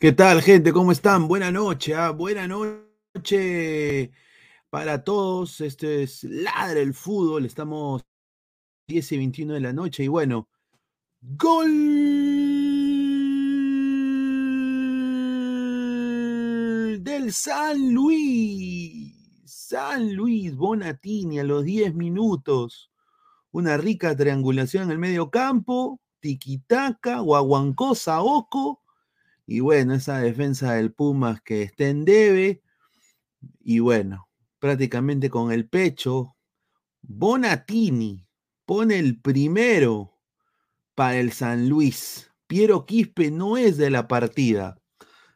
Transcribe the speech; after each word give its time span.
¿Qué 0.00 0.12
tal, 0.12 0.40
gente? 0.40 0.72
¿Cómo 0.72 0.92
están? 0.92 1.28
Buena 1.28 1.50
noche, 1.50 1.94
¿ah? 1.94 2.08
buena 2.12 2.48
noche 2.48 4.10
para 4.70 5.04
todos. 5.04 5.60
Este 5.60 6.04
es 6.04 6.24
Ladre 6.24 6.80
el 6.80 6.94
Fútbol. 6.94 7.44
Estamos 7.44 8.02
10 8.88 9.12
y 9.12 9.16
21 9.18 9.52
de 9.52 9.60
la 9.60 9.74
noche 9.74 10.04
y 10.04 10.08
bueno, 10.08 10.48
gol 11.20 11.68
del 17.02 17.30
San 17.34 17.92
Luis. 17.92 19.44
San 19.44 20.14
Luis 20.14 20.56
Bonatini 20.56 21.40
a 21.40 21.44
los 21.44 21.62
10 21.62 21.94
minutos. 21.94 22.90
Una 23.50 23.76
rica 23.76 24.16
triangulación 24.16 24.84
en 24.84 24.92
el 24.92 24.98
medio 24.98 25.30
campo. 25.30 26.00
Tiquitaca, 26.20 27.20
Guaguancó, 27.20 27.94
Saoco 27.94 28.79
y 29.50 29.58
bueno, 29.58 29.94
esa 29.94 30.20
defensa 30.20 30.74
del 30.74 30.92
Pumas 30.92 31.42
que 31.42 31.62
está 31.62 31.88
en 31.88 32.04
debe. 32.04 32.62
Y 33.58 33.80
bueno, 33.80 34.28
prácticamente 34.60 35.28
con 35.28 35.50
el 35.50 35.68
pecho. 35.68 36.36
Bonatini 37.02 38.28
pone 38.64 39.00
el 39.00 39.20
primero 39.20 40.16
para 40.94 41.16
el 41.16 41.32
San 41.32 41.68
Luis. 41.68 42.30
Piero 42.46 42.86
Quispe 42.86 43.32
no 43.32 43.56
es 43.56 43.76
de 43.76 43.90
la 43.90 44.06
partida. 44.06 44.78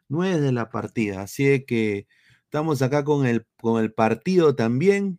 No 0.08 0.22
es 0.22 0.40
de 0.40 0.52
la 0.52 0.70
partida. 0.70 1.22
Así 1.22 1.64
que 1.64 2.06
estamos 2.44 2.82
acá 2.82 3.02
con 3.02 3.26
el, 3.26 3.44
con 3.56 3.82
el 3.82 3.92
partido 3.92 4.54
también. 4.54 5.18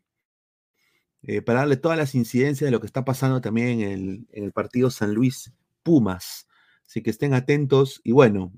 Eh, 1.21 1.41
para 1.41 1.59
darle 1.59 1.75
todas 1.75 1.97
las 1.97 2.15
incidencias 2.15 2.65
de 2.65 2.71
lo 2.71 2.79
que 2.79 2.87
está 2.87 3.03
pasando 3.03 3.41
también 3.41 3.81
en 3.81 3.91
el, 3.91 4.27
en 4.31 4.45
el 4.45 4.53
partido 4.53 4.89
San 4.89 5.13
Luis 5.13 5.51
Pumas. 5.83 6.47
Así 6.87 7.03
que 7.03 7.09
estén 7.09 7.33
atentos. 7.33 7.99
Y 8.01 8.13
bueno, 8.13 8.53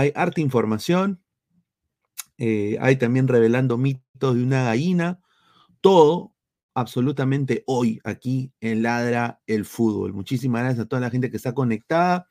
hay 0.00 0.12
harta 0.14 0.40
información, 0.40 1.20
eh, 2.38 2.78
hay 2.80 2.96
también 2.96 3.28
revelando 3.28 3.76
mitos 3.76 4.34
de 4.34 4.42
una 4.42 4.64
gallina, 4.64 5.20
todo 5.80 6.34
absolutamente 6.74 7.64
hoy 7.66 8.00
aquí 8.04 8.52
en 8.60 8.82
Ladra 8.82 9.40
el 9.46 9.64
Fútbol. 9.64 10.14
Muchísimas 10.14 10.62
gracias 10.62 10.86
a 10.86 10.88
toda 10.88 11.00
la 11.00 11.10
gente 11.10 11.30
que 11.30 11.36
está 11.36 11.52
conectada. 11.54 12.26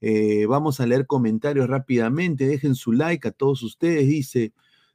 Eh, 0.00 0.46
vamos 0.46 0.80
a 0.80 0.86
leer 0.86 1.06
comentarios 1.06 1.68
rápidamente. 1.68 2.46
Dejen 2.46 2.74
su 2.74 2.92
like 2.92 3.26
a 3.28 3.32
todos 3.32 3.62
ustedes. 3.62 4.06
Dice 4.08 4.52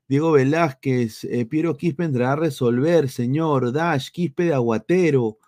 Diego 0.08 0.32
Velázquez, 0.32 1.26
eh, 1.26 1.46
Piero 1.46 1.76
Quispe 1.76 2.06
entrará 2.06 2.34
a 2.34 2.36
resolver, 2.38 3.10
señor. 3.10 3.74
Dash, 3.74 4.10
Quispe 4.12 4.46
de 4.46 4.54
Aguatero. 4.54 5.40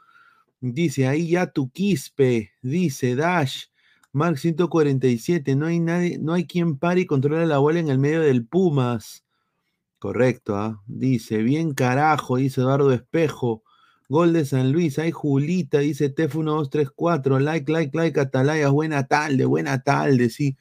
Dice 0.60 1.08
ahí 1.08 1.30
ya 1.30 1.48
tu 1.48 1.70
Quispe. 1.72 2.52
Dice 2.62 3.16
Dash. 3.16 3.69
Mark 4.12 4.40
147, 4.40 5.56
no 5.56 5.68
hay 5.68 5.80
nadie, 5.80 6.18
no 6.18 6.34
hay 6.34 6.46
quien 6.46 6.78
pare 6.78 7.02
y 7.02 7.06
controle 7.06 7.46
la 7.46 7.60
bola 7.60 7.80
en 7.80 7.90
el 7.90 8.00
medio 8.00 8.22
del 8.22 8.46
Pumas. 8.46 9.24
Correcto, 10.00 10.56
¿ah? 10.56 10.82
dice, 10.88 11.44
bien 11.44 11.74
carajo, 11.74 12.38
dice 12.38 12.62
Eduardo 12.62 12.92
Espejo. 12.92 13.64
Gol 14.10 14.34
de 14.34 14.46
San 14.46 14.72
Luis, 14.72 14.98
hay 14.98 15.12
Julita, 15.12 15.80
dice 15.80 16.14
TF1234, 16.14 17.40
like, 17.40 17.72
like, 17.72 17.96
like, 17.96 18.20
Atalaya, 18.20 18.70
buena 18.70 19.06
tarde, 19.08 19.46
buena 19.46 19.84
tarde, 19.84 20.30
sí. 20.32 20.58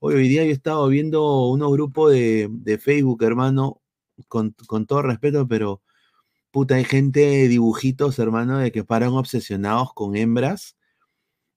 Hoy, 0.00 0.14
hoy 0.16 0.28
día 0.28 0.42
yo 0.44 0.50
he 0.50 0.52
estado 0.52 0.88
viendo 0.88 1.48
unos 1.48 1.70
grupos 1.72 2.12
de, 2.12 2.48
de 2.50 2.78
Facebook, 2.78 3.22
hermano, 3.22 3.80
con, 4.28 4.54
con, 4.66 4.86
todo 4.86 5.02
respeto, 5.02 5.46
pero 5.46 5.82
puta, 6.50 6.76
hay 6.76 6.84
gente, 6.84 7.48
dibujitos, 7.48 8.18
hermano, 8.18 8.58
de 8.58 8.72
que 8.72 8.84
paran 8.84 9.10
obsesionados 9.10 9.92
con 9.94 10.16
hembras 10.16 10.77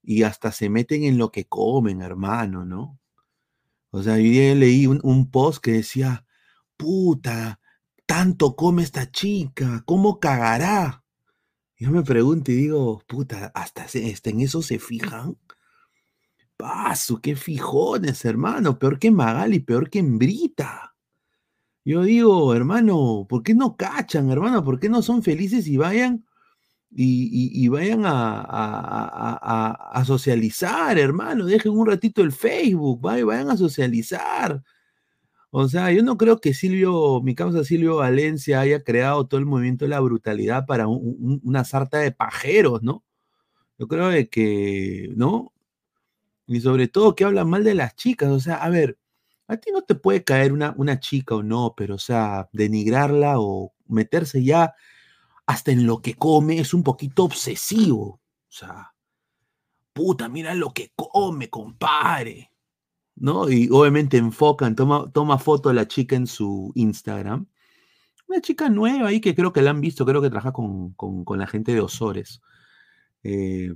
y 0.02 0.24
hasta 0.24 0.52
se 0.52 0.68
meten 0.68 1.04
en 1.04 1.18
lo 1.18 1.30
que 1.30 1.46
comen, 1.46 2.02
hermano, 2.02 2.64
¿no? 2.64 2.98
O 3.90 4.02
sea, 4.02 4.16
yo 4.18 4.54
leí 4.54 4.86
un, 4.86 5.30
post 5.30 5.62
que 5.62 5.72
decía, 5.72 6.24
puta, 6.76 7.60
tanto 8.06 8.56
come 8.56 8.82
esta 8.82 9.10
chica, 9.10 9.82
¿cómo 9.86 10.18
cagará? 10.18 11.04
Yo 11.76 11.90
me 11.90 12.02
pregunto 12.02 12.52
y 12.52 12.56
digo, 12.56 13.02
puta, 13.06 13.52
hasta, 13.54 13.86
en 13.94 14.40
eso 14.40 14.62
se 14.62 14.78
fijan. 14.78 15.36
Paso, 16.56 17.20
qué 17.20 17.36
fijones, 17.36 18.24
hermano, 18.24 18.78
peor 18.78 18.98
que 18.98 19.10
Magali, 19.10 19.60
peor 19.60 19.90
que 19.90 19.98
Embrita. 19.98 20.96
Yo 21.84 22.02
digo, 22.02 22.54
hermano, 22.54 23.26
¿por 23.28 23.42
qué 23.42 23.54
no 23.54 23.76
cachan, 23.76 24.30
hermano? 24.30 24.64
¿Por 24.64 24.78
qué 24.78 24.88
no 24.88 25.02
son 25.02 25.22
felices 25.22 25.66
y 25.66 25.76
vayan 25.76 26.24
y, 26.94 27.68
vayan 27.68 28.02
a, 28.04 28.84
socializar, 30.06 30.98
hermano. 30.98 31.46
Dejen 31.46 31.72
un 31.72 31.86
ratito 31.86 32.22
el 32.22 32.32
Facebook, 32.32 33.00
vayan 33.00 33.50
a 33.50 33.56
socializar. 33.56 34.62
O 35.50 35.68
sea, 35.68 35.92
yo 35.92 36.02
no 36.02 36.16
creo 36.16 36.40
que 36.40 36.54
Silvio, 36.54 37.20
mi 37.22 37.34
causa 37.34 37.64
Silvio 37.64 37.96
Valencia, 37.96 38.60
haya 38.60 38.82
creado 38.82 39.26
todo 39.26 39.38
el 39.38 39.46
movimiento 39.46 39.84
de 39.84 39.90
la 39.90 40.00
brutalidad 40.00 40.66
para 40.66 40.86
una 40.88 41.64
sarta 41.64 41.98
de 41.98 42.12
pajeros, 42.12 42.82
¿no? 42.82 43.04
Yo 43.78 43.88
creo 43.88 44.10
que, 44.30 45.10
¿no? 45.16 45.52
Y 46.46 46.60
sobre 46.60 46.88
todo 46.88 47.14
que 47.14 47.24
hablan 47.24 47.50
mal 47.50 47.64
de 47.64 47.74
las 47.74 47.96
chicas. 47.96 48.30
O 48.30 48.40
sea, 48.40 48.56
a 48.56 48.70
ver, 48.70 48.98
a 49.48 49.56
ti 49.58 49.70
no 49.72 49.82
te 49.82 49.94
puede 49.94 50.24
caer 50.24 50.52
una, 50.52 51.00
chica 51.00 51.34
o 51.36 51.42
no, 51.42 51.74
pero, 51.76 51.96
o 51.96 51.98
sea, 51.98 52.48
denigrarla 52.52 53.40
o 53.40 53.74
meterse 53.88 54.42
ya 54.44 54.74
hasta 55.46 55.72
en 55.72 55.86
lo 55.86 56.00
que 56.00 56.14
come 56.14 56.58
es 56.58 56.74
un 56.74 56.82
poquito 56.82 57.24
obsesivo. 57.24 58.04
O 58.04 58.20
sea, 58.48 58.94
puta, 59.92 60.28
mira 60.28 60.54
lo 60.54 60.72
que 60.72 60.92
come, 60.94 61.50
compadre. 61.50 62.50
¿No? 63.14 63.50
Y 63.50 63.68
obviamente 63.70 64.16
enfocan, 64.16 64.74
toma, 64.74 65.10
toma 65.12 65.38
foto 65.38 65.68
de 65.68 65.74
la 65.74 65.86
chica 65.86 66.16
en 66.16 66.26
su 66.26 66.72
Instagram. 66.74 67.46
Una 68.26 68.40
chica 68.40 68.68
nueva 68.68 69.08
ahí 69.08 69.20
que 69.20 69.34
creo 69.34 69.52
que 69.52 69.62
la 69.62 69.70
han 69.70 69.80
visto, 69.80 70.06
creo 70.06 70.22
que 70.22 70.30
trabaja 70.30 70.52
con, 70.52 70.94
la 71.36 71.46
gente 71.46 71.74
de 71.74 71.80
Osores. 71.80 72.40
Eh, 73.22 73.74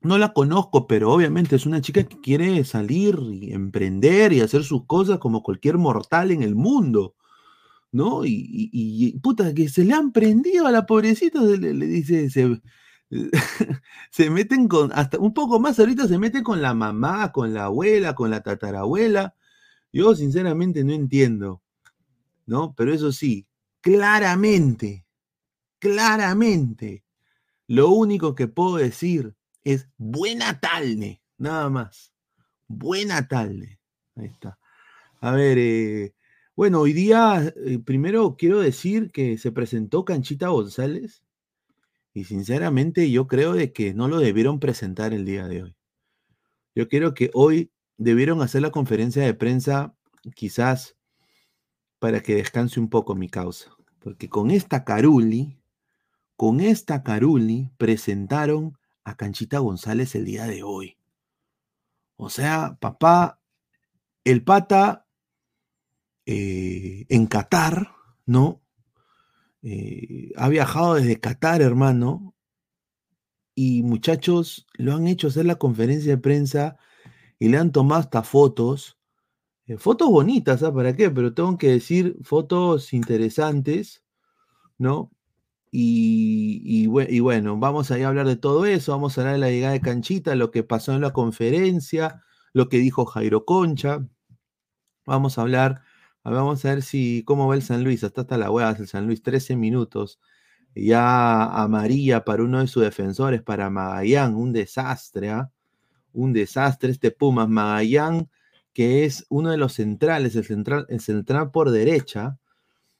no 0.00 0.16
la 0.16 0.32
conozco, 0.32 0.86
pero 0.86 1.12
obviamente 1.12 1.56
es 1.56 1.66
una 1.66 1.80
chica 1.80 2.04
que 2.04 2.20
quiere 2.20 2.64
salir 2.64 3.18
y 3.32 3.52
emprender 3.52 4.32
y 4.32 4.40
hacer 4.40 4.62
sus 4.64 4.86
cosas 4.86 5.18
como 5.18 5.42
cualquier 5.42 5.76
mortal 5.76 6.30
en 6.30 6.42
el 6.42 6.54
mundo. 6.54 7.14
¿No? 7.92 8.22
Y, 8.24 9.18
puta, 9.22 9.54
que 9.54 9.68
se 9.68 9.84
le 9.84 9.94
han 9.94 10.12
prendido 10.12 10.66
a 10.66 10.72
la 10.72 10.86
pobrecita, 10.86 11.40
le, 11.40 11.72
dice, 11.86 12.30
se, 12.30 12.60
se, 14.10 14.30
meten 14.30 14.68
con, 14.68 14.92
hasta 14.92 15.18
un 15.18 15.32
poco 15.34 15.60
más 15.60 15.78
ahorita 15.78 16.06
se 16.08 16.18
mete 16.18 16.42
con 16.42 16.62
la 16.62 16.74
mamá, 16.74 17.32
con 17.32 17.54
la 17.54 17.64
abuela, 17.64 18.14
con 18.14 18.30
la 18.30 18.42
tatarabuela. 18.42 19.34
Yo 19.92 20.14
sinceramente 20.14 20.84
no 20.84 20.92
entiendo, 20.92 21.62
¿no? 22.46 22.74
Pero 22.76 22.92
eso 22.92 23.12
sí, 23.12 23.46
claramente, 23.80 25.06
claramente, 25.78 27.04
lo 27.66 27.90
único 27.90 28.34
que 28.34 28.48
puedo 28.48 28.76
decir 28.76 29.34
es 29.64 29.88
buena 29.96 30.60
talne, 30.60 31.22
nada 31.36 31.70
más. 31.70 32.12
Buena 32.66 33.28
talne. 33.28 33.80
Ahí 34.16 34.26
está. 34.26 34.58
A 35.20 35.32
ver, 35.32 35.58
eh, 35.58 36.14
bueno, 36.58 36.80
hoy 36.80 36.92
día, 36.92 37.54
eh, 37.54 37.78
primero 37.78 38.34
quiero 38.36 38.58
decir 38.58 39.12
que 39.12 39.38
se 39.38 39.52
presentó 39.52 40.04
Canchita 40.04 40.48
González 40.48 41.22
y 42.12 42.24
sinceramente 42.24 43.12
yo 43.12 43.28
creo 43.28 43.52
de 43.52 43.72
que 43.72 43.94
no 43.94 44.08
lo 44.08 44.18
debieron 44.18 44.58
presentar 44.58 45.14
el 45.14 45.24
día 45.24 45.46
de 45.46 45.62
hoy. 45.62 45.76
Yo 46.74 46.88
creo 46.88 47.14
que 47.14 47.30
hoy 47.32 47.70
debieron 47.96 48.42
hacer 48.42 48.62
la 48.62 48.72
conferencia 48.72 49.22
de 49.22 49.34
prensa 49.34 49.94
quizás 50.34 50.96
para 52.00 52.24
que 52.24 52.34
descanse 52.34 52.80
un 52.80 52.90
poco 52.90 53.14
mi 53.14 53.28
causa, 53.28 53.70
porque 54.00 54.28
con 54.28 54.50
esta 54.50 54.84
Caruli, 54.84 55.60
con 56.34 56.58
esta 56.58 57.04
Caruli 57.04 57.70
presentaron 57.78 58.76
a 59.04 59.16
Canchita 59.16 59.60
González 59.60 60.16
el 60.16 60.24
día 60.24 60.46
de 60.46 60.64
hoy. 60.64 60.96
O 62.16 62.30
sea, 62.30 62.76
papá, 62.80 63.40
el 64.24 64.42
pata 64.42 65.07
eh, 66.30 67.06
en 67.08 67.26
Qatar, 67.26 67.94
¿no? 68.26 68.60
Eh, 69.62 70.30
ha 70.36 70.50
viajado 70.50 70.96
desde 70.96 71.18
Qatar, 71.18 71.62
hermano, 71.62 72.34
y 73.54 73.82
muchachos 73.82 74.66
lo 74.74 74.94
han 74.94 75.06
hecho 75.06 75.28
hacer 75.28 75.46
la 75.46 75.54
conferencia 75.54 76.12
de 76.12 76.18
prensa 76.18 76.76
y 77.38 77.48
le 77.48 77.56
han 77.56 77.72
tomado 77.72 78.02
hasta 78.02 78.22
fotos, 78.22 78.98
eh, 79.64 79.78
fotos 79.78 80.10
bonitas, 80.10 80.60
¿sabes 80.60 80.74
para 80.74 80.94
qué? 80.94 81.10
Pero 81.10 81.32
tengo 81.32 81.56
que 81.56 81.70
decir 81.70 82.18
fotos 82.22 82.92
interesantes, 82.92 84.04
¿no? 84.76 85.10
Y, 85.70 86.60
y, 86.62 87.20
bueno, 87.20 87.58
vamos 87.58 87.90
a 87.90 87.94
hablar 87.94 88.26
de 88.26 88.36
todo 88.36 88.66
eso, 88.66 88.92
vamos 88.92 89.16
a 89.16 89.22
hablar 89.22 89.34
de 89.36 89.40
la 89.40 89.50
llegada 89.50 89.72
de 89.72 89.80
Canchita, 89.80 90.34
lo 90.34 90.50
que 90.50 90.62
pasó 90.62 90.92
en 90.92 91.00
la 91.00 91.14
conferencia, 91.14 92.22
lo 92.52 92.68
que 92.68 92.76
dijo 92.76 93.06
Jairo 93.06 93.46
Concha, 93.46 94.06
vamos 95.06 95.38
a 95.38 95.42
hablar 95.42 95.87
vamos 96.30 96.64
a 96.64 96.68
ver 96.70 96.82
si 96.82 97.22
cómo 97.24 97.46
va 97.48 97.54
el 97.54 97.62
San 97.62 97.84
Luis. 97.84 98.04
Hasta 98.04 98.22
hasta 98.22 98.38
la 98.38 98.50
hueá 98.50 98.70
el 98.78 98.88
San 98.88 99.06
Luis, 99.06 99.22
13 99.22 99.56
minutos. 99.56 100.20
Ya 100.74 101.44
amarilla 101.46 102.24
para 102.24 102.42
uno 102.42 102.60
de 102.60 102.66
sus 102.68 102.82
defensores, 102.82 103.42
para 103.42 103.70
Magallán, 103.70 104.34
un 104.36 104.52
desastre, 104.52 105.30
¿ah? 105.30 105.50
Un 106.12 106.32
desastre 106.32 106.90
este 106.92 107.10
Pumas. 107.10 107.48
Magallán, 107.48 108.30
que 108.72 109.04
es 109.04 109.26
uno 109.28 109.50
de 109.50 109.56
los 109.56 109.74
centrales, 109.74 110.36
el 110.36 110.44
central, 110.44 110.86
el 110.88 111.00
central 111.00 111.50
por 111.50 111.70
derecha. 111.70 112.38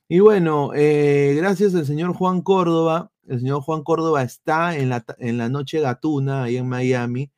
Y 0.08 0.20
bueno, 0.20 0.72
eh, 0.74 1.34
gracias 1.36 1.74
al 1.74 1.86
señor 1.86 2.14
Juan 2.14 2.42
Córdoba, 2.42 3.12
el 3.26 3.40
señor 3.40 3.60
Juan 3.62 3.82
Córdoba 3.84 4.22
está 4.22 4.76
en 4.76 4.88
la, 4.88 5.04
en 5.18 5.38
la 5.38 5.48
noche 5.48 5.80
gatuna 5.80 6.44
ahí 6.44 6.56
en 6.56 6.68
Miami 6.68 7.30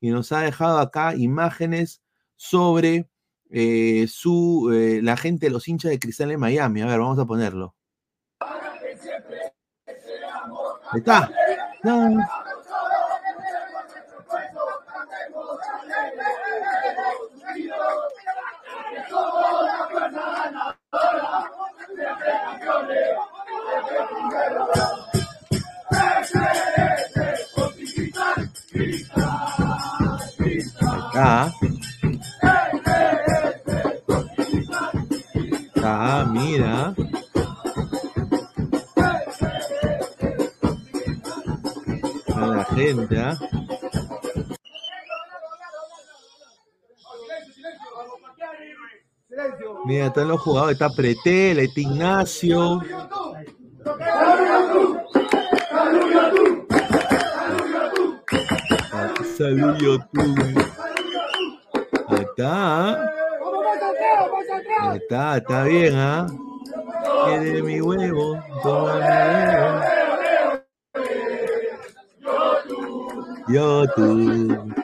y 0.00 0.10
nos 0.10 0.30
ha 0.32 0.42
dejado 0.42 0.78
acá 0.78 1.14
imágenes 1.16 2.02
sobre 2.36 3.08
eh, 3.50 4.06
su, 4.08 4.70
eh, 4.72 5.00
la 5.02 5.16
gente 5.16 5.50
los 5.50 5.68
hinchas 5.68 5.90
de 5.90 5.98
Cristal 5.98 6.30
en 6.30 6.40
Miami. 6.40 6.82
A 6.82 6.86
ver, 6.86 6.98
vamos 6.98 7.18
a 7.18 7.26
ponerlo. 7.26 7.74
Está. 10.94 11.30
Ah. 31.20 31.50
Ah, 35.82 36.26
mira. 36.30 36.94
A 42.34 42.46
la 42.46 42.64
gente, 42.64 43.18
¿ah? 43.18 43.38
Mira, 49.84 50.06
están 50.06 50.28
los 50.28 50.40
jugadores, 50.40 50.74
está 50.74 50.90
Pretel, 50.90 51.58
está 51.60 51.80
Ignacio. 51.80 52.80
YouTube. 59.78 60.58
Ahí 62.08 63.17
está. 64.94 65.36
está, 65.38 65.64
bien, 65.64 65.94
¿ah? 65.96 66.26
Quiere 67.24 67.62
mi 67.62 67.80
huevo, 67.80 68.38
toma 68.62 68.94
mi 68.94 69.02
huevo. 69.04 69.98
YouTube. 73.48 74.74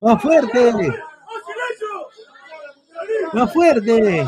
¡Más 0.00 0.22
fuerte! 0.22 0.72
¡Más 3.32 3.52
fuerte! 3.52 4.26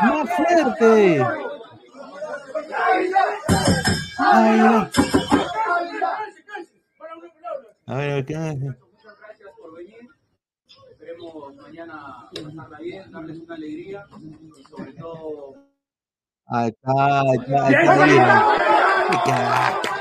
¡Más 0.00 0.36
fuerte! 0.36 1.24
Ay, 4.18 4.58
no. 4.58 4.90
A 7.86 7.96
ver, 7.96 8.24
¿qué 8.24 8.36
hace? 8.36 8.56
Muchas 8.56 9.18
gracias 9.18 9.50
por 9.58 9.76
venir. 9.76 10.08
Esperemos 10.90 11.54
mañana 11.56 12.21
pasarla 12.40 12.78
bien, 12.78 13.10
darles 13.10 13.38
una 13.40 13.54
alegría 13.54 14.06
sobre 14.70 14.92
todo. 14.94 15.56
Ahí 16.46 16.68
está, 16.68 17.20
ahí 17.20 17.38
está, 17.38 17.66
ahí 17.66 17.74
está, 17.74 18.06
mira. 18.06 18.46
Qué 19.10 19.18
crack. 19.24 19.92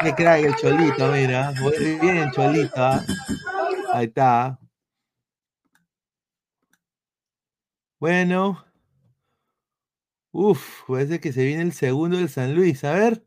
Qué 0.00 0.14
crack 0.14 0.44
el 0.44 0.54
cholito, 0.56 1.12
mira. 1.12 1.52
Muy 1.60 1.98
bien, 2.00 2.30
cholito. 2.32 2.72
¿ah? 2.76 3.04
Ahí 3.92 4.06
está. 4.06 4.58
Bueno. 8.00 8.64
Uf, 10.32 10.82
parece 10.86 11.20
que 11.20 11.32
se 11.32 11.44
viene 11.44 11.62
el 11.62 11.72
segundo 11.72 12.16
del 12.18 12.28
San 12.28 12.54
Luis. 12.54 12.84
A 12.84 12.92
ver. 12.92 13.24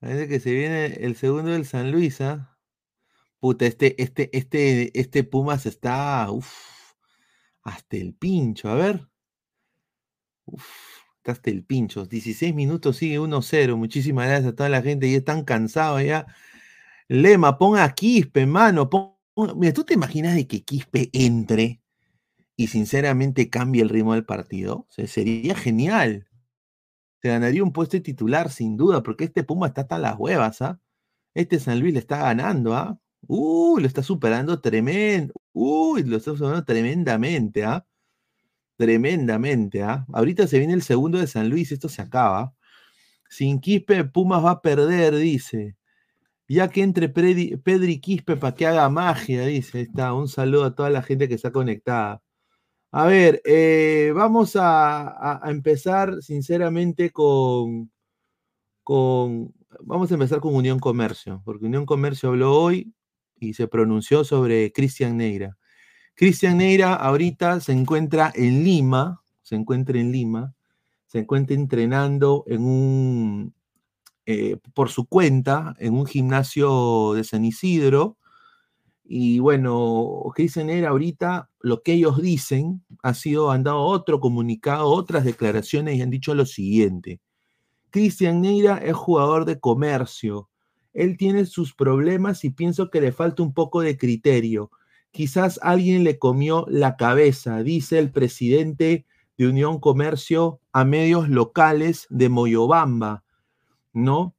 Parece 0.00 0.28
que 0.28 0.40
se 0.40 0.52
viene 0.52 0.86
el 1.00 1.16
segundo 1.16 1.50
del 1.50 1.66
San 1.66 1.90
Luis, 1.92 2.20
¿ah? 2.20 2.56
Puta, 3.40 3.66
este, 3.66 4.00
este, 4.02 4.30
este, 4.36 4.98
este 4.98 5.24
Pumas 5.24 5.66
está. 5.66 6.30
Uf. 6.30 6.79
Hasta 7.62 7.96
el 7.96 8.14
pincho. 8.14 8.68
A 8.68 8.74
ver. 8.74 9.08
Uf. 10.46 10.64
Hasta 11.24 11.50
el 11.50 11.64
pincho. 11.64 12.06
16 12.06 12.54
minutos, 12.54 12.96
sigue 12.96 13.18
1-0. 13.20 13.76
Muchísimas 13.76 14.26
gracias 14.26 14.52
a 14.52 14.56
toda 14.56 14.68
la 14.68 14.82
gente. 14.82 15.10
Ya 15.10 15.18
están 15.18 15.44
cansados 15.44 16.02
ya. 16.02 16.26
Lema, 17.08 17.58
ponga 17.58 17.94
Quispe, 17.94 18.46
mano. 18.46 18.88
Mira, 19.56 19.72
¿tú 19.72 19.84
te 19.84 19.94
imaginas 19.94 20.34
de 20.34 20.46
que 20.46 20.62
Quispe 20.62 21.10
entre 21.12 21.80
y 22.56 22.68
sinceramente 22.68 23.50
cambie 23.50 23.82
el 23.82 23.88
ritmo 23.88 24.14
del 24.14 24.24
partido? 24.24 24.86
Sería 24.90 25.54
genial. 25.54 26.26
Se 27.22 27.28
ganaría 27.28 27.62
un 27.62 27.72
puesto 27.72 27.96
de 27.96 28.02
titular, 28.02 28.50
sin 28.50 28.76
duda, 28.76 29.02
porque 29.02 29.24
este 29.24 29.44
Puma 29.44 29.68
está 29.68 29.82
hasta 29.82 29.98
las 29.98 30.18
huevas, 30.18 30.62
¿ah? 30.62 30.80
Este 31.34 31.60
San 31.60 31.80
Luis 31.80 31.92
le 31.92 32.00
está 32.00 32.18
ganando, 32.18 32.74
¿ah? 32.74 32.98
Uy, 33.26 33.80
lo 33.82 33.86
está 33.86 34.02
superando 34.02 34.60
tremendo. 34.60 35.34
Uy, 35.52 36.02
lo 36.04 36.16
está 36.16 36.32
superando 36.32 36.64
tremendamente, 36.64 37.64
¿ah? 37.64 37.86
Tremendamente, 38.78 39.82
¿ah? 39.82 40.06
Ahorita 40.12 40.46
se 40.46 40.58
viene 40.58 40.74
el 40.74 40.82
segundo 40.82 41.18
de 41.18 41.26
San 41.26 41.50
Luis, 41.50 41.72
esto 41.72 41.88
se 41.88 42.02
acaba. 42.02 42.54
Sin 43.30 43.60
Quispe, 43.60 44.04
Pumas 44.04 44.44
va 44.44 44.52
a 44.52 44.62
perder, 44.62 45.16
dice. 45.16 45.76
Ya 46.48 46.68
que 46.68 46.82
entre 46.82 47.12
Predi- 47.12 47.60
Pedri 47.62 48.00
Quispe 48.00 48.36
para 48.36 48.54
que 48.56 48.66
haga 48.66 48.88
magia, 48.90 49.46
dice. 49.46 49.82
Está, 49.82 50.14
un 50.14 50.28
saludo 50.28 50.64
a 50.66 50.74
toda 50.76 50.90
la 50.90 51.02
gente 51.02 51.28
que 51.28 51.34
está 51.36 51.52
conectada. 51.52 52.22
A 52.92 53.06
ver, 53.06 53.42
eh, 53.46 54.12
vamos 54.16 54.56
a, 54.56 55.02
a- 55.08 55.40
a 55.46 55.50
empezar 55.50 56.22
sinceramente 56.22 57.10
con, 57.12 57.90
con. 58.84 59.54
Vamos 59.82 60.10
a 60.10 60.14
empezar 60.14 60.40
con 60.40 60.54
Unión 60.54 60.78
Comercio, 60.80 61.42
porque 61.44 61.66
Unión 61.66 61.86
Comercio 61.86 62.30
habló 62.30 62.54
hoy 62.60 62.92
y 63.40 63.54
se 63.54 63.66
pronunció 63.66 64.22
sobre 64.24 64.72
Cristian 64.72 65.16
Neira. 65.16 65.56
Cristian 66.14 66.58
Neira 66.58 66.94
ahorita 66.94 67.60
se 67.60 67.72
encuentra 67.72 68.30
en 68.34 68.62
Lima, 68.62 69.22
se 69.42 69.56
encuentra 69.56 69.98
en 69.98 70.12
Lima, 70.12 70.54
se 71.06 71.20
encuentra 71.20 71.56
entrenando 71.56 72.44
en 72.46 72.62
un, 72.62 73.54
eh, 74.26 74.58
por 74.74 74.90
su 74.90 75.06
cuenta, 75.06 75.74
en 75.78 75.94
un 75.94 76.06
gimnasio 76.06 77.14
de 77.14 77.24
San 77.24 77.44
Isidro. 77.44 78.18
Y 79.04 79.38
bueno, 79.38 80.22
Cristian 80.34 80.66
Neira 80.66 80.90
ahorita, 80.90 81.50
lo 81.60 81.82
que 81.82 81.94
ellos 81.94 82.20
dicen, 82.20 82.84
ha 83.02 83.14
sido, 83.14 83.50
han 83.50 83.64
dado 83.64 83.80
otro 83.80 84.20
comunicado, 84.20 84.88
otras 84.88 85.24
declaraciones 85.24 85.96
y 85.96 86.02
han 86.02 86.10
dicho 86.10 86.34
lo 86.34 86.44
siguiente. 86.44 87.20
Cristian 87.88 88.42
Neira 88.42 88.76
es 88.76 88.94
jugador 88.94 89.46
de 89.46 89.58
comercio. 89.58 90.49
Él 90.92 91.16
tiene 91.16 91.46
sus 91.46 91.74
problemas 91.74 92.44
y 92.44 92.50
pienso 92.50 92.90
que 92.90 93.00
le 93.00 93.12
falta 93.12 93.42
un 93.42 93.54
poco 93.54 93.80
de 93.80 93.96
criterio. 93.96 94.70
Quizás 95.12 95.58
alguien 95.62 96.04
le 96.04 96.18
comió 96.18 96.66
la 96.68 96.96
cabeza, 96.96 97.62
dice 97.62 97.98
el 97.98 98.10
presidente 98.12 99.06
de 99.36 99.48
Unión 99.48 99.80
Comercio 99.80 100.60
a 100.72 100.84
medios 100.84 101.28
locales 101.28 102.06
de 102.10 102.28
Moyobamba, 102.28 103.24
¿no? 103.92 104.34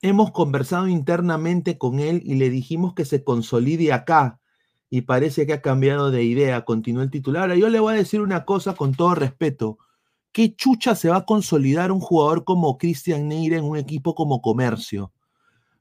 Hemos 0.00 0.30
conversado 0.30 0.86
internamente 0.86 1.76
con 1.76 1.98
él 1.98 2.22
y 2.24 2.34
le 2.36 2.50
dijimos 2.50 2.94
que 2.94 3.04
se 3.04 3.24
consolide 3.24 3.92
acá 3.92 4.38
y 4.90 5.02
parece 5.02 5.46
que 5.46 5.54
ha 5.54 5.60
cambiado 5.60 6.10
de 6.10 6.22
idea, 6.22 6.64
continuó 6.64 7.02
el 7.02 7.10
titular. 7.10 7.42
Ahora 7.42 7.56
yo 7.56 7.68
le 7.68 7.80
voy 7.80 7.94
a 7.94 7.98
decir 7.98 8.20
una 8.20 8.44
cosa 8.44 8.74
con 8.74 8.94
todo 8.94 9.14
respeto. 9.14 9.78
¿Qué 10.32 10.54
chucha 10.54 10.94
se 10.94 11.08
va 11.08 11.16
a 11.16 11.24
consolidar 11.24 11.90
un 11.90 12.00
jugador 12.00 12.44
como 12.44 12.78
Cristian 12.78 13.28
Neira 13.28 13.56
en 13.56 13.64
un 13.64 13.76
equipo 13.76 14.14
como 14.14 14.40
Comercio? 14.40 15.12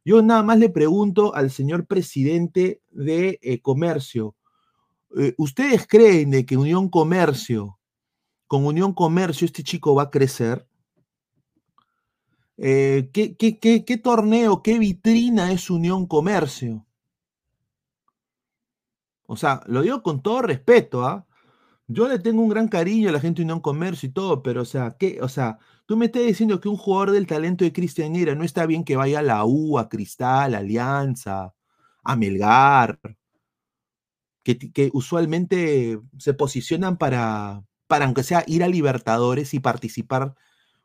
Yo 0.07 0.21
nada 0.21 0.41
más 0.41 0.57
le 0.57 0.69
pregunto 0.69 1.35
al 1.35 1.51
señor 1.51 1.85
presidente 1.85 2.81
de 2.91 3.39
eh, 3.41 3.59
Comercio, 3.59 4.37
eh, 5.17 5.33
¿ustedes 5.37 5.85
creen 5.85 6.31
de 6.31 6.45
que 6.45 6.55
Unión 6.55 6.87
Comercio, 6.87 7.77
con 8.47 8.65
Unión 8.65 8.93
Comercio, 8.93 9.43
este 9.43 9.63
chico 9.63 9.95
va 9.95 10.03
a 10.03 10.09
crecer? 10.09 10.65
Eh, 12.55 13.09
¿qué, 13.11 13.35
qué, 13.35 13.59
qué, 13.59 13.83
qué 13.83 13.97
torneo, 13.97 14.63
qué 14.63 14.79
vitrina 14.79 15.51
es 15.51 15.69
Unión 15.69 16.07
Comercio? 16.07 16.85
O 19.25 19.35
sea, 19.35 19.61
lo 19.65 19.81
digo 19.81 20.03
con 20.03 20.21
todo 20.21 20.41
respeto, 20.41 21.03
¿ah? 21.05 21.27
Yo 21.85 22.07
le 22.07 22.19
tengo 22.19 22.41
un 22.41 22.49
gran 22.49 22.69
cariño 22.69 23.09
a 23.09 23.11
la 23.11 23.19
gente 23.19 23.41
de 23.41 23.43
Unión 23.43 23.59
Comercio 23.59 24.07
y 24.07 24.13
todo, 24.13 24.41
pero 24.41 24.61
o 24.61 24.65
sea, 24.65 24.95
¿qué? 24.97 25.19
O 25.21 25.27
sea, 25.27 25.59
tú 25.87 25.97
me 25.97 26.05
estás 26.07 26.23
diciendo 26.23 26.59
que 26.59 26.69
un 26.69 26.77
jugador 26.77 27.11
del 27.11 27.25
talento 27.25 27.63
de 27.63 27.73
Cristian 27.73 28.11
Neira 28.13 28.35
no 28.35 28.43
está 28.43 28.65
bien 28.67 28.83
que 28.83 28.97
vaya 28.97 29.19
a 29.19 29.23
la 29.23 29.45
U, 29.45 29.79
a 29.79 29.89
Cristal, 29.89 30.53
a 30.53 30.59
Alianza, 30.59 31.55
a 32.03 32.15
Melgar, 32.15 32.99
que 34.43 34.89
usualmente 34.93 35.99
se 36.17 36.33
posicionan 36.33 36.97
para, 36.97 37.63
para, 37.87 38.05
aunque 38.05 38.23
sea, 38.23 38.43
ir 38.47 38.63
a 38.63 38.67
Libertadores 38.67 39.53
y 39.53 39.59
participar. 39.59 40.35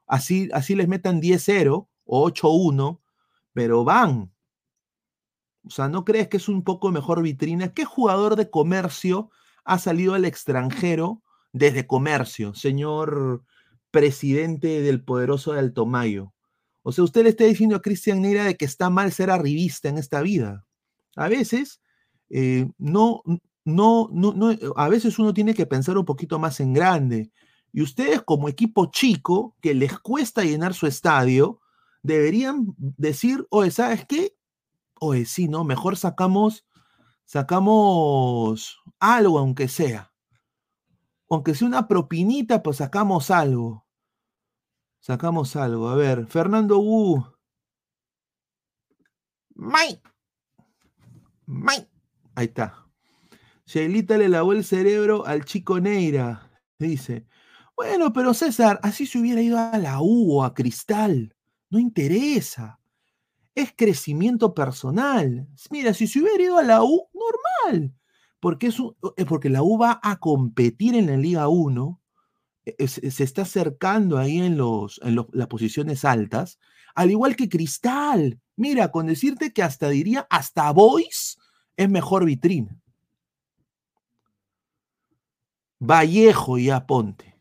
Así, 0.06 0.48
así 0.52 0.74
les 0.74 0.88
metan 0.88 1.20
10-0 1.20 1.88
o 2.04 2.30
8-1, 2.30 3.00
pero 3.52 3.84
van. 3.84 4.32
O 5.64 5.70
sea, 5.70 5.88
¿no 5.88 6.04
crees 6.04 6.28
que 6.28 6.38
es 6.38 6.48
un 6.48 6.62
poco 6.62 6.90
mejor 6.90 7.22
vitrina? 7.22 7.72
¿Qué 7.72 7.84
jugador 7.84 8.36
de 8.36 8.50
comercio 8.50 9.30
ha 9.64 9.78
salido 9.78 10.14
al 10.14 10.24
extranjero 10.24 11.22
desde 11.52 11.86
comercio, 11.86 12.54
señor 12.54 13.44
presidente 13.92 14.82
del 14.82 15.04
poderoso 15.04 15.52
de 15.52 15.60
Altomayo? 15.60 16.34
O 16.82 16.90
sea, 16.90 17.04
usted 17.04 17.22
le 17.22 17.28
está 17.28 17.44
diciendo 17.44 17.76
a 17.76 17.82
Cristian 17.82 18.20
Neira 18.20 18.44
de 18.44 18.56
que 18.56 18.64
está 18.64 18.90
mal 18.90 19.12
ser 19.12 19.30
arribista 19.30 19.88
en 19.88 19.98
esta 19.98 20.20
vida. 20.20 20.66
A 21.14 21.28
veces, 21.28 21.80
eh, 22.30 22.68
no, 22.78 23.22
no, 23.64 24.08
no, 24.12 24.32
no, 24.32 24.56
a 24.76 24.88
veces 24.88 25.18
uno 25.18 25.32
tiene 25.32 25.54
que 25.54 25.66
pensar 25.66 25.96
un 25.96 26.04
poquito 26.04 26.38
más 26.40 26.58
en 26.58 26.72
grande. 26.72 27.30
Y 27.72 27.82
ustedes 27.82 28.22
como 28.22 28.48
equipo 28.48 28.90
chico, 28.90 29.56
que 29.60 29.74
les 29.74 29.98
cuesta 29.98 30.42
llenar 30.42 30.74
su 30.74 30.86
estadio, 30.86 31.60
deberían 32.02 32.74
decir, 32.78 33.46
oye, 33.50 33.70
¿sabes 33.70 34.04
qué? 34.06 34.36
Oye, 35.00 35.24
sí, 35.24 35.48
¿no? 35.48 35.64
Mejor 35.64 35.96
sacamos, 35.96 36.66
sacamos 37.24 38.78
algo, 38.98 39.38
aunque 39.38 39.68
sea. 39.68 40.11
Aunque 41.32 41.54
sea 41.54 41.66
una 41.66 41.88
propinita, 41.88 42.62
pues 42.62 42.76
sacamos 42.76 43.30
algo. 43.30 43.86
Sacamos 45.00 45.56
algo. 45.56 45.88
A 45.88 45.96
ver, 45.96 46.26
Fernando 46.26 46.78
Wu. 46.78 47.24
Mike. 49.54 50.02
Mike. 51.46 51.88
Ahí 52.34 52.48
está. 52.48 52.86
Sheilita 53.64 54.18
le 54.18 54.28
lavó 54.28 54.52
el 54.52 54.62
cerebro 54.62 55.24
al 55.24 55.46
chico 55.46 55.80
Neira. 55.80 56.50
Dice. 56.78 57.24
Bueno, 57.74 58.12
pero 58.12 58.34
César, 58.34 58.78
así 58.82 59.06
se 59.06 59.18
hubiera 59.18 59.40
ido 59.40 59.58
a 59.58 59.78
la 59.78 60.02
U 60.02 60.36
o 60.36 60.44
a 60.44 60.52
Cristal. 60.52 61.34
No 61.70 61.78
interesa. 61.78 62.78
Es 63.54 63.72
crecimiento 63.74 64.52
personal. 64.52 65.48
Mira, 65.70 65.94
si 65.94 66.06
se 66.06 66.20
hubiera 66.20 66.42
ido 66.42 66.58
a 66.58 66.62
la 66.62 66.84
U, 66.84 67.08
normal. 67.14 67.94
Porque, 68.42 68.66
es 68.66 68.76
eh, 69.16 69.24
porque 69.24 69.48
la 69.48 69.62
U 69.62 69.78
va 69.78 70.00
a 70.02 70.18
competir 70.18 70.96
en 70.96 71.06
la 71.06 71.16
Liga 71.16 71.46
1. 71.46 72.00
E, 72.64 72.88
se 72.88 73.22
está 73.22 73.42
acercando 73.42 74.18
ahí 74.18 74.38
en, 74.38 74.56
los, 74.56 75.00
en 75.04 75.24
las 75.32 75.46
posiciones 75.46 76.04
altas. 76.04 76.58
Al 76.96 77.12
igual 77.12 77.36
que 77.36 77.48
Cristal. 77.48 78.40
Mira, 78.56 78.90
con 78.90 79.06
decirte 79.06 79.52
que 79.52 79.62
hasta 79.62 79.88
diría, 79.90 80.26
hasta 80.28 80.72
Boys 80.72 81.38
es 81.76 81.88
mejor 81.88 82.24
vitrina. 82.24 82.76
Vallejo 85.78 86.58
ya 86.58 86.84
ponte 86.84 87.32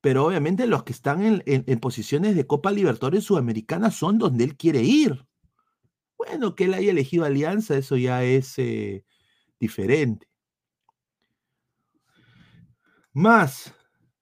pero 0.00 0.26
obviamente 0.26 0.66
los 0.66 0.82
que 0.84 0.92
están 0.92 1.42
en, 1.44 1.80
posiciones 1.80 2.34
de 2.34 2.46
Copa 2.46 2.72
Libertadores 2.72 3.24
Sudamericana 3.24 3.90
son 3.90 4.18
donde 4.18 4.44
él 4.44 4.56
quiere 4.56 4.82
ir. 4.82 5.26
Bueno, 6.16 6.54
que 6.54 6.64
él 6.64 6.74
haya 6.74 6.90
elegido 6.90 7.24
Alianza, 7.24 7.76
eso 7.76 7.96
ya 7.96 8.24
es 8.24 8.58
eh, 8.58 9.04
diferente. 9.60 10.26
Más, 13.12 13.74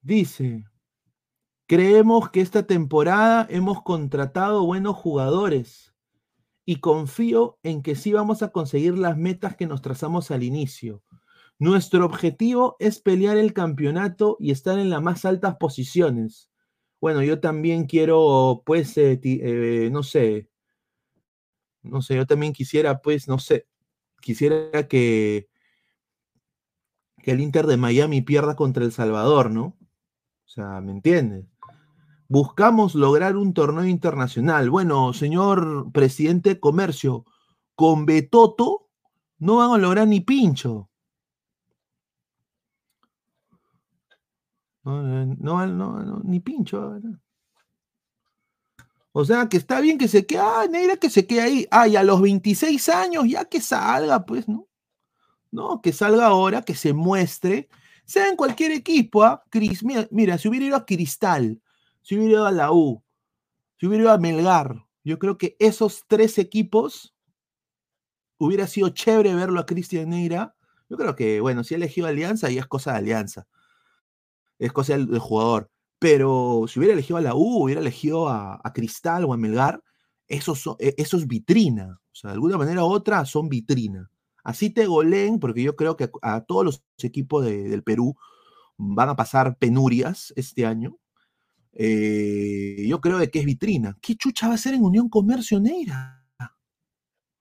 dice, 0.02 0.64
creemos 1.66 2.30
que 2.30 2.40
esta 2.40 2.66
temporada 2.66 3.46
hemos 3.48 3.82
contratado 3.82 4.66
buenos 4.66 4.96
jugadores 4.96 5.94
y 6.64 6.80
confío 6.80 7.58
en 7.62 7.82
que 7.82 7.94
sí 7.94 8.12
vamos 8.12 8.42
a 8.42 8.50
conseguir 8.50 8.98
las 8.98 9.16
metas 9.16 9.56
que 9.56 9.66
nos 9.66 9.80
trazamos 9.80 10.30
al 10.30 10.42
inicio. 10.42 11.02
Nuestro 11.58 12.04
objetivo 12.04 12.76
es 12.78 13.00
pelear 13.00 13.36
el 13.36 13.52
campeonato 13.52 14.36
y 14.38 14.50
estar 14.50 14.78
en 14.78 14.90
las 14.90 15.02
más 15.02 15.24
altas 15.24 15.56
posiciones. 15.56 16.50
Bueno, 17.00 17.22
yo 17.22 17.40
también 17.40 17.86
quiero, 17.86 18.62
pues, 18.66 18.96
eh, 18.98 19.20
eh, 19.22 19.88
no 19.92 20.02
sé, 20.02 20.48
no 21.82 22.02
sé, 22.02 22.16
yo 22.16 22.26
también 22.26 22.52
quisiera, 22.52 23.00
pues, 23.00 23.28
no 23.28 23.38
sé, 23.38 23.66
quisiera 24.20 24.88
que, 24.88 25.48
que 27.22 27.30
el 27.30 27.40
Inter 27.40 27.66
de 27.66 27.76
Miami 27.76 28.22
pierda 28.22 28.56
contra 28.56 28.84
El 28.84 28.92
Salvador, 28.92 29.50
¿no? 29.50 29.76
O 30.46 30.48
sea, 30.48 30.80
¿me 30.80 30.92
entiendes? 30.92 31.46
Buscamos 32.28 32.94
lograr 32.94 33.36
un 33.36 33.54
torneo 33.54 33.86
internacional. 33.86 34.70
Bueno, 34.70 35.12
señor 35.12 35.90
presidente 35.92 36.50
de 36.50 36.60
comercio, 36.60 37.24
con 37.74 38.06
Betoto 38.06 38.88
no 39.38 39.56
van 39.56 39.70
a 39.72 39.78
lograr 39.78 40.06
ni 40.06 40.20
pincho. 40.20 40.90
No, 44.84 45.66
no, 45.66 46.20
ni 46.24 46.40
pincho. 46.40 46.98
O 49.12 49.24
sea, 49.24 49.48
que 49.48 49.56
está 49.56 49.80
bien 49.80 49.98
que 49.98 50.08
se 50.08 50.26
quede, 50.26 50.40
ah, 50.40 50.66
Neira 50.70 50.96
que 50.96 51.10
se 51.10 51.26
quede 51.26 51.40
ahí. 51.40 51.66
Ay, 51.70 51.96
a 51.96 52.02
los 52.02 52.20
26 52.20 52.88
años 52.88 53.24
ya 53.28 53.44
que 53.46 53.60
salga, 53.60 54.24
pues, 54.24 54.48
¿no? 54.48 54.68
No, 55.50 55.80
que 55.80 55.92
salga 55.92 56.26
ahora, 56.26 56.62
que 56.62 56.74
se 56.74 56.92
muestre, 56.92 57.68
sea 58.04 58.28
en 58.28 58.36
cualquier 58.36 58.72
equipo, 58.72 59.24
¿ah? 59.24 59.42
mira, 60.10 60.38
si 60.38 60.48
hubiera 60.48 60.66
ido 60.66 60.76
a 60.76 60.84
Cristal, 60.86 61.60
si 62.02 62.16
hubiera 62.16 62.32
ido 62.32 62.46
a 62.46 62.52
la 62.52 62.72
U, 62.72 63.02
si 63.78 63.86
hubiera 63.86 64.04
ido 64.04 64.12
a 64.12 64.18
Melgar, 64.18 64.84
yo 65.04 65.18
creo 65.18 65.38
que 65.38 65.56
esos 65.58 66.04
tres 66.06 66.38
equipos 66.38 67.14
hubiera 68.36 68.66
sido 68.66 68.90
chévere 68.90 69.34
verlo 69.34 69.58
a 69.60 69.66
Cristian 69.66 70.10
Neira. 70.10 70.54
Yo 70.90 70.96
creo 70.98 71.16
que, 71.16 71.40
bueno, 71.40 71.64
si 71.64 71.74
ha 71.74 71.78
elegido 71.78 72.06
Alianza, 72.06 72.50
ya 72.50 72.60
es 72.60 72.66
cosa 72.66 72.92
de 72.92 72.98
Alianza 72.98 73.46
es 74.58 74.72
cosa 74.72 74.94
del, 74.94 75.18
jugador. 75.18 75.70
Pero 75.98 76.64
si 76.68 76.78
hubiera 76.78 76.94
elegido 76.94 77.16
a 77.16 77.20
la 77.20 77.34
U, 77.34 77.64
hubiera 77.64 77.80
elegido 77.80 78.28
a, 78.28 78.60
Cristal 78.74 79.24
o 79.24 79.32
a 79.32 79.36
Melgar, 79.36 79.82
eso, 80.28 80.76
e, 80.78 80.94
eso, 80.96 81.16
es 81.16 81.26
vitrina. 81.26 82.00
O 82.12 82.14
sea, 82.14 82.30
de 82.30 82.34
alguna 82.34 82.58
manera 82.58 82.84
u 82.84 82.88
otra 82.88 83.24
son 83.24 83.48
vitrina. 83.48 84.10
Así 84.44 84.70
te 84.70 84.86
goleen, 84.86 85.40
porque 85.40 85.62
yo 85.62 85.76
creo 85.76 85.96
que 85.96 86.10
a, 86.22 86.42
todos 86.42 86.64
los 86.64 86.84
equipos 87.02 87.44
del 87.44 87.82
Perú 87.82 88.16
van 88.76 89.08
a 89.08 89.16
pasar 89.16 89.58
penurias 89.58 90.32
este 90.36 90.66
año. 90.66 90.98
Eh, 91.72 92.86
yo 92.88 93.00
creo 93.00 93.18
que 93.30 93.38
es 93.38 93.44
vitrina. 93.44 93.96
¿Qué 94.00 94.16
chucha 94.16 94.48
va 94.48 94.54
a 94.54 94.58
ser 94.58 94.74
en 94.74 94.84
Unión 94.84 95.08
Comercio 95.08 95.60
Neira? 95.60 96.24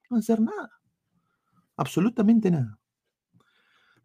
No 0.09 0.15
va 0.15 0.17
a 0.17 0.19
hacer 0.19 0.41
nada. 0.41 0.71
Absolutamente 1.75 2.49
nada. 2.49 2.76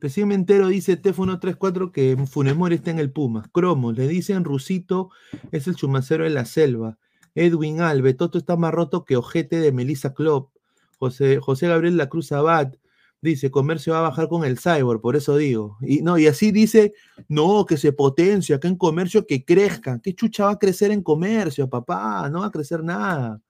Recién 0.02 0.32
entero, 0.32 0.66
dice 0.66 1.00
Tef134, 1.00 1.92
que 1.92 2.16
Funemori 2.26 2.74
está 2.74 2.90
en 2.90 2.98
el 2.98 3.12
Puma. 3.12 3.48
Cromo, 3.52 3.92
le 3.92 4.08
dicen 4.08 4.42
Rusito, 4.42 5.10
es 5.52 5.68
el 5.68 5.76
chumacero 5.76 6.24
de 6.24 6.30
la 6.30 6.44
selva. 6.44 6.98
Edwin 7.36 7.80
Albe, 7.80 8.12
Toto 8.12 8.36
está 8.36 8.56
más 8.56 8.74
roto 8.74 9.04
que 9.04 9.16
ojete 9.16 9.60
de 9.60 9.70
Melissa 9.70 10.12
Klopp. 10.12 10.50
José, 10.98 11.38
José 11.38 11.68
Gabriel 11.68 11.96
La 11.96 12.08
Cruz 12.08 12.32
Abad, 12.32 12.72
dice, 13.20 13.52
comercio 13.52 13.92
va 13.92 14.00
a 14.00 14.08
bajar 14.08 14.26
con 14.26 14.44
el 14.44 14.58
cyborg, 14.58 15.00
por 15.00 15.14
eso 15.14 15.36
digo. 15.36 15.76
Y, 15.80 16.02
no, 16.02 16.18
y 16.18 16.26
así 16.26 16.50
dice, 16.50 16.94
no, 17.28 17.64
que 17.64 17.76
se 17.76 17.92
potencia, 17.92 18.58
que 18.58 18.66
en 18.66 18.76
comercio 18.76 19.24
que 19.24 19.44
crezca. 19.44 20.00
¿Qué 20.02 20.16
chucha 20.16 20.46
va 20.46 20.50
a 20.50 20.58
crecer 20.58 20.90
en 20.90 21.04
comercio, 21.04 21.70
papá? 21.70 22.28
No 22.28 22.40
va 22.40 22.46
a 22.46 22.50
crecer 22.50 22.82
nada. 22.82 23.40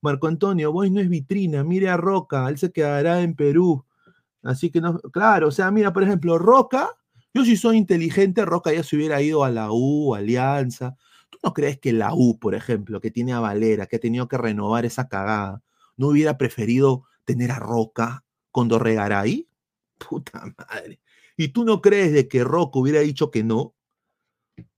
Marco 0.00 0.26
Antonio, 0.26 0.72
vos 0.72 0.90
no 0.90 1.00
es 1.02 1.10
vitrina, 1.10 1.64
mire 1.64 1.90
a 1.90 1.98
Roca, 1.98 2.48
él 2.48 2.56
se 2.56 2.72
quedará 2.72 3.20
en 3.20 3.34
Perú. 3.34 3.84
Así 4.42 4.70
que 4.70 4.80
no, 4.80 4.98
claro, 4.98 5.48
o 5.48 5.50
sea, 5.50 5.70
mira, 5.70 5.92
por 5.92 6.02
ejemplo, 6.02 6.38
Roca, 6.38 6.90
yo 7.34 7.44
si 7.44 7.56
soy 7.56 7.76
inteligente, 7.76 8.44
Roca 8.44 8.72
ya 8.72 8.82
se 8.82 8.96
hubiera 8.96 9.20
ido 9.20 9.44
a 9.44 9.50
la 9.50 9.70
U, 9.70 10.14
Alianza. 10.14 10.96
¿Tú 11.30 11.38
no 11.42 11.52
crees 11.52 11.78
que 11.78 11.92
la 11.92 12.14
U, 12.14 12.38
por 12.38 12.54
ejemplo, 12.54 13.00
que 13.00 13.10
tiene 13.10 13.32
a 13.32 13.40
Valera, 13.40 13.86
que 13.86 13.96
ha 13.96 14.00
tenido 14.00 14.28
que 14.28 14.38
renovar 14.38 14.86
esa 14.86 15.08
cagada, 15.08 15.62
no 15.96 16.08
hubiera 16.08 16.38
preferido 16.38 17.04
tener 17.24 17.50
a 17.50 17.58
Roca 17.58 18.24
con 18.50 18.68
Dorregaray? 18.68 19.48
Puta 19.98 20.42
madre. 20.56 21.00
¿Y 21.36 21.48
tú 21.48 21.64
no 21.64 21.80
crees 21.80 22.12
de 22.12 22.28
que 22.28 22.44
Roca 22.44 22.78
hubiera 22.78 23.00
dicho 23.00 23.30
que 23.30 23.44
no? 23.44 23.74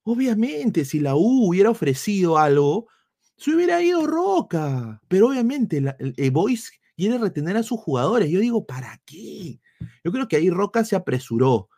Obviamente, 0.03 0.85
si 0.85 1.01
la 1.01 1.15
U 1.15 1.49
hubiera 1.49 1.71
ofrecido 1.71 2.39
algo, 2.39 2.89
se 3.37 3.55
hubiera 3.55 3.81
ido 3.81 4.07
Roca. 4.07 5.01
Pero 5.09 5.29
obviamente, 5.29 5.79
el, 5.79 6.15
el 6.17 6.31
Boys 6.31 6.73
quiere 7.01 7.19
retener 7.19 7.57
a 7.57 7.63
sus 7.63 7.81
jugadores. 7.81 8.29
Yo 8.31 8.41
digo, 8.41 8.67
¿para 8.67 9.01
qué? 9.07 9.59
Yo 10.05 10.13
creo 10.13 10.29
que 10.29 10.37
ahí 10.37 10.51
Roca 10.51 10.85
se 10.85 10.95
apresuró. 10.95 11.69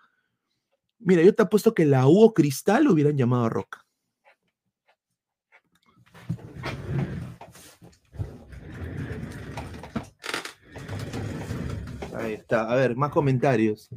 Mira, 0.99 1.23
yo 1.23 1.35
te 1.35 1.43
apuesto 1.43 1.75
que 1.75 1.85
la 1.85 2.07
U 2.07 2.35
Cristal 2.35 2.89
hubieran 2.89 3.17
llamado 3.17 3.45
a 3.45 3.49
Roca. 3.49 3.87
Ahí 12.15 12.35
está. 12.35 12.71
A 12.71 12.75
ver, 12.75 12.97
más 12.97 13.11
comentarios. 13.11 13.91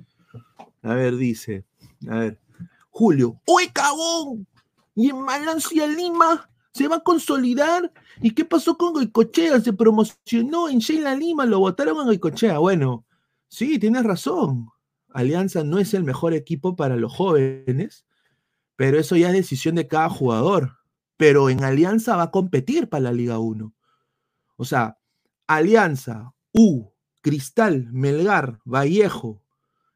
A 0.83 0.93
ver, 0.93 1.15
dice. 1.15 1.65
A 2.07 2.19
ver. 2.19 2.39
Julio. 2.89 3.41
¡Uy, 3.47 3.69
cagón! 3.69 4.47
Y 4.95 5.09
en 5.09 5.19
Malancia 5.21 5.87
Lima 5.87 6.49
se 6.75 6.89
va 6.89 6.97
a 6.97 7.03
consolidar. 7.03 7.89
¿Y 8.21 8.31
qué 8.31 8.43
pasó 8.43 8.77
con 8.77 8.91
Goicochea? 8.91 9.61
Se 9.61 9.71
promocionó 9.71 10.67
en 10.67 10.79
Sheila 10.79 11.15
Lima, 11.15 11.45
lo 11.45 11.59
votaron 11.59 12.01
a 12.01 12.03
Goicochea. 12.03 12.57
Bueno, 12.57 13.05
sí, 13.47 13.79
tienes 13.79 14.03
razón. 14.03 14.69
Alianza 15.13 15.63
no 15.63 15.79
es 15.79 15.93
el 15.93 16.03
mejor 16.03 16.33
equipo 16.33 16.75
para 16.75 16.97
los 16.97 17.15
jóvenes, 17.15 18.05
pero 18.75 18.99
eso 18.99 19.15
ya 19.15 19.29
es 19.29 19.35
decisión 19.35 19.75
de 19.75 19.87
cada 19.87 20.09
jugador. 20.09 20.79
Pero 21.15 21.49
en 21.49 21.63
Alianza 21.63 22.17
va 22.17 22.23
a 22.23 22.31
competir 22.31 22.89
para 22.89 23.03
la 23.03 23.13
Liga 23.13 23.39
1. 23.39 23.73
O 24.57 24.65
sea, 24.65 24.99
Alianza, 25.47 26.33
U, 26.51 26.91
Cristal, 27.21 27.87
Melgar, 27.93 28.59
Vallejo, 28.65 29.41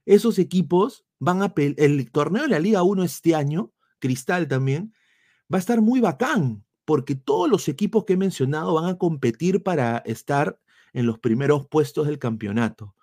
esos 0.06 0.40
equipos 0.40 1.06
van 1.20 1.42
a 1.42 1.54
el 1.58 2.10
torneo 2.10 2.44
de 2.44 2.50
la 2.50 2.60
Liga 2.60 2.84
1 2.84 3.04
este 3.04 3.36
año, 3.36 3.74
Cristal 4.00 4.48
también, 4.48 4.94
va 5.54 5.58
a 5.58 5.60
estar 5.60 5.82
muy 5.82 6.00
bacán, 6.00 6.64
porque 6.90 7.14
todos 7.14 7.48
los 7.48 7.68
equipos 7.68 8.04
que 8.04 8.14
he 8.14 8.18
mencionado 8.18 8.74
van 8.74 8.86
a 8.86 8.98
competir 8.98 9.62
para 9.62 10.00
estar 10.00 10.60
en 10.92 11.06
los 11.06 11.20
primeros 11.20 11.68
puestos 11.68 12.08
del 12.08 12.18
campeonato. 12.18 12.96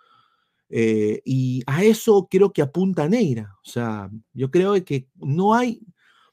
Eh, 0.69 1.23
y 1.25 1.63
a 1.69 1.85
eso 1.85 2.27
creo 2.29 2.53
que 2.53 2.63
apunta 2.63 3.09
Neira. 3.09 3.57
O 3.65 3.71
sea, 3.71 4.11
yo 4.33 4.51
creo 4.51 4.85
que 4.85 5.09
no 5.15 5.55
hay, 5.55 5.83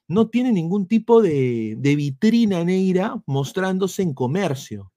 no 0.07 0.29
tiene 0.29 0.51
ningún 0.51 0.87
tipo 0.87 1.21
de, 1.21 1.77
vitrina 1.79 2.63
Neira 2.63 3.21
mostrándose 3.27 4.01
en 4.01 4.15
comercio. 4.15 4.91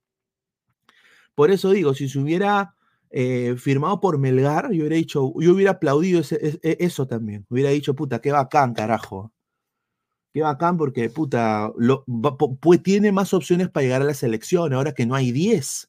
Por 1.34 1.50
eso 1.50 1.72
digo, 1.72 1.92
si 1.92 2.08
se 2.08 2.18
hubiera 2.18 2.74
eh, 3.10 3.54
firmado 3.58 4.00
por 4.00 4.16
Melgar, 4.16 4.72
yo 4.72 4.78
hubiera 4.80 4.96
dicho, 4.96 5.30
yo 5.38 5.52
hubiera 5.52 5.72
aplaudido 5.72 6.22
e, 6.22 6.78
eso 6.80 7.06
también. 7.06 7.44
Hubiera 7.50 7.68
dicho, 7.68 7.94
puta, 7.94 8.22
qué 8.22 8.32
bacán, 8.32 8.72
carajo. 8.72 9.30
Qué 10.36 10.42
bacán 10.42 10.76
porque, 10.76 11.08
puta, 11.08 11.72
pues 12.60 12.82
tiene 12.82 13.10
más 13.10 13.32
opciones 13.32 13.70
para 13.70 13.84
llegar 13.84 14.02
a 14.02 14.04
la 14.04 14.12
selección, 14.12 14.74
ahora 14.74 14.92
que 14.92 15.06
no 15.06 15.14
hay 15.14 15.32
10. 15.32 15.88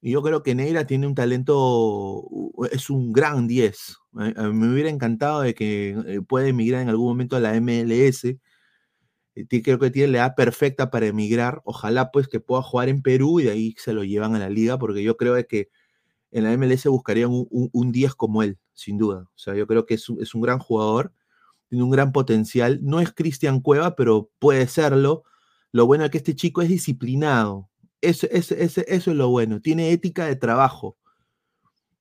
Y 0.00 0.12
yo 0.12 0.22
creo 0.22 0.42
que 0.42 0.54
Neira 0.54 0.86
tiene 0.86 1.06
un 1.06 1.14
talento, 1.14 2.24
es 2.72 2.88
un 2.88 3.12
gran 3.12 3.46
10. 3.46 3.98
Me 4.12 4.72
hubiera 4.72 4.88
encantado 4.88 5.42
de 5.42 5.52
que 5.52 5.90
eh, 6.06 6.22
pueda 6.26 6.48
emigrar 6.48 6.80
en 6.80 6.88
algún 6.88 7.08
momento 7.08 7.36
a 7.36 7.40
la 7.40 7.52
MLS. 7.60 8.24
Eh, 8.24 9.62
creo 9.62 9.78
que 9.78 9.90
tiene 9.90 10.12
la 10.12 10.18
edad 10.20 10.34
perfecta 10.34 10.90
para 10.90 11.04
emigrar. 11.04 11.60
Ojalá 11.64 12.10
pues 12.10 12.28
que 12.28 12.40
pueda 12.40 12.62
jugar 12.62 12.88
en 12.88 13.02
Perú 13.02 13.40
y 13.40 13.44
de 13.44 13.50
ahí 13.50 13.74
se 13.76 13.92
lo 13.92 14.04
llevan 14.04 14.36
a 14.36 14.38
la 14.38 14.48
liga, 14.48 14.78
porque 14.78 15.02
yo 15.02 15.18
creo 15.18 15.34
que 15.46 15.68
en 16.30 16.44
la 16.44 16.56
MLS 16.56 16.86
buscarían 16.86 17.28
un, 17.30 17.92
10 17.92 18.14
como 18.14 18.42
él, 18.42 18.56
sin 18.72 18.96
duda. 18.96 19.28
O 19.34 19.38
sea, 19.38 19.54
yo 19.54 19.66
creo 19.66 19.84
que 19.84 19.92
es 19.92 20.08
un, 20.08 20.40
gran 20.40 20.58
jugador, 20.60 21.12
tiene 21.68 21.84
un 21.84 21.90
gran 21.90 22.12
potencial. 22.12 22.80
No 22.82 23.00
es 23.00 23.12
Cristian 23.12 23.60
Cueva, 23.60 23.96
pero 23.96 24.30
puede 24.38 24.66
serlo. 24.66 25.24
Lo 25.72 25.86
bueno 25.86 26.04
es 26.04 26.10
que 26.10 26.18
este 26.18 26.34
chico 26.34 26.62
es 26.62 26.68
disciplinado. 26.68 27.68
Eso, 28.00 28.26
eso, 28.30 28.54
eso, 28.54 28.82
es 28.86 29.06
lo 29.08 29.28
bueno, 29.28 29.60
tiene 29.60 29.90
ética 29.90 30.26
de 30.26 30.36
trabajo, 30.36 30.96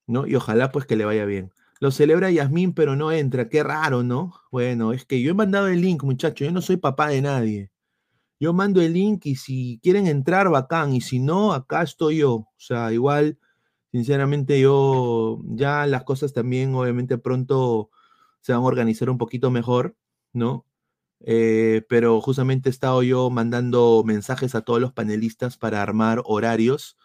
¿no? 0.06 0.28
Y 0.28 0.36
ojalá 0.36 0.72
pues 0.72 0.86
que 0.86 0.96
le 0.96 1.06
vaya 1.06 1.26
bien. 1.26 1.52
Lo 1.80 1.92
celebra 1.92 2.30
Yasmín, 2.32 2.74
pero 2.74 2.96
no 2.96 3.12
entra, 3.12 3.50
qué 3.50 3.64
raro, 3.64 4.04
¿no? 4.04 4.34
Bueno, 4.52 4.94
es 4.94 5.06
que 5.06 5.22
yo 5.22 5.32
he 5.32 5.34
mandado 5.34 5.68
el 5.68 5.82
link, 5.82 6.04
muchachos, 6.04 6.46
yo 6.48 6.52
no 6.52 6.62
soy 6.62 6.78
papá 6.78 7.10
de 7.10 7.22
nadie. 7.22 7.72
Yo 8.40 8.54
mando 8.54 8.82
el 8.82 8.94
link 8.94 9.26
y 9.26 9.36
si 9.36 9.80
quieren 9.82 10.06
entrar, 10.08 10.50
bacán, 10.50 10.94
y 10.94 11.02
si 11.02 11.20
no, 11.20 11.54
acá 11.54 11.82
estoy 11.82 12.18
yo. 12.18 12.34
O 12.34 12.54
sea, 12.58 12.94
igual, 12.94 13.40
sinceramente, 13.92 14.60
yo 14.60 15.40
ya 15.46 15.88
las 15.88 16.04
cosas 16.04 16.34
también, 16.34 16.76
obviamente, 16.76 17.18
pronto 17.18 17.90
se 18.48 18.54
van 18.54 18.62
a 18.62 18.66
organizar 18.66 19.10
un 19.10 19.18
poquito 19.18 19.52
mejor, 19.52 19.98
¿no? 20.32 20.66
Eh, 21.20 21.84
pero 21.90 22.22
justamente 22.22 22.70
he 22.70 22.72
estado 22.72 23.04
yo 23.04 23.30
mandando 23.30 24.04
mensajes 24.06 24.56
a 24.56 24.62
todos 24.62 24.80
los 24.80 24.94
panelistas 24.94 25.58
para 25.58 25.82
armar 25.82 26.22
horarios 26.24 26.96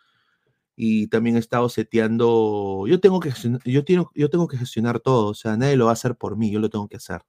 y 0.76 1.08
también 1.08 1.34
he 1.34 1.40
estado 1.40 1.68
seteando, 1.68 2.84
yo 2.86 3.00
tengo 3.00 3.18
que 3.18 3.32
yo 3.64 3.84
tengo, 3.84 4.12
yo 4.14 4.30
tengo 4.30 4.46
que 4.46 4.56
gestionar 4.56 5.00
todo, 5.00 5.30
o 5.30 5.34
sea, 5.34 5.56
nadie 5.56 5.76
lo 5.76 5.86
va 5.86 5.90
a 5.90 5.94
hacer 5.94 6.14
por 6.14 6.36
mí, 6.36 6.52
yo 6.52 6.60
lo 6.60 6.70
tengo 6.70 6.86
que 6.86 6.98
hacer. 6.98 7.22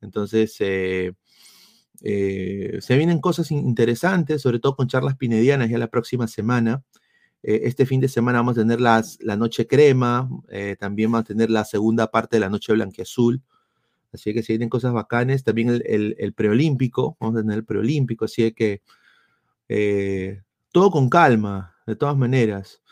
Entonces, 0.00 0.54
eh, 0.60 1.14
eh, 2.02 2.78
se 2.80 2.96
vienen 2.96 3.20
cosas 3.20 3.50
interesantes, 3.50 4.42
sobre 4.42 4.60
todo 4.60 4.76
con 4.76 4.86
charlas 4.86 5.16
pinedianas 5.16 5.68
ya 5.68 5.78
la 5.78 5.88
próxima 5.90 6.28
semana. 6.28 6.84
Este 7.42 7.86
fin 7.86 8.00
de 8.00 8.08
semana 8.08 8.38
vamos 8.38 8.56
a 8.56 8.60
tener 8.60 8.80
las, 8.80 9.18
la 9.20 9.36
noche 9.36 9.66
crema, 9.66 10.28
también 10.78 11.10
vamos 11.10 11.24
a 11.24 11.28
tener 11.28 11.50
la 11.50 11.64
segunda 11.64 12.10
parte 12.10 12.36
de 12.36 12.40
la 12.40 12.48
noche 12.48 12.72
blanquiazul. 12.72 13.42
Así 14.12 14.34
que 14.34 14.42
si 14.42 14.52
vienen 14.52 14.68
cosas 14.68 14.92
bacanes, 14.92 15.42
también 15.42 15.82
el, 15.84 16.34
preolímpico, 16.34 17.16
vamos 17.18 17.38
a 17.38 17.42
tener 17.42 17.58
el 17.58 17.64
preolímpico, 17.64 18.26
así 18.26 18.52
que 18.52 18.82
eh, 19.68 20.42
todo 20.70 20.90
con 20.90 21.08
calma, 21.08 21.76
de 21.86 21.96
todas 21.96 22.16
maneras. 22.16 22.82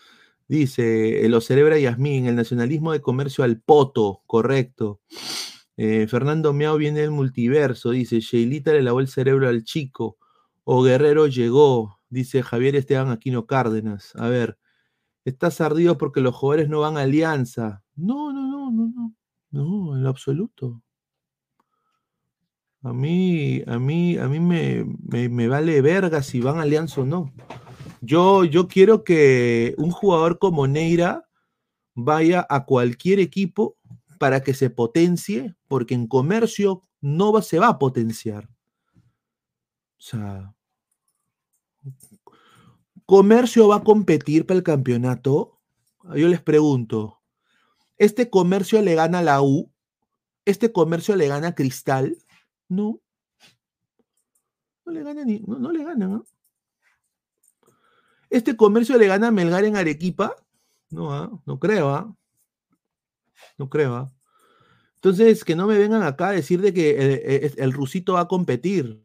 Dice, 0.49 1.25
eh, 1.25 1.29
lo 1.29 1.41
celebra 1.41 1.79
Yasmín, 1.79 2.27
el 2.27 2.37
nacionalismo 2.37 2.93
de 2.93 3.03
comercio 3.03 3.45
al 3.45 3.61
poto, 3.61 4.23
correcto. 4.27 5.01
Eh, 5.77 6.07
Fernando 6.09 6.53
Miao 6.53 6.77
viene 6.79 7.01
del 7.01 7.11
multiverso, 7.11 7.91
dice, 7.91 8.21
Sheilita 8.21 8.73
le 8.73 8.83
lavó 8.83 9.01
el 9.01 9.09
cerebro 9.09 9.49
al 9.49 9.63
chico, 9.63 10.17
o 10.65 10.83
Guerrero 10.83 11.27
llegó, 11.27 12.00
dice 12.11 12.43
Javier 12.43 12.77
Esteban 12.77 13.11
Aquino 13.11 13.47
Cárdenas. 13.47 14.15
A 14.17 14.29
ver, 14.29 14.59
estás 15.25 15.61
ardido 15.61 15.97
porque 15.97 16.21
los 16.21 16.35
jugadores 16.35 16.69
no 16.69 16.81
van 16.81 16.97
a 16.97 17.03
alianza. 17.03 17.83
No, 17.97 18.33
no, 18.33 18.47
no, 18.47 18.71
no, 18.71 18.93
no, 18.95 19.15
no, 19.51 19.97
en 19.97 20.03
lo 20.03 20.09
absoluto. 20.09 20.83
A 22.83 22.93
mí, 22.95 23.63
a 23.67 23.79
mí, 23.79 24.17
a 24.17 24.27
mí 24.27 24.41
me, 24.41 24.87
me, 25.29 25.49
vale 25.49 25.83
verga 25.83 26.23
si 26.23 26.41
van 26.41 26.59
a 26.59 26.63
Alianza 26.63 27.03
o 27.03 27.05
no. 27.05 27.31
Yo, 28.01 28.45
yo 28.45 28.69
quiero 28.69 29.05
que 29.05 29.75
un 29.77 29.91
jugador 29.91 30.39
como 30.39 30.67
Neira 30.67 31.29
vaya 31.95 32.47
a 32.49 32.65
cualquier 32.65 33.21
equipo 33.21 33.77
para 34.19 34.43
que 34.43 34.55
se 34.55 34.71
potencie, 34.71 35.55
porque 35.69 35.93
en 35.95 36.07
comercio 36.07 36.83
no 37.03 37.43
se 37.43 37.59
va 37.59 37.69
a 37.69 37.79
potenciar. 37.79 38.49
O 38.95 40.03
sea, 40.03 40.55
comercio 43.11 43.67
va 43.67 43.79
a 43.79 43.83
competir 43.83 44.47
para 44.47 44.59
el 44.59 44.63
campeonato. 44.63 45.59
Yo 46.15 46.29
les 46.29 46.41
pregunto, 46.41 47.19
¿este 47.99 48.31
comercio 48.31 48.81
le 48.83 48.95
gana 48.95 49.21
la 49.21 49.43
U? 49.43 49.73
¿Este 50.45 50.71
comercio 50.71 51.17
le 51.17 51.27
gana 51.27 51.57
Cristal? 51.57 52.17
No. 52.69 53.01
No 54.87 54.93
le 54.93 55.03
gana 55.03 55.25
ni, 55.25 55.41
no, 55.41 55.73
le. 55.73 55.85
¿Este 58.31 58.57
comercio 58.57 58.97
le 58.97 59.09
gana 59.09 59.27
a 59.27 59.33
Melgar 59.33 59.65
en 59.65 59.77
Arequipa? 59.77 60.37
No, 60.91 61.13
¿ah? 61.13 61.33
no 61.47 61.59
creo, 61.59 61.91
¿ah? 61.91 62.17
No 63.59 63.69
creo, 63.69 63.97
¿ah? 63.97 64.13
Entonces, 64.95 65.43
que 65.43 65.57
no 65.57 65.67
me 65.67 65.77
vengan 65.77 66.05
acá 66.05 66.29
a 66.29 66.33
decir 66.33 66.61
de 66.61 66.73
que 66.73 66.91
el, 66.91 67.55
el, 67.57 67.73
rusito 67.73 68.13
va 68.13 68.21
a 68.21 68.29
competir. 68.29 69.05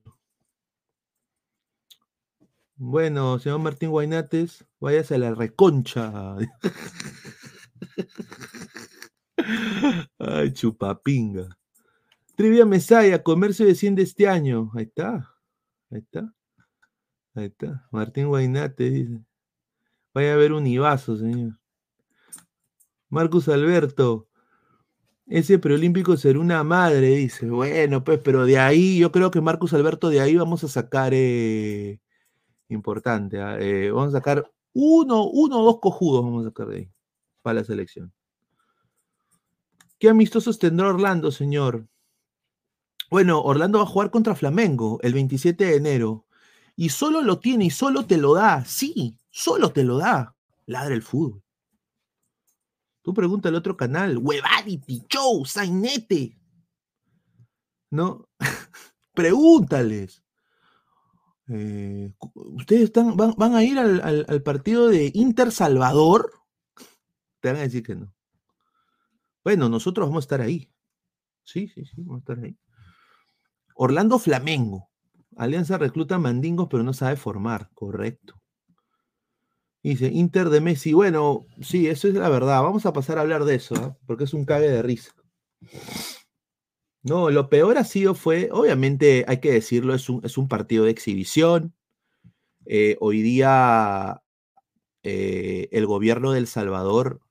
Bueno, 2.78 3.40
señor 3.40 3.60
Martín 3.60 3.90
Guainates, 3.90 4.66
váyase 4.80 5.16
a 5.16 5.18
la 5.18 5.34
reconcha. 5.34 6.36
Ay, 10.20 10.52
chupapinga. 10.54 11.58
Trivia 12.36 12.66
Mesaya, 12.66 13.24
comercio 13.24 13.66
desciende 13.66 14.04
este 14.04 14.28
año. 14.28 14.72
Ahí 14.76 14.84
está. 14.84 15.34
Ahí 15.90 16.00
está. 16.00 16.34
Ahí 17.34 17.46
está. 17.46 17.88
Martín 17.92 18.28
Guainate 18.28 18.90
dice. 18.90 19.22
Vaya 20.14 20.34
a 20.34 20.38
ver 20.38 20.52
un 20.52 20.68
Ibazo, 20.68 21.16
señor. 21.18 21.58
Marcus 23.10 23.48
Alberto. 23.48 24.28
Ese 25.28 25.60
preolímpico 25.60 26.18
será 26.18 26.40
una 26.40 26.64
madre, 26.64 27.08
dice. 27.16 27.50
Bueno, 27.50 28.04
pues, 28.04 28.20
pero 28.20 28.46
de 28.46 28.60
ahí, 28.60 29.00
yo 29.00 29.12
creo 29.12 29.32
que 29.32 29.42
Marcus 29.42 29.74
Alberto, 29.74 30.10
de 30.10 30.20
ahí 30.20 30.36
vamos 30.36 30.64
a 30.64 30.68
sacar 30.68 31.14
eh, 31.14 32.00
importante. 32.70 33.42
¿ah? 33.42 33.58
Eh, 33.60 33.92
vamos 33.92 34.10
a 34.10 34.18
sacar 34.18 34.52
uno, 34.74 35.26
uno 35.26 35.62
o 35.62 35.66
dos 35.66 35.80
cojudos, 35.80 36.24
vamos 36.24 36.46
a 36.46 36.50
sacar 36.50 36.68
de 36.68 36.78
ahí. 36.78 36.92
Para 37.42 37.60
la 37.60 37.64
selección. 37.64 38.14
¿Qué 40.00 40.10
amistosos 40.10 40.60
tendrá 40.60 40.90
Orlando, 40.90 41.32
señor? 41.32 41.88
Bueno, 43.10 43.42
Orlando 43.42 43.78
va 43.78 43.86
a 43.86 43.88
jugar 43.88 44.12
contra 44.12 44.36
Flamengo 44.36 45.00
el 45.02 45.14
27 45.14 45.64
de 45.64 45.76
enero. 45.76 46.26
Y 46.76 46.90
solo 46.90 47.22
lo 47.22 47.40
tiene 47.40 47.66
y 47.66 47.70
solo 47.70 48.06
te 48.06 48.18
lo 48.18 48.34
da. 48.34 48.66
Sí, 48.66 49.18
solo 49.30 49.72
te 49.72 49.84
lo 49.84 49.98
da. 49.98 50.36
Ladra 50.66 50.96
el 50.96 51.04
fútbol. 51.04 51.42
Tú 53.02 53.14
pregunta 53.14 53.50
al 53.50 53.56
otro 53.56 53.78
canal. 53.78 54.18
Huevadity, 54.18 55.04
Show, 55.08 55.46
Sainete. 55.46 56.38
¿No? 57.92 58.28
Pregúntales. 59.14 60.25
Eh, 61.48 62.12
¿Ustedes 62.34 62.92
van, 62.94 63.56
a 63.56 63.64
ir 63.64 63.78
al, 63.78 64.26
al, 64.28 64.42
partido 64.42 64.88
de 64.88 65.12
Inter 65.14 65.52
Salvador? 65.52 66.32
Te 67.40 67.50
van 67.50 67.58
a 67.58 67.64
decir 67.64 67.84
que 67.84 67.96
no. 67.96 68.14
Bueno, 69.44 69.70
nosotros 69.70 70.08
vamos 70.08 70.24
a 70.24 70.26
estar 70.26 70.42
ahí. 70.42 70.72
Sí, 71.44 71.68
sí, 71.68 71.86
sí, 71.86 72.02
vamos 72.02 72.18
a 72.18 72.20
estar 72.20 72.44
ahí. 72.44 72.58
Orlando 73.76 74.18
Flamengo. 74.18 74.90
Alianza 75.38 75.78
recluta 75.78 76.18
mandingos, 76.18 76.68
pero 76.70 76.82
no 76.82 76.94
sabe 76.94 77.16
formar. 77.16 77.70
Correcto. 77.74 78.42
Dice, 79.84 80.08
Inter 80.08 80.50
de 80.50 80.62
Messi. 80.62 80.94
Bueno, 80.94 81.46
sí, 81.62 81.88
eso 81.88 82.08
es 82.08 82.16
la 82.16 82.30
verdad. 82.30 82.64
Vamos 82.64 82.88
a 82.88 82.94
pasar 82.94 83.20
a 83.20 83.22
hablar 83.22 83.46
de 83.46 83.56
eso, 83.56 83.76
¿ah? 83.76 83.98
porque 84.08 84.24
es 84.24 84.34
un 84.34 84.46
cague 84.46 84.68
de 84.68 84.82
risa. 84.82 85.12
No, 87.06 87.30
lo 87.30 87.50
peor 87.52 87.78
ha 87.78 87.84
sido 87.84 88.16
fue, 88.16 88.50
obviamente 88.52 89.26
hay 89.28 89.40
que 89.40 89.52
decirlo, 89.52 89.94
es 89.94 90.10
un, 90.10 90.22
es 90.26 90.40
un 90.40 90.48
partido 90.48 90.86
de 90.86 90.92
exhibición. 90.92 91.76
Eh, 92.66 92.98
hoy 93.00 93.22
día 93.22 94.24
eh, 95.04 95.70
el 95.72 95.86
gobierno 95.86 96.32
de 96.32 96.40
El 96.40 96.48
Salvador 96.48 97.22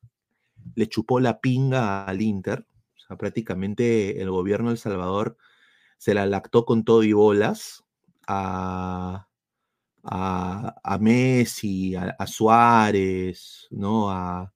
le 0.76 0.86
chupó 0.88 1.18
la 1.18 1.40
pinga 1.40 2.04
al 2.04 2.22
Inter. 2.22 2.68
O 2.96 3.00
sea, 3.00 3.16
prácticamente 3.16 4.22
el 4.22 4.30
gobierno 4.30 4.68
de 4.68 4.74
El 4.74 4.78
Salvador 4.78 5.36
se 5.98 6.14
la 6.14 6.24
lactó 6.26 6.64
con 6.66 6.84
todo 6.84 7.02
y 7.02 7.12
bolas 7.12 7.82
a, 8.28 9.26
a, 10.04 10.98
Messi, 11.00 11.96
a, 11.96 12.26
Suárez, 12.28 13.66
¿no? 13.72 14.08
A, 14.08 14.53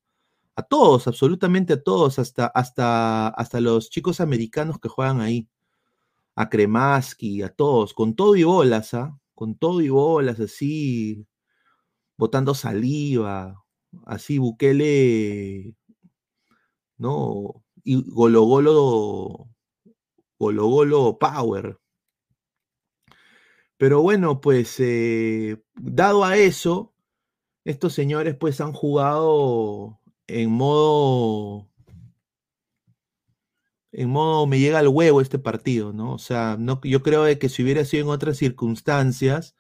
a, 0.59 0.63
todos, 0.63 1.07
absolutamente 1.07 1.75
a 1.75 1.83
todos, 1.83 2.19
hasta, 2.19 2.47
hasta, 2.49 3.29
hasta 3.29 3.61
los 3.61 3.91
chicos 3.91 4.21
americanos 4.21 4.79
que 4.81 4.89
juegan 4.89 5.21
ahí, 5.21 5.49
a 6.35 6.49
Kremaski, 6.49 7.43
a 7.43 7.49
todos, 7.51 7.95
con 7.95 8.15
todo 8.15 8.37
y 8.37 8.45
bolas, 8.45 8.95
¿ah? 8.95 9.19
Con 9.35 9.57
todo 9.57 9.81
y 9.81 9.89
bolas, 9.89 10.41
así, 10.41 11.27
botando 12.17 12.55
saliva, 12.55 13.65
así 14.07 14.39
Bukele, 14.39 15.75
¿no? 16.97 17.65
Y 17.85 18.03
Golo 18.11 18.43
Golo, 18.43 19.49
Golo 20.39 20.67
Golo 20.67 21.19
Power. 21.19 21.79
Pero 23.77 24.03
bueno, 24.03 24.41
pues 24.41 24.77
eh, 24.81 25.63
dado 25.77 26.25
a 26.25 26.37
eso, 26.37 26.95
estos 27.65 27.93
señores 27.95 28.37
pues 28.37 28.61
han 28.61 28.73
jugado 28.73 29.98
en 30.29 30.51
modo 30.51 31.69
en 33.93 34.11
modo 34.11 34.47
me 34.47 34.59
llega 34.59 34.79
al 34.79 34.89
huevo 34.89 35.21
este 35.21 35.39
partido, 35.39 35.93
¿no? 35.93 36.15
O 36.15 36.19
sea, 36.19 36.57
no, 36.59 36.81
yo 36.85 37.03
creo 37.03 37.25
de 37.25 37.39
que 37.39 37.49
si 37.49 37.63
hubiera 37.63 37.85
sido 37.85 38.05
en 38.05 38.11
otras 38.11 38.37
circunstancias, 38.37 39.57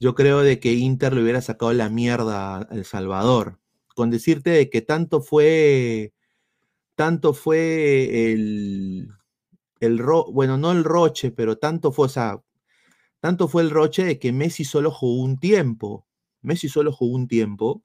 yo 0.00 0.14
creo 0.14 0.40
de 0.42 0.60
que 0.60 0.72
Inter 0.74 1.14
le 1.14 1.22
hubiera 1.22 1.42
sacado 1.42 1.72
la 1.72 1.88
mierda 1.90 2.58
al 2.58 2.84
Salvador. 2.84 3.60
Con 3.94 4.10
decirte 4.10 4.50
de 4.50 4.70
que 4.70 4.82
tanto 4.82 5.22
fue, 5.22 6.14
tanto 6.96 7.34
fue 7.34 8.32
el, 8.32 9.10
el 9.80 9.98
ro, 9.98 10.26
bueno, 10.32 10.58
no 10.58 10.72
el 10.72 10.84
roche, 10.84 11.30
pero 11.32 11.58
tanto 11.58 11.92
fue, 11.92 12.06
o 12.06 12.08
sea, 12.08 12.42
tanto 13.20 13.48
fue 13.48 13.62
el 13.62 13.70
roche 13.70 14.04
de 14.04 14.18
que 14.18 14.32
Messi 14.32 14.64
solo 14.64 14.90
jugó 14.90 15.22
un 15.22 15.38
tiempo. 15.38 16.06
Messi 16.42 16.68
solo 16.68 16.92
jugó 16.92 17.16
un 17.16 17.28
tiempo. 17.28 17.84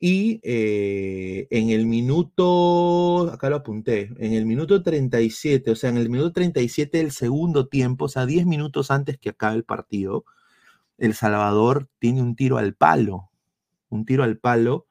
Y 0.00 0.40
eh, 0.44 1.48
en 1.50 1.70
el 1.70 1.86
minuto, 1.86 3.30
acá 3.32 3.50
lo 3.50 3.56
apunté, 3.56 4.12
en 4.18 4.32
el 4.32 4.46
minuto 4.46 4.82
37, 4.82 5.72
o 5.72 5.74
sea, 5.76 5.90
en 5.90 5.96
el 5.96 6.08
minuto 6.08 6.32
37 6.32 6.98
del 6.98 7.10
segundo 7.10 7.66
tiempo, 7.66 8.04
o 8.04 8.08
sea, 8.08 8.24
10 8.24 8.46
minutos 8.46 8.92
antes 8.92 9.18
que 9.18 9.30
acabe 9.30 9.56
el 9.56 9.64
partido, 9.64 10.24
El 10.98 11.14
Salvador 11.14 11.88
tiene 11.98 12.22
un 12.22 12.36
tiro 12.36 12.58
al 12.58 12.74
palo. 12.74 13.30
Un 13.90 14.04
tiro 14.06 14.24
al 14.24 14.38
palo 14.38 14.86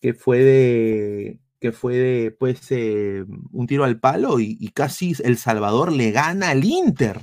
que 0.00 0.14
fue 0.14 0.40
de, 0.40 1.40
que 1.60 1.72
fue 1.72 1.96
de, 1.96 2.30
pues, 2.32 2.70
eh, 2.72 3.24
un 3.52 3.66
tiro 3.66 3.84
al 3.84 4.00
palo 4.00 4.40
y, 4.40 4.56
y 4.60 4.70
casi 4.70 5.14
El 5.24 5.38
Salvador 5.38 5.92
le 5.92 6.12
gana 6.12 6.50
al 6.50 6.64
Inter. 6.64 7.20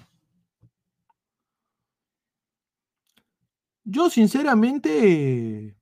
Yo 3.86 4.10
sinceramente 4.10 5.77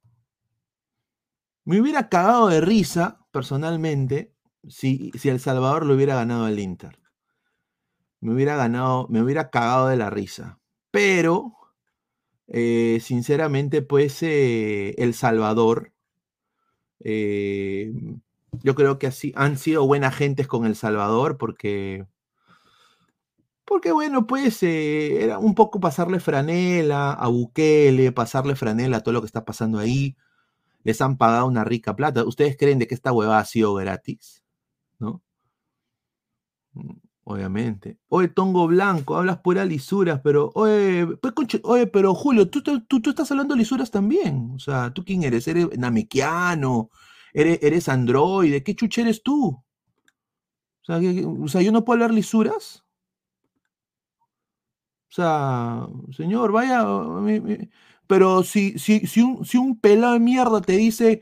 me 1.65 1.81
hubiera 1.81 2.09
cagado 2.09 2.47
de 2.47 2.61
risa, 2.61 3.25
personalmente, 3.31 4.33
si, 4.67 5.11
si 5.17 5.29
El 5.29 5.39
Salvador 5.39 5.85
lo 5.85 5.95
hubiera 5.95 6.15
ganado 6.15 6.45
al 6.45 6.59
Inter. 6.59 6.99
Me 8.21 8.33
hubiera 8.33 8.55
ganado, 8.55 9.07
me 9.09 9.21
hubiera 9.21 9.49
cagado 9.49 9.87
de 9.87 9.97
la 9.97 10.09
risa. 10.09 10.59
Pero, 10.91 11.53
eh, 12.47 12.99
sinceramente, 13.01 13.81
pues 13.81 14.21
eh, 14.23 14.93
El 14.97 15.13
Salvador, 15.15 15.91
eh, 16.99 17.91
yo 18.63 18.75
creo 18.75 18.99
que 18.99 19.07
así 19.07 19.33
han 19.35 19.57
sido 19.57 19.85
buenas 19.87 20.15
gentes 20.15 20.47
con 20.47 20.65
El 20.65 20.75
Salvador 20.75 21.37
porque 21.37 22.05
porque 23.65 23.91
bueno, 23.91 24.27
pues 24.27 24.61
era 24.63 25.39
un 25.39 25.55
poco 25.55 25.79
pasarle 25.79 26.19
franela 26.19 27.11
a 27.11 27.27
Bukele, 27.27 28.11
pasarle 28.11 28.55
franela 28.55 28.97
a 28.97 28.99
todo 29.01 29.13
lo 29.13 29.21
que 29.21 29.27
está 29.27 29.43
pasando 29.43 29.79
ahí. 29.79 30.15
Les 30.85 31.01
han 31.01 31.17
pagado 31.17 31.47
una 31.47 31.63
rica 31.65 31.95
plata. 31.95 32.23
¿Ustedes 32.23 32.55
creen 32.57 32.79
de 32.79 32.87
que 32.87 32.95
esta 32.95 33.11
hueva 33.11 33.39
ha 33.39 33.45
sido 33.45 33.73
gratis? 33.73 34.45
¿No? 34.99 35.23
Mm, 36.73 36.91
obviamente. 37.23 37.97
Oye, 38.07 38.27
Tongo 38.27 38.67
Blanco, 38.67 39.17
hablas 39.17 39.39
pura 39.39 39.65
lisuras, 39.65 40.21
pero, 40.23 40.51
oye, 40.53 41.07
pues, 41.17 41.33
oye 41.63 41.87
pero 41.87 42.13
Julio, 42.13 42.49
tú, 42.49 42.61
tú, 42.61 43.09
estás 43.09 43.31
hablando 43.31 43.55
lisuras 43.55 43.89
también. 43.91 44.51
O 44.55 44.59
sea, 44.59 44.93
¿tú 44.93 45.03
quién 45.03 45.23
eres? 45.23 45.47
¿Eres 45.47 45.77
namequiano? 45.77 46.91
¿Eres, 47.33 47.59
eres 47.63 47.89
androide? 47.89 48.63
¿Qué 48.63 48.75
chuche 48.75 49.01
eres 49.01 49.23
tú? 49.23 49.61
O 50.87 51.47
sea, 51.47 51.61
¿yo 51.63 51.71
no 51.71 51.83
puedo 51.83 51.95
hablar 51.95 52.13
lisuras? 52.13 52.85
O 55.09 55.15
sea, 55.15 55.87
señor, 56.11 56.51
vaya. 56.51 56.85
Pero 58.07 58.43
si, 58.43 58.77
si, 58.77 59.07
si, 59.07 59.21
un, 59.21 59.45
si 59.45 59.57
un 59.57 59.79
pelado 59.79 60.13
de 60.13 60.19
mierda 60.19 60.61
te 60.61 60.73
dice 60.73 61.21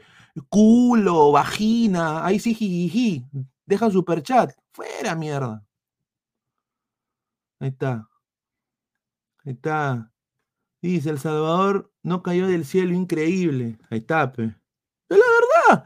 culo, 0.50 1.32
vagina, 1.32 2.26
ahí 2.26 2.40
sí, 2.40 2.54
jijiji, 2.54 3.26
deja 3.66 3.90
super 3.92 4.22
chat. 4.24 4.52
Fuera, 4.72 5.16
mierda. 5.16 5.64
Ahí 7.60 7.70
está. 7.70 8.10
Ahí 9.46 9.54
está. 9.54 10.12
Dice, 10.82 11.10
El 11.12 11.20
Salvador 11.20 11.92
no 12.02 12.24
cayó 12.24 12.48
del 12.48 12.66
cielo, 12.66 12.94
increíble. 12.94 13.78
Ahí 13.90 14.00
está, 14.00 14.32
pe. 14.32 14.56
Es 15.10 15.18
la 15.18 15.26
verdad. 15.70 15.86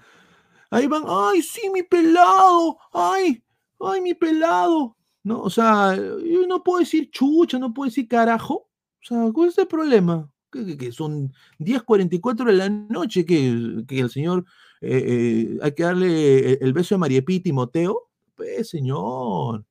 Ahí 0.72 0.88
van, 0.88 1.04
ay, 1.08 1.42
sí, 1.42 1.70
mi 1.70 1.84
pelado. 1.84 2.78
Ay, 2.94 3.44
ay, 3.80 4.02
mi 4.02 4.14
pelado. 4.14 4.98
¿no? 5.24 5.42
O 5.42 5.50
sea, 5.50 5.96
yo 5.96 6.48
no 6.48 6.64
puedo 6.64 6.80
decir 6.80 7.12
chucha, 7.12 7.60
no 7.60 7.74
puedo 7.74 7.90
decir 7.90 8.08
carajo. 8.08 8.56
O 8.56 9.06
sea, 9.06 9.32
¿cuál 9.34 9.50
es 9.50 9.58
el 9.58 9.68
problema? 9.68 10.32
Que, 10.78 10.92
son 10.92 11.34
10.44 11.60 12.46
de 12.46 12.54
la 12.54 12.70
noche 12.70 13.26
que, 13.26 13.84
el 13.90 14.10
señor 14.10 14.46
eh, 14.82 15.04
eh, 15.06 15.60
hay 15.62 15.72
que 15.74 15.84
darle 15.84 16.54
el, 16.54 16.74
beso 16.74 16.96
a 16.96 16.98
María 16.98 17.24
y 17.28 17.40
Timoteo. 17.40 18.10
Pues, 18.36 18.70
señor, 18.70 19.66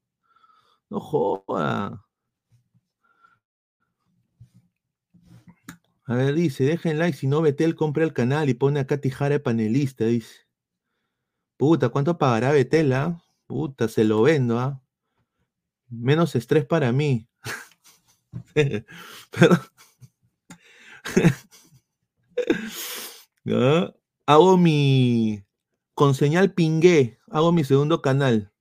no 0.90 1.00
joda. 1.00 2.06
A 6.08 6.14
ver, 6.14 6.34
dice, 6.34 6.64
dejen 6.64 6.98
like, 6.98 7.16
si 7.16 7.26
no 7.26 7.42
Betel 7.42 7.74
compra 7.74 8.04
el 8.04 8.12
canal 8.12 8.48
y 8.48 8.54
pone 8.54 8.78
a 8.80 8.86
Katy 8.86 9.10
Jara 9.10 9.40
panelista, 9.40 10.04
dice. 10.04 10.46
Puta, 11.56 11.88
¿cuánto 11.88 12.18
pagará 12.18 12.52
Betel, 12.52 12.92
ah? 12.92 13.22
Puta, 13.46 13.88
se 13.88 14.04
lo 14.04 14.22
vendo, 14.22 14.58
ah. 14.58 14.82
Menos 15.88 16.36
estrés 16.36 16.64
para 16.64 16.92
mí. 16.92 17.28
Hago 24.26 24.56
mi. 24.56 25.44
Con 25.94 26.14
señal 26.14 26.52
pingué, 26.52 27.18
hago 27.30 27.52
mi 27.52 27.64
segundo 27.64 28.02
canal. 28.02 28.52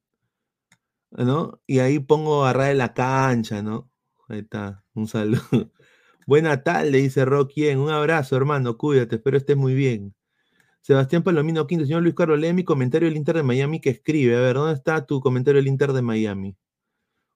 ¿No? 1.12 1.62
Y 1.68 1.80
ahí 1.80 2.00
pongo 2.00 2.46
a 2.46 2.54
de 2.54 2.76
la 2.76 2.94
cancha, 2.94 3.62
¿no? 3.62 3.90
Ahí 4.30 4.40
está. 4.40 4.84
Un 4.94 5.08
saludo. 5.08 5.42
Buena 6.28 6.64
tarde, 6.64 6.92
dice 6.92 7.26
Rocky. 7.26 7.68
Un 7.70 7.90
abrazo, 7.90 8.36
hermano. 8.36 8.78
Cuídate, 8.78 9.18
espero 9.18 9.38
estés 9.38 9.58
muy 9.58 9.74
bien. 9.76 10.16
Sebastián 10.82 11.24
Palomino 11.24 11.68
Quinto, 11.68 11.86
señor 11.86 12.04
Luis 12.04 12.16
Carlos, 12.16 12.40
lee 12.40 12.54
mi 12.54 12.64
comentario 12.64 13.08
del 13.08 13.18
Inter 13.18 13.38
de 13.38 13.44
Miami 13.44 13.82
que 13.82 13.90
escribe. 13.90 14.38
A 14.38 14.42
ver, 14.42 14.56
¿dónde 14.56 14.76
está 14.76 15.06
tu 15.06 15.20
comentario 15.20 15.60
del 15.60 15.68
Inter 15.68 15.94
de 15.94 16.02
Miami? 16.04 16.58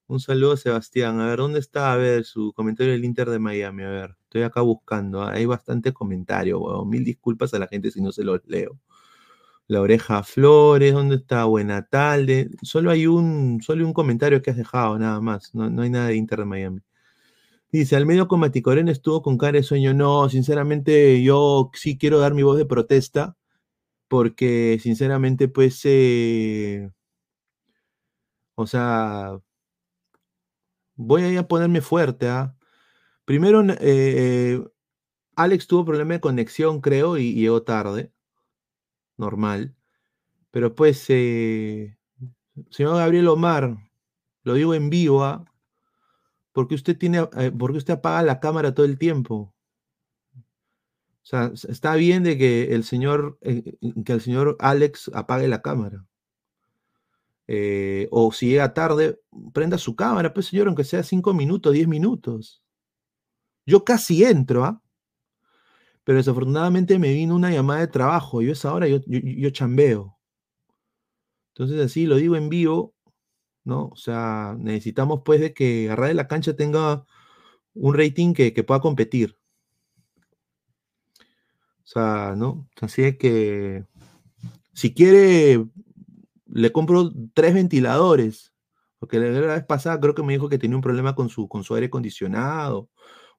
Un 0.09 0.19
saludo, 0.19 0.57
Sebastián. 0.57 1.19
A 1.21 1.27
ver, 1.27 1.37
¿dónde 1.37 1.59
está? 1.59 1.93
A 1.93 1.95
ver, 1.95 2.23
su 2.25 2.51
comentario 2.53 2.93
del 2.93 3.05
Inter 3.05 3.29
de 3.29 3.37
Miami. 3.37 3.83
A 3.83 3.89
ver, 3.89 4.15
estoy 4.23 4.41
acá 4.41 4.61
buscando. 4.61 5.23
Hay 5.23 5.45
bastante 5.45 5.93
comentario, 5.93 6.59
weón. 6.59 6.89
Mil 6.89 7.03
disculpas 7.03 7.53
a 7.53 7.59
la 7.59 7.67
gente 7.67 7.91
si 7.91 8.01
no 8.01 8.11
se 8.11 8.23
los 8.23 8.41
leo. 8.47 8.79
La 9.67 9.81
oreja 9.81 10.23
Flores, 10.23 10.93
¿dónde 10.93 11.17
está? 11.17 11.45
Buena 11.45 11.87
tarde. 11.87 12.49
Solo 12.63 12.91
hay 12.91 13.07
un, 13.07 13.61
solo 13.61 13.85
un 13.85 13.93
comentario 13.93 14.41
que 14.41 14.51
has 14.51 14.57
dejado, 14.57 14.97
nada 14.99 15.21
más. 15.21 15.53
No, 15.55 15.81
hay 15.83 15.89
nada 15.91 16.07
de 16.07 16.15
Inter 16.15 16.39
de 16.39 16.45
Miami. 16.45 16.81
Dice, 17.71 17.95
al 17.95 18.05
medio 18.05 18.27
con 18.27 18.39
Maticorén 18.41 18.89
estuvo 18.89 19.21
con 19.21 19.37
cara 19.37 19.59
de 19.59 19.63
sueño. 19.63 19.93
No, 19.93 20.29
sinceramente, 20.29 21.21
yo 21.23 21.71
sí 21.75 21.97
quiero 21.97 22.19
dar 22.19 22.33
mi 22.33 22.43
voz 22.43 22.57
de 22.57 22.65
protesta, 22.65 23.37
porque 24.09 24.79
sinceramente, 24.81 25.49
pues, 25.49 25.81
eh, 25.85 26.89
o 28.55 28.67
sea, 28.67 29.39
voy 30.99 31.37
a 31.37 31.47
ponerme 31.47 31.81
fuerte. 31.81 32.27
¿ah? 32.27 32.55
Primero, 33.25 33.63
eh, 33.79 34.61
Alex 35.35 35.67
tuvo 35.67 35.85
problema 35.85 36.15
de 36.15 36.19
conexión, 36.19 36.81
creo, 36.81 37.17
y, 37.17 37.33
llegó 37.33 37.63
tarde. 37.63 38.11
Normal. 39.17 39.75
Pero 40.51 40.75
pues, 40.75 41.05
eh, 41.09 41.97
señor 42.69 42.97
Gabriel 42.97 43.27
Omar, 43.29 43.77
lo 44.43 44.53
digo 44.53 44.73
en 44.73 44.89
vivo, 44.89 45.23
¿ah? 45.23 45.45
porque 46.51 46.75
usted 46.75 46.97
tiene, 46.97 47.27
eh, 47.37 47.51
porque 47.57 47.77
usted 47.77 47.93
apaga 47.95 48.21
la 48.23 48.39
cámara 48.39 48.73
todo 48.73 48.85
el 48.85 48.97
tiempo. 48.97 49.53
O 50.35 51.25
sea, 51.29 51.51
está 51.69 51.95
bien 51.95 52.23
de 52.23 52.37
que 52.37 52.73
el 52.73 52.83
señor, 52.83 53.37
eh, 53.41 53.77
que 54.03 54.13
el 54.13 54.21
señor 54.21 54.57
Alex 54.59 55.11
apague 55.13 55.47
la 55.47 55.61
cámara. 55.61 56.08
Eh, 57.51 58.07
o 58.11 58.31
si 58.31 58.49
llega 58.49 58.75
tarde, 58.75 59.19
prenda 59.53 59.79
su 59.79 59.95
cámara, 59.95 60.31
pues 60.31 60.45
señor, 60.45 60.67
aunque 60.67 60.83
sea 60.83 61.01
cinco 61.01 61.33
minutos, 61.33 61.73
diez 61.73 61.87
minutos. 61.87 62.61
Yo 63.65 63.83
casi 63.83 64.23
entro, 64.23 64.65
¿ah? 64.65 64.83
Pero 66.03 66.19
desafortunadamente 66.19 66.99
me 66.99 67.11
vino 67.11 67.35
una 67.35 67.49
llamada 67.49 67.79
de 67.79 67.87
trabajo. 67.87 68.43
Yo 68.43 68.51
esa 68.51 68.71
hora 68.71 68.87
yo, 68.87 68.99
yo, 69.07 69.49
chambeo. 69.49 70.19
Entonces 71.55 71.83
así 71.83 72.05
lo 72.05 72.17
digo 72.17 72.35
en 72.35 72.49
vivo, 72.49 72.93
¿no? 73.63 73.87
O 73.87 73.95
sea, 73.95 74.55
necesitamos 74.59 75.21
pues 75.25 75.41
de 75.41 75.51
que 75.51 75.89
Arra 75.89 76.07
de 76.07 76.13
la 76.13 76.27
Cancha 76.27 76.55
tenga 76.55 77.03
un 77.73 77.95
rating 77.95 78.33
que, 78.33 78.63
pueda 78.63 78.79
competir. 78.79 79.35
O 81.83 81.87
sea, 81.87 82.35
¿no? 82.37 82.69
Así 82.79 83.17
que 83.17 83.85
si 84.73 84.93
quiere, 84.93 85.65
le 86.51 86.71
compro 86.71 87.11
tres 87.33 87.53
ventiladores. 87.53 88.53
Porque 88.99 89.17
la 89.19 89.55
vez 89.55 89.65
pasada 89.65 89.99
creo 89.99 90.13
que 90.13 90.23
me 90.23 90.33
dijo 90.33 90.49
que 90.49 90.57
tenía 90.57 90.75
un 90.75 90.81
problema 90.81 91.15
con 91.15 91.29
su, 91.29 91.47
con 91.47 91.63
su 91.63 91.73
aire 91.73 91.87
acondicionado 91.87 92.89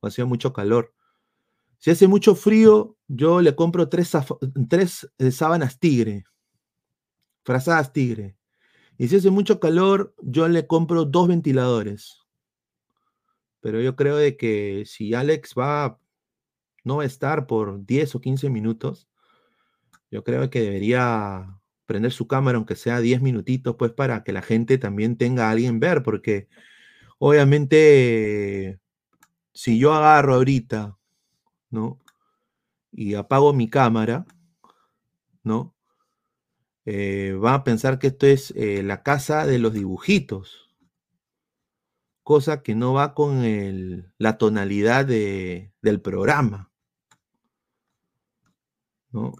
o 0.00 0.06
hacía 0.06 0.24
mucho 0.24 0.52
calor. 0.52 0.94
Si 1.78 1.90
hace 1.90 2.08
mucho 2.08 2.34
frío, 2.34 2.96
yo 3.08 3.40
le 3.40 3.54
compro 3.54 3.88
tres, 3.88 4.12
tres 4.68 5.10
eh, 5.18 5.30
sábanas 5.30 5.78
tigre, 5.78 6.24
frazadas 7.42 7.92
tigre. 7.92 8.36
Y 8.98 9.08
si 9.08 9.16
hace 9.16 9.30
mucho 9.30 9.60
calor, 9.60 10.14
yo 10.22 10.48
le 10.48 10.66
compro 10.66 11.04
dos 11.04 11.28
ventiladores. 11.28 12.18
Pero 13.60 13.80
yo 13.80 13.96
creo 13.96 14.16
de 14.16 14.36
que 14.36 14.84
si 14.86 15.14
Alex 15.14 15.54
va, 15.58 15.98
no 16.84 16.96
va 16.96 17.02
a 17.02 17.06
estar 17.06 17.46
por 17.46 17.84
10 17.84 18.14
o 18.14 18.20
15 18.20 18.50
minutos, 18.50 19.08
yo 20.10 20.24
creo 20.24 20.50
que 20.50 20.60
debería 20.60 21.59
prender 21.90 22.12
su 22.12 22.28
cámara, 22.28 22.56
aunque 22.56 22.76
sea 22.76 23.00
10 23.00 23.20
minutitos, 23.20 23.74
pues 23.76 23.90
para 23.90 24.22
que 24.22 24.32
la 24.32 24.42
gente 24.42 24.78
también 24.78 25.16
tenga 25.16 25.48
a 25.48 25.50
alguien 25.50 25.80
ver, 25.80 26.04
porque 26.04 26.48
obviamente 27.18 28.78
si 29.52 29.80
yo 29.80 29.92
agarro 29.92 30.36
ahorita 30.36 31.00
¿no? 31.68 31.98
Y 32.92 33.14
apago 33.14 33.52
mi 33.52 33.68
cámara, 33.68 34.24
¿no? 35.42 35.74
Eh, 36.84 37.32
va 37.32 37.54
a 37.54 37.64
pensar 37.64 37.98
que 37.98 38.08
esto 38.08 38.26
es 38.26 38.52
eh, 38.56 38.82
la 38.84 39.02
casa 39.02 39.46
de 39.46 39.58
los 39.58 39.72
dibujitos, 39.72 40.70
cosa 42.22 42.62
que 42.62 42.76
no 42.76 42.92
va 42.92 43.14
con 43.14 44.12
la 44.18 44.38
tonalidad 44.38 45.06
del 45.06 46.00
programa, 46.00 46.70
¿no? 49.10 49.34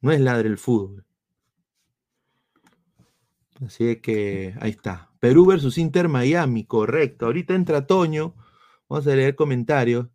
No 0.00 0.12
es 0.12 0.20
la 0.20 0.42
del 0.42 0.58
fútbol. 0.58 1.07
Así 3.64 3.96
que 3.96 4.54
ahí 4.60 4.70
está. 4.70 5.10
Perú 5.20 5.46
versus 5.46 5.78
Inter 5.78 6.08
Miami, 6.08 6.64
correcto. 6.64 7.26
Ahorita 7.26 7.54
entra 7.54 7.86
Toño. 7.86 8.34
Vamos 8.88 9.06
a 9.06 9.14
leer 9.14 9.34
comentarios. 9.34 10.08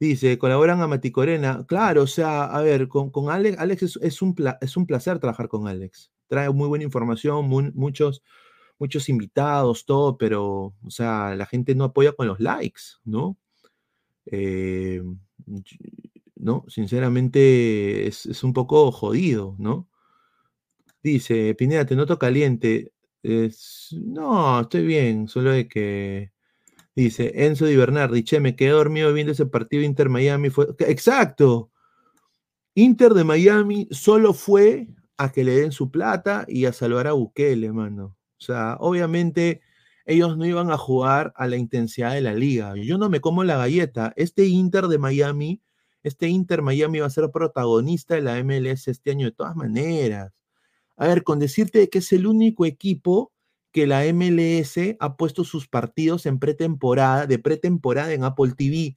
Dice, 0.00 0.38
colaboran 0.38 0.80
a 0.80 0.86
Maticorena. 0.86 1.64
Claro, 1.66 2.02
o 2.02 2.06
sea, 2.06 2.44
a 2.44 2.62
ver, 2.62 2.88
con, 2.88 3.12
Alex, 3.30 3.58
Alex 3.58 3.82
es, 4.00 4.22
un 4.22 4.34
es 4.60 4.76
un 4.76 4.86
placer 4.86 5.18
trabajar 5.18 5.48
con 5.48 5.66
Alex. 5.66 6.12
Trae 6.28 6.50
muy 6.50 6.68
buena 6.68 6.84
información, 6.84 7.48
muchos, 7.48 8.22
muchos 8.78 9.08
invitados, 9.08 9.86
todo, 9.86 10.18
pero, 10.18 10.74
o 10.82 10.90
sea, 10.90 11.34
la 11.34 11.46
gente 11.46 11.74
no 11.74 11.84
apoya 11.84 12.12
con 12.12 12.28
los 12.28 12.38
likes, 12.38 12.82
¿no? 13.04 13.38
Eh, 14.26 15.02
no, 16.36 16.64
sinceramente 16.68 18.06
es, 18.06 18.44
un 18.44 18.52
poco 18.52 18.92
jodido, 18.92 19.56
¿no? 19.58 19.88
Dice, 21.12 21.54
Pineda, 21.54 21.86
te 21.86 21.96
noto 21.96 22.18
caliente. 22.18 22.92
no, 23.92 24.60
estoy 24.60 24.86
bien, 24.86 25.28
solo 25.28 25.50
de 25.50 25.68
que 25.68 26.32
Dice 26.98 27.30
Enzo 27.46 27.66
Di 27.66 27.76
Bernardi, 27.76 28.24
che, 28.24 28.40
me 28.40 28.56
quedé 28.56 28.70
dormido 28.70 29.12
viendo 29.12 29.32
ese 29.32 29.46
partido 29.46 29.84
Inter-Miami. 29.84 30.50
Fue... 30.50 30.66
Exacto. 30.80 31.70
Inter 32.74 33.14
de 33.14 33.22
Miami 33.22 33.86
solo 33.92 34.32
fue 34.34 34.88
a 35.16 35.30
que 35.30 35.44
le 35.44 35.60
den 35.60 35.70
su 35.70 35.92
plata 35.92 36.44
y 36.48 36.64
a 36.64 36.72
salvar 36.72 37.06
a 37.06 37.12
Bukele, 37.12 37.72
mano. 37.72 38.16
O 38.40 38.44
sea, 38.44 38.76
obviamente 38.80 39.60
ellos 40.06 40.36
no 40.36 40.44
iban 40.44 40.72
a 40.72 40.76
jugar 40.76 41.32
a 41.36 41.46
la 41.46 41.56
intensidad 41.56 42.14
de 42.14 42.20
la 42.20 42.34
liga. 42.34 42.74
Yo 42.76 42.98
no 42.98 43.08
me 43.08 43.20
como 43.20 43.44
la 43.44 43.58
galleta. 43.58 44.12
Este 44.16 44.46
Inter 44.46 44.88
de 44.88 44.98
Miami, 44.98 45.62
este 46.02 46.26
Inter 46.26 46.62
Miami 46.62 46.98
va 46.98 47.06
a 47.06 47.10
ser 47.10 47.30
protagonista 47.30 48.16
de 48.16 48.22
la 48.22 48.42
MLS 48.42 48.88
este 48.88 49.12
año 49.12 49.26
de 49.26 49.32
todas 49.32 49.54
maneras. 49.54 50.37
A 50.98 51.06
ver, 51.06 51.22
con 51.22 51.38
decirte 51.38 51.88
que 51.88 51.98
es 51.98 52.12
el 52.12 52.26
único 52.26 52.66
equipo 52.66 53.32
que 53.72 53.86
la 53.86 54.02
MLS 54.12 54.96
ha 54.98 55.16
puesto 55.16 55.44
sus 55.44 55.68
partidos 55.68 56.26
en 56.26 56.40
pretemporada, 56.40 57.26
de 57.26 57.38
pretemporada 57.38 58.12
en 58.12 58.24
Apple 58.24 58.52
TV. 58.56 58.96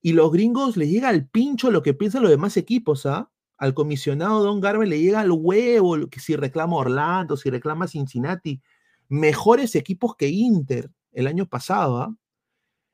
Y 0.00 0.12
los 0.12 0.32
gringos 0.32 0.78
les 0.78 0.88
llega 0.88 1.10
al 1.10 1.28
pincho 1.28 1.70
lo 1.70 1.82
que 1.82 1.92
piensan 1.92 2.22
los 2.22 2.30
demás 2.30 2.56
equipos, 2.56 3.04
¿ah? 3.04 3.30
Al 3.58 3.74
comisionado 3.74 4.42
Don 4.42 4.60
Garber 4.60 4.88
le 4.88 5.00
llega 5.00 5.20
al 5.20 5.32
huevo, 5.32 6.08
que 6.08 6.20
si 6.20 6.34
reclama 6.34 6.76
Orlando, 6.76 7.36
si 7.36 7.50
reclama 7.50 7.88
Cincinnati, 7.88 8.62
mejores 9.08 9.74
equipos 9.74 10.16
que 10.16 10.28
Inter 10.28 10.90
el 11.12 11.26
año 11.26 11.46
pasado, 11.46 11.98
¿ah? 11.98 12.16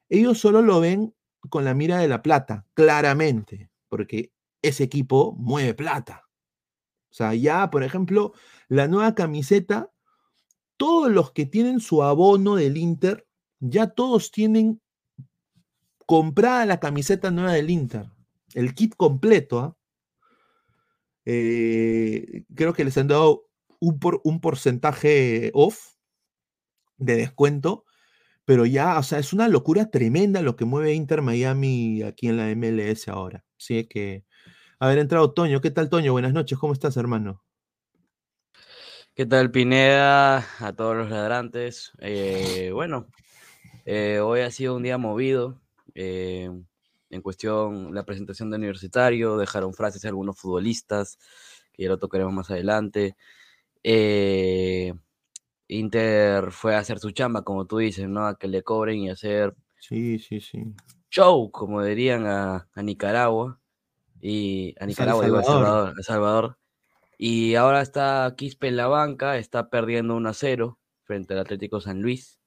Ellos 0.09 0.39
solo 0.39 0.61
lo 0.61 0.81
ven 0.81 1.15
con 1.51 1.65
la 1.65 1.75
mira 1.75 1.99
de 1.99 2.09
la 2.09 2.23
plata, 2.23 2.67
claramente, 2.75 3.71
porque 3.89 4.33
ese 4.63 4.85
equipo 4.85 5.37
mueve 5.39 5.75
plata. 5.75 6.24
O 7.15 7.17
sea, 7.17 7.33
ya, 7.33 7.71
por 7.71 7.85
ejemplo, 7.85 8.33
la 8.67 8.89
nueva 8.89 9.15
camiseta 9.15 9.93
todos 10.77 11.13
los 11.13 11.31
que 11.31 11.47
tienen 11.47 11.79
su 11.79 12.03
abono 12.03 12.57
del 12.57 12.77
Inter, 12.77 13.29
ya 13.61 13.87
todos 13.87 14.33
tienen 14.33 14.81
comprada 16.07 16.67
la 16.67 16.81
camiseta 16.81 17.31
nueva 17.31 17.53
del 17.53 17.71
Inter, 17.71 18.11
el 18.55 18.75
kit 18.75 18.97
completo. 18.97 19.61
¿ah? 19.61 19.77
Eh, 21.25 22.45
creo 22.55 22.75
que 22.75 22.85
les 22.85 22.99
han 22.99 23.07
dado 23.07 23.47
un, 23.79 24.01
un 24.25 24.41
porcentaje 24.41 25.53
off 25.55 25.95
de 26.97 27.15
descuento, 27.15 27.85
pero 28.45 28.67
ya, 28.67 28.99
o 28.99 29.05
sea, 29.05 29.21
es 29.21 29.33
una 29.33 29.47
locura 29.47 29.89
tremenda 29.91 30.43
lo 30.43 30.57
que 30.57 30.65
mueve 30.65 30.95
Inter 30.95 31.23
Miami 31.23 32.03
aquí 32.03 32.27
en 32.27 32.37
la 32.37 32.55
MLS 32.55 33.07
ahora. 33.07 33.45
Así 33.57 33.85
que, 33.85 34.25
haber 34.85 34.99
entrado 34.99 35.33
Toño, 35.33 35.61
¿qué 35.61 35.71
tal 35.71 35.89
Toño? 35.89 36.13
Buenas 36.13 36.33
noches, 36.33 36.59
¿cómo 36.59 36.73
estás, 36.73 36.97
hermano? 36.97 37.43
¿Qué 39.15 39.25
tal, 39.27 39.51
Pineda? 39.51 40.47
A 40.59 40.73
todos 40.75 40.97
los 40.97 41.09
ladrantes. 41.09 41.93
Eh, 42.01 42.71
bueno, 42.73 43.07
eh, 43.87 44.19
hoy 44.19 44.41
ha 44.41 44.51
sido 44.51 44.77
un 44.77 44.83
día 44.83 44.99
movido. 44.99 45.61
Eh, 45.95 46.51
en 47.11 47.23
cuestión, 47.23 47.95
la 47.95 48.05
presentación 48.05 48.51
de 48.51 48.57
universitario, 48.57 49.37
dejaron 49.37 49.73
frases 49.73 50.03
de 50.03 50.09
algunos 50.09 50.39
futbolistas, 50.39 51.19
que 51.73 51.85
ya 51.85 51.89
lo 51.89 51.99
tocaremos 51.99 52.35
más 52.35 52.51
adelante. 52.51 53.17
Inter 55.69 56.51
fue 56.51 56.75
a 56.75 56.81
hacer 56.81 56.99
su 56.99 57.11
chamba, 57.13 57.43
como 57.43 57.67
tú 57.67 57.79
dices, 57.79 58.09
¿no? 58.09 58.27
A 58.27 58.37
que 58.37 58.49
le 58.49 58.63
cobren 58.63 58.99
y 58.99 59.11
hacer. 59.11 59.55
Sí, 59.79 60.19
sí, 60.19 60.41
sí. 60.41 60.65
Show, 61.11 61.51
como 61.51 61.83
dirían 61.83 62.27
a, 62.27 62.69
Nicaragua. 62.77 63.61
Y 64.27 64.75
a 64.81 64.87
Nicaragua, 64.87 65.23
digo, 65.27 65.37
a 65.37 65.93
Salvador. 66.01 66.57
Y 67.19 67.57
ahora 67.57 67.83
está 67.83 68.33
Quispe 68.35 68.69
en 68.69 68.77
la 68.79 68.87
banca, 68.87 69.37
está 69.37 69.69
perdiendo 69.69 70.17
1 70.17 70.31
a 70.31 70.33
0 70.33 70.79
frente 71.03 71.35
al 71.35 71.41
Atlético 71.41 71.79
San 71.83 72.01
Luis. 72.01 72.41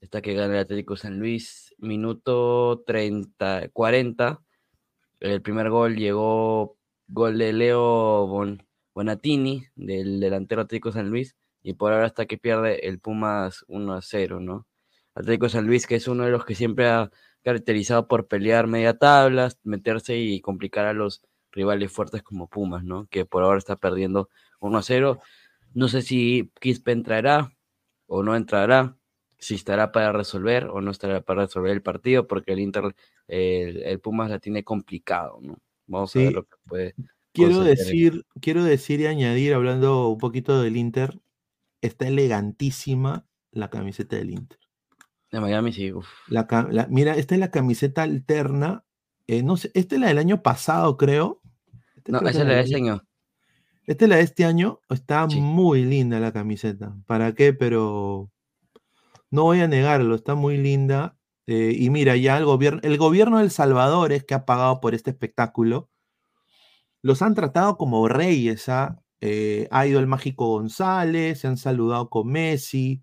Está 0.00 0.22
que 0.22 0.34
gana 0.34 0.54
el 0.54 0.60
Atlético 0.60 0.96
San 0.96 1.18
Luis, 1.18 1.74
minuto 1.78 2.84
30, 2.86 3.70
40. 3.72 4.40
El 5.18 5.42
primer 5.42 5.68
gol 5.68 5.96
llegó, 5.96 6.78
gol 7.08 7.38
de 7.38 7.52
Leo 7.52 8.28
Bonatini, 8.94 9.66
del 9.74 10.20
delantero 10.20 10.62
Atlético 10.62 10.92
San 10.92 11.10
Luis. 11.10 11.34
Y 11.60 11.72
por 11.72 11.92
ahora 11.92 12.06
está 12.06 12.26
que 12.26 12.38
pierde 12.38 12.86
el 12.86 13.00
Pumas 13.00 13.64
1 13.66 13.94
a 13.94 14.00
0, 14.00 14.38
¿no? 14.38 14.68
Atlético 15.16 15.48
San 15.48 15.66
Luis, 15.66 15.88
que 15.88 15.96
es 15.96 16.06
uno 16.06 16.24
de 16.24 16.30
los 16.30 16.44
que 16.44 16.54
siempre 16.54 16.86
ha 16.86 17.10
caracterizado 17.44 18.08
por 18.08 18.26
pelear 18.26 18.66
media 18.66 18.96
tablas, 18.96 19.58
meterse 19.62 20.16
y 20.16 20.40
complicar 20.40 20.86
a 20.86 20.94
los 20.94 21.22
rivales 21.52 21.92
fuertes 21.92 22.22
como 22.22 22.48
Pumas, 22.48 22.82
¿no? 22.82 23.06
Que 23.08 23.26
por 23.26 23.42
ahora 23.42 23.58
está 23.58 23.76
perdiendo 23.76 24.30
1 24.60 24.78
a 24.78 24.82
0. 24.82 25.20
No 25.74 25.88
sé 25.88 26.02
si 26.02 26.50
Quispe 26.60 26.92
entrará 26.92 27.52
o 28.06 28.22
no 28.22 28.34
entrará, 28.34 28.96
si 29.38 29.54
estará 29.54 29.92
para 29.92 30.12
resolver 30.12 30.64
o 30.66 30.80
no 30.80 30.90
estará 30.90 31.20
para 31.20 31.42
resolver 31.42 31.72
el 31.72 31.82
partido, 31.82 32.26
porque 32.26 32.52
el 32.52 32.60
Inter, 32.60 32.94
el, 33.28 34.00
Pumas 34.00 34.30
la 34.30 34.38
tiene 34.38 34.64
complicado, 34.64 35.38
¿no? 35.42 35.58
Vamos 35.86 36.16
a 36.16 36.20
ver 36.20 36.32
lo 36.32 36.44
que 36.44 36.56
puede. 36.66 36.94
Quiero 37.32 37.60
decir, 37.60 38.24
quiero 38.40 38.64
decir 38.64 39.00
y 39.00 39.06
añadir, 39.06 39.52
hablando 39.52 40.08
un 40.08 40.18
poquito 40.18 40.62
del 40.62 40.76
Inter, 40.76 41.20
está 41.82 42.08
elegantísima 42.08 43.26
la 43.50 43.68
camiseta 43.68 44.16
del 44.16 44.30
Inter. 44.30 44.58
De 45.34 45.40
Miami, 45.40 45.72
sí. 45.72 45.92
La, 46.28 46.46
mira, 46.88 47.16
esta 47.16 47.34
es 47.34 47.40
la 47.40 47.50
camiseta 47.50 48.02
alterna 48.02 48.84
eh, 49.26 49.42
no 49.42 49.56
sé, 49.56 49.70
esta 49.74 49.94
es 49.94 50.00
la 50.00 50.08
del 50.08 50.18
año 50.18 50.42
pasado, 50.42 50.96
creo. 50.96 51.40
Este 51.96 52.12
no, 52.12 52.18
esa 52.20 52.42
es 52.42 52.46
la 52.46 52.54
de 52.54 52.60
este 52.60 52.76
año. 52.76 53.02
Esta 53.86 54.04
es 54.04 54.08
la 54.08 54.16
de 54.16 54.22
este 54.22 54.44
año. 54.44 54.80
Está 54.90 55.26
muy 55.26 55.84
linda 55.84 56.20
la 56.20 56.32
camiseta. 56.32 56.94
¿Para 57.06 57.34
qué? 57.34 57.52
Pero 57.52 58.30
no 59.30 59.44
voy 59.44 59.60
a 59.60 59.68
negarlo, 59.68 60.14
está 60.14 60.34
muy 60.34 60.58
linda. 60.58 61.16
Eh, 61.46 61.74
y 61.78 61.90
mira, 61.90 62.16
ya 62.16 62.36
el 62.36 62.44
gobierno, 62.44 62.80
el 62.82 62.96
gobierno 62.98 63.38
de 63.38 63.44
El 63.44 63.50
Salvador 63.50 64.12
es 64.12 64.24
que 64.24 64.34
ha 64.34 64.44
pagado 64.44 64.80
por 64.80 64.94
este 64.94 65.10
espectáculo. 65.10 65.90
Los 67.02 67.22
han 67.22 67.34
tratado 67.34 67.76
como 67.78 68.06
reyes. 68.08 68.68
¿ah? 68.68 69.00
Eh, 69.20 69.68
ha 69.70 69.86
ido 69.86 70.00
el 70.00 70.06
Mágico 70.06 70.48
González, 70.48 71.40
se 71.40 71.46
han 71.46 71.56
saludado 71.56 72.10
con 72.10 72.28
Messi. 72.28 73.02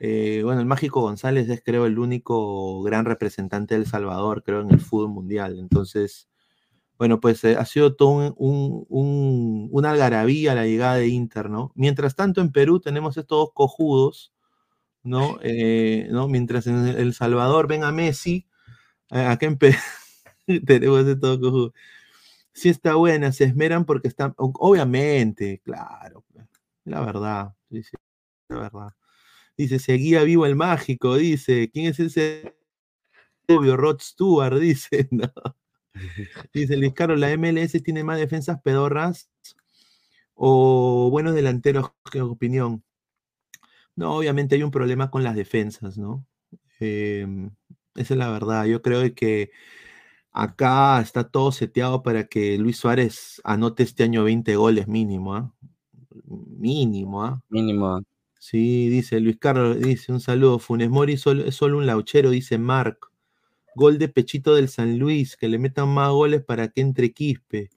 Eh, 0.00 0.42
bueno, 0.44 0.60
el 0.60 0.66
Mágico 0.66 1.02
González 1.02 1.48
es, 1.50 1.62
creo, 1.64 1.86
el 1.86 1.98
único 1.98 2.82
gran 2.82 3.04
representante 3.06 3.74
del 3.74 3.86
Salvador, 3.86 4.42
creo, 4.44 4.62
en 4.62 4.72
el 4.72 4.80
fútbol 4.80 5.10
mundial. 5.10 5.58
Entonces, 5.60 6.28
bueno, 6.98 7.20
pues 7.20 7.44
ha 7.44 7.64
sido 7.66 7.96
todo 7.96 8.34
un, 8.38 8.86
un, 8.88 9.68
una 9.72 9.90
algarabía 9.92 10.54
la 10.54 10.66
llegada 10.66 10.96
de 10.96 11.08
Inter, 11.08 11.50
¿no? 11.50 11.72
Mientras 11.76 12.16
tanto, 12.16 12.40
en 12.42 12.52
Perú 12.52 12.80
tenemos 12.80 13.16
estos 13.16 13.38
dos 13.38 13.50
cojudos 13.54 14.32
¿no? 15.02 15.38
Eh, 15.42 16.08
¿no? 16.10 16.28
Mientras 16.28 16.66
en 16.66 16.86
El 16.86 17.14
Salvador 17.14 17.68
ven 17.68 17.84
a 17.84 17.92
Messi, 17.92 18.46
acá 19.10 19.46
en 19.46 19.58
tenemos 20.66 21.06
de 21.06 21.16
todo 21.16 21.72
Si 22.52 22.68
está 22.68 22.96
buena, 22.96 23.32
se 23.32 23.44
esmeran 23.44 23.84
porque 23.86 24.08
están, 24.08 24.34
obviamente, 24.38 25.60
claro, 25.64 26.24
la 26.84 27.00
verdad, 27.02 27.54
dice, 27.70 27.98
la 28.48 28.58
verdad. 28.60 28.90
Dice, 29.60 29.78
seguía 29.78 30.22
vivo 30.24 30.46
el 30.46 30.56
mágico, 30.56 31.16
dice, 31.16 31.70
¿quién 31.70 31.84
es 31.84 32.00
ese 32.00 32.56
obvio 33.46 33.76
Rod 33.76 34.00
Stewart? 34.00 34.58
Dice, 34.60 35.06
no. 35.10 35.30
Dice 36.54 36.78
Luis 36.78 36.94
Carlos, 36.94 37.20
la 37.20 37.30
MLS 37.36 37.82
tiene 37.82 38.02
más 38.02 38.18
defensas 38.18 38.58
pedorras 38.62 39.28
o 40.34 41.10
buenos 41.10 41.34
delanteros, 41.34 41.90
¿qué 42.10 42.22
opinión? 42.22 42.82
No, 43.96 44.16
obviamente 44.16 44.54
hay 44.54 44.62
un 44.62 44.70
problema 44.70 45.10
con 45.10 45.24
las 45.24 45.36
defensas, 45.36 45.98
¿no? 45.98 46.26
Em, 46.78 47.50
esa 47.96 48.14
es 48.14 48.18
la 48.18 48.30
verdad. 48.30 48.64
Yo 48.64 48.80
creo 48.80 49.14
que 49.14 49.50
acá 50.32 51.02
está 51.02 51.28
todo 51.28 51.52
seteado 51.52 52.02
para 52.02 52.24
que 52.28 52.56
Luis 52.56 52.78
Suárez 52.78 53.42
anote 53.44 53.82
este 53.82 54.04
año 54.04 54.24
20 54.24 54.56
goles 54.56 54.88
mínimo, 54.88 55.34
¿ah? 55.34 55.54
Mínimo, 56.24 57.22
¿ah? 57.24 57.42
Mínimo. 57.50 58.00
Sí, 58.40 58.88
dice 58.88 59.20
Luis 59.20 59.36
Carlos, 59.38 59.78
dice 59.78 60.10
un 60.12 60.18
saludo. 60.18 60.58
Funes 60.58 60.88
Mori 60.88 61.12
es 61.12 61.20
solo 61.20 61.76
un 61.76 61.84
lauchero, 61.84 62.30
dice 62.30 62.56
Mark. 62.56 62.98
Gol 63.76 63.98
de 63.98 64.08
pechito 64.08 64.54
del 64.54 64.70
San 64.70 64.98
Luis, 64.98 65.36
que 65.36 65.46
le 65.46 65.58
metan 65.58 65.90
más 65.90 66.10
goles 66.10 66.42
para 66.42 66.68
que 66.68 66.80
entre 66.80 67.12
Quispe. 67.12 67.68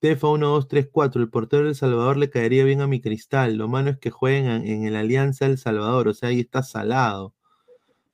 Tefa 0.00 0.26
1, 0.26 0.44
2, 0.44 0.66
3, 0.66 0.88
4. 0.90 1.22
El 1.22 1.30
portero 1.30 1.66
del 1.66 1.76
Salvador 1.76 2.16
le 2.16 2.30
caería 2.30 2.64
bien 2.64 2.80
a 2.80 2.88
mi 2.88 3.00
cristal. 3.00 3.54
Lo 3.54 3.68
malo 3.68 3.90
es 3.90 3.98
que 3.98 4.10
jueguen 4.10 4.66
en, 4.66 4.84
el 4.84 4.96
Alianza 4.96 5.46
del 5.46 5.56
Salvador. 5.56 6.08
O 6.08 6.14
sea, 6.14 6.30
ahí 6.30 6.40
está 6.40 6.64
salado. 6.64 7.32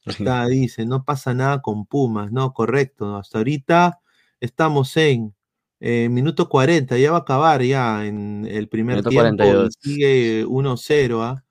Está, 0.04 0.46
dice, 0.46 0.84
no 0.84 1.04
pasa 1.04 1.32
nada 1.32 1.62
con 1.62 1.86
Pumas. 1.86 2.30
No, 2.30 2.52
correcto. 2.52 3.16
Hasta 3.16 3.38
ahorita 3.38 4.00
estamos 4.40 4.94
en 4.98 5.34
eh, 5.80 6.10
minuto 6.10 6.50
40. 6.50 6.98
Ya 6.98 7.12
va 7.12 7.18
a 7.18 7.20
acabar 7.20 7.62
ya 7.62 8.04
en 8.04 8.46
el 8.46 8.68
primer 8.68 9.02
tiempo. 9.02 9.44
Sigue 9.80 10.44
1-0. 10.44 11.22
¿ah? 11.22 11.43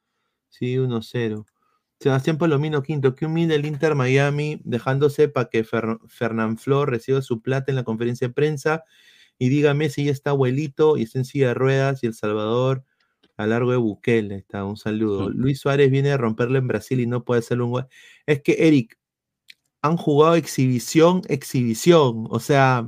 Sí, 0.53 0.77
1-0. 0.77 1.45
Sebastián 1.99 2.37
Palomino 2.37 2.83
Quinto, 2.83 3.15
que 3.15 3.25
humilde 3.25 3.55
el 3.55 3.65
Inter 3.65 3.95
Miami, 3.95 4.61
dejándose 4.63 5.27
para 5.27 5.49
que 5.49 5.63
Fernán 5.63 6.57
Flor 6.59 6.91
reciba 6.91 7.23
su 7.23 7.41
plata 7.41 7.71
en 7.71 7.75
la 7.75 7.83
conferencia 7.83 8.27
de 8.27 8.33
prensa 8.35 8.83
y 9.39 9.49
dígame 9.49 9.89
si 9.89 10.05
ya 10.05 10.11
está 10.11 10.29
abuelito 10.29 10.95
y 10.97 11.03
está 11.03 11.17
en 11.17 11.25
silla 11.25 11.47
de 11.47 11.53
ruedas 11.55 12.03
y 12.03 12.07
El 12.07 12.13
Salvador 12.13 12.83
a 13.35 13.47
largo 13.47 13.71
de 13.71 13.77
Bukele. 13.77 14.35
Está, 14.35 14.63
un 14.63 14.77
saludo. 14.77 15.29
Luis 15.29 15.59
Suárez 15.59 15.89
viene 15.89 16.11
a 16.11 16.17
romperle 16.17 16.59
en 16.59 16.67
Brasil 16.67 16.99
y 16.99 17.07
no 17.07 17.23
puede 17.23 17.41
ser 17.41 17.59
un 17.59 17.71
gol. 17.71 17.87
Es 18.27 18.43
que, 18.43 18.67
Eric, 18.67 18.99
han 19.81 19.97
jugado 19.97 20.35
exhibición, 20.35 21.23
exhibición. 21.29 22.27
O 22.29 22.39
sea. 22.39 22.87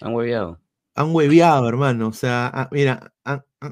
Han 0.00 0.14
hueviado. 0.14 0.60
Han 0.96 1.14
hueviado, 1.14 1.68
hermano. 1.68 2.08
O 2.08 2.12
sea, 2.12 2.50
ah, 2.52 2.68
mira, 2.72 3.12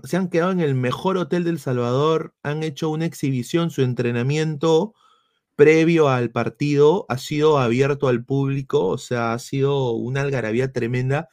se 0.05 0.16
han 0.16 0.29
quedado 0.29 0.53
en 0.53 0.61
el 0.61 0.75
mejor 0.75 1.16
hotel 1.16 1.44
del 1.44 1.59
Salvador. 1.59 2.35
Han 2.42 2.62
hecho 2.62 2.90
una 2.90 3.07
exhibición. 3.07 3.70
Su 3.70 3.83
entrenamiento 3.83 4.94
previo 5.57 6.09
al 6.09 6.31
partido 6.31 7.07
ha 7.09 7.18
sido 7.18 7.59
abierto 7.59 8.09
al 8.09 8.25
público. 8.25 8.87
O 8.87 8.99
sea, 8.99 9.35
ha 9.35 9.38
sido 9.38 9.92
una 9.92 10.23
algarabía 10.23 10.73
tremenda 10.73 11.29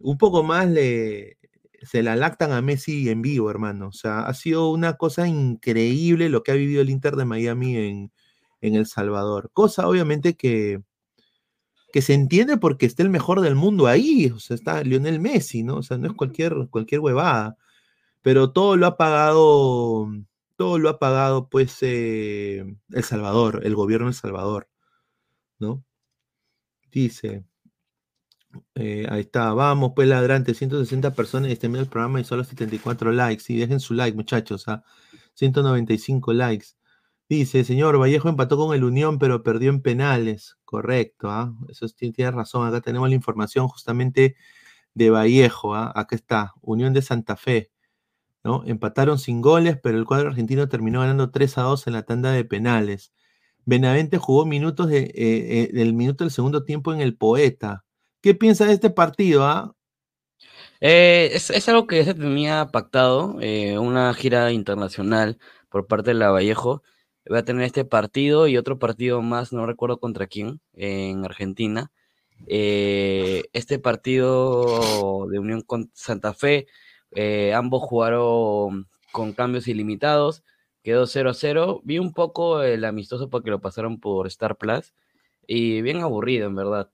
un 0.00 0.18
poco 0.18 0.42
más 0.42 0.68
le, 0.68 1.38
se 1.82 2.02
la 2.02 2.16
lactan 2.16 2.52
a 2.52 2.62
Messi 2.62 3.08
en 3.08 3.22
vivo, 3.22 3.50
hermano. 3.50 3.88
O 3.88 3.92
sea, 3.92 4.20
ha 4.20 4.34
sido 4.34 4.70
una 4.70 4.96
cosa 4.96 5.28
increíble 5.28 6.28
lo 6.28 6.42
que 6.42 6.52
ha 6.52 6.54
vivido 6.54 6.82
el 6.82 6.90
Inter 6.90 7.16
de 7.16 7.24
Miami 7.24 7.76
en, 7.76 8.12
El 8.60 8.86
Salvador. 8.86 9.50
Cosa 9.54 9.88
obviamente 9.88 10.36
que, 10.36 10.82
que 11.92 12.02
se 12.02 12.14
entiende 12.14 12.56
porque 12.58 12.86
está 12.86 13.02
el 13.02 13.10
mejor 13.10 13.40
del 13.40 13.54
mundo 13.54 13.86
ahí. 13.86 14.32
O 14.34 14.40
sea, 14.40 14.54
está 14.56 14.82
Lionel 14.82 15.20
Messi, 15.20 15.62
¿no? 15.62 15.76
O 15.76 15.82
sea, 15.82 15.98
no 15.98 16.08
es 16.08 16.14
cualquier, 16.14 16.68
cualquier 16.70 17.00
huevada. 17.00 17.56
Pero 18.22 18.52
todo 18.52 18.76
lo 18.76 18.86
ha 18.86 18.96
pagado, 18.96 20.08
todo 20.56 20.78
lo 20.78 20.88
ha 20.90 20.98
pagado, 20.98 21.48
pues, 21.48 21.78
eh, 21.82 22.64
El 22.90 23.04
Salvador, 23.04 23.62
el 23.64 23.74
gobierno 23.74 24.06
de 24.06 24.10
El 24.12 24.16
Salvador, 24.16 24.68
¿no? 25.58 25.84
Dice, 26.92 27.44
eh, 28.74 29.06
ahí 29.10 29.20
está, 29.20 29.52
vamos, 29.54 29.92
pues 29.94 30.08
ladrante, 30.08 30.54
160 30.54 31.14
personas 31.14 31.50
este 31.50 31.66
el 31.66 31.86
programa 31.86 32.20
y 32.20 32.24
solo 32.24 32.44
74 32.44 33.12
likes. 33.12 33.44
Y 33.48 33.58
dejen 33.58 33.80
su 33.80 33.94
like, 33.94 34.16
muchachos, 34.16 34.68
a 34.68 34.74
¿ah? 34.74 34.84
195 35.34 36.32
likes. 36.32 36.66
Dice, 37.28 37.64
señor, 37.64 37.98
Vallejo 37.98 38.28
empató 38.28 38.56
con 38.56 38.74
el 38.74 38.84
Unión, 38.84 39.18
pero 39.18 39.42
perdió 39.42 39.70
en 39.70 39.82
penales. 39.82 40.58
Correcto, 40.64 41.30
¿ah? 41.30 41.54
eso 41.68 41.86
tiene 41.88 42.30
razón. 42.30 42.66
Acá 42.66 42.80
tenemos 42.80 43.08
la 43.08 43.14
información 43.14 43.68
justamente 43.68 44.36
de 44.94 45.10
Vallejo. 45.10 45.74
¿ah? 45.74 45.92
Acá 45.94 46.16
está, 46.16 46.54
Unión 46.60 46.92
de 46.92 47.02
Santa 47.02 47.36
Fe. 47.36 47.70
¿No? 48.44 48.62
Empataron 48.66 49.18
sin 49.18 49.40
goles, 49.40 49.78
pero 49.82 49.98
el 49.98 50.04
cuadro 50.04 50.28
argentino 50.28 50.68
terminó 50.68 51.00
ganando 51.00 51.30
3 51.30 51.58
a 51.58 51.62
2 51.62 51.86
en 51.86 51.92
la 51.92 52.02
tanda 52.02 52.32
de 52.32 52.44
penales. 52.44 53.12
Benavente 53.64 54.18
jugó 54.18 54.46
minutos 54.46 54.88
de, 54.88 54.98
eh, 54.98 55.12
eh, 55.14 55.70
del 55.72 55.94
minuto 55.94 56.24
del 56.24 56.30
segundo 56.30 56.64
tiempo 56.64 56.92
en 56.92 57.00
el 57.00 57.16
Poeta. 57.16 57.84
¿Qué 58.20 58.34
piensa 58.34 58.66
de 58.66 58.72
este 58.72 58.90
partido? 58.90 59.44
Ah? 59.44 59.74
Eh, 60.80 61.30
es, 61.34 61.68
algo 61.68 61.86
que 61.86 62.04
se 62.04 62.14
tenía 62.14 62.66
pactado, 62.72 63.36
una 63.80 64.14
gira 64.14 64.50
internacional 64.52 65.38
por 65.68 65.86
parte 65.86 66.10
de 66.10 66.14
la 66.14 66.30
Vallejo. 66.30 66.82
Va 67.30 67.38
a 67.38 67.44
tener 67.44 67.64
este 67.64 67.84
partido 67.84 68.48
y 68.48 68.56
otro 68.56 68.78
partido 68.78 69.22
más, 69.22 69.52
no 69.52 69.66
recuerdo 69.66 70.00
contra 70.00 70.26
quién, 70.26 70.60
en 70.74 71.24
Argentina. 71.24 71.92
Este 72.46 73.78
partido 73.78 75.26
de 75.28 75.38
Unión 75.38 75.60
con 75.60 75.90
Santa 75.94 76.32
Fe, 76.34 76.66
ambos 77.54 77.82
jugaron 77.82 78.88
con 79.12 79.32
cambios 79.32 79.68
ilimitados, 79.68 80.44
quedó 80.82 81.06
0 81.06 81.30
a 81.30 81.34
0. 81.34 81.80
Vi 81.84 81.98
un 81.98 82.12
poco 82.12 82.62
el 82.62 82.84
amistoso 82.84 83.30
porque 83.30 83.50
lo 83.50 83.60
pasaron 83.60 84.00
por 84.00 84.26
Star 84.28 84.56
Plus 84.56 84.94
y 85.46 85.82
bien 85.82 86.00
aburrido, 86.00 86.46
en 86.46 86.54
verdad 86.54 86.90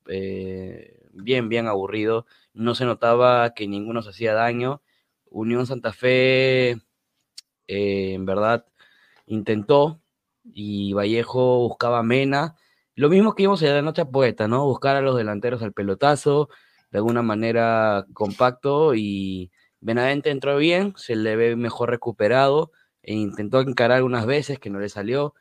bien, 1.16 1.49
bien 1.49 1.66
aburrido. 1.66 2.26
No 2.55 2.74
se 2.74 2.84
notaba 2.84 3.55
que 3.55 3.68
ninguno 3.68 4.03
se 4.03 4.11
hacía 4.11 4.34
daño. 4.34 4.82
Unión 5.30 5.66
Santa 5.66 5.93
Fe, 5.93 6.70
eh, 6.70 6.78
en 8.14 8.26
verdad, 8.26 8.66
intentó 9.26 10.01
y 10.45 10.93
Vallejo 10.93 11.59
buscaba 11.61 12.03
Mena. 12.03 12.57
Lo 12.95 13.09
mismo 13.11 13.34
que 13.34 13.45
vimos 13.45 13.62
en 13.62 13.74
la 13.74 13.82
noche 13.82 14.07
poeta, 14.07 14.49
¿no? 14.49 14.64
Buscar 14.64 14.97
a 14.97 15.03
los 15.03 15.16
delanteros 15.16 15.62
al 15.62 15.72
pelotazo, 15.72 16.49
de 16.90 16.99
alguna 16.99 17.22
manera 17.22 18.07
compacto 18.14 18.95
y 18.95 19.51
Benavente 19.81 20.31
entró 20.31 20.57
bien, 20.57 20.95
se 20.97 21.16
le 21.16 21.37
ve 21.37 21.57
mejor 21.57 21.91
recuperado 21.91 22.72
e 23.03 23.14
intentó 23.14 23.61
encarar 23.61 24.03
unas 24.03 24.27
veces 24.27 24.59
que 24.59 24.70
no 24.70 24.81
le 24.81 24.89
salió, 24.89 25.35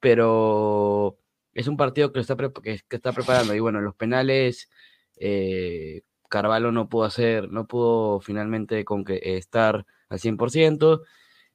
pero 0.00 1.18
es 1.54 1.66
un 1.66 1.76
partido 1.76 2.12
que 2.12 2.20
está, 2.20 2.36
que 2.36 2.82
está 2.90 3.12
preparando 3.12 3.54
y 3.54 3.60
bueno, 3.60 3.80
los 3.80 3.94
penales 3.94 4.68
eh, 5.16 6.02
Carvalho 6.28 6.72
no 6.72 6.88
pudo 6.88 7.04
hacer, 7.04 7.50
no 7.50 7.66
pudo 7.66 8.20
finalmente 8.20 8.84
con 8.84 9.04
que, 9.04 9.20
estar 9.22 9.86
al 10.08 10.18
100%. 10.18 11.02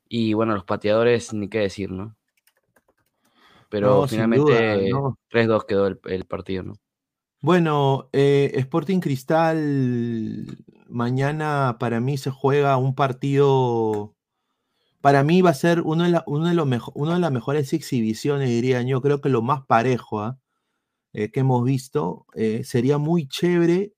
Y 0.10 0.34
bueno, 0.34 0.54
los 0.54 0.66
pateadores, 0.66 1.34
ni 1.34 1.48
qué 1.48 1.60
decir, 1.60 1.92
¿no? 1.92 2.16
Pero 3.70 4.08
finalmente 4.08 4.92
3-2 5.32 5.66
quedó 5.66 5.88
el, 5.88 6.26
partido, 6.26 6.64
¿no? 6.64 6.74
Bueno, 7.40 8.10
eh, 8.14 8.52
Sporting 8.56 9.00
Cristal, 9.00 10.46
mañana 10.94 11.78
para 11.80 12.00
mí 12.00 12.18
se 12.18 12.32
juega 12.32 12.78
un 12.78 12.96
partido. 12.96 14.16
Para 15.02 15.24
mí 15.24 15.41
va 15.41 15.50
a 15.52 15.54
ser 15.56 15.82
uno 15.82 16.06
de, 16.06 16.22
uno 16.28 16.48
de, 16.48 16.54
los 16.54 16.68
una 16.96 17.16
de 17.16 17.20
las 17.20 17.32
mejores 17.32 17.74
exhibiciones, 17.74 18.50
diría 18.50 18.82
yo. 18.84 19.02
Creo 19.02 19.22
que 19.22 19.30
lo 19.30 19.41
más 19.41 19.66
parejo, 19.66 20.22
¿ah? 20.22 20.39
que 21.14 21.32
hemos 21.36 21.64
visto. 21.66 22.26
sería 22.64 22.98
muy 22.98 23.28
chévere. 23.28 23.94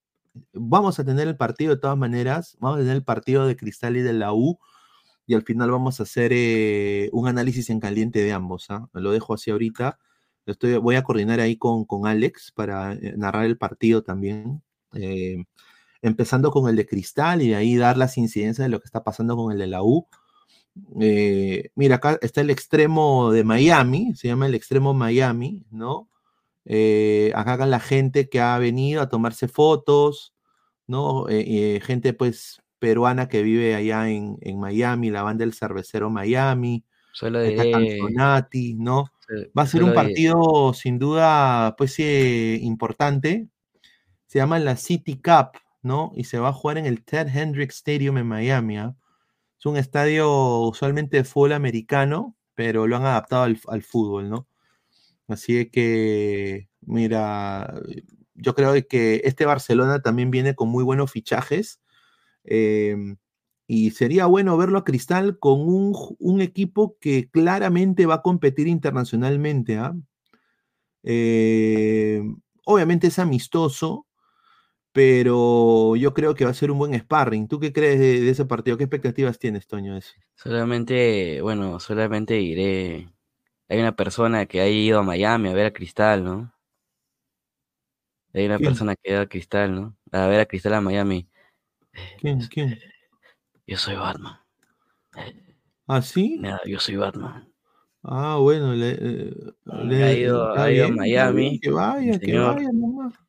Vamos 0.54 1.00
a 1.00 1.06
tener 1.06 1.28
el 1.28 1.38
partido 1.38 1.76
de 1.76 1.82
todas 1.82 1.98
maneras. 1.98 2.58
Vamos 2.60 2.78
a 2.78 2.82
tener 2.82 2.96
el 2.96 3.04
partido 3.04 3.46
de 3.48 3.56
Cristal 3.58 3.98
y 3.98 4.02
de 4.02 4.14
la 4.14 4.34
U. 4.34 4.60
Y 5.28 5.36
al 5.36 5.44
final 5.44 5.72
vamos 5.72 6.00
a 6.00 6.04
hacer 6.04 6.32
un 7.14 7.28
análisis 7.28 7.70
en 7.70 7.80
caliente 7.80 8.24
de 8.24 8.34
ambos. 8.34 8.68
¿ah? 8.72 8.90
Lo 8.94 9.12
dejo 9.12 9.34
así 9.36 9.52
ahorita. 9.52 10.00
Estoy, 10.46 10.78
voy 10.78 10.96
a 10.96 11.04
coordinar 11.04 11.40
ahí 11.40 11.58
con, 11.58 11.86
con 11.86 12.08
Alex 12.08 12.52
para 12.52 12.96
narrar 13.18 13.46
el 13.46 13.58
partido 13.58 14.04
también 14.04 14.62
empezando 16.02 16.52
con 16.52 16.70
el 16.70 16.76
de 16.76 16.86
Cristal 16.86 17.42
y 17.42 17.50
de 17.50 17.56
ahí 17.56 17.76
dar 17.76 17.98
las 17.98 18.18
incidencias 18.18 18.66
de 18.66 18.70
lo 18.70 18.80
que 18.80 18.86
está 18.86 19.04
pasando 19.04 19.36
con 19.36 19.52
el 19.52 19.58
de 19.58 19.68
la 19.68 19.84
U. 19.84 20.08
Eh, 21.00 21.70
mira, 21.76 21.96
acá 21.96 22.20
está 22.22 22.42
el 22.42 22.50
extremo 22.50 23.32
de 23.32 23.44
Miami, 23.44 24.14
se 24.16 24.28
llama 24.28 24.48
el 24.48 24.56
extremo 24.56 24.94
Miami, 24.94 25.66
¿no? 25.72 26.10
Eh, 26.66 27.32
acá 27.36 27.66
la 27.66 27.80
gente 27.80 28.28
que 28.28 28.42
ha 28.42 28.58
venido 28.58 29.02
a 29.02 29.10
tomarse 29.10 29.48
fotos, 29.48 30.34
¿no? 30.88 31.28
Eh, 31.30 31.80
gente 31.84 32.14
pues 32.14 32.62
peruana 32.80 33.30
que 33.30 33.42
vive 33.42 33.76
allá 33.76 34.10
en, 34.10 34.38
Miami, 34.60 35.10
la 35.10 35.24
banda 35.24 35.46
del 35.46 35.54
cervecero 35.54 36.10
Miami, 36.10 36.84
Solo 37.14 37.40
de... 37.40 37.56
¿no? 38.78 39.06
Va 39.58 39.64
a 39.64 39.68
ser 39.68 39.84
un 39.84 39.94
partido 39.94 40.74
sin 40.74 41.00
duda 41.00 41.76
pues 41.78 41.98
importante, 42.00 43.48
se 44.28 44.40
llama 44.40 44.60
la 44.60 44.76
City 44.76 45.16
Cup, 45.16 45.58
¿no? 45.86 46.12
Y 46.16 46.26
se 46.26 46.40
va 46.40 46.50
a 46.50 46.54
jugar 46.54 46.78
en 46.80 46.86
el 46.88 47.04
Ted 47.06 47.28
Hendricks 47.34 47.78
Stadium 47.78 48.18
en 48.18 48.28
Miami. 48.28 48.78
¿ah? 48.78 48.96
Es 49.58 49.66
un 49.66 49.78
estadio 49.78 50.62
usualmente 50.62 51.18
de 51.18 51.24
fútbol 51.24 51.54
americano, 51.54 52.36
pero 52.56 52.88
lo 52.88 52.98
han 52.98 53.06
adaptado 53.06 53.44
al, 53.44 53.84
fútbol, 53.84 54.30
¿no? 54.30 54.48
Así 55.28 55.70
que, 55.70 56.70
mira, 56.82 57.82
yo 58.34 58.56
creo 58.56 58.74
que 58.88 59.22
este 59.26 59.46
Barcelona 59.46 60.02
también 60.02 60.32
viene 60.32 60.56
con 60.56 60.70
muy 60.70 60.84
buenos 60.84 61.12
fichajes. 61.12 61.80
Em, 62.44 63.18
y 63.68 63.92
sería 63.92 64.26
bueno 64.28 64.58
verlo 64.58 64.80
a 64.80 64.84
Cristal 64.86 65.40
con 65.40 65.60
un, 65.62 66.42
equipo 66.42 66.98
que 67.00 67.30
claramente 67.30 68.06
va 68.06 68.16
a 68.16 68.22
competir 68.22 68.68
internacionalmente. 68.68 69.78
¿ah? 69.78 69.96
Em, 71.04 72.38
obviamente 72.66 73.08
es 73.08 73.20
amistoso, 73.20 74.08
pero 74.96 75.98
yo 75.98 76.14
creo 76.14 76.36
que 76.36 76.46
va 76.46 76.52
a 76.52 76.54
ser 76.54 76.72
un 76.72 76.78
buen 76.78 76.98
sparring. 76.98 77.50
¿Tú 77.50 77.60
qué 77.60 77.74
crees 77.74 78.00
de, 78.00 78.30
ese 78.30 78.46
partido? 78.46 78.78
¿Qué 78.78 78.86
expectativas 78.86 79.38
tienes, 79.38 79.68
Toño? 79.68 79.98
Eso? 79.98 80.14
Solamente, 80.36 81.42
bueno, 81.42 81.82
solamente 81.82 82.40
iré. 82.40 83.10
Hay 83.68 83.80
una 83.82 83.94
persona 83.98 84.46
que 84.46 84.62
ha 84.62 84.70
ido 84.70 85.00
a 85.00 85.04
Miami 85.04 85.50
a 85.50 85.54
ver 85.54 85.66
a 85.66 85.74
Cristal, 85.74 86.24
¿no? 86.24 86.56
Hay 88.34 88.46
una 88.46 88.58
persona 88.58 88.96
que 88.96 89.10
ha 89.10 89.14
ido 89.16 89.22
a 89.24 89.28
Cristal, 89.28 89.76
¿no? 89.76 89.98
A 90.14 90.28
ver 90.28 90.40
a 90.40 90.46
Cristal 90.46 90.76
a 90.76 90.80
Miami. 90.80 91.28
¿Quién? 92.18 92.40
¿Quién? 92.48 92.80
Yo 93.68 93.76
soy 93.76 93.96
Batman. 93.96 94.40
¿Ah, 95.88 96.02
sí? 96.02 96.38
Nada, 96.40 96.62
yo 96.66 96.80
soy 96.80 96.96
Batman. 96.96 97.52
Ah, 98.02 98.38
bueno, 98.40 98.74
le, 98.74 98.92
eh, 98.98 99.34
ha 99.66 100.14
ido, 100.14 100.54
a 100.54 100.88
Miami. 100.90 101.60
Que 101.60 101.70
vaya, 101.70 102.18
que 102.18 102.40
vaya 102.40 102.70
nomás. 102.72 103.25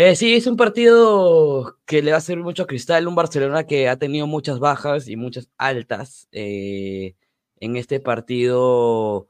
Eh, 0.00 0.14
sí, 0.14 0.32
es 0.36 0.46
un 0.46 0.56
partido 0.56 1.76
que 1.84 2.02
le 2.02 2.12
va 2.12 2.18
a 2.18 2.20
servir 2.20 2.44
mucho 2.44 2.62
a 2.62 2.66
Cristal, 2.68 3.08
un 3.08 3.16
Barcelona 3.16 3.64
que 3.64 3.88
ha 3.88 3.96
tenido 3.96 4.28
muchas 4.28 4.60
bajas 4.60 5.08
y 5.08 5.16
muchas 5.16 5.50
altas. 5.58 6.28
Eh, 6.30 7.16
en 7.58 7.74
este 7.74 7.98
partido, 7.98 9.26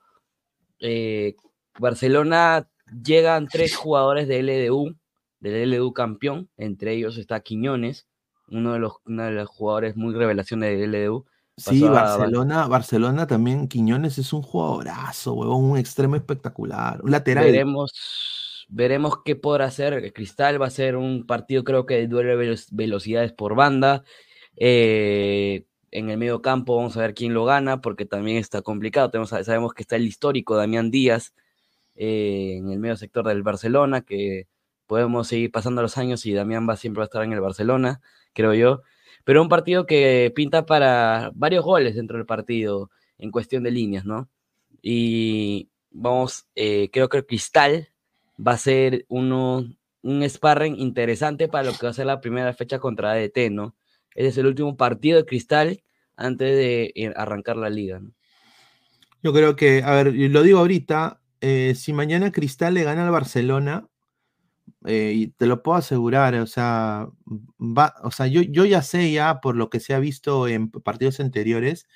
eh, 0.79 1.37
Barcelona 1.79 2.69
llegan 3.03 3.49
tres 3.49 3.77
jugadores 3.77 4.29
de 4.29 4.43
LDU, 4.43 4.95
del 5.41 5.71
LDU 5.71 5.95
campeón, 5.95 6.51
entre 6.59 6.93
ellos 6.93 7.16
está 7.16 7.41
Quiñones, 7.41 8.07
uno 8.49 8.75
de 8.75 8.79
los, 8.79 8.93
de 9.07 9.31
los 9.31 9.49
jugadores 9.49 9.97
muy 9.97 10.12
revelaciones 10.12 10.79
de 10.79 10.87
LDU. 10.87 11.25
Sí, 11.57 11.83
Barcelona, 11.83 12.66
Barcelona 12.66 13.27
también, 13.27 13.69
Quiñones 13.69 14.19
es 14.19 14.35
un 14.35 14.43
jugadorazo, 14.43 15.33
huevón, 15.33 15.64
un 15.64 15.79
extremo 15.79 16.14
espectacular, 16.14 17.01
un 17.03 17.11
lateral. 17.11 17.47
Veremos 17.47 18.38
Veremos 18.69 19.23
qué 19.25 19.37
podrá 19.37 19.66
hacer. 19.66 20.12
Cristal 20.12 20.61
va 20.61 20.66
a 20.66 20.71
ser 20.71 20.97
un 20.97 21.27
partido, 21.27 21.64
creo 21.64 21.87
que 21.87 22.07
duele 22.07 22.37
velocidades 22.71 23.33
por 23.33 23.55
banda. 23.55 24.05
Eh, 24.57 25.64
en 25.91 26.11
el 26.11 26.19
medio 26.19 26.43
campo 26.43 26.77
vamos 26.77 26.97
a 26.97 27.01
ver 27.01 27.14
quién 27.14 27.35
lo 27.35 27.45
gana, 27.45 27.81
porque 27.81 28.05
también 28.05 28.37
está 28.37 28.62
complicado. 28.62 29.11
Tenemos, 29.11 29.31
sabemos 29.31 29.75
que 29.75 29.83
está 29.83 29.97
el 29.97 30.07
histórico 30.07 30.57
Damián 30.57 30.91
Díaz 30.91 31.35
eh, 31.97 32.57
en 32.59 32.71
el 32.71 32.79
medio 32.79 32.97
sector 32.97 33.27
del 33.27 33.43
Barcelona, 33.43 34.03
que 34.03 34.49
podemos 34.87 35.29
seguir 35.29 35.51
pasando 35.51 35.83
los 35.83 35.99
años 35.99 36.25
y 36.27 36.33
Damián 36.33 36.69
va 36.69 36.77
siempre 36.77 37.01
va 37.01 37.05
a 37.05 37.07
estar 37.07 37.25
en 37.25 37.33
el 37.33 37.41
Barcelona, 37.41 38.01
creo 38.35 38.55
yo. 38.55 38.83
Pero 39.25 39.43
un 39.43 39.49
partido 39.49 39.87
que 39.87 40.33
pinta 40.35 40.66
para 40.66 41.31
varios 41.35 41.64
goles 41.64 41.97
dentro 41.97 42.16
del 42.16 42.27
partido 42.27 42.91
en 43.19 43.31
cuestión 43.31 43.62
de 43.62 43.71
líneas, 43.71 44.05
¿no? 44.05 44.29
Y 44.83 45.71
vamos, 45.91 46.47
eh, 46.55 46.91
creo 46.93 47.09
que 47.09 47.25
Cristal 47.27 47.89
va 48.39 48.53
a 48.53 48.59
ser 48.59 49.05
uno, 49.09 49.68
un 50.03 50.28
sparring 50.28 50.76
interesante 50.78 51.49
para 51.49 51.64
lo 51.64 51.72
que 51.72 51.86
va 51.86 51.91
a 51.91 51.95
ser 51.95 52.07
la 52.07 52.20
primera 52.20 52.53
fecha 52.55 52.78
contra 52.78 53.12
ADT, 53.12 53.51
¿no? 53.51 53.74
Ese 54.14 54.28
es 54.28 54.39
el 54.39 54.47
último 54.47 54.76
partido 54.76 55.18
de 55.18 55.26
Cristal 55.26 55.82
antes 56.16 56.57
de 56.57 56.93
eh, 56.95 57.12
arrancar 57.16 57.57
la 57.57 57.70
liga, 57.70 58.01
¿no? 58.01 58.12
Yo 59.22 59.32
creo 59.32 59.57
que, 59.57 59.82
a 59.82 59.93
ver, 59.95 60.14
lo 60.14 60.43
digo 60.43 60.61
ahorita, 60.61 61.20
eh, 61.41 61.74
si 61.74 61.93
mañana 61.93 62.30
Cristal 62.30 62.74
le 62.74 62.84
gana 62.84 63.05
al 63.05 63.11
Barcelona, 63.11 63.89
eh, 64.86 65.12
y 65.14 65.26
te 65.28 65.47
lo 65.47 65.62
puedo 65.62 65.76
asegurar, 65.76 66.36
o 66.36 66.47
sea, 66.47 67.09
va, 67.59 67.95
o 68.05 68.12
sea 68.12 68.28
yo, 68.28 68.43
yo 68.43 68.64
ya 68.64 68.82
sé 68.82 69.11
ya 69.11 69.41
por 69.41 69.57
lo 69.57 69.70
que 69.70 69.80
se 69.80 69.93
ha 69.93 69.99
visto 69.99 70.47
en 70.47 70.70
partidos 70.70 71.18
anteriores, 71.18 71.89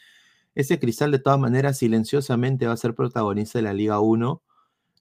ese 0.56 0.80
Cristal 0.80 1.12
de 1.12 1.20
todas 1.20 1.38
maneras 1.38 1.78
silenciosamente 1.78 2.66
va 2.66 2.72
a 2.72 2.76
ser 2.76 2.94
protagonista 2.94 3.58
de 3.58 3.62
la 3.62 3.72
Liga 3.72 4.00
1 4.00 4.42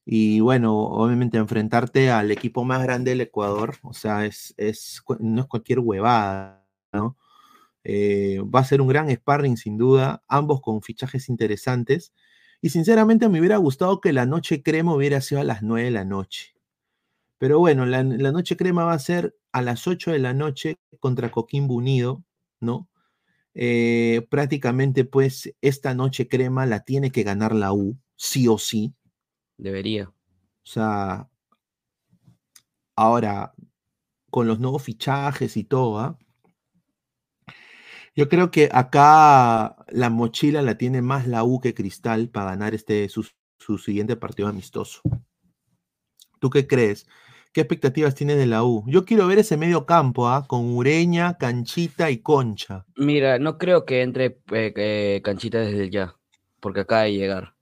y 0.06 0.40
bueno, 0.40 0.78
obviamente 0.78 1.38
enfrentarte 1.38 2.12
al 2.12 2.32
equipo 2.32 2.64
más 2.64 2.84
grande 2.84 3.12
del 3.12 3.22
Ecuador, 3.22 3.76
o 3.84 3.94
sea, 3.94 4.26
es, 4.26 4.54
es 4.58 5.04
no 5.20 5.42
es 5.42 5.48
cualquier 5.48 5.80
huevada, 5.80 6.66
¿no? 6.94 7.18
Eh, 7.84 8.40
va 8.44 8.60
a 8.60 8.66
ser 8.66 8.82
un 8.82 8.88
gran 8.88 9.10
sparring 9.10 9.58
sin 9.58 9.78
duda, 9.78 10.24
ambos 10.28 10.62
con 10.62 10.82
fichajes 10.82 11.30
interesantes. 11.30 12.14
Y 12.62 12.70
sinceramente 12.70 13.28
me 13.30 13.40
hubiera 13.40 13.58
gustado 13.58 14.02
que 14.02 14.14
la 14.14 14.26
noche 14.26 14.62
crema 14.64 14.94
hubiera 14.96 15.22
sido 15.22 15.42
a 15.42 15.44
las 15.44 15.64
9 15.64 15.86
de 15.86 15.92
la 15.92 16.06
noche. 16.06 16.54
Pero 17.40 17.60
bueno, 17.60 17.86
la, 17.88 18.04
noche 18.04 18.56
crema 18.56 18.86
va 18.86 18.94
a 18.94 19.00
ser 19.00 19.36
a 19.52 19.64
las 19.64 19.88
8 19.88 20.12
de 20.12 20.20
la 20.20 20.34
noche 20.34 20.78
contra 21.00 21.32
Coquimbo 21.32 21.74
Unido, 21.76 22.24
¿no? 22.60 22.88
Eh, 23.56 24.28
prácticamente 24.30 25.06
pues 25.06 25.54
esta 25.62 25.94
noche 25.94 26.28
crema 26.28 26.66
la 26.66 26.86
tiene 26.86 27.12
que 27.12 27.24
ganar 27.24 27.54
la 27.56 27.74
U, 27.74 27.98
sí 28.16 28.48
o 28.48 28.58
sí. 28.60 28.94
Debería. 29.62 30.10
O 30.10 30.14
sea, 30.64 31.30
ahora, 32.96 33.54
con 34.32 34.48
los 34.48 34.60
nuevos 34.60 34.82
fichajes 34.82 35.56
y 35.56 35.64
todo, 35.64 36.00
¿ah? 36.00 36.18
yo 38.16 38.28
creo 38.28 38.50
que 38.50 38.70
acá 38.72 39.76
la 39.90 40.10
mochila 40.10 40.64
la 40.64 40.80
tiene 40.80 41.04
más 41.04 41.28
la 41.28 41.44
U 41.44 41.60
que 41.60 41.76
Cristal 41.76 42.30
para 42.30 42.52
ganar 42.52 42.74
este 42.74 43.08
su, 43.08 43.24
siguiente 43.78 44.16
partido 44.16 44.48
amistoso. 44.48 45.02
¿Tú 46.40 46.50
qué 46.50 46.66
crees? 46.66 47.06
¿Qué 47.54 47.62
expectativas 47.62 48.16
tiene 48.16 48.36
de 48.36 48.48
la 48.48 48.64
U? 48.64 48.84
Yo 48.88 49.06
quiero 49.06 49.28
ver 49.28 49.38
ese 49.38 49.58
medio 49.58 49.86
campo, 49.86 50.28
¿ah? 50.28 50.48
Con 50.48 50.76
Ureña, 50.76 51.38
Canchita 51.38 52.10
y 52.10 52.18
Concha. 52.18 52.88
Mira, 52.96 53.38
no 53.38 53.60
creo 53.60 53.86
que 53.86 54.02
entre 54.02 54.40
eh, 54.52 54.74
eh, 54.76 55.22
Canchita 55.24 55.60
desde 55.60 55.92
ya, 55.92 56.16
porque 56.60 56.80
acaba 56.80 57.04
de 57.04 57.14
llegar. 57.14 57.61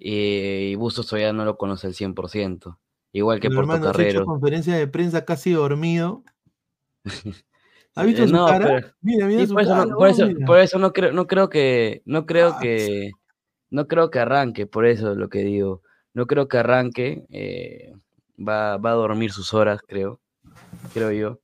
Eh, 0.00 0.70
y 0.72 0.74
Bustos 0.76 1.06
todavía 1.06 1.32
no 1.32 1.44
lo 1.44 1.56
conoce 1.58 1.86
al 1.86 1.94
100%. 1.94 2.78
Igual 3.12 3.40
que 3.40 3.50
Porto 3.50 3.80
Carrero. 3.80 4.24
conferencia 4.24 4.76
de 4.76 4.86
prensa 4.86 5.24
casi 5.24 5.52
dormido. 5.52 6.24
¿Ha 7.94 8.04
visto 8.04 8.26
su 8.26 8.32
cara? 8.32 8.94
mira, 9.00 9.26
mira 9.26 9.46
su 9.46 9.52
por, 9.52 9.62
eso, 9.62 9.74
cara. 9.74 10.46
por, 10.46 10.58
eso, 10.58 10.78
no 10.78 10.92
creo, 10.92 11.12
no 11.12 11.26
creo 11.26 11.48
que, 11.48 12.02
no 12.04 12.24
creo 12.24 12.54
ah, 12.54 12.58
que, 12.60 13.10
no 13.68 13.88
creo 13.88 14.10
que 14.10 14.20
arranque, 14.20 14.66
por 14.66 14.86
eso 14.86 15.12
es 15.12 15.18
lo 15.18 15.28
que 15.28 15.40
digo. 15.40 15.82
No 16.14 16.26
creo 16.26 16.48
que 16.48 16.58
arranque. 16.58 17.26
Eh, 17.30 17.92
va, 18.36 18.78
va 18.78 18.90
a 18.92 18.94
dormir 18.94 19.32
sus 19.32 19.54
horas, 19.54 19.80
creo. 19.86 20.20
Creo 20.94 21.12
yo. 21.12 21.40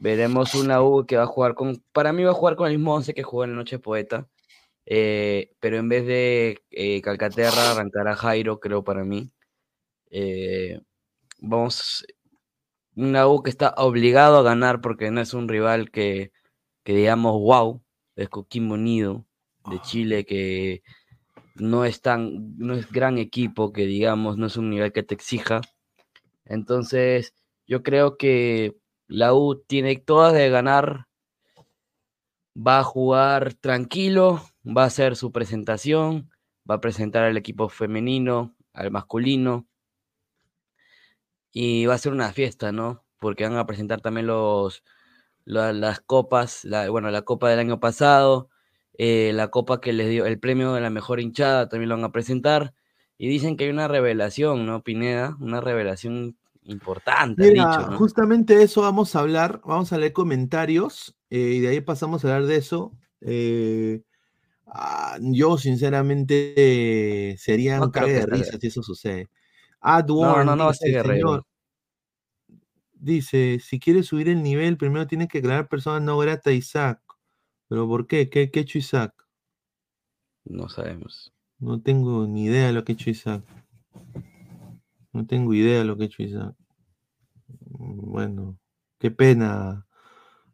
Veremos 0.00 0.54
una 0.54 0.82
U 0.82 1.06
que 1.06 1.16
va 1.16 1.22
a 1.22 1.26
jugar 1.26 1.54
con. 1.54 1.82
Para 1.92 2.12
mí 2.12 2.24
va 2.24 2.32
a 2.32 2.34
jugar 2.34 2.56
con 2.56 2.68
el 2.68 2.76
mismo 2.76 2.94
11 2.94 3.14
que 3.14 3.22
jugó 3.22 3.44
en 3.44 3.50
la 3.50 3.56
Noche 3.56 3.78
Poeta. 3.78 4.28
Eh, 4.86 5.52
pero 5.60 5.78
en 5.78 5.88
vez 5.88 6.06
de 6.06 6.62
eh, 6.70 7.00
Calcaterra 7.00 7.72
arrancará 7.72 8.16
Jairo, 8.16 8.60
creo 8.60 8.84
para 8.84 9.04
mí. 9.04 9.30
Eh, 10.10 10.80
vamos, 11.38 12.06
una 12.94 13.26
U 13.28 13.42
que 13.42 13.50
está 13.50 13.74
obligado 13.76 14.38
a 14.38 14.42
ganar 14.42 14.80
porque 14.80 15.10
no 15.10 15.20
es 15.20 15.34
un 15.34 15.48
rival 15.48 15.90
que, 15.90 16.32
que 16.84 16.94
digamos, 16.94 17.32
wow, 17.40 17.82
es 18.16 18.28
Coquimbo 18.28 18.74
Unido 18.74 19.26
de 19.70 19.76
ah. 19.76 19.82
Chile, 19.82 20.24
que 20.24 20.82
no 21.56 21.84
es 21.84 22.00
tan, 22.00 22.56
no 22.58 22.74
es 22.74 22.90
gran 22.90 23.18
equipo, 23.18 23.72
que 23.72 23.86
digamos, 23.86 24.36
no 24.38 24.46
es 24.46 24.56
un 24.56 24.70
nivel 24.70 24.92
que 24.92 25.02
te 25.02 25.14
exija. 25.14 25.60
Entonces, 26.44 27.34
yo 27.66 27.82
creo 27.82 28.16
que 28.16 28.76
la 29.08 29.34
U 29.34 29.62
tiene 29.66 29.96
todas 29.96 30.34
de 30.34 30.50
ganar. 30.50 31.06
Va 32.56 32.80
a 32.80 32.84
jugar 32.84 33.54
tranquilo, 33.54 34.42
va 34.64 34.84
a 34.84 34.86
hacer 34.86 35.16
su 35.16 35.32
presentación, 35.32 36.30
va 36.68 36.76
a 36.76 36.80
presentar 36.80 37.24
al 37.24 37.36
equipo 37.36 37.68
femenino, 37.68 38.54
al 38.72 38.90
masculino. 38.90 39.66
Y 41.52 41.86
va 41.86 41.94
a 41.94 41.98
ser 41.98 42.12
una 42.12 42.32
fiesta, 42.32 42.72
¿no? 42.72 43.04
Porque 43.18 43.44
van 43.44 43.56
a 43.56 43.66
presentar 43.66 44.00
también 44.00 44.26
los, 44.26 44.82
las 45.44 46.00
copas, 46.00 46.66
bueno, 46.90 47.10
la 47.10 47.22
copa 47.22 47.48
del 47.48 47.60
año 47.60 47.78
pasado, 47.80 48.50
eh, 48.98 49.32
la 49.34 49.48
copa 49.48 49.80
que 49.80 49.92
les 49.92 50.08
dio 50.08 50.26
el 50.26 50.38
premio 50.38 50.72
de 50.72 50.80
la 50.80 50.90
mejor 50.90 51.20
hinchada, 51.20 51.68
también 51.68 51.88
lo 51.88 51.96
van 51.96 52.04
a 52.04 52.12
presentar. 52.12 52.74
Y 53.16 53.28
dicen 53.28 53.56
que 53.56 53.64
hay 53.64 53.70
una 53.70 53.86
revelación, 53.86 54.66
¿no, 54.66 54.82
Pineda? 54.82 55.36
Una 55.40 55.60
revelación 55.60 56.36
importante. 56.64 57.50
Mira, 57.50 57.92
justamente 57.96 58.62
eso 58.62 58.82
vamos 58.82 59.14
a 59.14 59.20
hablar, 59.20 59.60
vamos 59.64 59.92
a 59.92 59.98
leer 59.98 60.12
comentarios 60.12 61.14
eh, 61.30 61.38
y 61.38 61.60
de 61.60 61.68
ahí 61.68 61.80
pasamos 61.80 62.24
a 62.24 62.28
hablar 62.28 62.48
de 62.48 62.56
eso. 62.56 62.92
Eh, 63.20 64.02
ah, 64.74 65.18
yo, 65.20 65.56
sinceramente, 65.56 67.36
sería 67.38 67.80
un 67.80 67.90
cague 67.90 68.12
de 68.12 68.26
risa 68.26 68.58
si 68.58 68.66
eso 68.66 68.82
sucede. 68.82 69.28
no, 69.82 70.44
no, 70.44 70.56
no, 70.56 70.70
dice, 70.70 71.02
dice, 72.92 73.60
si 73.60 73.78
quieres 73.78 74.06
subir 74.06 74.28
el 74.28 74.42
nivel, 74.42 74.76
primero 74.76 75.06
tienes 75.06 75.28
que 75.28 75.42
crear 75.42 75.68
personas 75.68 76.02
no 76.02 76.18
grata 76.18 76.52
Isaac. 76.52 77.00
¿Pero 77.68 77.86
por 77.88 78.06
qué? 78.06 78.28
¿Qué, 78.28 78.50
qué 78.50 78.60
ha 78.60 78.62
hecho 78.62 78.78
Isaac? 78.78 79.14
No 80.44 80.68
sabemos. 80.68 81.32
No 81.58 81.80
tengo 81.80 82.26
ni 82.26 82.44
idea 82.44 82.66
de 82.66 82.72
lo 82.72 82.84
que 82.84 82.92
ha 82.92 82.94
hecho 82.94 83.10
Isaac. 83.10 83.42
No 85.12 85.26
tengo 85.26 85.54
idea 85.54 85.78
de 85.78 85.84
lo 85.84 85.96
que 85.96 86.04
ha 86.04 86.06
hecho 86.06 86.22
Isaac. 86.22 86.54
Bueno, 87.46 88.58
qué 88.98 89.10
pena. 89.10 89.86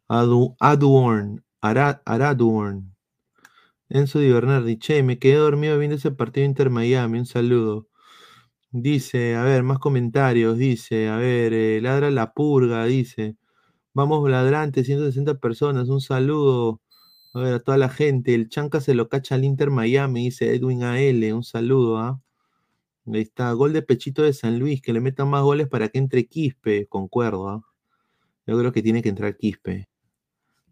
Adu, 0.07 0.55
Aduorn, 0.59 1.43
Araduorn. 1.61 2.90
Enzo 3.93 4.19
Di 4.19 4.31
Bernardi, 4.31 4.77
che, 4.77 5.03
me 5.03 5.17
quedé 5.17 5.35
dormido 5.35 5.77
viendo 5.77 5.97
ese 5.97 6.11
partido 6.11 6.45
Inter 6.45 6.69
Miami. 6.69 7.19
Un 7.19 7.25
saludo. 7.25 7.89
Dice, 8.71 9.35
a 9.35 9.43
ver, 9.43 9.63
más 9.63 9.79
comentarios. 9.79 10.57
Dice, 10.57 11.09
a 11.09 11.17
ver, 11.17 11.53
eh, 11.53 11.81
ladra 11.81 12.09
la 12.11 12.33
purga. 12.33 12.85
Dice, 12.85 13.37
vamos 13.93 14.29
ladrante, 14.29 14.83
160 14.85 15.39
personas. 15.39 15.89
Un 15.89 16.01
saludo. 16.01 16.81
A 17.33 17.41
ver, 17.41 17.53
a 17.55 17.59
toda 17.59 17.77
la 17.77 17.89
gente. 17.89 18.33
El 18.35 18.49
Chanca 18.49 18.81
se 18.81 18.93
lo 18.95 19.09
cacha 19.09 19.35
al 19.35 19.43
Inter 19.45 19.71
Miami, 19.71 20.25
dice 20.25 20.55
Edwin 20.55 20.83
AL. 20.83 21.33
Un 21.33 21.43
saludo, 21.43 21.97
¿ah? 21.99 22.21
Ahí 23.07 23.21
está, 23.21 23.51
gol 23.53 23.73
de 23.73 23.81
pechito 23.81 24.21
de 24.23 24.33
San 24.33 24.59
Luis, 24.59 24.81
que 24.81 24.93
le 24.93 25.01
metan 25.01 25.27
más 25.29 25.43
goles 25.43 25.67
para 25.67 25.89
que 25.89 25.97
entre 25.99 26.27
Quispe, 26.27 26.87
concuerdo. 26.87 27.49
¿ah? 27.49 27.61
Yo 28.47 28.57
creo 28.59 28.71
que 28.71 28.83
tiene 28.83 29.01
que 29.01 29.09
entrar 29.09 29.37
Quispe. 29.37 29.89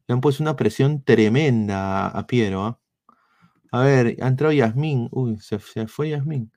Le 0.07 0.13
han 0.13 0.21
puesto 0.21 0.43
una 0.43 0.55
presión 0.55 1.03
tremenda 1.03 2.07
a, 2.07 2.27
Piero. 2.27 2.65
¿ah? 2.65 2.78
A 3.71 3.81
ver, 3.83 4.17
ha 4.21 4.27
entrado 4.27 4.53
Yasmín. 4.53 5.09
Uy, 5.11 5.37
se, 5.39 5.59
fue 5.59 6.09
Yasmín. 6.09 6.51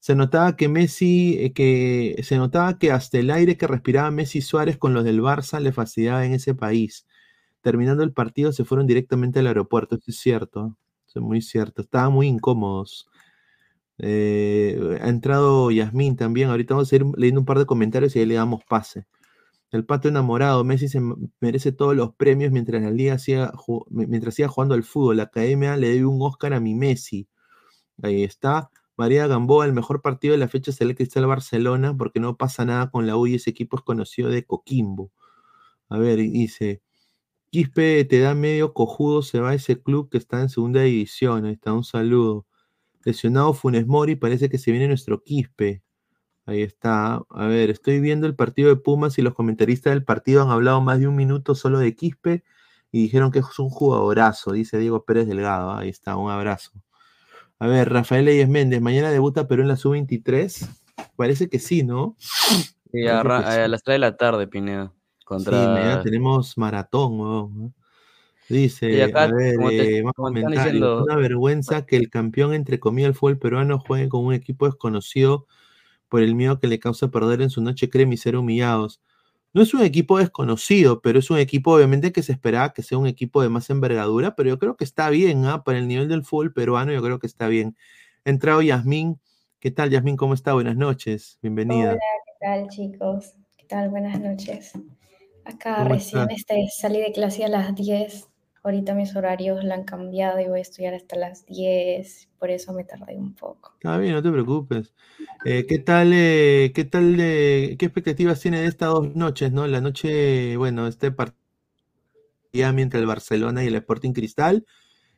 Se 0.00 0.14
notaba 0.14 0.56
que 0.56 0.68
Messi, 0.68 1.36
eh, 1.40 1.52
que 1.52 2.20
se 2.22 2.36
notaba 2.36 2.78
que 2.78 2.92
hasta 2.92 3.18
el 3.18 3.30
aire 3.30 3.56
que 3.56 3.66
respiraba 3.66 4.10
Messi 4.10 4.40
Suárez 4.42 4.78
con 4.78 4.94
los 4.94 5.04
del 5.04 5.20
Barça 5.20 5.60
le 5.60 5.72
fastidiaba 5.72 6.26
en 6.26 6.34
ese 6.34 6.54
país 6.54 7.06
terminando 7.64 8.02
el 8.04 8.12
partido 8.12 8.52
se 8.52 8.64
fueron 8.64 8.86
directamente 8.86 9.40
al 9.40 9.46
aeropuerto, 9.48 9.96
eso 9.96 10.04
es 10.08 10.18
cierto, 10.18 10.76
es 11.08 11.16
muy 11.16 11.40
cierto, 11.40 11.82
estaban 11.82 12.12
muy 12.12 12.28
incómodos. 12.28 13.08
Eh, 13.98 14.98
ha 15.00 15.08
entrado 15.08 15.70
Yasmín 15.70 16.14
también, 16.16 16.50
ahorita 16.50 16.74
vamos 16.74 16.92
a 16.92 16.96
ir 16.96 17.06
leyendo 17.16 17.40
un 17.40 17.46
par 17.46 17.58
de 17.58 17.66
comentarios 17.66 18.14
y 18.14 18.18
ahí 18.20 18.26
le 18.26 18.34
damos 18.34 18.62
pase. 18.68 19.06
El 19.70 19.84
pato 19.84 20.08
enamorado, 20.08 20.62
Messi 20.64 20.88
se 20.88 21.00
merece 21.40 21.72
todos 21.72 21.96
los 21.96 22.14
premios 22.14 22.52
mientras 22.52 22.80
la 22.82 22.90
liga 22.90 23.18
siga, 23.18 23.52
mientras 23.90 24.34
siga 24.34 24.48
jugando 24.48 24.74
al 24.74 24.84
fútbol. 24.84 25.16
La 25.16 25.24
academia 25.24 25.76
le 25.76 25.88
debe 25.88 26.06
un 26.06 26.22
Oscar 26.22 26.54
a 26.54 26.60
mi 26.60 26.74
Messi. 26.74 27.28
Ahí 28.02 28.24
está. 28.24 28.70
María 28.96 29.26
Gamboa, 29.26 29.66
el 29.66 29.72
mejor 29.72 30.02
partido 30.02 30.32
de 30.32 30.38
la 30.38 30.48
fecha 30.48 30.70
es 30.70 30.80
el 30.80 30.94
Cristal 30.94 31.26
Barcelona, 31.26 31.96
porque 31.96 32.20
no 32.20 32.36
pasa 32.36 32.64
nada 32.64 32.90
con 32.90 33.06
la 33.06 33.16
U 33.16 33.26
y 33.26 33.34
ese 33.36 33.50
equipo 33.50 33.76
es 33.76 33.82
conocido 33.82 34.30
de 34.30 34.44
Coquimbo. 34.44 35.10
A 35.88 35.98
ver, 35.98 36.18
dice, 36.18 36.82
Quispe 37.50 38.04
te 38.04 38.20
da 38.20 38.34
medio 38.34 38.74
cojudo, 38.74 39.22
se 39.22 39.40
va 39.40 39.50
a 39.50 39.54
ese 39.54 39.80
club 39.82 40.10
que 40.10 40.18
está 40.18 40.40
en 40.40 40.48
segunda 40.48 40.82
división. 40.82 41.44
Ahí 41.46 41.54
está, 41.54 41.72
un 41.72 41.84
saludo. 41.84 42.46
Lesionado 43.04 43.54
Funes 43.54 43.86
Mori, 43.86 44.16
parece 44.16 44.48
que 44.48 44.58
se 44.58 44.72
viene 44.72 44.88
nuestro 44.88 45.22
Quispe. 45.22 45.82
Ahí 46.46 46.62
está. 46.62 47.22
A 47.30 47.46
ver, 47.46 47.70
estoy 47.70 48.00
viendo 48.00 48.26
el 48.26 48.34
partido 48.34 48.68
de 48.68 48.76
Pumas 48.76 49.18
y 49.18 49.22
los 49.22 49.34
comentaristas 49.34 49.92
del 49.92 50.04
partido 50.04 50.42
han 50.42 50.50
hablado 50.50 50.80
más 50.80 50.98
de 50.98 51.08
un 51.08 51.16
minuto 51.16 51.54
solo 51.54 51.78
de 51.78 51.94
Quispe 51.94 52.44
y 52.92 53.02
dijeron 53.02 53.30
que 53.30 53.38
es 53.40 53.58
un 53.58 53.70
jugadorazo, 53.70 54.52
dice 54.52 54.78
Diego 54.78 55.04
Pérez 55.04 55.26
Delgado. 55.26 55.72
Ahí 55.72 55.88
está, 55.88 56.16
un 56.16 56.30
abrazo. 56.30 56.72
A 57.58 57.66
ver, 57.66 57.90
Rafael 57.90 58.26
Leyes 58.26 58.48
Méndez, 58.48 58.80
mañana 58.80 59.10
debuta 59.10 59.48
Perú 59.48 59.62
en 59.62 59.68
la 59.68 59.76
sub-23. 59.76 60.68
Parece 61.16 61.48
que 61.48 61.58
sí, 61.58 61.82
¿no? 61.82 62.14
Sí, 62.18 63.06
a, 63.06 63.24
las 63.24 63.82
3 63.82 63.94
de 63.94 63.98
la 63.98 64.16
tarde, 64.16 64.46
Pineda. 64.46 64.92
Contra... 65.24 65.96
Sí, 65.96 66.02
tenemos 66.04 66.58
maratón, 66.58 67.74
Dice, 68.46 69.02
a 69.02 69.26
ver, 69.26 69.56
eh, 69.72 70.02
más 70.02 70.12
comentarios. 70.12 71.02
Una 71.02 71.16
vergüenza 71.16 71.86
que 71.86 71.96
el 71.96 72.10
campeón, 72.10 72.52
entre 72.52 72.78
comillas, 72.78 73.08
el 73.08 73.14
fútbol 73.14 73.38
peruano, 73.38 73.78
juegue 73.78 74.10
con 74.10 74.26
un 74.26 74.34
equipo 74.34 74.66
desconocido 74.66 75.46
por 76.14 76.22
el 76.22 76.36
miedo 76.36 76.60
que 76.60 76.68
le 76.68 76.78
causa 76.78 77.08
perder 77.08 77.42
en 77.42 77.50
su 77.50 77.60
noche 77.60 77.90
crema 77.90 78.14
y 78.14 78.16
ser 78.16 78.36
humillados. 78.36 79.02
No 79.52 79.62
es 79.62 79.74
un 79.74 79.82
equipo 79.82 80.18
desconocido, 80.18 81.00
pero 81.02 81.18
es 81.18 81.28
un 81.28 81.38
equipo, 81.38 81.72
obviamente, 81.72 82.12
que 82.12 82.22
se 82.22 82.30
esperaba 82.30 82.72
que 82.72 82.84
sea 82.84 82.98
un 82.98 83.08
equipo 83.08 83.42
de 83.42 83.48
más 83.48 83.68
envergadura, 83.68 84.36
pero 84.36 84.50
yo 84.50 84.60
creo 84.60 84.76
que 84.76 84.84
está 84.84 85.10
bien, 85.10 85.44
¿ah? 85.46 85.64
Para 85.64 85.78
el 85.78 85.88
nivel 85.88 86.08
del 86.08 86.22
fútbol 86.22 86.52
peruano, 86.52 86.92
yo 86.92 87.02
creo 87.02 87.18
que 87.18 87.26
está 87.26 87.48
bien. 87.48 87.76
entrado 88.24 88.62
Yasmín. 88.62 89.18
¿Qué 89.58 89.72
tal, 89.72 89.90
Yasmín? 89.90 90.16
¿Cómo 90.16 90.34
está? 90.34 90.52
Buenas 90.52 90.76
noches. 90.76 91.40
Bienvenida. 91.42 91.90
Hola, 91.90 92.00
¿qué 92.26 92.32
tal, 92.40 92.68
chicos? 92.68 93.32
¿Qué 93.56 93.66
tal? 93.66 93.90
Buenas 93.90 94.20
noches. 94.20 94.70
Acá 95.44 95.82
recién 95.82 96.30
este, 96.30 96.68
salí 96.76 97.00
de 97.00 97.10
clase 97.10 97.44
a 97.44 97.48
las 97.48 97.74
10. 97.74 98.28
Ahorita 98.64 98.94
mis 98.94 99.14
horarios 99.14 99.62
la 99.62 99.76
han 99.76 99.84
cambiado 99.84 100.40
y 100.40 100.48
voy 100.48 100.58
a 100.58 100.62
estudiar 100.62 100.94
hasta 100.94 101.16
las 101.16 101.46
10. 101.46 102.28
Por 102.38 102.50
eso 102.50 102.72
me 102.72 102.82
tardé 102.82 103.16
un 103.16 103.34
poco. 103.34 103.74
Está 103.74 103.98
bien, 103.98 104.14
no 104.14 104.22
te 104.22 104.32
preocupes. 104.32 104.92
Eh, 105.44 105.66
¿Qué 105.68 105.78
tal, 105.78 106.12
eh, 106.12 106.72
qué 106.74 106.84
tal, 106.84 107.16
qué 107.16 107.76
expectativas 107.78 108.40
tiene 108.40 108.60
de 108.60 108.66
estas 108.66 108.88
dos 108.88 109.14
noches, 109.14 109.52
no? 109.52 109.66
La 109.66 109.80
noche, 109.80 110.56
bueno, 110.56 110.88
este 110.88 111.12
partido 111.12 111.34
entre 112.54 113.00
el 113.00 113.06
Barcelona 113.06 113.64
y 113.64 113.66
el 113.66 113.74
Sporting 113.74 114.12
Cristal 114.12 114.64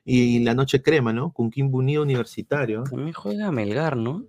y 0.04 0.40
la 0.40 0.54
noche 0.54 0.82
crema, 0.82 1.12
¿no? 1.12 1.32
Con 1.32 1.50
Kimbu 1.50 1.78
Unido 1.78 2.02
Universitario. 2.02 2.84
También 2.84 3.12
juega 3.12 3.50
Melgar, 3.50 3.96
¿no? 3.96 4.24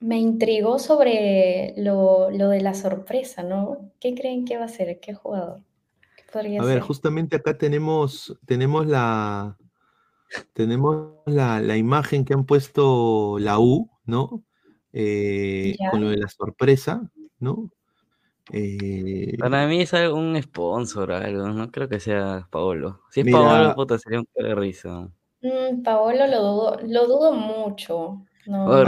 Me 0.00 0.18
intrigó 0.18 0.78
sobre 0.78 1.74
lo, 1.76 2.28
de 2.30 2.60
la 2.60 2.74
sorpresa, 2.74 3.42
¿no? 3.42 3.90
¿Qué 4.00 4.14
creen 4.14 4.44
que 4.44 4.56
va 4.56 4.64
a 4.64 4.68
ser? 4.68 4.98
¿Qué 5.00 5.14
jugador? 5.14 5.60
A 6.34 6.64
ver, 6.64 6.80
justamente 6.80 7.36
acá 7.36 7.56
tenemos, 7.56 8.38
tenemos 8.46 8.86
la 8.86 9.56
tenemos 10.52 11.14
la, 11.26 11.76
imagen 11.76 12.24
que 12.24 12.34
han 12.34 12.44
puesto 12.44 13.38
la 13.38 13.58
U, 13.58 13.90
¿no? 14.04 14.44
Eh, 14.92 15.76
con 15.90 16.02
lo 16.02 16.10
de 16.10 16.18
la 16.18 16.28
sorpresa, 16.28 17.10
¿no? 17.38 17.70
Eh, 18.52 19.36
Para 19.38 19.66
mí 19.66 19.82
es 19.82 19.92
un 19.92 20.40
sponsor 20.42 21.12
algo, 21.12 21.48
no 21.48 21.70
creo 21.70 21.88
que 21.88 22.00
sea 22.00 22.46
Paolo. 22.50 23.02
Si 23.10 23.20
es 23.20 23.30
Paolo, 23.30 23.74
puta, 23.74 23.98
sería 23.98 24.20
un 24.20 24.28
de 24.34 24.54
risa. 24.54 25.08
Mm, 25.42 25.82
Paolo 25.82 26.26
lo 26.26 26.42
dudo, 26.42 26.78
lo 26.86 27.06
dudo 27.06 27.32
mucho. 27.32 28.24
No. 28.46 28.84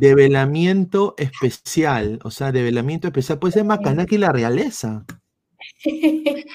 Develamiento 0.00 1.14
especial, 1.18 2.20
o 2.22 2.30
sea, 2.30 2.52
develamiento 2.52 3.08
especial. 3.08 3.38
Puede 3.38 3.52
ser 3.52 3.64
Macanaki 3.64 4.16
la 4.16 4.32
realeza. 4.32 5.04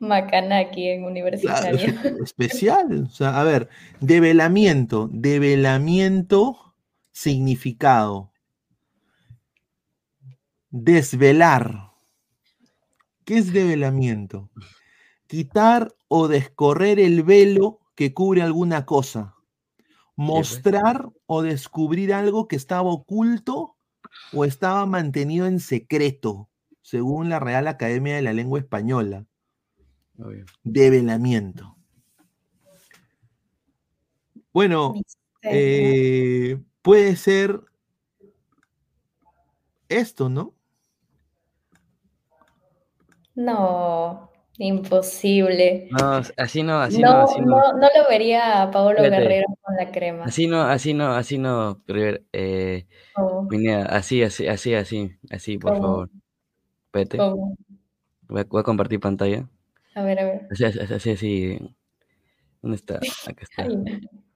Macanaki 0.00 0.88
en 0.88 1.04
universitario. 1.04 1.78
especial. 2.24 3.04
O 3.04 3.10
sea, 3.10 3.40
a 3.40 3.44
ver, 3.44 3.68
develamiento, 4.00 5.08
develamiento, 5.12 6.74
significado. 7.12 8.32
Desvelar. 10.70 11.92
¿Qué 13.24 13.38
es 13.38 13.52
develamiento? 13.52 14.50
Quitar 15.26 15.94
o 16.08 16.28
descorrer 16.28 16.98
el 17.00 17.22
velo 17.22 17.80
que 17.94 18.14
cubre 18.14 18.42
alguna 18.42 18.86
cosa. 18.86 19.34
Mostrar 20.16 21.08
o 21.26 21.42
descubrir 21.42 22.12
algo 22.12 22.48
que 22.48 22.56
estaba 22.56 22.90
oculto 22.90 23.76
o 24.32 24.44
estaba 24.44 24.84
mantenido 24.86 25.46
en 25.46 25.60
secreto, 25.60 26.47
según 26.88 27.28
la 27.28 27.38
Real 27.38 27.68
Academia 27.68 28.16
de 28.16 28.22
la 28.22 28.32
Lengua 28.32 28.58
Española. 28.58 29.26
Develamiento. 30.64 31.76
Bueno, 34.54 34.94
eh, 35.42 36.58
puede 36.80 37.14
ser 37.16 37.60
esto, 39.90 40.30
¿no? 40.30 40.54
No, 43.34 44.30
imposible. 44.56 45.90
No, 45.90 46.22
así 46.38 46.62
no, 46.62 46.80
así 46.80 47.02
no, 47.02 47.10
así 47.20 47.40
no. 47.42 47.46
No, 47.48 47.72
no 47.74 47.88
lo 47.94 48.08
vería 48.08 48.62
a 48.62 48.70
Pablo 48.70 49.02
Guerrero 49.02 49.46
con 49.60 49.76
la 49.76 49.92
crema. 49.92 50.24
Así 50.24 50.46
no, 50.46 50.62
así 50.62 50.94
no, 50.94 51.12
así 51.12 51.36
no, 51.36 51.84
eh, 52.32 52.86
así, 53.90 54.22
así, 54.22 54.48
así, 54.48 54.74
así, 54.74 55.18
así, 55.30 55.58
por 55.58 55.76
favor. 55.76 56.10
Vete. 56.92 57.18
Voy 58.28 58.40
a, 58.40 58.62
compartir 58.62 59.00
pantalla. 59.00 59.48
A 59.94 60.02
ver, 60.02 60.18
a 60.20 60.24
ver. 60.24 60.48
Así, 60.50 60.64
así, 60.64 61.10
así. 61.10 61.58
¿Dónde 62.62 62.76
está? 62.76 62.96
Acá 62.96 63.42
está. 63.42 63.66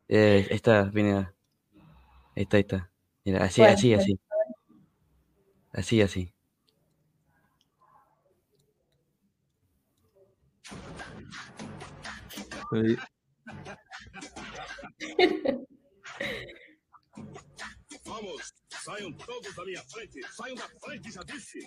Eh, 0.08 0.46
está, 0.50 0.84
viene. 0.84 1.28
Ahí 2.34 2.42
está, 2.44 2.56
ahí 2.56 2.62
está. 2.62 2.90
Mira, 3.24 3.44
así, 3.44 3.62
así, 3.62 3.94
así. 3.94 4.18
Así, 5.72 6.02
así. 6.02 6.32
Vamos, 18.06 18.54
saiam 18.82 19.12
todos 19.12 19.46
frente. 19.48 20.20
Frente, 20.80 21.12
já 21.12 21.22
disse. 21.22 21.58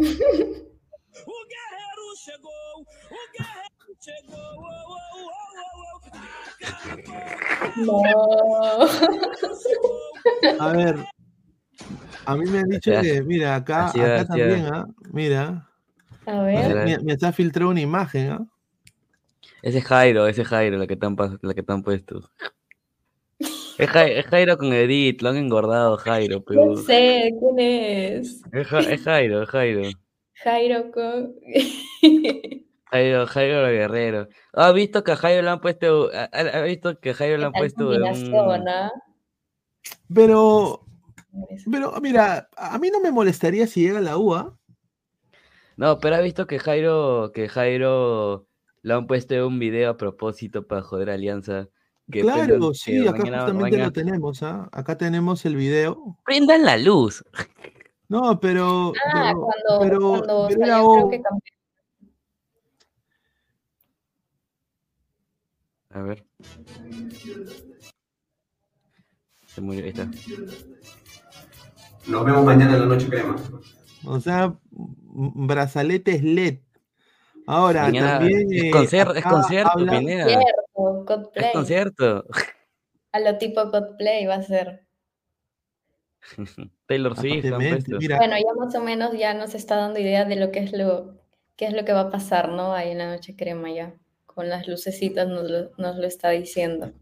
o 0.00 1.46
guerreiro 1.48 2.16
chegou, 2.24 2.86
o 3.10 3.22
guerreiro 3.32 3.90
chegou. 4.00 4.52
Oh, 7.88 8.02
oh, 8.14 8.84
oh, 8.84 10.62
A 10.62 10.68
ver, 10.72 10.94
a 12.26 12.36
mí 12.36 12.44
me 12.50 12.58
han 12.58 12.68
dicho 12.68 12.90
que, 13.00 13.22
mira, 13.22 13.56
acá, 13.56 13.88
acá 13.88 14.26
también, 14.26 14.66
¿ah? 14.72 14.86
Mira. 15.12 15.68
Me, 16.26 16.98
me 16.98 17.12
está 17.14 17.32
filtrado 17.32 17.70
una 17.70 17.80
imagen, 17.80 18.30
¿ah? 18.30 18.46
Ese 19.62 19.78
es 19.78 19.84
Jairo, 19.84 20.26
ese 20.26 20.42
es 20.42 20.48
Jairo, 20.48 20.76
la 20.76 20.86
que 20.86 20.96
te 20.96 21.06
han, 21.06 21.16
la 21.40 21.54
que 21.54 21.62
te 21.62 21.72
han. 21.72 21.84
Es, 23.78 23.90
Jairo, 24.26 24.58
con 24.58 24.72
Edith, 24.72 25.22
lo 25.22 25.30
han 25.30 25.36
engordado 25.36 25.96
Jairo, 25.96 26.42
pero... 26.44 26.66
No 26.74 26.76
sé, 26.76 27.32
¿quién 27.38 27.58
es? 27.58 28.42
Es, 28.52 28.66
Jairo, 29.02 29.42
es 29.42 29.48
Jairo. 29.48 29.82
Jairo 30.34 30.90
con... 30.92 31.34
Jairo, 32.90 33.26
Jairo 33.26 33.66
Guerrero. 33.68 34.28
¿Ha 34.52 34.72
visto 34.72 35.02
que 35.02 35.12
a 35.12 35.16
Jairo 35.16 35.42
le 35.42 35.50
han 35.50 35.60
puesto... 35.60 36.10
¿Ha 36.12 36.60
visto 36.62 37.00
que 37.00 37.10
a 37.10 37.14
Jairo 37.14 37.38
le 37.38 37.46
han 37.46 37.52
puesto... 37.52 37.88
Un... 37.88 38.62
Pero... 40.14 40.84
Pero, 41.70 41.94
mira, 42.02 42.50
a 42.56 42.78
mí 42.78 42.90
no 42.90 43.00
me 43.00 43.10
molestaría 43.10 43.66
si 43.66 43.80
llega 43.80 44.00
la 44.00 44.18
UA. 44.18 44.58
No, 45.76 45.98
pero 45.98 46.16
ha 46.16 46.20
visto 46.20 46.46
que 46.46 46.58
Jairo, 46.58 47.32
que 47.32 47.48
Jairo 47.48 48.46
le 48.82 48.94
han 48.94 49.06
puesto 49.06 49.46
un 49.46 49.58
video 49.58 49.90
a 49.90 49.96
propósito 49.96 50.66
para 50.66 50.82
joder 50.82 51.08
Alianza. 51.10 51.68
Claro, 52.10 52.74
sí, 52.74 53.06
acá 53.06 53.20
justamente 53.20 53.78
lo 53.78 53.92
tenemos, 53.92 54.42
¿ah? 54.42 54.68
Acá 54.72 54.96
tenemos 54.96 55.44
el 55.44 55.56
video. 55.56 56.18
Prendan 56.24 56.64
la 56.64 56.76
luz. 56.76 57.24
No, 58.08 58.38
pero. 58.38 58.92
Ah, 59.14 59.32
cuando, 59.34 60.18
cuando 60.18 61.08
que 61.08 61.22
A 65.90 66.02
ver. 66.02 66.24
Se 69.46 69.60
murió, 69.60 69.84
ahí 69.84 69.90
está. 69.90 70.10
Nos 72.06 72.24
vemos 72.24 72.44
mañana 72.44 72.74
en 72.74 72.80
la 72.80 72.86
noche 72.86 73.08
crema. 73.08 73.36
O 74.04 74.20
sea, 74.20 74.54
brazaletes 74.70 76.22
LED. 76.22 76.58
Ahora, 77.46 77.90
también. 77.92 78.46
Es, 78.50 78.72
concierto, 78.72 79.14
es 79.14 79.24
concierto, 79.24 79.78
Es 81.34 81.52
concierto. 81.52 82.24
A 83.12 83.20
lo 83.20 83.38
tipo 83.38 83.70
cosplay 83.70 84.26
va 84.26 84.36
a 84.36 84.42
ser. 84.42 84.86
Taylor 86.86 87.16
Swift. 87.16 87.50
Bueno, 87.50 88.36
ya 88.36 88.54
más 88.58 88.74
o 88.74 88.80
menos 88.80 89.12
ya 89.18 89.34
nos 89.34 89.54
está 89.54 89.76
dando 89.76 89.98
idea 89.98 90.24
de 90.24 90.36
lo 90.36 90.50
que 90.50 90.60
es 90.60 90.72
lo, 90.72 91.20
qué 91.56 91.66
es 91.66 91.74
lo 91.74 91.84
que 91.84 91.92
va 91.92 92.02
a 92.02 92.10
pasar, 92.10 92.48
¿no? 92.48 92.72
Ahí 92.72 92.90
en 92.90 92.98
la 92.98 93.10
noche 93.10 93.36
crema 93.36 93.70
ya. 93.70 93.94
Con 94.26 94.48
las 94.48 94.66
lucecitas 94.66 95.28
nos 95.28 95.50
lo, 95.50 95.70
nos 95.76 95.96
lo 95.96 96.06
está 96.06 96.30
diciendo. 96.30 96.92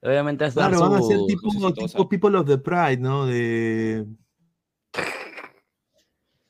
Obviamente 0.00 0.50
Claro, 0.50 0.80
van 0.80 0.94
a 0.94 1.02
ser 1.02 1.18
tipo, 1.28 1.72
tipo 1.72 2.08
People 2.08 2.36
of 2.36 2.46
the 2.46 2.58
Pride, 2.58 2.96
¿no? 2.96 3.26
De 3.26 4.04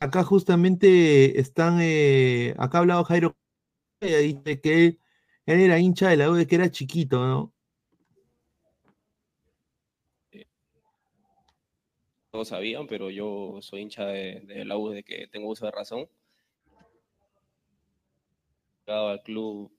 acá 0.02 0.24
justamente 0.24 1.38
están, 1.38 1.78
eh, 1.80 2.54
acá 2.58 2.78
ha 2.78 2.80
hablado 2.80 3.04
Jairo, 3.04 3.36
dice 4.00 4.60
que 4.60 4.98
él, 5.46 5.60
era 5.60 5.78
hincha 5.78 6.08
de 6.10 6.16
la 6.16 6.30
U 6.30 6.34
de 6.34 6.46
que 6.46 6.54
era 6.56 6.70
chiquito, 6.70 7.24
¿no? 7.26 7.52
Todos 12.30 12.48
sabían, 12.48 12.86
pero 12.86 13.10
yo 13.10 13.58
soy 13.60 13.82
hincha 13.82 14.06
de, 14.06 14.64
la 14.64 14.78
U 14.78 14.88
de 14.90 15.02
que 15.02 15.26
tengo 15.28 15.48
uso 15.48 15.66
de 15.66 15.72
razón. 15.72 16.08
al 18.86 19.22
club 19.22 19.70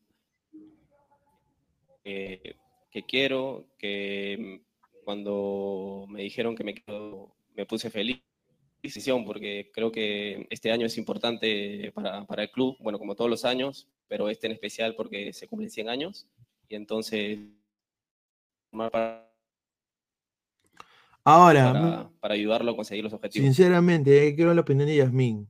que 2.03 3.03
quiero, 3.07 3.67
que 3.77 4.61
cuando 5.03 6.05
me 6.09 6.21
dijeron 6.21 6.55
que 6.55 6.63
me 6.63 6.75
quedo, 6.75 7.35
me 7.55 7.65
puse 7.65 7.89
feliz 7.89 8.21
decisión 8.83 9.23
porque 9.23 9.71
creo 9.73 9.91
que 9.91 10.45
este 10.49 10.71
año 10.71 10.85
es 10.85 10.97
importante 10.97 11.91
para, 11.93 12.43
el 12.43 12.51
club, 12.51 12.75
bueno, 12.79 12.99
como 12.99 13.15
todos 13.15 13.29
los 13.29 13.45
años, 13.45 13.87
pero 14.13 14.29
este 14.29 14.45
en 14.45 14.53
especial 14.53 14.93
porque 14.95 15.33
se 15.33 15.47
cumplen 15.47 15.71
100 15.71 15.89
años 15.89 16.27
y 16.69 16.75
entonces 16.75 17.39
Ahora, 21.23 22.11
para, 22.19 22.35
ayudarlo 22.35 22.73
a 22.73 22.75
conseguir 22.75 23.03
los 23.03 23.13
objetivos. 23.13 23.43
Sinceramente, 23.43 24.27
eh, 24.27 24.35
quiero 24.35 24.53
la 24.53 24.61
opinión 24.61 24.87
de 24.87 24.97
Yasmín. 24.97 25.49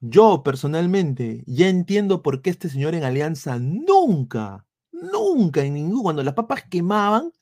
Yo 0.00 0.42
personalmente 0.42 1.44
ya 1.46 1.70
entiendo 1.70 2.22
por 2.22 2.42
qué 2.42 2.50
este 2.50 2.68
señor 2.68 2.94
en 2.94 3.04
Alianza 3.04 3.58
nunca, 3.58 4.66
nunca 4.92 5.64
en 5.64 5.72
ningún, 5.72 6.02
cuando 6.02 6.22
las 6.22 6.34
papas 6.34 6.64
quemaban, 6.68 7.32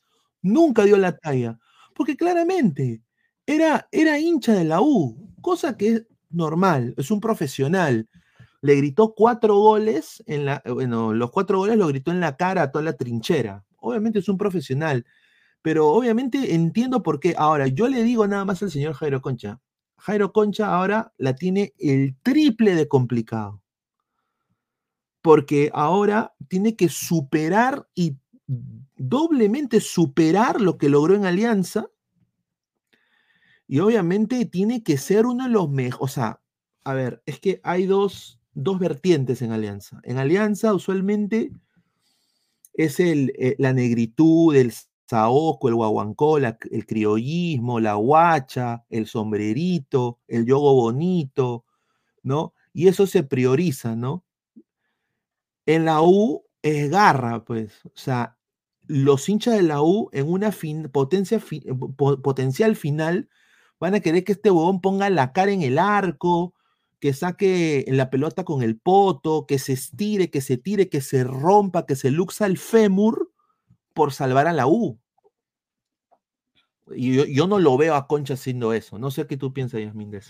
nunca 0.41 0.85
dio 0.85 0.95
la 0.95 1.17
talla. 1.17 1.59
Porque 1.93 2.15
claramente, 2.15 3.01
era, 3.45 3.89
era 3.91 4.17
hincha 4.17 4.53
de 4.53 4.63
la 4.63 4.79
U, 4.79 5.35
cosa 5.41 5.75
que 5.75 5.87
es 5.89 6.07
normal, 6.29 6.93
es 6.95 7.11
un 7.11 7.19
profesional. 7.19 8.07
Le 8.61 8.75
gritó 8.75 9.13
cuatro 9.15 9.57
goles, 9.57 10.23
en 10.27 10.45
la, 10.45 10.61
bueno, 10.65 11.13
los 11.13 11.31
cuatro 11.31 11.57
goles 11.57 11.77
lo 11.77 11.87
gritó 11.87 12.11
en 12.11 12.19
la 12.19 12.37
cara 12.37 12.63
a 12.63 12.71
toda 12.71 12.85
la 12.85 12.93
trinchera. 12.93 13.65
Obviamente 13.77 14.19
es 14.19 14.29
un 14.29 14.37
profesional, 14.37 15.05
pero 15.61 15.89
obviamente 15.89 16.53
entiendo 16.53 17.01
por 17.03 17.19
qué. 17.19 17.33
Ahora, 17.37 17.67
yo 17.67 17.87
le 17.87 18.03
digo 18.03 18.27
nada 18.27 18.45
más 18.45 18.61
al 18.61 18.71
señor 18.71 18.93
Jairo 18.93 19.21
Concha. 19.21 19.59
Jairo 19.97 20.31
Concha 20.31 20.75
ahora 20.75 21.13
la 21.17 21.35
tiene 21.35 21.73
el 21.77 22.15
triple 22.21 22.75
de 22.75 22.87
complicado. 22.87 23.61
Porque 25.21 25.69
ahora 25.73 26.33
tiene 26.47 26.75
que 26.75 26.89
superar 26.89 27.87
y 27.93 28.17
doblemente 28.95 29.79
superar 29.79 30.61
lo 30.61 30.77
que 30.77 30.89
logró 30.89 31.15
en 31.15 31.25
Alianza 31.25 31.87
y 33.71 33.79
obviamente 33.79 34.43
tiene 34.45 34.83
que 34.83 34.97
ser 34.97 35.25
uno 35.25 35.45
de 35.45 35.49
los 35.49 35.69
mejores, 35.69 36.01
o 36.01 36.07
sea, 36.09 36.41
a 36.83 36.93
ver, 36.93 37.23
es 37.25 37.39
que 37.39 37.61
hay 37.63 37.85
dos, 37.85 38.40
vertientes 38.53 39.41
en 39.41 39.51
Alianza. 39.51 40.01
En 40.03 40.17
Alianza 40.17 40.73
usualmente 40.73 41.51
es 42.73 42.99
el, 42.99 43.33
eh, 43.37 43.55
la 43.59 43.73
negritud, 43.73 44.55
el 44.55 44.73
saoco, 45.07 45.67
el 45.67 45.75
guaguancó, 45.75 46.37
el 46.37 46.85
criollismo, 46.85 47.79
la 47.79 47.95
guacha, 47.95 48.85
el 48.89 49.07
sombrerito, 49.07 50.19
el 50.27 50.45
yogo 50.45 50.73
bonito, 50.73 51.65
¿no? 52.23 52.53
Y 52.73 52.87
eso 52.87 53.07
se 53.07 53.23
prioriza, 53.23 53.95
¿no? 53.95 54.23
En 55.65 55.85
la 55.85 56.01
U 56.01 56.43
es 56.61 56.89
garra, 56.89 57.43
pues, 57.43 57.85
o 57.85 57.91
sea, 57.95 58.37
los 58.87 59.27
hinchas 59.27 59.55
de 59.55 59.63
la 59.63 59.81
U 59.81 60.09
en 60.13 60.31
una 60.31 60.51
potencia 60.91 61.41
potencial 61.97 62.75
final 62.75 63.29
Van 63.81 63.95
a 63.95 63.99
querer 63.99 64.23
que 64.23 64.33
este 64.33 64.51
huevón 64.51 64.79
ponga 64.79 65.09
la 65.09 65.33
cara 65.33 65.51
en 65.51 65.63
el 65.63 65.79
arco, 65.79 66.53
que 67.01 67.13
saque 67.13 67.83
la 67.87 68.11
pelota 68.11 68.45
con 68.45 68.61
el 68.61 68.79
poto, 68.79 69.47
que 69.47 69.57
se 69.57 69.73
estire, 69.73 70.29
que 70.29 70.39
se 70.39 70.57
tire, 70.57 70.87
que 70.87 71.01
se 71.01 71.23
rompa, 71.23 71.87
que 71.87 71.95
se 71.95 72.11
luxa 72.11 72.45
el 72.45 72.59
fémur 72.59 73.31
por 73.93 74.13
salvar 74.13 74.47
a 74.47 74.53
la 74.53 74.67
U. 74.67 74.99
Y 76.95 77.33
yo, 77.33 77.47
no 77.47 77.57
lo 77.57 77.75
veo 77.75 77.95
a 77.95 78.07
Concha 78.07 78.35
haciendo 78.35 78.71
eso. 78.71 78.99
No 78.99 79.09
sé 79.09 79.25
qué 79.25 79.35
tú 79.35 79.51
piensas, 79.51 79.81
Yasmin, 79.81 80.11
de. 80.11 80.21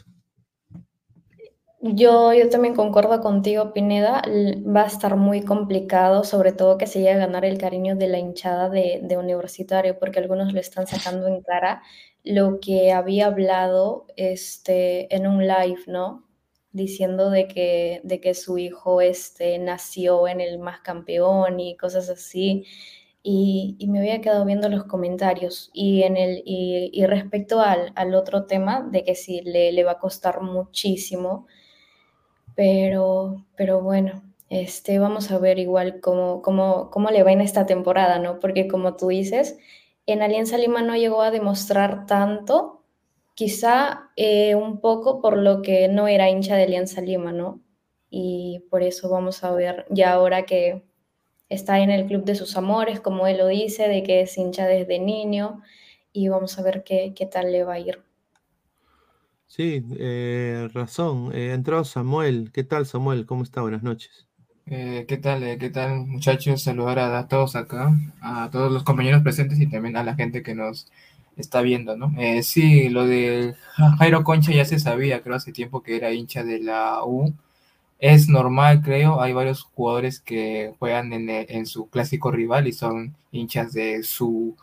Yo, 1.82 2.32
también 2.49 2.74
concuerdo 2.74 3.19
contigo, 3.19 3.74
Pineda. 3.74 4.22
Va 4.65 4.84
a 4.84 4.88
estar 4.88 5.17
muy 5.17 5.43
complicado, 5.43 6.24
sobre 6.24 6.53
todo 6.53 6.78
que 6.78 6.88
se 6.88 6.99
llegue 6.99 7.13
a 7.13 7.17
ganar 7.17 7.43
el 7.43 7.57
cariño 7.57 7.97
de 7.97 8.07
la 8.07 8.19
hinchada 8.19 8.69
de, 8.69 9.01
de 9.03 9.17
Universitario, 9.17 9.99
porque 9.99 10.19
algunos 10.19 10.53
lo 10.53 10.59
están 10.61 10.88
sacando 10.88 11.28
en 11.28 11.41
cara 11.41 11.82
lo 12.24 12.59
que 12.61 12.93
había 12.93 13.26
hablado 13.26 14.05
este, 14.15 15.13
en 15.13 15.28
un 15.28 15.45
live, 15.45 15.82
¿no? 15.88 16.30
Diciendo 16.74 17.30
de 17.30 17.47
que, 17.47 18.01
de 18.03 18.22
que 18.22 18.34
su 18.34 18.57
hijo 18.57 19.01
este, 19.01 19.59
nació 19.59 20.28
en 20.28 20.41
el 20.41 20.59
más 20.59 20.82
campeón 20.82 21.59
y 21.59 21.76
cosas 21.78 22.09
así. 22.09 22.65
Y, 23.24 23.76
y 23.80 23.88
me 23.88 23.99
había 23.99 24.22
quedado 24.22 24.45
viendo 24.45 24.69
los 24.69 24.86
comentarios. 24.86 25.69
Y, 25.74 26.03
en 26.03 26.17
el, 26.17 26.41
y, 26.45 27.05
respecto 27.05 27.61
al, 27.61 27.91
al 27.95 28.15
otro 28.15 28.45
tema, 28.45 28.88
de 28.91 29.03
que 29.03 29.15
sí, 29.15 29.41
le, 29.41 29.72
le 29.72 29.84
va 29.84 29.93
a 29.93 29.99
costar 29.99 30.41
muchísimo 30.41 31.47
pero, 32.55 33.45
pero 33.55 33.82
bueno, 33.82 34.24
este, 34.49 34.99
vamos 34.99 35.32
a 35.32 35.38
ver 35.39 35.59
igual 35.59 35.99
cómo, 36.01 36.41
cómo, 36.41 36.89
cómo 36.91 37.09
le 37.11 37.24
va 37.24 37.32
en 37.32 37.41
esta 37.41 37.65
temporada, 37.65 38.19
¿no? 38.19 38.39
Porque 38.39 38.67
como 38.67 38.95
tú 38.95 39.07
dices, 39.09 39.57
en 40.05 40.22
Alianza 40.22 40.57
Lima 40.57 40.82
no 40.82 40.95
llegó 40.95 41.22
a 41.22 41.32
demostrar 41.32 42.05
tanto, 42.05 42.80
quizá 43.41 44.11
eh, 44.17 44.53
un 44.53 44.81
poco 44.81 45.19
por 45.19 45.35
lo 45.35 45.63
que 45.63 45.87
no 45.87 46.07
era 46.07 46.29
hincha 46.29 46.55
de 46.55 46.65
Alianza 46.65 47.01
Lima, 47.01 47.31
¿no? 47.31 47.59
Y 48.07 48.67
por 48.69 48.83
eso 48.83 49.09
vamos 49.09 49.43
a 49.43 49.49
ver 49.49 49.87
ya 49.89 50.13
ahora 50.13 50.45
que 50.45 50.83
está 51.49 51.79
en 51.79 51.89
el 51.89 52.05
club 52.05 52.23
de 52.23 52.35
sus 52.35 52.55
amores, 52.55 52.99
como 52.99 53.25
él 53.25 53.39
lo 53.39 53.47
dice, 53.47 53.87
de 53.87 54.03
que 54.03 54.21
es 54.21 54.37
hincha 54.37 54.67
desde 54.67 54.99
niño, 54.99 55.63
y 56.13 56.27
vamos 56.27 56.59
a 56.59 56.61
ver 56.61 56.83
qué, 56.83 57.15
qué 57.15 57.25
tal 57.25 57.51
le 57.51 57.63
va 57.63 57.73
a 57.73 57.79
ir. 57.79 58.03
Sí, 59.47 59.83
eh, 59.97 60.67
razón. 60.71 61.31
Eh, 61.33 61.53
entró 61.53 61.83
Samuel. 61.83 62.51
¿Qué 62.53 62.63
tal, 62.63 62.85
Samuel? 62.85 63.25
¿Cómo 63.25 63.41
está? 63.41 63.61
Buenas 63.61 63.81
noches. 63.81 64.27
Eh, 64.67 65.05
¿qué 65.07 65.17
tal, 65.17 65.41
eh, 65.41 65.57
qué 65.57 65.71
tal, 65.71 66.05
muchachos? 66.05 66.61
Saludar 66.61 66.99
a, 66.99 67.17
a 67.17 67.27
todos 67.27 67.55
acá, 67.55 67.91
a 68.21 68.51
todos 68.51 68.71
los 68.71 68.83
compañeros 68.83 69.23
presentes 69.23 69.59
y 69.59 69.67
también 69.67 69.97
a 69.97 70.03
la 70.03 70.13
gente 70.13 70.43
que 70.43 70.53
nos 70.53 70.91
está 71.41 71.61
viendo, 71.61 71.97
¿no? 71.97 72.13
Eh, 72.19 72.43
sí, 72.43 72.89
lo 72.89 73.05
de 73.07 73.55
Ja- 73.75 73.95
Jairo 73.97 74.23
Concha 74.23 74.51
ya 74.53 74.65
se 74.65 74.79
sabía, 74.79 75.21
creo 75.23 75.35
hace 75.35 75.51
tiempo 75.51 75.83
que 75.83 75.97
era 75.97 76.11
hincha 76.13 76.43
de 76.43 76.59
la 76.59 77.03
U. 77.05 77.33
Es 77.99 78.29
normal, 78.29 78.81
creo, 78.83 79.21
hay 79.21 79.33
varios 79.33 79.63
jugadores 79.63 80.19
que 80.19 80.73
juegan 80.79 81.13
en, 81.13 81.29
en 81.29 81.65
su 81.67 81.87
clásico 81.89 82.31
rival 82.31 82.67
y 82.67 82.73
son 82.73 83.15
hinchas 83.31 83.73
de 83.73 84.03
su 84.03 84.55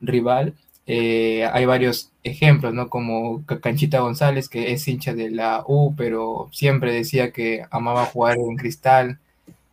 rival. 0.00 0.54
Eh, 0.86 1.44
hay 1.52 1.66
varios 1.66 2.12
ejemplos, 2.24 2.74
¿no? 2.74 2.88
Como 2.90 3.44
Ca- 3.46 3.60
Canchita 3.60 4.00
González, 4.00 4.48
que 4.48 4.72
es 4.72 4.88
hincha 4.88 5.14
de 5.14 5.30
la 5.30 5.64
U, 5.66 5.94
pero 5.96 6.48
siempre 6.52 6.92
decía 6.92 7.32
que 7.32 7.64
amaba 7.70 8.06
jugar 8.06 8.38
en 8.38 8.56
Cristal 8.56 9.18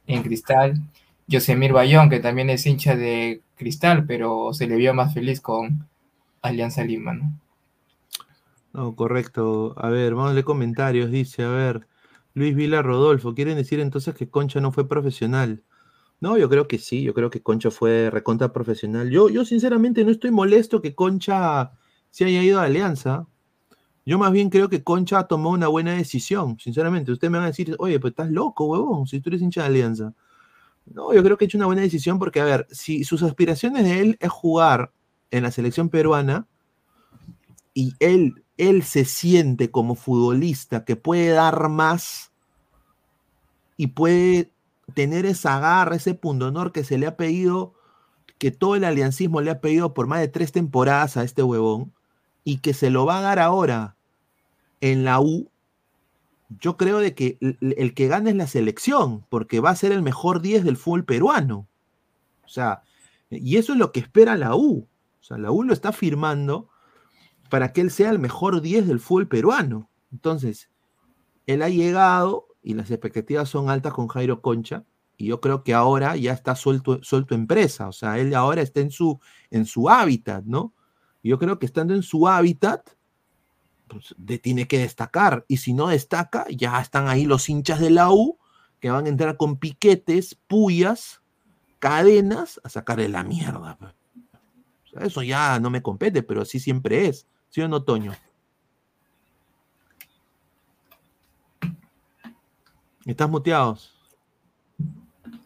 en 0.07 0.23
Cristal. 0.23 0.75
Yosemir 1.27 1.71
Bayón, 1.73 2.09
que 2.09 2.19
también 2.19 2.49
es 2.49 2.65
hincha 2.65 2.95
de 2.95 3.41
Cristal, 3.55 4.05
pero 4.05 4.53
se 4.53 4.67
le 4.67 4.75
vio 4.75 4.93
más 4.93 5.13
feliz 5.13 5.39
con 5.41 5.87
Alianza 6.43 6.83
Lima, 6.83 7.13
¿no? 7.13 7.39
No, 8.73 8.95
correcto. 8.95 9.75
A 9.77 9.89
ver, 9.89 10.13
vamos 10.13 10.31
a 10.31 10.33
leer 10.33 10.45
comentarios. 10.45 11.09
Dice, 11.09 11.43
a 11.43 11.49
ver, 11.49 11.87
Luis 12.33 12.55
Vila 12.55 12.81
Rodolfo, 12.81 13.33
¿quieren 13.33 13.55
decir 13.55 13.79
entonces 13.79 14.13
que 14.15 14.29
Concha 14.29 14.59
no 14.59 14.71
fue 14.71 14.87
profesional? 14.87 15.63
No, 16.19 16.37
yo 16.37 16.49
creo 16.49 16.67
que 16.67 16.79
sí, 16.79 17.03
yo 17.03 17.13
creo 17.13 17.29
que 17.29 17.41
Concha 17.41 17.69
fue 17.69 18.09
recontra 18.09 18.51
profesional. 18.51 19.09
Yo, 19.09 19.29
yo 19.29 19.45
sinceramente 19.45 20.03
no 20.03 20.11
estoy 20.11 20.31
molesto 20.31 20.81
que 20.81 20.95
Concha 20.95 21.71
se 22.09 22.25
haya 22.25 22.41
ido 22.43 22.59
a 22.59 22.63
Alianza. 22.63 23.27
Yo 24.05 24.17
más 24.17 24.31
bien 24.31 24.49
creo 24.49 24.69
que 24.69 24.83
Concha 24.83 25.23
tomó 25.27 25.51
una 25.51 25.67
buena 25.67 25.93
decisión, 25.93 26.57
sinceramente. 26.59 27.11
Ustedes 27.11 27.31
me 27.31 27.37
van 27.37 27.45
a 27.45 27.51
decir, 27.51 27.75
oye, 27.79 27.99
pues 27.99 28.11
estás 28.11 28.31
loco, 28.31 28.65
huevón, 28.65 29.07
si 29.07 29.21
tú 29.21 29.29
eres 29.29 29.41
hincha 29.41 29.61
de 29.61 29.67
Alianza. 29.67 30.13
No, 30.85 31.13
yo 31.13 31.23
creo 31.23 31.37
que 31.37 31.45
ha 31.45 31.47
hecho 31.47 31.57
una 31.57 31.67
buena 31.67 31.81
decisión 31.81 32.19
porque, 32.19 32.41
a 32.41 32.45
ver, 32.45 32.67
si 32.71 33.03
sus 33.03 33.23
aspiraciones 33.23 33.83
de 33.83 34.01
él 34.01 34.17
es 34.19 34.29
jugar 34.29 34.91
en 35.33 35.43
la 35.43 35.51
selección 35.51 35.89
peruana 35.89 36.47
y 37.73 37.95
él, 37.99 38.43
él 38.57 38.83
se 38.83 39.03
siente 39.03 39.71
como 39.71 39.95
futbolista 39.95 40.85
que 40.85 40.95
puede 40.95 41.29
dar 41.29 41.69
más 41.69 42.31
y 43.75 43.87
puede 43.87 44.51
tener 44.93 45.25
esa 45.25 45.59
garra, 45.59 45.95
ese 45.95 46.13
pundonor 46.13 46.71
que 46.71 46.83
se 46.83 46.99
le 46.99 47.07
ha 47.07 47.17
pedido, 47.17 47.73
que 48.37 48.51
todo 48.51 48.75
el 48.75 48.83
aliancismo 48.83 49.41
le 49.41 49.49
ha 49.49 49.59
pedido 49.59 49.95
por 49.95 50.05
más 50.05 50.19
de 50.19 50.27
tres 50.27 50.51
temporadas 50.51 51.17
a 51.17 51.23
este 51.23 51.41
huevón 51.41 51.91
y 52.43 52.59
que 52.59 52.75
se 52.75 52.91
lo 52.91 53.07
va 53.07 53.17
a 53.17 53.21
dar 53.21 53.39
ahora 53.39 53.95
en 54.81 55.03
la 55.03 55.19
U, 55.19 55.49
yo 56.59 56.77
creo 56.77 56.99
de 56.99 57.15
que 57.15 57.39
el, 57.41 57.95
que 57.95 58.07
gane 58.07 58.29
es 58.29 58.35
la 58.35 58.45
selección, 58.45 59.25
porque 59.29 59.59
va 59.59 59.71
a 59.71 59.75
ser 59.75 59.91
el 59.91 60.03
mejor 60.03 60.41
10 60.41 60.63
del 60.63 60.77
fútbol 60.77 61.05
peruano. 61.05 61.67
O 62.45 62.49
sea, 62.49 62.83
y 63.31 63.57
eso 63.57 63.73
es 63.73 63.79
lo 63.79 63.91
que 63.91 64.01
espera 64.01 64.37
la 64.37 64.55
U. 64.55 64.87
O 65.23 65.25
sea, 65.25 65.37
la 65.37 65.51
U 65.51 65.63
lo 65.63 65.71
está 65.71 65.93
firmando 65.93 66.67
para 67.49 67.71
que 67.71 67.79
él 67.79 67.91
sea 67.91 68.09
el 68.09 68.19
mejor 68.19 68.59
10 68.59 68.87
del 68.87 68.99
fútbol 68.99 69.29
peruano. 69.29 69.89
Entonces, 70.11 70.69
él 71.47 71.61
ha 71.61 71.69
llegado 71.69 72.49
y 72.61 72.73
las 72.73 72.91
expectativas 72.91 73.47
son 73.47 73.69
altas 73.69 73.93
con 73.93 74.09
Jairo 74.09 74.41
Concha. 74.41 74.83
Y 75.15 75.27
yo 75.27 75.39
creo 75.39 75.63
que 75.63 75.73
ahora 75.73 76.17
ya 76.17 76.33
está 76.33 76.57
suelto, 76.57 77.01
suelto 77.03 77.35
empresa. 77.35 77.87
O 77.87 77.93
sea, 77.93 78.19
él 78.19 78.35
ahora 78.35 78.61
está 78.61 78.81
en 78.81 78.91
su, 78.91 79.21
en 79.49 79.65
hábitat, 79.89 80.43
¿no? 80.43 80.73
Yo 81.23 81.39
creo 81.39 81.57
que 81.57 81.67
estando 81.67 81.93
en 81.93 82.03
su 82.03 82.27
hábitat, 82.27 82.89
pues, 83.87 84.13
de, 84.17 84.39
tiene 84.39 84.67
que 84.67 84.79
destacar. 84.79 85.45
Y 85.47 85.57
si 85.57 85.73
no 85.73 85.87
destaca, 85.87 86.45
ya 86.49 86.81
están 86.81 87.07
ahí 87.07 87.23
los 87.23 87.47
hinchas 87.47 87.79
de 87.79 87.91
la 87.91 88.11
U 88.11 88.39
que 88.81 88.91
van 88.91 89.05
a 89.05 89.09
entrar 89.09 89.37
con 89.37 89.55
piquetes, 89.55 90.35
puyas, 90.47 91.21
cadenas 91.79 92.59
a 92.65 92.67
sacarle 92.67 93.07
la 93.07 93.23
mierda. 93.23 93.77
Eso 95.01 95.23
ya 95.23 95.59
no 95.59 95.69
me 95.69 95.81
compete, 95.81 96.23
pero 96.23 96.41
así 96.41 96.59
siempre 96.59 97.07
es. 97.07 97.27
¿Sí 97.49 97.61
o 97.61 97.67
no? 97.67 97.83
¿Estás 103.05 103.29
muteados? 103.29 103.93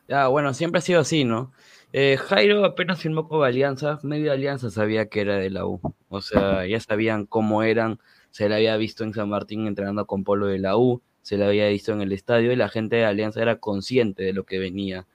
Ya, 0.07 0.27
bueno, 0.27 0.53
siempre 0.53 0.79
ha 0.79 0.81
sido 0.81 1.01
así, 1.01 1.25
¿no? 1.25 1.51
Eh, 1.91 2.17
Jairo 2.17 2.63
apenas 2.65 3.01
firmó 3.01 3.27
con 3.27 3.45
Alianza, 3.45 3.99
medio 4.03 4.31
Alianza 4.31 4.69
sabía 4.69 5.07
que 5.07 5.21
era 5.21 5.37
de 5.37 5.49
la 5.49 5.65
U. 5.65 5.81
O 6.09 6.21
sea, 6.21 6.65
ya 6.65 6.79
sabían 6.79 7.25
cómo 7.25 7.63
eran, 7.63 7.99
se 8.31 8.47
le 8.47 8.55
había 8.55 8.77
visto 8.77 9.03
en 9.03 9.13
San 9.13 9.29
Martín 9.29 9.67
entrenando 9.67 10.05
con 10.05 10.23
Polo 10.23 10.47
de 10.47 10.59
la 10.59 10.77
U, 10.77 11.01
se 11.21 11.37
le 11.37 11.45
había 11.45 11.67
visto 11.69 11.91
en 11.93 12.01
el 12.01 12.11
estadio 12.13 12.51
y 12.51 12.55
la 12.55 12.69
gente 12.69 12.97
de 12.97 13.05
Alianza 13.05 13.41
era 13.41 13.59
consciente 13.59 14.23
de 14.23 14.33
lo 14.33 14.45
que 14.45 14.59
venía. 14.59 15.07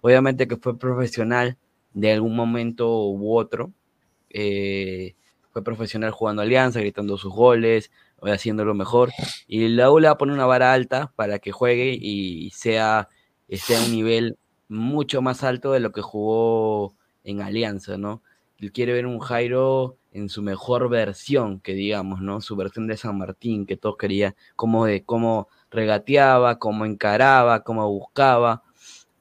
Obviamente 0.00 0.48
que 0.48 0.56
fue 0.56 0.78
profesional 0.78 1.58
de 1.92 2.12
algún 2.12 2.36
momento 2.36 3.08
u 3.10 3.36
otro. 3.36 3.72
Eh, 4.30 5.14
fue 5.52 5.62
profesional 5.64 6.10
jugando 6.10 6.42
Alianza, 6.42 6.80
gritando 6.80 7.16
sus 7.18 7.32
goles, 7.32 7.90
haciéndolo 8.22 8.74
mejor. 8.74 9.10
Y 9.46 9.68
la 9.68 9.90
U 9.90 9.98
le 9.98 10.08
va 10.08 10.14
a 10.14 10.18
poner 10.18 10.34
una 10.34 10.46
vara 10.46 10.72
alta 10.72 11.12
para 11.16 11.38
que 11.38 11.52
juegue 11.52 11.96
y 12.00 12.50
sea, 12.50 13.08
esté 13.48 13.76
a 13.76 13.80
un 13.80 13.92
nivel 13.92 14.38
mucho 14.68 15.22
más 15.22 15.42
alto 15.42 15.72
de 15.72 15.80
lo 15.80 15.92
que 15.92 16.02
jugó 16.02 16.94
en 17.24 17.40
Alianza, 17.42 17.98
¿no? 17.98 18.22
Él 18.58 18.72
quiere 18.72 18.92
ver 18.92 19.06
un 19.06 19.20
Jairo 19.20 19.96
en 20.12 20.28
su 20.28 20.42
mejor 20.42 20.88
versión, 20.88 21.60
que 21.60 21.74
digamos, 21.74 22.20
¿no? 22.20 22.40
Su 22.40 22.56
versión 22.56 22.86
de 22.86 22.96
San 22.96 23.16
Martín, 23.18 23.66
que 23.66 23.76
todos 23.76 23.96
querían, 23.96 24.34
cómo, 24.56 24.86
de, 24.86 25.04
cómo 25.04 25.48
regateaba, 25.70 26.58
cómo 26.58 26.84
encaraba, 26.84 27.62
cómo 27.62 27.88
buscaba 27.88 28.62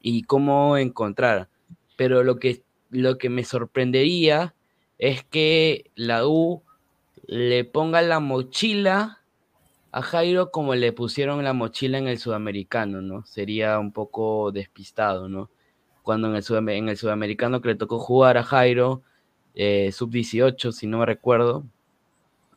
y 0.02 0.24
cómo 0.24 0.78
encontrar. 0.78 1.50
Pero 1.96 2.24
lo 2.24 2.38
que, 2.40 2.64
lo 2.90 3.18
que 3.18 3.30
me 3.30 3.44
sorprendería 3.44 4.56
es 5.00 5.24
que 5.24 5.92
la 5.96 6.28
U 6.28 6.64
le 7.28 7.66
ponga 7.66 8.02
la 8.02 8.20
mochila 8.20 9.20
a 9.92 10.02
Jairo 10.02 10.52
como 10.52 10.76
le 10.76 10.92
pusieron 10.94 11.44
la 11.44 11.54
mochila 11.54 11.98
en 11.98 12.08
el 12.08 12.20
sudamericano, 12.20 13.02
¿no? 13.02 13.26
Sería 13.26 13.80
un 13.80 13.92
poco 13.92 14.52
despistado, 14.52 15.30
¿no? 15.30 15.50
Cuando 16.04 16.30
en 16.30 16.36
el, 16.36 16.44
sudam 16.44 16.70
en 16.70 16.90
el 16.90 16.98
sudamericano 16.98 17.62
que 17.62 17.70
le 17.70 17.76
tocó 17.76 18.00
jugar 18.00 18.38
a 18.38 18.44
Jairo, 18.44 19.02
eh, 19.56 19.92
sub-18, 19.92 20.72
si 20.72 20.88
no 20.88 21.00
me 21.00 21.06
recuerdo, 21.06 21.66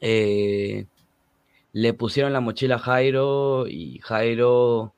eh, 0.01 0.86
le 1.72 1.95
pusieron 1.95 2.32
la 2.32 2.41
mochila 2.41 2.76
a 2.76 2.78
Jairo 2.78 3.66
y 3.68 3.99
Jairo, 4.01 4.95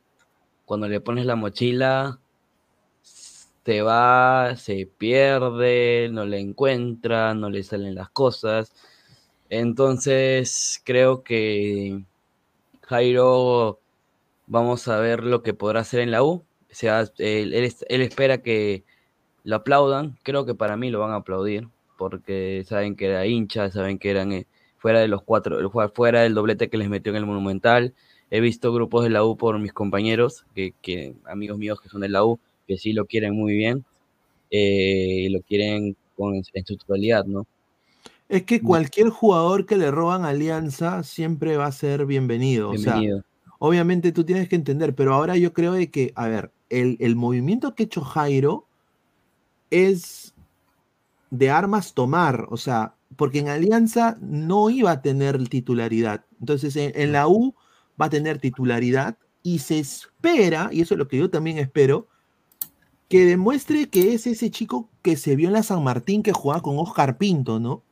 cuando 0.64 0.88
le 0.88 1.00
pones 1.00 1.26
la 1.26 1.36
mochila, 1.36 2.18
te 3.62 3.82
va, 3.82 4.56
se 4.56 4.86
pierde, 4.86 6.08
no 6.12 6.24
le 6.24 6.40
encuentra, 6.40 7.34
no 7.34 7.50
le 7.50 7.62
salen 7.62 7.94
las 7.94 8.10
cosas. 8.10 8.72
Entonces, 9.50 10.82
creo 10.84 11.22
que 11.22 12.04
Jairo, 12.82 13.80
vamos 14.46 14.88
a 14.88 14.98
ver 14.98 15.24
lo 15.24 15.42
que 15.42 15.54
podrá 15.54 15.80
hacer 15.80 16.00
en 16.00 16.10
la 16.10 16.22
U. 16.22 16.44
O 16.70 16.74
sea, 16.74 17.04
él, 17.18 17.54
espera 17.88 18.42
que 18.42 18.84
lo 19.44 19.56
aplaudan. 19.56 20.18
Creo 20.22 20.46
que 20.46 20.54
para 20.54 20.76
mí 20.76 20.90
lo 20.90 21.00
van 21.00 21.12
a 21.12 21.16
aplaudir, 21.16 21.68
porque 21.98 22.64
saben 22.66 22.96
que 22.96 23.06
era 23.06 23.26
hincha, 23.26 23.70
saben 23.70 23.98
que 23.98 24.10
eran 24.10 24.32
eh, 24.32 24.46
fuera 24.78 25.00
de 25.00 25.08
los 25.08 25.22
cuatro, 25.22 25.58
fuera 25.94 26.22
del 26.22 26.34
doblete 26.34 26.70
que 26.70 26.78
les 26.78 26.88
metió 26.88 27.10
en 27.12 27.16
el 27.18 27.26
Monumental. 27.26 27.94
he 28.30 28.40
visto 28.40 28.72
grupos 28.72 29.04
de 29.04 29.10
la 29.10 29.24
U 29.24 29.36
por 29.36 29.58
mis 29.58 29.72
compañeros, 29.72 30.46
que, 30.54 30.74
que 30.82 31.14
amigos 31.26 31.58
míos 31.58 31.80
que 31.80 31.88
son 31.88 32.00
de 32.00 32.08
la 32.08 32.24
U, 32.24 32.40
que 32.66 32.78
sí 32.78 32.92
lo 32.92 33.06
quieren 33.06 33.34
muy 33.34 33.54
bien 33.54 33.84
eh, 34.50 35.26
y 35.26 35.28
lo 35.28 35.40
quieren 35.42 35.96
con, 36.16 36.34
en 36.34 36.66
su 36.66 36.76
totalidad, 36.76 37.24
¿no? 37.24 37.46
Es 38.28 38.44
que 38.44 38.62
cualquier 38.62 39.10
jugador 39.10 39.66
que 39.66 39.76
le 39.76 39.90
roban 39.90 40.24
Alianza 40.24 41.02
siempre 41.02 41.58
va 41.58 41.66
a 41.66 41.72
ser 41.72 42.06
bienvenido. 42.06 42.70
Bienvenido. 42.70 43.18
O 43.18 43.20
sea, 43.20 43.56
obviamente 43.58 44.10
tú 44.10 44.24
tienes 44.24 44.48
que 44.48 44.56
entender, 44.56 44.94
pero 44.94 45.12
ahora 45.12 45.36
yo 45.36 45.52
creo 45.52 45.74
de 45.74 45.90
que, 45.90 46.12
a 46.14 46.28
ver, 46.28 46.50
el, 46.70 46.96
el 47.00 47.14
movimiento 47.14 47.74
que 47.74 47.82
ha 47.82 47.86
hecho 47.86 48.00
Jairo 48.00 48.66
es 49.70 50.34
de 51.30 51.50
armas 51.50 51.92
tomar, 51.92 52.46
o 52.48 52.56
sea, 52.56 52.94
porque 53.16 53.40
en 53.40 53.48
Alianza 53.48 54.16
no 54.20 54.70
iba 54.70 54.92
a 54.92 55.02
tener 55.02 55.46
titularidad. 55.48 56.24
Entonces, 56.40 56.74
en, 56.76 56.92
en 56.94 57.12
la 57.12 57.28
U 57.28 57.54
va 58.00 58.06
a 58.06 58.10
tener 58.10 58.38
titularidad 58.38 59.18
y 59.42 59.58
se 59.58 59.78
espera, 59.78 60.70
y 60.72 60.80
eso 60.80 60.94
es 60.94 60.98
lo 60.98 61.08
que 61.08 61.18
yo 61.18 61.28
también 61.28 61.58
espero, 61.58 62.08
que 63.12 63.26
demuestre 63.26 63.88
que 63.90 64.14
es 64.14 64.26
ese 64.26 64.50
chico 64.50 64.88
que 65.02 65.16
se 65.16 65.36
vio 65.36 65.48
en 65.48 65.52
la 65.52 65.62
San 65.62 65.84
Martín 65.84 66.22
que 66.22 66.32
jugaba 66.32 66.62
con 66.62 66.78
Oscar 66.78 67.18
Pinto, 67.18 67.60
¿no? 67.60 67.82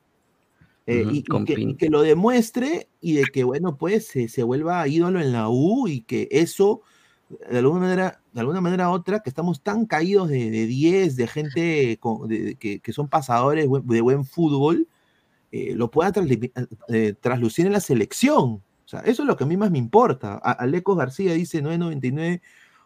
Eh, 0.86 1.04
y, 1.12 1.22
que, 1.22 1.36
y 1.52 1.56
Pinto. 1.56 1.76
que 1.76 1.90
lo 1.90 2.00
demuestre 2.00 2.88
y 3.02 3.12
de 3.12 3.24
que, 3.24 3.44
bueno, 3.44 3.76
pues 3.76 4.06
se, 4.06 4.28
se 4.28 4.42
vuelva 4.42 4.88
ídolo 4.88 5.20
en 5.20 5.32
la 5.32 5.50
U 5.50 5.88
y 5.88 6.00
que 6.00 6.26
eso, 6.30 6.80
de 7.50 7.58
alguna 7.58 7.80
manera, 7.80 8.20
de 8.32 8.40
alguna 8.40 8.62
manera 8.62 8.88
u 8.88 8.92
otra, 8.94 9.20
que 9.20 9.28
estamos 9.28 9.60
tan 9.60 9.84
caídos 9.84 10.30
de, 10.30 10.50
de 10.50 10.66
10, 10.66 11.16
de 11.16 11.26
gente 11.26 11.96
con- 11.98 12.26
de- 12.26 12.40
de- 12.40 12.54
que, 12.54 12.80
que 12.80 12.92
son 12.94 13.06
pasadores 13.08 13.68
de 13.84 14.00
buen 14.00 14.24
fútbol, 14.24 14.88
eh, 15.52 15.74
lo 15.74 15.90
pueda 15.90 16.12
eh, 16.88 17.14
traslucir 17.20 17.66
en 17.66 17.72
la 17.72 17.80
selección. 17.80 18.62
O 18.84 18.88
sea, 18.90 19.00
eso 19.00 19.22
es 19.22 19.26
lo 19.28 19.36
que 19.36 19.44
a 19.44 19.46
mí 19.46 19.56
más 19.58 19.70
me 19.70 19.78
importa. 19.78 20.40
A- 20.42 20.52
Alecos 20.52 20.96
García 20.96 21.34
dice 21.34 21.60
999. 21.60 22.40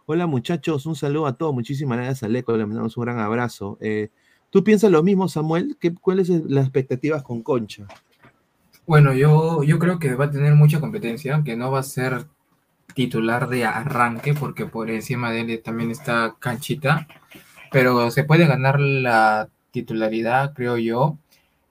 Hola 0.06 0.26
muchachos, 0.26 0.84
un 0.84 0.96
saludo 0.96 1.26
a 1.26 1.38
todos. 1.38 1.54
Muchísimas 1.54 1.96
gracias 1.96 2.22
a 2.22 2.26
Aleco, 2.26 2.54
le 2.54 2.66
mandamos 2.66 2.94
un 2.98 3.04
gran 3.04 3.20
abrazo. 3.20 3.78
Eh, 3.80 4.10
¿Tú 4.50 4.62
piensas 4.62 4.90
lo 4.90 5.02
mismo, 5.02 5.28
Samuel? 5.28 5.78
¿Qué, 5.80 5.94
¿Cuáles 5.94 6.26
son 6.26 6.44
las 6.48 6.64
expectativas 6.64 7.22
con 7.22 7.42
Concha? 7.42 7.86
Bueno, 8.86 9.14
yo, 9.14 9.62
yo 9.62 9.78
creo 9.78 9.98
que 9.98 10.14
va 10.14 10.26
a 10.26 10.30
tener 10.30 10.54
mucha 10.56 10.78
competencia, 10.78 11.40
que 11.42 11.56
no 11.56 11.70
va 11.70 11.78
a 11.78 11.84
ser 11.84 12.26
titular 12.94 13.48
de 13.48 13.64
arranque, 13.64 14.34
porque 14.34 14.66
por 14.66 14.90
encima 14.90 15.30
de 15.30 15.40
él 15.40 15.62
también 15.64 15.90
está 15.90 16.36
Canchita, 16.38 17.08
pero 17.72 18.10
se 18.10 18.24
puede 18.24 18.46
ganar 18.46 18.78
la 18.80 19.48
titularidad, 19.70 20.52
creo 20.52 20.76
yo. 20.76 21.16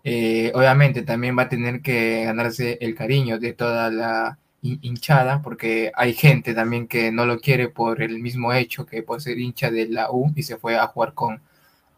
Eh, 0.04 0.52
obviamente 0.56 1.04
también 1.04 1.38
va 1.38 1.44
a 1.44 1.50
tener 1.50 1.84
que 1.84 2.24
ganarse 2.26 2.80
el 2.82 2.96
cariño 2.96 3.38
de 3.38 3.54
toda 3.54 3.92
la 3.92 4.40
hinchada, 4.64 5.42
porque 5.42 5.92
hay 5.96 6.14
gente 6.14 6.54
también 6.54 6.88
que 6.88 7.12
no 7.12 7.26
lo 7.26 7.40
quiere 7.40 7.68
por 7.70 8.02
el 8.02 8.20
mismo 8.20 8.54
hecho 8.54 8.86
que 8.86 9.04
por 9.04 9.22
ser 9.22 9.38
hincha 9.40 9.70
de 9.70 9.88
la 9.90 10.10
U 10.12 10.32
y 10.36 10.44
se 10.44 10.58
fue 10.58 10.78
a 10.78 10.88
jugar 10.88 11.14
con 11.14 11.42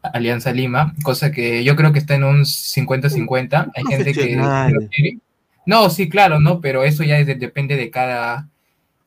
Alianza 0.01 0.51
Lima, 0.51 0.93
cosa 1.03 1.31
que 1.31 1.63
yo 1.63 1.75
creo 1.75 1.91
que 1.93 1.99
está 1.99 2.15
en 2.15 2.23
un 2.23 2.45
50-50. 2.45 3.71
Hay 3.75 3.83
gente 3.85 4.13
que 4.13 4.35
lo 4.35 4.87
quiere. 4.89 5.19
No, 5.65 5.89
sí, 5.89 6.09
claro, 6.09 6.39
¿no? 6.39 6.61
Pero 6.61 6.83
eso 6.83 7.03
ya 7.03 7.17
es 7.19 7.25
de- 7.27 7.35
depende 7.35 7.75
de 7.75 7.89
cada 7.89 8.47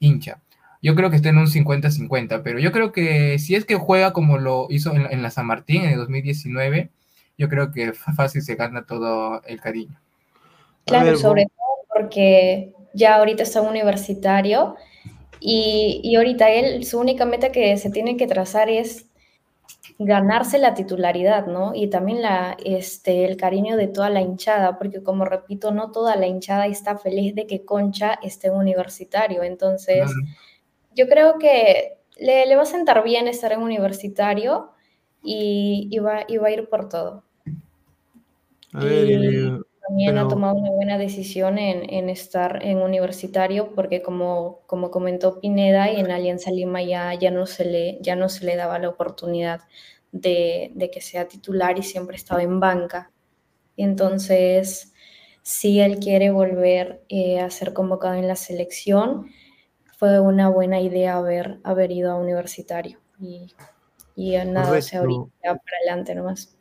hincha. 0.00 0.40
Yo 0.82 0.94
creo 0.94 1.10
que 1.10 1.16
está 1.16 1.28
en 1.28 1.38
un 1.38 1.46
50-50, 1.48 2.42
pero 2.42 2.58
yo 2.60 2.70
creo 2.72 2.92
que 2.92 3.38
si 3.38 3.54
es 3.56 3.64
que 3.64 3.74
juega 3.74 4.12
como 4.12 4.38
lo 4.38 4.66
hizo 4.70 4.94
en, 4.94 5.06
en 5.10 5.22
la 5.22 5.30
San 5.30 5.46
Martín 5.46 5.82
en 5.82 5.90
el 5.90 5.98
2019, 5.98 6.90
yo 7.36 7.48
creo 7.48 7.72
que 7.72 7.92
fácil 7.92 8.42
se 8.42 8.54
gana 8.54 8.82
todo 8.82 9.42
el 9.44 9.60
cariño. 9.60 10.00
Claro, 10.84 11.06
ver, 11.06 11.16
sobre 11.18 11.46
todo 11.46 11.56
porque 11.94 12.72
ya 12.98 13.16
ahorita 13.16 13.42
está 13.44 13.62
universitario 13.62 14.76
y, 15.40 16.00
y 16.04 16.16
ahorita 16.16 16.50
él, 16.50 16.84
su 16.84 16.98
única 17.00 17.24
meta 17.26 17.52
que 17.52 17.76
se 17.78 17.90
tiene 17.90 18.16
que 18.16 18.26
trazar 18.26 18.68
es 18.70 19.06
ganarse 19.98 20.58
la 20.58 20.74
titularidad, 20.74 21.46
¿no? 21.46 21.74
Y 21.74 21.88
también 21.90 22.22
la, 22.22 22.56
este, 22.64 23.24
el 23.24 23.36
cariño 23.36 23.76
de 23.76 23.88
toda 23.88 24.10
la 24.10 24.20
hinchada, 24.22 24.78
porque 24.78 25.02
como 25.02 25.24
repito, 25.24 25.72
no 25.72 25.90
toda 25.92 26.16
la 26.16 26.26
hinchada 26.28 26.66
está 26.66 26.98
feliz 26.98 27.34
de 27.34 27.46
que 27.46 27.64
Concha 27.64 28.18
esté 28.22 28.48
en 28.48 28.54
universitario. 28.54 29.42
Entonces, 29.42 30.10
Claro. 30.12 30.22
yo 30.94 31.08
creo 31.08 31.38
que 31.38 31.98
le, 32.18 32.46
le 32.46 32.56
va 32.56 32.62
a 32.62 32.66
sentar 32.66 33.02
bien 33.04 33.28
estar 33.28 33.52
en 33.52 33.62
universitario 33.62 34.70
y, 35.22 35.88
y 35.90 35.98
va, 36.00 36.24
y 36.28 36.38
va 36.38 36.48
a 36.48 36.52
ir 36.52 36.68
por 36.68 36.88
todo. 36.88 37.24
A 38.74 38.84
Y 38.84 39.58
también 39.88 40.18
ha 40.18 40.22
pero- 40.22 40.28
tomado 40.28 40.56
una 40.56 40.70
buena 40.70 40.98
decisión 40.98 41.58
en, 41.58 41.88
en 41.92 42.08
estar 42.10 42.64
en 42.64 42.78
universitario 42.78 43.74
porque 43.74 44.02
como, 44.02 44.60
como 44.66 44.90
comentó 44.90 45.40
Pineda, 45.40 45.90
y 45.90 46.00
en 46.00 46.10
Alianza 46.10 46.50
Lima 46.50 46.82
ya, 46.82 47.14
ya, 47.14 47.30
no 47.30 47.46
se 47.46 47.64
le, 47.64 47.98
ya 48.00 48.14
no 48.16 48.28
se 48.28 48.44
le 48.44 48.56
daba 48.56 48.78
la 48.78 48.88
oportunidad 48.90 49.60
de, 50.12 50.72
de 50.74 50.90
que 50.90 51.00
sea 51.00 51.28
titular 51.28 51.78
y 51.78 51.82
siempre 51.82 52.16
estaba 52.16 52.42
en 52.42 52.60
banca. 52.60 53.10
Entonces, 53.76 54.92
si 55.42 55.80
él 55.80 55.98
quiere 55.98 56.30
volver 56.30 57.02
eh, 57.08 57.40
a 57.40 57.50
ser 57.50 57.72
convocado 57.72 58.14
en 58.14 58.28
la 58.28 58.36
selección, 58.36 59.30
fue 59.98 60.20
una 60.20 60.48
buena 60.48 60.80
idea 60.80 61.16
haber, 61.16 61.60
haber 61.64 61.90
ido 61.92 62.10
a 62.12 62.16
universitario. 62.16 63.00
Y, 63.20 63.54
y 64.16 64.36
nada, 64.46 64.76
o 64.76 64.82
sea, 64.82 65.00
ahorita 65.00 65.30
para 65.42 65.76
adelante 65.82 66.14
nomás. 66.14 66.57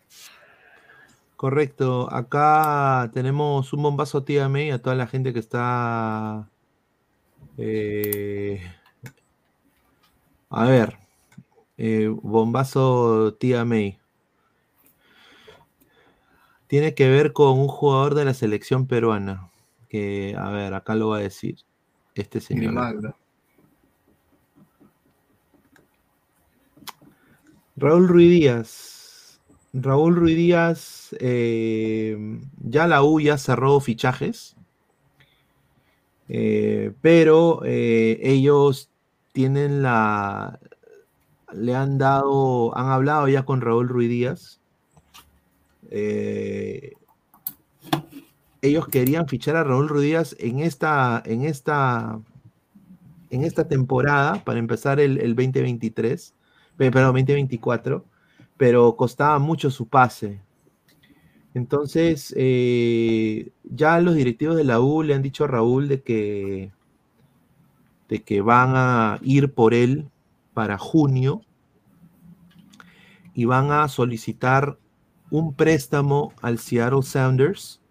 Correcto. 1.38 2.12
Acá 2.12 3.12
tenemos 3.14 3.72
un 3.72 3.84
bombazo 3.84 4.24
tía 4.24 4.50
May 4.50 4.72
a 4.72 4.82
toda 4.82 4.96
la 4.96 5.06
gente 5.06 5.34
que 5.34 5.40
está. 5.40 6.50
eh, 7.58 8.60
a 10.50 10.66
ver. 10.66 10.98
eh, 11.78 12.08
bombazo 12.08 13.36
tía 13.36 13.64
May. 13.66 14.00
Tiene 16.66 16.96
que 16.96 17.08
ver 17.08 17.34
con 17.34 17.60
un 17.60 17.68
jugador 17.68 18.16
de 18.16 18.26
la 18.26 18.34
selección 18.34 18.88
peruana. 18.88 19.52
Que, 19.90 20.36
a 20.38 20.50
ver, 20.50 20.74
acá 20.74 20.96
lo 20.96 21.10
va 21.10 21.18
a 21.18 21.22
decir. 21.22 21.60
Este 22.16 22.42
señor. 22.42 22.64
Grimaldo. 22.66 23.16
Raúl 27.76 28.08
Ruiz 28.08 28.30
Díaz. 28.32 28.97
Raúl 29.82 30.16
Ruiz 30.16 30.36
Díaz, 30.36 31.16
eh, 31.20 32.18
ya 32.64 32.88
la 32.88 33.04
U 33.04 33.20
ya 33.20 33.38
cerró 33.38 33.80
fichajes, 33.80 34.56
eh, 36.30 36.92
pero 37.02 37.62
eh, 37.64 38.20
ellos 38.22 38.90
tienen 39.34 39.82
la, 39.84 40.60
le 41.54 41.76
han 41.76 41.98
dado, 41.98 42.76
han 42.78 42.88
hablado 42.88 43.28
ya 43.28 43.46
con 43.46 43.62
Raúl 43.62 43.88
Ruiz 43.88 44.10
Díaz. 44.10 44.60
Ellos 48.62 48.88
querían 48.88 49.28
fichar 49.28 49.56
a 49.56 49.64
Raúl 49.64 49.88
Ruiz 49.88 50.04
Díaz 50.04 50.36
en 50.40 50.60
esta, 50.60 51.22
en 51.26 51.46
esta, 51.46 52.20
en 53.30 53.44
esta 53.44 53.68
temporada 53.68 54.44
para 54.44 54.60
empezar 54.60 55.00
el, 55.00 55.20
el 55.20 55.36
2023 55.36 56.34
eh, 56.80 56.92
perdón, 56.92 57.16
2024, 57.16 58.06
pero 58.58 58.96
costaba 58.96 59.40
mucho 59.40 59.72
su 59.72 59.88
pase. 59.88 60.42
Entonces, 61.54 62.34
eh, 62.38 63.52
ya 63.64 64.00
los 64.00 64.16
directivos 64.16 64.56
de 64.56 64.64
la 64.64 64.80
U 64.80 65.02
le 65.02 65.14
han 65.16 65.22
dicho 65.22 65.44
a 65.44 65.48
Raúl 65.48 65.88
de 65.88 66.02
que, 66.02 66.72
de 68.10 68.24
que 68.24 68.42
van 68.42 68.74
a 68.76 69.20
ir 69.24 69.54
por 69.54 69.74
él 69.74 70.10
para 70.54 70.78
junio 70.78 71.42
y 73.34 73.46
van 73.46 73.72
a 73.72 73.88
solicitar 73.88 74.78
un 75.30 75.54
préstamo 75.54 76.34
al 76.42 76.60
Seattle 76.60 77.04
Sounders 77.04 77.82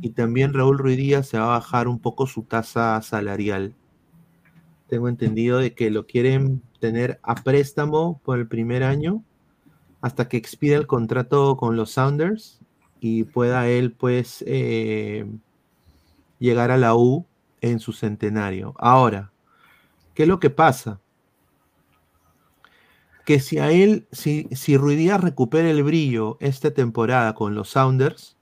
y 0.00 0.10
también 0.10 0.52
Raúl 0.52 0.78
Ruiz 0.78 0.96
Díaz 0.96 1.28
se 1.28 1.38
va 1.38 1.44
a 1.44 1.58
bajar 1.58 1.88
un 1.88 1.98
poco 1.98 2.26
su 2.26 2.42
tasa 2.42 3.00
salarial. 3.02 3.74
Tengo 4.88 5.08
entendido 5.08 5.58
de 5.58 5.74
que 5.74 5.90
lo 5.90 6.06
quieren 6.06 6.62
tener 6.80 7.18
a 7.22 7.34
préstamo 7.34 8.20
por 8.24 8.38
el 8.38 8.46
primer 8.46 8.84
año 8.84 9.24
hasta 10.00 10.28
que 10.28 10.36
expire 10.36 10.76
el 10.76 10.86
contrato 10.86 11.56
con 11.56 11.76
los 11.76 11.90
Sounders 11.92 12.60
y 13.00 13.24
pueda 13.24 13.68
él 13.68 13.92
pues 13.92 14.44
eh, 14.46 15.26
llegar 16.38 16.70
a 16.70 16.76
la 16.76 16.94
U 16.94 17.26
en 17.60 17.80
su 17.80 17.92
centenario. 17.92 18.74
Ahora, 18.78 19.32
¿qué 20.14 20.24
es 20.24 20.28
lo 20.28 20.40
que 20.40 20.50
pasa? 20.50 21.00
Que 23.24 23.40
si 23.40 23.58
a 23.58 23.70
él, 23.70 24.06
si, 24.12 24.48
si 24.52 24.76
Ruiz 24.76 24.98
Díaz 24.98 25.20
recupera 25.20 25.68
el 25.68 25.82
brillo 25.82 26.36
esta 26.40 26.70
temporada 26.70 27.34
con 27.34 27.54
los 27.54 27.70
Sounders, 27.70 28.36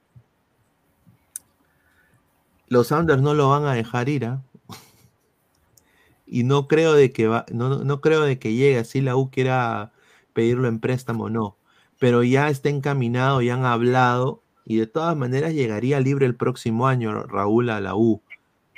los 2.68 2.88
Sounders 2.88 3.22
no 3.22 3.34
lo 3.34 3.48
van 3.48 3.64
a 3.64 3.72
dejar 3.74 4.08
ir, 4.08 4.26
¿ah? 4.26 4.42
y 6.26 6.44
no 6.44 6.68
creo 6.68 6.92
de 6.92 7.12
que 7.12 7.28
va, 7.28 7.46
no, 7.52 7.84
no 7.84 8.00
creo 8.00 8.22
de 8.22 8.38
que 8.38 8.52
llegue 8.52 8.78
así 8.78 9.00
la 9.00 9.16
U 9.16 9.30
quiera 9.30 9.93
pedirlo 10.34 10.68
en 10.68 10.80
préstamo, 10.80 11.30
no. 11.30 11.56
Pero 11.98 12.22
ya 12.22 12.50
está 12.50 12.68
encaminado, 12.68 13.40
ya 13.40 13.54
han 13.54 13.64
hablado, 13.64 14.42
y 14.66 14.76
de 14.76 14.86
todas 14.86 15.16
maneras 15.16 15.54
llegaría 15.54 16.00
libre 16.00 16.26
el 16.26 16.36
próximo 16.36 16.86
año 16.86 17.22
Raúl 17.22 17.70
a 17.70 17.80
la 17.80 17.96
U. 17.96 18.20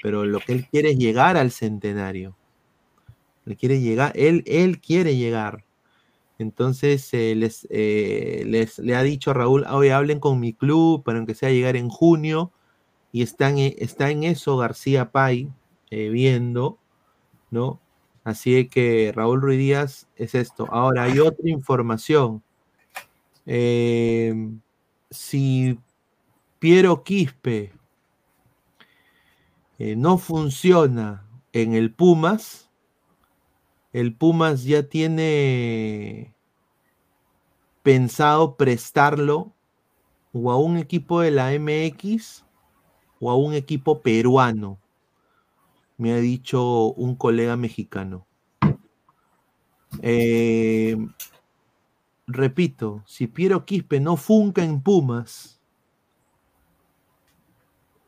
Pero 0.02 0.24
lo 0.24 0.40
que 0.40 0.52
él 0.52 0.66
quiere 0.70 0.90
es 0.90 0.98
llegar 0.98 1.36
al 1.36 1.50
centenario. 1.50 2.36
Le 3.44 3.56
quiere 3.56 3.80
llegar, 3.80 4.12
él, 4.14 4.42
él 4.46 4.80
quiere 4.80 5.16
llegar. 5.16 5.64
Entonces 6.38 7.08
eh, 7.14 7.34
les, 7.34 7.66
eh, 7.70 8.44
les, 8.46 8.78
le 8.78 8.94
ha 8.94 9.02
dicho 9.02 9.30
a 9.30 9.34
Raúl, 9.34 9.64
hoy 9.70 9.88
hablen 9.88 10.20
con 10.20 10.38
mi 10.38 10.52
club 10.52 11.02
para 11.02 11.24
que 11.24 11.34
sea 11.34 11.50
llegar 11.50 11.76
en 11.76 11.88
junio. 11.88 12.52
Y 13.12 13.22
está 13.22 13.48
en, 13.48 13.74
está 13.78 14.10
en 14.10 14.24
eso 14.24 14.56
García 14.58 15.10
Pay 15.12 15.50
eh, 15.90 16.08
viendo, 16.10 16.78
¿no? 17.50 17.80
Así 18.26 18.66
que 18.68 19.12
Raúl 19.14 19.40
Ruiz 19.40 19.56
Díaz 19.56 20.08
es 20.16 20.34
esto. 20.34 20.66
Ahora 20.72 21.04
hay 21.04 21.20
otra 21.20 21.48
información. 21.48 22.42
si 25.10 25.78
Piero 26.58 27.04
Quispe 27.04 27.72
no 29.78 30.18
funciona 30.18 31.24
en 31.52 31.74
el 31.74 31.94
Pumas, 31.94 32.68
el 33.92 34.12
Pumas 34.12 34.64
ya 34.64 34.82
tiene 34.82 36.34
pensado 37.84 38.56
prestarlo 38.56 39.52
o 40.32 40.50
a 40.50 40.56
un 40.56 40.78
equipo 40.78 41.20
de 41.20 41.30
la 41.30 41.52
MX 41.52 42.44
o 43.20 43.30
a 43.30 43.36
un 43.36 43.54
equipo 43.54 44.00
peruano, 44.02 44.80
me 45.96 46.12
ha 46.12 46.16
dicho 46.16 46.92
un 46.92 47.16
colega 47.16 47.56
mexicano. 47.56 48.26
Eh, 50.02 50.96
repito, 52.26 53.02
si 53.06 53.26
Piero 53.26 53.64
Quispe 53.64 54.00
no 54.00 54.16
funca 54.16 54.64
en 54.64 54.80
Pumas, 54.80 55.60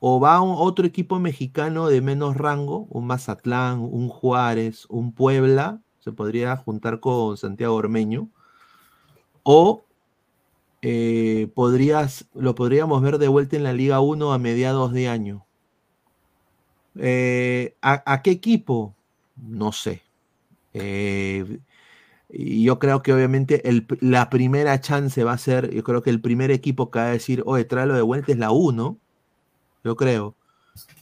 o 0.01 0.20
va 0.20 0.36
a 0.36 0.43
otro 0.43 0.86
equipo 0.86 1.18
mexicano 1.18 1.89
de 1.89 2.01
menos 2.01 2.36
rango, 2.36 2.86
un 2.91 3.07
Mazatlán, 3.07 3.80
un 3.80 4.09
Juárez, 4.09 4.86
un 4.89 5.12
Puebla, 5.12 5.80
se 5.99 6.12
podría 6.12 6.57
juntar 6.57 7.01
con 7.01 7.36
Santiago 7.36 7.74
Ormeño, 7.74 8.30
o 9.43 9.84
eh, 10.82 11.51
podrías, 11.55 12.28
lo 12.34 12.55
podríamos 12.55 13.03
ver 13.03 13.18
de 13.18 13.28
vuelta 13.28 13.57
en 13.57 13.64
la 13.64 13.72
Liga 13.72 14.01
1 14.01 14.32
a 14.32 14.39
mediados 14.39 14.93
de 14.93 15.09
año. 15.09 15.47
Eh, 16.99 17.76
¿a, 17.82 18.22
qué 18.22 18.30
equipo? 18.30 18.94
No 19.36 19.72
sé. 19.72 20.03
Eh, 20.74 21.61
yo 22.30 22.78
creo 22.78 23.03
que 23.03 23.12
obviamente 23.12 23.62
la 24.01 24.28
primera 24.30 24.80
chance 24.80 25.24
va 25.24 25.32
a 25.32 25.38
ser, 25.38 25.72
yo 25.74 25.82
creo 25.82 26.03
que 26.03 26.11
el 26.11 26.20
primer 26.20 26.51
equipo 26.51 26.90
que 26.90 26.99
va 26.99 27.07
a 27.07 27.11
decir, 27.11 27.42
oye, 27.46 27.64
tráelo 27.64 27.94
de 27.94 28.03
vuelta 28.03 28.32
es 28.32 28.38
la 28.38 28.51
1 28.51 28.99
yo 29.84 29.96
creo. 29.96 30.36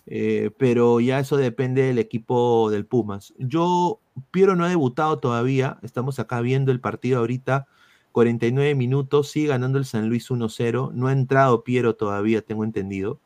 Eh, 0.07 0.51
pero 0.59 1.01
ya 1.01 1.18
eso 1.18 1.36
depende 1.36 1.82
del 1.82 1.99
equipo 1.99 2.70
del 2.70 2.86
Pumas. 2.86 3.34
Yo, 3.38 4.01
Piero 4.30 4.57
no 4.57 4.64
ha 4.64 4.68
debutado 4.68 5.18
todavía, 5.18 5.78
estamos 5.82 6.18
acá 6.18 6.40
viendo 6.40 6.72
el 6.72 6.80
partido 6.80 7.18
ahorita, 7.18 7.66
49 8.12 8.74
minutos, 8.74 9.30
sigue 9.30 9.49
ganando 9.49 9.78
el 9.78 9.84
San 9.84 10.09
Luis 10.09 10.30
1-0, 10.30 10.92
no 10.94 11.09
ha 11.09 11.12
entrado 11.12 11.64
Piero 11.64 11.97
todavía, 11.97 12.42
tengo 12.42 12.64
entendido. 12.64 13.20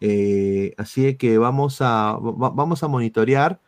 Eh, 0.00 0.74
así 0.78 1.16
que 1.16 1.38
vamos 1.38 1.78
a, 1.80 2.18
vamos 2.20 2.82
a 2.82 2.88
monitorear. 2.88 3.60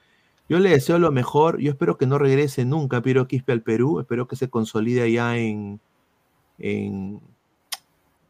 Yo 0.48 0.58
le 0.58 0.70
deseo 0.70 0.98
lo 0.98 1.12
mejor, 1.12 1.60
yo 1.60 1.70
espero 1.70 1.98
que 1.98 2.06
no 2.06 2.18
regrese 2.18 2.64
nunca 2.64 3.02
Piero 3.02 3.28
Quispe 3.28 3.52
al 3.52 3.62
Perú, 3.62 4.00
espero 4.00 4.28
que 4.28 4.36
se 4.36 4.48
consolide 4.50 5.02
allá 5.02 5.36
en, 5.36 5.80
en, 6.58 7.20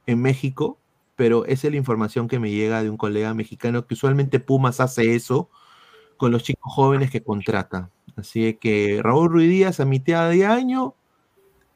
en 0.07 0.22
México 0.22 0.78
pero 1.18 1.46
esa 1.46 1.66
es 1.66 1.72
la 1.72 1.78
información 1.78 2.28
que 2.28 2.38
me 2.38 2.53
llega 2.53 2.80
de 2.80 2.90
un 2.90 2.96
colega 2.96 3.34
mexicano 3.34 3.84
que 3.88 3.94
usualmente 3.94 4.38
Pumas 4.38 4.78
hace 4.78 5.16
eso 5.16 5.51
con 6.16 6.30
los 6.30 6.44
chicos 6.44 6.72
jóvenes 6.72 7.11
que 7.11 7.24
contrata. 7.24 7.90
Así 8.14 8.55
que 8.55 9.01
Raúl 9.03 9.28
Ruiz 9.28 9.49
Díaz 9.51 9.80
a 9.80 9.84
mitad 9.84 10.30
de 10.30 10.46
año 10.46 10.94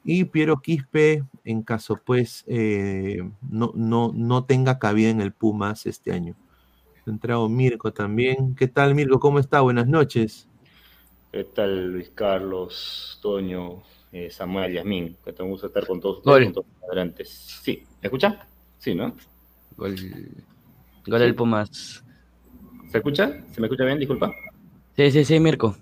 y 0.03 0.25
Piero 0.25 0.61
Quispe 0.61 1.23
en 1.43 1.63
caso 1.63 1.99
pues 2.03 2.43
eh, 2.47 3.21
no, 3.49 3.71
no, 3.75 4.11
no 4.13 4.45
tenga 4.45 4.79
cabida 4.79 5.09
en 5.09 5.21
el 5.21 5.31
Pumas 5.31 5.85
este 5.85 6.11
año. 6.11 6.35
Entrado 7.05 7.49
Mirko 7.49 7.91
también. 7.91 8.55
¿Qué 8.55 8.67
tal 8.67 8.95
Mirko? 8.95 9.19
¿Cómo 9.19 9.39
está? 9.39 9.61
Buenas 9.61 9.87
noches. 9.87 10.47
¿Qué 11.31 11.43
tal 11.43 11.91
Luis 11.91 12.11
Carlos, 12.13 13.19
Toño, 13.21 13.83
eh, 14.11 14.29
Samuel, 14.29 14.73
Yasmín? 14.73 15.17
Que 15.25 15.33
tengo 15.33 15.49
gusto 15.49 15.67
estar 15.67 15.85
con 15.85 15.99
todos 15.99 16.19
ustedes, 16.19 16.53
con 16.53 16.53
todos 16.53 17.27
Sí, 17.27 17.83
¿me 18.01 18.07
escucha? 18.07 18.47
Sí, 18.77 18.95
¿no? 18.95 19.15
Gol, 19.75 19.95
gol 21.07 21.19
del 21.19 21.35
Pumas. 21.35 22.05
¿Se 22.91 22.97
escucha? 22.99 23.43
¿Se 23.51 23.59
me 23.59 23.67
escucha 23.67 23.83
bien? 23.83 23.99
Disculpa. 23.99 24.31
Sí, 24.95 25.11
sí, 25.11 25.25
sí, 25.25 25.39
Mirko. 25.39 25.75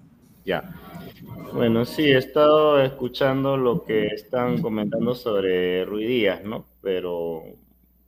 Ya. 0.46 0.81
Bueno, 1.54 1.86
sí, 1.86 2.04
he 2.04 2.18
estado 2.18 2.82
escuchando 2.82 3.58
lo 3.58 3.84
que 3.84 4.08
están 4.08 4.62
comentando 4.62 5.14
sobre 5.16 5.86
Díaz, 5.86 6.44
¿no? 6.44 6.66
Pero 6.82 7.44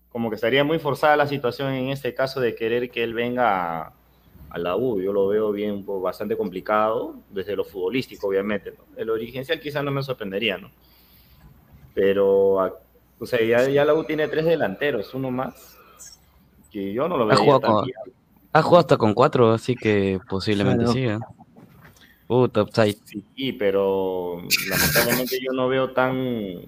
como 0.09 0.29
que 0.29 0.35
estaría 0.35 0.63
muy 0.63 0.79
forzada 0.79 1.17
la 1.17 1.27
situación 1.27 1.73
en 1.73 1.89
este 1.89 2.13
caso 2.13 2.39
de 2.39 2.55
querer 2.55 2.89
que 2.89 3.03
él 3.03 3.13
venga 3.13 3.93
a, 4.49 4.57
la 4.57 4.75
U. 4.77 5.01
Yo 5.01 5.11
lo 5.11 5.27
veo 5.27 5.51
bien, 5.51 5.85
bastante 6.01 6.37
complicado, 6.37 7.15
desde 7.29 7.55
lo 7.55 7.63
futbolístico, 7.63 8.27
obviamente. 8.27 8.71
¿no? 8.71 8.83
El 8.95 9.09
origencial 9.09 9.59
quizás 9.59 9.83
no 9.83 9.91
me 9.91 10.03
sorprendería, 10.03 10.57
¿no? 10.57 10.69
Pero, 11.93 12.53
o 13.19 13.25
sea, 13.25 13.43
ya, 13.43 13.67
ya 13.67 13.83
la 13.83 13.93
U 13.93 14.03
tiene 14.03 14.27
tres 14.27 14.45
delanteros, 14.45 15.13
uno 15.13 15.31
más 15.31 15.77
que 16.71 16.93
yo 16.93 17.07
no 17.07 17.17
lo 17.17 17.27
veo. 17.27 17.35
Ha 17.35 18.61
jugado, 18.61 18.79
hasta 18.79 18.97
con 18.97 19.13
cuatro, 19.13 19.51
así 19.51 19.75
que 19.75 20.19
posiblemente 20.29 20.87
siga. 20.87 21.19
Uh. 22.33 22.49
Sí, 23.35 23.51
pero 23.53 24.41
lamentablemente 24.69 25.39
yo 25.39 25.51
no 25.51 25.67
veo 25.67 25.91
tan 25.91 26.61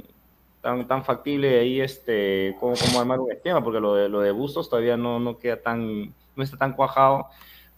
tan, 0.61 0.87
tan 0.87 1.03
factible 1.03 1.59
ahí 1.59 1.81
este 1.81 2.55
como, 2.59 2.75
como 2.75 2.99
armar 2.99 3.19
un 3.19 3.31
esquema, 3.31 3.63
porque 3.63 3.79
lo 3.79 3.95
de, 3.95 4.09
lo 4.09 4.19
de 4.19 4.31
Bustos 4.31 4.69
todavía 4.69 4.95
no, 4.95 5.19
no 5.19 5.37
queda 5.37 5.61
tan, 5.61 6.13
no 6.35 6.43
está 6.43 6.57
tan 6.57 6.73
cuajado 6.73 7.27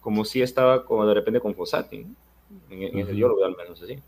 como 0.02 0.26
si 0.26 0.42
estaba 0.42 0.86
como 0.86 1.06
de 1.06 1.14
repente 1.14 1.40
con 1.40 1.56
Fossati. 1.56 2.06
En, 2.70 3.08
yo 3.16 3.28
lo 3.28 3.36
veo 3.36 3.46
al 3.46 3.56
menos 3.56 3.82
así. 3.82 4.00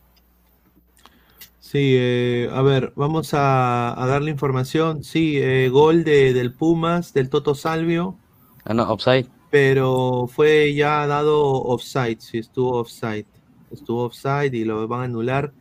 Sí, 1.60 1.96
eh, 1.98 2.50
a 2.52 2.62
ver, 2.62 2.94
vamos 2.96 3.32
a, 3.34 3.96
darle 4.08 4.32
información. 4.32 5.04
Sí, 5.04 5.38
eh, 5.38 5.70
gol 5.70 6.04
de, 6.04 6.34
del 6.34 6.54
Pumas, 6.54 7.14
del 7.14 7.30
Toto 7.30 7.56
Salvio. 7.56 8.16
Ah, 8.66 8.74
no, 8.74 8.84
offside. 8.92 9.28
Pero 9.52 10.28
fue 10.28 10.74
ya 10.74 11.06
dado 11.06 11.42
offside, 11.64 12.20
sí, 12.20 12.40
estuvo 12.40 12.78
offside. 12.78 13.26
Estuvo 13.72 14.04
offside 14.06 14.54
y 14.54 14.66
lo 14.66 14.88
van 14.88 15.02
a 15.02 15.04
anular. 15.06 15.54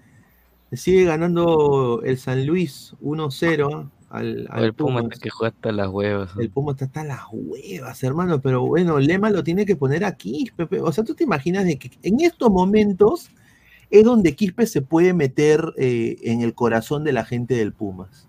Sigue 0.73 1.05
ganando 1.05 2.03
el 2.05 2.19
San 2.19 2.47
Luis 2.47 2.95
1-0 3.03 3.91
al, 4.11 4.49
El 4.57 4.75
Puma 4.75 5.01
está 5.01 5.17
que 5.17 5.31
juega 5.31 5.55
hasta 5.55 5.73
las 5.73 5.89
huevas. 5.89 6.31
El 6.39 6.51
Puma 6.51 6.73
está 6.73 6.87
hasta 6.87 7.05
las 7.05 7.23
huevas, 7.31 8.03
hermano. 8.03 8.41
Pero 8.41 8.67
bueno, 8.67 8.99
Lema 8.99 9.31
lo 9.31 9.45
tiene 9.45 9.67
que 9.67 9.77
poner 9.77 10.05
aquí, 10.05 10.51
Pepe. 10.57 10.81
O 10.81 10.93
sea, 10.93 11.05
tú 11.05 11.15
te 11.15 11.25
imaginas 11.25 11.65
de 11.65 11.79
que 11.79 11.91
en 12.03 12.21
estos 12.21 12.51
momentos 12.51 13.31
es 13.91 14.05
donde 14.05 14.35
Quispe 14.35 14.67
se 14.67 14.83
puede 14.83 15.13
meter 15.13 15.73
eh, 15.77 16.17
en 16.23 16.43
el 16.43 16.55
corazón 16.55 17.05
de 17.05 17.13
la 17.13 17.25
gente 17.25 17.55
del 17.55 17.73
Pumas. 17.73 18.29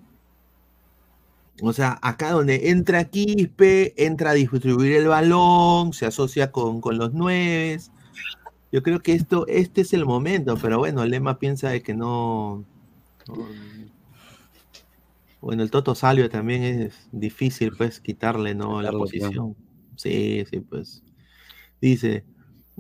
O 1.61 1.73
sea, 1.73 1.99
acá 2.01 2.31
donde 2.31 2.69
entra 2.69 3.05
Quispe, 3.05 3.93
entra 4.03 4.31
a 4.31 4.33
distribuir 4.33 4.93
el 4.93 5.07
balón, 5.07 5.93
se 5.93 6.05
asocia 6.05 6.51
con, 6.51 6.81
los 6.97 7.13
nueves. 7.13 7.91
Yo 8.71 8.83
creo 8.83 8.99
que 8.99 9.13
esto, 9.13 9.47
este 9.47 9.81
es 9.81 9.93
el 9.93 10.05
momento, 10.05 10.57
pero 10.61 10.77
bueno, 10.77 11.05
Lema 11.05 11.39
piensa 11.39 11.69
de 11.69 11.81
que 11.81 11.93
no, 11.93 12.63
Bueno, 15.41 15.63
el 15.63 15.71
Toto 15.71 15.95
Salvio 15.95 16.29
también 16.29 16.63
es 16.63 17.07
difícil, 17.11 17.71
pues, 17.77 17.99
quitarle, 17.99 18.55
¿no? 18.55 18.81
La 18.81 18.91
posición. 18.91 19.55
Sí, 19.95 20.45
sí, 20.49 20.59
pues. 20.59 21.03
Dice, 21.81 22.23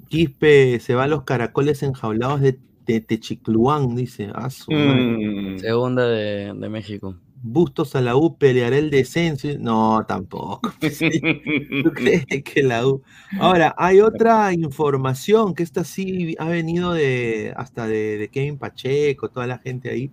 Quispe 0.09 0.79
se 0.79 0.95
va 0.95 1.05
a 1.05 1.07
los 1.07 1.23
caracoles 1.23 1.83
enjaulados 1.83 2.41
de 2.41 2.59
de 2.89 3.01
Techicluán, 3.01 3.95
dice. 3.95 4.29
Ah, 4.33 4.47
mm. 4.47 5.59
Segunda 5.59 6.07
de, 6.07 6.69
México. 6.69 7.15
Bustos 7.41 7.95
a 7.95 8.01
la 8.01 8.15
U, 8.15 8.37
peleará 8.37 8.77
el 8.77 8.89
descenso. 8.89 9.47
No, 9.59 10.05
tampoco. 10.07 10.61
¿Tú 10.79 11.91
crees 11.93 12.25
que 12.43 12.63
la 12.63 12.85
U? 12.85 13.01
Ahora, 13.39 13.73
hay 13.77 14.01
otra 14.01 14.53
información 14.53 15.53
que 15.53 15.63
esta 15.63 15.83
sí 15.83 16.35
ha 16.39 16.45
venido 16.45 16.93
de 16.93 17.53
hasta 17.55 17.87
de, 17.87 18.29
Kevin 18.31 18.57
Pacheco, 18.57 19.29
toda 19.29 19.47
la 19.47 19.59
gente 19.59 19.89
ahí, 19.89 20.11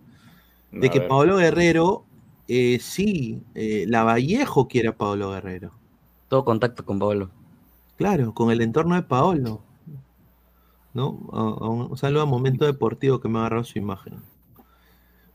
de 0.73 0.91
que 0.91 1.01
Pablo 1.01 1.37
Guerrero, 1.37 2.05
eh, 2.49 2.79
sí, 2.81 3.43
eh, 3.55 3.85
la 3.89 4.05
Vallejo 4.05 4.69
quiere 4.69 4.89
a 4.89 4.97
Pablo 4.97 5.31
Guerrero. 5.31 5.73
Todo 6.29 6.45
contacto 6.45 6.85
con 6.85 6.99
Pablo. 6.99 7.31
Claro, 7.97 8.35
con 8.35 8.51
el 8.51 8.61
entorno 8.61 8.95
de 8.95 9.03
Paolo. 9.03 9.63
¿no? 10.97 11.11
un, 11.11 11.97
saludo 11.99 12.23
a 12.23 12.27
Momento 12.27 12.65
Deportivo 12.65 13.21
que 13.21 13.29
me 13.29 13.39
ha 13.39 13.43
agarrado 13.43 13.65
su 13.65 13.79
imagen. 13.79 14.23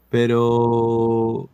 Pero, 0.10 1.50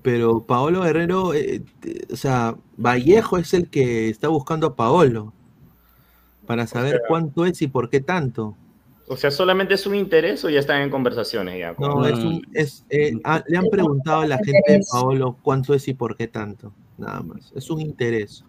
pero 0.00 0.44
Paolo 0.44 0.82
Guerrero, 0.82 1.34
eh, 1.34 1.62
o 2.10 2.16
sea, 2.16 2.56
Vallejo 2.76 3.36
es 3.36 3.52
el 3.52 3.68
que 3.68 4.08
está 4.08 4.28
buscando 4.28 4.68
a 4.68 4.76
Paolo 4.76 5.34
para 6.46 6.66
saber 6.66 7.02
cuánto 7.08 7.44
es 7.44 7.60
y 7.60 7.68
por 7.68 7.90
qué 7.90 8.00
tanto. 8.00 8.56
O 9.08 9.16
sea, 9.16 9.30
¿solamente 9.30 9.74
es 9.74 9.86
un 9.86 9.94
interés 9.94 10.42
o 10.44 10.48
ya 10.48 10.60
están 10.60 10.80
en 10.80 10.88
conversaciones 10.88 11.58
ya? 11.58 11.74
No, 11.78 12.06
es 12.06 12.18
un, 12.18 12.46
es, 12.54 12.86
eh, 12.88 13.12
ah, 13.24 13.44
le 13.46 13.58
han 13.58 13.66
preguntado 13.66 14.22
a 14.22 14.26
la 14.26 14.38
gente 14.38 14.72
de 14.72 14.80
Paolo 14.90 15.36
cuánto 15.42 15.74
es 15.74 15.86
y 15.88 15.94
por 15.94 16.16
qué 16.16 16.28
tanto. 16.28 16.72
Nada 16.96 17.20
más. 17.20 17.52
Es 17.54 17.68
un 17.68 17.80
interés. 17.80 18.44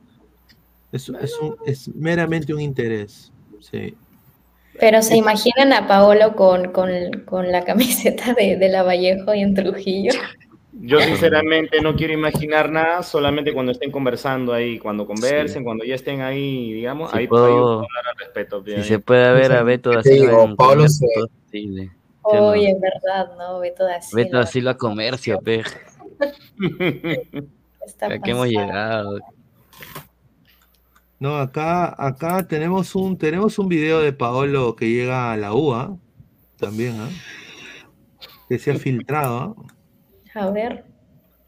Es, 0.94 1.10
es, 1.10 1.40
un, 1.40 1.58
es 1.66 1.90
meramente 1.90 2.54
un 2.54 2.62
interés. 2.62 3.32
Sí. 3.60 3.96
Pero 4.80 5.02
se 5.02 5.18
imaginan 5.18 5.74
a 5.74 5.88
Paolo 5.88 6.36
con, 6.36 6.72
con, 6.72 6.90
con 7.26 7.52
la 7.52 7.66
camiseta 7.66 8.34
de, 8.34 8.56
de 8.56 8.70
la 8.70 8.84
Vallejo 8.84 9.34
y 9.34 9.42
en 9.42 9.54
Trujillo. 9.54 10.14
Yo 10.82 11.00
sinceramente 11.00 11.82
no 11.82 11.96
quiero 11.96 12.14
imaginar 12.14 12.72
nada, 12.72 13.04
solamente 13.04 13.54
cuando 13.54 13.72
estén 13.72 13.92
conversando 13.92 14.54
ahí, 14.54 14.80
cuando 14.80 15.06
conversen, 15.06 15.64
cuando 15.64 15.86
ya 15.86 15.96
estén 15.96 16.22
ahí, 16.22 16.74
digamos, 16.74 17.12
Si 17.12 17.18
ahí 17.18 17.28
puedo- 17.28 17.46
puedo 17.48 17.74
hablar 17.74 18.08
al 18.12 18.18
respecto. 18.18 18.64
Si 18.66 18.84
se 18.84 19.00
puede 19.00 19.32
ver 19.34 19.52
a 19.54 19.64
Beto 19.64 19.92
da 19.92 20.02
Silva 20.02 20.32
Pablo 20.56 20.56
comercio, 20.56 21.08
se-. 21.52 21.90
Oye, 22.24 22.72
es 22.72 22.78
verdad, 22.82 23.32
¿no? 23.38 23.60
Beto 23.60 23.84
da 23.86 24.02
Silva. 24.02 24.24
Beto 24.24 24.38
da 24.38 24.46
Silva 24.46 24.78
comercio, 24.78 25.40
pe. 25.42 25.64
¿A 28.02 28.20
qué 28.20 28.32
hemos 28.32 28.48
llegado? 28.48 29.20
No, 31.20 31.38
acá, 31.38 31.94
acá 31.98 32.48
tenemos 32.48 32.96
un, 32.96 33.18
tenemos 33.18 33.60
un 33.60 33.68
video 33.70 34.00
de 34.02 34.12
Paolo 34.14 34.76
que 34.76 34.90
llega 34.90 35.32
a 35.32 35.38
la 35.38 35.54
UA 35.54 35.96
también, 36.58 37.00
¿ah? 37.00 37.10
Que 38.50 38.58
se 38.60 38.72
ha 38.72 38.76
filtrado, 38.76 39.38
¿ah? 39.38 39.56
A 40.36 40.50
ver. 40.50 40.84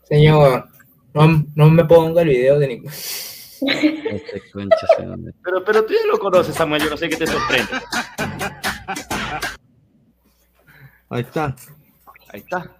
Señor, 0.03 0.69
no, 1.13 1.45
no 1.55 1.69
me 1.69 1.85
ponga 1.85 2.21
el 2.21 2.29
video 2.29 2.59
de 2.59 2.67
ningún. 2.67 2.91
Este. 2.91 4.41
Pero, 5.43 5.63
pero 5.65 5.85
tú 5.85 5.93
ya 5.93 6.05
lo 6.07 6.19
conoces, 6.19 6.53
Samuel, 6.55 6.83
yo 6.83 6.89
no 6.89 6.97
sé 6.97 7.09
qué 7.09 7.15
te 7.15 7.25
sorprende. 7.25 7.71
Ahí 11.09 11.21
está, 11.21 11.55
Ahí 12.29 12.41
está. 12.41 12.75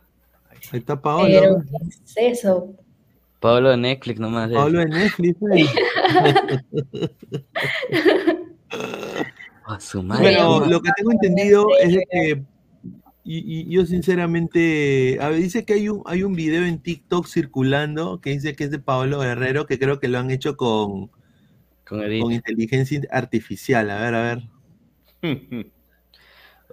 ahí 0.71 0.79
está 0.79 1.01
Paolo. 1.01 1.27
Pero, 1.27 1.63
¿qué 2.15 2.27
es 2.29 2.39
eso? 2.39 2.73
Pablo 3.39 3.69
de 3.69 3.77
Netflix 3.77 4.19
nomás. 4.19 4.49
es. 4.49 4.55
Paolo 4.55 4.79
de 4.79 4.85
Netflix. 4.87 5.37
¿eh? 5.55 5.65
A 9.67 9.79
su 9.79 10.03
madre. 10.03 10.23
Bueno, 10.23 10.65
lo 10.65 10.81
que 10.81 10.91
tengo 10.97 11.11
entendido 11.11 11.67
es 11.79 11.93
de 11.93 12.03
que 12.11 12.43
y, 13.25 13.61
y 13.61 13.73
yo 13.73 13.85
sinceramente, 13.85 15.17
a 15.19 15.29
ver, 15.29 15.39
dice 15.41 15.65
que 15.65 15.73
hay 15.73 15.89
un, 15.89 16.03
hay 16.05 16.23
un 16.23 16.33
video 16.35 16.63
en 16.65 16.79
TikTok 16.79 17.27
circulando 17.27 18.21
que 18.21 18.29
dice 18.29 18.55
que 18.55 18.65
es 18.65 18.71
de 18.71 18.79
Paolo 18.79 19.19
Guerrero, 19.19 19.65
que 19.65 19.79
creo 19.79 19.99
que 19.99 20.07
lo 20.07 20.19
han 20.19 20.29
hecho 20.31 20.55
con, 20.55 21.09
Con 21.85 22.31
inteligencia 22.31 23.01
artificial. 23.11 23.89
A 23.89 23.99
ver, 24.01 24.15
a 24.15 24.21
ver. 24.21 24.43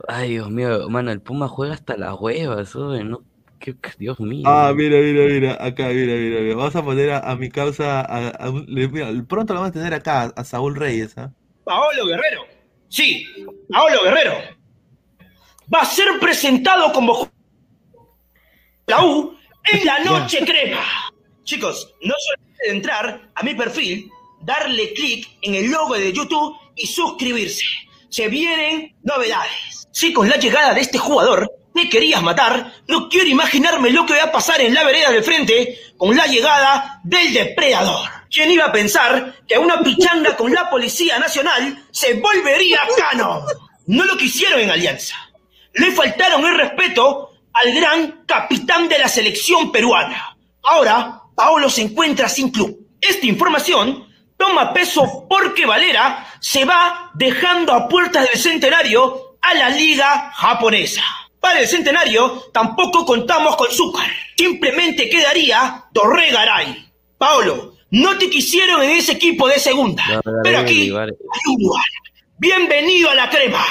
Ay, 0.08 0.30
Dios 0.30 0.50
mío, 0.50 0.88
mano, 0.88 1.10
el 1.12 1.20
Puma 1.20 1.48
juega 1.48 1.74
hasta 1.74 1.96
las 1.96 2.18
huevas, 2.18 2.74
oye, 2.76 3.04
no, 3.04 3.22
qué- 3.58 3.76
Dios 3.98 4.18
mío. 4.20 4.42
Ah, 4.46 4.72
mira, 4.74 4.98
mira, 4.98 5.24
mira, 5.26 5.52
acá, 5.64 5.88
mira, 5.88 6.14
mira, 6.16 6.40
mira. 6.40 6.56
Vamos 6.56 6.74
a 6.76 6.82
poner 6.84 7.10
a, 7.10 7.18
a 7.30 7.36
mi 7.36 7.50
causa, 7.50 8.00
a- 8.00 8.28
a 8.30 8.50
un- 8.50 8.64
le- 8.68 8.88
mira, 8.88 9.08
pronto 9.28 9.52
lo 9.54 9.60
vamos 9.60 9.70
a 9.70 9.78
tener 9.78 9.94
acá, 9.94 10.32
a 10.34 10.44
Saúl 10.44 10.74
Reyes, 10.76 11.16
¿ah? 11.18 11.32
Paolo 11.64 12.06
Guerrero. 12.06 12.42
Sí, 12.88 13.26
Paolo 13.68 14.02
Guerrero. 14.02 14.32
Va 15.72 15.80
a 15.80 15.86
ser 15.86 16.18
presentado 16.20 16.92
como 16.92 17.30
la 18.86 19.04
U 19.04 19.36
en 19.64 19.86
la 19.86 20.00
noche 20.00 20.44
crema. 20.44 20.84
Chicos, 21.44 21.94
no 22.02 22.14
solamente 22.18 22.64
de 22.64 22.70
entrar 22.70 23.30
a 23.34 23.42
mi 23.42 23.54
perfil, 23.54 24.10
darle 24.42 24.92
clic 24.92 25.28
en 25.40 25.54
el 25.54 25.70
logo 25.70 25.94
de 25.94 26.12
YouTube 26.12 26.56
y 26.76 26.86
suscribirse. 26.86 27.64
Se 28.10 28.28
vienen 28.28 28.94
novedades. 29.02 29.88
Si 29.92 30.12
con 30.12 30.28
la 30.28 30.36
llegada 30.36 30.74
de 30.74 30.80
este 30.82 30.98
jugador 30.98 31.50
te 31.74 31.88
querías 31.88 32.22
matar, 32.22 32.74
no 32.88 33.08
quiero 33.08 33.28
imaginarme 33.28 33.90
lo 33.90 34.04
que 34.04 34.14
va 34.14 34.24
a 34.24 34.32
pasar 34.32 34.60
en 34.60 34.74
la 34.74 34.84
vereda 34.84 35.10
del 35.10 35.24
frente 35.24 35.78
con 35.96 36.14
la 36.14 36.26
llegada 36.26 37.00
del 37.04 37.32
depredador. 37.32 38.10
¿Quién 38.30 38.50
iba 38.50 38.66
a 38.66 38.72
pensar 38.72 39.36
que 39.46 39.58
una 39.58 39.82
pichanga 39.82 40.36
con 40.36 40.52
la 40.52 40.68
Policía 40.68 41.18
Nacional 41.18 41.86
se 41.90 42.14
volvería 42.14 42.80
cano? 42.96 43.44
No 43.86 44.04
lo 44.04 44.16
quisieron 44.16 44.60
en 44.60 44.70
Alianza. 44.70 45.16
Le 45.74 45.92
faltaron 45.92 46.44
el 46.44 46.56
respeto 46.56 47.30
al 47.52 47.74
gran 47.74 48.24
capitán 48.26 48.88
de 48.88 48.98
la 48.98 49.08
selección 49.08 49.70
peruana. 49.72 50.36
Ahora, 50.64 51.20
Paolo 51.34 51.68
se 51.68 51.82
encuentra 51.82 52.28
sin 52.28 52.50
club. 52.50 52.78
Esta 53.00 53.26
información 53.26 54.06
toma 54.36 54.72
peso 54.72 55.26
porque 55.28 55.66
Valera 55.66 56.26
se 56.40 56.64
va 56.64 57.10
dejando 57.14 57.72
a 57.72 57.88
puertas 57.88 58.28
del 58.28 58.40
centenario 58.40 59.36
a 59.40 59.54
la 59.54 59.70
liga 59.70 60.30
japonesa. 60.34 61.02
Para 61.40 61.60
el 61.60 61.66
centenario 61.66 62.44
tampoco 62.52 63.04
contamos 63.04 63.56
con 63.56 63.70
Zúcar. 63.70 64.08
Simplemente 64.36 65.08
quedaría 65.08 65.84
Torregaray. 65.92 66.88
Paolo, 67.18 67.74
no 67.90 68.16
te 68.16 68.30
quisieron 68.30 68.82
en 68.82 68.90
ese 68.90 69.12
equipo 69.12 69.48
de 69.48 69.58
segunda. 69.58 70.04
Pero 70.42 70.58
aquí 70.60 70.82
hay 70.82 70.90
un 70.90 71.62
lugar. 71.62 71.84
Bienvenido 72.38 73.10
a 73.10 73.14
la 73.14 73.28
crema. 73.28 73.64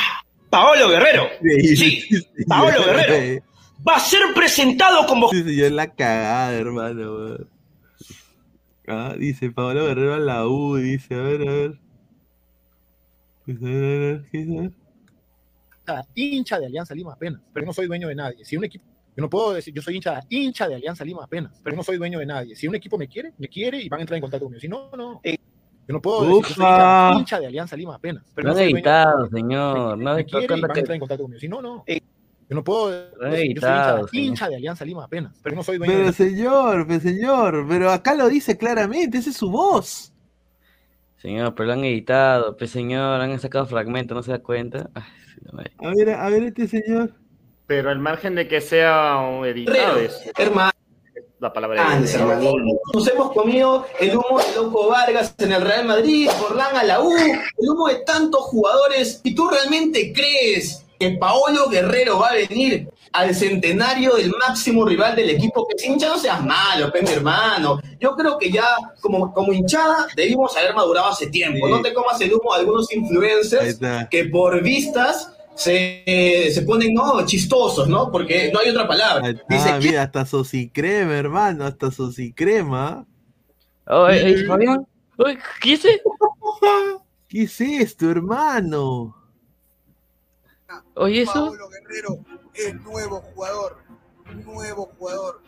Paolo 0.51 0.89
Guerrero. 0.89 1.29
Sí, 1.41 2.03
Paolo 2.47 2.83
Guerrero. 2.85 3.43
Va 3.87 3.95
a 3.95 3.99
ser 3.99 4.21
presentado 4.35 5.07
como 5.07 5.29
Sí, 5.29 5.43
sí, 5.43 5.55
yo 5.55 5.65
es 5.65 5.71
la 5.71 5.87
cagada, 5.87 6.53
hermano. 6.53 7.13
weón. 7.15 7.49
Ah, 8.87 9.15
dice 9.17 9.49
Pablo 9.51 9.85
Guerrero 9.87 10.13
a 10.15 10.19
la 10.19 10.45
U, 10.47 10.75
dice, 10.75 11.15
a 11.15 11.21
ver, 11.21 11.41
a 11.47 11.51
ver. 11.51 11.79
Pues, 13.45 13.57
a 13.57 13.65
ver, 13.65 13.73
a 13.73 13.97
ver. 13.97 14.25
A 14.43 14.61
ver. 14.61 14.71
hincha, 15.85 16.07
hincha 16.13 16.59
de 16.59 16.65
Alianza 16.67 16.93
Lima 16.93 17.13
apenas, 17.13 17.41
pero 17.53 17.65
no 17.65 17.73
soy 17.73 17.87
dueño 17.87 18.07
de 18.09 18.15
nadie. 18.15 18.45
Si 18.45 18.55
un 18.57 18.65
equipo, 18.65 18.85
yo 19.15 19.21
no 19.21 19.29
puedo 19.29 19.53
decir, 19.53 19.73
yo 19.73 19.81
soy 19.81 19.95
hincha, 19.95 20.21
hincha 20.29 20.67
de 20.67 20.75
Alianza 20.75 21.03
Lima 21.05 21.23
apenas, 21.23 21.59
pero 21.63 21.75
no 21.75 21.83
soy 21.83 21.97
dueño 21.97 22.19
de 22.19 22.25
nadie. 22.25 22.55
Si 22.55 22.67
un 22.67 22.75
equipo 22.75 22.97
me 22.97 23.07
quiere, 23.07 23.33
me 23.37 23.47
quiere 23.47 23.81
y 23.81 23.89
van 23.89 23.99
a 23.99 24.01
entrar 24.01 24.17
en 24.17 24.21
contacto 24.21 24.45
conmigo. 24.45 24.59
Si 24.61 24.67
no, 24.67 24.91
no. 24.95 25.21
Yo 25.91 25.95
no 25.95 26.01
puedo 26.01 26.21
decir, 26.21 26.55
yo 26.55 26.63
soy 26.63 27.17
hincha, 27.17 27.37
de 27.37 27.47
Alianza 27.47 27.75
Lima 27.75 27.95
apenas, 27.95 28.23
pero 28.33 28.47
no 28.47 28.53
dueño 28.53 28.75
editado, 28.77 29.27
señor. 29.27 29.97
No 29.97 30.15
me 30.15 30.23
quiere 30.23 30.47
van 30.47 30.63
a 30.63 30.73
que 30.73 30.79
entrar 30.79 30.95
en 30.95 30.99
contacto 31.01 31.23
conmigo. 31.23 31.39
Si 31.41 31.49
no, 31.49 31.61
no. 31.61 31.83
Yo 31.85 32.55
no 32.55 32.63
puedo 32.63 32.91
decir, 32.91 33.55
yo 33.55 33.61
soy 33.61 33.71
hincha, 33.75 33.93
señor. 34.07 34.09
hincha 34.13 34.49
de 34.49 34.55
Alianza 34.55 34.85
Lima 34.85 35.03
apenas, 35.03 35.37
pero 35.43 35.57
no 35.57 35.63
soy 35.63 35.77
dueño 35.79 35.91
de 35.91 35.97
Pero 35.97 36.11
nadie. 36.11 36.29
señor, 36.29 36.87
pues 36.87 37.03
señor, 37.03 37.65
pero 37.67 37.91
acá 37.91 38.15
lo 38.15 38.29
dice 38.29 38.57
claramente, 38.57 39.17
esa 39.17 39.31
es 39.31 39.35
su 39.35 39.51
voz. 39.51 40.13
Señor, 41.17 41.53
pero 41.53 41.67
lo 41.67 41.73
han 41.73 41.83
editado, 41.83 42.55
pues 42.55 42.71
señor, 42.71 43.19
han 43.19 43.37
sacado 43.37 43.65
fragmentos, 43.65 44.15
¿no 44.15 44.23
se 44.23 44.31
da 44.31 44.39
cuenta? 44.39 44.89
Ay. 44.93 45.65
A 45.79 45.89
ver, 45.93 46.09
a 46.11 46.29
ver 46.29 46.43
este 46.43 46.69
señor. 46.69 47.11
Pero 47.67 47.89
al 47.89 47.99
margen 47.99 48.35
de 48.35 48.47
que 48.47 48.61
sea 48.61 49.17
un 49.17 49.45
editado, 49.45 49.97
es 49.99 50.31
hermano. 50.37 50.71
La 51.41 51.51
palabra. 51.51 51.99
Nos 51.99 53.07
hemos 53.07 53.31
comido 53.31 53.85
el 53.99 54.15
humo 54.15 54.39
de 54.39 54.55
Loco 54.55 54.87
Vargas 54.87 55.33
en 55.39 55.51
el 55.51 55.61
Real 55.61 55.85
Madrid, 55.85 56.29
Forlán 56.29 56.77
a 56.77 56.83
la 56.83 57.01
U, 57.01 57.11
el 57.11 57.69
humo 57.69 57.87
de 57.87 57.95
tantos 58.05 58.41
jugadores. 58.43 59.21
¿Y 59.23 59.33
tú 59.33 59.49
realmente 59.49 60.13
crees 60.13 60.85
que 60.99 61.11
Paolo 61.11 61.67
Guerrero 61.67 62.19
va 62.19 62.27
a 62.29 62.35
venir 62.35 62.87
al 63.13 63.33
centenario 63.33 64.15
del 64.15 64.31
máximo 64.47 64.85
rival 64.85 65.15
del 65.15 65.31
equipo 65.31 65.67
que 65.67 65.75
es 65.77 65.83
hincha? 65.83 66.09
No 66.09 66.19
seas 66.19 66.43
malo, 66.45 66.91
pe, 66.91 67.01
mi 67.01 67.09
hermano. 67.09 67.81
Yo 67.99 68.15
creo 68.15 68.37
que 68.37 68.51
ya, 68.51 68.75
como, 69.01 69.33
como 69.33 69.51
hinchada, 69.51 70.07
debimos 70.15 70.55
haber 70.55 70.75
madurado 70.75 71.07
hace 71.07 71.25
tiempo. 71.27 71.65
Sí. 71.65 71.73
No 71.73 71.81
te 71.81 71.91
comas 71.91 72.21
el 72.21 72.35
humo 72.35 72.53
de 72.53 72.59
algunos 72.59 72.93
influencers 72.93 73.79
que 74.11 74.25
por 74.25 74.61
vistas 74.61 75.27
se, 75.63 76.51
se 76.51 76.61
ponen 76.63 76.93
no 76.93 77.25
chistosos, 77.25 77.87
¿no? 77.87 78.11
Porque 78.11 78.51
no 78.51 78.59
hay 78.59 78.69
otra 78.69 78.87
palabra. 78.87 79.29
Está, 79.29 79.45
Dice, 79.49 79.87
mira, 79.87 80.03
hasta 80.03 80.25
Socicrema, 80.25 81.15
hermano, 81.15 81.65
hasta 81.65 81.91
Socicrema. 81.91 83.05
Oye, 83.87 84.23
oye, 84.23 84.45
Fabián, 84.45 84.87
oye, 85.17 85.37
¿qué 85.61 85.73
es 85.73 85.85
eso? 85.85 86.17
¿Qué 87.27 87.43
es 87.43 87.61
esto, 87.61 88.09
hermano? 88.09 89.15
Oye, 90.95 91.21
eso. 91.21 91.33
Pablo 91.33 91.69
Guerrero 91.69 92.25
es 92.53 92.73
nuevo 92.81 93.21
jugador, 93.21 93.77
nuevo 94.45 94.91
jugador 94.97 95.41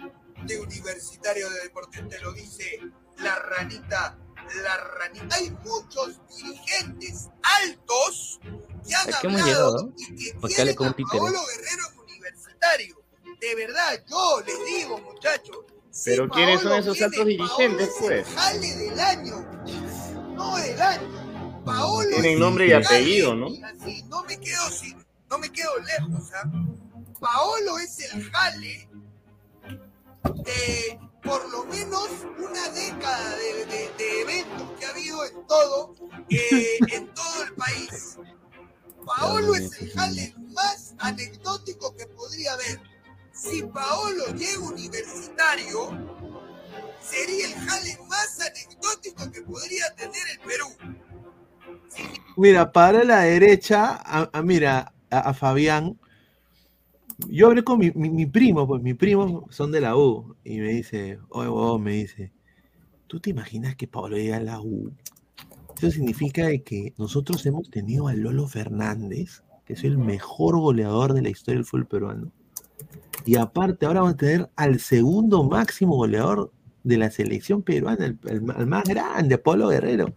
de 0.46 0.60
Universitario 0.60 1.50
de 1.50 1.62
Deportes, 1.64 2.08
te 2.10 2.22
lo 2.22 2.34
dice 2.34 2.80
la 3.22 3.36
ranita, 3.40 4.18
la 4.64 4.78
ranita. 4.78 5.36
Hay 5.36 5.52
muchos 5.64 6.20
dirigentes 6.36 7.30
altos 7.62 8.40
que 8.88 8.96
han 8.96 9.14
¿A 9.14 9.20
qué 9.20 9.28
hemos 9.28 9.42
hablado 9.42 9.78
llegado? 9.78 9.94
y 9.98 10.16
que 10.16 10.40
Porque 10.40 10.56
tienen 10.56 10.76
a. 10.76 11.18
Paolo 11.18 11.40
Guerrero 11.48 11.84
en 11.94 12.00
Universitario. 12.00 13.04
De 13.40 13.56
verdad, 13.56 14.04
yo 14.10 14.42
les 14.46 14.66
digo, 14.66 15.00
muchachos. 15.00 15.58
si 15.92 16.10
Pero 16.12 16.30
¿quiénes 16.30 16.62
son 16.62 16.74
esos 16.74 17.02
altos 17.02 17.26
dirigentes, 17.26 17.90
Paolo 17.90 18.16
es 18.16 18.24
pues? 18.24 18.28
el 18.28 18.36
jale 18.36 18.76
del 18.78 19.00
año, 19.00 19.46
no 20.36 20.56
del 20.58 20.82
año. 20.82 21.64
Paolo 21.66 22.10
Tienen 22.10 22.34
es 22.34 22.40
nombre 22.40 22.68
y 22.68 22.72
el 22.72 22.84
jale 22.84 22.98
apellido, 22.98 23.36
¿no? 23.36 23.48
Así, 23.48 24.04
no 24.04 24.24
me 24.24 24.40
quedo 24.40 24.70
sin, 24.70 25.06
no 25.30 25.38
me 25.40 25.50
quedo 25.52 25.72
lejos, 25.80 26.32
¿ah? 26.36 26.52
Paolo 27.20 27.78
es 27.80 28.00
el 28.14 28.30
jale 28.32 28.90
de 30.44 31.00
por 31.24 31.50
lo 31.50 31.64
menos 31.66 32.10
una 32.38 32.70
década 32.70 33.36
de, 33.38 33.66
de- 33.66 33.92
de 33.98 34.22
eventos 34.22 34.72
que 34.80 34.86
ha 34.86 34.90
habido 34.90 35.26
en 35.26 35.48
todo, 35.48 35.96
eh, 36.30 36.78
en 36.92 37.08
todo 37.14 37.44
el 37.44 37.54
país. 37.56 38.18
Paolo 39.06 39.56
es 39.56 39.82
el 39.82 39.92
jale 39.92 40.34
más 40.54 40.94
anecdótico 41.00 41.96
que 41.96 42.08
podría 42.08 42.54
haber. 42.54 42.80
Si 43.34 43.64
Paolo 43.64 44.28
llega 44.36 44.60
universitario, 44.60 45.90
sería 47.02 47.48
el 47.48 47.54
jale 47.56 47.98
más 48.08 48.40
anecdótico 48.40 49.30
que 49.32 49.42
podría 49.42 49.94
tener 49.96 50.22
el 50.32 50.40
Perú. 50.40 50.68
Mira, 52.38 52.72
para 52.72 53.04
la 53.04 53.22
derecha, 53.22 54.02
a, 54.04 54.30
a- 54.32 54.42
mira, 54.42 54.94
a, 55.10 55.20
a 55.20 55.34
Fabián. 55.34 56.00
Yo 57.28 57.48
hablé 57.48 57.64
con 57.64 57.80
mi, 57.80 57.92
mi- 57.92 58.10
mi 58.10 58.26
primo, 58.26 58.68
pues 58.68 58.82
mi 58.82 58.94
primo 58.94 59.48
son 59.50 59.72
de 59.72 59.82
la 59.82 59.96
U. 59.98 60.36
Y 60.44 60.58
me 60.60 60.70
dice, 60.70 61.20
oye, 61.30 61.50
huevón", 61.50 61.84
me 61.84 61.94
dice, 61.94 62.32
¿tú 63.08 63.20
te 63.20 63.32
imaginas 63.32 63.76
que 63.76 63.88
Pablo 63.88 64.18
llega 64.18 64.38
a 64.38 64.42
la 64.42 64.62
U? 64.62 64.92
Eso 65.78 65.92
significa 65.92 66.50
que 66.66 66.94
nosotros 66.98 67.46
hemos 67.46 67.70
tenido 67.70 68.08
a 68.08 68.14
Lolo 68.16 68.48
Fernández, 68.48 69.44
que 69.66 69.74
es 69.74 69.84
el 69.84 69.98
mejor 69.98 70.60
goleador 70.60 71.14
de 71.14 71.22
la 71.24 71.30
historia 71.30 71.60
del 71.60 71.66
fútbol 71.66 71.88
peruano. 71.88 72.32
Y 73.26 73.38
aparte, 73.38 73.86
ahora 73.86 74.02
vamos 74.02 74.16
a 74.16 74.18
tener 74.18 74.50
al 74.56 74.80
segundo 74.80 75.44
máximo 75.44 75.96
goleador 75.96 76.52
de 76.84 76.98
la 76.98 77.10
selección 77.12 77.64
peruana, 77.64 78.06
el, 78.06 78.20
el 78.26 78.42
más 78.68 78.84
grande, 78.86 79.38
Pablo 79.38 79.70
Guerrero. 79.70 80.14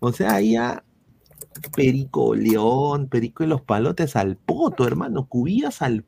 O 0.00 0.12
sea, 0.12 0.34
ahí 0.36 0.52
ya 0.52 0.84
Perico 1.74 2.34
León, 2.34 3.08
Perico 3.08 3.42
de 3.44 3.48
los 3.48 3.62
Palotes 3.62 4.16
al 4.16 4.36
poto, 4.36 4.86
hermano, 4.86 5.28
Cubillas 5.28 5.82
al 5.82 6.04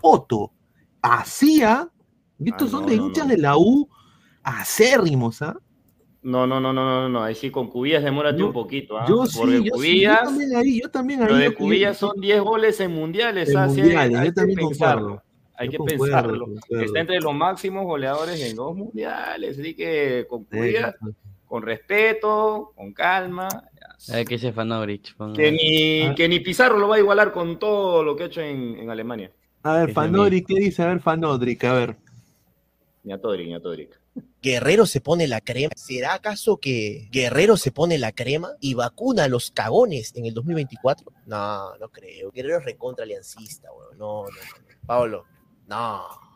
poto. 0.00 0.52
Hacía, 1.02 1.88
y 2.38 2.50
estos 2.50 2.68
Ah, 2.68 2.70
son 2.78 2.86
de 2.86 2.96
no, 2.96 3.06
hinchas 3.06 3.26
no. 3.26 3.30
de 3.34 3.38
la 3.38 3.56
U 3.56 3.88
acérrimos, 4.42 5.42
¿ah? 5.42 5.56
No, 6.22 6.46
no, 6.46 6.60
no, 6.60 6.72
no, 6.72 6.84
no, 6.84 7.08
no. 7.08 7.22
Ahí 7.22 7.34
sí, 7.34 7.50
con 7.50 7.68
Cubillas 7.68 8.02
demórate 8.02 8.38
Yo- 8.40 8.46
un 8.48 8.52
poquito, 8.52 8.98
¿ah? 8.98 9.06
Yo 9.08 9.24
sí, 9.26 9.38
Porque 9.38 9.62
yo, 9.62 9.74
sí, 9.80 10.00
yo 10.02 10.10
también 10.24 10.56
ahí, 10.56 10.80
yo 10.82 10.90
también 10.90 11.22
ahí. 11.22 11.28
lo 11.28 11.36
de 11.36 11.54
Cubillas 11.54 11.96
son 11.96 12.20
10 12.20 12.40
goles 12.42 12.80
en 12.80 12.92
mundiales, 12.92 13.50
En 13.50 13.56
¿ah? 13.56 13.66
Mundiales, 13.66 14.18
hay, 14.18 14.26
yo 14.26 14.34
también 14.34 14.58
pensarlo. 14.58 15.22
Hay 15.54 15.66
Yo 15.68 15.72
que 15.72 15.78
concuerdo, 15.78 16.04
pensarlo. 16.04 16.44
concuerdo. 16.46 16.84
Está 16.84 17.00
entre 17.00 17.20
los 17.20 17.34
máximos 17.34 17.84
goleadores 17.84 18.40
en 18.42 18.56
dos 18.56 18.76
mundiales, 18.76 19.58
así 19.58 19.74
que 19.74 20.26
con 20.28 20.44
Cubillas, 20.44 20.94
con 21.46 21.62
respeto, 21.62 22.72
con 22.76 22.92
calma. 22.92 23.48
Hay 24.12 24.24
que 24.24 24.36
ese 24.36 24.52
Que 25.34 25.50
ni, 25.52 26.02
Ah. 26.06 26.14
que 26.14 26.28
ni 26.28 26.40
Pizarro 26.40 26.78
lo 26.78 26.88
va 26.88 26.96
a 26.96 26.98
igualar 27.00 27.32
con 27.32 27.58
todo 27.58 28.02
lo 28.04 28.14
que 28.14 28.24
ha 28.24 28.26
hecho 28.26 28.40
en, 28.40 28.78
en 28.78 28.90
Alemania. 28.90 29.32
A 29.62 29.78
ver, 29.78 29.92
Fanodric, 29.92 30.46
¿qué 30.46 30.54
dice? 30.54 30.82
A 30.82 30.86
ver, 30.86 31.00
Fanodric, 31.00 31.64
a 31.64 31.72
ver. 31.72 31.96
Ni 33.02 33.12
a 33.12 33.20
Todrick, 33.20 33.48
ni 33.48 33.54
a 33.54 33.60
Todrick. 33.60 34.00
Guerrero 34.42 34.86
se 34.86 35.00
pone 35.00 35.26
la 35.26 35.40
crema. 35.40 35.70
¿Será 35.76 36.14
acaso 36.14 36.58
que 36.58 37.08
Guerrero 37.10 37.56
se 37.56 37.72
pone 37.72 37.98
la 37.98 38.12
crema 38.12 38.50
y 38.60 38.74
vacuna 38.74 39.24
a 39.24 39.28
los 39.28 39.50
cagones 39.50 40.14
en 40.16 40.26
el 40.26 40.34
2024? 40.34 41.12
No, 41.26 41.76
no 41.76 41.88
creo. 41.88 42.30
Guerrero 42.30 42.58
es 42.58 42.64
recontra 42.64 43.04
aliancista, 43.04 43.68
weón. 43.72 43.98
No, 43.98 44.24
no. 44.24 44.28
no. 44.28 44.86
Pablo, 44.86 45.24
no. 45.66 46.27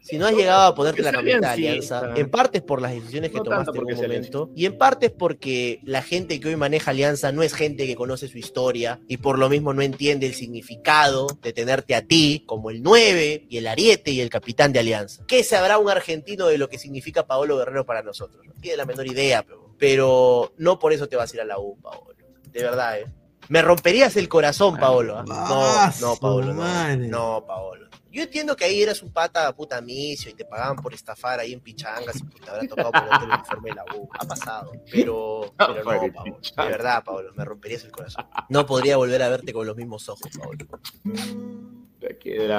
Si 0.00 0.18
no 0.18 0.26
has 0.26 0.34
llegado 0.34 0.62
a 0.62 0.74
ponerte 0.74 1.02
la 1.02 1.12
camiseta. 1.12 1.52
Alianza, 1.52 2.14
en 2.16 2.30
parte 2.30 2.58
es 2.58 2.64
por 2.64 2.80
las 2.82 2.92
decisiones 2.92 3.30
que 3.30 3.36
No 3.36 3.44
tomaste 3.44 3.78
en 3.78 3.84
un 3.84 3.94
momento, 3.94 4.50
y 4.56 4.66
en 4.66 4.76
parte 4.76 5.06
es 5.06 5.12
porque 5.12 5.80
la 5.84 6.02
gente 6.02 6.40
que 6.40 6.48
hoy 6.48 6.56
maneja 6.56 6.90
Alianza 6.90 7.30
no 7.32 7.42
es 7.42 7.54
gente 7.54 7.86
que 7.86 7.94
conoce 7.94 8.26
su 8.26 8.38
historia 8.38 9.00
y 9.08 9.18
por 9.18 9.38
lo 9.38 9.48
mismo 9.48 9.72
no 9.72 9.82
entiende 9.82 10.26
el 10.26 10.34
significado 10.34 11.26
de 11.42 11.52
tenerte 11.52 11.94
a 11.94 12.02
ti 12.02 12.42
como 12.46 12.70
el 12.70 12.82
9 12.82 13.46
y 13.48 13.56
el 13.56 13.66
ariete 13.66 14.10
y 14.10 14.20
el 14.20 14.30
capitán 14.30 14.72
de 14.72 14.80
Alianza. 14.80 15.22
¿Qué 15.28 15.44
sabrá 15.44 15.78
un 15.78 15.88
argentino 15.90 16.46
de 16.46 16.58
lo 16.58 16.68
que 16.68 16.78
significa 16.78 17.26
Paolo 17.26 17.58
Guerrero 17.58 17.84
para 17.84 18.02
nosotros? 18.02 18.44
No 18.46 18.54
tiene 18.54 18.78
la 18.78 18.86
menor 18.86 19.06
idea, 19.06 19.42
pero, 19.42 19.74
pero 19.78 20.52
no 20.56 20.78
por 20.78 20.92
eso 20.92 21.08
te 21.08 21.16
vas 21.16 21.32
a 21.32 21.36
ir 21.36 21.42
a 21.42 21.44
la 21.44 21.58
U, 21.58 21.78
Paolo. 21.80 22.14
De 22.50 22.62
verdad, 22.62 22.98
¿eh? 22.98 23.06
Me 23.48 23.62
romperías 23.62 24.16
el 24.16 24.28
corazón, 24.28 24.76
Paolo. 24.76 25.18
¿ah? 25.18 25.24
Ah, 25.28 25.92
No, 26.00 26.08
no, 26.08 26.16
Paolo, 26.16 26.54
no. 26.54 26.96
No, 26.96 27.44
Paolo. 27.46 27.89
Yo 28.12 28.22
entiendo 28.24 28.56
que 28.56 28.64
ahí 28.64 28.82
eras 28.82 29.02
un 29.02 29.12
pata 29.12 29.54
puta 29.54 29.80
misio 29.80 30.30
y 30.30 30.34
te 30.34 30.44
pagaban 30.44 30.76
por 30.76 30.92
estafar 30.94 31.38
ahí 31.40 31.52
en 31.52 31.60
pichangas 31.60 32.16
y 32.16 32.40
te 32.40 32.50
habrá 32.50 32.66
tocado 32.66 32.90
ponerte 32.90 33.24
el 33.24 33.30
uniforme 33.30 33.70
de 33.70 33.76
la 33.76 33.84
U. 33.96 34.08
Ha 34.18 34.24
pasado. 34.26 34.72
Pero, 34.90 35.54
pero 35.58 35.84
no, 35.84 36.12
Paolo. 36.12 36.38
De 36.56 36.64
verdad, 36.64 37.04
Paolo, 37.04 37.32
me 37.36 37.44
romperías 37.44 37.84
el 37.84 37.92
corazón. 37.92 38.26
No 38.48 38.66
podría 38.66 38.96
volver 38.96 39.22
a 39.22 39.28
verte 39.28 39.52
con 39.52 39.66
los 39.66 39.76
mismos 39.76 40.08
ojos, 40.08 40.28
Paolo. 40.38 40.58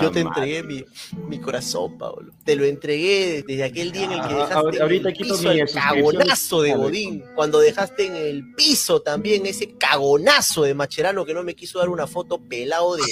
Yo 0.01 0.11
te 0.11 0.19
entregué 0.21 0.63
mi, 0.63 0.85
mi 1.27 1.39
corazón, 1.39 1.97
Pablo. 1.97 2.31
Te 2.45 2.55
lo 2.55 2.63
entregué 2.63 3.43
desde 3.45 3.63
aquel 3.63 3.91
día 3.91 4.03
en 4.05 4.11
el 4.11 4.19
que 4.21 4.33
Ah, 4.33 4.37
dejaste 4.47 4.53
ahor- 4.79 4.91
en 4.93 5.05
el 5.07 5.13
piso 5.13 5.51
el 5.51 5.69
cagonazo 5.71 6.61
de. 6.61 6.75
Godín. 6.75 7.23
Cuando 7.35 7.59
dejaste 7.59 8.05
en 8.05 8.15
el 8.15 8.53
piso 8.53 9.01
también 9.01 9.45
ese 9.47 9.75
cagonazo 9.77 10.63
de 10.63 10.73
Macherano 10.75 11.25
que 11.25 11.33
no 11.33 11.43
me 11.43 11.55
quiso 11.55 11.79
dar 11.79 11.89
una 11.89 12.05
foto 12.07 12.37
pelado 12.39 12.95
de... 12.95 13.03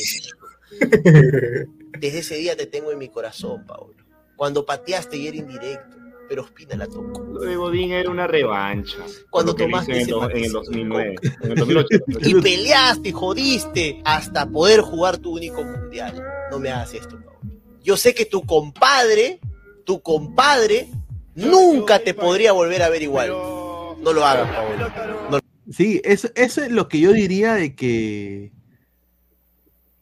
Desde 1.99 2.19
ese 2.19 2.35
día 2.35 2.55
te 2.55 2.65
tengo 2.65 2.91
en 2.91 2.97
mi 2.97 3.09
corazón, 3.09 3.65
Pablo. 3.65 3.95
Cuando 4.35 4.65
pateaste 4.65 5.17
y 5.17 5.27
era 5.27 5.37
indirecto, 5.37 5.97
pero 6.29 6.43
Ospina 6.43 6.75
la 6.75 6.87
tocó. 6.87 7.23
Lo 7.23 7.41
de 7.41 7.55
Godín 7.55 7.91
era 7.91 8.09
una 8.09 8.27
revancha. 8.27 8.99
Cuando 9.29 9.55
tomaste 9.55 9.93
en 9.93 10.01
el, 10.01 10.09
en 10.09 10.13
el 10.13 10.19
matiz. 10.19 10.51
2009, 10.53 11.15
en 11.41 11.51
el 11.51 11.57
2008. 11.57 11.87
Y 12.21 12.35
peleaste 12.35 13.09
y 13.09 13.11
jodiste 13.11 14.01
hasta 14.05 14.47
poder 14.47 14.81
jugar 14.81 15.17
tu 15.17 15.35
único 15.35 15.63
mundial. 15.63 16.23
No 16.51 16.59
me 16.59 16.69
hagas 16.69 16.93
esto, 16.93 17.15
Pablo. 17.15 17.39
Yo 17.83 17.97
sé 17.97 18.13
que 18.13 18.25
tu 18.25 18.43
compadre, 18.45 19.39
tu 19.85 20.01
compadre, 20.01 20.87
nunca 21.33 21.99
te 21.99 22.13
podría 22.13 22.51
volver 22.51 22.83
a 22.83 22.89
ver 22.89 23.01
igual. 23.01 23.29
No 23.29 24.13
lo 24.13 24.23
hagas, 24.23 24.49
Pablo. 24.55 25.39
Sí, 25.71 26.01
eso, 26.03 26.29
eso 26.35 26.63
es 26.63 26.71
lo 26.71 26.87
que 26.87 26.99
yo 26.99 27.11
diría 27.11 27.55
de 27.55 27.75
que. 27.75 28.51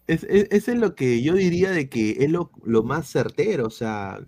Es, 0.07 0.23
es- 0.23 0.47
eso 0.51 0.71
es 0.71 0.77
lo 0.77 0.95
que 0.95 1.21
yo 1.21 1.33
diría 1.33 1.71
de 1.71 1.89
que 1.89 2.17
es 2.19 2.29
lo, 2.29 2.51
lo 2.63 2.83
más 2.83 3.09
certero. 3.11 3.65
O 3.67 3.69
sea, 3.69 4.19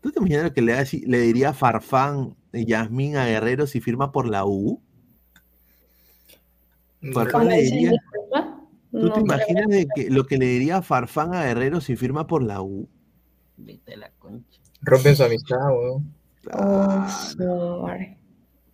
¿tú 0.00 0.12
te 0.12 0.18
imaginas 0.20 0.44
lo 0.44 0.52
que 0.52 0.62
le, 0.62 1.20
diría 1.20 1.52
Farfán 1.54 2.36
eh, 2.52 2.64
Yasmín 2.66 3.16
a 3.16 3.26
Guerrero 3.26 3.66
si 3.66 3.80
firma 3.80 4.12
por 4.12 4.28
la 4.28 4.44
U? 4.44 4.80
Farfán 7.12 7.42
Con 7.42 7.48
le 7.48 7.62
diría. 7.62 7.92
¿Tú 8.90 8.98
no 9.02 9.12
te 9.12 9.20
imaginas 9.20 9.66
de 9.68 9.86
que, 9.94 10.10
lo 10.10 10.26
que 10.26 10.38
le 10.38 10.46
diría 10.46 10.80
Farfán 10.82 11.34
a 11.34 11.44
Guerrero 11.44 11.80
si 11.80 11.96
firma 11.96 12.26
por 12.26 12.42
la 12.42 12.62
U? 12.62 12.88
Rompen 14.82 15.16
su 15.16 15.24
amistad, 15.24 15.58
weón. 15.70 16.14
Oh. 16.52 17.88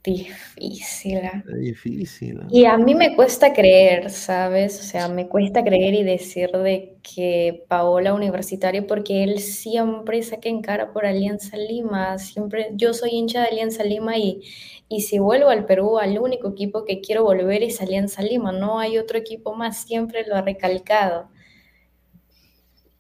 Difícil. 0.05 1.21
ah. 1.25 1.45
Difícil. 1.45 2.41
Y 2.49 2.65
a 2.65 2.77
mí 2.77 2.95
me 2.97 3.15
cuesta 3.15 3.53
creer, 3.53 4.11
¿sabes? 4.11 4.81
O 4.81 4.83
sea, 4.83 5.09
me 5.09 5.29
cuesta 5.29 5.63
creer 5.63 5.95
y 5.95 6.03
decir 6.03 6.51
de 6.51 6.99
que 7.03 7.65
Paola 7.69 8.13
universitario, 8.13 8.87
porque 8.87 9.23
él 9.23 9.39
siempre 9.39 10.23
saca 10.23 10.49
en 10.49 10.61
cara 10.61 10.93
por 10.93 11.07
Alianza 11.07 11.57
Lima, 11.57 12.19
siempre, 12.19 12.71
yo 12.75 12.95
soy 12.95 13.11
hincha 13.11 13.43
de 13.43 13.49
Alianza 13.49 13.85
Lima 13.85 14.19
y, 14.19 14.43
y 14.89 15.03
si 15.03 15.19
vuelvo 15.21 15.51
al 15.51 15.67
Perú, 15.67 15.99
al 15.99 16.19
único 16.19 16.49
equipo 16.51 16.85
que 16.85 17.01
quiero 17.01 17.23
volver 17.25 17.63
es 17.63 17.81
Alianza 17.81 18.23
Lima, 18.23 18.51
no 18.51 18.81
hay 18.81 18.99
otro 18.99 19.19
equipo 19.19 19.55
más, 19.55 19.85
siempre 19.85 20.27
lo 20.27 20.35
ha 20.37 20.43
recalcado. 20.43 21.31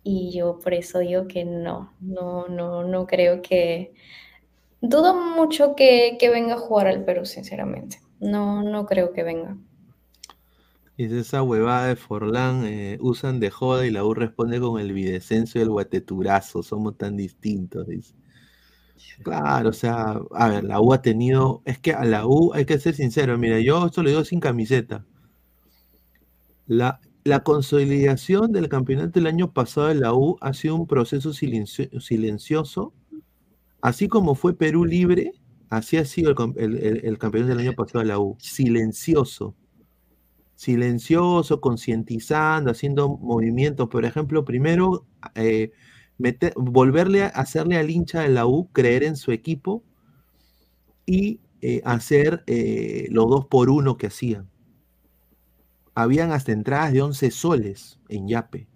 Y 0.04 0.32
yo 0.32 0.58
por 0.58 0.74
eso 0.74 0.98
digo 1.00 1.28
que 1.28 1.44
no, 1.44 1.94
no, 2.00 2.48
no, 2.48 2.84
no 2.84 3.06
creo 3.06 3.40
que, 3.42 3.92
dudo 4.82 5.14
mucho 5.14 5.74
que, 5.74 6.18
que 6.20 6.28
venga 6.28 6.54
a 6.54 6.58
jugar 6.58 6.86
al 6.88 7.04
Perú, 7.04 7.24
sinceramente. 7.24 8.00
No, 8.20 8.62
no 8.62 8.84
creo 8.86 9.12
que 9.14 9.22
venga. 9.22 9.56
Dice 10.96 11.18
esa 11.20 11.42
huevada 11.42 11.88
de 11.88 11.96
Forlán, 11.96 12.64
eh, 12.64 12.96
usan 13.02 13.40
de 13.40 13.50
joda 13.50 13.86
y 13.86 13.90
la 13.90 14.04
U 14.06 14.14
responde 14.14 14.58
con 14.58 14.80
el 14.80 14.94
videscenso 14.94 15.58
y 15.58 15.62
el 15.62 15.68
guateturazo, 15.68 16.62
somos 16.62 16.96
tan 16.96 17.14
distintos, 17.16 17.86
dice. 17.88 18.14
Claro, 19.22 19.70
o 19.70 19.72
sea, 19.72 20.20
a 20.32 20.48
ver, 20.48 20.64
la 20.64 20.80
U 20.80 20.92
ha 20.92 21.02
tenido, 21.02 21.62
es 21.64 21.78
que 21.78 21.92
a 21.92 22.04
la 22.04 22.26
U 22.26 22.52
hay 22.54 22.64
que 22.66 22.78
ser 22.78 22.94
sincero, 22.94 23.38
mira, 23.38 23.60
yo 23.60 23.86
esto 23.86 24.02
lo 24.02 24.10
digo 24.10 24.24
sin 24.24 24.40
camiseta. 24.40 25.04
La, 26.66 27.00
la 27.22 27.44
consolidación 27.44 28.50
del 28.50 28.68
campeonato 28.68 29.12
del 29.20 29.28
año 29.28 29.52
pasado 29.52 29.86
de 29.88 29.94
la 29.94 30.12
U 30.12 30.38
ha 30.40 30.52
sido 30.54 30.74
un 30.74 30.86
proceso 30.88 31.32
silencio- 31.32 32.00
silencioso, 32.00 32.92
así 33.82 34.08
como 34.08 34.34
fue 34.34 34.56
Perú 34.56 34.84
libre, 34.86 35.32
así 35.70 35.98
ha 35.98 36.04
sido 36.06 36.30
el, 36.56 37.18
campeonato 37.18 37.50
del 37.50 37.60
año 37.60 37.74
pasado 37.74 38.00
de 38.00 38.06
la 38.06 38.18
U, 38.18 38.36
silencioso 38.40 39.56
silencioso, 40.56 41.60
concientizando, 41.60 42.70
haciendo 42.70 43.08
movimientos. 43.18 43.88
Por 43.88 44.04
ejemplo, 44.04 44.44
primero, 44.44 45.06
eh, 45.34 45.72
meter- 46.18 46.54
volverle 46.56 47.24
a 47.24 47.28
hacerle 47.28 47.76
al 47.78 47.90
hincha 47.90 48.20
de 48.22 48.28
la 48.28 48.46
U 48.46 48.68
creer 48.72 49.02
en 49.02 49.16
su 49.16 49.32
equipo 49.32 49.82
y 51.06 51.40
eh, 51.60 51.80
hacer 51.84 52.42
eh, 52.46 53.06
los 53.10 53.28
dos 53.28 53.46
por 53.46 53.70
uno 53.70 53.96
que 53.96 54.08
hacían. 54.08 54.48
Habían 55.94 56.32
hasta 56.32 56.52
entradas 56.52 56.92
de 56.92 57.00
11 57.00 57.30
soles 57.30 57.98
en 58.10 58.28
Yape. 58.28 58.66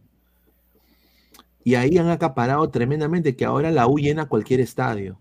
Y 1.66 1.74
ahí 1.74 1.98
han 1.98 2.10
acaparado 2.10 2.70
tremendamente 2.70 3.34
que 3.34 3.44
ahora 3.44 3.72
la 3.72 3.88
U 3.88 3.98
llena 3.98 4.28
cualquier 4.28 4.60
estadio. 4.60 5.18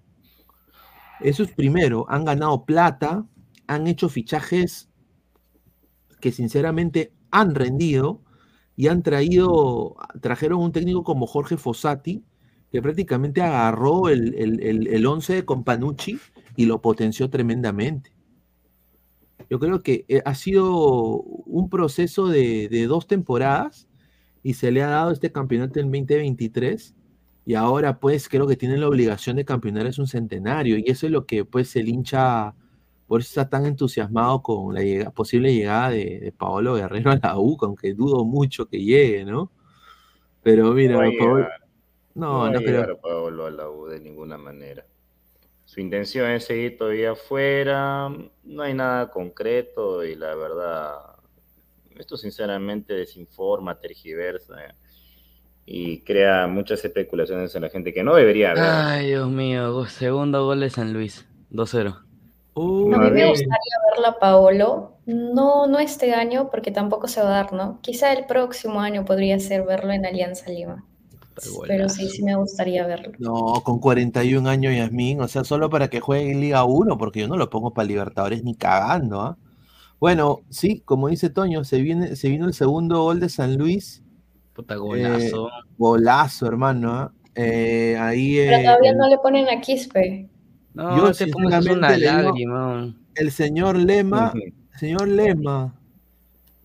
Eso 1.19 1.41
es 1.41 1.51
primero, 1.51 2.05
han 2.07 2.23
ganado 2.23 2.65
plata, 2.65 3.25
han 3.65 3.87
hecho 3.87 4.09
fichajes 4.09 4.87
que 6.21 6.31
sinceramente 6.31 7.11
han 7.31 7.55
rendido 7.55 8.21
y 8.75 8.89
han 8.89 9.01
traído, 9.01 9.95
trajeron 10.21 10.61
un 10.61 10.71
técnico 10.71 11.03
como 11.03 11.25
Jorge 11.25 11.57
Fossati, 11.57 12.23
que 12.71 12.79
prácticamente 12.79 13.41
agarró 13.41 14.09
el, 14.09 14.35
el, 14.35 14.87
el, 14.87 15.05
once 15.07 15.33
de 15.33 15.45
Companucci 15.45 16.19
y 16.55 16.67
lo 16.67 16.79
potenció 16.79 17.27
tremendamente. 17.31 18.11
Yo 19.49 19.57
creo 19.57 19.81
que 19.81 20.05
eh, 20.09 20.21
ha 20.23 20.35
sido 20.35 21.21
un 21.21 21.71
proceso 21.71 22.27
de, 22.27 22.69
de 22.69 22.85
dos 22.85 23.07
temporadas 23.07 23.87
y 24.45 24.53
se 24.53 24.69
le 24.71 24.83
ha 24.83 24.87
dado 24.89 25.09
este 25.11 25.31
campeonato 25.31 25.79
en 25.79 25.87
2023 25.91 26.93
y 27.47 27.55
ahora 27.55 27.99
pues 27.99 28.29
creo 28.29 28.45
que 28.47 28.55
tienen 28.55 28.79
la 28.79 28.87
obligación 28.87 29.35
de 29.37 29.43
campeonar 29.45 29.87
es 29.87 29.97
un 29.97 30.07
centenario 30.07 30.77
y 30.77 30.85
eso 30.87 31.07
es 31.07 31.11
lo 31.11 31.25
que 31.25 31.45
pues 31.45 31.75
el 31.75 31.89
hincha 31.89 32.53
por 33.07 33.21
eso 33.21 33.29
está 33.29 33.49
tan 33.49 33.65
entusiasmado 33.65 34.41
con 34.43 34.75
la 34.75 35.09
posible 35.11 35.53
llegada 35.53 35.89
de, 35.89 36.19
de 36.19 36.31
Paolo 36.31 36.75
Guerrero 36.75 37.11
a 37.11 37.19
la 37.21 37.39
U, 37.39 37.57
aunque 37.61 37.93
dudo 37.95 38.23
mucho 38.25 38.67
que 38.67 38.79
llegue, 38.83 39.25
¿no? 39.25 39.51
Pero 40.43 40.71
mira, 40.73 40.93
No 40.95 41.01
a 41.01 41.11
Paolo- 41.17 41.47
no, 42.15 42.31
No 42.45 42.51
no 42.51 42.57
a 42.57 42.61
creo. 42.61 42.81
llegar 42.81 42.99
Paolo 43.01 43.45
a 43.47 43.51
la 43.51 43.69
U 43.69 43.87
de 43.87 43.99
ninguna 43.99 44.37
manera. 44.37 44.85
Su 45.65 45.81
intención 45.81 46.29
es 46.31 46.45
seguir 46.45 46.77
todavía 46.77 47.11
afuera, 47.11 48.09
no 48.43 48.61
hay 48.63 48.73
nada 48.75 49.09
concreto 49.11 50.03
y 50.05 50.15
la 50.15 50.35
verdad, 50.35 51.14
esto 51.97 52.17
sinceramente 52.17 52.93
desinforma, 52.93 53.79
tergiversa 53.79 54.55
eh, 54.65 54.73
y 55.65 56.01
crea 56.01 56.47
muchas 56.47 56.83
especulaciones 56.85 57.55
en 57.55 57.61
la 57.63 57.69
gente 57.69 57.93
que 57.93 58.03
no 58.03 58.15
debería 58.15 58.51
haber. 58.51 58.63
Ay, 58.63 59.07
Dios 59.07 59.29
mío, 59.29 59.85
segundo 59.85 60.45
gol 60.45 60.59
de 60.59 60.69
San 60.69 60.93
Luis, 60.93 61.27
2-0. 61.51 62.01
Uh, 62.53 62.93
A 62.93 62.97
mí 62.97 63.11
me 63.11 63.27
gustaría 63.27 63.77
verla 63.91 64.09
a 64.09 64.19
Paolo, 64.19 64.97
no, 65.05 65.67
no 65.67 65.79
este 65.79 66.13
año, 66.13 66.49
porque 66.49 66.71
tampoco 66.71 67.07
se 67.07 67.21
va 67.21 67.27
a 67.27 67.43
dar, 67.43 67.53
¿no? 67.53 67.79
Quizá 67.81 68.13
el 68.13 68.25
próximo 68.25 68.79
año 68.79 69.03
podría 69.03 69.39
ser 69.39 69.63
verlo 69.63 69.91
en 69.91 70.05
Alianza 70.05 70.49
Lima. 70.49 70.85
Pero 71.67 71.89
sí, 71.89 72.07
sí 72.07 72.23
me 72.23 72.35
gustaría 72.35 72.87
verlo. 72.87 73.11
No, 73.19 73.61
con 73.63 73.79
41 73.79 74.47
años, 74.49 74.73
Yasmín, 74.73 75.19
o 75.19 75.27
sea, 75.27 75.43
solo 75.43 75.69
para 75.69 75.89
que 75.89 75.99
juegue 75.99 76.31
en 76.31 76.39
Liga 76.39 76.63
1, 76.63 76.97
porque 76.97 77.21
yo 77.21 77.27
no 77.27 77.35
lo 77.35 77.49
pongo 77.49 77.73
para 77.73 77.87
Libertadores 77.87 78.43
ni 78.43 78.55
cagando, 78.55 79.21
¿ah? 79.21 79.37
Bueno, 79.99 80.41
sí, 80.49 80.81
como 80.85 81.07
dice 81.07 81.29
Toño, 81.29 81.63
se 81.63 81.81
viene, 81.81 82.15
se 82.15 82.29
vino 82.29 82.45
el 82.47 82.53
segundo 82.53 83.01
gol 83.03 83.19
de 83.19 83.29
San 83.29 83.57
Luis. 83.57 84.03
Puta 84.53 84.75
golazo. 84.75 85.47
Eh, 85.47 85.51
golazo, 85.77 86.47
hermano, 86.47 86.91
¿ah? 86.91 87.11
Eh, 87.35 87.97
ahí 87.99 88.35
Pero 88.37 88.57
eh, 88.57 88.63
todavía 88.63 88.91
el- 88.91 88.97
no 88.97 89.09
le 89.09 89.17
ponen 89.17 89.49
a 89.49 89.59
Quispe. 89.59 90.29
No, 90.73 90.97
yo 90.97 91.09
este 91.09 91.27
pongas 91.27 91.65
una 91.65 91.89
sinceramente 91.89 91.97
le 91.97 92.11
digo, 92.11 92.29
lágrima. 92.29 92.95
el 93.15 93.31
señor 93.31 93.77
Lema, 93.77 94.33
señor 94.77 95.07
Lema, 95.07 95.73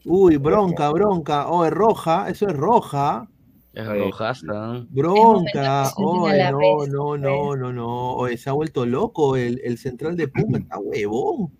uy, 0.04 0.36
bronca, 0.36 0.90
bronca, 0.90 1.48
oh, 1.48 1.64
es 1.64 1.70
roja, 1.72 2.28
eso 2.28 2.48
es 2.48 2.56
roja. 2.56 3.28
Es 3.72 3.86
rojasta. 3.86 4.84
Bronca, 4.90 5.84
se 5.86 6.02
no, 6.02 6.86
no, 6.86 7.16
no, 7.16 7.56
no, 7.56 7.72
no, 7.72 8.12
oye, 8.14 8.36
se 8.36 8.50
ha 8.50 8.52
vuelto 8.52 8.84
loco 8.84 9.36
el, 9.36 9.60
el 9.64 9.78
central 9.78 10.16
de 10.16 10.26
Puma, 10.26 10.58
está 10.58 10.78
huevón. 10.78 11.52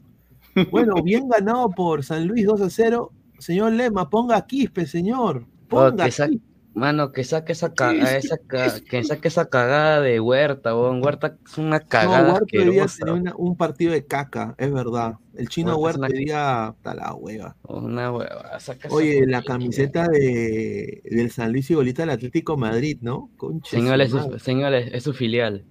Bueno, 0.70 1.02
bien 1.02 1.28
ganado 1.28 1.70
por 1.70 2.02
San 2.05 2.27
Luis 2.27 2.44
2 2.47 2.60
a 2.60 2.70
0. 2.70 3.12
Señor 3.39 3.72
Lema, 3.72 4.10
ponga 4.10 4.36
a 4.36 4.47
Quispe, 4.47 4.86
señor. 4.86 5.47
Oh, 5.47 5.68
Ponga 5.68 6.05
que 6.06 6.10
sa- 6.10 6.28
Quispe. 6.28 6.44
Mano, 6.72 7.10
que 7.10 7.24
saque 7.24 7.51
esa, 7.52 7.74
ca- 7.74 7.93
esa 7.93 8.39
ca- 8.39 8.78
que 8.89 9.02
saque 9.02 9.27
esa 9.27 9.48
cagada 9.48 10.01
de 10.01 10.20
Huerta, 10.20 10.74
weón. 10.77 11.02
Huerta 11.05 11.36
es 11.44 11.59
una 11.59 11.81
No, 11.81 11.86
cagada 11.89 12.32
Huerta 12.35 12.47
día 12.52 12.85
asquerosa. 12.85 12.98
tenía 13.06 13.14
una- 13.14 13.35
un 13.36 13.56
partido 13.56 13.90
de 13.93 14.06
caca, 14.06 14.55
es 14.56 14.72
verdad. 14.72 15.14
El 15.35 15.48
chino 15.48 15.77
Huerta 15.77 16.02
Huerta 16.02 16.77
una- 16.85 16.94
la 16.94 17.14
hueva. 17.14 17.56
Una 17.64 18.12
hueva. 18.12 18.60
saca 18.60 18.89
Oye, 18.93 19.27
la 19.27 19.43
camiseta 19.43 20.06
de, 20.06 21.02
del 21.05 21.31
San 21.32 21.51
Luis 21.51 21.68
y 21.70 21.74
Golita 21.74 22.02
del 22.02 22.10
Atlético 22.10 22.56
Madrid, 22.56 22.98
¿no? 23.01 23.31
Concha 23.36 23.77
de 23.77 23.82
su 23.82 23.86
Señor, 23.89 24.01
es 24.01 24.10
su, 24.10 24.16
madre. 24.18 24.39
señor, 24.39 24.74
es 24.74 24.93
es 24.94 25.02
su 25.02 25.12
filial. 25.12 25.64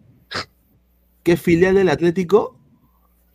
¿Qué 1.24 1.38
filial 1.38 1.76
del 1.76 1.90
Atlético? 1.90 2.59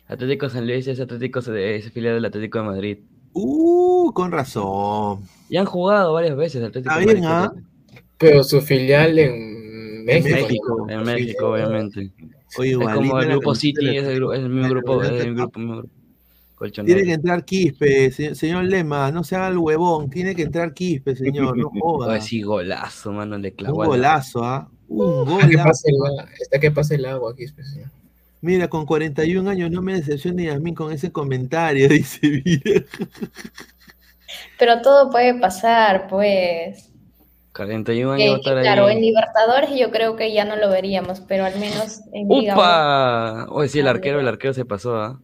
Atlético 0.07 0.49
San 0.49 0.67
Luis 0.67 0.87
es 0.87 0.99
Atlético 0.99 1.39
es 1.39 1.91
filial 1.91 2.15
del 2.15 2.25
Atlético 2.25 2.59
de 2.59 2.63
Madrid. 2.65 2.97
Uh, 3.33 4.11
con 4.13 4.31
razón. 4.31 5.21
Y 5.49 5.57
han 5.57 5.65
jugado 5.65 6.13
varias 6.13 6.37
veces 6.37 6.63
Atlético 6.63 6.93
Está 6.93 6.99
de 7.05 7.13
bien, 7.13 7.23
Madrid. 7.25 7.59
¿ah? 7.59 7.99
Pero 8.17 8.43
su 8.43 8.61
filial 8.61 9.17
en 9.19 10.05
México. 10.05 10.35
México, 10.35 10.89
en. 10.89 11.03
México, 11.03 11.47
obviamente. 11.51 12.11
Oye, 12.57 12.71
es 12.71 12.77
como 12.77 13.19
el 13.19 13.29
grupo 13.29 13.55
City, 13.55 13.97
es 13.97 14.03
el, 14.05 14.23
es 14.31 14.39
el 14.39 14.49
mismo 14.49 14.69
grupo, 14.69 15.03
es 15.03 15.09
el 15.25 15.35
grupo, 15.35 15.59
mismo 15.59 15.77
grupo. 15.77 15.93
Colchonero. 16.55 16.95
Tiene 16.95 17.07
que 17.09 17.13
entrar 17.15 17.43
Quispe, 17.43 18.11
se- 18.11 18.33
señor 18.33 18.63
Lema, 18.63 19.11
no 19.11 19.25
se 19.25 19.35
haga 19.35 19.49
el 19.49 19.57
huevón, 19.57 20.09
tiene 20.09 20.33
que 20.33 20.43
entrar 20.43 20.73
Quispe, 20.73 21.13
señor, 21.17 21.57
no 21.57 21.69
joda. 21.81 22.13
Oye, 22.13 22.21
sí, 22.21 22.41
golazo, 22.43 23.11
mano, 23.11 23.37
le 23.37 23.49
Un 23.49 23.55
clavó. 23.55 23.81
la- 23.81 23.87
golazo, 23.89 24.43
¿ah? 24.45 24.69
Un 24.87 25.27
Está 25.41 25.49
que 25.49 25.57
golazo. 25.57 25.87
el, 25.87 26.27
está 26.41 26.59
que 26.59 26.71
pase 26.71 26.95
el 26.95 27.05
agua 27.07 27.31
aquí, 27.33 27.45
pues, 27.53 27.69
señor. 27.73 27.89
Mira, 28.45 28.67
con 28.69 28.85
41 28.85 29.49
años 29.49 29.71
no 29.71 29.81
me 29.81 29.93
decepcione 29.95 30.45
Yasmín 30.45 30.75
con 30.75 30.91
ese 30.91 31.11
comentario, 31.11 31.87
dice 31.89 32.19
mira. 32.45 32.81
Pero 34.59 34.81
todo 34.81 35.09
puede 35.09 35.39
pasar, 35.39 36.07
pues. 36.07 36.91
41 37.53 38.11
años 38.13 38.25
Eh, 38.25 38.29
va 38.29 38.35
a 38.35 38.37
estar 38.39 38.61
claro, 38.61 38.85
ahí. 38.87 38.95
en 38.97 39.01
Libertadores 39.01 39.69
yo 39.79 39.89
creo 39.91 40.15
que 40.15 40.33
ya 40.33 40.45
no 40.45 40.57
lo 40.57 40.69
veríamos, 40.69 41.21
pero 41.21 41.45
al 41.45 41.57
menos 41.59 42.01
en 42.13 42.27
Liga 42.27 42.53
¡Upa! 42.53 43.45
Oye, 43.49 43.69
sí, 43.69 43.79
el 43.79 43.87
arquero, 43.87 44.19
el 44.19 44.27
arquero 44.27 44.53
se 44.53 44.65
pasó, 44.65 44.95
¿ah? 44.97 45.21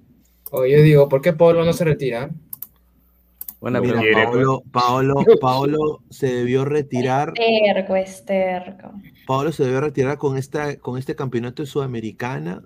O 0.52 0.66
yo 0.66 0.82
digo, 0.82 1.10
¿por 1.10 1.22
qué 1.22 1.34
Pablo 1.34 1.64
no 1.66 1.74
se 1.74 1.84
retira? 1.86 2.30
Buena 3.60 3.80
Mira, 3.80 4.00
pregunta. 4.02 4.24
Paolo, 4.24 4.64
Paolo, 4.72 5.16
Paolo 5.42 6.00
se 6.10 6.34
debió 6.34 6.66
retirar, 6.66 7.34
Terco, 7.34 7.96
es 7.96 8.26
terco. 8.26 8.92
Paolo 9.28 9.52
se 9.52 9.64
debió 9.64 9.82
retirar 9.82 10.18
con 10.18 10.38
esta, 10.38 10.78
con 10.78 10.98
este 10.98 11.16
campeonato 11.16 11.62
de 11.64 11.68
Sudamericana. 11.68 12.64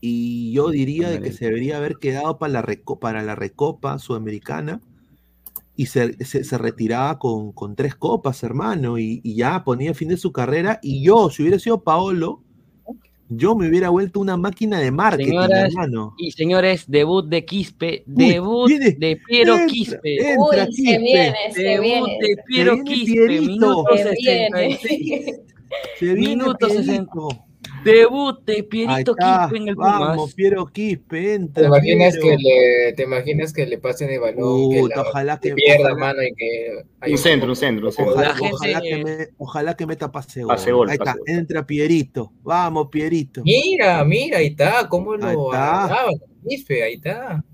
Y 0.00 0.52
yo 0.52 0.70
diría 0.70 1.08
de 1.10 1.20
que 1.20 1.32
se 1.32 1.46
debería 1.46 1.78
haber 1.78 1.96
quedado 1.96 2.38
para 2.38 2.52
la, 2.52 2.62
reco- 2.62 2.98
para 2.98 3.22
la 3.22 3.34
Recopa 3.34 3.98
Sudamericana 3.98 4.80
y 5.74 5.86
se, 5.86 6.22
se- 6.24 6.44
se 6.44 6.58
retiraba 6.58 7.18
con, 7.18 7.52
con 7.52 7.74
tres 7.76 7.94
copas, 7.94 8.42
hermano, 8.42 8.98
y, 8.98 9.20
y 9.24 9.34
ya 9.36 9.64
ponía 9.64 9.94
fin 9.94 10.08
de 10.08 10.16
su 10.16 10.32
carrera. 10.32 10.78
Y 10.82 11.02
yo, 11.02 11.30
si 11.30 11.42
hubiera 11.42 11.58
sido 11.58 11.82
Paolo, 11.82 12.42
yo 13.28 13.56
me 13.56 13.68
hubiera 13.68 13.88
vuelto 13.88 14.20
una 14.20 14.36
máquina 14.36 14.78
de 14.78 14.92
marketing, 14.92 15.30
Señoras 15.30 15.64
hermano. 15.72 16.14
y 16.16 16.30
señores, 16.30 16.84
debut 16.86 17.26
de 17.26 17.44
Quispe, 17.44 18.04
debut 18.06 18.68
viene, 18.68 18.92
de 18.92 19.16
Piero 19.26 19.54
entra, 19.54 19.66
Quispe. 19.66 20.30
entra, 20.30 20.66
Uy, 20.68 20.72
se 20.74 20.98
viene, 20.98 21.34
se 21.52 21.62
Debut 21.62 21.82
viene. 21.84 22.18
de 22.20 22.36
Piero 22.46 22.72
viene 22.74 22.90
Quispe, 22.90 23.26
Pierito. 23.26 23.50
minuto 23.50 23.84
Se 23.96 24.14
viene. 24.16 24.78
66. 24.78 25.40
Se 25.98 26.04
viene 26.14 26.20
Minuto 26.20 26.56
Pierito. 26.68 26.82
60. 26.84 27.45
Debut 27.84 28.44
de 28.44 28.54
Ahí 28.54 28.62
Pierito 28.64 29.14
Quispe 29.14 29.56
en 29.56 29.68
el 29.68 29.74
Vamos, 29.76 30.16
Pumas. 30.16 30.34
Piero 30.34 30.66
Quispe, 30.66 31.20
¿Te 31.22 31.34
entra. 31.34 31.66
imaginas, 31.66 32.14
Piero. 32.16 32.36
que 32.38 32.42
le, 32.42 32.92
¿Te 32.94 33.02
imaginas 33.04 33.52
que 33.52 33.66
le 33.66 33.78
pasen 33.78 34.10
el 34.10 34.20
balón, 34.20 34.70
que 34.70 34.82
la- 34.94 35.02
ojalá 35.02 35.40
que 35.40 35.48
que- 35.50 35.54
pierda 35.54 35.92
ojalá- 35.92 35.96
mano 35.96 36.22
y 36.22 36.34
que... 36.34 36.84
Un 37.12 37.18
centro, 37.18 37.48
un 37.50 37.56
centro, 37.56 37.86
un 37.86 37.92
centro. 37.92 38.12
Ojalá, 38.14 38.28
La 38.28 38.34
gente- 38.34 38.52
ojalá 38.54 38.80
que 38.80 39.04
me, 39.04 39.28
ojalá 39.38 39.76
que 39.76 39.86
meta 39.86 40.10
pase 40.12 40.42
gol. 40.42 40.48
Pase 40.54 40.72
gol, 40.72 40.88
Ahí 40.90 40.94
está, 40.98 41.12
gol. 41.12 41.22
entra 41.26 41.66
Pierito. 41.66 42.32
Vamos, 42.42 42.88
Pierito. 42.90 43.42
Mira, 43.44 44.04
mira, 44.04 44.38
ahí 44.38 44.46
está, 44.48 44.88
cómo 44.88 45.12
Ahí 45.12 45.20
lo 45.20 45.52
está. 45.52 45.84
agarraba, 45.84 46.10
Quispe, 46.48 46.82
ahí 46.82 46.94
está. 46.94 47.44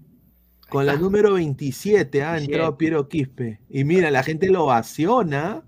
Con 0.68 0.86
la 0.86 0.96
número 0.96 1.34
27 1.34 2.22
ha 2.22 2.38
entrado 2.38 2.70
27. 2.72 2.76
Piero 2.78 3.08
Quispe. 3.08 3.60
Y 3.68 3.84
mira, 3.84 4.10
la 4.10 4.22
gente 4.22 4.48
lo 4.48 4.64
ovaciona. 4.64 5.62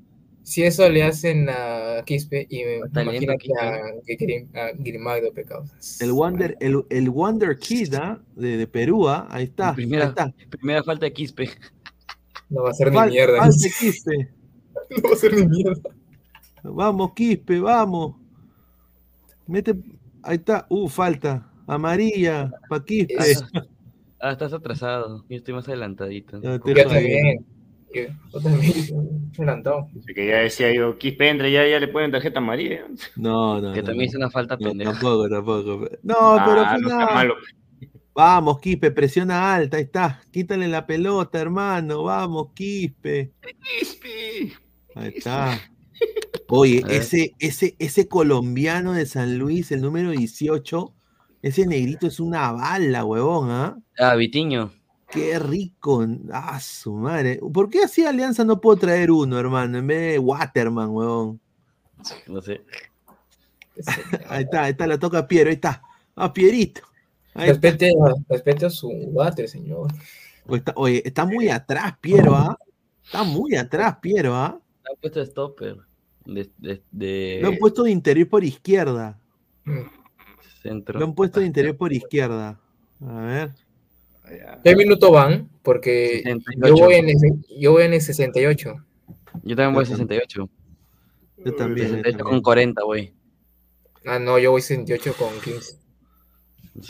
Si 0.45 0.62
eso 0.62 0.89
le 0.91 1.03
hacen 1.03 1.49
a 1.49 2.03
Quispe, 2.05 2.47
y 2.51 2.62
me 2.65 2.89
Talento, 2.93 3.12
imagino 3.12 3.33
que 3.33 3.39
Quispe. 3.49 3.61
a, 3.61 3.81
que 4.07 4.16
Grim- 4.16 4.49
a 4.55 4.71
Grimaldo 4.79 5.33
Pecausas. 5.33 6.01
El 6.01 6.12
Wonder, 6.12 6.57
el, 6.61 6.85
el 6.91 7.09
Wonder 7.11 7.59
Kid 7.59 7.95
¿ah? 7.95 8.21
de, 8.37 8.59
de 8.59 8.66
Perú. 8.66 9.09
¿ah? 9.09 9.27
Ahí 9.31 9.45
está. 9.45 9.71
Ahí 9.71 9.75
Primera, 9.77 10.05
está. 10.05 10.33
primera 10.51 10.83
falta 10.85 11.07
de 11.07 11.12
Quispe. 11.15 11.49
No 12.51 12.62
va 12.62 12.71
a 12.71 12.75
ser 12.75 12.93
ni 12.93 13.01
mierda. 13.01 13.39
falte 13.39 13.71
Quispe. 13.81 14.29
No 14.91 15.03
va 15.09 15.15
a 15.15 15.16
ser 15.16 15.35
ni 15.35 15.47
mierda. 15.47 15.91
Vamos, 16.62 17.12
Quispe, 17.15 17.59
vamos. 17.61 18.16
Mete. 19.47 19.75
Ahí 20.23 20.37
está. 20.37 20.66
Uh, 20.69 20.89
falta. 20.89 21.51
Amarilla. 21.66 22.51
Pa' 22.69 22.85
Quispe. 22.85 23.15
Ah, 24.21 24.33
estás 24.33 24.53
atrasado. 24.53 25.25
Yo 25.29 25.37
estoy 25.37 25.55
más 25.55 25.66
adelantadito. 25.69 26.41
Yo 26.43 26.61
también. 26.61 27.47
Yo, 27.95 28.12
yo 28.33 28.41
también. 28.41 28.73
Me 29.39 29.45
adelantó. 29.45 29.87
Así 29.99 30.15
que 30.15 30.27
ya 30.29 30.37
decía 30.39 30.73
yo, 30.75 30.99
Quispe 30.99 31.29
entra, 31.29 31.49
ya, 31.49 31.66
ya 31.66 31.79
le 31.81 31.89
ponen 31.89 32.11
tarjeta 32.12 32.39
amarilla. 32.41 32.87
No, 33.16 33.61
no. 33.61 33.73
Que 33.73 33.83
no, 33.83 33.87
también 33.87 34.07
no. 34.07 34.11
hizo 34.11 34.19
una 34.19 34.31
falta 34.31 34.57
No, 34.59 34.69
pendeja. 34.71 34.93
tampoco, 34.93 35.29
tampoco. 35.29 35.89
No, 36.03 36.43
pero 36.45 36.61
Ah, 36.62 36.71
fue 36.73 36.81
no 36.81 36.89
sea 36.89 36.99
nada. 36.99 37.15
malo. 37.15 37.35
Vamos, 38.15 38.61
Quispe, 38.61 38.91
presiona 38.93 39.55
alta, 39.55 39.77
ahí 39.77 39.85
está. 39.85 40.21
Quítale 40.31 40.69
la 40.69 40.87
pelota, 40.87 41.41
hermano. 41.41 42.05
Vamos, 42.05 42.53
Quispe. 42.55 43.33
Ahí 44.95 45.12
está. 45.16 45.61
Oye, 46.49 46.83
ese, 46.89 47.33
ese, 47.39 47.75
ese 47.79 48.09
colombiano 48.09 48.93
de 48.93 49.07
San 49.07 49.39
Luis, 49.39 49.73
el 49.73 49.81
número 49.81 50.11
18, 50.11 50.95
ese 51.43 51.66
negrito 51.66 52.07
es 52.07 52.21
una 52.21 52.53
bala, 52.53 53.05
huevón, 53.05 53.51
¿ah? 53.51 53.77
Ah, 53.99 54.15
Vitiño. 54.15 54.71
Qué 55.15 55.39
rico. 55.39 56.05
Ah, 56.32 56.59
su 56.61 56.93
madre. 56.93 57.41
¿Por 57.53 57.70
qué 57.70 57.85
así 57.85 58.05
Alianza 58.05 58.45
no 58.45 58.61
puedo 58.61 58.77
traer 58.78 59.12
uno, 59.12 59.39
hermano? 59.39 59.78
En 59.78 59.86
vez 59.86 60.12
de 60.12 60.19
Waterman, 60.19 60.91
huevón. 60.91 61.41
No 62.27 62.43
sé. 62.43 62.62
ahí 64.28 64.43
está, 64.43 64.65
ahí 64.65 64.73
está, 64.73 64.86
la 64.89 64.99
toca 64.99 65.27
Piero, 65.27 65.51
ahí 65.51 65.55
está. 65.55 65.81
Ah, 66.16 66.32
Pierito. 66.32 66.82
Ahí 67.35 67.51
está. 67.51 67.69
Respete, 67.70 67.93
respete 68.28 68.66
a 68.66 68.70
su 68.70 68.89
water, 68.89 69.49
señor. 69.49 69.93
Oye, 70.47 70.59
está, 70.59 70.73
oye, 70.77 71.03
está 71.05 71.24
muy 71.24 71.49
atrás, 71.49 71.95
Piero, 72.01 72.35
¿ah? 72.35 72.59
Está 73.05 73.23
muy 73.23 73.55
atrás, 73.55 73.97
Piero, 74.03 74.35
¿ah? 74.35 74.61
Le 74.85 74.91
han 74.91 74.97
puesto 75.01 75.24
stopper. 75.24 75.77
De, 76.24 76.51
de, 76.59 76.82
de 76.91 77.39
Lo 77.41 77.49
han 77.49 77.57
puesto 77.59 77.82
de 77.85 77.91
interior 77.91 78.28
por 78.28 78.45
izquierda. 78.45 79.19
centro. 80.62 80.99
Lo 80.99 81.07
han 81.07 81.15
puesto 81.15 81.41
de 81.41 81.47
interior 81.47 81.77
por 81.77 81.93
izquierda. 81.93 82.59
A 83.07 83.20
ver. 83.20 83.64
¿Qué 84.63 84.77
minuto 84.77 85.11
van? 85.11 85.51
Porque 85.63 86.23
yo 86.25 86.77
68. 86.77 86.85
voy, 86.85 86.95
en 86.95 87.09
el, 87.09 87.17
yo 87.59 87.73
voy 87.73 87.85
en 87.85 87.95
el 87.95 88.01
68. 88.01 88.75
Yo 89.43 89.57
también 89.57 89.75
voy 89.75 89.83
a 89.85 89.87
68. 89.87 90.49
Yo 91.45 91.55
también. 91.55 91.89
yo 91.89 91.95
68 91.97 92.19
con 92.19 92.25
también. 92.25 92.43
40, 92.43 92.83
güey. 92.85 93.15
Ah, 94.07 94.19
no, 94.19 94.39
yo 94.39 94.51
voy 94.53 94.61
68 94.61 95.15
con 95.19 95.29
15. 95.41 95.79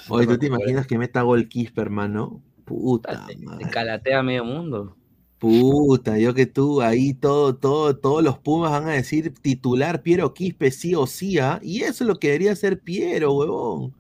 Oye, 0.09 0.27
¿tú 0.27 0.39
te 0.39 0.47
imaginas 0.47 0.87
que 0.87 0.99
meta 0.99 1.23
gol 1.23 1.49
Quispe, 1.49 1.81
hermano? 1.81 2.43
Puta, 2.65 3.27
Te 3.27 3.69
calatea 3.69 4.23
medio 4.23 4.45
mundo. 4.45 4.97
puta, 5.39 6.19
yo 6.19 6.33
que 6.33 6.47
tú, 6.47 6.81
ahí 6.81 7.13
todo, 7.13 7.57
todo, 7.57 7.95
todos 7.97 8.25
los 8.25 8.39
Pumas 8.39 8.71
van 8.71 8.89
a 8.89 8.93
decir 8.93 9.35
titular 9.35 10.03
Piero 10.03 10.33
Quispe 10.33 10.71
sí 10.71 10.95
o 10.95 11.07
sí, 11.07 11.39
¿ah? 11.39 11.61
Y 11.63 11.83
eso 11.83 12.05
es 12.05 12.09
lo 12.09 12.19
que 12.19 12.29
debería 12.29 12.53
hacer 12.53 12.81
Piero, 12.81 13.35
huevón. 13.35 13.95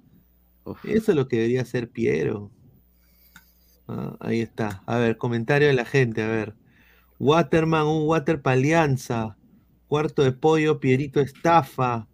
Eso 0.85 1.12
es 1.12 1.16
lo 1.16 1.28
que 1.28 1.36
debería 1.36 1.61
hacer 1.62 1.90
Piero. 1.90 2.51
Ah, 3.89 4.16
ahí 4.20 4.40
está. 4.40 4.82
A 4.86 4.98
ver, 4.98 5.19
comentario 5.19 5.69
de 5.69 5.74
la 5.74 5.85
gente, 5.85 6.23
a 6.23 6.28
ver. 6.28 6.55
Waterman, 7.19 7.86
un 7.86 8.09
water 8.09 8.40
pa' 8.40 8.52
alianza. 8.52 9.36
Cuarto 9.89 10.23
de 10.23 10.32
pollo, 10.32 10.81
Pierito 10.81 11.20
estafa. 11.20 12.06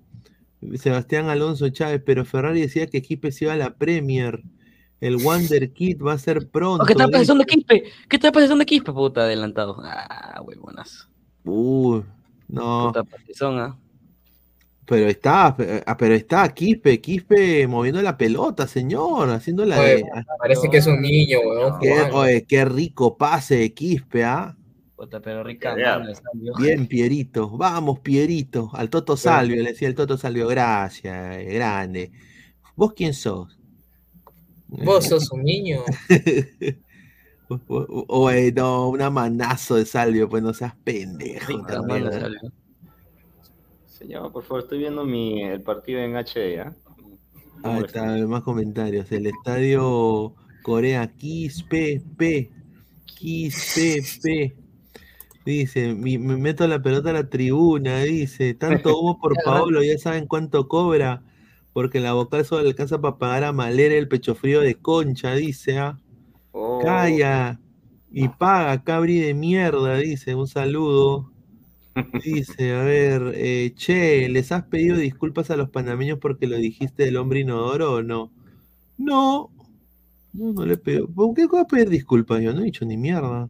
Sebastián 0.75 1.29
Alonso 1.29 1.69
Chávez, 1.71 2.03
pero 2.05 2.25
Ferrari 2.25 2.61
decía 2.61 2.87
que 2.87 3.01
Quispe 3.01 3.33
se 3.33 3.47
iba 3.47 3.55
a 3.55 3.57
la 3.57 3.75
Premier. 3.75 4.43
El 5.01 5.17
Wonder 5.17 5.73
Kid 5.73 6.03
va 6.03 6.13
a 6.13 6.19
ser 6.19 6.51
pronto. 6.51 6.83
Oh, 6.83 6.87
¿Qué 6.87 6.93
está 6.93 7.07
de 7.07 7.45
Quispe? 7.47 7.85
¿Qué 8.09 8.17
está 8.17 8.31
pasando 8.31 8.59
de 8.59 8.67
Quispe, 8.67 8.93
puta? 8.93 9.23
Adelantado. 9.23 9.79
Ah, 9.83 10.43
huevonas. 10.43 11.09
Uy, 11.45 12.05
no. 12.49 12.93
Puta 12.93 13.07
¿ah? 13.47 13.79
Pero 14.91 15.09
está, 15.09 15.57
pe- 15.57 15.85
ah, 15.87 15.97
pero 15.97 16.15
está 16.17 16.53
Quispe, 16.53 17.01
Quispe 17.01 17.65
moviendo 17.69 18.03
la 18.03 18.17
pelota, 18.19 18.67
señor, 18.67 19.31
haciendo 19.31 19.65
la 19.65 19.79
Oye, 19.79 19.97
de- 19.99 20.05
parece 20.37 20.69
que 20.69 20.79
es 20.79 20.87
un 20.89 21.01
niño, 21.01 21.39
weón. 21.47 21.79
Qué, 21.81 21.91
jugando. 21.93 22.17
oye, 22.17 22.45
qué 22.45 22.65
rico 22.65 23.17
pase 23.17 23.55
de 23.59 23.73
Quispe, 23.73 24.25
¿ah? 24.25 24.57
Puta, 24.97 25.21
pero 25.21 25.45
rica 25.45 25.77
mano. 25.77 26.11
Bien, 26.59 26.89
Pierito. 26.89 27.49
Vamos, 27.57 28.01
Pierito. 28.01 28.69
Al 28.75 28.91
Toto 28.91 29.17
Salvio, 29.17 29.63
le 29.63 29.71
decía 29.71 29.87
el 29.87 29.95
Toto 29.95 30.19
Salvio, 30.19 30.49
gracias, 30.49 31.37
eh, 31.37 31.45
grande. 31.55 32.11
¿Vos 32.75 32.93
quién 32.93 33.15
sos? 33.15 33.57
Vos 34.67 35.05
sos 35.07 35.31
un 35.31 35.45
niño. 35.45 35.85
Oye, 38.09 38.53
no, 38.53 38.89
una 38.89 39.09
manazo 39.09 39.77
de 39.77 39.87
Salvio, 39.87 40.29
pues 40.29 40.43
no 40.43 40.53
seas 40.53 40.75
pendejo. 40.83 41.47
Rica 41.47 41.75
también, 41.75 42.05
mano, 42.05 42.17
¿eh? 42.17 42.21
Salvio. 42.21 42.53
Señor, 44.01 44.33
por 44.33 44.43
favor, 44.45 44.63
estoy 44.63 44.79
viendo 44.79 45.05
mi, 45.05 45.43
el 45.43 45.61
partido 45.61 46.01
en 46.01 46.17
HD, 46.17 46.59
¿ah? 46.59 46.75
Ahí 47.63 47.75
molesten. 47.75 48.03
está, 48.09 48.27
más 48.27 48.43
comentarios. 48.43 49.13
El 49.13 49.27
estadio 49.27 50.35
Corea 50.63 51.07
Quispe 51.07 52.03
P. 52.17 52.51
Quispe 53.05 54.03
P. 54.23 54.57
Dice, 55.45 55.95
me 55.95 56.19
meto 56.19 56.67
la 56.67 56.81
pelota 56.81 57.11
a 57.11 57.13
la 57.13 57.29
tribuna, 57.29 58.01
dice, 58.01 58.55
tanto 58.55 58.99
humo 58.99 59.19
por 59.21 59.35
Paolo, 59.45 59.83
ya 59.83 59.99
saben 59.99 60.27
cuánto 60.27 60.67
cobra, 60.67 61.23
porque 61.75 62.01
la 62.01 62.15
vocal 62.15 62.47
solo 62.47 62.67
alcanza 62.67 63.03
para 63.03 63.19
pagar 63.19 63.45
a 63.45 63.53
Malera 63.53 63.97
el 63.97 64.09
pecho 64.09 64.35
frío 64.35 64.63
de 64.63 64.77
concha, 64.77 65.35
dice, 65.35 65.79
ah. 65.79 65.99
Oh, 66.53 66.81
Calla 66.83 67.61
y 68.11 68.29
paga, 68.29 68.83
cabri 68.83 69.21
de 69.21 69.35
mierda, 69.35 69.97
dice, 69.99 70.35
un 70.35 70.49
saludo. 70.49 71.30
Dice, 72.25 72.75
a 72.75 72.83
ver, 72.83 73.33
eh, 73.35 73.73
che, 73.75 74.29
¿les 74.29 74.53
has 74.53 74.65
pedido 74.65 74.97
disculpas 74.97 75.51
a 75.51 75.57
los 75.57 75.71
panameños 75.71 76.19
porque 76.19 76.47
lo 76.47 76.57
dijiste 76.57 77.05
del 77.05 77.17
hombre 77.17 77.41
inodoro 77.41 77.95
o 77.95 78.03
no? 78.03 78.31
No, 78.99 79.51
no, 80.33 80.53
no 80.53 80.67
le 80.67 80.77
pido. 80.77 81.09
¿Por 81.09 81.35
qué 81.35 81.47
voy 81.47 81.61
a 81.61 81.65
pedir 81.65 81.89
disculpas? 81.89 82.41
Yo 82.43 82.53
no 82.53 82.61
he 82.61 82.65
dicho 82.65 82.85
ni 82.85 82.97
mierda. 82.97 83.49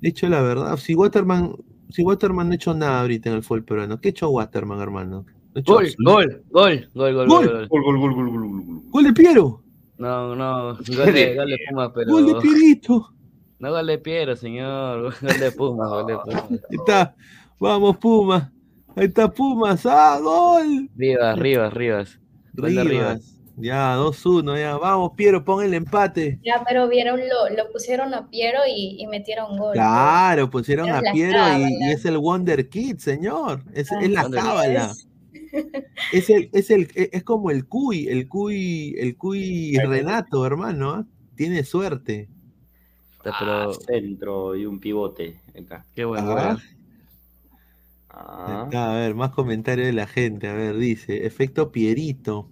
He 0.00 0.08
dicho 0.08 0.28
la 0.28 0.42
verdad. 0.42 0.76
Si 0.76 0.94
Waterman, 0.94 1.54
si 1.90 2.02
Waterman 2.02 2.48
no 2.48 2.52
ha 2.52 2.56
hecho 2.56 2.74
nada 2.74 3.00
ahorita 3.00 3.30
en 3.30 3.36
el 3.36 3.42
fútbol 3.42 3.64
peruano, 3.64 4.00
¿qué 4.00 4.08
ha 4.08 4.10
hecho 4.10 4.30
Waterman, 4.30 4.80
hermano? 4.80 5.26
No 5.54 5.60
hecho 5.60 5.74
Gol, 5.74 5.94
gol, 5.98 6.42
gol, 6.50 6.88
gol, 6.94 7.14
gol, 7.14 7.28
Gol. 7.28 7.46
gol, 7.46 7.48
gol. 7.48 7.68
Gol, 7.68 7.82
gol, 7.82 7.98
gol, 7.98 8.14
gol, 8.14 8.30
gol, 8.30 8.40
gol, 8.40 8.64
gol. 8.64 8.82
¡Gol 8.90 9.04
de 9.04 9.12
Piero! 9.12 9.62
No, 9.98 10.36
no, 10.36 10.74
gol 10.96 11.12
de, 11.12 11.34
gol 11.34 11.50
de 11.50 11.58
Puma, 11.68 11.92
pero. 11.92 12.10
¡Gol 12.12 12.26
de 12.26 12.34
Pierito! 12.40 13.12
No 13.58 13.70
gol 13.72 13.86
de 13.86 13.98
Piero, 13.98 14.36
señor. 14.36 15.14
Gol 15.20 15.40
de 15.40 15.52
Puma, 15.52 15.88
gol 15.88 16.06
de 16.06 16.16
Puma. 16.16 16.48
Está. 16.70 17.14
Vamos, 17.58 17.96
Puma. 17.98 18.52
Ahí 18.94 19.06
está 19.06 19.30
Pumas. 19.30 19.84
¡Ah, 19.86 20.18
gol! 20.20 20.88
Rivas, 20.96 21.38
Rivas, 21.38 21.72
Rivas. 21.72 22.20
Rivas. 22.54 22.86
Rivas. 22.86 23.34
Ya, 23.56 23.96
2-1, 23.96 24.56
ya. 24.58 24.76
Vamos, 24.76 25.12
Piero, 25.16 25.44
pon 25.44 25.64
el 25.64 25.74
empate. 25.74 26.38
Ya, 26.44 26.62
pero 26.66 26.88
vieron, 26.88 27.18
lo, 27.18 27.56
lo 27.56 27.70
pusieron 27.72 28.14
a 28.14 28.28
Piero 28.28 28.60
y, 28.68 28.96
y 29.00 29.06
metieron 29.08 29.56
gol. 29.56 29.72
Claro, 29.72 30.48
pusieron 30.48 30.88
a 30.90 31.00
Piero 31.12 31.30
y, 31.30 31.34
cábala. 31.34 31.68
y 31.68 31.90
es 31.90 32.04
el 32.04 32.18
Wonder 32.18 32.68
Kid, 32.68 32.98
señor. 32.98 33.64
Es, 33.74 33.90
Ah, 33.90 33.98
es 34.00 34.10
la 34.10 34.30
cábala. 34.30 34.92
Es, 36.12 36.30
el, 36.30 36.50
es, 36.52 36.70
el, 36.70 36.88
e, 36.94 37.10
es 37.12 37.24
como 37.24 37.50
el 37.50 37.66
Cuy, 37.66 38.06
el 38.08 38.28
Cuy, 38.28 38.94
el 38.98 39.16
Cuy 39.16 39.76
Renato, 39.78 40.46
hermano. 40.46 40.90
¿ah? 40.90 41.06
Tiene 41.34 41.64
suerte. 41.64 42.28
Ah, 43.24 43.36
Pero 43.40 43.72
centro 43.74 44.56
y 44.56 44.66
un 44.66 44.78
pivote. 44.78 45.40
Acá. 45.58 45.84
qué 45.94 46.04
buen 46.04 46.24
gol. 46.26 46.38
Ah, 46.38 46.58
Acá, 48.18 48.92
a 48.92 48.96
ver, 48.96 49.14
más 49.14 49.30
comentarios 49.30 49.86
de 49.86 49.92
la 49.92 50.06
gente. 50.06 50.48
A 50.48 50.54
ver, 50.54 50.76
dice, 50.76 51.24
efecto 51.26 51.70
Pierito. 51.70 52.48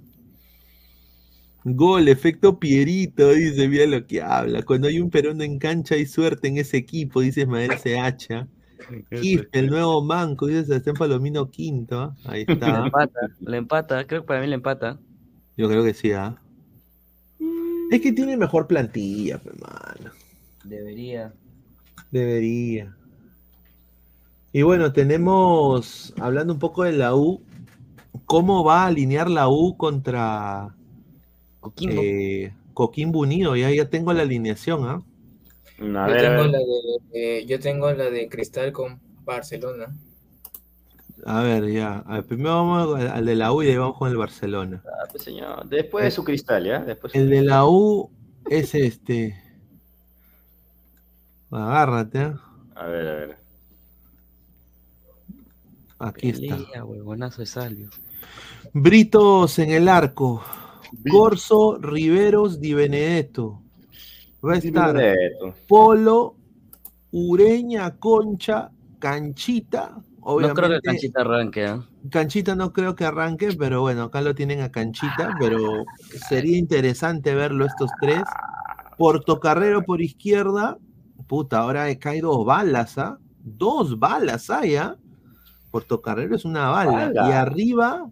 Gol, 1.64 2.06
efecto 2.08 2.60
Pierito, 2.60 3.30
dice, 3.32 3.68
mira 3.68 3.86
lo 3.86 4.06
que 4.06 4.22
habla. 4.22 4.62
Cuando 4.62 4.86
hay 4.86 5.00
un 5.00 5.10
peruano 5.10 5.42
en 5.42 5.58
cancha 5.58 5.96
hay 5.96 6.06
suerte 6.06 6.46
en 6.48 6.58
ese 6.58 6.76
equipo, 6.76 7.20
dice 7.20 7.40
Ismael 7.42 7.72
CH. 7.72 8.46
Quispe, 9.20 9.58
el 9.58 9.68
nuevo 9.68 10.02
manco, 10.04 10.46
dice 10.46 10.64
Sebastián 10.66 10.96
Palomino 10.96 11.50
Quinto. 11.50 12.00
¿ah? 12.00 12.16
Ahí 12.24 12.44
Le 12.46 12.52
está. 12.54 12.84
empata, 12.84 13.20
le 13.40 13.56
empata. 13.56 14.06
Creo 14.06 14.20
que 14.22 14.26
para 14.28 14.40
mí 14.40 14.46
le 14.46 14.54
empata. 14.54 15.00
Yo 15.56 15.68
creo 15.68 15.82
que 15.82 15.94
sí, 15.94 16.12
¿ah? 16.12 16.40
Es 17.90 18.00
que 18.00 18.12
tiene 18.12 18.36
mejor 18.36 18.66
plantilla, 18.68 19.38
pe, 19.38 19.50
mano. 19.60 20.12
Debería. 20.64 21.32
Debería. 22.10 22.94
Y 24.56 24.62
bueno, 24.62 24.90
tenemos, 24.90 26.14
hablando 26.18 26.54
un 26.54 26.58
poco 26.58 26.84
de 26.84 26.92
la 26.92 27.14
U, 27.14 27.42
¿cómo 28.26 28.64
va 28.64 28.84
a 28.84 28.86
alinear 28.86 29.30
la 29.30 29.48
U 29.48 29.76
contra 29.76 30.74
Coquimbo. 31.60 32.02
eh, 32.02 32.54
Coquimbo 32.74 33.20
Unido? 33.20 33.56
Ya, 33.56 33.70
ya 33.70 33.90
tengo 33.90 34.12
la 34.14 34.22
alineación, 34.22 34.84
¿ah? 34.86 35.02
A 35.94 36.08
Yo 36.08 36.12
ver, 36.12 36.20
tengo, 36.20 36.44
la 36.44 36.58
de, 36.58 37.38
eh, 37.40 37.46
yo 37.46 37.60
tengo 37.60 37.92
la 37.92 38.10
de 38.10 38.28
Cristal 38.28 38.72
con 38.72 39.00
Barcelona. 39.24 39.94
A 41.26 41.42
ver, 41.42 41.70
ya. 41.70 41.98
A 42.06 42.14
ver, 42.14 42.24
primero 42.26 42.54
vamos 42.54 43.00
al, 43.00 43.26
de 43.26 43.36
la 43.36 43.52
U 43.52 43.62
y 43.62 43.66
de 43.66 43.72
ahí 43.72 43.78
vamos 43.78 43.98
con 43.98 44.08
el 44.10 44.16
Barcelona. 44.16 44.82
Ah, 44.84 45.06
pues, 45.10 45.22
señor. 45.24 45.68
Después 45.68 46.04
de 46.04 46.10
su 46.10 46.24
cristal, 46.24 46.64
¿ya? 46.64 46.80
Después 46.80 47.12
El 47.12 47.30
de 47.30 47.42
la 47.42 47.66
U 47.66 48.10
es 48.48 48.74
este. 48.76 49.34
Agárrate, 51.50 52.18
¿ah? 52.20 52.40
A 52.76 52.86
ver, 52.86 53.08
a 53.08 53.14
ver. 53.16 53.45
Aquí 55.98 56.30
está. 56.30 56.56
Pelea, 56.56 56.84
huevonazo 56.84 57.40
de 57.42 57.46
Salvio. 57.46 57.90
Britos 58.72 59.58
en 59.58 59.70
el 59.70 59.88
arco. 59.88 60.44
Corso, 61.10 61.78
Riveros, 61.78 62.60
Di 62.60 62.74
Benedetto. 62.74 63.62
Va 64.44 64.54
a 64.54 64.58
estar 64.58 64.94
Benedetto. 64.94 65.54
Polo, 65.66 66.36
Ureña, 67.12 67.96
Concha, 67.96 68.70
Canchita. 68.98 69.90
No 69.90 70.02
creo 70.24 70.54
que 70.54 70.60
Obviamente, 70.60 70.80
Canchita 70.82 71.20
arranque, 71.20 71.66
¿ah? 71.66 71.88
Canchita 72.10 72.54
no 72.56 72.72
creo 72.72 72.96
que 72.96 73.04
arranque, 73.04 73.54
pero 73.56 73.80
bueno, 73.80 74.04
acá 74.04 74.20
lo 74.20 74.34
tienen 74.34 74.60
a 74.60 74.72
Canchita, 74.72 75.36
pero 75.38 75.84
sería 76.28 76.58
interesante 76.58 77.34
verlo 77.34 77.64
estos 77.64 77.90
tres. 78.00 78.22
Portocarrero 78.98 79.82
por 79.82 80.02
izquierda. 80.02 80.78
Puta, 81.26 81.60
ahora 81.60 81.94
cae 81.98 82.20
dos 82.20 82.44
balas, 82.44 82.98
¿ah? 82.98 83.18
Dos 83.38 83.98
balas 83.98 84.50
hay, 84.50 84.76
¿ah? 84.76 84.96
Portocarrero 85.70 86.34
es 86.36 86.44
una 86.44 86.68
bala. 86.70 87.12
Y 87.28 87.32
arriba, 87.32 88.06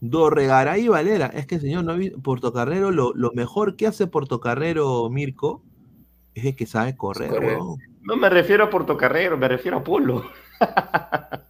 Dorregaray 0.00 0.84
y 0.84 0.88
Valera. 0.88 1.26
Es 1.26 1.46
que, 1.46 1.58
señor, 1.60 1.84
no 1.84 1.96
vi- 1.96 2.10
Portocarrero, 2.10 2.90
lo, 2.90 3.12
lo 3.14 3.32
mejor 3.32 3.76
que 3.76 3.86
hace 3.86 4.06
Portocarrero, 4.06 5.08
Mirko, 5.10 5.62
Es 6.34 6.44
el 6.44 6.54
que 6.56 6.66
sabe 6.66 6.96
correr. 6.96 7.30
No 8.02 8.16
me 8.16 8.28
refiero 8.28 8.64
a 8.64 8.70
Portocarrero, 8.70 9.36
me 9.36 9.48
refiero 9.48 9.78
a 9.78 9.84
Polo. 9.84 10.24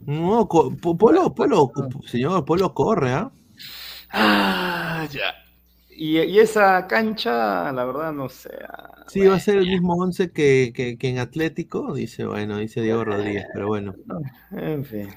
No, 0.00 0.46
Polo, 0.46 1.34
Polo, 1.34 1.72
señor, 2.06 2.44
Polo 2.44 2.72
corre, 2.74 3.12
¿ah? 3.12 3.30
Ah, 4.12 5.04
ya. 5.10 5.34
Y, 5.98 6.18
y 6.20 6.38
esa 6.40 6.86
cancha, 6.86 7.72
la 7.72 7.84
verdad, 7.84 8.12
no 8.12 8.28
sé. 8.28 8.50
ah, 8.68 9.04
Sí, 9.06 9.20
va 9.26 9.36
a 9.36 9.40
ser 9.40 9.56
el 9.58 9.66
mismo 9.66 9.94
11 9.94 10.30
que, 10.32 10.72
que, 10.74 10.98
que 10.98 11.08
en 11.08 11.18
Atlético, 11.18 11.94
dice, 11.94 12.26
bueno, 12.26 12.58
dice 12.58 12.82
Diego 12.82 13.04
Rodríguez, 13.04 13.46
pero 13.52 13.68
bueno. 13.68 13.94
En 14.50 14.84
fin. 14.84 15.08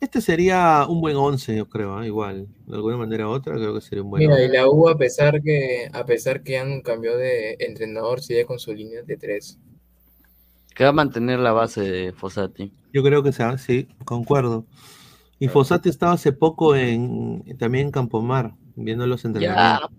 Este 0.00 0.20
sería 0.20 0.84
un 0.88 1.00
buen 1.00 1.16
11, 1.16 1.56
yo 1.56 1.68
creo, 1.68 1.96
¿ah? 1.96 2.04
igual. 2.04 2.48
De 2.66 2.74
alguna 2.74 2.96
manera 2.96 3.28
u 3.28 3.30
otra, 3.30 3.54
creo 3.54 3.72
que 3.74 3.80
sería 3.80 4.02
un 4.02 4.10
buen 4.10 4.20
Mira, 4.20 4.40
y 4.40 4.46
11. 4.46 4.56
la 4.58 4.68
U, 4.68 4.88
a 4.88 4.98
pesar 4.98 5.40
que, 5.40 5.88
a 5.92 6.04
pesar 6.04 6.42
que 6.42 6.58
han 6.58 6.80
cambiado 6.82 7.18
de 7.18 7.56
entrenador, 7.60 8.20
sigue 8.20 8.44
con 8.44 8.58
su 8.58 8.74
línea 8.74 9.02
de 9.02 9.16
tres. 9.16 9.58
Que 10.74 10.84
va 10.84 10.90
a 10.90 10.92
mantener 10.92 11.38
la 11.38 11.52
base 11.52 11.82
de 11.82 12.12
Fossati. 12.12 12.72
Yo 12.92 13.02
creo 13.04 13.22
que 13.22 13.32
sea, 13.32 13.56
sí, 13.58 13.86
concuerdo. 14.04 14.66
Y 15.38 15.48
Fossati 15.48 15.88
estaba 15.88 16.12
hace 16.12 16.32
poco 16.32 16.74
en, 16.74 17.44
también 17.58 17.86
en 17.86 17.92
Campomar, 17.92 18.54
viendo 18.74 19.06
los 19.06 19.24
entrenamientos. 19.24 19.90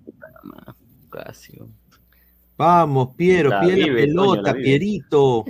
Vamos, 2.58 3.16
Piero, 3.16 3.50
La 3.50 3.62
pide 3.62 3.78
la 3.78 3.86
vive, 3.86 4.02
pelota, 4.04 4.42
la. 4.42 4.54
Pierito. 4.54 5.46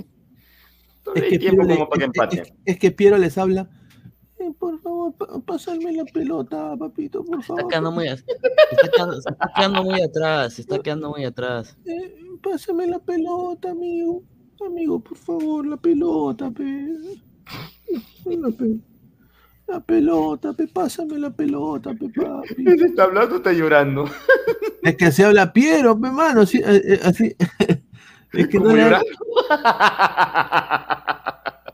Es 1.14 1.22
que, 1.24 1.38
Piero 1.38 1.62
le- 1.64 1.74
es- 1.74 2.38
es- 2.40 2.52
es 2.64 2.78
que 2.78 2.90
Piero 2.90 3.18
les 3.18 3.36
habla. 3.38 3.68
"Eh, 4.38 4.50
por 4.58 4.80
favor, 4.80 5.14
pa- 5.14 5.38
pasarme 5.40 5.92
la 5.92 6.04
pelota, 6.06 6.74
papito, 6.78 7.22
por 7.24 7.40
Está 7.40 7.54
favor. 7.54 7.68
quedando 7.70 7.92
muy, 7.92 8.08
se 8.08 8.14
está 8.14 8.90
quedando, 8.94 9.18
está 9.18 9.52
quedando 9.54 9.84
muy 9.84 10.00
atrás, 10.02 10.52
se 10.54 10.62
está 10.62 10.78
quedando 10.80 11.10
muy 11.10 11.24
atrás. 11.24 11.76
Eh, 11.84 12.14
pásame 12.42 12.86
la 12.86 12.98
pelota, 12.98 13.70
amigo. 13.70 14.22
Amigo, 14.66 14.98
por 15.00 15.16
favor, 15.18 15.66
la 15.66 15.76
pelota, 15.76 16.50
pe. 16.50 16.64
La, 18.24 18.50
pe- 18.50 18.78
la 19.66 19.80
pelota, 19.80 20.52
pe, 20.52 20.68
pásame 20.68 21.18
la 21.18 21.30
pelota, 21.30 21.94
pe, 21.94 22.08
papi. 22.08 22.66
Él 22.66 22.82
está 22.86 23.04
hablando, 23.04 23.36
está 23.36 23.52
llorando. 23.52 24.04
Es 24.82 24.96
que 24.96 25.10
se 25.10 25.24
habla 25.24 25.52
Piero, 25.52 25.98
pe, 25.98 26.10
mano, 26.10 26.42
así, 26.42 26.58
eh, 26.58 26.82
eh, 26.84 27.00
así. 27.04 27.36
Es 28.32 28.48
que 28.48 28.58
no. 28.58 28.70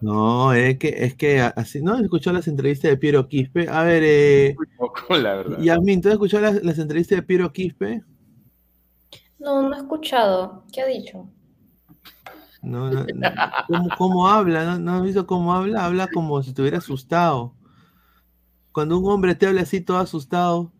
No, 0.02 0.54
es 0.54 0.78
que, 0.78 0.88
es 0.88 1.14
que 1.14 1.40
así, 1.42 1.82
¿no? 1.82 1.98
Escuchó 1.98 2.32
las 2.32 2.48
entrevistas 2.48 2.90
de 2.90 2.96
Piero 2.96 3.28
Quispe. 3.28 3.68
A 3.68 3.82
ver, 3.82 4.02
eh, 4.02 4.56
Poco, 4.78 5.14
la 5.18 5.34
verdad. 5.34 5.58
Yasmin, 5.60 6.00
¿tú 6.00 6.08
has 6.08 6.14
escuchado 6.14 6.42
las, 6.42 6.64
las 6.64 6.78
entrevistas 6.78 7.16
de 7.16 7.22
Piero 7.22 7.52
Quispe? 7.52 8.02
No, 9.38 9.68
no 9.68 9.74
he 9.74 9.78
escuchado. 9.78 10.64
¿Qué 10.72 10.80
ha 10.80 10.86
dicho? 10.86 11.28
No, 12.62 12.90
no, 12.90 13.04
no. 13.04 13.30
¿Cómo, 13.68 13.88
cómo 13.98 14.28
habla? 14.28 14.64
¿No, 14.64 14.78
¿No 14.78 14.94
has 14.96 15.02
visto 15.02 15.26
cómo 15.26 15.52
habla? 15.52 15.84
Habla 15.84 16.08
como 16.08 16.42
si 16.42 16.50
estuviera 16.50 16.78
asustado. 16.78 17.54
Cuando 18.72 18.98
un 18.98 19.10
hombre 19.10 19.34
te 19.34 19.46
habla 19.46 19.62
así 19.62 19.80
todo 19.80 19.98
asustado. 19.98 20.72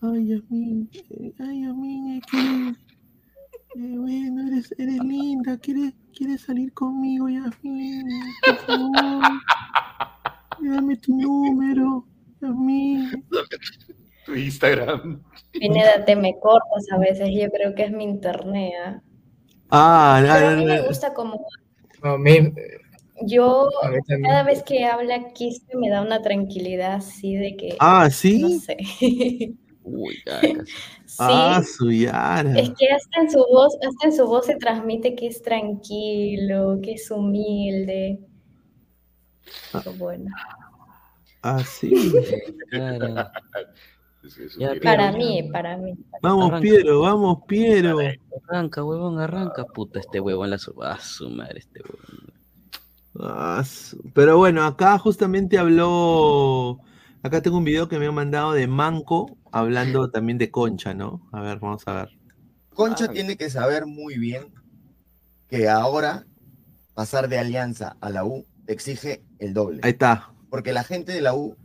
Ay, 0.00 0.28
Yasmin, 0.28 0.88
eh, 1.10 1.32
ay, 1.40 1.62
Yasmin, 1.62 2.18
es 2.18 2.26
que... 2.30 2.38
eh, 3.80 3.96
bueno, 3.98 4.46
eres, 4.48 4.74
eres 4.78 4.98
linda, 5.04 5.56
¿quieres, 5.58 5.92
quieres 6.16 6.42
salir 6.42 6.72
conmigo, 6.72 7.28
Yasmin? 7.28 8.06
Por 8.44 8.56
favor. 8.58 9.22
Dame 10.60 10.96
tu 10.96 11.16
número, 11.16 12.06
Yasmin. 12.40 13.24
Tu 14.24 14.34
Instagram. 14.34 15.22
Pineda, 15.52 16.04
te 16.04 16.14
me 16.14 16.38
cortas 16.38 16.86
a 16.92 16.98
veces. 16.98 17.30
Yo 17.32 17.48
creo 17.50 17.74
que 17.74 17.84
es 17.84 17.90
mi 17.92 18.04
internet. 18.04 18.72
¿ah? 18.84 19.02
Ah, 19.70 20.20
Pero 20.22 20.46
a 20.48 20.50
no, 20.50 20.56
mí 20.58 20.64
no, 20.64 20.72
me 20.74 20.80
no. 20.82 20.86
gusta 20.88 21.14
como 21.14 21.40
No, 22.02 22.10
a 22.10 22.18
mí- 22.18 22.52
yo 23.26 23.68
cada 24.22 24.42
vez 24.44 24.62
que 24.62 24.84
habla 24.84 25.32
Quispe 25.32 25.76
me 25.76 25.88
da 25.90 26.02
una 26.02 26.22
tranquilidad 26.22 26.94
así 26.94 27.34
de 27.36 27.56
que 27.56 27.76
Ah, 27.80 28.04
no 28.04 28.10
¿sí? 28.10 28.58
sé. 28.60 28.76
Uy, 29.84 30.16
ya, 30.26 30.40
casi. 30.40 30.72
Sí, 31.08 31.16
Ah, 31.20 31.62
su 31.64 31.90
Yara. 31.90 32.58
es 32.58 32.70
que 32.78 32.86
hasta 32.90 33.22
en 33.22 33.30
su 33.30 33.38
voz, 33.38 33.74
hasta 33.86 34.06
en 34.08 34.12
su 34.14 34.26
voz 34.26 34.44
se 34.46 34.56
transmite 34.56 35.14
que 35.16 35.26
es 35.28 35.40
tranquilo, 35.42 36.78
que 36.82 36.92
es 36.92 37.10
humilde. 37.10 38.20
Pero 39.72 39.92
bueno, 39.94 40.30
Ah, 41.42 41.62
sí. 41.64 41.90
Claro. 42.70 43.14
Ya, 44.58 44.70
Piero, 44.72 44.80
para 44.82 45.12
mí, 45.12 45.48
para 45.50 45.76
mí. 45.78 45.94
Vamos, 46.20 46.48
Arranca. 46.48 46.60
Piero, 46.60 47.00
vamos, 47.00 47.38
Piero. 47.46 47.98
Arranca, 48.48 48.84
huevón, 48.84 49.18
arranca. 49.20 49.64
Puta, 49.64 50.00
este 50.00 50.20
huevón, 50.20 50.50
la 50.50 50.58
su... 50.58 50.74
Ah, 50.82 50.98
su 51.00 51.30
madre, 51.30 51.60
este 51.60 51.80
huevón. 51.80 52.37
Ah, 53.20 53.64
Pero 54.14 54.36
bueno, 54.38 54.64
acá 54.64 54.98
justamente 54.98 55.58
habló. 55.58 56.78
Acá 57.22 57.42
tengo 57.42 57.58
un 57.58 57.64
video 57.64 57.88
que 57.88 57.98
me 57.98 58.06
han 58.06 58.14
mandado 58.14 58.52
de 58.52 58.66
Manco 58.66 59.36
hablando 59.50 60.10
también 60.10 60.38
de 60.38 60.50
Concha, 60.50 60.94
¿no? 60.94 61.26
A 61.32 61.40
ver, 61.40 61.58
vamos 61.58 61.82
a 61.86 61.92
ver. 61.94 62.08
Concha 62.74 63.06
Ah. 63.06 63.12
tiene 63.12 63.36
que 63.36 63.50
saber 63.50 63.86
muy 63.86 64.18
bien 64.18 64.52
que 65.48 65.68
ahora 65.68 66.26
pasar 66.94 67.28
de 67.28 67.38
Alianza 67.38 67.96
a 68.00 68.10
la 68.10 68.24
U 68.24 68.44
exige 68.66 69.24
el 69.38 69.52
doble. 69.54 69.80
Ahí 69.82 69.92
está, 69.92 70.32
Porque 70.50 70.72
la 70.72 70.84
gente 70.84 71.12
de 71.12 71.20
la 71.20 71.34
U 71.34 71.56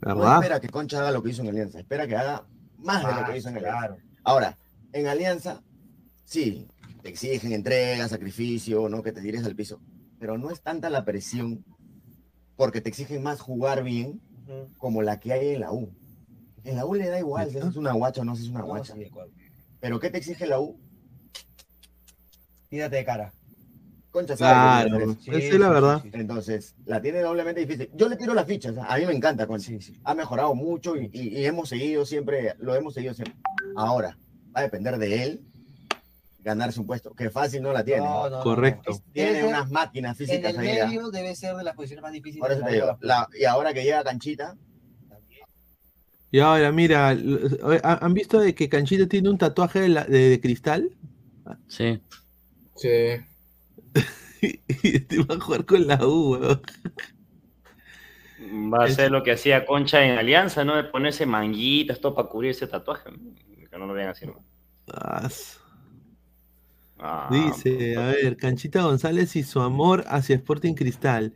no 0.00 0.34
espera 0.34 0.60
que 0.60 0.68
Concha 0.68 1.00
haga 1.00 1.10
lo 1.12 1.22
que 1.22 1.30
hizo 1.30 1.42
en 1.42 1.48
Alianza, 1.48 1.78
espera 1.78 2.06
que 2.06 2.16
haga 2.16 2.44
más 2.78 3.04
de 3.06 3.20
lo 3.20 3.26
que 3.26 3.36
hizo 3.38 3.48
en 3.50 3.58
Alianza. 3.58 3.96
Ahora, 4.24 4.56
en 4.92 5.06
Alianza, 5.06 5.62
sí, 6.24 6.66
te 7.02 7.10
exigen 7.10 7.52
entrega, 7.52 8.08
sacrificio, 8.08 8.88
¿no? 8.88 9.02
Que 9.02 9.12
te 9.12 9.20
tires 9.20 9.44
al 9.44 9.54
piso, 9.54 9.80
pero 10.22 10.38
no 10.38 10.50
es 10.52 10.62
tanta 10.62 10.88
la 10.88 11.04
presión 11.04 11.64
porque 12.54 12.80
te 12.80 12.88
exigen 12.88 13.24
más 13.24 13.40
jugar 13.40 13.82
bien 13.82 14.20
como 14.78 15.02
la 15.02 15.18
que 15.18 15.32
hay 15.32 15.48
en 15.54 15.60
la 15.62 15.72
U. 15.72 15.92
En 16.62 16.76
la 16.76 16.86
U 16.86 16.94
le 16.94 17.08
da 17.08 17.18
igual 17.18 17.50
si 17.50 17.58
es 17.58 17.74
una 17.74 17.90
guacha 17.90 18.20
o 18.20 18.24
no 18.24 18.36
si 18.36 18.44
es 18.44 18.48
una 18.50 18.62
guacha. 18.62 18.94
Pero 19.80 19.98
¿qué 19.98 20.10
te 20.10 20.18
exige 20.18 20.46
la 20.46 20.60
U? 20.60 20.78
Tírate 22.68 22.94
de 22.96 23.04
cara. 23.04 23.32
Concha 24.12 24.36
sabe 24.36 24.52
Claro, 24.52 24.98
que 24.98 25.04
tiene 25.06 25.16
tres. 25.24 25.44
esa 25.46 25.54
es 25.54 25.60
la 25.60 25.68
verdad. 25.70 26.04
Entonces, 26.12 26.76
la 26.84 27.02
tiene 27.02 27.18
doblemente 27.18 27.60
difícil. 27.66 27.90
Yo 27.94 28.08
le 28.08 28.14
tiro 28.16 28.32
las 28.32 28.46
fichas, 28.46 28.76
a 28.78 28.96
mí 28.98 29.06
me 29.06 29.14
encanta 29.14 29.48
Concha. 29.48 29.72
Ha 30.04 30.14
mejorado 30.14 30.54
mucho 30.54 30.94
y, 30.96 31.10
y- 31.12 31.36
y 31.40 31.46
hemos 31.46 31.68
seguido 31.68 32.06
siempre, 32.06 32.54
lo 32.60 32.76
hemos 32.76 32.94
seguido 32.94 33.12
siempre. 33.14 33.34
Ahora, 33.74 34.16
va 34.54 34.60
a 34.60 34.62
depender 34.62 34.98
de 34.98 35.24
él 35.24 35.40
ganarse 36.42 36.80
un 36.80 36.86
puesto, 36.86 37.14
que 37.14 37.30
fácil 37.30 37.62
no 37.62 37.72
la 37.72 37.84
tiene. 37.84 38.00
No, 38.02 38.28
no, 38.28 38.38
no, 38.38 38.42
Correcto. 38.42 38.92
no. 38.92 39.12
Tiene 39.12 39.44
unas 39.44 39.70
máquinas 39.70 40.18
En 40.20 40.26
físicas 40.26 40.52
el 40.54 40.58
ahí. 40.60 40.78
¿ah? 40.78 40.86
medio 40.86 41.10
debe 41.10 41.34
ser 41.36 41.54
de 41.56 41.64
las 41.64 41.74
posiciones 41.74 42.02
más 42.02 42.12
difíciles. 42.12 42.40
Por 42.40 42.50
eso 42.52 42.60
de 42.62 42.66
te 42.66 42.74
digo, 42.74 42.98
la- 43.00 43.28
y 43.38 43.44
ahora 43.44 43.72
que 43.72 43.82
llega 43.84 44.02
Canchita, 44.04 44.56
Y 46.30 46.40
ahora, 46.40 46.72
mira, 46.72 47.08
¿ha- 47.10 48.04
¿han 48.04 48.14
visto 48.14 48.40
de 48.40 48.54
que 48.54 48.68
Canchita 48.68 49.06
tiene 49.06 49.28
un 49.28 49.36
tatuaje 49.38 49.80
de, 49.80 49.88
la- 49.90 50.04
de- 50.04 50.30
de 50.30 50.40
cristal? 50.40 50.90
Sí. 51.68 52.00
Sí. 52.76 52.88
y 54.42 54.96
este 54.96 55.18
va 55.24 55.34
a 55.36 55.40
jugar 55.40 55.64
con 55.66 55.86
la 55.86 55.98
U, 56.06 56.32
weón. 56.36 56.62
Va 58.72 58.84
a 58.84 58.88
ser 58.88 59.10
lo 59.10 59.22
que 59.22 59.32
hacía 59.32 59.64
Concha 59.66 60.04
en 60.04 60.18
Alianza, 60.18 60.64
¿no? 60.64 60.74
De 60.76 60.84
ponerse 60.84 61.26
manguitas, 61.26 62.00
todo 62.00 62.14
para 62.14 62.28
cubrir 62.28 62.50
ese 62.50 62.66
tatuaje. 62.66 63.10
Que 63.70 63.78
no 63.78 63.86
lo 63.86 63.94
vean 63.94 64.08
así, 64.10 64.26
¿no? 64.26 64.44
Ah, 64.92 65.28
Ah, 67.04 67.28
Dice, 67.28 67.96
a 67.96 68.06
ver, 68.08 68.36
Canchita 68.36 68.82
González 68.82 69.34
y 69.36 69.42
su 69.42 69.60
amor 69.60 70.04
hacia 70.08 70.36
Sporting 70.36 70.74
Cristal. 70.74 71.34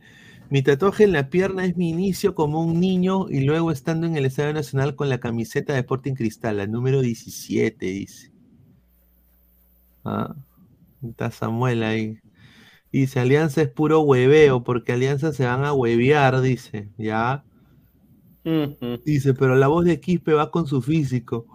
Mi 0.49 0.61
tatuaje 0.63 1.03
en 1.03 1.11
la 1.11 1.29
pierna 1.29 1.65
es 1.65 1.75
mi 1.75 1.89
inicio 1.89 2.35
como 2.35 2.61
un 2.63 2.79
niño 2.79 3.27
y 3.29 3.41
luego 3.41 3.71
estando 3.71 4.07
en 4.07 4.15
el 4.15 4.25
Estadio 4.25 4.53
Nacional 4.53 4.95
con 4.95 5.09
la 5.09 5.19
camiseta 5.19 5.73
de 5.73 5.79
Sporting 5.79 6.13
Cristal, 6.13 6.57
la 6.57 6.67
número 6.67 7.01
17, 7.01 7.85
dice. 7.85 8.31
Ah, 10.03 10.35
está 11.01 11.31
Samuel 11.31 11.83
ahí. 11.83 12.19
Dice, 12.91 13.19
Alianza 13.21 13.61
es 13.63 13.69
puro 13.69 14.01
hueveo, 14.01 14.63
porque 14.63 14.93
Alianza 14.93 15.33
se 15.33 15.45
van 15.45 15.65
a 15.65 15.73
huevear, 15.73 16.41
dice, 16.41 16.89
¿ya? 16.97 17.45
Dice, 19.03 19.33
pero 19.33 19.55
la 19.55 19.67
voz 19.67 19.85
de 19.85 19.99
Quispe 19.99 20.33
va 20.33 20.51
con 20.51 20.67
su 20.67 20.81
físico. 20.83 21.47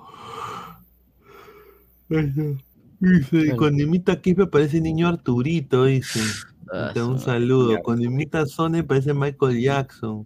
Dice, 3.05 3.37
y 3.49 3.57
cuando 3.57 3.83
imita 3.83 4.13
a 4.13 4.21
Quispe 4.21 4.47
parece 4.47 4.81
niño 4.81 5.09
Arturito, 5.09 5.85
dice. 5.87 6.21
Ah, 6.73 6.91
Te 6.95 7.01
da 7.01 7.07
un 7.07 7.19
saludo. 7.19 7.73
ya. 7.73 7.83
Cuando 7.83 8.05
imita 8.05 8.41
a 8.43 8.47
Sony 8.47 8.83
parece 8.87 9.13
Michael 9.13 9.61
Jackson. 9.61 10.25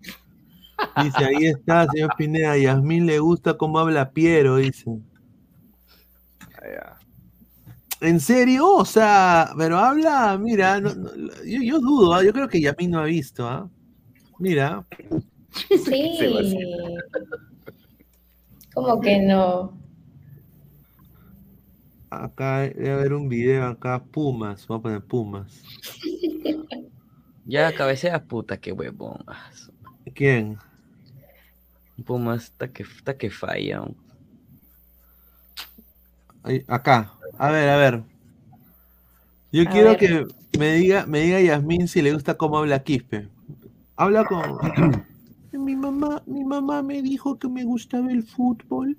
Dice, 1.03 1.25
ahí 1.25 1.47
está, 1.47 1.87
señor 1.91 2.11
Pineda. 2.19 2.53
A 2.53 2.59
Yasmín 2.59 3.07
le 3.07 3.19
gusta 3.19 3.57
cómo 3.57 3.79
habla 3.79 4.11
Piero, 4.11 4.57
dice. 4.57 4.91
¿En 8.03 8.21
serio? 8.21 8.71
O 8.75 8.85
sea, 8.85 9.53
pero 9.57 9.79
habla, 9.79 10.37
mira, 10.39 10.79
no- 10.81 10.95
no, 10.95 11.11
yo, 11.47 11.63
yo 11.63 11.81
dudo, 11.81 12.13
¿ah? 12.13 12.23
yo 12.23 12.33
creo 12.35 12.47
que 12.47 12.61
Yasmín 12.61 12.91
no 12.91 12.99
ha 13.01 13.05
visto, 13.05 13.49
¿ah? 13.49 13.69
Mira. 14.39 14.85
Sí. 15.87 16.19
¿Cómo 18.75 19.01
que 19.01 19.19
no? 19.23 19.73
Acá 22.11 22.61
debe 22.61 22.93
haber 22.93 23.13
un 23.15 23.29
video 23.29 23.67
acá, 23.67 24.03
Pumas. 24.03 24.67
Vamos 24.67 24.81
a 24.81 24.83
poner 24.83 25.03
Pumas. 25.05 25.63
Ya 27.45 27.73
cabeceas, 27.75 28.21
puta, 28.23 28.59
qué 28.59 28.73
huevón. 28.73 29.25
Ah, 29.27 29.51
¿Quién? 30.15 30.59
Pumas, 32.05 32.45
está 32.45 32.69
que, 32.73 32.83
está 32.83 33.17
que 33.17 33.31
falla. 33.31 33.83
Ahí, 36.43 36.65
Acá. 36.69 37.13
A 37.39 37.51
ver, 37.51 37.69
a 37.69 37.77
ver. 37.77 38.03
Yo 39.53 39.65
A 39.65 39.71
quiero 39.71 39.91
ver. 39.91 39.99
que 39.99 40.27
me 40.59 40.73
diga, 40.75 41.07
me 41.07 41.21
diga 41.21 41.41
Yasmín 41.41 41.89
si 41.89 42.03
le 42.03 42.13
gusta 42.13 42.37
cómo 42.37 42.59
habla 42.59 42.83
Quispe. 42.83 43.29
Habla 43.97 44.25
con. 44.25 44.59
Mi 45.53 45.75
mamá, 45.75 46.23
mi 46.27 46.45
mamá 46.45 46.83
me 46.83 47.01
dijo 47.03 47.39
que 47.39 47.49
me 47.49 47.65
gustaba 47.65 48.13
el 48.13 48.23
fútbol. 48.23 48.97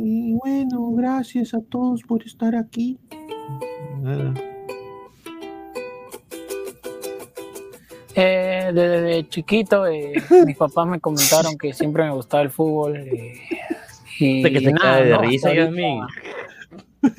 Y 0.00 0.32
bueno, 0.34 0.92
gracias 0.92 1.54
a 1.54 1.60
todos 1.60 2.02
por 2.02 2.22
estar 2.24 2.54
aquí. 2.54 2.98
Eh, 8.14 8.70
desde 8.74 9.28
chiquito, 9.28 9.86
eh, 9.86 10.12
mis 10.46 10.56
papás 10.56 10.86
me 10.86 11.00
comentaron 11.00 11.56
que 11.58 11.72
siempre 11.72 12.04
me 12.04 12.12
gustaba 12.12 12.42
el 12.44 12.50
fútbol. 12.50 12.96
eh, 12.96 13.34
y 14.20 14.42
que 14.42 14.60
se 14.60 14.72
nada, 14.72 14.98
cae 14.98 15.04
de 15.04 15.10
¿no? 15.10 15.20
risa, 15.22 15.50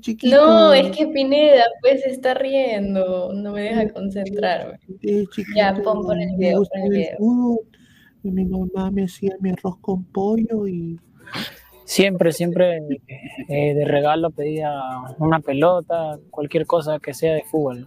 chiquito. 0.00 0.36
No, 0.36 0.72
es 0.72 0.96
que 0.96 1.06
Pineda, 1.08 1.64
pues 1.80 2.04
está 2.06 2.34
riendo, 2.34 3.32
no 3.34 3.52
me 3.52 3.62
deja 3.62 3.88
concentrarme. 3.90 4.78
eh, 5.02 5.24
Ya, 5.54 5.74
pon, 5.74 6.02
pon 6.02 6.20
el 6.20 6.36
video, 6.36 6.62
pon 6.72 6.82
el 6.82 6.90
video. 6.90 7.16
Y 8.22 8.30
mi 8.30 8.44
mamá 8.44 8.90
me 8.90 9.04
hacía 9.04 9.36
mi 9.40 9.50
arroz 9.50 9.76
con 9.80 10.04
pollo 10.04 10.66
y 10.66 10.98
Siempre, 11.86 12.32
siempre 12.32 12.78
eh, 13.48 13.74
de 13.74 13.84
regalo 13.84 14.32
pedía 14.32 14.72
una 15.18 15.38
pelota, 15.38 16.18
cualquier 16.30 16.66
cosa 16.66 16.98
que 16.98 17.14
sea 17.14 17.34
de 17.34 17.44
fútbol. 17.44 17.86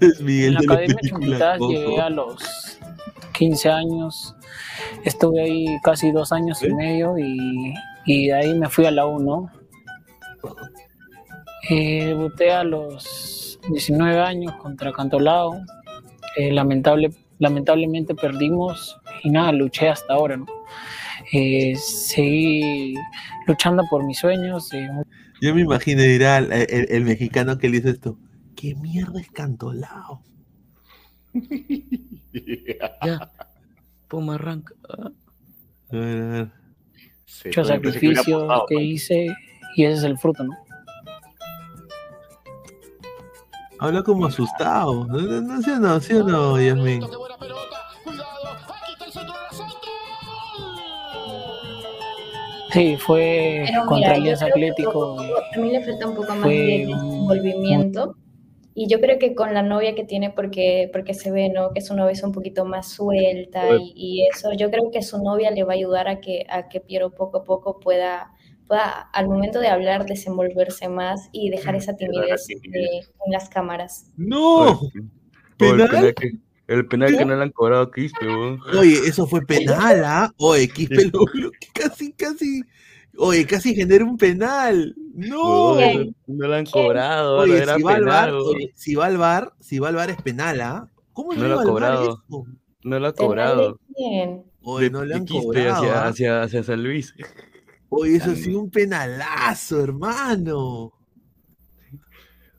es 0.00 0.18
En 0.18 0.54
la 0.54 0.60
de 0.60 0.66
la 0.66 0.74
Academia 0.74 0.96
Chumbitas 1.08 1.58
Coco. 1.58 1.72
llegué 1.72 2.00
a 2.00 2.10
los 2.10 2.80
15 3.32 3.70
años, 3.70 4.34
estuve 5.04 5.42
ahí 5.42 5.66
casi 5.84 6.10
dos 6.10 6.32
años 6.32 6.60
y 6.64 6.74
medio 6.74 7.16
y, 7.16 7.74
y 8.06 8.26
de 8.26 8.34
ahí 8.34 8.54
me 8.58 8.68
fui 8.68 8.86
a 8.86 8.90
la 8.90 9.06
U, 9.06 9.20
¿no? 9.20 9.52
Eh, 11.70 12.06
debuté 12.06 12.52
a 12.52 12.64
los 12.64 13.60
19 13.70 14.20
años 14.20 14.52
contra 14.56 14.92
Cantolao, 14.92 15.60
Eh, 16.36 16.50
lamentable, 16.50 17.12
lamentablemente 17.38 18.14
perdimos 18.14 18.96
y 19.22 19.30
nada, 19.30 19.52
luché 19.52 19.88
hasta 19.88 20.12
ahora, 20.14 20.36
¿no? 20.36 20.46
Eh, 21.32 21.74
seguí 21.76 22.94
luchando 23.46 23.82
por 23.90 24.04
mis 24.04 24.18
sueños, 24.18 24.72
eh, 24.72 24.88
Yo 25.40 25.54
me 25.54 25.62
imagino 25.62 26.02
dirá 26.02 26.38
el, 26.38 26.52
el- 26.52 26.86
el 26.90 27.04
mexicano 27.04 27.58
que 27.58 27.68
le 27.68 27.78
hizo 27.78 27.88
esto. 27.90 28.18
¿Qué 28.56 28.74
mierda 28.74 29.20
es 29.20 29.30
cantolao? 29.30 30.22
Ya. 33.04 33.30
Puma 34.08 34.34
arranca. 34.34 34.74
A 34.88 35.96
ver, 35.96 36.18
a 36.22 36.26
ver. 36.30 36.48
muchos 37.44 37.68
sacrificios 37.68 38.52
que 38.68 38.82
hice 38.82 39.26
y 39.76 39.84
ese 39.84 39.98
es 39.98 40.04
el 40.04 40.18
fruto, 40.18 40.44
¿no? 40.44 40.56
Habla 43.78 44.02
como 44.02 44.26
asustado. 44.26 45.06
No, 45.06 45.18
no, 45.18 45.40
no, 45.40 45.62
¿sí 45.62 45.70
o 45.70 45.78
no? 45.78 46.00
¿Sí 46.00 46.14
o 46.14 46.24
no, 46.24 46.60
Yasmin? 46.60 47.02
Sí, 52.74 52.96
fue 52.96 53.62
Pero 53.66 53.86
contra 53.86 54.18
mira, 54.18 54.36
que 54.36 54.44
Atlético. 54.44 55.16
A 55.20 55.58
mí 55.58 55.70
le 55.70 55.80
falta 55.84 56.08
un 56.08 56.16
poco 56.16 56.34
más 56.34 56.42
Fue 56.42 56.54
de 56.54 56.78
desenvolvimiento. 56.86 58.16
Y 58.76 58.88
yo 58.88 59.00
creo 59.00 59.20
que 59.20 59.36
con 59.36 59.54
la 59.54 59.62
novia 59.62 59.94
que 59.94 60.02
tiene, 60.02 60.30
porque, 60.30 60.90
porque 60.92 61.14
se 61.14 61.30
ve, 61.30 61.48
¿no? 61.48 61.70
Que 61.72 61.80
su 61.80 61.94
novia 61.94 62.10
es 62.10 62.24
un 62.24 62.32
poquito 62.32 62.64
más 62.64 62.88
suelta 62.90 63.62
y, 63.76 63.92
y 63.94 64.26
eso, 64.26 64.52
yo 64.52 64.68
creo 64.72 64.90
que 64.90 65.02
su 65.02 65.22
novia 65.22 65.52
le 65.52 65.62
va 65.62 65.74
a 65.74 65.76
ayudar 65.76 66.08
a 66.08 66.20
que, 66.20 66.44
a 66.48 66.68
que 66.68 66.80
Piero 66.80 67.14
poco 67.14 67.38
a 67.38 67.44
poco 67.44 67.78
pueda, 67.78 68.33
pueda, 68.66 69.00
al 69.12 69.28
momento 69.28 69.60
de 69.60 69.68
hablar, 69.68 70.06
desenvolverse 70.06 70.88
más 70.88 71.28
y 71.32 71.50
dejar 71.50 71.74
esa 71.76 71.96
timidez 71.96 72.46
de- 72.46 72.98
en 73.26 73.32
las 73.32 73.48
cámaras. 73.48 74.10
¡No! 74.16 74.80
El 75.58 75.76
¿Penal? 75.76 76.14
que, 76.14 76.32
el 76.66 76.86
penal 76.86 77.16
que 77.16 77.24
no 77.24 77.36
le 77.36 77.42
han 77.42 77.50
cobrado 77.50 77.82
a 77.84 77.92
Quispe, 77.92 78.26
weón. 78.26 78.58
Oye, 78.78 78.94
eso 79.06 79.26
fue 79.26 79.42
penal, 79.42 80.02
¿ah? 80.04 80.32
Oye, 80.38 80.68
Quispe 80.68 81.04
lo- 81.12 81.24
lo- 81.34 81.50
casi, 81.74 82.12
casi. 82.12 82.62
Oye, 83.16 83.46
casi 83.46 83.74
genera 83.74 84.04
un 84.04 84.16
penal. 84.16 84.94
¡No! 85.14 85.76
No 86.26 86.48
le 86.48 86.56
han 86.56 86.66
cobrado, 86.66 87.38
Oye, 87.38 87.62
era 87.62 87.76
si 87.76 87.82
va 87.82 87.94
al 87.94 88.04
bar, 88.04 88.30
oye, 88.32 88.72
si 88.74 88.94
va 88.96 89.06
al 89.06 89.16
bar, 89.18 89.52
si 89.60 89.78
va 89.78 89.88
al 89.90 89.94
bar 89.94 90.10
es 90.10 90.20
penal, 90.20 90.60
¿ah? 90.60 90.88
¿Cómo 91.12 91.32
No 91.34 91.42
lo 91.42 91.46
iba 91.54 91.62
ha 91.62 91.64
cobrado. 91.64 92.02
eso? 92.28 92.44
No 92.82 92.98
lo 92.98 93.06
ha 93.06 93.12
¿Penal 93.12 93.14
de 93.14 93.14
cobrado. 93.14 93.78
Oye, 94.62 94.84
De- 94.86 94.90
no 94.90 95.04
le 95.04 95.14
han 95.14 95.26
cobrado, 95.26 95.74
hacia, 95.76 95.94
¿ah? 96.02 96.08
hacia, 96.08 96.42
hacia 96.42 96.62
San 96.64 96.82
Luis. 96.82 97.14
Oye, 97.96 98.16
eso 98.16 98.34
sí 98.36 98.54
un 98.54 98.70
penalazo, 98.70 99.82
hermano. 99.82 100.92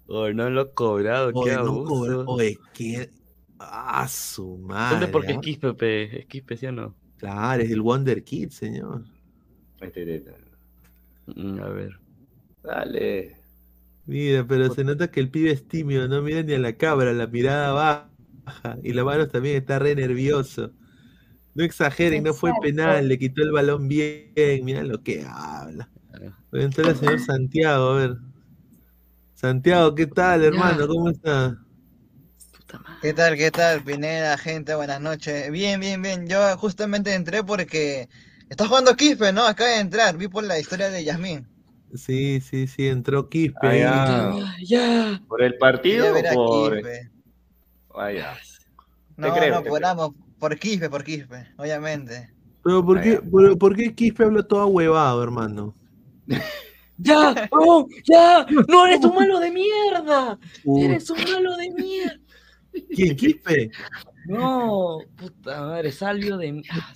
Oye, 0.08 0.34
no 0.34 0.50
lo 0.50 0.62
ha 0.62 0.74
cobrado, 0.74 1.38
qué 1.40 1.52
Oye, 1.52 1.58
no 1.58 1.82
abuso. 1.82 1.84
cobra- 1.84 2.24
Oye, 2.26 2.60
qué. 2.74 3.10
Ah, 3.60 4.08
su 4.08 4.58
madre. 4.58 4.76
¿Dónde 4.90 5.08
porque 5.10 5.34
es 5.34 5.40
¿ah? 5.40 5.42
Quispe, 5.42 5.74
pe? 5.74 6.20
¿Es 6.22 6.26
Quispe, 6.28 6.56
sí 6.58 6.66
o 6.68 6.72
no? 6.72 6.96
Claro, 7.18 7.62
es 7.64 7.72
el 7.72 7.82
Wonder 7.82 8.24
Kid, 8.24 8.50
señor. 8.52 9.04
Mm, 11.28 11.60
A 11.62 11.70
ver. 11.70 12.00
Dale. 12.64 13.38
Mira, 14.06 14.46
pero 14.48 14.70
se 14.70 14.84
nota 14.84 15.10
que 15.12 15.20
el 15.20 15.32
pibe 15.32 15.52
es 15.52 15.68
tímido, 15.68 16.08
no 16.08 16.22
mira 16.22 16.44
ni 16.44 16.54
a 16.54 16.60
la 16.60 16.78
cámara, 16.78 17.12
la 17.14 17.28
mirada 17.28 17.72
baja 17.74 18.80
y 18.84 18.94
la 18.94 19.04
mano 19.04 19.28
también 19.28 19.58
está 19.58 19.80
re 19.80 19.96
nervioso. 19.96 20.74
No 21.56 21.64
exageren, 21.64 22.22
no 22.22 22.34
fue 22.34 22.52
penal, 22.62 23.08
le 23.08 23.18
quitó 23.18 23.42
el 23.42 23.54
balón 23.54 23.88
bien, 23.88 24.34
mira 24.64 24.84
lo 24.84 25.02
que 25.02 25.26
habla. 25.26 25.90
Voy 26.52 26.62
a 26.62 26.66
entrar 26.66 26.90
al 26.90 26.98
señor 26.98 27.20
Santiago, 27.22 27.92
a 27.92 27.96
ver. 27.96 28.18
Santiago, 29.34 29.96
¿qué 29.96 30.06
tal, 30.06 30.44
hermano? 30.44 30.86
¿Cómo 30.86 31.10
está? 31.10 31.58
¿Qué 33.02 33.14
tal, 33.14 33.38
qué 33.38 33.52
tal, 33.52 33.84
Pineda, 33.84 34.38
gente? 34.38 34.76
Buenas 34.76 35.00
noches. 35.00 35.50
Bien, 35.50 35.80
bien, 35.80 36.02
bien. 36.02 36.28
Yo 36.28 36.58
justamente 36.58 37.14
entré 37.14 37.42
porque 37.42 38.10
está 38.50 38.68
jugando 38.68 38.96
Quispe, 38.96 39.32
¿no? 39.32 39.46
Acaba 39.46 39.70
de 39.70 39.80
entrar. 39.80 40.18
Vi 40.18 40.28
por 40.28 40.44
la 40.44 40.60
historia 40.60 40.90
de 40.90 41.06
Yasmín. 41.06 41.48
Sí, 41.94 42.42
sí, 42.42 42.68
sí, 42.68 42.88
entró 42.88 43.30
Quispe. 43.30 43.86
Ah, 43.86 44.32
ahí. 44.34 44.40
ya. 44.66 45.12
Ya. 45.12 45.22
¿Por 45.28 45.42
el 45.42 45.58
partido 45.58 46.14
o 46.14 46.34
por...? 46.34 46.82
Ah. 47.94 48.38
No, 49.16 49.34
creo, 49.34 49.56
no, 49.56 49.64
por 49.64 49.80
creo. 49.80 49.90
ambos. 49.90 50.25
Por 50.46 50.60
Quispe, 50.60 50.92
por 50.92 51.04
Quispe, 51.04 51.48
obviamente. 51.58 52.30
Pero 52.64 52.86
¿por 52.86 53.02
qué, 53.02 53.20
por, 53.20 53.58
por 53.58 53.76
qué 53.76 53.96
Quispe 53.96 54.26
habla 54.26 54.44
todo 54.44 54.68
huevado, 54.68 55.24
hermano? 55.24 55.74
¡Ya! 57.00 57.50
¡Oh! 57.50 57.88
¡Ya! 58.04 58.46
¡No 58.68 58.86
eres 58.86 59.04
un 59.04 59.16
malo 59.16 59.40
de 59.40 59.50
mierda! 59.50 60.38
¡Eres 60.78 61.10
un 61.10 61.18
malo 61.18 61.58
de 61.58 61.72
mierda! 61.72 62.20
¿Quién, 62.94 63.16
Quispe? 63.16 63.72
No, 64.28 65.00
puta 65.16 65.62
madre, 65.62 65.92
Salvio 65.92 66.38
de. 66.38 66.62
Ah, 66.70 66.94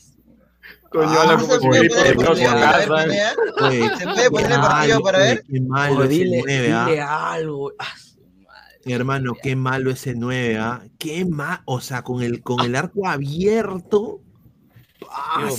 Coño, 0.92 1.10
Ah, 1.10 1.22
habla 1.24 1.38
¿No 1.38 1.42
como 1.42 1.54
se 1.54 1.60
puede 1.68 1.82
si 1.82 1.90
poner 1.90 2.06
el 2.06 2.14
fuera 2.14 2.30
partido 2.30 2.52
para 2.52 2.68
ver, 2.68 2.86
Casas. 2.88 3.06
Pineda? 3.06 3.68
Oye, 3.68 3.98
¿Se 3.98 4.04
puede 4.04 4.30
poner 4.30 4.52
el 4.52 4.62
partido 4.62 5.02
para 5.02 5.18
ver? 5.18 5.44
Dile, 5.48 6.42
9, 6.46 6.72
¿ah? 6.72 6.86
dile 6.86 7.02
algo. 7.02 7.72
Ah, 7.80 7.96
hermano, 8.92 9.34
qué 9.42 9.56
malo 9.56 9.92
ese 9.92 10.16
9, 10.16 10.58
¿ah? 10.58 10.84
Qué 10.98 11.26
mal, 11.26 11.62
o 11.66 11.82
sea, 11.82 12.04
con 12.04 12.22
el, 12.22 12.42
con 12.42 12.62
el 12.62 12.76
arco 12.76 13.08
abierto. 13.08 14.22
¡Ah, 15.10 15.50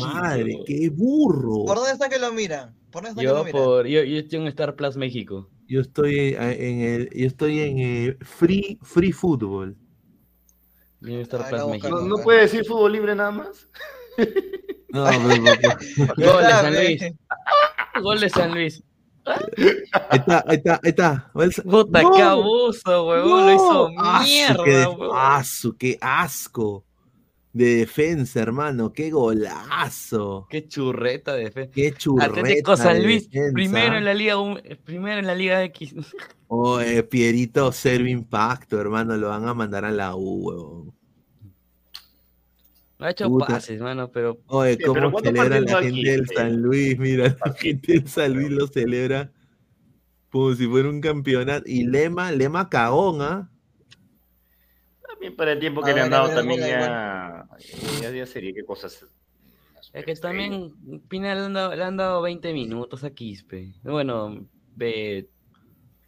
madre! 0.00 0.58
¡Qué 0.66 0.90
burro! 0.90 1.64
¿Por 1.64 1.76
dónde 1.76 1.92
está 1.92 2.08
que 2.08 2.18
lo 2.18 2.32
miran? 2.32 2.74
¿Por 2.90 3.02
dónde 3.04 3.10
está 3.10 3.20
que 3.20 3.26
Yo 3.26 3.34
lo 3.34 3.44
miran? 3.44 3.62
por. 3.62 3.86
Yo, 3.86 4.02
yo 4.02 4.18
estoy 4.18 4.38
en 4.40 4.46
Star 4.48 4.74
Plus 4.76 4.96
México. 4.96 5.48
Yo 5.68 5.80
estoy 5.80 6.34
en, 6.34 6.42
en 6.42 6.80
el, 6.80 7.10
yo 7.14 7.26
estoy 7.26 7.60
en 7.60 7.78
eh, 7.78 8.16
Free, 8.22 8.78
free 8.82 9.12
Football. 9.12 9.76
Yo 11.00 11.08
en 11.14 11.20
Star 11.20 11.42
Ay, 11.42 11.48
Plus 11.50 11.58
la 11.58 11.64
boca, 11.64 11.76
México. 11.76 12.00
¿No, 12.00 12.16
no 12.16 12.22
puede 12.22 12.40
decir 12.42 12.64
fútbol 12.64 12.92
libre 12.92 13.14
nada 13.14 13.30
más? 13.30 13.68
No, 14.92 15.04
pero, 15.04 15.44
pero- 16.16 16.32
Gol 16.32 16.42
de 16.42 16.50
San. 16.50 16.74
Luis. 16.74 17.02
Gol 18.02 18.20
de 18.20 18.28
San 18.28 18.54
Luis. 18.54 18.82
Ahí 19.36 20.18
está, 20.18 20.44
ahí 20.46 20.56
está, 20.56 20.80
ahí 20.82 20.90
está. 20.90 21.30
Puta, 21.64 22.02
¡No! 22.02 22.12
qué 22.12 22.22
abuso, 22.22 23.06
huevón. 23.06 23.46
Lo 23.46 23.54
hizo 23.54 23.88
¡Ah, 23.98 24.18
su, 24.22 24.28
mierda, 24.30 24.64
qué, 24.64 24.86
huevón. 24.86 25.44
su, 25.44 25.76
qué 25.76 25.98
asco! 26.00 26.84
De 27.52 27.74
defensa, 27.76 28.40
hermano. 28.40 28.92
¡Qué 28.92 29.10
golazo! 29.10 30.46
Qué 30.48 30.68
churreta 30.68 31.34
de 31.34 31.50
fe. 31.50 31.70
¡Qué 31.70 31.92
churreta 31.92 32.32
Atlético 32.40 32.76
San 32.76 33.02
Luis, 33.02 33.28
defensa! 33.28 33.52
primero 33.54 33.96
en 33.96 34.04
la 34.04 34.14
Liga 34.14 34.36
un- 34.38 34.60
primero 34.84 35.18
en 35.18 35.26
la 35.26 35.34
Liga 35.34 35.62
X. 35.64 35.94
Oh, 36.52 36.80
eh, 36.80 37.04
Pierito, 37.04 37.70
cero 37.70 38.08
impacto, 38.08 38.80
hermano. 38.80 39.16
Lo 39.16 39.28
van 39.28 39.46
a 39.46 39.54
mandar 39.54 39.84
a 39.84 39.92
la 39.92 40.16
U, 40.16 40.48
huevón. 40.48 40.92
No 43.00 43.06
ha 43.06 43.10
hecho 43.12 43.28
Puta. 43.28 43.46
pases, 43.46 43.80
mano, 43.80 44.12
pero. 44.12 44.38
Oye, 44.46 44.76
pero 44.76 44.96
cómo 44.96 45.10
¿cuántos 45.10 45.32
celebra 45.32 45.60
la 45.60 45.78
aquí, 45.78 45.90
gente 45.90 46.10
del 46.10 46.26
pe? 46.26 46.34
San 46.36 46.62
Luis, 46.62 46.98
mira, 46.98 47.36
la 47.44 47.52
gente 47.54 47.92
del 47.94 48.08
San 48.08 48.34
Luis 48.34 48.50
lo 48.50 48.66
celebra 48.68 49.32
como 50.30 50.54
si 50.54 50.66
fuera 50.68 50.88
un 50.90 51.00
campeonato. 51.00 51.64
Y 51.66 51.84
Lema, 51.86 52.30
Lema 52.30 52.68
cagón, 52.68 53.22
¿ah? 53.22 53.50
También 55.08 55.34
para 55.36 55.52
el 55.52 55.60
tiempo 55.60 55.82
que 55.82 55.92
Ah, 55.92 55.94
le 55.94 56.00
han 56.02 56.10
dado 56.10 56.28
también 56.34 56.60
ya, 56.60 57.46
ya, 58.02 58.10
ya 58.10 58.26
sería 58.26 58.52
qué 58.54 58.64
cosas. 58.64 59.06
Es 59.92 60.04
que 60.04 60.14
también 60.16 61.02
Pina 61.08 61.34
le 61.34 61.40
han 61.42 61.52
dado, 61.54 61.74
le 61.74 61.82
han 61.82 61.96
dado 61.96 62.22
20 62.22 62.52
minutos 62.52 63.02
a 63.02 63.10
Quispe. 63.10 63.72
Bueno, 63.82 64.46
ve 64.76 65.28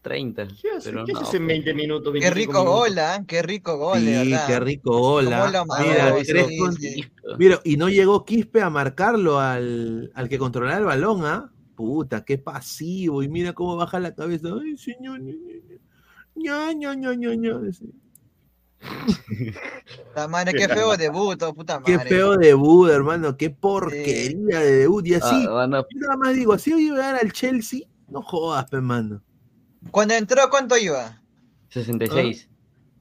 30. 0.02 0.48
pero 0.84 1.04
¿Qué 1.06 1.12
no, 1.12 1.20
haces 1.20 1.34
en 1.34 1.46
20 1.46 1.74
minutos? 1.74 2.12
Qué 2.12 2.20
25 2.20 2.34
rico 2.34 2.52
minutos? 2.64 2.88
gol, 2.88 2.98
¿ah? 2.98 3.24
Qué 3.26 3.42
rico 3.42 3.78
gol, 3.78 4.00
Sí, 4.00 4.06
verdad. 4.06 4.46
qué 4.48 4.60
rico 4.60 4.98
gol. 4.98 5.24
¿Cómo 5.26 5.34
¿ah? 5.36 5.82
Mira, 5.82 6.18
Sí, 6.18 6.24
tres 6.26 6.46
sí, 6.48 6.58
con- 6.58 6.72
sí. 6.74 7.04
Mira, 7.38 7.60
y 7.64 7.76
no 7.76 7.88
llegó 7.88 8.24
Quispe 8.24 8.60
a 8.60 8.68
marcarlo 8.70 9.38
al, 9.38 10.10
al 10.14 10.28
que 10.28 10.38
controlaba 10.38 10.78
el 10.78 10.84
balón, 10.84 11.24
¿ah? 11.24 11.50
Puta, 11.74 12.24
qué 12.24 12.36
pasivo. 12.36 13.22
Y 13.22 13.28
mira 13.28 13.52
cómo 13.54 13.76
baja 13.76 13.98
la 14.00 14.14
cabeza. 14.14 14.48
Ay, 14.60 14.76
señor. 14.76 15.20
ña, 16.34 16.72
ña, 16.72 16.94
ña, 16.94 17.14
ña, 17.14 17.34
ña. 17.34 17.54
Puta 18.78 20.28
madre, 20.28 20.52
qué 20.54 20.68
feo 20.68 20.96
debut, 20.96 21.40
oh, 21.42 21.54
puta 21.54 21.78
madre. 21.78 21.98
Qué 21.98 22.08
feo 22.08 22.36
debut, 22.36 22.90
hermano. 22.90 23.36
Qué 23.36 23.50
porquería 23.50 24.58
de 24.60 24.76
debut. 24.78 25.06
Y 25.06 25.14
así, 25.14 25.46
Ah, 25.48 25.62
a- 25.64 25.68
yo 25.68 26.00
nada 26.00 26.16
más 26.16 26.34
digo, 26.34 26.52
así 26.52 26.72
hoy 26.72 26.86
iba 26.86 26.96
a 26.96 26.98
llegar 26.98 27.14
al 27.22 27.32
Chelsea. 27.32 27.80
No 28.08 28.20
jodas, 28.22 28.68
pe, 28.68 28.80
mano. 28.80 29.22
Cuando 29.90 30.14
entró, 30.14 30.42
¿cuánto 30.50 30.76
iba? 30.76 31.20
66. 31.68 32.48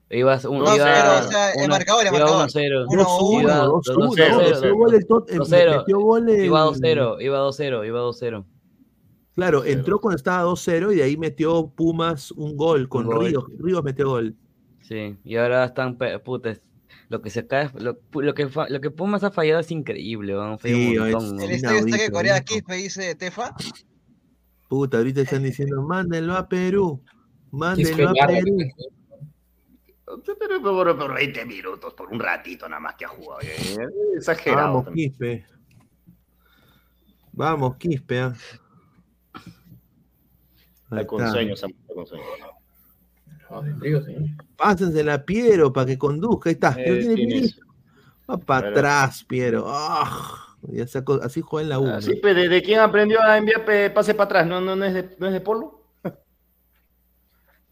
Ibas 0.09 0.43
un, 0.43 0.59
No, 0.59 0.75
iba, 0.75 0.83
pero, 0.85 1.19
o 1.19 1.31
sea, 1.31 1.51
el 1.51 1.59
uno- 1.65 1.67
marcador, 1.69 2.05
el 2.05 2.11
marcador. 2.11 2.49
1-0. 2.49 2.85
Uno, 2.89 3.17
uno, 3.19 3.41
Iba 3.41 3.55
dos, 3.59 3.87
uno, 3.87 4.07
2-0. 4.07 4.37
metió 4.55 4.75
gol 4.75 4.93
el 4.95 5.07
Tot- 5.07 5.29
eh, 5.29 5.37
2-0. 5.37 5.85
Iba 6.45 6.65
2-0, 6.65 7.21
iba 7.21 7.39
2-0, 7.39 7.85
iba 7.85 7.99
2-0. 8.01 8.45
Claro, 9.35 9.63
entró 9.63 10.01
cuando 10.01 10.17
estaba 10.17 10.43
2-0 10.43 10.91
y 10.91 10.97
de 10.97 11.03
ahí 11.03 11.15
metió 11.15 11.67
Pumas 11.73 12.31
un 12.31 12.57
gol 12.57 12.89
con 12.89 13.05
gol. 13.05 13.25
Ríos. 13.27 13.45
Ríos 13.57 13.83
metió 13.83 14.09
gol. 14.09 14.35
Sí, 14.81 15.15
y 15.23 15.37
ahora 15.37 15.63
están 15.63 15.97
putas. 16.25 16.59
Lo 17.07 17.21
que 17.21 17.29
se 17.29 17.47
cae, 17.47 17.69
lo, 17.75 17.97
lo 18.13 18.33
que 18.33 18.49
fa- 18.49 18.67
lo 18.69 18.81
que 18.81 18.89
Pumas 18.91 19.23
ha 19.23 19.31
fallado 19.31 19.61
es 19.61 19.71
increíble, 19.71 20.33
van 20.33 20.59
Sí, 20.59 20.97
un 20.97 21.07
es- 21.07 21.13
montón. 21.13 21.37
¿no? 21.37 21.43
El 21.43 21.51
estadio 21.51 21.79
está 21.79 21.97
que 21.97 22.09
Corea 22.11 22.41
Quispe 22.41 22.75
dice 22.75 23.15
Tefa. 23.15 23.55
Puta, 24.71 24.99
ahorita 24.99 25.19
están 25.23 25.43
diciendo, 25.43 25.81
mándenlo 25.81 26.33
a 26.33 26.47
Perú. 26.47 27.03
Mándenlo 27.51 28.07
a 28.11 28.13
Perú. 28.25 28.57
Pero 30.39 30.61
por, 30.61 30.97
por 30.97 31.13
20 31.13 31.45
minutos, 31.45 31.93
por 31.93 32.07
un 32.07 32.17
ratito 32.21 32.69
nada 32.69 32.79
más 32.79 32.95
que 32.95 33.03
ha 33.03 33.09
jugado. 33.09 33.41
eh, 33.41 33.77
Exagerado. 34.15 34.67
Vamos, 34.67 34.85
también. 34.85 35.09
Quispe. 35.09 35.45
Vamos, 37.33 37.75
Quispe. 37.75 38.19
Ahí 38.21 38.31
Está 40.89 41.05
con 41.05 41.19
Samuel, 41.19 41.51
está 41.51 41.67
con. 41.93 42.05
Pásensela 44.55 45.15
a 45.15 45.25
Piero 45.25 45.73
para 45.73 45.85
que 45.85 45.97
conduzca. 45.97 46.49
Ahí 46.49 46.53
está. 46.53 46.77
Eh, 46.77 46.83
tiene 46.85 47.15
tiene 47.15 47.41
Piero. 47.41 47.67
Va 48.29 48.37
para 48.37 48.69
atrás, 48.69 49.25
Piero. 49.25 49.65
Ah, 49.67 50.50
ya 50.69 50.87
sacó- 50.87 51.21
así 51.23 51.41
juega 51.41 51.63
en 51.63 51.69
la 51.69 51.79
U. 51.79 51.87
Así, 51.87 52.15
pues, 52.21 52.35
¿de, 52.35 52.47
de 52.49 52.61
quién 52.61 52.79
aprendió 52.79 53.21
a 53.21 53.37
enviar 53.37 53.65
pase 53.93 54.13
para 54.13 54.25
atrás? 54.25 54.47
¿No, 54.47 54.61
no, 54.61 54.75
no, 54.75 54.85
es 54.85 54.93
de, 54.93 55.15
¿No 55.19 55.27
es 55.27 55.33
de 55.33 55.41
Polo? 55.41 55.79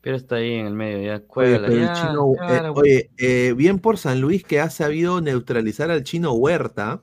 Pero 0.02 0.16
está 0.16 0.36
ahí 0.36 0.53
en 0.53 0.68
el 0.68 0.74
medio, 0.74 1.02
ya 1.02 1.16
Oye, 1.28 1.60
pero 1.60 1.66
el 1.66 1.94
chino, 1.94 2.34
ya, 2.48 2.57
eh, 2.57 2.70
oye, 2.74 3.10
eh, 3.18 3.53
bien 3.53 3.80
por 3.80 3.98
San 3.98 4.22
Luis 4.22 4.45
que 4.45 4.61
ha 4.61 4.70
sabido 4.70 5.20
neutralizar 5.20 5.91
al 5.91 6.06
chino 6.06 6.32
Huerta. 6.32 7.02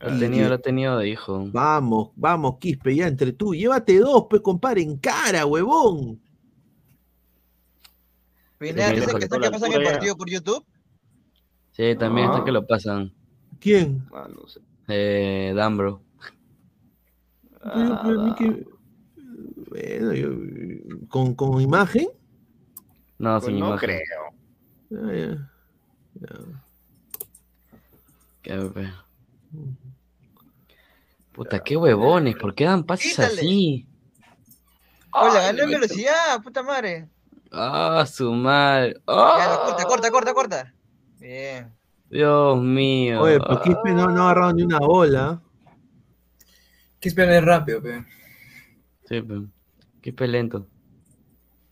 Lo 0.00 0.08
ha 0.14 0.18
tenido, 0.18 0.48
lo 0.48 0.54
ha 0.56 0.58
tenido 0.58 0.98
de 0.98 1.08
hijo. 1.10 1.44
Vamos, 1.52 2.10
vamos, 2.16 2.56
Quispe, 2.58 2.94
ya 2.94 3.06
entre 3.06 3.32
tú. 3.32 3.54
Llévate 3.54 3.98
dos, 4.00 4.26
pues, 4.28 4.42
compadre, 4.42 4.82
en 4.82 4.96
cara, 4.98 5.46
huevón. 5.46 6.20
Pineda, 8.58 8.88
Sí, 8.88 8.94
¿dice 8.96 9.06
sí, 9.06 9.12
que 9.14 9.18
sí. 9.20 9.24
está 9.24 9.38
que 9.40 9.50
pasan 9.52 9.72
el 9.72 9.82
partido 9.84 10.16
por 10.16 10.28
YouTube? 10.28 10.64
Sí, 11.70 11.94
también 11.96 12.28
Ah. 12.28 12.32
está 12.32 12.44
que 12.44 12.52
lo 12.52 12.66
pasan. 12.66 13.12
¿Quién? 13.60 14.06
Ah, 14.12 14.28
no 14.34 14.46
sé. 14.48 14.60
Eh, 14.88 15.52
Dambro. 15.54 16.02
Pero- 17.62 18.00
pero 18.02 18.20
a 18.20 18.24
mí 18.24 18.34
que- 18.36 18.66
bueno, 19.68 20.12
yo- 20.14 21.08
¿con, 21.08 21.34
con 21.34 21.60
imagen? 21.60 22.08
No, 23.18 23.34
Pues 23.40 23.44
sin 23.46 23.58
no 23.58 23.68
imagen. 23.68 23.90
creo. 23.90 25.02
Ah, 25.02 25.12
ya. 25.12 25.50
Ya. 26.20 26.62
Qué 28.42 28.56
pe- 28.74 28.92
Puta, 31.32 31.62
qué 31.62 31.76
huevones, 31.76 32.36
¿por 32.36 32.54
qué 32.54 32.64
dan 32.64 32.84
pases 32.84 33.10
Quítale. 33.10 33.34
así? 33.40 33.86
Hola, 35.12 35.40
ganó 35.40 35.62
en 35.64 35.70
velocidad, 35.70 36.42
puta 36.42 36.62
madre. 36.62 37.08
Ah, 37.52 38.04
su 38.10 38.32
madre. 38.32 38.94
Ya, 38.94 39.00
Ah, 39.06 39.60
corta, 39.66 39.84
corta, 39.84 40.10
corta, 40.10 40.34
corta. 40.34 40.74
Bien. 41.18 41.72
Dios 42.10 42.62
mío. 42.62 43.20
Oye, 43.20 43.38
pues 43.38 43.60
Quispe 43.60 43.92
no, 43.92 44.08
no 44.10 44.22
ha 44.22 44.30
agarrado 44.30 44.54
ni 44.54 44.62
una 44.62 44.78
bola. 44.78 45.42
Quispe 47.00 47.36
es 47.36 47.44
rápido, 47.44 47.82
pe. 47.82 48.04
Sí, 49.04 49.20
pe. 49.20 49.42
Quispe 50.00 50.26
lento. 50.26 50.66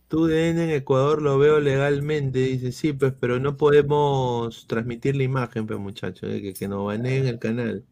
Tú 0.07 0.25
de 0.25 0.49
N 0.51 0.63
en 0.63 0.69
Ecuador 0.69 1.21
lo 1.21 1.37
veo 1.37 1.59
legalmente, 1.59 2.39
dice, 2.39 2.71
sí, 2.71 2.93
pues, 2.93 3.13
pero 3.19 3.39
no 3.39 3.57
podemos 3.57 4.65
transmitir 4.67 5.17
la 5.17 5.23
imagen, 5.23 5.67
pues, 5.67 5.79
muchachos, 5.79 6.29
eh, 6.31 6.41
que, 6.41 6.53
que 6.53 6.67
nos 6.69 6.85
baneen 6.85 7.27
el 7.27 7.39
canal. 7.39 7.83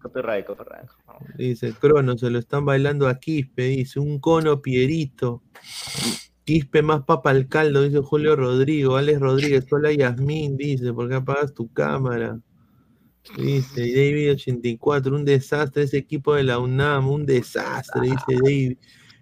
Copyright, 0.00 0.46
copyright. 0.46 0.88
Dice, 1.36 1.72
Crono, 1.72 2.16
se 2.16 2.30
lo 2.30 2.38
están 2.38 2.64
bailando 2.64 3.08
a 3.08 3.18
Quispe, 3.18 3.64
dice, 3.64 3.98
un 3.98 4.20
cono 4.20 4.62
Pierito. 4.62 5.42
Quispe 6.44 6.82
más 6.82 7.04
papa 7.04 7.30
al 7.30 7.48
caldo, 7.48 7.82
dice 7.82 8.00
Julio 8.00 8.36
Rodrigo, 8.36 8.96
Alex 8.96 9.18
Rodríguez, 9.18 9.66
hola 9.72 9.92
Yasmín, 9.92 10.56
dice, 10.56 10.92
¿por 10.92 11.08
qué 11.08 11.14
apagas 11.14 11.54
tu 11.54 11.72
cámara? 11.72 12.38
Dice 13.38 13.82
David84, 13.82 15.14
un 15.14 15.24
desastre 15.24 15.84
ese 15.84 15.96
equipo 15.96 16.34
de 16.34 16.44
la 16.44 16.58
UNAM, 16.58 17.08
un 17.08 17.24
desastre, 17.24 18.02
dice 18.02 18.38
David. 18.42 18.76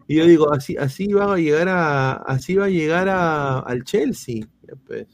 Y 0.08 0.16
yo 0.16 0.26
digo, 0.26 0.52
así, 0.52 0.76
así 0.76 1.12
va 1.12 1.34
a 1.34 1.38
llegar 1.38 1.68
a, 1.68 2.12
así 2.14 2.56
va 2.56 2.66
a 2.66 2.70
llegar 2.70 3.08
a, 3.08 3.60
al 3.60 3.84
Chelsea. 3.84 4.44
Pues. 4.86 5.06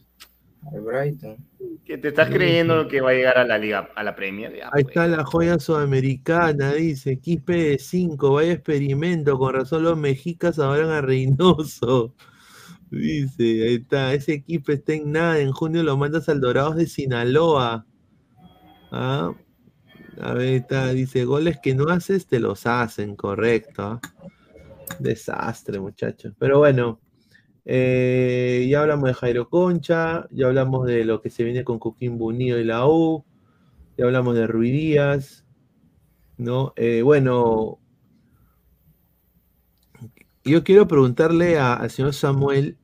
Al 0.73 0.81
Brighton. 0.81 1.48
¿Que 1.85 1.97
te 1.99 2.09
estás 2.09 2.29
creyendo 2.29 2.87
que 2.89 3.01
va 3.01 3.11
a 3.11 3.15
llegar 3.15 3.39
a 3.39 3.45
la 3.45 3.59
liga, 3.59 3.89
a 3.95 4.03
la 4.03 4.15
Premier? 4.15 4.55
Ya, 4.55 4.67
Ahí 4.73 4.85
pues. 4.85 4.89
está 4.89 5.07
la 5.07 5.25
joya 5.25 5.59
sudamericana, 5.59 6.73
dice 6.75 7.19
Quispe 7.19 7.55
de 7.71 7.79
5, 7.79 8.33
vaya 8.33 8.53
experimento, 8.53 9.39
con 9.39 9.55
razón 9.55 9.85
los 9.85 9.97
mexicas 9.97 10.59
adoran 10.59 10.91
a 10.91 11.01
Reynoso. 11.01 12.15
Dice, 12.91 13.43
ahí 13.43 13.75
está, 13.75 14.15
ese 14.15 14.33
equipo 14.33 14.73
está 14.73 14.95
en 14.95 15.13
nada, 15.13 15.39
en 15.41 15.53
junio 15.53 15.83
lo 15.83 15.99
mandas 15.99 16.31
al 16.31 16.41
Dorados 16.41 16.77
de 16.77 16.87
Sinaloa. 16.87 17.85
Ah, 18.91 19.33
a 20.21 20.33
ver, 20.33 20.55
está, 20.55 20.89
dice, 20.95 21.27
goles 21.27 21.59
que 21.63 21.75
no 21.75 21.91
haces, 21.91 22.27
te 22.27 22.41
los 22.41 22.67
hacen, 22.67 23.15
correcto. 23.15 23.83
ah. 23.83 24.01
Desastre, 24.99 25.79
muchachos. 25.79 26.33
Pero 26.39 26.59
bueno, 26.59 26.99
eh, 27.71 28.67
ya 28.71 28.81
hablamos 28.81 29.11
de 29.11 29.15
Jairo 29.15 29.51
Concha, 29.51 30.27
ya 30.31 30.47
hablamos 30.47 30.87
de 30.87 31.05
lo 31.05 31.21
que 31.21 31.29
se 31.29 31.45
viene 31.45 31.65
con 31.65 31.79
Coquimbo 31.79 32.25
Unido 32.25 32.59
y 32.59 32.65
la 32.65 32.87
U, 32.87 33.27
ya 33.99 34.07
hablamos 34.07 34.37
de 34.37 34.47
Rui 34.47 34.71
Díaz, 34.71 35.45
¿no? 36.39 36.73
Eh, 36.77 37.03
bueno, 37.03 37.79
yo 40.45 40.65
quiero 40.65 40.89
preguntarle 40.89 41.59
al 41.59 41.91
señor 41.91 42.15
Samuel 42.15 42.79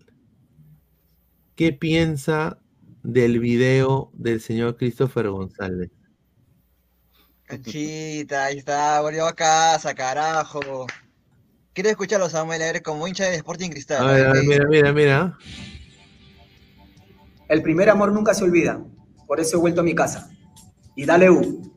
qué 1.54 1.72
piensa 1.72 2.58
del 3.02 3.40
video 3.40 4.10
del 4.12 4.42
señor 4.42 4.76
Christopher 4.76 5.30
González. 5.30 5.90
Cachita, 7.44 8.44
ahí 8.44 8.58
está, 8.58 9.00
volvió 9.00 9.26
a 9.26 9.32
casa, 9.32 9.94
carajo. 9.94 10.86
Quiero 11.74 11.90
escucharlo, 11.90 12.28
Samuel, 12.30 12.62
a 12.62 12.66
ver, 12.66 12.82
como 12.82 13.06
hincha 13.08 13.24
de 13.24 13.34
Sporting 13.36 13.70
Cristal. 13.70 14.08
A 14.08 14.12
ver, 14.12 14.26
a 14.26 14.32
ver, 14.32 14.44
mira, 14.44 14.66
mira, 14.68 14.92
mira. 14.92 15.38
El 17.48 17.62
primer 17.62 17.90
amor 17.90 18.12
nunca 18.12 18.32
se 18.32 18.44
olvida. 18.44 18.80
Por 19.26 19.40
eso 19.40 19.56
he 19.56 19.60
vuelto 19.60 19.80
a 19.80 19.84
mi 19.84 19.94
casa. 19.94 20.30
Y 20.94 21.04
dale 21.04 21.30
U. 21.30 21.72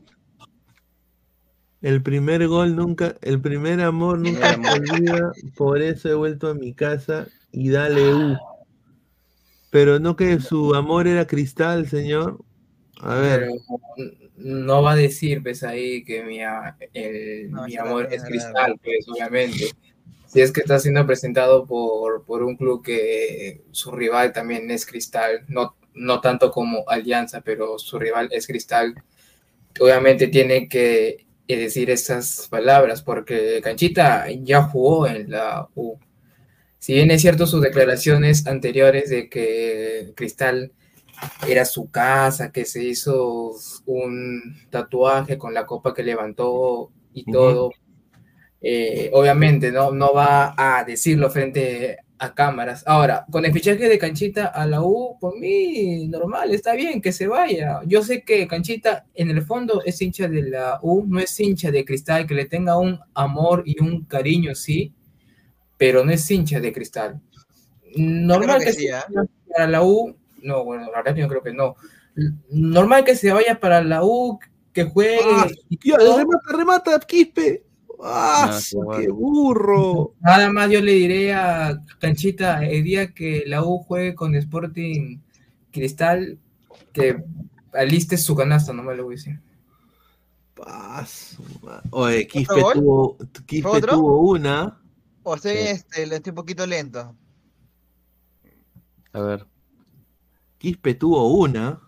El 1.80 2.02
primer 2.02 2.46
gol 2.48 2.74
nunca, 2.76 3.16
el 3.22 3.40
primer 3.40 3.80
amor 3.80 4.18
nunca 4.18 4.54
se 4.54 4.60
olvida, 4.60 5.32
por 5.56 5.80
eso 5.80 6.08
he 6.08 6.14
vuelto 6.14 6.48
a 6.48 6.54
mi 6.54 6.74
casa 6.74 7.28
y 7.52 7.70
dale 7.70 8.12
U. 8.14 8.36
Pero 9.70 10.00
no 10.00 10.16
que 10.16 10.40
su 10.40 10.74
amor 10.74 11.06
era 11.06 11.26
cristal, 11.26 11.88
señor. 11.88 12.38
A 13.00 13.14
ver. 13.16 13.48
Pero 13.96 14.10
no 14.36 14.82
va 14.82 14.92
a 14.92 14.96
decir, 14.96 15.40
pues 15.42 15.62
ahí 15.62 16.02
que 16.04 16.24
mi, 16.24 16.42
a- 16.42 16.76
el- 16.92 17.50
No, 17.50 17.64
mi 17.64 17.72
será, 17.72 17.84
amor 17.84 18.08
es 18.10 18.24
cristal, 18.24 18.74
pues 18.82 19.06
obviamente. 19.08 19.70
Si 20.28 20.40
es 20.40 20.52
que 20.52 20.60
está 20.60 20.78
siendo 20.78 21.04
presentado 21.06 21.66
por, 21.66 22.24
por 22.24 22.42
un 22.42 22.56
club 22.56 22.84
que 22.84 23.62
su 23.72 23.90
rival 23.90 24.32
también 24.32 24.70
es 24.70 24.86
cristal, 24.86 25.44
no, 25.48 25.74
no 25.98 26.20
tanto 26.20 26.50
como 26.50 26.84
Alianza, 26.88 27.40
pero 27.40 27.78
su 27.78 27.98
rival 27.98 28.28
es 28.32 28.46
Cristal, 28.46 28.94
obviamente 29.80 30.28
tiene 30.28 30.68
que 30.68 31.26
decir 31.46 31.90
esas 31.90 32.48
palabras, 32.48 33.02
porque 33.02 33.60
Canchita 33.62 34.26
ya 34.30 34.62
jugó 34.62 35.06
en 35.06 35.30
la 35.30 35.68
U. 35.74 35.98
Si 36.78 36.94
bien 36.94 37.10
es 37.10 37.22
cierto 37.22 37.46
sus 37.46 37.60
declaraciones 37.60 38.46
anteriores 38.46 39.10
de 39.10 39.28
que 39.28 40.12
Cristal 40.14 40.72
era 41.48 41.64
su 41.64 41.90
casa, 41.90 42.52
que 42.52 42.64
se 42.64 42.84
hizo 42.84 43.52
un 43.86 44.56
tatuaje 44.70 45.36
con 45.36 45.52
la 45.52 45.66
copa 45.66 45.92
que 45.92 46.04
levantó 46.04 46.92
y 47.12 47.24
todo, 47.30 47.72
eh, 48.60 49.10
obviamente 49.12 49.70
no, 49.70 49.92
no 49.92 50.12
va 50.12 50.54
a 50.56 50.84
decirlo 50.84 51.30
frente 51.30 51.98
a 52.18 52.34
cámaras. 52.34 52.82
Ahora, 52.86 53.24
con 53.30 53.44
el 53.44 53.52
fichaje 53.52 53.88
de 53.88 53.98
Canchita 53.98 54.46
a 54.46 54.66
la 54.66 54.82
U, 54.82 55.16
por 55.20 55.38
mí, 55.38 56.08
normal, 56.08 56.52
está 56.52 56.74
bien 56.74 57.00
que 57.00 57.12
se 57.12 57.28
vaya. 57.28 57.80
Yo 57.86 58.02
sé 58.02 58.22
que 58.22 58.48
Canchita 58.48 59.06
en 59.14 59.30
el 59.30 59.42
fondo 59.42 59.82
es 59.84 60.00
hincha 60.02 60.28
de 60.28 60.42
la 60.42 60.80
U, 60.82 61.04
no 61.06 61.20
es 61.20 61.38
hincha 61.38 61.70
de 61.70 61.84
Cristal, 61.84 62.26
que 62.26 62.34
le 62.34 62.46
tenga 62.46 62.76
un 62.78 62.98
amor 63.14 63.62
y 63.66 63.80
un 63.80 64.04
cariño, 64.04 64.54
sí, 64.54 64.92
pero 65.76 66.04
no 66.04 66.10
es 66.10 66.28
hincha 66.30 66.58
de 66.60 66.72
Cristal. 66.72 67.20
Normal 67.96 68.58
que 68.58 68.66
que, 68.66 68.72
sí, 68.72 68.86
se 68.86 68.92
¿ah? 68.94 69.04
vaya 69.08 69.28
para 69.48 69.66
la 69.68 69.82
U, 69.82 70.16
no, 70.42 70.64
bueno, 70.64 70.90
la 70.90 71.02
verdad 71.02 71.16
yo 71.16 71.28
creo 71.28 71.42
que 71.42 71.52
no. 71.52 71.76
Normal 72.50 73.04
que 73.04 73.14
se 73.14 73.32
vaya 73.32 73.60
para 73.60 73.82
la 73.82 74.04
U, 74.04 74.38
que 74.72 74.84
juegue. 74.84 75.20
Ah, 75.22 75.48
y 75.68 75.92
remata, 75.92 76.52
remata, 76.52 77.00
Quispe. 77.00 77.67
¡Ah, 78.02 78.58
qué 78.96 79.08
burro! 79.08 80.14
Nada 80.20 80.50
más 80.52 80.70
yo 80.70 80.80
le 80.80 80.92
diré 80.92 81.34
a 81.34 81.82
Canchita 81.98 82.64
el 82.64 82.84
día 82.84 83.12
que 83.12 83.44
la 83.46 83.64
U 83.64 83.78
juegue 83.78 84.14
con 84.14 84.34
Sporting 84.36 85.18
Cristal 85.72 86.38
que 86.92 87.22
aliste 87.72 88.16
su 88.16 88.34
canasta, 88.34 88.72
no 88.72 88.82
me 88.82 88.94
lo 88.94 89.04
voy 89.04 89.14
a 89.14 89.16
decir. 89.16 89.40
Ah, 90.66 91.04
su 91.06 91.42
ma- 91.62 91.82
Oye, 91.90 92.26
Quispe 92.26 92.54
tuvo, 92.74 93.16
Quispe 93.46 93.80
tuvo 93.82 94.28
una. 94.30 94.80
O 95.22 95.36
Sí. 95.36 95.50
este, 95.52 96.06
le 96.06 96.16
estoy 96.16 96.30
un 96.30 96.36
poquito 96.36 96.66
lento. 96.66 97.14
A 99.12 99.20
ver. 99.20 99.46
Quispe 100.58 100.94
tuvo 100.94 101.28
una. 101.38 101.80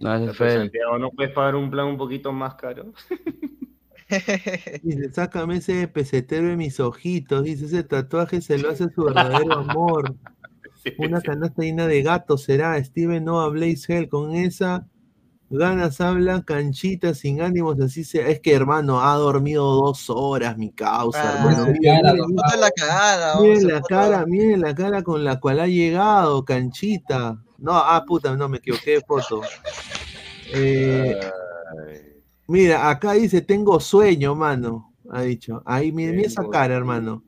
No, 0.00 0.34
Santiago, 0.34 0.98
¿no 0.98 1.10
puedes 1.10 1.32
pagar 1.32 1.56
un 1.56 1.70
plan 1.70 1.86
un 1.86 1.96
poquito 1.98 2.32
más 2.32 2.54
caro? 2.54 2.92
Dice, 4.82 5.12
sácame 5.12 5.56
ese 5.56 5.88
pesetero 5.88 6.48
de 6.48 6.56
mis 6.56 6.80
ojitos. 6.80 7.44
Dice, 7.44 7.66
ese 7.66 7.82
tatuaje 7.82 8.40
se 8.40 8.58
lo 8.58 8.70
hace 8.70 8.88
su 8.94 9.04
verdadero 9.04 9.54
amor. 9.54 10.14
Una 10.98 11.20
canasta 11.20 11.62
llena 11.62 11.86
de 11.86 12.02
gatos 12.02 12.44
será. 12.44 12.82
Steven 12.82 13.24
Noah 13.24 13.48
Blaze 13.48 13.84
Hell. 13.88 14.08
Con 14.08 14.34
esa 14.34 14.86
ganas 15.50 16.00
habla 16.00 16.42
canchita 16.42 17.14
sin 17.14 17.40
ánimos. 17.40 17.80
Así 17.80 18.04
sea. 18.04 18.28
Es 18.28 18.40
que, 18.40 18.54
hermano, 18.54 19.00
ha 19.02 19.14
dormido 19.14 19.64
dos 19.64 20.08
horas 20.10 20.56
mi 20.56 20.70
causa, 20.70 21.22
Ah, 21.22 21.38
hermano. 21.38 21.72
Miren, 21.72 22.02
cara, 22.02 22.12
miren, 22.12 22.60
la 22.60 22.70
miren 23.40 23.82
cara, 23.88 24.26
miren 24.26 24.60
la 24.60 24.74
cara 24.74 25.02
con 25.02 25.24
la 25.24 25.40
cual 25.40 25.60
ha 25.60 25.66
llegado, 25.66 26.44
canchita. 26.44 27.42
No, 27.58 27.72
ah, 27.74 28.04
puta, 28.06 28.36
no, 28.36 28.48
me 28.48 28.58
equivoqué 28.58 28.92
de 28.92 29.00
foto. 29.00 29.42
Eh, 30.52 31.18
Mira, 32.48 32.88
acá 32.90 33.12
dice, 33.12 33.40
tengo 33.40 33.80
sueño, 33.80 34.34
mano. 34.34 34.92
Ha 35.10 35.22
dicho. 35.22 35.62
Ahí, 35.64 35.92
mira, 35.92 36.12
mira 36.12 36.26
esa 36.26 36.48
cara, 36.48 36.74
hermano. 36.74 37.22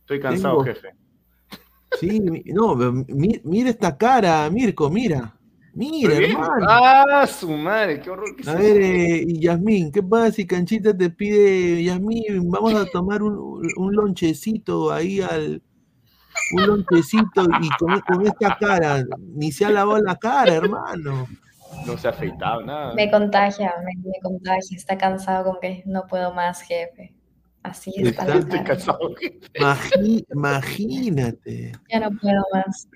Estoy 0.00 0.20
cansado, 0.20 0.62
Tengo- 0.62 0.64
jefe. 0.64 0.88
Sí, 2.00 2.20
no, 2.46 2.74
mira 3.44 3.70
esta 3.70 3.96
cara, 3.96 4.48
Mirko, 4.50 4.90
mira. 4.90 5.36
Mira, 5.74 6.16
hermano. 6.16 6.66
Ah, 6.68 7.26
su 7.26 7.50
madre, 7.50 8.00
qué 8.00 8.10
horror. 8.10 8.34
que 8.36 8.48
A 8.48 8.54
ver, 8.54 8.80
eh, 8.80 9.24
y 9.26 9.40
Yasmín, 9.40 9.90
¿qué 9.92 10.02
pasa 10.02 10.32
si 10.32 10.46
Canchita 10.46 10.96
te 10.96 11.10
pide, 11.10 11.82
Yasmín, 11.84 12.50
vamos 12.50 12.74
a 12.74 12.84
tomar 12.86 13.22
un, 13.22 13.62
un 13.76 13.94
lonchecito 13.94 14.92
ahí 14.92 15.20
al. 15.20 15.62
Un 16.54 16.66
lonchecito 16.66 17.44
y 17.60 17.68
con, 17.78 18.00
con 18.00 18.26
esta 18.26 18.56
cara, 18.58 19.04
ni 19.34 19.52
se 19.52 19.66
ha 19.66 19.70
lavado 19.70 20.02
la 20.02 20.16
cara, 20.16 20.54
hermano. 20.54 21.26
No 21.86 21.96
se 21.98 22.06
ha 22.08 22.10
afeitado 22.10 22.62
nada. 22.62 22.94
Me 22.94 23.10
contagia, 23.10 23.72
me, 23.84 23.92
me 24.10 24.18
contagia. 24.22 24.76
Está 24.76 24.96
cansado 24.98 25.44
como 25.44 25.60
que 25.60 25.82
no 25.86 26.06
puedo 26.06 26.32
más, 26.32 26.62
jefe. 26.62 27.14
Así 27.62 27.92
está 27.96 28.26
cansado. 28.64 28.98
Imagínate. 30.34 31.72
Ya 31.90 32.00
no 32.00 32.10
puedo 32.18 32.42
más. 32.52 32.88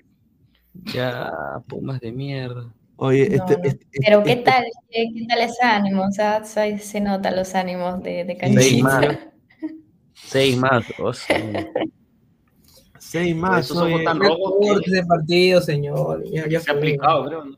Ya, 0.93 1.31
pumas 1.67 1.99
de 1.99 2.11
mierda. 2.11 2.71
Oye, 2.97 3.29
No, 3.29 3.35
este, 3.35 3.57
no. 3.57 3.63
este- 3.63 3.87
Pero 4.05 4.23
¿qué 4.23 4.31
este- 4.33 4.43
tal? 4.43 4.63
¿Qué, 4.89 5.05
qué 5.15 5.25
tal 5.27 5.39
ese 5.41 5.63
ánimo? 5.63 6.03
O 6.03 6.11
sea, 6.11 6.43
se, 6.43 6.77
se 6.79 6.99
nota 6.99 7.31
los 7.31 7.53
ánimos 7.55 8.01
de, 8.03 8.25
de 8.25 8.37
Seis 8.53 8.83
más. 8.83 9.05
Seis 10.13 10.57
más. 10.57 10.85
o 10.99 11.13
sea, 11.13 11.67
Seis 12.99 13.35
más, 13.35 13.65
Esos 13.65 13.77
ojos 13.77 14.03
tan 14.03 14.19
rojos 14.19 14.81
que- 14.83 15.03
partido, 15.07 15.61
señor. 15.61 16.23
Ya, 16.29 16.47
ya 16.49 16.59
Se 16.59 16.71
ha 16.71 16.73
aplicado, 16.73 17.25
creo. 17.25 17.45
¿no? 17.45 17.57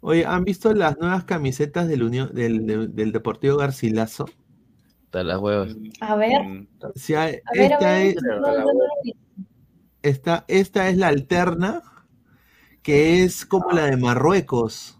Oye, 0.00 0.24
¿han 0.26 0.44
visto 0.44 0.72
las 0.74 0.98
nuevas 0.98 1.24
camisetas 1.24 1.88
del, 1.88 2.02
Unión, 2.02 2.30
del, 2.34 2.66
del- 2.66 2.94
del 2.94 3.12
Deportivo 3.12 3.56
Garcilaso? 3.56 4.26
Hasta 5.06 5.24
las 5.24 5.38
huevas. 5.40 5.76
A 6.00 6.16
ver, 6.16 6.32
hay- 7.16 7.40
a 7.44 7.52
esta, 7.54 7.92
ver. 7.92 8.06
es, 8.08 8.16
esta, 10.02 10.44
esta 10.48 10.88
es 10.88 10.96
la 10.96 11.08
alterna, 11.08 11.82
que 12.82 13.22
es 13.24 13.46
como 13.46 13.70
la 13.72 13.86
de 13.86 13.96
Marruecos. 13.96 14.96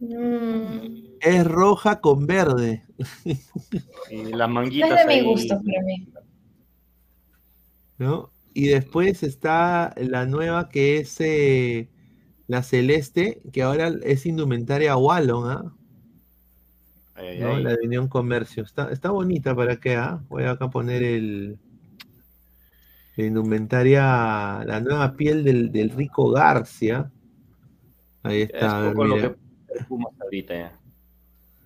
Mm, 0.00 1.16
Es 1.20 1.46
roja 1.46 2.00
con 2.00 2.26
verde. 2.26 2.84
Y 4.10 4.32
las 4.32 4.38
no 4.38 4.44
es 4.44 4.50
manguitas 4.50 5.06
de 5.06 5.16
mi 5.16 5.22
gusto 5.22 5.54
para 5.62 5.82
mí. 5.82 6.08
¿no? 7.98 8.30
Y 8.54 8.68
después 8.68 9.22
está 9.22 9.92
la 9.96 10.26
nueva 10.26 10.68
que 10.68 10.98
es 10.98 11.20
eh, 11.20 11.88
la 12.46 12.62
celeste, 12.62 13.40
que 13.52 13.62
ahora 13.62 13.92
es 14.02 14.26
indumentaria 14.26 14.96
Wallon, 14.96 15.50
¿ah? 15.50 15.72
Ay, 17.14 17.38
¿no? 17.40 17.54
ay. 17.54 17.62
La 17.62 17.70
de 17.70 17.86
Unión 17.86 18.08
Comercio. 18.08 18.62
Está, 18.62 18.90
está 18.90 19.10
bonita 19.10 19.54
para 19.54 19.76
que, 19.76 19.96
¿ah? 19.96 20.20
Voy 20.28 20.44
acá 20.44 20.66
a 20.66 20.70
poner 20.70 21.02
el 21.02 21.58
la 23.16 23.24
indumentaria, 23.24 24.62
la 24.66 24.80
nueva 24.80 25.14
piel 25.16 25.42
del, 25.42 25.72
del 25.72 25.90
rico 25.90 26.30
Garcia. 26.30 27.10
Ahí 28.22 28.42
está. 28.42 28.88
es 28.88 28.94
ver, 28.94 29.06
lo 29.06 29.16
que 29.16 29.36
ahorita 30.20 30.54
ya. 30.54 30.80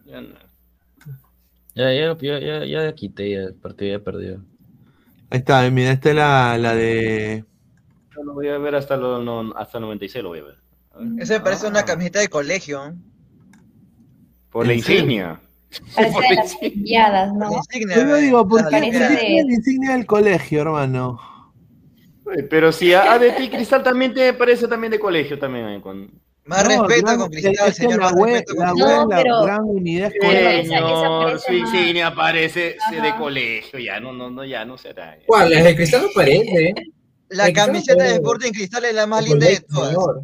Ya 0.07 0.21
no. 0.21 0.29
Ya, 1.75 1.93
ya, 1.93 2.17
ya, 2.19 2.39
ya, 2.39 2.65
ya 2.65 2.95
quité, 2.95 3.31
ya 3.31 3.41
el 3.41 3.55
partido 3.55 3.99
ya 3.99 4.05
perdió. 4.05 4.45
Ahí 5.31 5.39
está, 5.39 5.69
mira, 5.71 5.93
esta 5.93 6.11
es 6.11 6.17
la, 6.17 6.59
la 6.59 6.75
de. 6.75 7.45
Yo 8.15 8.23
lo 8.23 8.35
voy 8.35 8.49
a 8.49 8.59
ver 8.59 8.75
hasta, 8.75 8.97
lo, 8.97 9.23
no, 9.23 9.53
hasta 9.57 9.79
el 9.79 9.83
96, 9.83 10.23
lo 10.23 10.31
voy 10.31 10.41
a 10.41 10.45
ver. 10.45 10.60
A 11.01 11.05
ver. 11.15 11.23
Eso 11.23 11.33
me 11.35 11.41
parece 11.41 11.67
una 11.67 11.85
camiseta 11.85 12.21
de 12.21 12.29
colegio. 12.29 12.95
Por 14.51 14.67
la 14.67 14.75
insignia. 14.75 15.41
Parece 15.95 16.19
de 16.21 16.35
las 16.35 17.33
¿no? 17.33 17.49
La 17.51 17.57
insignia, 17.59 17.95
Yo 17.97 18.17
eh, 18.17 18.23
digo 18.23 18.49
Parece 18.49 18.65
porque 18.65 18.77
Olimpiadas. 18.77 19.11
de- 19.21 19.45
la 19.47 19.53
insignia 19.55 19.93
del 19.93 20.07
colegio, 20.07 20.61
hermano. 20.63 21.21
Oye, 22.25 22.43
Pero 22.43 22.73
si 22.73 22.93
a 22.93 23.13
ADT 23.13 23.51
Cristal 23.51 23.83
también 23.85 24.13
te 24.13 24.33
parece 24.35 24.67
también 24.67 24.91
de 24.91 24.99
colegio 24.99 25.39
también. 25.39 25.69
eh, 25.69 25.81
con... 25.81 26.11
Más 26.45 26.65
No, 26.65 26.85
respeto 26.89 27.07
gran- 27.07 27.19
con 27.21 27.31
Cristal, 27.31 27.73
señor. 27.73 27.99
la 28.01 28.05
Más 28.07 28.13
web, 28.15 28.31
respeto 28.33 28.57
con 28.57 28.67
la 28.67 28.73
web, 28.75 28.97
No, 28.97 29.09
la 29.09 29.17
pero- 29.19 29.43
gran 29.45 29.61
unidad 29.63 30.11
Pero 30.21 30.33
escolar. 30.33 30.65
Señor, 30.65 31.23
parece 31.23 31.47
su 31.47 31.53
más- 31.53 31.73
insignia 31.75 32.15
parece 32.17 32.77
Ajá. 32.81 33.03
de 33.03 33.15
colegio, 33.17 33.79
ya 33.79 34.01
no, 34.01 34.13
no, 34.13 34.31
no, 34.31 34.45
ya 34.45 34.65
no 34.65 34.77
será. 34.77 35.17
ya. 35.19 35.25
¿Cuál? 35.27 35.51
La 35.51 35.63
de 35.63 35.77
Cristal 35.77 36.03
no 36.03 36.09
parece. 36.13 36.65
¿eh? 36.71 36.75
La 37.29 37.53
camiseta 37.53 37.93
de 37.93 37.99
parece. 37.99 38.17
Sporting 38.17 38.53
Cristal 38.53 38.85
es 38.87 38.95
la 38.95 39.07
más 39.07 39.25
linda 39.25 39.47
de 39.47 39.61
todas. 39.61 39.89
señor. 39.91 40.23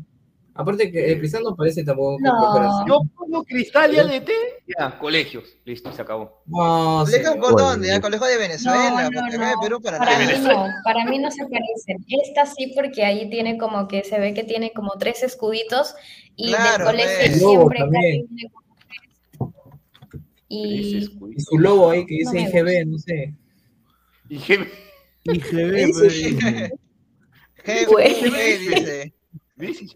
Aparte 0.59 0.91
que 0.91 1.13
el 1.13 1.19
Cristal 1.19 1.43
no 1.43 1.55
parece 1.55 1.85
tampoco. 1.85 2.17
No. 2.21 2.87
Yo 2.89 3.01
pongo 3.15 3.45
Cristal 3.45 3.95
y 3.95 3.99
ADT, 3.99 4.31
ya, 4.79 4.99
colegios, 4.99 5.57
listo, 5.67 5.93
se 5.93 6.01
acabó. 6.01 6.41
No, 6.47 7.03
¿Colegio 7.05 7.33
señor. 7.33 7.41
por 7.45 7.57
dónde? 7.61 7.93
¿A 7.93 8.01
colegio 8.01 8.27
de 8.27 8.39
Venezuela? 8.39 9.11
No, 9.11 9.21
no, 9.21 9.31
de 9.31 9.39
no. 9.39 9.61
Perú 9.61 9.81
para 9.83 9.99
Para 9.99 10.19
mí 10.19 10.25
no, 10.43 10.67
para 10.83 11.05
mí 11.05 11.19
no 11.19 11.31
se 11.31 11.43
parecen. 11.45 12.05
Esta 12.09 12.47
sí 12.47 12.73
porque 12.75 13.05
ahí 13.05 13.29
tiene 13.29 13.59
como 13.59 13.87
que 13.87 14.03
se 14.03 14.19
ve 14.19 14.33
que 14.33 14.45
tiene 14.45 14.73
como 14.73 14.93
tres 14.99 15.23
escuditos 15.23 15.95
y 16.37 16.49
Claro, 16.49 16.87
del 16.87 16.97
colegio 16.97 17.17
pues. 17.19 17.39
Siempre 17.39 17.79
tiene 17.91 18.25
como 18.49 18.75
tres. 18.89 19.03
Y 20.49 20.97
Y 21.37 21.41
su 21.41 21.59
logo 21.59 21.91
ahí 21.91 22.07
que 22.07 22.15
dice 22.15 22.41
IGB, 22.41 22.87
no 22.87 22.99
sé. 22.99 23.35
IGB, 24.31 24.67
Güey. 27.89 28.15
jefe, 28.15 29.13
dice. 29.57 29.93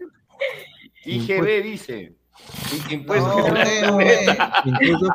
IGB 1.05 1.63
dice. 1.63 2.13
Y- 2.89 2.93
Impuesto 2.93 3.27
No, 3.37 3.97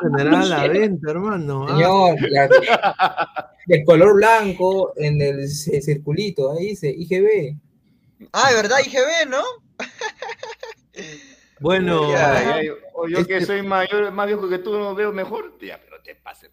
General 0.01 0.35
a 0.35 0.45
la 0.45 0.69
venta, 0.69 1.11
hermano. 1.11 1.67
ah. 1.69 1.75
Señor, 1.75 2.17
la- 2.31 3.55
de 3.67 3.85
color 3.85 4.15
blanco 4.15 4.93
en 4.97 5.21
el 5.21 5.49
circulito, 5.49 6.53
ahí 6.53 6.69
dice 6.69 6.89
IGB. 6.91 7.57
Ah, 8.33 8.51
de 8.51 8.57
verdad, 8.57 8.77
IGB, 8.85 9.29
¿no? 9.29 9.43
Bueno, 11.59 12.13
Ya, 12.13 12.63
ya, 12.63 12.73
o 12.95 13.09
yo 13.09 13.27
que 13.27 13.35
este- 13.39 13.47
soy 13.47 13.63
mayor, 13.63 14.13
más 14.13 14.27
viejo 14.27 14.47
que 14.49 14.59
tú, 14.59 14.73
no 14.79 14.95
veo 14.95 15.11
mejor. 15.13 15.57
Ya, 15.61 15.81
pero 15.83 16.03
te 16.03 16.15
pases. 16.15 16.51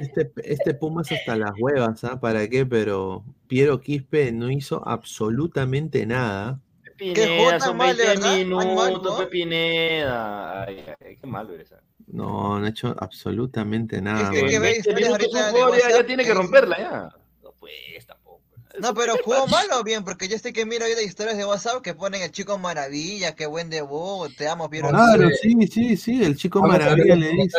Este, 0.00 0.30
este 0.44 0.74
Pumas 0.74 1.10
hasta 1.10 1.34
las 1.36 1.52
huevas, 1.58 2.04
¿ah? 2.04 2.20
¿Para 2.20 2.46
qué? 2.48 2.66
Pero 2.66 3.24
Piero 3.46 3.80
Quispe 3.80 4.32
no 4.32 4.50
hizo 4.50 4.86
absolutamente 4.86 6.04
nada. 6.04 6.60
Pineda, 7.00 7.60
son 7.60 7.76
mal, 7.76 7.96
de 7.96 8.02
20 8.06 8.20
verdad, 8.20 8.38
tan 8.38 8.48
mal, 8.50 8.66
minutos, 8.88 9.02
¿no? 9.02 9.16
fue 9.16 9.26
Pineda. 9.26 10.62
Ay, 10.64 10.84
ay, 11.04 11.16
qué 11.16 11.26
malo 11.26 11.54
eres. 11.54 11.72
ah. 11.72 11.80
No, 12.06 12.58
no 12.58 12.66
ha 12.66 12.68
hecho 12.68 12.94
absolutamente 12.98 14.00
nada. 14.02 14.30
que- 14.30 14.36
mano. 14.36 14.48
que 14.48 14.58
ve 14.58 14.66
20 14.72 14.78
historias 14.90 15.10
minutos 15.10 15.34
ahorita 15.34 15.38
un 15.38 15.44
de 15.44 15.50
jugador 15.60 15.80
ya, 15.90 15.96
ya 15.96 16.06
tiene 16.06 16.22
que 16.24 16.28
que 16.28 16.34
romperla 16.34 16.78
ya. 16.78 17.08
No 17.42 17.52
pues 17.58 17.72
tampoco. 18.06 18.40
No, 18.80 18.94
pero 18.94 19.14
jugó 19.24 19.46
mal 19.46 19.66
o 19.72 19.82
bien, 19.84 20.04
porque 20.04 20.28
yo 20.28 20.38
sé 20.38 20.52
que 20.52 20.64
miro 20.66 20.84
ahorita 20.84 21.02
historias 21.02 21.36
de 21.36 21.44
WhatsApp 21.44 21.82
que 21.82 21.94
ponen 21.94 22.22
el 22.22 22.30
chico 22.32 22.56
maravilla, 22.58 23.34
qué 23.34 23.46
buen 23.46 23.68
debut, 23.70 24.30
te 24.36 24.48
amo, 24.48 24.68
Piero. 24.70 24.88
Claro, 24.88 25.28
sí, 25.40 25.54
sí, 25.70 25.96
sí, 25.96 26.22
el 26.24 26.36
chico 26.36 26.60
Vamos 26.60 26.78
maravilla 26.78 27.16
le 27.16 27.28
dice. 27.30 27.58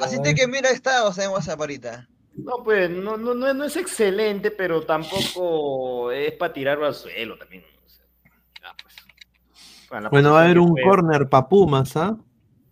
Así 0.00 0.20
te 0.22 0.34
que 0.34 0.46
mira 0.46 0.70
está, 0.70 1.04
o 1.06 1.12
sea, 1.12 1.24
en 1.24 1.30
WhatsApp 1.30 1.60
ahorita. 1.60 2.08
No, 2.36 2.62
pues 2.64 2.88
no, 2.90 3.16
no, 3.16 3.34
no, 3.34 3.48
es- 3.48 3.54
no 3.54 3.64
es 3.64 3.76
excelente, 3.76 4.50
pero 4.50 4.82
tampoco 4.86 6.10
es 6.12 6.32
para 6.34 6.52
tirarlo 6.52 6.86
al 6.86 6.94
suelo 6.94 7.36
también. 7.38 7.64
o 7.84 7.88
sea, 7.88 8.04
ya, 8.62 8.74
pues. 8.82 8.94
Bueno, 10.10 10.32
va 10.32 10.40
a 10.40 10.44
haber 10.44 10.58
un 10.58 10.70
fue- 10.70 10.82
corner 10.82 11.28
para 11.28 11.48
Pumas, 11.48 11.96
¿ah? 11.96 12.16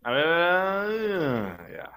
A 0.05 0.11
ver, 0.13 1.59
ya. 1.77 1.91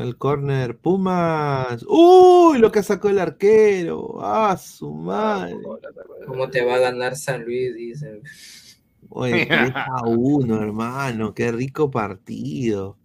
El 0.00 0.16
corner 0.16 0.78
Pumas. 0.78 1.84
¡Uy! 1.88 2.58
Lo 2.58 2.72
que 2.72 2.82
sacó 2.82 3.10
el 3.10 3.18
arquero. 3.18 4.16
¡Ah, 4.22 4.56
su 4.56 4.90
madre! 4.92 5.54
¿Cómo 6.26 6.48
te 6.48 6.64
va 6.64 6.76
a 6.76 6.78
ganar 6.78 7.14
San 7.16 7.44
Luis? 7.44 7.74
Dicen. 7.74 8.22
Oye, 9.10 9.46
3 9.46 9.72
a 9.74 10.06
1, 10.06 10.56
hermano. 10.62 11.34
Qué 11.34 11.52
rico 11.52 11.90
partido. 11.90 12.96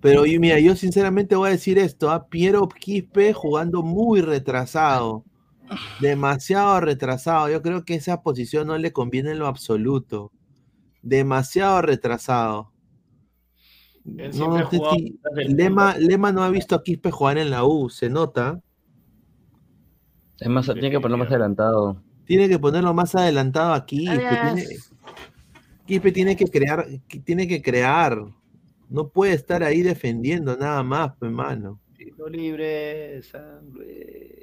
Pero 0.00 0.26
yo, 0.26 0.40
mira, 0.40 0.58
yo 0.58 0.74
sinceramente 0.74 1.36
voy 1.36 1.48
a 1.50 1.52
decir 1.52 1.78
esto: 1.78 2.10
¿ah? 2.10 2.26
Piero 2.28 2.68
Quispe 2.68 3.32
jugando 3.32 3.82
muy 3.84 4.20
retrasado. 4.20 5.24
Demasiado 6.00 6.80
retrasado. 6.80 7.48
Yo 7.48 7.62
creo 7.62 7.84
que 7.84 7.94
esa 7.94 8.20
posición 8.22 8.66
no 8.66 8.76
le 8.78 8.92
conviene 8.92 9.30
en 9.30 9.38
lo 9.38 9.46
absoluto. 9.46 10.32
Demasiado 11.02 11.82
retrasado. 11.82 12.72
No, 14.04 14.68
Lema, 15.48 15.96
Lema 15.96 16.32
no 16.32 16.42
ha 16.42 16.50
visto 16.50 16.74
a 16.74 16.82
Quispe 16.82 17.10
jugar 17.10 17.38
en 17.38 17.50
la 17.50 17.64
U, 17.64 17.88
se 17.88 18.08
nota. 18.08 18.60
Es 20.38 20.48
más, 20.48 20.66
tiene 20.66 20.90
que 20.90 20.98
ponerlo 20.98 21.18
más 21.18 21.30
adelantado. 21.30 22.02
Tiene 22.24 22.48
que 22.48 22.58
ponerlo 22.58 22.94
más 22.94 23.14
adelantado 23.14 23.74
aquí. 23.74 24.06
Quispe 24.08 24.28
tiene, 24.42 24.66
Quispe 25.86 26.12
tiene 26.12 26.36
que 26.36 26.46
crear, 26.46 26.86
tiene 27.24 27.46
que 27.46 27.62
crear. 27.62 28.18
No 28.88 29.08
puede 29.08 29.34
estar 29.34 29.62
ahí 29.62 29.82
defendiendo 29.82 30.56
nada 30.56 30.82
más, 30.82 31.12
hermano. 31.20 31.80
Tiro 31.96 32.28
libre, 32.28 33.22
San 33.22 33.70
Luis. 33.70 34.42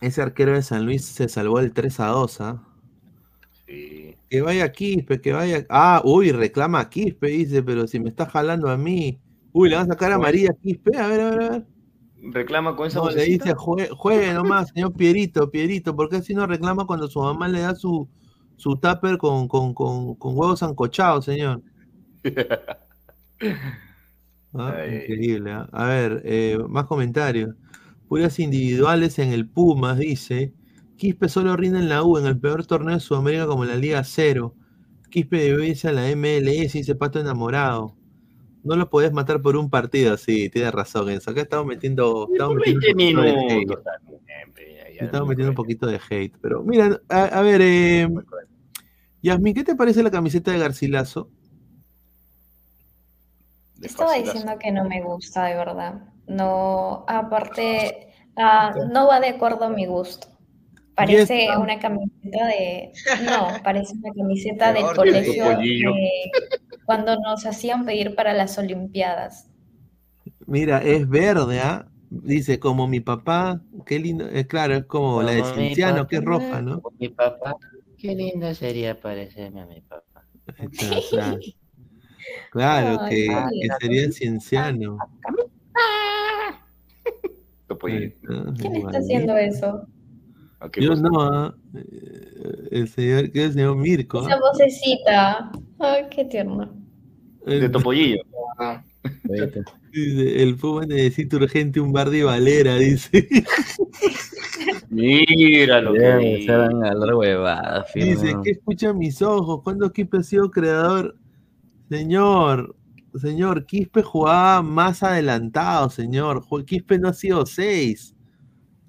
Ese 0.00 0.22
arquero 0.22 0.52
de 0.52 0.62
San 0.62 0.84
Luis 0.84 1.04
se 1.04 1.28
salvó 1.28 1.60
el 1.60 1.72
3 1.72 2.00
a 2.00 2.06
2, 2.06 2.40
¿ah? 2.40 2.71
Sí. 3.72 4.16
Que 4.28 4.42
vaya 4.42 4.70
Quispe, 4.70 5.20
que 5.20 5.32
vaya. 5.32 5.64
Ah, 5.70 6.02
uy, 6.04 6.30
reclama 6.30 6.80
a 6.80 6.90
Quispe, 6.90 7.28
dice, 7.28 7.62
pero 7.62 7.86
si 7.86 7.98
me 8.00 8.10
está 8.10 8.26
jalando 8.26 8.68
a 8.68 8.76
mí. 8.76 9.18
Uy, 9.52 9.70
le 9.70 9.76
van 9.76 9.86
a 9.90 9.94
sacar 9.94 10.12
a 10.12 10.18
María 10.18 10.50
Quispe. 10.62 10.96
A 10.98 11.06
ver, 11.06 11.20
a 11.20 11.30
ver, 11.30 11.42
a 11.42 11.48
ver. 11.50 11.66
Reclama 12.22 12.76
con 12.76 12.86
esa 12.86 12.98
No, 13.00 13.10
le 13.10 13.24
dice, 13.24 13.54
"Jue- 13.54 13.88
juegue 13.90 14.32
nomás, 14.34 14.68
señor 14.68 14.92
Pierito, 14.92 15.50
Pierito, 15.50 15.96
¿por 15.96 16.08
qué 16.08 16.16
así 16.16 16.34
no 16.34 16.46
reclama 16.46 16.86
cuando 16.86 17.08
su 17.08 17.20
mamá 17.20 17.48
le 17.48 17.60
da 17.60 17.74
su, 17.74 18.08
su 18.56 18.76
tupper 18.76 19.16
con, 19.18 19.48
con, 19.48 19.74
con, 19.74 20.14
con 20.16 20.36
huevos 20.38 20.62
ancochados, 20.62 21.24
señor? 21.24 21.62
Ah, 24.54 24.84
increíble. 24.86 25.50
¿ah? 25.50 25.68
A 25.72 25.86
ver, 25.86 26.22
eh, 26.24 26.58
más 26.68 26.84
comentarios. 26.84 27.54
Puras 28.06 28.38
individuales 28.38 29.18
en 29.18 29.32
el 29.32 29.48
Pumas, 29.48 29.98
dice. 29.98 30.52
Quispe 31.02 31.28
solo 31.28 31.56
rinde 31.56 31.80
en 31.80 31.88
la 31.88 32.04
U, 32.04 32.16
en 32.16 32.26
el 32.26 32.38
peor 32.38 32.64
torneo 32.64 32.94
de 32.94 33.00
Sudamérica 33.00 33.48
como 33.48 33.64
la 33.64 33.74
Liga 33.74 34.04
Cero. 34.04 34.54
Quispe 35.10 35.36
debe 35.38 35.66
irse 35.66 35.88
a 35.88 35.92
la 35.92 36.06
MLS, 36.14 36.74
dice 36.74 36.94
Pato 36.94 37.18
Enamorado. 37.18 37.96
No 38.62 38.76
lo 38.76 38.88
podés 38.88 39.12
matar 39.12 39.42
por 39.42 39.56
un 39.56 39.68
partido, 39.68 40.16
sí, 40.16 40.48
tienes 40.48 40.70
razón, 40.70 41.10
Enzo. 41.10 41.32
Acá 41.32 41.40
estamos 41.40 41.66
metiendo, 41.66 42.28
estamos 42.32 42.54
metiendo 42.54 42.86
20 42.86 43.16
un 43.16 43.20
de 43.20 43.52
hate. 43.52 43.78
Estamos 45.00 45.28
metiendo 45.28 45.50
un 45.50 45.56
poquito 45.56 45.88
de 45.88 45.98
hate. 46.08 46.36
Pero 46.40 46.62
mira, 46.62 47.00
a, 47.08 47.24
a 47.24 47.42
ver, 47.42 47.62
eh, 47.64 48.08
Yasmin, 49.22 49.54
¿qué 49.54 49.64
te 49.64 49.74
parece 49.74 50.04
la 50.04 50.10
camiseta 50.12 50.52
de 50.52 50.60
Garcilaso? 50.60 51.30
Estaba 53.80 54.14
diciendo 54.14 54.52
que 54.56 54.70
no 54.70 54.84
me 54.84 55.02
gusta, 55.02 55.46
de 55.46 55.56
verdad. 55.56 55.94
No, 56.28 57.04
aparte, 57.08 58.14
ah, 58.36 58.72
no 58.92 59.08
va 59.08 59.18
de 59.18 59.30
acuerdo 59.30 59.64
a 59.64 59.68
mi 59.68 59.84
gusto. 59.86 60.31
Parece 60.94 61.44
esta? 61.44 61.58
una 61.58 61.78
camiseta 61.78 62.46
de. 62.46 62.92
No, 63.24 63.62
parece 63.64 63.94
una 63.94 64.12
camiseta 64.12 64.72
del 64.72 64.84
colegio 64.94 65.44
de 65.56 66.10
cuando 66.84 67.16
nos 67.18 67.46
hacían 67.46 67.84
pedir 67.86 68.14
para 68.14 68.32
las 68.34 68.58
Olimpiadas. 68.58 69.48
Mira, 70.46 70.82
es 70.82 71.08
verde, 71.08 71.60
¿ah? 71.60 71.88
Dice, 72.10 72.58
como 72.58 72.86
mi 72.86 73.00
papá, 73.00 73.62
qué 73.86 73.98
lindo. 73.98 74.28
Es 74.28 74.46
claro, 74.46 74.74
es 74.74 74.84
como 74.84 75.22
la 75.22 75.32
de 75.32 75.44
Cinciano, 75.44 76.06
que 76.06 76.16
es 76.16 76.24
roja, 76.24 76.60
¿no? 76.60 76.82
como 76.82 76.96
Mi 76.98 77.08
papá. 77.08 77.56
Qué 77.96 78.14
lindo 78.14 78.52
sería 78.54 79.00
parecerme 79.00 79.62
a 79.62 79.66
mi 79.66 79.80
papá. 79.80 80.26
Está, 80.58 80.96
claro. 81.10 81.38
Claro, 82.50 82.98
Ay, 83.00 83.10
que, 83.10 83.26
qué 83.26 83.48
que 83.48 83.52
lindo. 83.52 83.76
sería 83.80 84.12
Cienciano. 84.12 84.98
¿Quién 87.78 88.76
está 88.76 88.98
haciendo 88.98 89.36
eso? 89.36 89.86
Yo 90.76 90.94
no, 90.94 91.22
¿ah? 91.22 91.54
Eh, 91.74 92.68
el 92.70 92.88
señor, 92.88 93.30
que 93.30 93.40
es 93.40 93.46
el 93.46 93.52
señor 93.54 93.76
Mirko. 93.76 94.22
Esa 94.22 94.34
¿ah? 94.34 94.40
vocecita. 94.40 95.52
Ay, 95.78 96.04
qué 96.10 96.24
tierno. 96.24 96.72
De 97.44 97.68
Topollillo. 97.68 98.22
Dice, 99.92 100.42
el 100.42 100.56
Puma 100.56 100.86
necesita 100.86 101.36
urgente 101.36 101.80
un 101.80 101.92
bar 101.92 102.08
de 102.08 102.24
Valera, 102.24 102.76
dice. 102.76 103.28
Mira 104.90 105.80
lo 105.80 105.92
que 105.92 106.44
se 106.46 106.52
van 106.52 106.84
a 106.84 107.84
Dice. 107.94 108.36
¿qué 108.44 108.50
escuchan 108.52 108.98
mis 108.98 109.20
ojos? 109.20 109.62
¿Cuándo 109.62 109.92
Quispe 109.92 110.18
ha 110.18 110.22
sido 110.22 110.50
creador? 110.50 111.16
Señor, 111.90 112.76
señor, 113.20 113.66
Quispe 113.66 114.02
jugaba 114.02 114.62
más 114.62 115.02
adelantado, 115.02 115.90
señor. 115.90 116.44
Quispe 116.64 116.98
no 116.98 117.08
ha 117.08 117.12
sido 117.12 117.44
seis. 117.44 118.14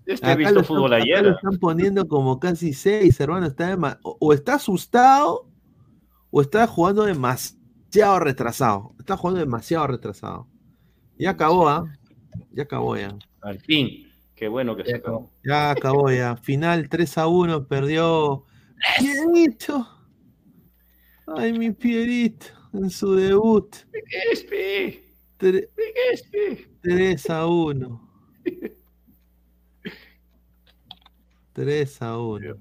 Este 0.05 0.25
Acá 0.25 0.35
visto 0.35 0.53
lo, 0.55 0.63
fútbol 0.63 0.93
están, 0.93 1.01
ayer. 1.01 1.23
lo 1.25 1.31
están 1.35 1.57
poniendo 1.59 2.07
como 2.07 2.39
casi 2.39 2.73
seis, 2.73 3.19
hermano. 3.19 3.47
Está 3.47 3.75
dema- 3.75 3.99
o, 4.03 4.17
o 4.19 4.33
está 4.33 4.55
asustado 4.55 5.47
o 6.29 6.41
está 6.41 6.67
jugando 6.67 7.03
demasiado 7.03 8.19
retrasado. 8.19 8.93
Está 8.99 9.15
jugando 9.17 9.39
demasiado 9.39 9.87
retrasado. 9.87 10.47
Ya 11.17 11.31
acabó, 11.31 11.69
¿ah? 11.69 11.85
Ya 12.51 12.63
acabó 12.63 12.97
ya. 12.97 13.15
Al 13.41 13.59
fin. 13.59 14.09
Qué 14.35 14.47
bueno 14.47 14.75
que 14.75 14.83
se 14.83 14.95
acabó. 14.95 15.31
Ya 15.45 15.71
acabó 15.71 16.11
ya. 16.11 16.35
Final 16.37 16.89
3 16.89 17.17
a 17.19 17.27
1, 17.27 17.67
perdió 17.67 18.45
Pierito. 18.99 19.87
Ay, 21.27 21.57
mi 21.57 21.71
Pierito, 21.71 22.47
en 22.73 22.89
su 22.89 23.13
debut. 23.15 23.73
Espe. 24.31 25.05
Tre- 25.39 25.69
Espe. 26.11 26.69
3 26.81 27.29
a 27.29 27.45
1. 27.47 28.09
3 31.53 32.01
a 32.01 32.17
1. 32.17 32.55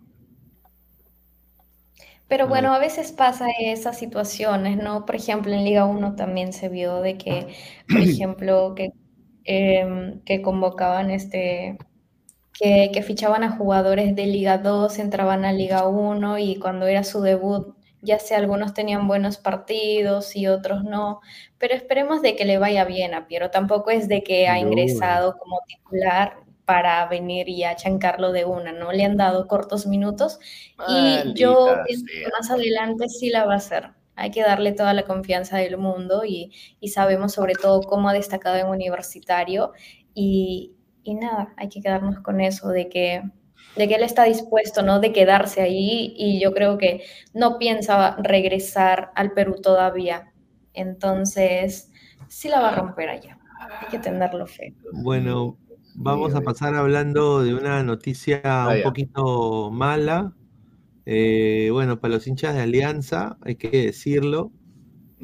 Pero 2.28 2.48
bueno, 2.48 2.73
a 2.73 2.78
veces 2.78 3.12
pasa 3.12 3.48
esas 3.60 3.98
situaciones, 3.98 4.78
¿no? 4.78 5.05
Por 5.05 5.16
ejemplo, 5.16 5.52
en 5.52 5.64
Liga 5.64 5.85
1 5.85 6.16
también 6.16 6.52
se 6.55 6.69
vio 6.70 7.01
de 7.02 7.19
que, 7.19 7.48
por 7.89 7.98
ejemplo, 8.01 8.74
que, 8.74 8.93
em, 9.44 10.20
que 10.23 10.40
convocaban 10.40 11.10
este, 11.10 11.77
que, 12.55 12.90
que 12.93 13.02
fichaban 13.02 13.44
a 13.44 13.56
jugadores 13.56 14.16
de 14.16 14.27
Liga 14.27 14.59
2, 14.59 14.98
entraban 14.98 15.44
a 15.44 15.52
Liga 15.52 15.86
1 15.89 16.39
y 16.39 16.56
cuando 16.59 16.86
era 16.86 17.05
su 17.05 17.20
debut, 17.20 17.77
ya 18.02 18.19
sea 18.19 18.39
algunos 18.39 18.74
tenían 18.74 19.09
buenos 19.09 19.39
partidos 19.39 20.35
y 20.36 20.48
otros 20.48 20.85
no, 20.85 21.20
pero 21.59 21.74
esperemos 21.74 22.23
de 22.23 22.35
que 22.36 22.44
le 22.44 22.59
vaya 22.59 22.85
bien 22.85 23.14
a 23.14 23.27
Piero. 23.27 23.51
Tampoco 23.51 23.90
es 23.90 24.09
de 24.09 24.23
que 24.23 24.48
ha 24.48 24.59
ingresado 24.59 25.36
como 25.39 25.60
titular 25.66 26.35
para 26.72 27.06
venir 27.06 27.50
y 27.50 27.64
achancarlo 27.64 28.32
de 28.32 28.46
una, 28.46 28.72
¿no? 28.72 28.92
Le 28.92 29.04
han 29.04 29.18
dado 29.18 29.46
cortos 29.46 29.86
minutos 29.86 30.38
y 30.88 31.34
yo 31.34 31.68
más 32.32 32.50
adelante 32.50 33.10
sí 33.10 33.28
la 33.28 33.44
va 33.44 33.52
a 33.52 33.56
hacer. 33.58 33.90
Hay 34.16 34.30
que 34.30 34.40
darle 34.40 34.72
toda 34.72 34.94
la 34.94 35.02
confianza 35.02 35.58
del 35.58 35.76
mundo 35.76 36.24
y, 36.24 36.50
y 36.80 36.88
sabemos 36.88 37.34
sobre 37.34 37.52
todo 37.56 37.82
cómo 37.82 38.08
ha 38.08 38.14
destacado 38.14 38.56
en 38.56 38.68
universitario 38.68 39.72
y, 40.14 40.72
y 41.02 41.14
nada, 41.14 41.52
hay 41.58 41.68
que 41.68 41.82
quedarnos 41.82 42.20
con 42.20 42.40
eso 42.40 42.70
de 42.70 42.88
que 42.88 43.22
de 43.76 43.88
que 43.88 43.96
él 43.96 44.02
está 44.02 44.24
dispuesto, 44.24 44.82
¿no? 44.82 44.98
De 44.98 45.12
quedarse 45.12 45.60
ahí 45.60 46.14
y 46.16 46.40
yo 46.40 46.54
creo 46.54 46.78
que 46.78 47.04
no 47.34 47.58
piensa 47.58 48.16
regresar 48.16 49.12
al 49.14 49.32
Perú 49.32 49.56
todavía. 49.62 50.32
Entonces, 50.72 51.90
sí 52.28 52.48
la 52.48 52.60
va 52.60 52.70
a 52.70 52.76
romper 52.76 53.10
allá. 53.10 53.38
Hay 53.80 53.88
que 53.88 53.98
tenerlo 53.98 54.46
fe. 54.46 54.74
Bueno, 54.92 55.58
vamos 55.94 56.35
a 56.35 56.40
pasar 56.43 56.74
hablando 56.74 57.43
de 57.43 57.55
una 57.55 57.82
noticia 57.82 58.40
Ah, 58.44 58.69
un 58.69 58.82
poquito 58.82 59.70
mala. 59.70 60.35
Eh, 61.05 61.69
bueno, 61.73 62.01
para 62.01 62.14
los 62.14 62.27
hinchas 62.27 62.55
de 62.55 62.60
Alianza, 62.62 63.36
hay 63.43 63.56
que 63.56 63.70
decirlo. 63.70 64.52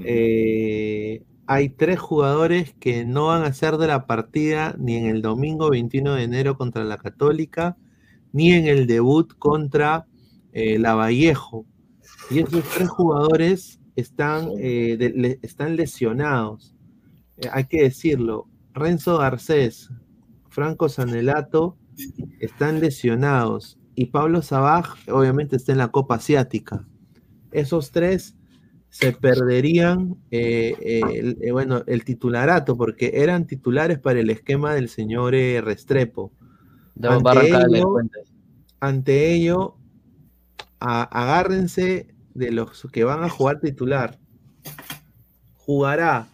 eh, 0.04 1.24
hay 1.46 1.70
tres 1.70 1.98
jugadores 1.98 2.74
que 2.78 3.04
no 3.04 3.26
van 3.28 3.42
a 3.42 3.52
ser 3.52 3.78
de 3.78 3.86
la 3.88 4.06
partida 4.06 4.74
ni 4.78 4.96
en 4.96 5.06
el 5.06 5.22
domingo 5.22 5.70
21 5.70 6.14
de 6.14 6.22
enero 6.24 6.56
contra 6.56 6.84
la 6.84 6.98
Católica, 6.98 7.76
ni 8.32 8.52
en 8.52 8.66
el 8.66 8.86
debut 8.86 9.32
contra 9.38 10.06
eh, 10.52 10.78
la 10.78 10.94
Vallejo. 10.94 11.64
Y 12.30 12.40
esos 12.40 12.62
tres 12.74 12.88
jugadores 12.88 13.80
están, 13.96 14.50
eh, 14.58 14.96
de- 14.98 15.10
le- 15.10 15.38
están 15.42 15.76
lesionados. 15.76 16.74
Hay 17.52 17.64
que 17.64 17.82
decirlo. 17.82 18.46
Renzo 18.74 19.18
Garcés, 19.18 19.90
Franco 20.58 20.88
Sanelato 20.88 21.76
están 22.40 22.80
lesionados. 22.80 23.78
Y 23.94 24.06
Pablo 24.06 24.42
Sabaj, 24.42 24.96
obviamente, 25.08 25.54
está 25.54 25.70
en 25.70 25.78
la 25.78 25.88
Copa 25.92 26.16
Asiática. 26.16 26.84
Esos 27.52 27.92
tres 27.92 28.34
se 28.90 29.12
perderían, 29.12 30.16
eh, 30.32 30.74
eh, 30.80 31.00
el, 31.14 31.38
eh, 31.40 31.52
bueno, 31.52 31.84
el 31.86 32.02
titularato, 32.04 32.76
porque 32.76 33.12
eran 33.14 33.46
titulares 33.46 34.00
para 34.00 34.18
el 34.18 34.30
esquema 34.30 34.74
del 34.74 34.88
señor 34.88 35.36
eh, 35.36 35.60
Restrepo. 35.60 36.32
Ya 36.96 37.10
va 37.10 37.30
a 37.30 37.34
arrancar 37.34 37.62
el 37.68 37.74
ello, 37.76 37.94
ante 38.80 39.32
ello, 39.34 39.76
a- 40.80 41.02
agárrense 41.04 42.16
de 42.34 42.50
los 42.50 42.84
que 42.92 43.04
van 43.04 43.22
a 43.22 43.28
jugar 43.28 43.60
titular. 43.60 44.18
Jugará 45.54 46.26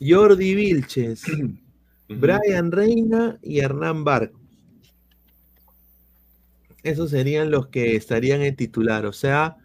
Jordi 0.00 0.54
Vilches, 0.54 1.22
Brian 2.08 2.72
Reina 2.72 3.38
y 3.42 3.60
Hernán 3.60 4.04
Barco. 4.04 4.40
Esos 6.82 7.10
serían 7.10 7.50
los 7.50 7.68
que 7.68 7.96
estarían 7.96 8.42
en 8.42 8.56
titular. 8.56 9.04
O 9.06 9.12
sea, 9.12 9.56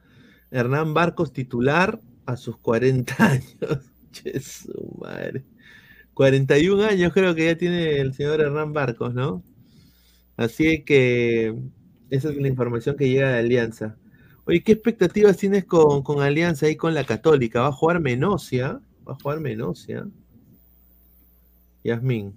Hernán 0.51 0.93
Barcos 0.93 1.31
titular 1.31 2.01
a 2.25 2.35
sus 2.37 2.57
40 2.57 3.15
años. 3.25 3.91
Che, 4.11 4.39
su 4.39 4.95
madre. 4.99 5.43
41 6.13 6.83
años 6.83 7.13
creo 7.13 7.33
que 7.33 7.45
ya 7.45 7.57
tiene 7.57 7.99
el 7.99 8.13
señor 8.13 8.41
Hernán 8.41 8.73
Barcos, 8.73 9.13
¿no? 9.13 9.43
Así 10.37 10.83
que 10.83 11.55
esa 12.09 12.29
es 12.29 12.37
la 12.37 12.47
información 12.47 12.95
que 12.95 13.09
llega 13.09 13.31
de 13.31 13.39
Alianza. 13.39 13.97
Oye, 14.45 14.61
¿qué 14.61 14.73
expectativas 14.73 15.37
tienes 15.37 15.65
con, 15.65 16.03
con 16.03 16.21
Alianza 16.21 16.69
y 16.69 16.75
con 16.75 16.93
la 16.93 17.05
Católica? 17.05 17.61
¿Va 17.61 17.67
a 17.69 17.71
jugar 17.71 17.99
Menosia? 18.01 18.81
¿Va 19.07 19.13
a 19.13 19.15
jugar 19.15 19.39
Menosia? 19.39 20.05
Yasmín. 21.84 22.34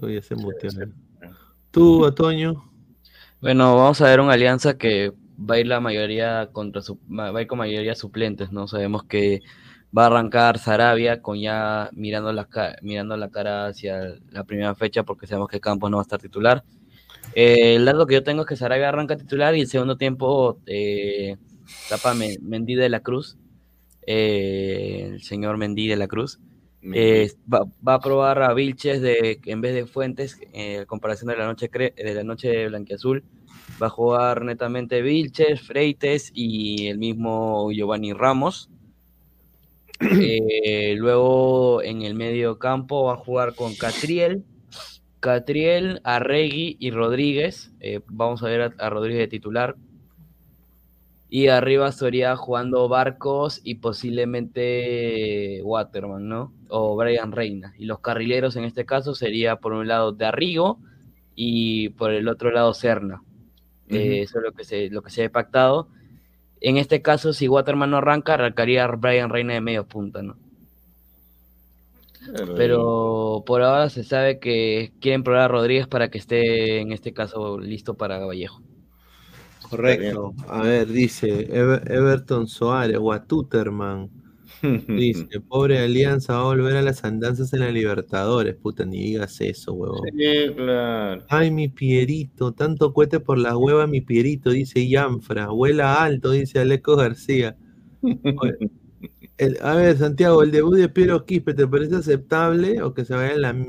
Oye, 0.00 0.22
se 0.22 0.34
muteó. 0.34 0.70
Tú, 1.70 2.04
Otoño. 2.04 2.70
Bueno, 3.40 3.76
vamos 3.76 4.00
a 4.00 4.06
ver 4.06 4.20
una 4.20 4.32
alianza 4.32 4.76
que 4.78 5.12
va 5.38 5.56
a 5.56 5.60
ir 5.60 5.66
la 5.66 5.80
mayoría 5.80 6.48
contra 6.52 6.82
su, 6.82 6.98
va 7.08 7.36
a 7.36 7.42
ir 7.42 7.46
con 7.46 7.58
mayoría 7.58 7.94
suplentes, 7.94 8.50
¿no? 8.52 8.66
Sabemos 8.66 9.04
que 9.04 9.42
va 9.96 10.04
a 10.04 10.06
arrancar 10.06 10.58
Sarabia 10.58 11.20
con 11.22 11.38
ya 11.38 11.90
mirando 11.92 12.32
la, 12.32 12.48
mirando 12.82 13.16
la 13.16 13.30
cara 13.30 13.66
hacia 13.66 14.14
la 14.30 14.44
primera 14.44 14.74
fecha 14.74 15.02
porque 15.04 15.26
sabemos 15.26 15.48
que 15.48 15.60
Campos 15.60 15.90
no 15.90 15.98
va 15.98 16.02
a 16.02 16.04
estar 16.04 16.20
titular. 16.20 16.64
Eh, 17.34 17.76
el 17.76 17.84
dato 17.84 18.06
que 18.06 18.14
yo 18.14 18.22
tengo 18.22 18.42
es 18.42 18.48
que 18.48 18.56
Sarabia 18.56 18.88
arranca 18.88 19.16
titular 19.16 19.54
y 19.54 19.60
el 19.62 19.66
segundo 19.68 19.96
tiempo 19.96 20.58
eh, 20.66 21.36
tapa 21.88 22.14
Men- 22.14 22.38
Mendy 22.42 22.74
de 22.74 22.88
la 22.88 23.00
Cruz, 23.00 23.36
eh, 24.06 25.10
el 25.12 25.22
señor 25.22 25.56
Mendy 25.56 25.88
de 25.88 25.96
la 25.96 26.08
Cruz. 26.08 26.38
Eh, 26.92 27.30
va, 27.52 27.64
va 27.86 27.94
a 27.94 28.00
probar 28.00 28.42
a 28.42 28.52
Vilches 28.52 29.00
de, 29.00 29.40
en 29.46 29.60
vez 29.62 29.74
de 29.74 29.86
Fuentes, 29.86 30.38
eh, 30.52 30.84
comparación 30.86 31.28
de 31.30 31.36
la 31.38 31.46
noche 31.46 31.70
cre- 31.70 31.94
de 31.94 32.14
la 32.14 32.24
noche 32.24 32.68
blanquiazul. 32.68 33.24
Va 33.82 33.86
a 33.86 33.90
jugar 33.90 34.44
netamente 34.44 35.00
Vilches, 35.02 35.62
Freites 35.62 36.30
y 36.34 36.88
el 36.88 36.98
mismo 36.98 37.70
Giovanni 37.72 38.12
Ramos. 38.12 38.70
Eh, 40.00 40.94
luego 40.96 41.82
en 41.82 42.02
el 42.02 42.14
medio 42.14 42.58
campo 42.58 43.04
va 43.04 43.14
a 43.14 43.16
jugar 43.16 43.54
con 43.54 43.74
Catriel, 43.74 44.44
Catriel, 45.20 46.00
Arregui 46.04 46.76
y 46.78 46.90
Rodríguez. 46.90 47.72
Vamos 48.08 48.42
a 48.42 48.48
ver 48.48 48.60
a, 48.62 48.74
a 48.78 48.90
Rodríguez 48.90 49.20
de 49.20 49.28
titular. 49.28 49.76
Y 51.34 51.48
arriba 51.48 51.88
estaría 51.88 52.36
jugando 52.36 52.88
Barcos 52.88 53.60
y 53.64 53.74
posiblemente 53.74 55.60
Waterman, 55.64 56.28
¿no? 56.28 56.52
O 56.68 56.94
Brian 56.94 57.32
Reina. 57.32 57.74
Y 57.76 57.86
los 57.86 57.98
carrileros 57.98 58.54
en 58.54 58.62
este 58.62 58.86
caso 58.86 59.16
sería 59.16 59.56
por 59.56 59.72
un 59.72 59.88
lado 59.88 60.12
de 60.12 60.26
Arrigo 60.26 60.78
y 61.34 61.88
por 61.88 62.12
el 62.12 62.28
otro 62.28 62.52
lado 62.52 62.72
Serna. 62.72 63.24
Eh, 63.88 64.20
eso 64.22 64.38
es 64.38 64.44
lo 64.44 64.52
que 64.52 64.62
se, 64.62 64.90
lo 64.90 65.02
que 65.02 65.10
se 65.10 65.24
ha 65.24 65.28
pactado. 65.28 65.88
En 66.60 66.76
este 66.76 67.02
caso, 67.02 67.32
si 67.32 67.48
Waterman 67.48 67.90
no 67.90 67.96
arranca, 67.96 68.34
arrancaría 68.34 68.86
Brian 68.86 69.28
Reina 69.28 69.54
de 69.54 69.60
medio 69.60 69.88
punta, 69.88 70.22
¿no? 70.22 70.36
Pero 72.54 73.42
por 73.44 73.60
ahora 73.60 73.90
se 73.90 74.04
sabe 74.04 74.38
que 74.38 74.92
quieren 75.00 75.24
probar 75.24 75.42
a 75.42 75.48
Rodríguez 75.48 75.88
para 75.88 76.10
que 76.10 76.18
esté 76.18 76.78
en 76.78 76.92
este 76.92 77.12
caso 77.12 77.58
listo 77.58 77.94
para 77.94 78.24
Vallejo. 78.24 78.62
Correcto. 79.76 80.34
A 80.48 80.62
ver, 80.62 80.86
dice 80.88 81.48
Ever- 81.52 81.82
Everton 81.90 82.46
Soares, 82.46 82.98
Watuterman. 82.98 84.10
Dice, 84.88 85.40
pobre 85.40 85.78
Alianza 85.78 86.34
va 86.34 86.40
a 86.40 86.44
volver 86.44 86.76
a 86.76 86.82
las 86.82 87.04
andanzas 87.04 87.52
en 87.52 87.60
la 87.60 87.70
Libertadores. 87.70 88.54
Puta, 88.56 88.84
ni 88.86 89.02
digas 89.02 89.38
eso, 89.42 89.74
huevón. 89.74 90.00
Sí, 90.16 90.54
claro. 90.56 91.22
Ay, 91.28 91.50
mi 91.50 91.68
Pierito, 91.68 92.52
tanto 92.52 92.94
cohete 92.94 93.20
por 93.20 93.36
la 93.38 93.56
hueva, 93.58 93.86
mi 93.86 94.00
Pierito, 94.00 94.50
dice 94.50 94.88
Yanfra. 94.88 95.48
Vuela 95.48 96.02
alto, 96.02 96.30
dice 96.30 96.60
Aleco 96.60 96.96
García. 96.96 97.56
Oye, 98.02 98.70
el- 99.36 99.58
a 99.60 99.74
ver, 99.74 99.98
Santiago, 99.98 100.42
el 100.42 100.50
debut 100.50 100.76
de 100.76 100.88
Piero 100.88 101.26
Quispe, 101.26 101.52
¿te 101.52 101.66
parece 101.66 101.96
aceptable 101.96 102.80
o 102.82 102.94
que 102.94 103.04
se 103.04 103.14
vaya 103.14 103.34
a 103.34 103.38
la... 103.38 103.66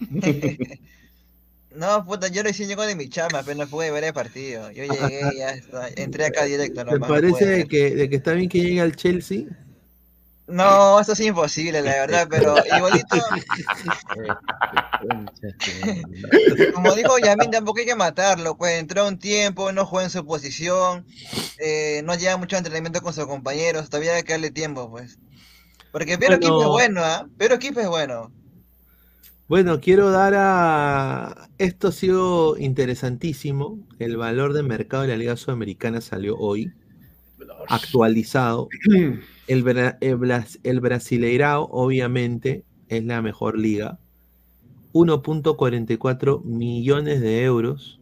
No, 1.74 2.04
puta, 2.04 2.28
yo 2.28 2.42
recién 2.42 2.68
llego 2.68 2.82
de 2.82 2.96
mi 2.96 3.08
chama, 3.08 3.40
apenas 3.40 3.68
pude 3.68 3.90
ver 3.90 4.04
el 4.04 4.12
partido. 4.12 4.70
Yo 4.72 4.84
llegué, 4.84 5.20
ya 5.36 5.50
está, 5.50 5.88
entré 5.96 6.26
acá 6.26 6.44
directo. 6.44 6.84
¿Te 6.84 6.98
parece 6.98 7.44
de 7.44 7.56
ver. 7.58 7.68
que, 7.68 7.94
de 7.94 8.10
que 8.10 8.16
está 8.16 8.32
bien 8.32 8.48
que 8.48 8.60
llegue 8.60 8.80
al 8.80 8.96
Chelsea? 8.96 9.44
No, 10.50 11.00
eso 11.00 11.12
es 11.12 11.20
imposible, 11.20 11.80
la 11.80 11.92
verdad, 11.92 12.26
pero 12.28 12.56
igualito, 12.76 13.16
como 16.74 16.94
dijo 16.96 17.18
Yamin, 17.18 17.52
tampoco 17.52 17.78
hay 17.78 17.86
que 17.86 17.94
matarlo, 17.94 18.56
pues 18.56 18.80
entró 18.80 19.06
un 19.06 19.16
tiempo, 19.18 19.70
no 19.70 19.86
juega 19.86 20.06
en 20.06 20.10
su 20.10 20.26
posición, 20.26 21.06
eh, 21.58 22.02
no 22.04 22.16
lleva 22.16 22.36
mucho 22.36 22.56
entrenamiento 22.56 23.00
con 23.00 23.12
sus 23.12 23.26
compañeros, 23.26 23.90
todavía 23.90 24.16
hay 24.16 24.24
que 24.24 24.32
darle 24.32 24.50
tiempo, 24.50 24.90
pues. 24.90 25.20
Porque 25.92 26.18
Pero 26.18 26.38
Bueno. 26.38 26.40
Quispe 26.40 26.62
es 26.62 26.68
bueno, 26.68 27.04
¿ah? 27.04 27.28
Pero 27.38 27.58
Quispe 27.60 27.82
es 27.82 27.88
bueno. 27.88 28.32
Bueno, 29.50 29.80
quiero 29.80 30.12
dar 30.12 30.34
a... 30.36 31.48
Esto 31.58 31.88
ha 31.88 31.92
sido 31.92 32.56
interesantísimo. 32.56 33.80
El 33.98 34.16
valor 34.16 34.52
de 34.52 34.62
mercado 34.62 35.02
de 35.02 35.08
la 35.08 35.16
Liga 35.16 35.36
Sudamericana 35.36 36.00
salió 36.00 36.36
hoy, 36.38 36.70
actualizado. 37.68 38.68
El, 39.48 39.64
Bra- 39.64 39.98
el, 40.00 40.16
Bras- 40.16 40.60
el 40.62 40.78
Brasileirao, 40.78 41.68
obviamente, 41.72 42.62
es 42.88 43.04
la 43.04 43.20
mejor 43.22 43.58
liga. 43.58 43.98
1.44 44.92 46.44
millones 46.44 47.20
de 47.20 47.42
euros, 47.42 47.98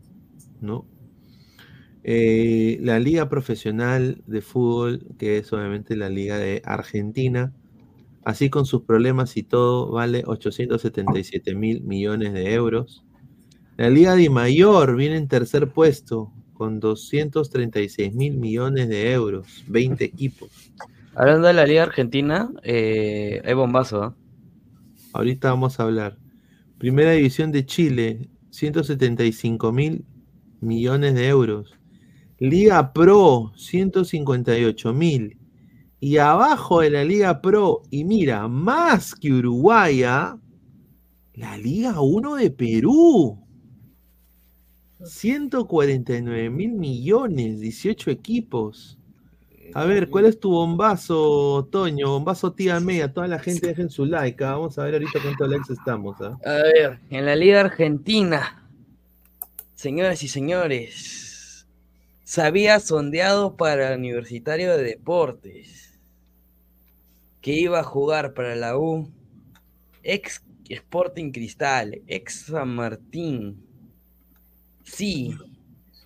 ¿no? 0.61 0.85
Eh, 2.05 2.77
la 2.83 2.99
liga 3.01 3.31
profesional 3.31 4.20
de 4.27 4.43
fútbol, 4.43 5.07
que 5.19 5.39
es 5.39 5.51
obviamente 5.55 5.97
la 5.97 6.11
liga 6.11 6.37
de 6.37 6.61
Argentina, 6.66 7.55
así 8.29 8.51
con 8.51 8.67
sus 8.67 8.83
problemas 8.83 9.39
y 9.39 9.43
todo, 9.43 9.91
vale 9.91 10.23
877 10.27 11.55
mil 11.55 11.81
millones 11.81 12.35
de 12.35 12.53
euros. 12.53 13.03
La 13.79 13.89
Liga 13.89 14.15
de 14.17 14.29
Mayor 14.29 14.97
viene 14.97 15.17
en 15.17 15.29
tercer 15.29 15.71
puesto 15.71 16.31
con 16.53 16.79
236 16.79 18.15
mil 18.15 18.37
millones 18.37 18.91
de 18.91 19.13
euros, 19.13 19.65
20 19.69 20.05
equipos. 20.05 20.51
Hablando 21.15 21.47
de 21.47 21.55
la 21.55 21.65
Liga 21.65 21.85
Argentina, 21.85 22.51
eh, 22.65 23.41
hay 23.43 23.55
bombazo, 23.55 24.03
¿ah? 24.03 24.15
Ahorita 25.15 25.49
vamos 25.49 25.81
a 25.81 25.85
hablar. 25.85 26.19
Primera 26.77 27.13
División 27.13 27.51
de 27.51 27.65
Chile, 27.65 28.29
175 28.51 29.73
mil 29.73 30.05
millones 30.61 31.15
de 31.15 31.29
euros. 31.29 31.73
Liga 32.39 32.93
Pro, 32.93 33.53
158 33.57 34.93
mil. 34.93 35.38
Y 36.01 36.19
abajo 36.19 36.81
de 36.81 36.91
la 36.91 37.05
Liga 37.05 37.41
Pro, 37.41 37.83
y 37.91 38.05
mira, 38.05 38.47
más 38.47 39.15
que 39.15 39.33
Uruguaya, 39.33 40.39
La 41.35 41.59
Liga 41.59 42.01
1 42.01 42.37
de 42.37 42.51
Perú. 42.51 43.39
149 45.05 46.51
mil 46.51 46.73
millones, 46.73 47.61
18 47.61 48.11
equipos. 48.11 48.99
A 49.75 49.85
ver, 49.85 50.09
¿cuál 50.09 50.27
es 50.27 50.41
tu 50.41 50.51
bombazo, 50.51 51.69
Toño? 51.70 52.11
Bombazo 52.11 52.53
tía 52.53 52.81
media, 52.81 53.12
toda 53.12 53.29
la 53.29 53.39
gente 53.39 53.66
dejen 53.66 53.91
su 53.91 54.07
like. 54.07 54.43
ah. 54.45 54.53
Vamos 54.53 54.79
a 54.79 54.85
ver 54.85 54.95
ahorita 54.95 55.20
cuántos 55.20 55.49
likes 55.49 55.73
estamos. 55.73 56.16
ah. 56.20 56.39
A 56.45 56.53
ver, 56.62 57.01
en 57.11 57.27
la 57.27 57.37
Liga 57.37 57.61
Argentina, 57.61 58.65
señoras 59.75 60.23
y 60.23 60.29
señores, 60.29 61.66
se 62.25 62.43
había 62.43 62.81
sondeado 62.81 63.57
para 63.57 63.93
el 63.93 63.99
Universitario 63.99 64.77
de 64.77 64.85
Deportes 64.85 65.88
que 67.40 67.52
iba 67.52 67.81
a 67.81 67.85
jugar 67.85 68.35
para 68.35 68.55
la 68.56 68.77
U, 68.78 69.09
ex 70.02 70.43
Sporting 70.69 71.31
Cristal, 71.32 72.01
ex 72.06 72.47
San 72.47 72.74
Martín. 72.74 73.65
Sí, 74.85 75.35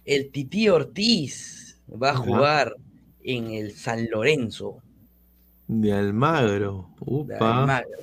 el 0.05 0.31
Tití 0.31 0.69
Ortiz 0.69 1.81
va 1.91 2.11
a 2.11 2.13
Ajá. 2.13 2.21
jugar 2.23 2.77
en 3.25 3.51
el 3.51 3.73
San 3.73 4.09
Lorenzo. 4.11 4.79
De 5.69 5.93
Almagro. 5.93 6.91
de 7.01 7.05
Upa. 7.07 7.61
Almagro. 7.61 7.99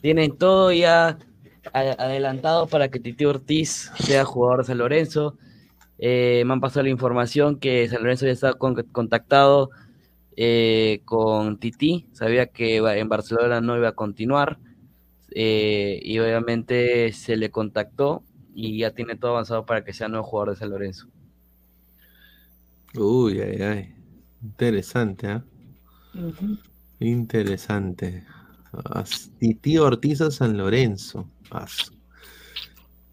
Tienen 0.00 0.36
todo 0.36 0.72
ya 0.72 1.18
adelantado 1.72 2.66
para 2.66 2.88
que 2.88 3.00
Titi 3.00 3.24
Ortiz 3.24 3.90
sea 3.98 4.24
jugador 4.24 4.58
de 4.60 4.64
San 4.64 4.78
Lorenzo. 4.78 5.36
Eh, 5.98 6.42
me 6.46 6.52
han 6.52 6.60
pasado 6.60 6.82
la 6.84 6.90
información 6.90 7.58
que 7.58 7.88
San 7.88 8.02
Lorenzo 8.02 8.26
ya 8.26 8.32
está 8.32 8.54
con- 8.54 8.74
contactado 8.92 9.70
eh, 10.36 11.02
con 11.04 11.58
Titi. 11.58 12.08
Sabía 12.12 12.46
que 12.46 12.80
va- 12.80 12.96
en 12.96 13.08
Barcelona 13.08 13.60
no 13.60 13.76
iba 13.76 13.88
a 13.88 13.92
continuar. 13.92 14.58
eh, 15.36 16.00
y 16.04 16.18
obviamente 16.20 17.12
se 17.12 17.36
le 17.36 17.50
contactó 17.50 18.22
y 18.54 18.78
ya 18.78 18.92
tiene 18.92 19.16
todo 19.16 19.32
avanzado 19.32 19.66
para 19.66 19.84
que 19.84 19.92
sea 19.92 20.06
nuevo 20.08 20.24
jugador 20.24 20.50
de 20.54 20.60
San 20.60 20.70
Lorenzo. 20.70 21.08
Uy, 22.96 23.40
ay, 23.40 23.62
ay. 23.62 23.94
Interesante, 24.42 25.26
¿ah? 25.28 25.44
Interesante. 27.00 28.24
As- 28.84 29.30
Tití 29.38 29.78
Ortiz 29.78 30.20
a 30.20 30.30
San 30.30 30.56
Lorenzo. 30.56 31.26
As- 31.50 31.90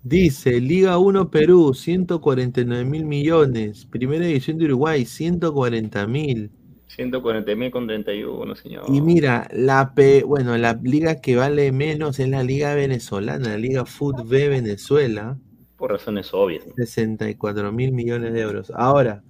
Dice, 0.04 0.60
Liga 0.60 0.98
1 0.98 1.30
Perú, 1.30 1.74
149 1.76 2.86
mil 2.86 3.06
millones. 3.06 3.86
Primera 3.86 4.26
división 4.26 4.58
de 4.58 4.66
Uruguay, 4.66 5.06
140 5.06 6.08
mil. 6.08 6.50
140 6.96 7.56
mil 7.56 7.72
con 7.72 7.88
31, 7.88 8.56
señor. 8.56 8.84
Y 8.90 9.02
mira, 9.02 9.48
la 9.54 9.94
P, 9.96 10.24
bueno, 10.24 10.58
la 10.58 10.74
liga 10.74 11.22
que 11.22 11.38
vale 11.38 11.72
menos 11.72 12.20
es 12.20 12.28
la 12.28 12.44
Liga 12.44 12.76
Venezolana, 12.76 13.50
la 13.50 13.58
Liga 13.58 13.86
Foot 13.86 14.28
B 14.28 14.50
Venezuela, 14.50 15.38
Por 15.78 15.92
razones 15.92 16.34
obvias. 16.34 16.68
¿no? 16.68 16.74
64 16.76 17.72
mil 17.72 17.94
millones 17.94 18.34
de 18.34 18.42
euros. 18.42 18.72
Ahora, 18.76 19.24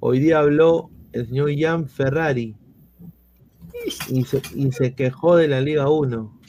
hoy 0.00 0.18
día 0.18 0.38
habló 0.38 0.90
el 1.12 1.26
señor 1.26 1.50
Jan 1.56 1.88
Ferrari 1.88 2.56
y 4.08 4.24
se, 4.24 4.40
y 4.54 4.72
se 4.72 4.94
quejó 4.94 5.36
de 5.36 5.48
la 5.48 5.60
Liga 5.60 5.90
1. 5.90 6.40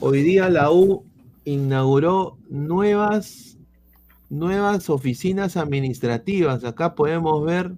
Hoy 0.00 0.22
día 0.22 0.50
la 0.50 0.70
U 0.70 1.06
inauguró 1.46 2.36
nuevas, 2.50 3.56
nuevas 4.28 4.90
oficinas 4.90 5.56
administrativas. 5.56 6.62
Acá 6.64 6.94
podemos 6.94 7.42
ver 7.42 7.72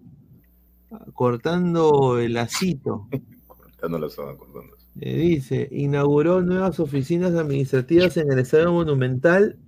cortando 1.14 2.18
el 2.18 2.34
lacito. 2.34 3.08
Cortando 3.46 3.98
la 3.98 4.08
zona, 4.08 4.36
cortando. 4.36 4.76
Eh, 5.00 5.16
dice, 5.16 5.68
inauguró 5.70 6.42
nuevas 6.42 6.80
oficinas 6.80 7.34
administrativas 7.34 8.16
en 8.16 8.32
el 8.32 8.38
Estadio 8.40 8.72
Monumental 8.72 9.58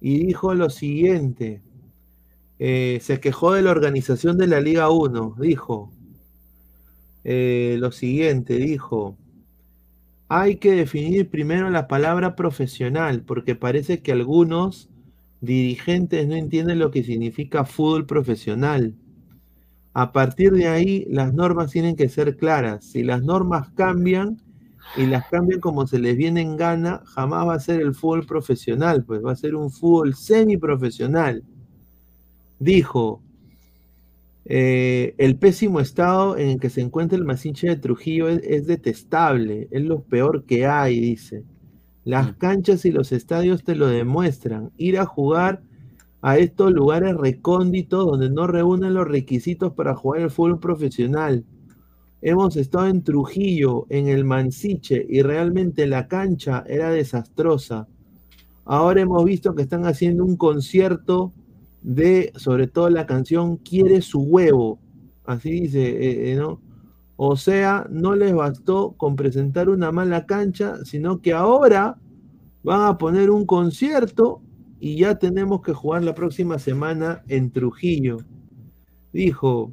y 0.00 0.26
dijo 0.26 0.54
lo 0.54 0.70
siguiente. 0.70 1.62
eh, 2.58 2.98
se 3.02 3.20
quejó 3.20 3.52
de 3.54 3.62
la 3.62 3.70
organización 3.72 4.38
de 4.38 4.46
la 4.48 4.60
Liga 4.60 4.90
1. 4.90 5.36
Dijo 5.40 5.92
eh, 7.24 7.76
lo 7.80 7.90
siguiente, 7.92 8.54
dijo, 8.56 9.18
hay 10.28 10.56
que 10.56 10.72
definir 10.72 11.30
primero 11.30 11.70
la 11.70 11.88
palabra 11.88 12.36
profesional, 12.36 13.22
porque 13.22 13.54
parece 13.54 14.02
que 14.02 14.12
algunos 14.12 14.88
dirigentes 15.40 16.26
no 16.28 16.34
entienden 16.36 16.78
lo 16.78 16.90
que 16.90 17.04
significa 17.04 17.64
fútbol 17.64 18.06
profesional. 18.06 18.94
A 19.98 20.12
partir 20.12 20.52
de 20.52 20.68
ahí, 20.68 21.06
las 21.08 21.32
normas 21.32 21.70
tienen 21.70 21.96
que 21.96 22.10
ser 22.10 22.36
claras. 22.36 22.84
Si 22.84 23.02
las 23.02 23.22
normas 23.22 23.70
cambian 23.70 24.42
y 24.94 25.06
las 25.06 25.26
cambian 25.30 25.58
como 25.58 25.86
se 25.86 25.98
les 25.98 26.18
viene 26.18 26.42
en 26.42 26.58
gana, 26.58 27.00
jamás 27.06 27.48
va 27.48 27.54
a 27.54 27.60
ser 27.60 27.80
el 27.80 27.94
fútbol 27.94 28.26
profesional, 28.26 29.06
pues 29.06 29.24
va 29.24 29.32
a 29.32 29.36
ser 29.36 29.54
un 29.54 29.70
fútbol 29.70 30.14
semiprofesional. 30.14 31.44
Dijo, 32.58 33.22
eh, 34.44 35.14
el 35.16 35.38
pésimo 35.38 35.80
estado 35.80 36.36
en 36.36 36.50
el 36.50 36.60
que 36.60 36.68
se 36.68 36.82
encuentra 36.82 37.16
el 37.16 37.24
Masinche 37.24 37.66
de 37.66 37.76
Trujillo 37.76 38.28
es, 38.28 38.42
es 38.42 38.66
detestable, 38.66 39.66
es 39.70 39.82
lo 39.82 40.02
peor 40.02 40.44
que 40.44 40.66
hay, 40.66 41.00
dice. 41.00 41.42
Las 42.04 42.34
canchas 42.34 42.84
y 42.84 42.90
los 42.90 43.12
estadios 43.12 43.64
te 43.64 43.74
lo 43.74 43.86
demuestran. 43.86 44.72
Ir 44.76 44.98
a 44.98 45.06
jugar 45.06 45.62
a 46.22 46.38
estos 46.38 46.72
lugares 46.72 47.16
recónditos 47.16 48.06
donde 48.06 48.30
no 48.30 48.46
reúnen 48.46 48.94
los 48.94 49.06
requisitos 49.06 49.72
para 49.72 49.94
jugar 49.94 50.22
el 50.22 50.30
fútbol 50.30 50.58
profesional. 50.58 51.44
Hemos 52.22 52.56
estado 52.56 52.86
en 52.88 53.02
Trujillo, 53.02 53.86
en 53.88 54.08
el 54.08 54.24
Mansiche, 54.24 55.06
y 55.08 55.22
realmente 55.22 55.86
la 55.86 56.08
cancha 56.08 56.64
era 56.66 56.90
desastrosa. 56.90 57.86
Ahora 58.64 59.02
hemos 59.02 59.24
visto 59.24 59.54
que 59.54 59.62
están 59.62 59.84
haciendo 59.86 60.24
un 60.24 60.36
concierto 60.36 61.32
de, 61.82 62.32
sobre 62.34 62.66
todo 62.66 62.90
la 62.90 63.06
canción 63.06 63.58
Quiere 63.58 64.00
su 64.02 64.22
huevo. 64.22 64.80
Así 65.24 65.50
dice, 65.50 65.88
eh, 65.88 66.32
eh, 66.32 66.36
¿no? 66.36 66.60
O 67.16 67.36
sea, 67.36 67.86
no 67.90 68.14
les 68.14 68.34
bastó 68.34 68.92
con 68.96 69.16
presentar 69.16 69.68
una 69.68 69.90
mala 69.92 70.26
cancha, 70.26 70.84
sino 70.84 71.22
que 71.22 71.32
ahora 71.32 71.96
van 72.62 72.82
a 72.82 72.98
poner 72.98 73.30
un 73.30 73.46
concierto 73.46 74.42
y 74.78 74.98
ya 74.98 75.16
tenemos 75.16 75.62
que 75.62 75.72
jugar 75.72 76.04
la 76.04 76.14
próxima 76.14 76.58
semana 76.58 77.22
en 77.28 77.50
Trujillo. 77.50 78.18
Dijo, 79.12 79.72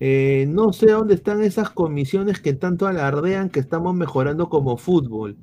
eh, 0.00 0.46
no 0.48 0.72
sé 0.72 0.90
dónde 0.90 1.14
están 1.14 1.42
esas 1.42 1.70
comisiones 1.70 2.40
que 2.40 2.52
tanto 2.52 2.86
alardean 2.86 3.50
que 3.50 3.60
estamos 3.60 3.94
mejorando 3.94 4.48
como 4.48 4.76
fútbol. 4.76 5.36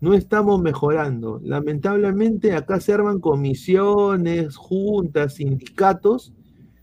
No 0.00 0.14
estamos 0.14 0.60
mejorando. 0.60 1.40
Lamentablemente 1.42 2.52
acá 2.52 2.80
se 2.80 2.92
arman 2.92 3.20
comisiones, 3.20 4.56
juntas, 4.56 5.34
sindicatos 5.34 6.34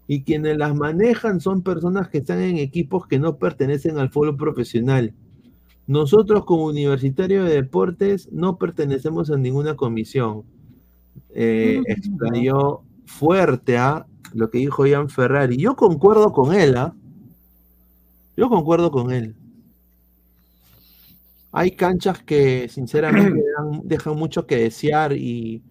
y 0.07 0.23
quienes 0.23 0.57
las 0.57 0.75
manejan 0.75 1.39
son 1.39 1.61
personas 1.61 2.09
que 2.09 2.17
están 2.17 2.41
en 2.41 2.57
equipos 2.57 3.07
que 3.07 3.19
no 3.19 3.37
pertenecen 3.37 3.97
al 3.99 4.09
fútbol 4.09 4.35
profesional. 4.35 5.13
Nosotros 5.85 6.45
como 6.45 6.65
Universitario 6.65 7.43
de 7.43 7.55
Deportes 7.55 8.29
no 8.31 8.57
pertenecemos 8.57 9.29
a 9.29 9.37
ninguna 9.37 9.75
comisión. 9.75 10.43
Eh, 11.35 11.81
explayó 11.87 12.83
fuerte 13.05 13.77
a 13.77 14.05
lo 14.33 14.49
que 14.49 14.59
dijo 14.59 14.85
Ian 14.85 15.09
Ferrari. 15.09 15.57
Yo 15.57 15.75
concuerdo 15.75 16.31
con 16.31 16.53
él, 16.53 16.75
¿ah? 16.77 16.93
Yo 18.35 18.49
concuerdo 18.49 18.91
con 18.91 19.11
él. 19.11 19.35
Hay 21.51 21.71
canchas 21.71 22.23
que 22.23 22.67
sinceramente 22.67 23.43
dejan 23.83 24.15
mucho 24.15 24.47
que 24.47 24.57
desear 24.57 25.13
y 25.13 25.63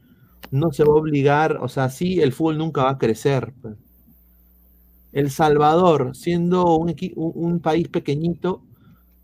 no 0.53 0.73
se 0.73 0.85
va 0.85 0.93
a 0.93 0.97
obligar, 0.97 1.59
o 1.61 1.69
sea, 1.69 1.89
sí, 1.89 2.21
el 2.21 2.33
fútbol 2.33 2.59
nunca 2.59 2.85
va 2.85 2.91
a 2.91 2.99
crecer. 2.99 3.53
pues. 3.61 3.77
El 5.13 5.31
Salvador, 5.31 6.17
siendo 6.17 6.77
un, 6.77 7.61
país 7.61 7.89
pequeñito, 7.89 8.63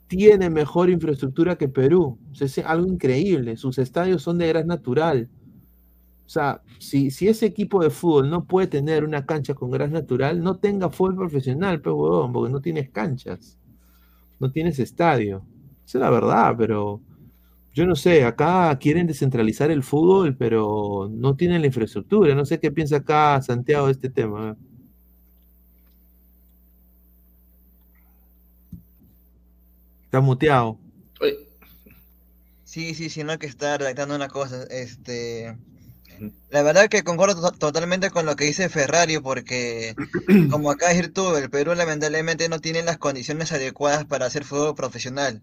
tiene 0.07 0.51
mejor 0.51 0.91
infraestructura 0.91 1.57
que 1.57 1.69
Perú. 1.69 2.19
O 2.31 2.35
sea, 2.35 2.47
es 2.47 2.59
algo 2.59 2.87
increíble. 2.87 3.57
Sus 3.57 3.79
estadios 3.79 4.23
son 4.23 4.39
de 4.39 4.49
gras 4.49 4.67
natural. 4.67 5.29
O 6.29 6.31
sea, 6.31 6.61
si, 6.79 7.11
si 7.11 7.27
ese 7.27 7.47
equipo 7.47 7.83
de 7.83 7.89
fútbol 7.89 8.29
no 8.29 8.45
puede 8.45 8.67
tener 8.67 9.03
una 9.03 9.25
cancha 9.25 9.55
con 9.55 9.71
gras 9.71 9.91
natural, 9.91 10.43
no 10.43 10.59
tenga 10.59 10.91
fútbol 10.91 11.17
profesional, 11.17 11.81
pues, 11.81 11.95
huevón, 11.95 12.35
porque 12.35 12.53
no 12.53 12.61
tienes 12.61 12.91
canchas. 12.91 13.59
No 14.39 14.53
tienes 14.53 14.79
estadio. 14.79 15.43
Esa 15.87 15.99
es 15.99 16.03
la 16.03 16.11
verdad, 16.11 16.55
pero 16.59 17.01
yo 17.75 17.87
no 17.87 17.97
sé, 17.97 18.25
acá 18.25 18.79
quieren 18.79 19.07
descentralizar 19.07 19.71
el 19.71 19.83
fútbol, 19.83 20.37
pero 20.37 21.09
no 21.11 21.35
tienen 21.35 21.63
la 21.63 21.69
infraestructura. 21.69 22.35
No 22.35 22.45
sé 22.45 22.61
qué 22.61 22.71
piensa 22.71 22.97
acá 22.99 23.41
Santiago 23.41 23.87
de 23.87 23.93
este 23.93 24.11
tema. 24.11 24.55
Está 30.05 30.21
muteado. 30.21 30.79
Sí, 32.65 32.95
sí, 32.95 33.09
sí, 33.09 33.25
no 33.25 33.33
hay 33.33 33.39
que 33.39 33.47
estar 33.47 33.81
redactando 33.81 34.15
una 34.15 34.29
cosa. 34.29 34.65
Este, 34.65 35.57
la 36.51 36.63
verdad 36.63 36.89
que 36.89 37.03
concuerdo 37.05 37.41
to- 37.53 37.59
totalmente 37.59 38.11
con 38.11 38.27
lo 38.27 38.37
que 38.37 38.45
dice 38.45 38.69
Ferrari, 38.69 39.19
porque 39.19 39.99
como 40.49 40.71
acá 40.71 40.91
es 40.93 41.13
tú, 41.13 41.37
el 41.37 41.51
Perú 41.51 41.75
lamentablemente 41.75 42.49
no 42.49 42.61
tiene 42.61 42.83
las 42.83 42.99
condiciones 42.99 43.53
adecuadas 43.53 44.05
para 44.07 44.27
hacer 44.27 44.45
fútbol 44.45 44.75
profesional. 44.75 45.43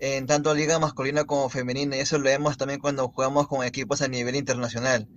en 0.00 0.26
tanto 0.28 0.54
liga 0.54 0.78
masculina 0.80 1.24
como 1.26 1.50
femenina, 1.50 1.96
y 1.96 2.00
eso 2.00 2.18
lo 2.18 2.24
vemos 2.26 2.58
también 2.58 2.80
cuando 2.80 3.08
jugamos 3.08 3.48
con 3.48 3.64
equipos 3.66 4.02
a 4.02 4.08
nivel 4.08 4.36
internacional. 4.36 5.08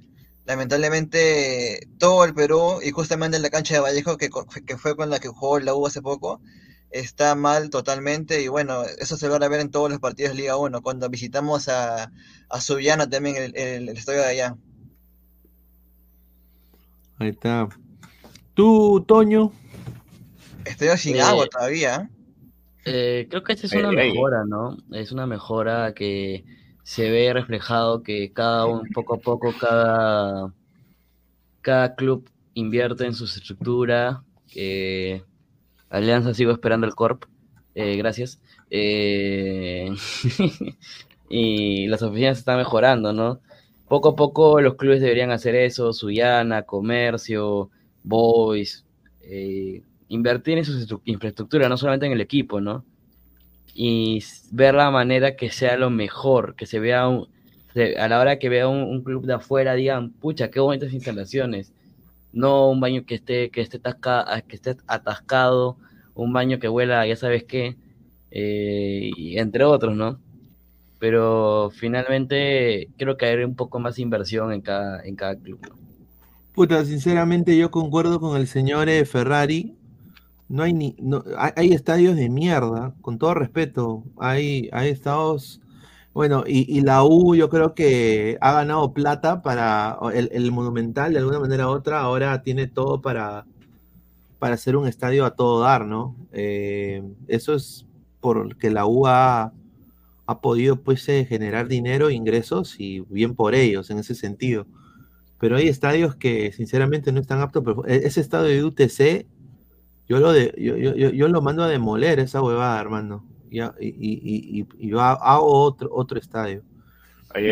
Lamentablemente, 0.46 1.88
todo 2.00 2.24
el 2.26 2.34
Perú, 2.36 2.80
y 2.84 2.92
justamente 2.92 3.38
en 3.38 3.44
la 3.44 3.50
cancha 3.50 3.74
de 3.76 3.80
Vallejo, 3.82 4.18
que, 4.18 4.30
que 4.66 4.78
fue 4.78 4.96
con 4.96 5.10
la 5.10 5.20
que 5.20 5.28
jugó 5.30 5.60
la 5.60 5.74
U 5.76 5.88
hace 5.88 6.02
poco, 6.02 6.42
está 6.92 7.36
mal 7.36 7.70
totalmente, 7.70 8.42
y 8.42 8.48
bueno, 8.48 8.84
eso 8.86 9.18
se 9.18 9.28
logra 9.28 9.48
ver 9.50 9.60
en 9.62 9.72
todos 9.72 9.90
los 9.90 10.00
partidos 10.00 10.32
de 10.36 10.38
Liga 10.42 10.58
1, 10.58 10.82
cuando 10.82 11.10
visitamos 11.10 11.68
a, 11.70 12.12
a 12.50 12.62
Subiana 12.62 13.10
también, 13.10 13.36
el, 13.38 13.56
el- 13.58 13.90
el 13.90 13.98
estadio 13.98 14.22
de 14.22 14.28
allá. 14.28 14.56
Ahí 17.18 17.30
está. 17.30 17.68
Tú, 18.54 19.04
Toño. 19.08 19.52
Estadio 20.66 20.98
sin 20.98 21.16
Eh, 21.18 21.22
agua 21.22 21.48
todavía. 21.48 22.10
Eh, 22.86 23.28
creo 23.30 23.44
que 23.44 23.54
esta 23.54 23.68
es 23.68 23.74
una 23.74 23.90
ey. 23.90 24.12
mejora, 24.14 24.44
¿no? 24.46 24.78
Es 24.92 25.12
una 25.12 25.26
mejora 25.26 25.94
que 25.94 26.46
se 26.84 27.10
ve 27.10 27.34
reflejado 27.34 28.04
que 28.04 28.32
cada 28.32 28.66
un 28.66 28.88
poco 28.94 29.16
a 29.16 29.20
poco 29.20 29.54
cada, 29.60 30.54
cada 31.62 31.96
club 31.96 32.30
invierte 32.54 33.06
en 33.06 33.14
su 33.14 33.26
estructura. 33.26 34.24
Alianza 35.90 36.34
sigo 36.34 36.52
esperando 36.52 36.86
el 36.88 36.96
Corp. 36.96 37.26
eh, 37.74 37.96
gracias. 37.98 38.40
Eh, 38.70 39.90
y 41.30 41.88
las 41.88 42.02
oficinas 42.04 42.38
están 42.38 42.58
mejorando, 42.58 43.14
¿no? 43.14 43.42
Poco 43.88 44.10
a 44.10 44.16
poco 44.16 44.62
los 44.62 44.76
clubes 44.76 45.02
deberían 45.02 45.32
hacer 45.32 45.56
eso, 45.56 45.94
Suyana, 45.94 46.64
Comercio, 46.64 47.70
Boys, 48.04 48.86
eh, 49.22 49.84
invertir 50.08 50.58
en 50.58 50.66
su 50.66 50.74
estru- 50.74 51.02
infraestructura, 51.06 51.70
no 51.70 51.78
solamente 51.78 52.06
en 52.08 52.14
el 52.14 52.22
equipo, 52.22 52.60
¿no? 52.62 52.84
Y 53.76 54.24
ver 54.52 54.76
la 54.76 54.92
manera 54.92 55.36
que 55.36 55.52
sea 55.52 55.78
lo 55.78 55.90
mejor, 55.92 56.56
que 56.56 56.66
se 56.68 56.80
vea 56.80 57.08
un- 57.10 57.28
a 58.00 58.08
la 58.10 58.20
hora 58.20 58.40
que 58.40 58.50
vea 58.50 58.68
un, 58.70 59.04
club 59.04 59.26
de 59.26 59.34
afuera, 59.36 59.76
digan, 59.76 60.12
pucha, 60.14 60.50
qué 60.52 60.60
bonitas 60.62 60.94
instalaciones. 60.94 61.74
No 62.34 62.70
un 62.70 62.80
baño 62.82 63.06
que 63.06 63.16
esté, 63.16 63.52
que 63.52 63.62
esté, 63.62 63.82
que 64.48 64.56
esté 64.56 64.78
atascado, 64.88 65.78
un 66.16 66.34
baño 66.34 66.60
que 66.60 66.70
huela, 66.70 67.06
ya 67.08 67.16
sabes 67.18 67.44
qué, 67.46 67.78
eh, 68.32 69.12
y 69.18 69.38
entre 69.40 69.64
otros, 69.66 69.96
¿no? 69.98 70.20
Pero 71.06 71.70
finalmente 71.72 72.90
creo 72.98 73.16
que 73.16 73.28
hay 73.28 73.44
un 73.44 73.56
poco 73.56 73.78
más 73.78 74.00
inversión 74.00 74.52
en 74.52 74.62
cada, 74.62 75.04
en 75.04 75.16
cada 75.16 75.36
club. 75.36 75.60
Puta, 76.52 76.84
sinceramente 76.84 77.56
yo 77.56 77.70
concuerdo 77.70 78.20
con 78.20 78.36
el 78.38 78.48
señor 78.48 78.90
eh, 78.90 79.06
Ferrari. 79.06 79.78
No 80.50 80.64
hay 80.64 80.74
ni, 80.74 80.96
no, 80.98 81.24
hay, 81.38 81.74
estadios 81.74 82.16
de 82.16 82.28
mierda, 82.28 82.96
con 83.02 83.20
todo 83.20 83.36
respeto. 83.36 84.04
Hay, 84.18 84.68
hay 84.74 84.90
estadios, 84.90 85.62
bueno, 86.12 86.44
y, 86.48 86.76
y 86.76 86.82
la 86.82 87.04
U 87.04 87.36
yo 87.36 87.50
creo 87.50 87.76
que 87.76 88.40
ha 88.42 88.54
ganado 88.54 88.92
plata 88.92 89.44
para 89.44 90.00
el, 90.12 90.30
el 90.32 90.52
Monumental, 90.52 91.14
de 91.14 91.20
alguna 91.20 91.40
manera 91.40 91.68
u 91.68 91.72
otra, 91.72 92.02
ahora 92.02 92.42
tiene 92.42 92.66
todo 92.66 93.00
para, 93.00 93.46
para 94.40 94.56
hacer 94.56 94.76
un 94.76 94.88
estadio 94.88 95.24
a 95.24 95.36
todo 95.36 95.62
dar, 95.62 95.86
¿no? 95.86 96.16
Eh, 96.32 97.04
eso 97.28 97.54
es 97.54 97.86
porque 98.22 98.72
la 98.72 98.88
U 98.88 99.06
ha, 99.06 99.54
ha 100.28 100.40
podido 100.40 100.78
pues 100.82 101.08
eh, 101.10 101.26
generar 101.28 101.68
dinero, 101.68 102.10
ingresos 102.10 102.76
y 102.80 103.02
bien 103.10 103.36
por 103.36 103.54
ellos 103.56 103.90
en 103.90 104.00
ese 104.00 104.16
sentido. 104.16 104.66
Pero 105.40 105.58
hay 105.58 105.68
estadios 105.68 106.16
que 106.16 106.52
sinceramente 106.52 107.12
no 107.12 107.20
están 107.22 107.42
aptos. 107.42 107.64
pero 107.66 107.86
e- 107.86 108.08
ese 108.08 108.22
estadio 108.22 108.48
de 108.48 108.64
UTC, 108.64 109.28
yo 110.08 110.20
lo, 110.20 110.32
de, 110.32 110.54
yo, 110.58 110.78
yo, 110.78 110.96
yo- 110.96 111.10
yo 111.12 111.28
lo 111.28 111.42
mando 111.42 111.64
a 111.64 111.68
demoler 111.70 112.20
esa 112.20 112.42
huevada, 112.42 112.80
hermano. 112.80 113.26
Y, 113.52 113.62
y, 113.62 113.68
y, 113.80 114.60
y- 114.62 114.68
y 114.80 114.90
yo 114.90 115.00
ha- 115.00 115.14
hago 115.14 115.46
otro, 115.48 115.90
otro 115.92 116.18
estadio. 116.20 116.64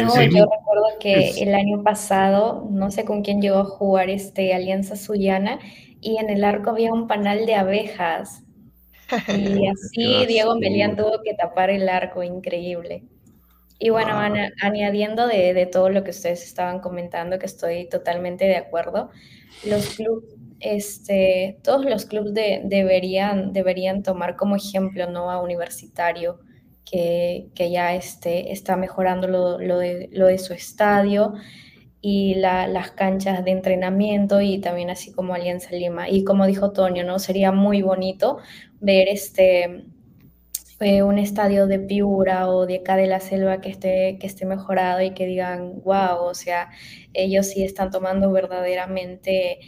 No, 0.06 0.14
yo 0.38 0.46
recuerdo 0.46 0.86
que 1.00 1.30
el 1.44 1.54
año 1.56 1.84
pasado, 1.84 2.68
no 2.72 2.90
sé 2.90 3.04
con 3.06 3.22
quién 3.22 3.42
llegó 3.42 3.58
a 3.60 3.66
jugar 3.66 4.10
este 4.10 4.54
Alianza 4.54 4.96
Suyana, 4.96 5.60
y 6.02 6.18
en 6.18 6.30
el 6.30 6.44
arco 6.44 6.70
había 6.72 6.94
un 6.94 7.08
panal 7.08 7.46
de 7.46 7.56
abejas. 7.56 8.43
Y 9.28 9.68
así 9.70 10.26
Diego 10.28 10.56
Melián 10.60 10.96
tuvo 10.96 11.22
que 11.24 11.34
tapar 11.36 11.70
el 11.70 11.90
arco, 11.90 12.24
increíble. 12.24 13.04
Y 13.80 13.90
bueno, 13.90 14.14
ana- 14.18 14.52
añadiendo 14.62 15.28
de, 15.28 15.54
de 15.54 15.66
todo 15.66 15.90
lo 15.90 16.04
que 16.04 16.12
ustedes 16.12 16.44
estaban 16.46 16.80
comentando, 16.80 17.40
que 17.40 17.46
estoy 17.48 17.90
totalmente 17.90 18.46
de 18.46 18.58
acuerdo, 18.58 19.10
los 19.64 19.90
clubes, 19.92 20.26
este, 20.60 21.60
todos 21.64 21.86
los 21.86 22.06
clubes 22.06 22.34
de- 22.34 22.62
deberían, 22.66 23.54
deberían 23.54 24.04
tomar 24.04 24.36
como 24.38 24.56
ejemplo, 24.56 25.10
¿no? 25.10 25.32
A 25.32 25.42
Universitario, 25.42 26.40
que, 26.86 27.50
que 27.56 27.72
ya 27.72 27.96
este, 27.96 28.52
está 28.54 28.78
mejorando 28.78 29.28
lo, 29.28 29.60
lo 29.60 29.80
de, 29.80 30.10
lo 30.14 30.28
de 30.28 30.38
su 30.40 30.54
estadio 30.54 31.34
y 32.02 32.36
la- 32.36 32.68
las 32.68 32.92
canchas 32.92 33.46
de 33.46 33.52
entrenamiento 33.52 34.42
y 34.42 34.60
también 34.60 34.90
así 34.90 35.12
como 35.14 35.34
Alianza 35.34 35.72
Lima. 35.72 36.10
Y 36.10 36.24
como 36.26 36.46
dijo 36.48 36.72
Toño, 36.74 37.04
¿no? 37.06 37.18
Sería 37.20 37.52
muy 37.52 37.82
bonito 37.82 38.40
ver 38.84 39.08
este 39.08 39.86
eh, 40.80 41.02
un 41.02 41.18
estadio 41.18 41.66
de 41.66 41.80
Piura 41.80 42.50
o 42.50 42.66
de 42.66 42.78
acá 42.80 42.98
de 42.98 43.08
la 43.08 43.22
selva 43.22 43.62
que 43.62 43.70
esté, 43.70 44.18
que 44.20 44.28
esté 44.28 44.46
mejorado 44.46 45.02
y 45.02 45.12
que 45.12 45.26
digan, 45.26 45.82
wow, 45.84 46.18
o 46.26 46.34
sea, 46.34 46.72
ellos 47.14 47.48
sí 47.48 47.64
están 47.64 47.90
tomando 47.90 48.32
verdaderamente 48.32 49.60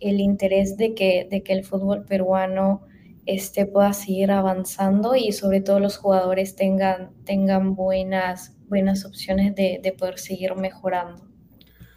el 0.00 0.18
interés 0.20 0.78
de 0.78 0.94
que, 0.94 1.28
de 1.30 1.42
que 1.42 1.52
el 1.52 1.64
fútbol 1.64 2.06
peruano 2.06 2.86
este, 3.26 3.66
pueda 3.66 3.92
seguir 3.92 4.30
avanzando 4.30 5.14
y 5.14 5.32
sobre 5.32 5.60
todo 5.60 5.78
los 5.78 5.98
jugadores 5.98 6.56
tengan, 6.56 7.10
tengan 7.24 7.74
buenas, 7.74 8.56
buenas 8.68 9.04
opciones 9.04 9.54
de, 9.54 9.78
de 9.82 9.92
poder 9.92 10.18
seguir 10.18 10.54
mejorando. 10.56 11.28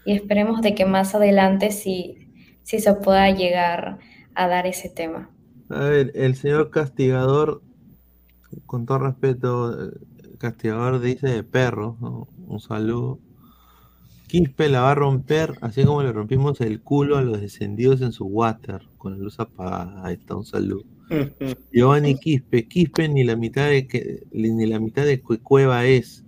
Y 0.06 0.14
esperemos 0.14 0.62
de 0.62 0.76
que 0.76 0.86
más 0.86 1.16
adelante 1.16 1.72
sí, 1.72 2.30
sí 2.64 2.80
se 2.80 2.94
pueda 2.96 3.30
llegar 3.32 4.00
a 4.36 4.48
dar 4.50 4.68
ese 4.68 4.90
tema. 4.90 5.35
A 5.70 5.80
ver, 5.80 6.12
el 6.16 6.36
señor 6.36 6.70
castigador, 6.70 7.62
con 8.66 8.86
todo 8.86 9.00
respeto, 9.00 9.88
eh, 9.90 9.92
castigador 10.38 11.00
dice 11.00 11.28
de 11.28 11.44
perro, 11.44 11.98
¿no? 12.00 12.28
Un 12.48 12.60
saludo. 12.60 13.20
Quispe 14.28 14.70
la 14.70 14.82
va 14.82 14.92
a 14.92 14.96
romper, 14.96 15.54
así 15.62 15.84
como 15.84 16.02
le 16.04 16.12
rompimos 16.12 16.60
el 16.62 16.82
culo 16.82 17.18
a 17.18 17.22
los 17.22 17.40
descendidos 17.42 18.02
en 18.02 18.12
su 18.12 18.26
water, 18.26 18.82
con 18.98 19.14
la 19.14 19.20
luz 19.20 19.40
apagada. 19.40 20.06
Ahí 20.06 20.16
está, 20.16 20.36
un 20.36 20.46
saludo. 20.46 20.84
Giovanni 21.72 22.16
Quispe, 22.16 22.68
Quispe 22.68 23.08
ni 23.08 23.24
la 23.24 23.36
mitad 23.36 23.70
de 23.70 23.88
que, 23.88 24.24
ni 24.32 24.66
la 24.66 24.80
mitad 24.80 25.06
de 25.06 25.22
Cue- 25.22 25.42
Cueva 25.42 25.86
es. 25.86 26.24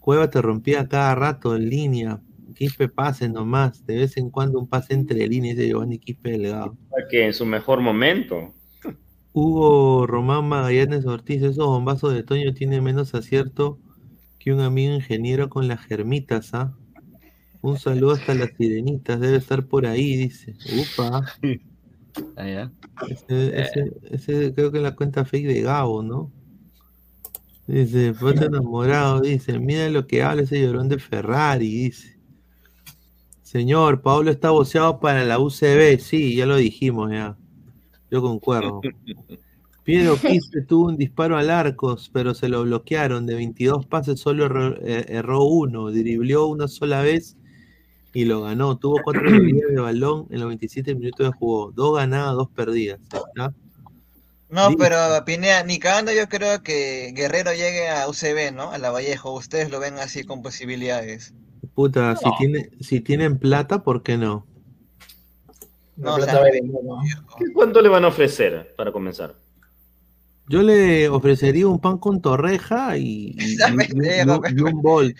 Cueva 0.00 0.28
te 0.30 0.42
rompía 0.42 0.86
cada 0.86 1.14
rato 1.14 1.56
en 1.56 1.70
línea. 1.70 2.20
Quispe 2.54 2.88
pase 2.88 3.28
nomás, 3.28 3.84
de 3.86 3.96
vez 3.96 4.16
en 4.18 4.30
cuando 4.30 4.58
un 4.60 4.68
pase 4.68 4.94
entre 4.94 5.26
líneas 5.26 5.56
de 5.56 5.68
Giovanni 5.68 5.98
Quispe 5.98 6.32
Delgado. 6.32 6.76
Que 7.10 7.24
en 7.26 7.32
su 7.32 7.46
mejor 7.46 7.80
momento. 7.80 8.52
Hugo 9.34 10.06
Román 10.06 10.48
Magallanes 10.48 11.04
Ortiz, 11.06 11.42
esos 11.42 11.66
bombazos 11.66 12.14
de 12.14 12.22
Toño 12.22 12.54
tienen 12.54 12.82
menos 12.84 13.14
acierto 13.14 13.78
que 14.38 14.52
un 14.52 14.60
amigo 14.60 14.94
ingeniero 14.94 15.50
con 15.50 15.68
las 15.68 15.80
germitas, 15.80 16.54
¿ah? 16.54 16.72
Un 17.62 17.78
saludo 17.78 18.12
hasta 18.12 18.34
las 18.34 18.50
sirenitas, 18.56 19.20
debe 19.20 19.36
estar 19.38 19.66
por 19.66 19.86
ahí, 19.86 20.16
dice. 20.16 20.54
Upa. 20.80 21.26
Ah, 22.36 22.46
ya. 22.48 22.72
Ese, 23.08 23.60
ese- 23.60 23.92
ese 24.12 24.54
creo 24.54 24.70
que 24.70 24.76
es 24.78 24.84
la 24.84 24.94
cuenta 24.94 25.24
fake 25.24 25.48
de 25.48 25.62
Gabo, 25.62 26.00
¿no? 26.00 26.30
Dice, 27.66 28.14
foto 28.14 28.44
enamorado, 28.44 29.20
dice, 29.20 29.58
mira 29.58 29.88
lo 29.90 30.06
que 30.06 30.22
habla 30.22 30.42
ese 30.42 30.60
llorón 30.62 30.88
de 30.88 30.98
Ferrari, 31.00 31.68
dice. 31.68 32.16
Señor, 33.42 34.02
Pablo 34.02 34.30
está 34.30 34.50
boceado 34.50 35.00
para 35.00 35.24
la 35.24 35.38
UCB, 35.40 35.98
sí, 36.00 36.36
ya 36.36 36.46
lo 36.46 36.56
dijimos 36.56 37.10
ya. 37.10 37.36
Yo 38.14 38.22
concuerdo. 38.22 38.80
Piero 39.82 40.16
Quispe 40.16 40.62
tuvo 40.62 40.86
un 40.86 40.96
disparo 40.96 41.36
al 41.36 41.50
arcos, 41.50 42.08
pero 42.12 42.32
se 42.32 42.48
lo 42.48 42.62
bloquearon. 42.62 43.26
De 43.26 43.34
22 43.34 43.86
pases 43.86 44.20
solo 44.20 44.46
erró, 44.46 44.76
eh, 44.80 45.04
erró 45.08 45.42
uno, 45.42 45.90
driblió 45.90 46.46
una 46.46 46.68
sola 46.68 47.02
vez 47.02 47.36
y 48.12 48.24
lo 48.24 48.42
ganó. 48.42 48.78
Tuvo 48.78 49.00
cuatro 49.02 49.22
desvíos 49.30 49.72
de 49.72 49.80
balón 49.80 50.28
en 50.30 50.38
los 50.38 50.46
27 50.46 50.94
minutos 50.94 51.26
de 51.26 51.36
juego. 51.36 51.72
Dos 51.72 51.96
ganadas, 51.96 52.36
dos 52.36 52.50
perdidas. 52.50 53.00
Está. 53.02 53.52
No, 54.48 54.70
pero 54.78 54.96
Pinea, 55.26 55.64
ni 55.64 55.80
cagando 55.80 56.12
yo 56.12 56.28
creo 56.28 56.62
que 56.62 57.12
Guerrero 57.16 57.50
llegue 57.50 57.88
a 57.88 58.08
UCB, 58.08 58.54
¿no? 58.54 58.70
A 58.70 58.78
la 58.78 58.92
Vallejo. 58.92 59.34
Ustedes 59.34 59.72
lo 59.72 59.80
ven 59.80 59.98
así 59.98 60.22
con 60.22 60.40
posibilidades. 60.40 61.34
Puta, 61.74 62.14
si, 62.14 62.30
tiene, 62.38 62.70
si 62.78 63.00
tienen 63.00 63.40
plata, 63.40 63.82
¿por 63.82 64.04
qué 64.04 64.16
no? 64.16 64.46
No, 65.96 66.16
plata 66.16 66.40
nuevo. 66.62 67.00
¿Qué- 67.38 67.52
¿Cuánto 67.52 67.80
le 67.80 67.88
van 67.88 68.04
a 68.04 68.08
ofrecer 68.08 68.74
para 68.76 68.90
comenzar? 68.92 69.34
Yo 70.48 70.62
le 70.62 71.08
ofrecería 71.08 71.66
un 71.68 71.78
pan 71.80 71.98
con 71.98 72.20
torreja 72.20 72.96
y, 72.98 73.34
y- 73.38 73.56
y- 73.56 74.20
y- 74.20 74.28
un- 74.28 74.58
y 74.58 74.60
un 74.60 74.82
bol. 74.82 75.14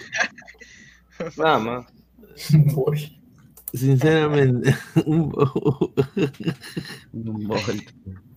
Nada 1.36 1.58
más. 1.58 1.86
Sinceramente, 3.72 4.74
un 5.06 5.28
bol. 5.30 5.92
Un 7.12 7.46
bol. 7.48 7.84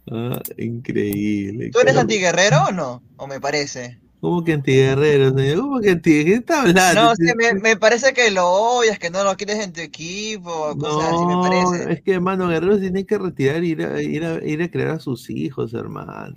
Ah, 0.10 0.42
increíble. 0.58 1.70
¿Tú 1.72 1.80
eres 1.80 1.98
antiguerrero 1.98 2.66
o 2.70 2.72
no? 2.72 3.04
¿O 3.18 3.28
me 3.28 3.40
parece? 3.42 4.00
¿Cómo 4.20 4.44
que 4.44 4.54
antiguerrero, 4.54 5.30
señor? 5.38 5.60
¿Cómo 5.62 5.80
que 5.80 5.92
anti? 5.92 6.26
¿Qué 6.26 6.34
está 6.34 6.62
hablando? 6.64 7.02
No, 7.04 7.16
sí, 7.16 7.24
me, 7.36 7.54
me 7.54 7.78
parece 7.78 8.14
que 8.14 8.32
lo 8.32 8.48
odias, 8.50 8.98
que 8.98 9.12
no 9.12 9.24
lo 9.24 9.36
quieres 9.38 9.60
en 9.60 9.74
tu 9.74 9.82
equipo, 9.82 10.76
cosas 10.78 11.14
así, 11.14 11.26
me 11.26 11.34
No, 11.34 11.42
parece. 11.42 11.94
es 11.94 12.02
que 12.02 12.14
hermano 12.14 12.48
Guerrero 12.48 12.80
tiene 12.80 13.06
que 13.06 13.18
retirar 13.18 13.64
y 13.64 13.70
ir 13.72 13.84
a, 13.84 14.02
ir 14.02 14.26
a, 14.26 14.44
ir 14.44 14.62
a 14.64 14.72
crear 14.72 14.90
a 14.90 15.00
sus 15.00 15.30
hijos, 15.30 15.74
hermano. 15.76 16.36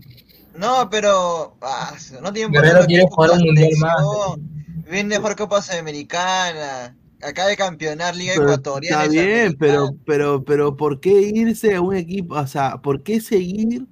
No, 0.58 0.90
pero 0.90 1.56
ah, 1.62 1.94
no 2.22 2.32
tiene 2.32 2.52
por 2.52 2.62
qué 2.62 2.68
Guerrero 2.68 2.86
quiere 2.86 3.04
jugar 3.10 3.30
un 3.30 3.42
mundial 3.44 3.70
más. 3.78 3.94
Viene 4.90 5.14
a 5.14 5.18
jugar 5.20 5.36
Copa 5.36 5.62
Sudamericana. 5.62 6.96
Acaba 7.22 7.48
de 7.48 7.56
campeonar 7.56 8.16
Liga 8.16 8.32
Pero 8.34 8.44
Ecuatoriana. 8.46 9.04
está 9.04 9.12
bien, 9.12 9.56
pero, 9.58 9.90
pero, 10.06 10.44
pero, 10.44 10.76
¿por 10.76 11.00
qué 11.00 11.10
irse 11.34 11.74
a 11.74 11.80
un 11.80 11.94
equipo? 11.94 12.34
O 12.34 12.46
sea, 12.46 12.78
¿por 12.78 13.02
qué 13.02 13.20
seguir 13.20 13.86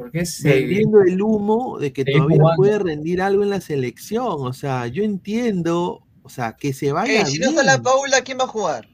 ¿Por 0.00 0.10
qué 0.12 0.26
seguir? 0.26 0.60
vendiendo 0.68 1.00
el 1.02 1.22
humo 1.22 1.78
de 1.78 1.92
que 1.92 2.04
todavía 2.04 2.36
jugando. 2.38 2.56
puede 2.56 2.78
rendir 2.78 3.22
algo 3.22 3.42
en 3.42 3.50
la 3.50 3.60
selección? 3.60 4.26
O 4.46 4.52
sea, 4.52 4.86
yo 4.86 5.02
entiendo, 5.04 6.02
o 6.22 6.28
sea, 6.28 6.56
que 6.56 6.72
se 6.72 6.92
vaya 6.92 7.20
Ey, 7.20 7.26
si 7.26 7.38
no 7.38 7.50
bien. 7.50 7.60
está 7.60 7.62
la 7.76 7.82
Paula, 7.82 8.20
¿quién 8.22 8.38
va 8.38 8.44
a 8.44 8.48
jugar? 8.48 8.88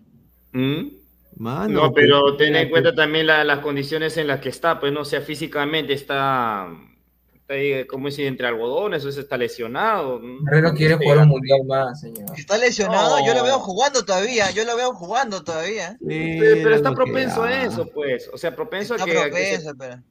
¿Mm? 0.52 0.88
Mano, 1.38 1.82
no, 1.82 1.92
pero 1.92 2.20
pues, 2.22 2.38
ten 2.38 2.56
en 2.56 2.70
cuenta 2.70 2.94
también 2.94 3.26
la- 3.26 3.44
las 3.44 3.58
condiciones 3.58 4.16
en 4.16 4.26
las 4.26 4.40
que 4.40 4.48
está, 4.48 4.80
pues 4.80 4.90
no 4.92 5.00
o 5.02 5.04
sea, 5.04 5.20
físicamente 5.20 5.92
está, 5.92 6.66
está 7.34 7.52
ahí, 7.52 7.86
como 7.86 8.06
dice, 8.08 8.26
entre 8.26 8.46
algodones, 8.46 9.04
o 9.04 9.12
sea, 9.12 9.22
está 9.22 9.36
lesionado. 9.36 10.18
Guerrero 10.18 10.72
quiere 10.72 10.94
jugar 10.94 11.18
un 11.18 11.28
mundial 11.28 11.60
más, 11.66 12.00
señor. 12.00 12.24
Está 12.38 12.56
lesionado, 12.56 13.18
yo 13.26 13.34
lo 13.34 13.42
veo 13.44 13.58
No. 13.58 13.62
jugando 13.62 14.02
todavía, 14.02 14.50
yo 14.52 14.64
lo 14.64 14.76
veo 14.76 14.94
jugando 14.94 15.44
todavía. 15.44 15.98
Pero, 16.08 16.62
pero 16.62 16.74
está 16.74 16.92
propenso 16.94 17.42
a 17.42 17.62
eso, 17.64 17.86
pues. 17.94 18.30
O 18.32 18.38
sea, 18.38 18.56
propenso 18.56 18.94
Está 18.94 19.04
a 19.04 19.06
que. 19.06 19.18
a 19.18 19.24
que 19.24 19.30
se- 19.30 19.60
propenso, 19.60 19.74
pero. 19.78 20.02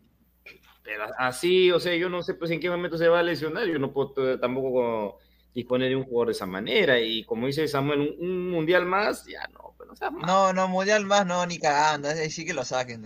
Pero 0.86 1.06
así, 1.18 1.72
o 1.72 1.80
sea, 1.80 1.96
yo 1.96 2.10
no 2.10 2.22
sé 2.22 2.36
pues 2.36 2.52
en 2.52 2.60
qué 2.60 2.70
momento 2.70 2.98
se 2.98 3.08
va 3.08 3.20
a 3.20 3.24
lesionar. 3.24 3.68
Yo 3.68 3.80
no 3.80 3.92
puedo 3.92 4.40
tampoco 4.40 5.18
disponer 5.54 5.90
de 5.90 5.96
un 5.96 6.04
jugador 6.04 6.28
de 6.28 6.34
esa 6.34 6.46
manera. 6.46 7.02
Y 7.02 7.24
como 7.24 7.48
dice 7.48 7.68
Samuel, 7.68 8.02
un, 8.02 8.30
un 8.30 8.50
mundial 8.52 8.86
más, 8.86 9.26
ya 9.26 9.48
no, 9.48 9.74
no 9.86 9.96
sea 9.96 10.12
más. 10.12 10.28
No, 10.28 10.54
no, 10.54 10.68
mundial 10.68 11.06
más, 11.06 11.26
no, 11.26 11.44
ni 11.48 11.58
cagando, 11.58 12.10
ahí 12.10 12.30
sí 12.30 12.46
que 12.46 12.54
lo 12.54 12.64
saquen. 12.64 13.02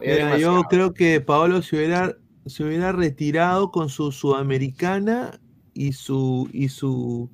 Mira, 0.00 0.38
yo 0.38 0.62
creo 0.70 0.94
que 0.94 1.20
Paolo 1.20 1.60
se 1.60 1.76
hubiera, 1.76 2.16
se 2.46 2.64
hubiera 2.64 2.92
retirado 2.92 3.70
con 3.70 3.90
su 3.90 4.10
Sudamericana 4.10 5.38
y 5.74 5.92
su 5.92 6.48
y 6.52 6.70
su 6.70 7.28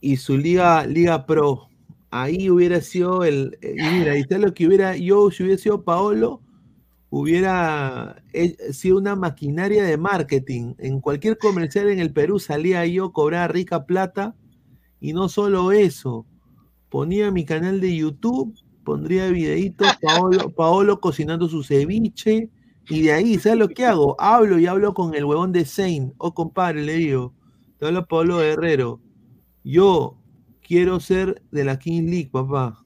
y 0.00 0.16
su 0.16 0.36
Liga 0.36 0.86
Liga 0.86 1.26
Pro. 1.26 1.68
Ahí 2.10 2.50
hubiera 2.50 2.80
sido 2.82 3.24
el 3.24 3.58
eh, 3.62 3.74
y 3.78 3.98
mira, 3.98 4.16
y 4.16 4.22
sabes 4.24 4.44
lo 4.44 4.54
que 4.54 4.66
hubiera 4.66 4.96
yo 4.96 5.30
si 5.30 5.42
hubiera 5.42 5.60
sido 5.60 5.82
Paolo 5.82 6.41
hubiera 7.14 8.22
sido 8.72 8.96
una 8.96 9.14
maquinaria 9.14 9.84
de 9.84 9.98
marketing. 9.98 10.74
En 10.78 10.98
cualquier 10.98 11.36
comercial 11.36 11.90
en 11.90 11.98
el 11.98 12.10
Perú 12.10 12.38
salía 12.38 12.86
yo 12.86 13.12
cobraba 13.12 13.48
rica 13.48 13.84
plata 13.84 14.34
y 14.98 15.12
no 15.12 15.28
solo 15.28 15.72
eso, 15.72 16.24
ponía 16.88 17.30
mi 17.30 17.44
canal 17.44 17.82
de 17.82 17.94
YouTube, 17.94 18.58
pondría 18.82 19.28
videitos, 19.28 19.88
Paolo, 20.00 20.48
Paolo 20.56 21.00
cocinando 21.00 21.50
su 21.50 21.62
ceviche, 21.62 22.48
y 22.88 23.02
de 23.02 23.12
ahí, 23.12 23.38
¿sabes 23.38 23.58
lo 23.58 23.68
que 23.68 23.84
hago? 23.84 24.18
Hablo 24.18 24.58
y 24.58 24.66
hablo 24.66 24.94
con 24.94 25.14
el 25.14 25.26
huevón 25.26 25.52
de 25.52 25.66
Zane. 25.66 26.14
Oh, 26.16 26.32
compadre, 26.32 26.82
le 26.82 26.94
digo, 26.94 27.34
te 27.78 27.86
habla 27.86 28.06
Paolo 28.06 28.38
Guerrero. 28.38 29.00
Yo 29.62 30.16
quiero 30.62 30.98
ser 30.98 31.42
de 31.50 31.64
la 31.64 31.78
King 31.78 32.04
League, 32.04 32.30
papá. 32.32 32.82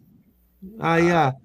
Ah, 0.81 0.99
ya. 0.99 1.37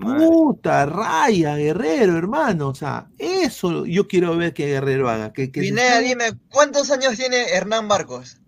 Puta 0.00 0.86
raya, 0.86 1.56
Guerrero, 1.56 2.16
hermano. 2.16 2.68
O 2.68 2.74
sea, 2.74 3.08
eso 3.18 3.84
yo 3.86 4.06
quiero 4.08 4.36
ver 4.36 4.52
que 4.54 4.66
Guerrero 4.66 5.08
haga. 5.10 5.32
Que, 5.32 5.50
que 5.52 5.60
Pineda, 5.60 6.00
dime, 6.00 6.32
¿cuántos 6.50 6.90
años 6.90 7.16
tiene 7.16 7.50
Hernán 7.50 7.88
Barcos? 7.88 8.38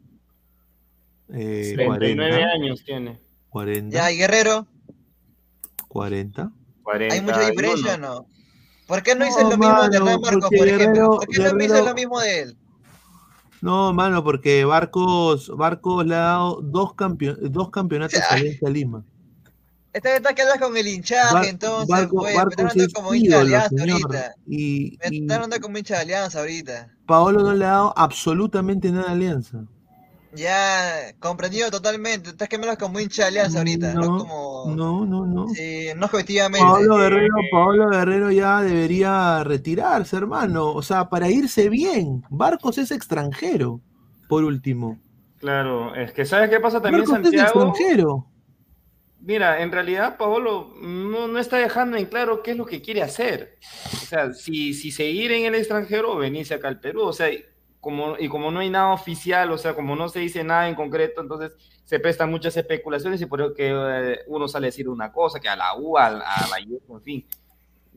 Eh, 1.30 1.72
39 1.74 2.30
40, 2.30 2.52
años 2.52 2.84
tiene. 2.84 3.20
40, 3.48 3.96
Ya, 3.96 4.10
y 4.12 4.16
Guerrero, 4.18 4.66
40. 5.88 6.50
¿hay 7.10 7.20
mucha 7.22 7.48
diferencia 7.48 7.94
o 7.94 7.98
no? 7.98 8.26
¿Por 8.86 9.02
qué 9.02 9.14
no 9.14 9.20
No, 9.20 9.26
dices 9.26 9.42
lo 9.44 9.56
mismo 9.56 9.82
de 9.88 9.96
Hernán 9.96 10.20
Barcos, 10.20 10.50
por 10.56 10.68
ejemplo? 10.68 10.86
Guerrero- 10.92 11.16
¿Por 11.18 11.28
qué 11.28 11.38
no 11.38 11.54
me 11.54 11.62
dices 11.64 11.70
Guerrero- 11.78 11.84
lo 11.88 11.94
mismo 11.94 12.20
de 12.20 12.40
él? 12.42 12.56
No, 13.62 13.92
mano, 13.94 14.22
porque 14.22 14.64
Barcos, 14.66 15.50
Barcos 15.56 16.04
le 16.06 16.14
ha 16.14 16.18
dado 16.18 16.60
dos, 16.62 16.92
campio- 16.94 17.36
dos 17.40 17.70
campeonatos 17.70 18.20
a 18.20 18.34
Alianza 18.34 18.68
Lima. 18.68 19.04
Esta 19.94 20.10
vez 20.10 20.34
que 20.34 20.42
hablas 20.42 20.58
con 20.58 20.76
el 20.76 20.88
hinchaje, 20.88 21.32
Bar- 21.34 21.44
entonces, 21.46 21.88
Barco- 21.88 22.16
pues, 22.16 22.32
me 22.32 22.36
Barcos 22.36 22.52
estás 22.52 22.70
hablando 22.72 22.84
es 22.84 22.92
como 22.92 23.14
hincha 23.14 23.36
de 23.36 23.40
Alianza 23.42 23.68
señor. 23.68 23.90
ahorita. 24.02 24.34
Y, 24.46 24.98
Me 25.00 25.16
y 25.16 25.20
estás 25.22 25.34
hablando 25.36 25.60
como 25.60 25.78
hincha 25.78 25.94
de 25.94 26.00
Alianza 26.02 26.38
ahorita. 26.40 26.88
Paolo 27.06 27.40
no 27.42 27.54
le 27.54 27.64
ha 27.64 27.68
dado 27.68 27.94
absolutamente 27.96 28.90
nada 28.90 29.08
a 29.08 29.12
Alianza. 29.12 29.64
Ya, 30.34 31.14
comprendido 31.20 31.70
totalmente. 31.70 32.30
Estás 32.30 32.48
que 32.48 32.58
me 32.58 32.64
hablas 32.64 32.78
como 32.78 32.98
hincha 32.98 33.22
de 33.22 33.28
Alianza 33.28 33.58
ahorita, 33.58 33.94
no, 33.94 34.18
como... 34.18 34.64
No, 34.74 35.06
no, 35.06 35.26
no. 35.26 35.48
Sí, 35.54 35.86
no 35.96 36.06
objetivamente. 36.06 36.66
Paolo 36.66 36.96
Guerrero, 36.96 37.34
Paolo 37.52 37.88
Guerrero 37.90 38.32
ya 38.32 38.62
debería 38.62 39.44
retirarse, 39.44 40.16
hermano. 40.16 40.72
O 40.72 40.82
sea, 40.82 41.08
para 41.08 41.30
irse 41.30 41.68
bien. 41.68 42.24
Barcos 42.30 42.78
es 42.78 42.90
extranjero, 42.90 43.80
por 44.28 44.42
último. 44.42 44.98
Claro, 45.38 45.94
es 45.94 46.12
que 46.12 46.24
¿sabes 46.24 46.50
qué 46.50 46.58
pasa 46.58 46.82
también, 46.82 47.04
Barcos 47.04 47.32
es 47.32 47.40
Santiago? 47.40 47.68
extranjero. 47.68 48.26
Mira, 49.26 49.62
en 49.62 49.72
realidad 49.72 50.18
Paolo 50.18 50.74
no, 50.82 51.28
no 51.28 51.38
está 51.38 51.56
dejando 51.56 51.96
en 51.96 52.04
claro 52.04 52.42
qué 52.42 52.50
es 52.50 52.58
lo 52.58 52.66
que 52.66 52.82
quiere 52.82 53.02
hacer. 53.02 53.58
O 53.94 54.06
sea, 54.06 54.34
si, 54.34 54.74
si 54.74 54.90
seguir 54.90 55.32
en 55.32 55.46
el 55.46 55.54
extranjero 55.54 56.16
venirse 56.16 56.52
acá 56.52 56.68
al 56.68 56.78
Perú. 56.78 57.04
O 57.04 57.12
sea, 57.12 57.30
como, 57.80 58.16
y 58.18 58.28
como 58.28 58.50
no 58.50 58.60
hay 58.60 58.68
nada 58.68 58.92
oficial, 58.92 59.50
o 59.50 59.56
sea, 59.56 59.74
como 59.74 59.96
no 59.96 60.10
se 60.10 60.18
dice 60.18 60.44
nada 60.44 60.68
en 60.68 60.74
concreto, 60.74 61.22
entonces 61.22 61.52
se 61.84 62.00
prestan 62.00 62.30
muchas 62.30 62.54
especulaciones 62.56 63.20
y 63.22 63.26
por 63.26 63.40
eso 63.40 63.54
que 63.54 63.70
eh, 63.74 64.18
uno 64.26 64.46
sale 64.46 64.66
a 64.66 64.68
decir 64.68 64.90
una 64.90 65.10
cosa, 65.10 65.40
que 65.40 65.48
a 65.48 65.56
la 65.56 65.74
U, 65.74 65.96
a, 65.96 66.06
a 66.06 66.48
la 66.48 66.60
IEF, 66.60 66.82
en 66.90 67.02
fin. 67.02 67.26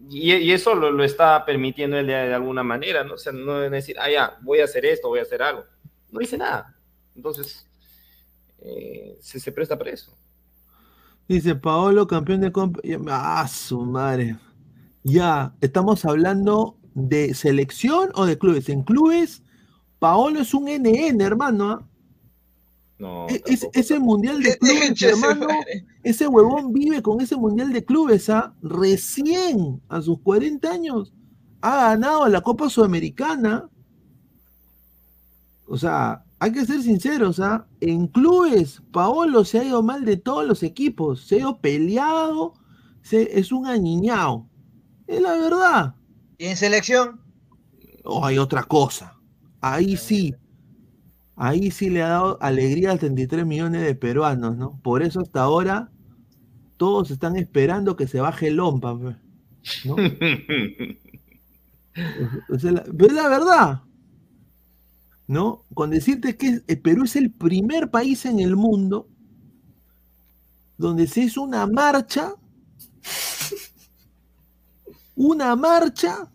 Y, 0.09 0.33
y 0.33 0.51
eso 0.53 0.75
lo, 0.75 0.91
lo 0.91 1.03
está 1.03 1.43
permitiendo 1.43 1.97
él 1.97 2.07
de, 2.07 2.13
de 2.13 2.33
alguna 2.33 2.63
manera, 2.63 3.03
¿no? 3.03 3.15
O 3.15 3.17
sea, 3.17 3.33
no 3.33 3.63
es 3.63 3.71
decir, 3.71 3.97
ah, 3.99 4.09
ya, 4.09 4.37
voy 4.41 4.61
a 4.61 4.65
hacer 4.65 4.85
esto, 4.85 5.09
voy 5.09 5.19
a 5.19 5.23
hacer 5.23 5.41
algo. 5.41 5.65
No 6.09 6.19
dice 6.19 6.37
nada. 6.37 6.73
Entonces, 7.15 7.67
eh, 8.61 9.17
se, 9.19 9.41
se 9.41 9.51
presta 9.51 9.77
para 9.77 9.91
eso. 9.91 10.15
Dice 11.27 11.55
Paolo, 11.55 12.07
campeón 12.07 12.41
de 12.41 12.51
comp- 12.53 12.79
Ah, 13.09 13.47
su 13.47 13.81
madre. 13.81 14.37
Ya, 15.03 15.53
estamos 15.61 16.05
hablando 16.05 16.77
de 16.93 17.33
selección 17.33 18.09
o 18.15 18.25
de 18.25 18.37
clubes. 18.37 18.69
En 18.69 18.83
clubes, 18.83 19.43
Paolo 19.99 20.39
es 20.39 20.53
un 20.53 20.67
NN, 20.69 21.21
hermano. 21.21 21.71
¿ah? 21.71 21.87
No, 22.99 23.27
E- 23.29 23.43
ese- 23.45 23.69
ese 23.73 23.99
mundial 23.99 24.41
de 24.41 24.57
clubes, 24.57 25.01
hermano, 25.03 25.47
ese 26.03 26.27
huevón 26.27 26.73
vive 26.73 27.01
con 27.03 27.21
ese 27.21 27.35
mundial 27.35 27.71
de 27.71 27.85
clubes, 27.85 28.29
¿ah? 28.29 28.53
Recién, 28.63 29.81
a 29.89 30.01
sus 30.01 30.19
40 30.21 30.71
años, 30.71 31.13
ha 31.61 31.89
ganado 31.89 32.27
la 32.27 32.41
Copa 32.41 32.69
Sudamericana. 32.69 33.69
O 35.67 35.77
sea, 35.77 36.23
hay 36.39 36.51
que 36.51 36.65
ser 36.65 36.81
sinceros, 36.81 37.39
¿ah? 37.39 37.67
En 37.81 38.07
clubes, 38.07 38.81
Paolo 38.91 39.43
se 39.45 39.59
ha 39.59 39.63
ido 39.63 39.81
mal 39.83 40.05
de 40.05 40.17
todos 40.17 40.45
los 40.45 40.63
equipos, 40.63 41.21
se 41.25 41.35
ha 41.35 41.39
ido 41.39 41.59
peleado, 41.59 42.53
se- 43.01 43.39
es 43.39 43.51
un 43.51 43.65
añiñao. 43.67 44.47
Es 45.07 45.21
la 45.21 45.31
verdad. 45.37 45.95
¿Y 46.37 46.45
en 46.47 46.57
selección? 46.57 47.21
O 48.03 48.25
hay 48.25 48.37
otra 48.37 48.63
cosa. 48.63 49.17
Ahí 49.61 49.97
sí. 49.97 50.35
Ahí 51.35 51.71
sí 51.71 51.89
le 51.89 52.01
ha 52.03 52.09
dado 52.09 52.37
alegría 52.41 52.91
a 52.93 52.97
33 52.97 53.45
millones 53.45 53.83
de 53.83 53.95
peruanos, 53.95 54.57
¿no? 54.57 54.79
Por 54.81 55.03
eso 55.03 55.19
hasta 55.21 55.41
ahora 55.41 55.91
todos 56.77 57.11
están 57.11 57.35
esperando 57.37 57.95
que 57.95 58.07
se 58.07 58.19
baje 58.19 58.47
el 58.49 58.55
Lompa, 58.57 58.97
pe, 58.99 59.15
¿no? 59.85 59.95
O 62.49 62.59
sea, 62.59 62.71
la- 62.71 62.83
pero 62.83 63.07
es 63.07 63.13
la 63.13 63.27
verdad, 63.27 63.81
¿no? 65.27 65.63
Con 65.73 65.89
decirte 65.89 66.37
que 66.37 66.61
el 66.65 66.79
Perú 66.79 67.03
es 67.03 67.15
el 67.15 67.31
primer 67.31 67.91
país 67.91 68.25
en 68.25 68.39
el 68.39 68.55
mundo 68.55 69.07
donde 70.77 71.07
se 71.07 71.21
hizo 71.21 71.41
una 71.41 71.65
marcha, 71.67 72.33
una 75.15 75.55
marcha 75.55 76.29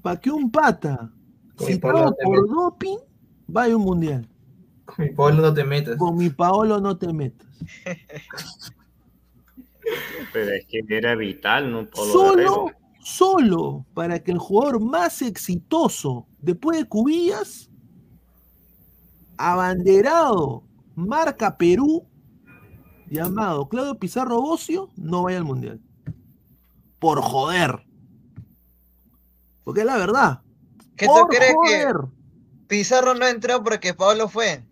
para 0.00 0.20
que 0.20 0.30
un 0.30 0.50
pata 0.50 1.10
Paolo 1.80 2.04
no 2.04 2.16
por 2.24 2.48
doping 2.48 2.98
vaya 3.46 3.74
a 3.74 3.76
un 3.76 3.82
mundial. 3.84 4.28
Con 4.84 5.04
mi 5.06 5.10
Paolo 5.10 5.42
no 5.42 5.54
te 5.54 5.64
metas. 5.64 5.96
Con 5.96 6.16
mi 6.16 6.30
Paolo 6.30 6.80
no 6.80 6.96
te 6.96 7.12
metas. 7.12 7.48
Pero 10.32 10.50
es 10.52 10.66
que 10.66 10.82
era 10.88 11.14
vital, 11.14 11.70
¿no? 11.70 11.86
Pablo 11.88 12.12
Solo, 12.12 12.34
Guerrero. 12.34 12.66
solo 13.02 13.86
para 13.94 14.18
que 14.22 14.32
el 14.32 14.38
jugador 14.38 14.80
más 14.80 15.22
exitoso 15.22 16.26
después 16.38 16.78
de 16.78 16.86
Cubillas, 16.86 17.70
abanderado, 19.36 20.64
marca 20.94 21.56
Perú, 21.56 22.06
llamado 23.08 23.68
Claudio 23.68 23.98
Pizarro 23.98 24.40
Bocio, 24.40 24.90
no 24.96 25.22
vaya 25.22 25.38
al 25.38 25.44
mundial. 25.44 25.80
Por 26.98 27.20
joder. 27.20 27.84
Porque 29.64 29.80
es 29.80 29.86
la 29.86 29.96
verdad. 29.96 30.40
¿Qué 30.96 31.06
tú 31.06 31.12
Por 31.12 31.28
crees 31.28 31.54
que, 31.66 31.82
joder. 31.84 31.96
Pizarro 32.66 33.14
no 33.14 33.26
entró 33.26 33.62
porque 33.62 33.94
Pablo 33.94 34.28
fue. 34.28 34.64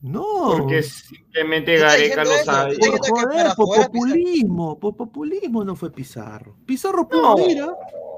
No. 0.00 0.56
Porque 0.58 0.82
simplemente 0.82 1.78
Gareca 1.78 2.22
lo 2.22 2.30
diciendo 2.30 2.98
que 3.02 3.10
Joder, 3.10 3.46
por 3.56 3.86
populismo, 3.86 4.78
por 4.78 4.96
populismo 4.96 5.64
no 5.64 5.74
fue 5.74 5.90
Pizarro. 5.90 6.56
Pizarro 6.64 7.08
pudo 7.08 7.48
ir, 7.48 7.62
¿ah? 7.62 7.72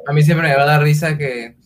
A 0.07 0.13
mí 0.13 0.23
siempre 0.23 0.49
me 0.49 0.57
va 0.57 0.63
a 0.65 0.67
dar 0.67 0.83
risa 0.83 1.17
que 1.17 1.57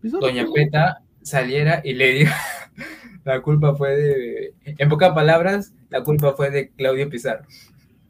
Pizarro 0.00 0.26
Doña 0.26 0.44
Peta 0.52 1.02
saliera 1.30 1.80
y 1.84 1.94
le 1.94 2.12
diga 2.12 2.36
la 3.24 3.40
culpa 3.42 3.74
fue 3.74 3.96
de. 3.96 4.54
En 4.64 4.88
pocas 4.88 5.12
palabras, 5.12 5.72
la 5.88 6.02
culpa 6.02 6.32
fue 6.32 6.50
de 6.50 6.70
Claudio 6.70 7.08
Pizarro. 7.08 7.44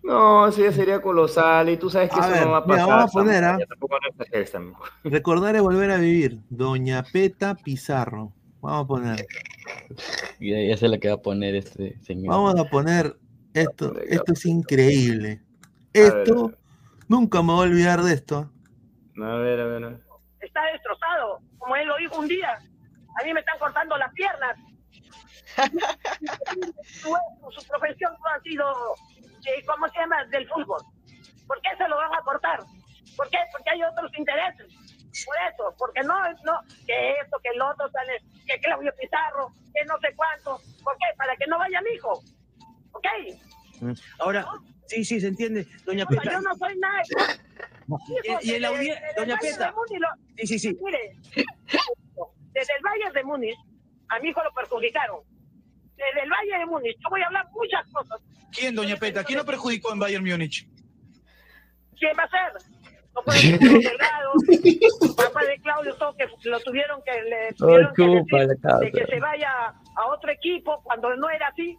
No, 0.03 0.49
eso 0.49 0.63
ya 0.63 0.73
sería 0.73 1.01
colosal 1.03 1.69
y 1.69 1.77
tú 1.77 1.91
sabes 1.91 2.11
que 2.11 2.17
A 2.21 2.23
eso 2.23 2.31
ver, 2.31 2.45
no 2.47 2.53
va 2.53 2.59
a 2.59 2.61
mira, 2.63 2.77
pasar. 2.79 2.89
vamos 2.89 3.11
a 3.11 3.13
poner, 3.13 3.45
¿ah? 3.45 3.59
no 3.59 4.45
también. 4.51 4.75
Recordar 5.05 5.57
es 5.57 5.63
volver 5.63 5.91
a 5.91 5.99
vivir. 5.99 6.39
Doña 6.49 7.03
Peta 7.03 7.55
Pizarro. 7.55 8.33
Vamos 8.63 8.85
a 8.85 8.87
poner. 8.89 9.27
Ya, 10.41 10.61
ya 10.63 10.77
sé 10.77 10.89
lo 10.89 10.99
que 10.99 11.09
va 11.09 11.15
a 11.15 11.23
poner 11.23 11.55
este 11.55 11.99
señor. 12.01 12.35
Vamos 12.35 12.59
a 12.59 12.65
poner 12.65 13.17
esto. 13.55 13.99
Esto 14.01 14.33
es 14.33 14.47
increíble. 14.47 15.43
ver, 15.93 16.05
Esto, 16.07 16.53
nunca 17.09 17.43
me 17.43 17.53
voy 17.53 17.67
a 17.67 17.71
olvidar 17.71 18.03
de 18.03 18.15
esto. 18.15 18.51
A 19.23 19.35
ver, 19.37 19.61
a 19.61 19.65
ver. 19.67 19.85
a 19.85 19.89
ver. 19.89 20.01
está 20.41 20.61
destrozado, 20.73 21.41
como 21.59 21.77
él 21.77 21.87
lo 21.87 21.97
dijo 21.99 22.19
un 22.21 22.29
día. 22.29 22.59
A 23.21 23.23
mí 23.23 23.35
me 23.35 23.41
están 23.41 23.59
cortando 23.59 23.97
las 23.99 24.13
piernas. 24.15 24.57
su, 27.03 27.17
su 27.51 27.67
profesión 27.69 28.13
no 28.19 28.29
ha 28.31 28.41
sido, 28.41 28.95
eh, 29.47 29.63
¿cómo 29.67 29.89
se 29.89 29.99
llama?, 29.99 30.25
del 30.27 30.49
fútbol. 30.49 30.81
¿Por 31.47 31.61
qué 31.63 31.71
se 31.77 31.89
lo 31.89 31.97
van 31.97 32.15
a 32.15 32.23
cortar? 32.23 32.61
¿Por 33.17 33.29
qué? 33.29 33.39
Porque 33.53 33.71
hay 33.71 33.83
otros 33.83 34.11
intereses. 34.17 34.67
Por 35.27 35.35
eso, 35.53 35.75
porque 35.77 36.01
no, 36.03 36.15
no, 36.45 36.61
que 36.87 37.11
esto, 37.21 37.39
que 37.43 37.51
el 37.51 37.61
otro 37.61 37.91
sale, 37.91 38.23
que 38.47 38.59
Claudio 38.61 38.93
Pizarro, 38.99 39.53
que 39.75 39.85
no 39.85 39.99
sé 39.99 40.15
cuánto. 40.15 40.61
¿Por 40.85 40.97
qué? 40.97 41.07
Para 41.17 41.37
que 41.37 41.47
no 41.47 41.59
vaya 41.59 41.81
mi 41.83 41.91
hijo. 41.91 42.23
¿Ok? 42.93 43.07
Ahora, 44.21 44.47
sí, 44.87 45.05
sí, 45.05 45.21
se 45.21 45.27
entiende, 45.27 45.67
doña 45.85 46.05
O 46.05 46.13
sea, 46.13 46.21
Peta. 46.23 46.33
yo 46.33 46.41
no 46.43 46.55
soy 46.55 46.79
nada. 46.79 47.03
Y- 48.43 48.51
y 48.51 48.55
el 48.55 48.65
audi- 48.65 49.15
doña 49.17 49.37
Peta. 49.39 49.75
Sí, 50.39 50.47
sí, 50.47 50.59
sí. 50.61 50.79
Mire, 50.81 51.17
desde 52.53 52.73
el 52.77 52.83
Bayern 52.83 53.13
de 53.13 53.25
Múnich, 53.25 53.59
a 54.09 54.19
mi 54.21 54.29
hijo 54.29 54.43
lo 54.43 54.53
perjudicaron. 54.53 55.21
Desde 55.97 56.23
el 56.23 56.31
Bayern 56.31 56.61
de 56.61 56.67
Múnich, 56.67 56.97
yo 56.99 57.11
voy 57.11 57.23
a 57.23 57.27
hablar 57.27 57.47
muchas 57.53 57.87
cosas. 57.93 58.21
¿Quién, 58.53 58.75
doña 58.75 58.97
Peta? 58.97 59.25
¿Quién 59.25 59.39
lo 59.39 59.45
perjudicó 59.45 59.93
en 59.93 59.99
Bayern 59.99 60.25
Múnich? 60.25 60.69
¿Quién 61.99 62.13
va 62.19 62.25
a 62.25 62.31
ser? 62.31 62.81
No 63.15 63.23
puede 63.23 63.39
ser 63.39 63.59
Delgado, 63.59 64.33
papá 65.17 65.45
de 65.45 65.61
Claudio, 65.63 65.95
todo 65.97 66.17
que 66.17 66.27
lo 66.45 66.61
tuvieron 66.61 67.03
que 67.05 67.23
le 67.23 67.53
tuvieron 67.55 67.93
que 67.95 68.05
chupa 68.05 68.39
decir 68.47 68.93
de 68.93 68.93
que 68.93 69.07
se 69.07 69.21
vaya 69.21 69.51
a 69.97 70.07
otro 70.07 70.31
equipo 70.31 70.81
cuando 70.85 71.15
no 71.17 71.29
era 71.29 71.49
así. 71.49 71.77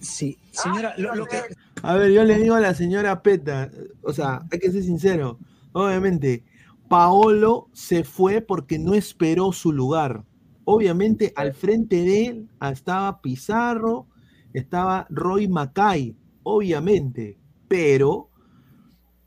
Sí, 0.00 0.38
señora, 0.52 0.94
lo, 0.98 1.14
lo 1.14 1.26
que. 1.26 1.40
A 1.82 1.94
ver, 1.96 2.12
yo 2.12 2.24
le 2.24 2.36
digo 2.36 2.54
a 2.54 2.60
la 2.60 2.74
señora 2.74 3.22
Peta, 3.22 3.70
o 4.02 4.12
sea, 4.12 4.42
hay 4.50 4.58
que 4.58 4.70
ser 4.70 4.82
sincero. 4.82 5.38
Obviamente, 5.72 6.44
Paolo 6.90 7.70
se 7.74 8.04
fue 8.04 8.42
porque 8.42 8.78
no 8.78 8.94
esperó 8.94 9.52
su 9.52 9.72
lugar. 9.72 10.26
Obviamente, 10.64 11.32
al 11.36 11.54
frente 11.54 11.96
de 12.04 12.26
él 12.26 12.50
estaba 12.60 13.22
Pizarro, 13.22 14.08
estaba 14.52 15.06
Roy 15.10 15.48
Macay, 15.48 16.16
obviamente, 16.44 17.40
pero. 17.68 18.30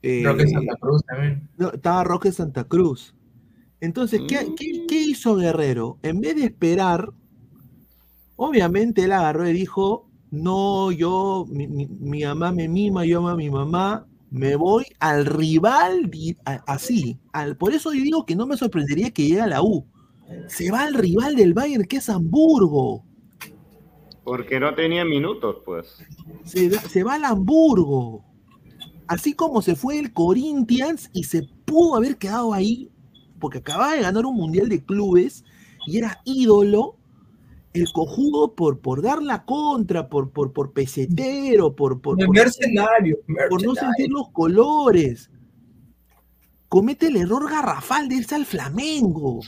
eh, 0.04 0.24
Roque 0.26 0.48
Santa 0.48 0.76
Cruz 0.78 1.04
también. 1.06 1.50
no, 1.58 1.72
estaba 1.72 2.04
Roque 2.04 2.32
Santa 2.32 2.66
Cruz. 2.66 3.16
Entonces, 3.82 4.24
¿qué, 4.28 4.54
qué- 4.56 4.86
qué 4.88 5.02
hizo 5.02 5.36
Guerrero? 5.38 6.00
En 6.04 6.22
vez 6.22 6.36
de 6.38 6.46
esperar, 6.46 7.14
obviamente 8.36 9.04
él 9.06 9.12
agarró 9.12 9.48
y 9.48 9.54
dijo, 9.54 10.12
no, 10.32 10.92
yo, 10.92 11.46
mi, 11.50 11.68
mi- 11.68 11.88
mi 11.88 12.24
mamá 12.24 12.52
me 12.52 12.68
mima, 12.68 13.06
yo 13.06 13.20
amo 13.20 13.30
a 13.30 13.36
mi 13.36 13.50
mamá, 13.50 14.08
me 14.34 14.56
voy 14.56 14.86
al 15.00 15.26
rival, 15.28 16.10
así. 16.66 17.20
Al, 17.32 17.56
por 17.56 17.72
eso 17.74 17.94
yo 17.94 18.04
digo 18.04 18.26
que 18.26 18.36
no 18.36 18.48
me 18.48 18.58
sorprendería 18.58 19.12
que 19.12 19.28
llegue 19.28 19.42
a 19.42 19.48
la 19.48 19.62
U. 19.62 19.86
Se 20.48 20.72
va 20.72 20.84
al 20.84 20.96
rival 20.96 21.36
del 21.36 21.54
Bayern, 21.54 21.86
que 21.86 21.98
es 21.98 22.10
Hamburgo. 22.10 23.06
Porque 24.24 24.60
no 24.60 24.74
tenía 24.74 25.06
minutos, 25.06 25.58
pues. 25.64 25.98
Se, 26.46 26.68
va- 26.70 26.82
se 26.82 27.04
va 27.04 27.14
al 27.16 27.26
Hamburgo. 27.26 28.26
Así 29.08 29.34
como 29.34 29.62
se 29.62 29.76
fue 29.76 30.00
el 30.00 30.14
Corinthians 30.14 31.12
y 31.14 31.26
se 31.26 31.44
pudo 31.66 31.96
haber 31.96 32.18
quedado 32.18 32.54
ahí, 32.54 32.90
porque 33.40 33.60
acababa 33.60 33.94
de 33.94 34.02
ganar 34.02 34.26
un 34.26 34.36
mundial 34.36 34.68
de 34.68 34.84
clubes 34.84 35.44
y 35.86 35.98
era 36.00 36.22
ídolo, 36.26 36.96
el 37.74 37.92
cojudo 37.92 38.54
por, 38.56 38.80
por 38.80 39.02
dar 39.02 39.22
la 39.24 39.46
contra, 39.46 40.08
por, 40.10 40.32
por, 40.32 40.54
por 40.54 40.74
pesetero, 40.74 41.76
por, 41.76 42.02
por, 42.02 42.18
mercenario, 42.30 43.18
por 43.50 43.64
no 43.64 43.74
sentir 43.76 44.10
los 44.12 44.30
colores. 44.32 45.30
Comete 46.70 47.08
el 47.08 47.18
error 47.18 47.50
garrafal 47.50 48.08
de 48.10 48.16
irse 48.16 48.36
al 48.36 48.46
Flamengo. 48.46 49.40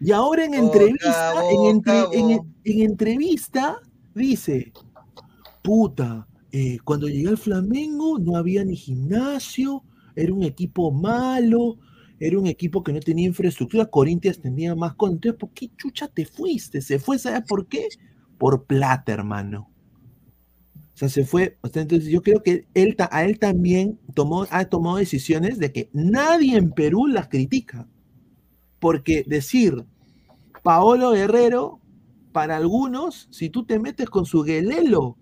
Y 0.00 0.10
ahora 0.12 0.44
en 0.44 0.54
entrevista, 0.54 1.32
en, 1.50 1.66
entre- 1.76 2.04
en- 2.12 2.54
en 2.64 2.80
entrevista, 2.82 3.78
dice, 4.14 4.72
puta, 5.62 6.26
eh, 6.50 6.78
cuando 6.84 7.08
llegué 7.08 7.28
al 7.28 7.38
Flamengo 7.38 8.18
no 8.18 8.36
había 8.36 8.64
ni 8.64 8.76
gimnasio, 8.76 9.84
era 10.16 10.32
un 10.34 10.42
equipo 10.42 10.90
malo, 10.90 11.78
era 12.26 12.38
un 12.38 12.46
equipo 12.46 12.82
que 12.82 12.92
no 12.92 13.00
tenía 13.00 13.26
infraestructura, 13.26 13.86
Corinthians 13.86 14.40
tenía 14.40 14.74
más 14.76 14.94
cosas. 14.94 15.14
Entonces, 15.14 15.38
¿por 15.40 15.50
qué 15.50 15.70
chucha 15.76 16.06
te 16.08 16.24
fuiste? 16.24 16.80
Se 16.80 16.98
fue, 16.98 17.18
¿sabes 17.18 17.42
por 17.48 17.66
qué? 17.66 17.88
Por 18.38 18.64
plata, 18.64 19.12
hermano. 19.12 19.68
O 20.94 20.96
sea, 20.96 21.08
se 21.08 21.24
fue. 21.24 21.58
entonces, 21.62 22.06
yo 22.06 22.22
creo 22.22 22.42
que 22.42 22.66
él, 22.74 22.96
a 23.10 23.24
él 23.24 23.38
también 23.38 23.98
tomó, 24.14 24.46
ha 24.50 24.64
tomado 24.66 24.98
decisiones 24.98 25.58
de 25.58 25.72
que 25.72 25.90
nadie 25.92 26.56
en 26.56 26.70
Perú 26.70 27.06
las 27.08 27.28
critica. 27.28 27.88
Porque 28.78 29.24
decir 29.26 29.84
Paolo 30.62 31.10
Guerrero, 31.12 31.80
para 32.32 32.56
algunos, 32.56 33.28
si 33.30 33.50
tú 33.50 33.64
te 33.64 33.78
metes 33.78 34.08
con 34.08 34.26
su 34.26 34.42
guelelo, 34.42 35.16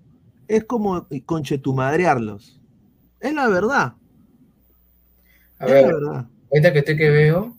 es 0.48 0.64
como 0.64 1.06
conchetumadrearlos. 1.24 2.60
Es 3.20 3.35
la 3.35 3.48
verdad. 3.48 3.94
A 5.59 5.66
Es 5.66 5.72
ver, 5.72 5.86
la 5.86 5.86
verdad. 5.86 6.28
Ahorita 6.51 6.72
que 6.72 6.78
estoy 6.81 6.97
que 6.97 7.10
veo, 7.10 7.56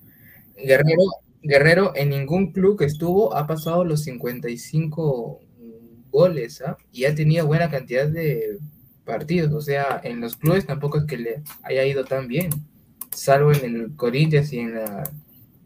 Guerrero, 0.55 1.03
Guerrero 1.41 1.93
en 1.95 2.09
ningún 2.09 2.51
club 2.51 2.77
que 2.77 2.85
estuvo 2.85 3.35
ha 3.35 3.47
pasado 3.47 3.83
los 3.83 4.03
55 4.03 5.39
goles, 6.11 6.61
¿ah? 6.61 6.77
Y 6.91 7.05
ha 7.05 7.15
tenido 7.15 7.47
buena 7.47 7.69
cantidad 7.69 8.07
de 8.07 8.59
partidos. 9.05 9.53
O 9.53 9.61
sea, 9.61 9.99
en 10.03 10.21
los 10.21 10.35
clubes 10.35 10.65
tampoco 10.65 10.99
es 10.99 11.05
que 11.05 11.17
le 11.17 11.43
haya 11.63 11.85
ido 11.85 12.05
tan 12.05 12.27
bien, 12.27 12.49
salvo 13.11 13.51
en 13.51 13.63
el 13.63 13.95
Corinthians 13.95 14.53
y 14.53 14.59
en 14.59 14.75
la 14.75 15.03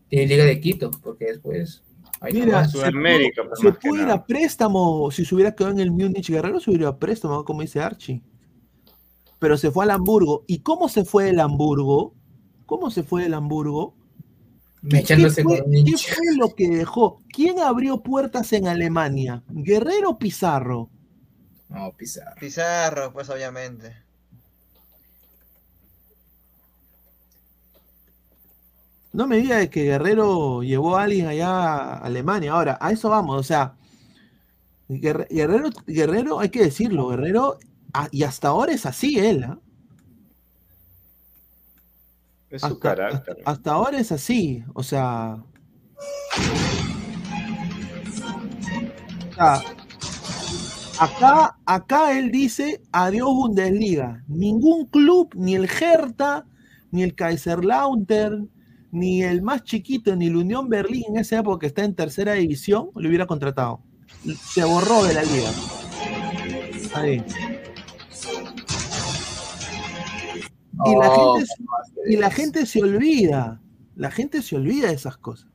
y 0.10 0.28
Liga 0.28 0.46
de 0.46 0.60
Quito, 0.60 0.92
porque 1.04 1.26
después. 1.26 1.84
ahí 2.22 2.34
Mira, 2.34 2.66
se 2.68 2.78
pudo, 2.78 3.56
se 3.56 3.72
pudo 3.74 4.04
ir 4.04 4.10
a 4.10 4.26
préstamo. 4.26 5.10
Si 5.12 5.26
se 5.26 5.36
hubiera 5.36 5.54
quedado 5.54 5.74
en 5.74 5.80
el 5.80 5.92
Múnich 5.92 6.30
Guerrero, 6.30 6.60
se 6.60 6.70
hubiera 6.70 6.84
ido 6.84 6.90
a 6.92 7.00
préstamo, 7.00 7.44
como 7.44 7.62
dice 7.62 7.82
Archie. 7.82 8.22
Pero 9.40 9.58
se 9.58 9.72
fue 9.72 9.84
al 9.84 9.92
Hamburgo. 9.92 10.44
¿Y 10.48 10.60
cómo 10.60 10.88
se 10.88 11.04
fue 11.04 11.30
el 11.30 11.40
Hamburgo? 11.40 12.14
¿Cómo 12.66 12.90
se 12.92 13.04
fue 13.04 13.26
el 13.26 13.34
Hamburgo? 13.34 13.96
¿Qué, 14.88 15.04
fue, 15.18 15.36
con 15.44 15.62
un 15.66 15.84
qué 15.84 15.98
fue 15.98 16.36
lo 16.36 16.54
que 16.56 16.70
dejó? 16.70 17.22
¿Quién 17.32 17.60
abrió 17.60 18.02
puertas 18.04 18.54
en 18.54 18.68
Alemania? 18.68 19.44
¿Guerrero 19.50 20.12
o 20.12 20.20
Pizarro? 20.20 20.90
No, 21.70 21.92
Pizarro. 21.96 22.36
Pizarro, 22.40 23.14
pues 23.14 23.30
obviamente. 23.30 23.96
No 29.14 29.28
me 29.28 29.38
diga 29.38 29.58
de 29.58 29.70
que 29.70 29.84
Guerrero 29.84 30.62
llevó 30.62 30.98
a 30.98 31.04
alguien 31.04 31.28
allá 31.28 31.48
a 31.50 31.98
Alemania. 32.00 32.52
Ahora, 32.54 32.78
a 32.82 32.92
eso 32.92 33.10
vamos. 33.10 33.40
O 33.40 33.44
sea, 33.44 33.76
Guerre- 34.90 35.28
Guerrero, 35.30 35.70
Guerrero, 35.88 36.40
hay 36.40 36.50
que 36.50 36.64
decirlo, 36.64 37.08
Guerrero, 37.10 37.58
y 38.12 38.24
hasta 38.24 38.50
ahora 38.50 38.74
es 38.74 38.86
así 38.86 39.18
él. 39.20 39.44
¿ah? 39.46 39.60
Es 42.56 42.62
su 42.62 42.68
hasta, 42.68 42.80
carácter. 42.80 43.38
hasta- 43.40 43.52
hasta 43.52 43.72
ahora 43.72 44.00
es 44.00 44.12
así, 44.12 44.64
o 44.74 44.82
sea. 44.84 45.38
acá, 51.00 51.58
acá 51.66 52.18
él 52.18 52.32
dice 52.32 52.82
adiós 52.92 53.28
Bundesliga. 53.34 54.24
Ningún 54.28 54.86
club, 54.86 55.34
ni 55.36 55.56
el 55.56 55.66
Hertha, 55.66 56.46
ni 56.92 57.04
el 57.04 57.16
Kaiserslautern, 57.16 58.50
ni 58.92 59.24
el 59.24 59.42
más 59.42 59.64
chiquito, 59.64 60.16
ni 60.16 60.28
el 60.28 60.36
Unión 60.38 60.70
Berlín 60.70 61.04
en 61.10 61.18
esa 61.18 61.40
época 61.40 61.60
que 61.62 61.68
está 61.68 61.84
en 61.84 61.96
tercera 61.96 62.34
división, 62.34 62.90
lo 62.96 63.10
hubiera 63.10 63.26
contratado. 63.28 63.82
Se 64.42 64.64
borró 64.64 65.04
de 65.04 65.14
la 65.14 65.24
liga. 65.24 65.50
Ahí. 66.94 67.24
Y 70.86 70.96
la, 70.96 71.10
gente, 71.10 71.46
se- 71.46 72.12
y 72.14 72.18
la 72.18 72.30
gente 72.32 72.66
se 72.66 72.82
olvida. 72.84 73.62
La 73.96 74.12
gente 74.12 74.42
se 74.42 74.56
olvida 74.56 74.90
de 74.90 74.94
esas 74.96 75.18
cosas. 75.18 75.50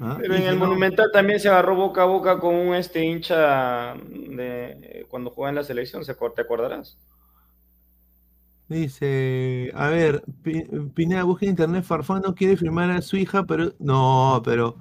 ¿ah? 0.00 0.16
Pero 0.18 0.34
en 0.34 0.44
el 0.44 0.58
no, 0.58 0.66
Monumental 0.66 1.10
también 1.12 1.38
se 1.40 1.48
agarró 1.48 1.74
boca 1.76 2.02
a 2.02 2.06
boca 2.06 2.38
con 2.40 2.54
un 2.54 2.74
este 2.74 3.04
hincha 3.04 3.94
de 3.94 5.06
cuando 5.10 5.30
jugaba 5.30 5.50
en 5.50 5.56
la 5.56 5.64
selección, 5.64 6.04
¿se 6.04 6.16
acuer- 6.16 6.34
¿te 6.34 6.40
acordarás? 6.42 6.96
Dice, 8.68 9.72
a 9.74 9.88
ver, 9.88 10.22
Pi- 10.44 10.64
Pineda 10.94 11.24
busca 11.24 11.44
en 11.44 11.50
internet, 11.50 11.82
Farfán 11.84 12.22
no 12.22 12.34
quiere 12.36 12.56
firmar 12.56 12.88
a 12.92 13.02
su 13.02 13.16
hija, 13.16 13.44
pero 13.44 13.72
no, 13.80 14.40
pero, 14.44 14.76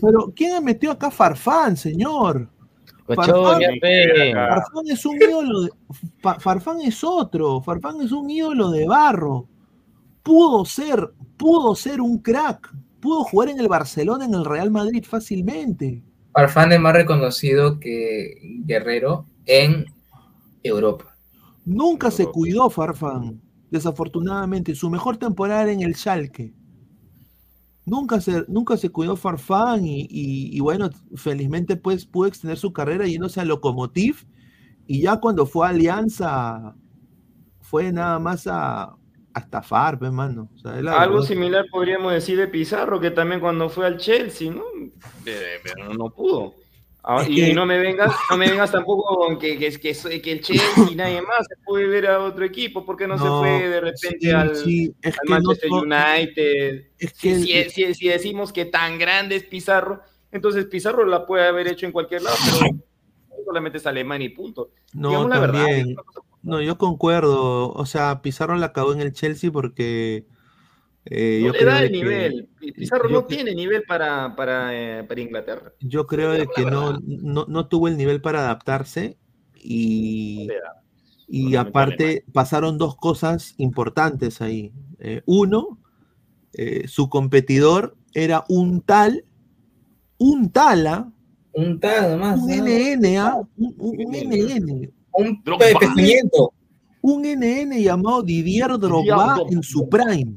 pero 0.00 0.32
¿quién 0.36 0.54
ha 0.54 0.60
metido 0.60 0.92
acá 0.92 1.10
Farfán, 1.10 1.76
señor? 1.76 2.48
Cochón, 3.06 3.60
Farfán, 4.32 4.86
es 4.90 5.04
un 5.06 5.16
ídolo, 5.16 5.60
de- 5.62 5.70
Fa- 6.20 6.38
Farfán 6.40 6.80
es 6.82 7.02
otro, 7.04 7.60
Farfán 7.60 8.00
es 8.00 8.12
un 8.12 8.30
ídolo 8.30 8.70
de 8.70 8.86
barro. 8.86 9.46
Pudo 10.22 10.64
ser, 10.64 11.12
pudo 11.36 11.74
ser 11.74 12.00
un 12.00 12.18
crack, 12.18 12.72
pudo 13.00 13.24
jugar 13.24 13.48
en 13.48 13.58
el 13.60 13.68
Barcelona, 13.68 14.24
en 14.24 14.34
el 14.34 14.44
Real 14.44 14.70
Madrid 14.70 15.04
fácilmente. 15.06 16.02
Farfán 16.32 16.72
es 16.72 16.80
más 16.80 16.92
reconocido 16.94 17.78
que 17.80 18.38
Guerrero 18.64 19.26
en 19.46 19.84
Europa. 20.62 21.16
Nunca 21.64 22.10
se 22.10 22.26
cuidó 22.26 22.70
Farfán, 22.70 23.40
desafortunadamente. 23.70 24.74
Su 24.74 24.88
mejor 24.90 25.16
temporada 25.16 25.62
era 25.62 25.72
en 25.72 25.82
el 25.82 25.94
Schalke. 25.96 26.54
Nunca 27.84 28.20
se, 28.20 28.44
nunca 28.48 28.76
se 28.76 28.90
cuidó 28.90 29.16
Farfán 29.16 29.84
y, 29.86 30.02
y- 30.02 30.56
y 30.56 30.60
bueno, 30.60 30.88
felizmente 31.16 31.76
pues 31.76 32.06
pudo 32.06 32.28
extender 32.28 32.56
su 32.58 32.72
carrera 32.72 33.06
yéndose 33.06 33.40
a 33.40 33.44
Lokomotiv 33.44 34.24
y 34.86 35.02
ya 35.02 35.18
cuando 35.18 35.46
fue 35.46 35.66
a 35.66 35.70
Alianza 35.70 36.76
fue 37.60 37.92
nada 37.92 38.18
más 38.20 38.46
a, 38.46 38.84
a 39.34 39.40
estafar, 39.40 39.98
pues, 39.98 40.12
mano. 40.12 40.50
O 40.54 40.58
sea, 40.58 40.76
es 40.78 40.84
la 40.84 41.00
Algo 41.00 41.22
verdad. 41.22 41.26
similar 41.26 41.64
podríamos 41.70 42.12
decir 42.12 42.36
de 42.38 42.48
Pizarro, 42.48 43.00
que 43.00 43.10
también 43.10 43.40
cuando 43.40 43.68
fue 43.68 43.86
al 43.86 43.96
Chelsea, 43.98 44.50
¿no? 44.52 44.62
Eh, 45.26 45.58
Pero 45.64 45.94
no 45.94 46.10
pudo. 46.10 46.54
Ah, 47.04 47.24
y 47.28 47.34
que- 47.34 47.52
no 47.54 47.66
me 47.66 47.78
vengas, 47.78 48.14
no 48.30 48.36
me 48.36 48.48
vengas 48.48 48.70
tampoco 48.70 49.16
con 49.16 49.38
que, 49.38 49.58
que, 49.58 49.70
que, 49.80 50.22
que 50.22 50.32
el 50.32 50.40
Chelsea 50.40 50.88
y 50.90 50.94
nadie 50.94 51.20
más 51.20 51.46
se 51.48 51.56
puede 51.64 51.86
ver 51.88 52.06
a 52.06 52.20
otro 52.22 52.44
equipo, 52.44 52.84
¿por 52.86 52.96
qué 52.96 53.08
no, 53.08 53.16
No, 53.16 53.24
se 53.24 53.28
fue 53.40 53.68
de 53.68 53.80
repente 53.80 54.18
sí, 54.20 54.30
al, 54.30 54.54
sí, 54.56 54.94
al 55.02 55.12
no 55.24 55.30
Manchester 55.30 55.68
to- 55.68 55.80
United? 55.80 56.84
es 56.98 57.10
Si- 57.10 57.18
que 57.28 57.34
si, 57.40 57.52
el- 57.52 57.70
si- 57.70 57.94
si 57.94 58.08
decimos 58.08 58.52
que 58.52 58.66
tan 58.66 58.98
grande 59.00 59.34
es 59.34 59.42
Pizarro, 59.42 60.02
entonces 60.30 60.66
Pizarro 60.66 61.04
la 61.04 61.26
puede 61.26 61.46
haber 61.48 61.66
hecho 61.66 61.86
en 61.86 61.92
cualquier 61.92 62.22
lado, 62.22 62.36
pero 62.44 62.70
solamente 63.44 63.78
es 63.78 63.86
Alemania 63.86 64.26
y 64.26 64.30
punto. 64.30 64.70
No, 64.94 65.08
Digamos 65.08 65.28
la 65.30 65.40
verdad. 65.40 65.66
No, 66.44 66.60
yo 66.60 66.78
concuerdo. 66.78 67.72
O 67.72 67.86
sea, 67.86 68.22
Pizarro 68.22 68.54
la 68.56 68.66
acabó 68.66 68.92
en 68.92 69.00
el 69.00 69.12
Chelsea 69.12 69.50
porque 69.50 70.24
eh, 71.04 71.40
no 71.40 71.46
yo 71.46 71.52
le 71.52 71.58
creo 71.58 71.70
da 71.70 71.80
el 71.82 71.90
que- 71.90 71.96
nivel. 71.96 72.48
Pizarro 72.76 73.08
no 73.08 73.24
tiene 73.24 73.54
nivel 73.54 73.82
para, 73.88 74.34
para, 74.36 74.70
eh, 75.00 75.04
para 75.04 75.20
Inglaterra. 75.20 75.72
Yo 75.80 76.06
creo 76.06 76.30
de 76.32 76.46
que 76.54 76.64
no, 76.64 76.98
no, 77.04 77.44
no 77.48 77.66
tuvo 77.66 77.88
el 77.88 77.96
nivel 77.96 78.20
para 78.20 78.40
adaptarse 78.40 79.16
y, 79.64 80.48
y 81.28 81.56
aparte 81.56 82.24
pasaron 82.32 82.78
dos 82.78 82.94
cosas 82.96 83.54
importantes 83.58 84.40
ahí. 84.40 84.72
Eh, 85.00 85.22
uno, 85.26 85.78
eh, 86.54 86.86
su 86.86 87.08
competidor 87.08 87.96
era 88.14 88.44
un 88.48 88.80
tal, 88.82 89.24
un 90.18 90.50
tala, 90.50 91.10
Un 91.52 91.80
tal 91.80 92.12
nomás. 92.12 92.38
un 92.40 92.46
¿no? 92.48 92.64
NN, 92.64 93.16
¿ah? 93.18 93.36
un, 93.56 93.74
un- 93.78 94.06
un 94.06 94.14
NN, 94.14 94.92
Un 95.12 95.42
pequeñito. 95.42 96.52
un 97.00 97.22
NN 97.24 97.82
llamado 97.82 98.22
Didier 98.22 98.78
Drogba. 98.78 99.40
en 99.50 99.62
su 99.64 99.88
prime. 99.88 100.36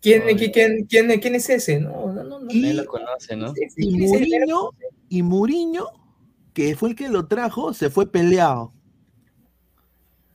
¿Quién, 0.00 0.22
quién, 0.36 0.50
quién, 0.52 0.86
quién, 0.86 1.20
quién 1.20 1.34
es 1.34 1.50
ese? 1.50 1.78
No, 1.80 2.12
no, 2.12 2.24
no. 2.24 2.40
no. 2.40 2.50
Y- 2.50 2.60
Nadie 2.62 2.74
lo 2.74 2.84
conoce, 2.86 3.36
¿no? 3.36 3.52
Y 3.76 4.06
Muriño, 4.06 4.70
y 5.08 5.22
Muriño, 5.22 5.86
que 6.54 6.74
fue 6.74 6.90
el 6.90 6.94
que 6.96 7.08
lo 7.08 7.26
trajo, 7.26 7.74
se 7.74 7.90
fue 7.90 8.10
peleado. 8.10 8.72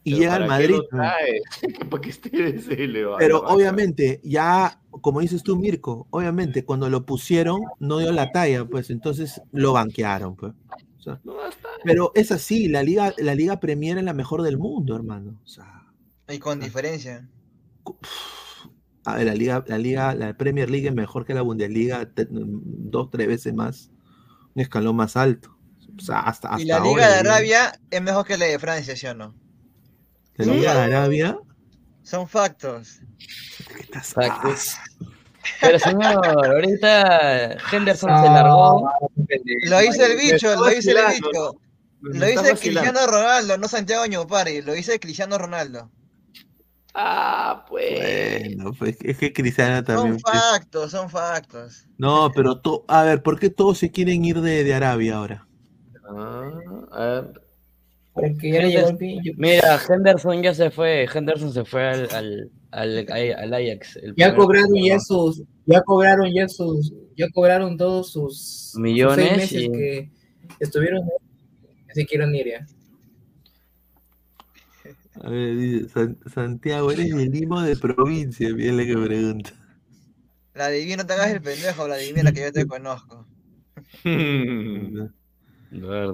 Y 0.04 0.12
Pero 0.12 0.20
llega 0.22 0.36
al 0.36 0.46
¿para 0.48 0.58
qué 0.60 0.64
Madrid. 0.68 0.76
lo 0.78 0.88
trae? 0.88 1.42
Para 1.90 2.02
que 2.02 2.10
esté 2.12 2.30
de 2.30 2.50
ese 2.50 2.84
elevado. 2.84 3.18
Pero 3.18 3.40
obviamente, 3.40 4.22
ya, 4.24 4.80
como 5.02 5.20
dices 5.22 5.42
tú, 5.42 5.56
Mirko, 5.58 6.06
obviamente 6.12 6.64
cuando 6.64 6.88
lo 6.92 7.08
pusieron 7.08 7.62
no 7.80 7.98
dio 7.98 8.12
la 8.12 8.32
talla, 8.32 8.66
pues 8.66 8.92
entonces 8.92 9.42
lo 9.52 9.74
banquearon. 9.74 10.36
Pues. 10.36 10.54
O 11.00 11.02
sea, 11.02 11.20
pero 11.84 12.12
es 12.14 12.32
así, 12.32 12.68
la 12.68 12.84
liga, 12.84 13.16
la 13.18 13.34
liga 13.34 13.60
Premier 13.60 13.98
es 13.98 14.04
la 14.04 14.14
mejor 14.14 14.44
del 14.44 14.60
mundo, 14.60 14.96
hermano. 14.96 15.40
O 15.44 15.48
sea, 15.48 15.88
Y 16.30 16.38
con 16.38 16.60
diferencia. 16.60 17.28
A 19.06 19.16
ver, 19.16 19.26
la 19.28 19.36
liga, 19.36 19.64
la 19.68 19.78
liga, 19.78 20.16
la 20.16 20.34
Premier 20.36 20.70
League 20.70 20.88
es 20.88 20.94
mejor 20.96 21.26
que 21.26 21.34
la 21.34 21.42
Bundesliga, 21.42 22.06
te- 22.10 22.28
dos, 22.30 23.10
tres 23.12 23.28
veces 23.28 23.54
más, 23.54 23.92
un 24.56 24.62
escalón 24.62 24.96
más 24.96 25.16
alto. 25.16 25.56
O 25.98 26.02
sea, 26.02 26.20
hasta, 26.20 26.50
hasta 26.50 26.62
Y 26.62 26.66
la 26.66 26.78
ahora, 26.78 26.90
Liga 26.90 27.08
de 27.18 27.24
¿no? 27.24 27.30
Arabia 27.30 27.80
es 27.90 28.02
mejor 28.02 28.26
que 28.26 28.38
la 28.38 28.46
de 28.46 28.60
Francia, 28.60 28.96
¿sí 28.96 29.08
o 29.08 29.14
no? 29.14 29.36
La 30.36 30.46
Liga 30.54 30.74
de 30.74 30.82
Arabia. 30.82 31.38
Son 32.04 32.28
factos. 32.28 33.00
Factos. 34.04 34.76
Pero 35.62 35.80
señor, 35.80 36.26
ahorita 36.26 37.58
Henderson 37.72 38.10
se 38.10 38.28
Ah, 38.28 38.34
largó. 38.34 38.90
Lo 39.70 39.80
dice 39.80 40.06
el 40.06 40.18
bicho, 40.18 40.56
lo 40.56 40.66
dice 40.66 40.92
el 40.92 40.98
bicho. 41.14 41.60
Lo 42.02 42.20
vacilando. 42.20 42.60
Cristiano 42.60 43.08
Ronaldo, 43.08 43.58
no 43.58 43.68
Santiago 43.68 44.06
Ñopari, 44.06 44.62
lo 44.62 44.74
dice 44.74 45.00
Cristiano 45.00 45.38
Ronaldo. 45.38 45.92
Ah, 46.98 47.66
pues. 47.68 48.46
Bueno, 48.56 48.72
pues 48.80 48.96
es 49.04 49.18
que 49.18 49.34
Cristiano 49.34 49.76
Son 49.76 49.84
también. 49.86 50.18
pues. 50.24 50.34
factos, 50.34 50.92
son 50.92 51.10
factos. 51.10 51.86
No, 51.98 52.32
pero 52.34 52.60
to- 52.62 52.86
a 52.88 53.04
ver, 53.04 53.22
¿por 53.22 53.38
qué 53.38 53.50
todos 53.50 53.78
se 53.80 53.92
quieren 53.92 54.24
ir 54.24 54.40
de, 54.40 54.64
de 54.64 54.74
Arabia 54.74 55.18
ahora? 55.18 55.48
Porque 58.14 58.50
ya 58.52 58.62
le 58.62 58.70
llegó 58.72 58.90
el 58.90 58.98
pillo. 58.98 59.34
Mira, 59.38 59.78
Henderson 59.90 60.42
ya 60.42 60.54
se 60.54 60.72
fue. 60.72 61.06
Henderson 61.14 61.52
se 61.52 61.66
fue 61.66 61.86
al, 61.86 62.08
al, 62.14 62.52
al, 62.72 63.34
al 63.34 63.54
Ajax. 63.54 63.98
el 63.98 64.16
Ya 64.16 64.34
cobraron 64.34 64.74
ya 64.82 64.98
sus, 65.00 65.44
ya 65.66 65.82
cobraron 65.82 66.32
ya 66.34 66.48
sus, 66.48 66.94
ya 67.18 67.28
cobraron 67.34 67.78
todos 67.78 68.12
sus 68.14 68.72
sus 68.72 68.80
Millones 68.80 69.16
seis 69.28 69.38
meses 69.38 69.62
y- 69.64 69.72
que 69.72 70.10
estuvieron, 70.62 71.02
se 71.94 72.06
quieren 72.06 72.34
ir 72.36 72.48
ya. 72.48 72.66
A 75.26 75.30
ver, 75.30 75.58
dice, 75.58 75.90
San- 75.90 76.18
Santiago, 76.34 76.90
eres 76.92 77.14
de 77.14 77.26
Lima 77.26 77.58
o 77.58 77.62
de 77.62 77.76
provincia, 77.76 78.54
bien 78.54 78.78
la 78.78 78.86
que 78.86 78.96
pregunta. 78.98 79.52
Vladimir, 80.56 80.98
no 80.98 81.06
te 81.06 81.14
hagas 81.14 81.30
el 81.30 81.42
pendejo, 81.42 81.86
Vladimir, 81.86 82.34
que 82.34 82.42
yo 82.42 82.52
te 82.52 82.66
conozco. 82.66 83.28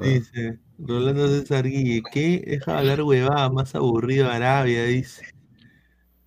Dice, 0.02 0.60
Rolando 0.80 1.28
César 1.28 1.66
Guille, 1.66 2.02
¿qué? 2.12 2.44
Deja 2.46 2.74
de 2.74 2.78
hablar 2.80 3.02
huevada, 3.04 3.50
más 3.50 3.76
aburrido 3.76 4.30
Arabia, 4.30 4.84
dice. 4.86 5.24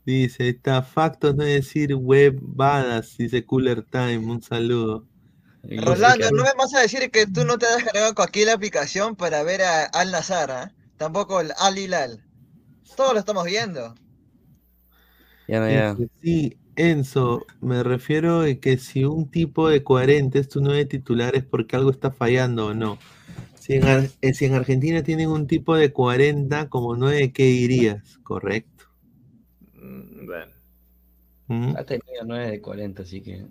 Dice, 0.06 0.48
está 0.50 0.82
factos, 0.82 1.34
no 1.34 1.44
decir 1.44 1.94
huevadas, 1.94 3.16
dice 3.18 3.44
Cooler 3.44 3.82
Time, 3.84 4.18
un 4.18 4.42
saludo. 4.42 5.06
Rolando, 5.76 6.26
no 6.32 6.42
me 6.42 6.52
vas 6.58 6.74
a 6.74 6.80
decir 6.80 7.10
que 7.12 7.26
tú 7.28 7.44
no 7.44 7.58
te 7.58 7.66
has 7.66 7.76
descargado 7.76 8.14
cualquier 8.14 8.50
aplicación 8.50 9.14
para 9.16 9.42
ver 9.44 9.62
a 9.62 9.84
Al 9.84 10.10
Nazar, 10.10 10.50
¿ah? 10.50 10.72
Tampoco 10.96 11.40
el 11.40 11.52
Al 11.58 11.78
Hilal. 11.78 12.24
Todos 12.96 13.12
lo 13.14 13.18
estamos 13.18 13.44
viendo. 13.44 13.94
Ya 15.48 15.60
no, 15.60 15.70
ya. 15.70 15.96
Sí, 16.22 16.56
Enzo, 16.76 17.46
me 17.60 17.82
refiero 17.82 18.40
a 18.40 18.54
que 18.54 18.78
si 18.78 19.04
un 19.04 19.30
tipo 19.30 19.68
de 19.68 19.82
40 19.82 20.38
es 20.38 20.48
tu 20.48 20.60
nueve 20.60 20.84
titular 20.86 21.36
es 21.36 21.44
porque 21.44 21.76
algo 21.76 21.90
está 21.90 22.10
fallando 22.10 22.68
o 22.68 22.74
no. 22.74 22.98
Si 23.58 23.74
en, 23.74 24.10
eh, 24.20 24.34
si 24.34 24.44
en 24.44 24.54
Argentina 24.54 25.02
tienen 25.02 25.30
un 25.30 25.46
tipo 25.46 25.74
de 25.76 25.92
40 25.92 26.68
como 26.68 26.96
9, 26.96 27.32
¿qué 27.32 27.44
dirías? 27.44 28.18
Correcto. 28.22 28.84
Bueno. 29.74 30.52
¿Mm? 31.46 31.76
Ha 31.76 31.84
tenido 31.84 32.24
9 32.26 32.50
de 32.50 32.60
40, 32.60 33.02
así 33.02 33.20
que. 33.22 33.46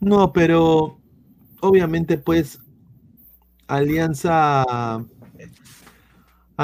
No, 0.00 0.32
pero 0.32 0.98
obviamente 1.60 2.16
pues 2.16 2.58
Alianza 3.66 5.04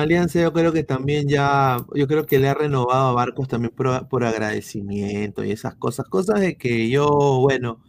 Alianza 0.00 0.42
yo 0.42 0.52
creo 0.52 0.72
que 0.74 0.84
también 0.84 1.26
ya, 1.26 1.78
yo 1.94 2.06
creo 2.06 2.26
que 2.26 2.38
le 2.38 2.48
ha 2.48 2.54
renovado 2.54 3.08
a 3.08 3.12
Barcos 3.12 3.48
también 3.48 3.72
por, 3.74 4.08
por 4.08 4.24
agradecimiento 4.24 5.42
y 5.42 5.52
esas 5.52 5.74
cosas, 5.74 6.06
cosas 6.06 6.40
de 6.40 6.58
que 6.58 6.90
yo, 6.90 7.08
bueno, 7.40 7.80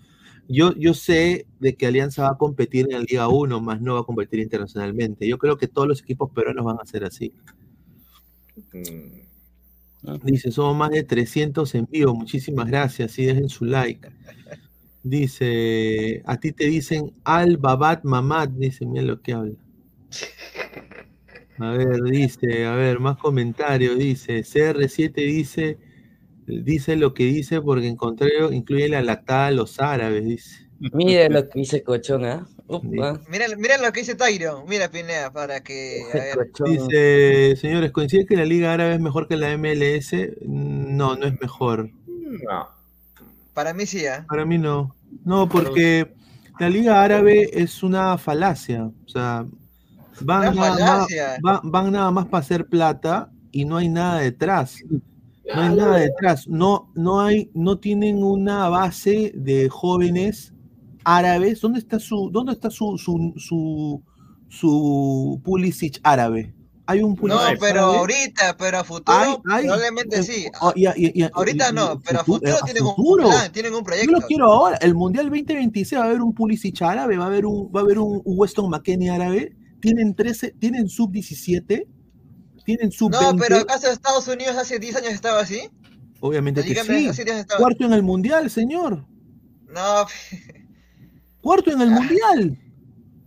yo, 0.47 0.73
yo 0.75 0.93
sé 0.93 1.47
de 1.59 1.75
que 1.75 1.85
Alianza 1.85 2.23
va 2.23 2.29
a 2.29 2.37
competir 2.37 2.85
en 2.85 2.99
la 2.99 3.05
Liga 3.05 3.27
1, 3.27 3.59
más 3.59 3.81
no 3.81 3.95
va 3.95 3.99
a 3.99 4.03
competir 4.03 4.39
internacionalmente. 4.39 5.27
Yo 5.27 5.37
creo 5.37 5.57
que 5.57 5.67
todos 5.67 5.85
los 5.85 6.01
equipos 6.01 6.31
peruanos 6.31 6.63
van 6.63 6.77
a 6.81 6.85
ser 6.85 7.03
así. 7.03 7.33
Dice, 10.23 10.51
somos 10.51 10.77
más 10.77 10.91
de 10.91 11.03
300 11.03 11.75
en 11.75 11.87
vivo, 11.91 12.15
muchísimas 12.15 12.67
gracias, 12.67 13.19
y 13.19 13.25
dejen 13.25 13.49
su 13.49 13.65
like. 13.65 14.09
Dice, 15.03 16.21
a 16.25 16.37
ti 16.37 16.53
te 16.53 16.65
dicen 16.65 17.11
Al 17.25 17.57
Babat 17.57 18.05
Mamad, 18.05 18.47
dice, 18.47 18.85
mira 18.85 19.03
lo 19.03 19.21
que 19.21 19.33
habla. 19.33 19.55
A 21.59 21.71
ver, 21.71 22.01
dice, 22.03 22.65
a 22.65 22.75
ver, 22.75 22.99
más 22.99 23.17
comentarios, 23.17 23.97
dice, 23.97 24.43
CR7 24.43 25.13
dice, 25.13 25.77
Dice 26.47 26.95
lo 26.95 27.13
que 27.13 27.25
dice 27.25 27.61
porque 27.61 27.87
en 27.87 27.97
contrario 27.97 28.53
incluye 28.53 28.87
la 28.87 29.01
lactada 29.01 29.47
a 29.47 29.51
los 29.51 29.81
árabes, 29.81 30.23
dice. 30.23 30.69
Mire 30.93 31.29
lo 31.29 31.49
que 31.49 31.59
dice 31.59 31.83
Cochón, 31.83 32.23
¿ah? 32.23 32.47
Upa. 32.67 33.19
Mira, 33.27 33.47
mira 33.57 33.77
lo 33.77 33.91
que 33.91 33.99
dice 33.99 34.15
Tyron. 34.15 34.63
Mira, 34.67 34.89
Pinea, 34.89 35.31
para 35.31 35.61
que. 35.61 36.03
A 36.09 36.15
ver. 36.15 36.51
Dice, 36.65 37.55
señores, 37.57 37.91
¿coincide 37.91 38.25
que 38.25 38.37
la 38.37 38.45
Liga 38.45 38.71
Árabe 38.71 38.93
es 38.93 39.01
mejor 39.01 39.27
que 39.27 39.35
la 39.35 39.57
MLS? 39.57 40.13
No, 40.45 41.17
no 41.17 41.25
es 41.25 41.41
mejor. 41.41 41.89
No. 42.15 42.69
Para 43.53 43.73
mí 43.73 43.85
sí, 43.85 44.05
¿ah? 44.05 44.25
Para 44.29 44.45
mí 44.45 44.57
no. 44.57 44.95
No, 45.25 45.49
porque 45.49 46.13
la 46.59 46.69
Liga 46.69 47.03
Árabe 47.03 47.49
es 47.51 47.83
una 47.83 48.17
falacia. 48.17 48.85
O 48.85 49.09
sea, 49.09 49.45
van, 50.21 50.41
nada, 50.41 50.53
más, 50.55 50.79
falacia. 50.79 51.37
va- 51.45 51.61
van 51.63 51.91
nada 51.91 52.11
más 52.11 52.25
para 52.27 52.41
hacer 52.41 52.67
plata 52.67 53.31
y 53.51 53.65
no 53.65 53.77
hay 53.77 53.89
nada 53.89 54.19
detrás. 54.19 54.77
No 55.55 55.61
hay 55.61 55.75
nada 55.75 55.97
detrás. 55.97 56.47
No, 56.47 56.91
no 56.95 57.21
hay, 57.21 57.49
no 57.53 57.77
tienen 57.79 58.23
una 58.23 58.67
base 58.69 59.31
de 59.35 59.69
jóvenes 59.69 60.53
árabes. 61.05 61.61
¿Dónde 61.61 61.79
está 61.79 61.99
su, 61.99 62.29
dónde 62.31 62.51
está 62.53 62.69
su, 62.69 62.97
su, 62.97 63.33
su, 63.37 64.01
su 64.49 65.41
Pulisic 65.43 65.99
árabe? 66.03 66.53
Hay 66.89 67.01
un 67.01 67.11
No, 67.11 67.15
Pulisic 67.17 67.59
pero 67.59 67.79
árabe? 67.85 67.97
ahorita, 67.97 68.55
pero 68.57 68.79
a 68.79 68.83
futuro, 68.85 69.17
Hay- 69.17 69.35
hay. 69.51 69.63
probablemente 69.65 70.23
sí. 70.23 70.45
Oh, 70.61 70.71
y 70.73 70.85
a- 70.85 70.93
y- 70.95 71.11
y 71.19 71.23
a- 71.23 71.31
Ahorita 71.33 71.71
no, 71.73 71.99
pero 71.99 72.21
a 72.21 72.23
futu- 72.23 72.25
futuro 72.25 72.47
eh, 72.47 72.55
a 72.61 72.65
tienen 72.65 72.83
un 72.85 72.95
plan, 73.29 73.51
tienen 73.51 73.73
un 73.73 73.79
Yo 73.79 73.83
proyecto. 73.83 74.11
lo 74.11 74.21
quiero 74.21 74.45
ahora. 74.53 74.77
El 74.77 74.95
Mundial 74.95 75.25
2026 75.29 75.99
va 75.99 76.05
a 76.05 76.07
haber 76.07 76.21
un 76.21 76.33
Pulisic 76.33 76.81
árabe, 76.81 77.17
va 77.17 77.25
a 77.25 77.27
haber 77.27 77.45
un, 77.45 77.69
va 77.75 77.81
a 77.81 77.83
haber 77.83 77.99
un, 77.99 78.21
un 78.23 78.37
Weston 78.39 78.69
McKennie 78.69 79.09
árabe. 79.09 79.53
Tienen 79.81 80.15
13, 80.15 80.51
tienen 80.59 80.89
sub 80.89 81.11
17, 81.11 81.87
tienen 82.65 82.91
sub 82.91 83.11
No, 83.11 83.19
20. 83.33 83.43
pero 83.43 83.57
¿acaso 83.61 83.89
Estados 83.91 84.27
Unidos 84.27 84.55
hace 84.57 84.79
10 84.79 84.95
años 84.97 85.13
estaba 85.13 85.39
así? 85.41 85.69
Obviamente 86.19 86.63
que 86.63 86.73
sí. 86.73 87.07
hace 87.07 87.23
10 87.23 87.37
estaba. 87.37 87.59
Cuarto 87.59 87.85
en 87.85 87.93
el 87.93 88.03
Mundial, 88.03 88.49
señor. 88.49 89.05
No, 89.69 90.05
Cuarto 91.41 91.69
Ah. 91.71 91.73
en 91.73 91.81
el 91.81 91.91
Mundial. 91.91 92.57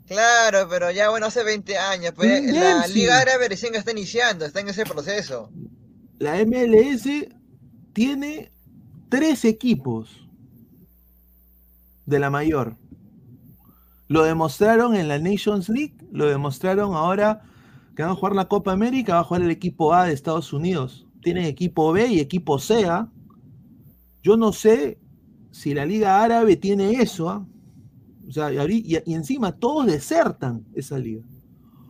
claro, 0.07 0.67
pero 0.69 0.91
ya 0.91 1.09
bueno, 1.11 1.27
hace 1.27 1.45
20 1.45 1.79
años. 1.79 2.13
Pues, 2.17 2.29
Bien, 2.43 2.55
la 2.55 2.83
sí. 2.83 2.95
Liga 2.95 3.19
Árabe 3.21 3.49
recién 3.49 3.75
está 3.77 3.93
iniciando, 3.93 4.45
está 4.45 4.61
en 4.61 4.69
ese 4.69 4.85
proceso. 4.85 5.51
La 6.19 6.37
MLS 6.45 7.29
tiene 7.93 8.51
tres 9.09 9.45
equipos 9.45 10.29
de 12.07 12.19
la 12.19 12.29
mayor. 12.31 12.77
Lo 14.11 14.25
demostraron 14.25 14.97
en 14.97 15.07
la 15.07 15.21
Nations 15.21 15.69
League, 15.69 15.95
lo 16.11 16.27
demostraron 16.27 16.97
ahora 16.97 17.43
que 17.95 18.03
van 18.03 18.11
a 18.11 18.17
jugar 18.17 18.35
la 18.35 18.49
Copa 18.49 18.73
América, 18.73 19.15
va 19.15 19.21
a 19.21 19.25
jugar 19.25 19.43
el 19.43 19.53
equipo 19.53 19.95
A 19.95 20.05
de 20.05 20.13
Estados 20.13 20.53
Unidos. 20.53 21.07
Tienen 21.23 21.45
equipo 21.45 21.93
B 21.93 22.09
y 22.09 22.19
equipo 22.19 22.59
C. 22.59 22.87
¿ah? 22.87 23.09
Yo 24.21 24.37
no 24.37 24.53
sé 24.53 24.99
si 25.53 25.75
la 25.75 25.87
Liga 25.87 26.25
Árabe 26.25 26.57
tiene 26.57 27.01
eso. 27.01 27.31
¿ah? 27.31 27.47
O 28.29 28.33
sea, 28.33 28.51
y, 28.51 28.97
encima 29.07 29.53
todos 29.53 29.87
desertan 29.87 30.67
esa 30.75 30.99
liga. 30.99 31.23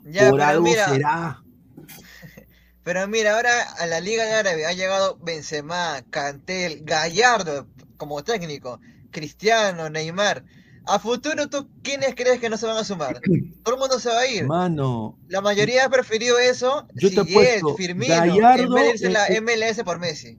Ya, 0.05 0.29
Por 0.29 0.43
algo 0.43 0.65
mira, 0.65 0.91
será. 0.91 1.43
pero 2.85 3.09
mira, 3.09 3.35
ahora 3.35 3.63
a 3.79 3.87
la 3.87 3.99
Liga 4.03 4.39
Árabe 4.39 4.67
ha 4.67 4.75
llegado 4.75 5.19
Benzema, 5.23 6.03
Cantel, 6.11 6.85
Gallardo 6.85 7.67
como 7.97 8.23
técnico, 8.23 8.79
Cristiano, 9.11 9.89
Neymar. 9.89 10.45
A 10.87 10.99
futuro, 10.99 11.49
¿tú 11.49 11.69
quiénes 11.83 12.15
crees 12.15 12.41
que 12.41 12.49
no 12.49 12.57
se 12.57 12.67
van 12.67 12.77
a 12.79 12.85
sumar? 12.85 13.21
Todo 13.65 13.75
el 13.75 13.81
mundo 13.81 14.01
se 14.01 14.09
va 14.09 14.21
a 14.21 14.27
ir. 14.27 14.45
Mano, 14.47 15.19
La 15.29 15.41
mayoría 15.41 15.85
ha 15.85 15.89
preferido 15.89 16.39
eso, 16.39 16.87
Yo 16.95 17.11
te 17.11 17.21
apuesto, 17.21 17.77
Firmino, 17.77 18.15
en 18.15 18.21
Gallardo, 18.39 18.75
vez 18.75 18.85
de 18.85 18.91
irse 18.91 19.07
eh, 19.07 19.11
la 19.11 19.41
MLS 19.41 19.83
por 19.85 19.99
Messi. 19.99 20.39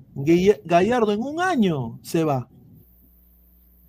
Gallardo 0.65 1.11
en 1.13 1.21
un 1.21 1.39
año 1.39 1.99
se 2.03 2.23
va. 2.23 2.47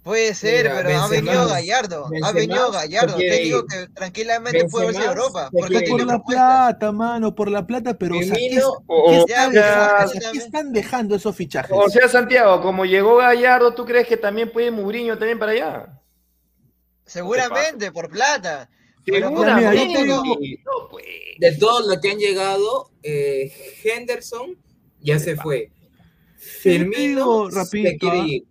Puede 0.05 0.35
ser, 0.35 0.65
Mira, 0.65 0.77
pero 0.77 0.89
ha 0.89 0.93
Benzema- 1.09 1.11
venido 1.11 1.49
Gallardo, 1.49 2.07
ha 2.07 2.11
Benzema 2.11 2.33
venido 2.33 2.73
Gallardo. 2.73 3.17
Te 3.17 3.31
digo 3.39 3.59
ir. 3.61 3.65
que 3.67 3.89
tranquilamente 3.95 4.65
puede 4.67 4.87
verse 4.87 4.99
a 4.99 5.03
Benzema 5.13 5.23
Europa, 5.23 5.49
porque 5.53 5.81
por 5.89 6.05
la 6.07 6.19
plata, 6.23 6.93
mano, 6.93 7.35
por 7.37 7.49
la 7.51 7.65
plata, 7.67 7.95
pero 7.95 8.19
o 8.19 8.23
sea, 8.23 8.35
¿qué, 8.35 8.61
o- 8.89 9.13
están, 9.13 9.53
ya- 9.53 9.61
dejando, 9.63 10.05
o 10.05 10.09
sea, 10.09 10.33
¿qué 10.33 10.39
están 10.39 10.73
dejando 10.73 11.15
esos 11.15 11.37
fichajes? 11.37 11.71
O 11.73 11.89
sea, 11.89 12.09
Santiago, 12.09 12.61
como 12.63 12.85
llegó 12.85 13.17
Gallardo, 13.17 13.75
¿tú 13.75 13.85
crees 13.85 14.09
que 14.09 14.17
también 14.17 14.51
puede 14.53 14.73
Mourinho 14.73 15.17
también 15.19 15.39
para 15.39 15.53
allá? 15.53 16.02
Seguramente, 17.13 17.93
por 17.93 18.09
plata. 18.09 18.69
Pero 19.05 19.29
tengo- 19.31 20.37
De 21.39 21.53
todos 21.59 21.87
los 21.87 21.99
que 22.01 22.11
han 22.11 22.19
llegado, 22.19 22.91
eh, 23.03 23.53
Henderson 23.85 24.57
ya 25.01 25.19
se 25.19 25.37
fue. 25.37 25.71
Firmino 26.37 26.99
digo 26.99 27.51
se 27.51 27.57
rapidito, 27.57 27.99
quiere 27.99 28.21
¿ah? 28.21 28.27
ir. 28.27 28.45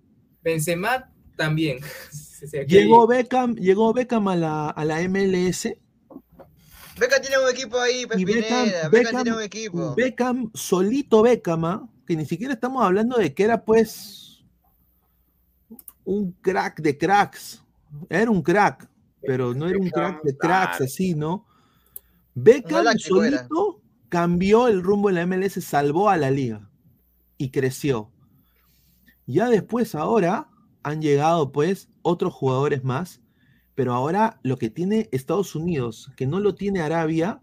Benzema 0.43 1.09
también. 1.37 1.79
se- 2.11 2.47
se 2.47 2.65
Llegó. 2.65 3.07
Beckham, 3.07 3.55
llegó 3.55 3.93
Beckham 3.93 4.27
a 4.27 4.35
la, 4.35 4.69
a 4.69 4.85
la 4.85 5.01
MLS 5.07 5.77
Beca 6.97 7.19
tiene 7.21 7.39
un 7.39 7.49
equipo 7.49 7.79
ahí, 7.79 8.05
pues 8.05 8.19
y 8.19 8.25
Beckham, 8.25 8.63
Pineda, 8.65 8.89
Beca 8.89 8.89
Beckham, 8.89 9.23
tiene 9.23 9.37
un 9.37 9.43
equipo. 9.43 9.95
Beckham, 9.95 10.51
solito 10.53 11.21
Beckham, 11.23 11.65
¿ah? 11.65 11.89
que 12.05 12.15
ni 12.15 12.25
siquiera 12.25 12.53
estamos 12.53 12.83
hablando 12.83 13.17
de 13.17 13.33
que 13.33 13.43
era 13.43 13.63
pues 13.63 14.43
un 16.03 16.31
crack 16.41 16.81
de 16.81 16.97
cracks. 16.97 17.60
Era 18.09 18.31
un 18.31 18.41
crack, 18.41 18.89
pero 19.21 19.53
no 19.53 19.67
era 19.67 19.77
un 19.77 19.89
crack 19.89 20.23
de 20.23 20.37
cracks 20.37 20.81
así, 20.81 21.13
¿no? 21.13 21.45
Beckham 22.33 22.87
era. 22.87 22.97
solito 22.97 23.81
cambió 24.09 24.67
el 24.67 24.83
rumbo 24.83 25.09
de 25.09 25.15
la 25.15 25.25
MLS, 25.25 25.63
salvó 25.63 26.09
a 26.09 26.17
la 26.17 26.31
liga 26.31 26.69
y 27.37 27.49
creció. 27.49 28.11
Ya 29.25 29.49
después, 29.49 29.95
ahora 29.95 30.49
han 30.83 31.01
llegado 31.01 31.51
pues 31.51 31.89
otros 32.01 32.33
jugadores 32.33 32.83
más, 32.83 33.21
pero 33.75 33.93
ahora 33.93 34.39
lo 34.43 34.57
que 34.57 34.69
tiene 34.69 35.09
Estados 35.11 35.55
Unidos, 35.55 36.11
que 36.15 36.27
no 36.27 36.39
lo 36.39 36.55
tiene 36.55 36.81
Arabia, 36.81 37.41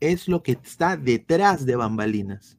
es 0.00 0.28
lo 0.28 0.42
que 0.42 0.52
está 0.52 0.96
detrás 0.96 1.64
de 1.64 1.76
bambalinas. 1.76 2.58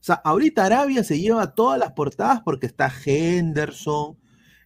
O 0.00 0.04
sea, 0.06 0.16
ahorita 0.16 0.64
Arabia 0.64 1.02
se 1.02 1.18
lleva 1.18 1.54
todas 1.54 1.78
las 1.78 1.92
portadas 1.92 2.40
porque 2.44 2.66
está 2.66 2.92
Henderson, 3.04 4.16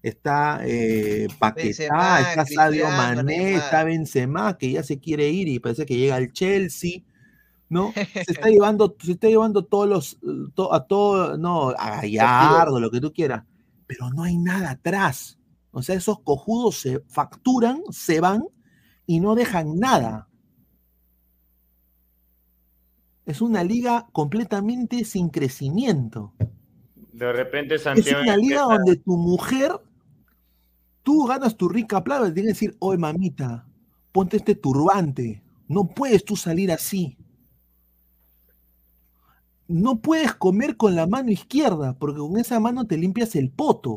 está 0.02 0.60
eh, 0.64 1.28
Paquetá, 1.38 1.64
Benzema, 1.66 2.20
está 2.20 2.46
Sadio 2.46 2.86
Mané, 2.88 3.22
Neymar. 3.22 3.62
está 3.64 3.84
Benzema, 3.84 4.56
que 4.58 4.72
ya 4.72 4.82
se 4.82 4.98
quiere 4.98 5.28
ir 5.30 5.48
y 5.48 5.58
parece 5.58 5.84
que 5.86 5.96
llega 5.96 6.16
al 6.16 6.32
Chelsea, 6.32 7.02
¿no? 7.68 7.92
Se 8.26 8.32
está 8.32 8.48
llevando, 8.48 8.96
se 9.00 9.12
está 9.12 9.28
llevando 9.28 9.64
todos 9.64 9.88
los, 9.88 10.18
to- 10.54 10.72
a 10.74 10.86
todo, 10.86 11.36
no, 11.38 11.70
a 11.70 12.00
Gallardo, 12.02 12.80
lo 12.80 12.90
que 12.90 13.00
tú 13.00 13.12
quieras, 13.12 13.44
pero 13.86 14.10
no 14.10 14.22
hay 14.24 14.36
nada 14.38 14.70
atrás. 14.70 15.38
O 15.72 15.82
sea, 15.82 15.94
esos 15.94 16.20
cojudos 16.20 16.80
se 16.80 17.00
facturan, 17.08 17.80
se 17.90 18.20
van 18.20 18.42
y 19.06 19.20
no 19.20 19.34
dejan 19.36 19.78
nada. 19.78 20.26
Es 23.26 23.40
una 23.40 23.62
liga 23.62 24.08
completamente 24.12 25.04
sin 25.04 25.28
crecimiento. 25.28 26.32
De 27.12 27.32
repente 27.32 27.76
Es 27.76 27.82
Santiago 27.82 28.22
una 28.22 28.36
liga 28.36 28.62
empieza- 28.62 28.74
donde 28.78 28.96
tu 28.96 29.16
mujer, 29.16 29.72
tú 31.10 31.26
ganas 31.26 31.56
tu 31.56 31.68
rica 31.68 32.02
plata, 32.04 32.26
te 32.26 32.32
tiene 32.32 32.48
que 32.48 32.54
decir, 32.54 32.76
oye 32.80 32.98
mamita, 32.98 33.66
ponte 34.12 34.36
este 34.38 34.54
turbante. 34.54 35.42
No 35.68 35.88
puedes 35.88 36.24
tú 36.24 36.36
salir 36.36 36.72
así. 36.72 37.16
No 39.68 40.02
puedes 40.02 40.34
comer 40.34 40.76
con 40.76 40.94
la 40.94 41.06
mano 41.06 41.30
izquierda, 41.30 41.98
porque 41.98 42.18
con 42.18 42.36
esa 42.38 42.60
mano 42.60 42.86
te 42.86 42.98
limpias 42.98 43.34
el 43.36 43.48
poto. 43.50 43.96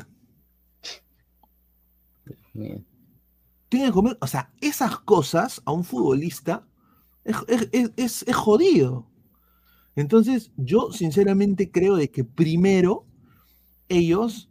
Tienes 3.70 3.90
que 3.90 3.94
comer, 3.94 4.18
o 4.22 4.28
sea, 4.28 4.52
esas 4.62 5.00
cosas 5.00 5.62
a 5.66 5.72
un 5.72 5.84
futbolista 5.84 6.68
es, 7.26 7.38
es- 7.48 7.70
es- 7.72 7.92
es- 7.98 8.24
es 8.28 8.36
jodido. 8.36 9.08
Entonces, 9.96 10.52
yo 10.58 10.92
sinceramente 10.94 11.72
creo 11.72 11.96
de 11.98 12.12
que 12.12 12.24
primero 12.24 13.06
ellos, 13.90 14.50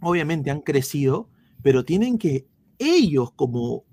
obviamente 0.00 0.50
han 0.50 0.62
crecido, 0.62 1.28
pero 1.62 1.84
tienen 1.84 2.18
que, 2.18 2.46
ellos 2.78 3.32
como 3.32 3.84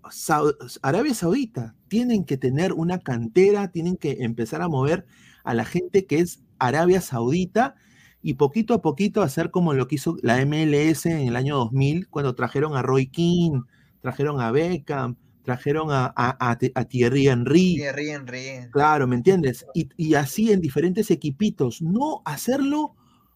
Arabia 0.82 1.14
Saudita, 1.14 1.76
tienen 1.88 2.24
que 2.26 2.38
tener 2.38 2.74
una 2.74 3.00
cantera, 3.00 3.72
tienen 3.72 3.98
que 3.98 4.18
empezar 4.22 4.61
a 4.61 4.68
mover 4.69 5.06
a 5.44 5.53
la 5.53 5.66
gente 5.66 6.06
que 6.06 6.19
es 6.19 6.44
Arabia 6.60 7.02
Saudita 7.02 7.76
y 8.22 8.35
poquito 8.35 8.74
a 8.74 8.82
poquito 8.82 9.22
hacer 9.22 9.52
como 9.52 9.74
lo 9.74 9.88
que 9.88 9.95
hizo 9.95 10.18
la 10.22 10.42
MLS 10.42 11.06
en 11.06 11.27
el 11.27 11.35
año 11.35 11.58
2000, 11.58 12.08
cuando 12.10 12.35
trajeron 12.35 12.76
a 12.76 12.82
Roy 12.82 13.08
King, 13.08 13.61
trajeron 14.02 14.42
a 14.42 14.52
Beckham, 14.52 15.18
trajeron 15.44 15.92
a, 15.92 16.06
a- 16.16 16.38
a- 16.52 16.58
a 16.76 16.85
Thierry 16.85 17.27
Henry. 17.27 17.76
Thierry 17.76 18.10
Henry. 18.10 18.69
Claro, 18.72 19.06
¿me 19.08 19.16
entiendes? 19.16 19.66
Y, 19.76 19.90
y 19.95 20.16
así 20.16 20.52
en 20.52 20.60
diferentes 20.61 21.11
equipitos. 21.11 21.82
No 21.82 22.22
hacerlo 22.26 22.95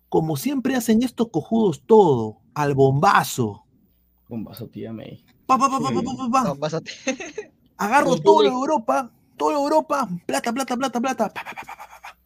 como 0.10 0.38
siempre 0.38 0.76
hacen 0.76 1.04
estos 1.04 1.30
cojudos 1.30 1.84
todo, 1.86 2.40
al 2.56 2.74
bombazo. 2.74 3.66
Bombazo, 4.30 4.68
tírame 4.68 5.04
ahí. 5.04 5.26
Pa, 5.48 5.58
pa, 5.58 5.68
pa, 5.70 5.80
pa, 5.80 5.90
pa, 5.92 6.02
pa, 6.04 6.56
pa, 6.56 6.70
pa. 6.70 6.80
Agarro 7.78 8.16
todo 8.22 8.44
lo 8.44 8.50
de 8.50 8.56
Europa, 8.56 9.12
todo 9.36 9.52
lo 9.52 9.58
de 9.58 9.64
Europa, 9.64 10.10
plata, 10.26 10.54
plata, 10.54 10.78
plata, 10.78 11.02
plata. 11.02 11.34
pa, 11.34 11.44
pa, 11.44 11.52
pa, 11.52 11.66
pa, 11.66 11.76
pa, 11.76 11.88
pa, 11.88 12.02
pa. 12.02 12.18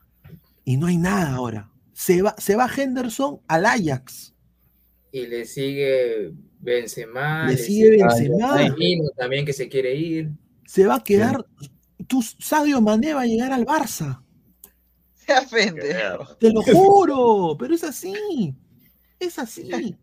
Y 0.66 0.76
no 0.76 0.88
hay 0.88 0.98
nada 0.98 1.34
ahora. 1.34 1.72
se 1.94 2.22
va, 2.22 2.36
se 2.38 2.56
va 2.56 2.70
Henderson 2.76 3.40
al 3.48 3.66
Ajax. 3.66 4.34
Y 5.14 5.28
le 5.28 5.46
sigue 5.46 6.34
Benzema. 6.60 7.48
Le 7.48 7.56
sigue 7.56 7.92
Benzema. 7.92 8.58
Firmino 8.58 9.10
también 9.16 9.46
que 9.46 9.54
se 9.54 9.70
quiere 9.70 9.96
ir. 9.96 10.32
Se 10.66 10.86
va 10.86 10.96
a 10.96 11.04
quedar. 11.04 11.46
Tu 12.08 12.22
Sadio 12.22 12.82
Mané 12.82 13.14
va 13.14 13.22
a 13.22 13.26
llegar 13.26 13.54
al 13.54 13.66
Barça. 13.66 14.22
Sea 15.14 15.46
pendejo. 15.50 16.36
Te 16.36 16.52
lo 16.52 16.62
juro, 16.64 17.56
pero 17.58 17.74
es 17.76 17.84
así. 17.84 18.54
Es 19.20 19.40
así. 19.40 19.96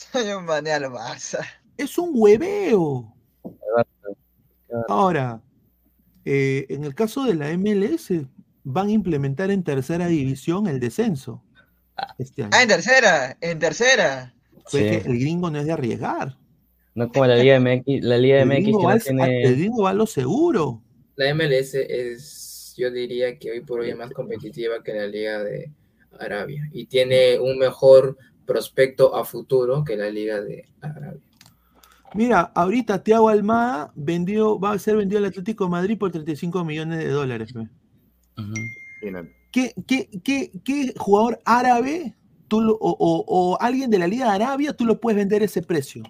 Soy 0.12 0.32
un 0.32 0.44
mané 0.44 0.72
al 0.72 0.84
Barça. 0.84 1.40
Es 1.76 1.98
un 1.98 2.10
hueveo. 2.14 3.14
Ahora, 4.88 5.40
eh, 6.24 6.66
en 6.68 6.84
el 6.84 6.94
caso 6.94 7.24
de 7.24 7.34
la 7.34 7.50
MLS, 7.56 8.26
van 8.64 8.88
a 8.88 8.92
implementar 8.92 9.50
en 9.50 9.62
tercera 9.64 10.06
división 10.06 10.66
el 10.66 10.80
descenso. 10.80 11.42
Este 12.18 12.42
año. 12.42 12.50
Ah, 12.54 12.62
en 12.62 12.68
tercera, 12.68 13.36
en 13.40 13.58
tercera. 13.58 14.34
Pues 14.70 14.70
Sí. 14.70 14.78
que 14.78 14.96
el 15.10 15.18
gringo 15.18 15.50
no 15.50 15.58
es 15.58 15.66
de 15.66 15.72
arriesgar. 15.72 16.36
No 16.94 17.10
como 17.10 17.26
la 17.26 17.36
Liga 17.36 17.56
MX, 17.60 18.02
la 18.04 18.18
Liga 18.18 18.42
El 18.42 18.48
MX 18.48 18.64
que 18.64 18.72
no 18.72 18.98
tiene. 19.24 19.42
el 19.42 19.56
gringo 19.56 19.82
va 19.82 19.90
a 19.90 19.94
lo 19.94 20.06
seguro. 20.06 20.82
La 21.16 21.34
MLS 21.34 21.74
es, 21.74 22.74
yo 22.76 22.90
diría 22.90 23.38
que 23.38 23.50
hoy 23.50 23.60
por 23.60 23.80
hoy 23.80 23.90
es 23.90 23.96
más 23.96 24.10
competitiva 24.10 24.82
que 24.82 24.94
la 24.94 25.06
Liga 25.06 25.42
de 25.42 25.70
Arabia 26.18 26.68
y 26.72 26.86
tiene 26.86 27.38
un 27.38 27.58
mejor 27.58 28.16
prospecto 28.46 29.14
a 29.16 29.24
futuro 29.24 29.84
que 29.84 29.96
la 29.96 30.10
Liga 30.10 30.40
de 30.40 30.68
Arabia. 30.80 31.20
Mira, 32.14 32.40
ahorita 32.54 33.02
Thiago 33.04 33.28
Almada 33.28 33.92
vendió, 33.94 34.58
va 34.58 34.72
a 34.72 34.78
ser 34.78 34.96
vendido 34.96 35.18
al 35.18 35.26
Atlético 35.26 35.64
de 35.64 35.70
Madrid 35.70 35.96
por 35.98 36.10
35 36.10 36.64
millones 36.64 36.98
de 36.98 37.08
dólares. 37.08 37.52
¿Qué, 39.52 39.72
qué, 39.86 40.08
qué, 40.24 40.50
qué 40.64 40.92
jugador 40.96 41.40
árabe 41.44 42.14
tú 42.48 42.60
lo- 42.60 42.74
o, 42.74 42.90
o- 42.98 43.24
o 43.26 43.58
alguien 43.60 43.90
de 43.90 43.98
la 43.98 44.06
Liga 44.08 44.26
de 44.26 44.32
Arabia 44.44 44.72
tú 44.72 44.84
lo 44.84 45.00
puedes 45.00 45.16
vender 45.16 45.42
a 45.42 45.44
ese 45.44 45.62
precio? 45.62 46.02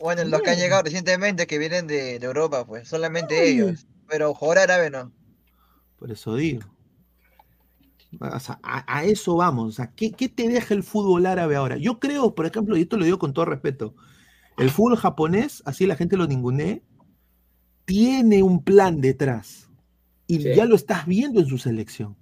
Bueno, 0.00 0.22
los 0.24 0.42
que 0.42 0.50
han 0.50 0.58
llegado 0.58 0.82
recientemente 0.82 1.46
que 1.48 1.58
vienen 1.58 1.88
de, 1.88 2.18
de 2.20 2.26
Europa, 2.26 2.64
pues, 2.64 2.88
solamente 2.88 3.48
ellos. 3.50 3.86
Pero 4.08 4.32
jugador 4.34 4.58
árabe 4.70 4.90
no. 4.90 5.12
Por 5.98 6.12
eso 6.12 6.36
digo. 6.36 6.62
O 8.20 8.40
sea, 8.40 8.58
a, 8.62 8.98
a 8.98 9.04
eso 9.04 9.36
vamos. 9.36 9.68
O 9.68 9.72
sea, 9.72 9.92
¿qué, 9.94 10.12
qué 10.12 10.28
te 10.28 10.48
deja 10.48 10.74
el 10.74 10.82
fútbol 10.82 11.26
árabe 11.26 11.56
ahora? 11.56 11.76
Yo 11.76 11.98
creo, 11.98 12.34
por 12.34 12.46
ejemplo, 12.46 12.76
y 12.76 12.82
esto 12.82 12.96
lo 12.96 13.04
digo 13.04 13.18
con 13.18 13.32
todo 13.34 13.44
respeto, 13.44 13.94
el 14.56 14.70
fútbol 14.70 14.96
japonés, 14.96 15.62
así 15.66 15.86
la 15.86 15.96
gente 15.96 16.16
lo 16.16 16.26
ningunee, 16.26 16.82
tiene 17.84 18.42
un 18.42 18.62
plan 18.64 19.00
detrás. 19.00 19.70
Y 20.26 20.42
Sí. 20.42 20.54
ya 20.54 20.66
lo 20.66 20.74
estás 20.74 21.06
viendo 21.06 21.40
en 21.40 21.46
su 21.46 21.58
selección. 21.58 22.16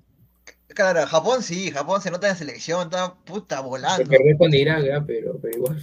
Claro, 0.68 1.06
Japón 1.06 1.42
sí, 1.42 1.70
Japón 1.70 2.02
se 2.02 2.10
nota 2.10 2.26
en 2.26 2.32
la 2.32 2.39
selección, 2.39 2.82
está 2.82 3.15
puta 3.15 3.60
volando. 3.60 4.05
Se 4.05 4.06
perdió 4.06 4.36
con 4.36 4.52
¿eh? 4.52 4.66
pero, 5.06 5.39
pero 5.40 5.56
igual. 5.56 5.82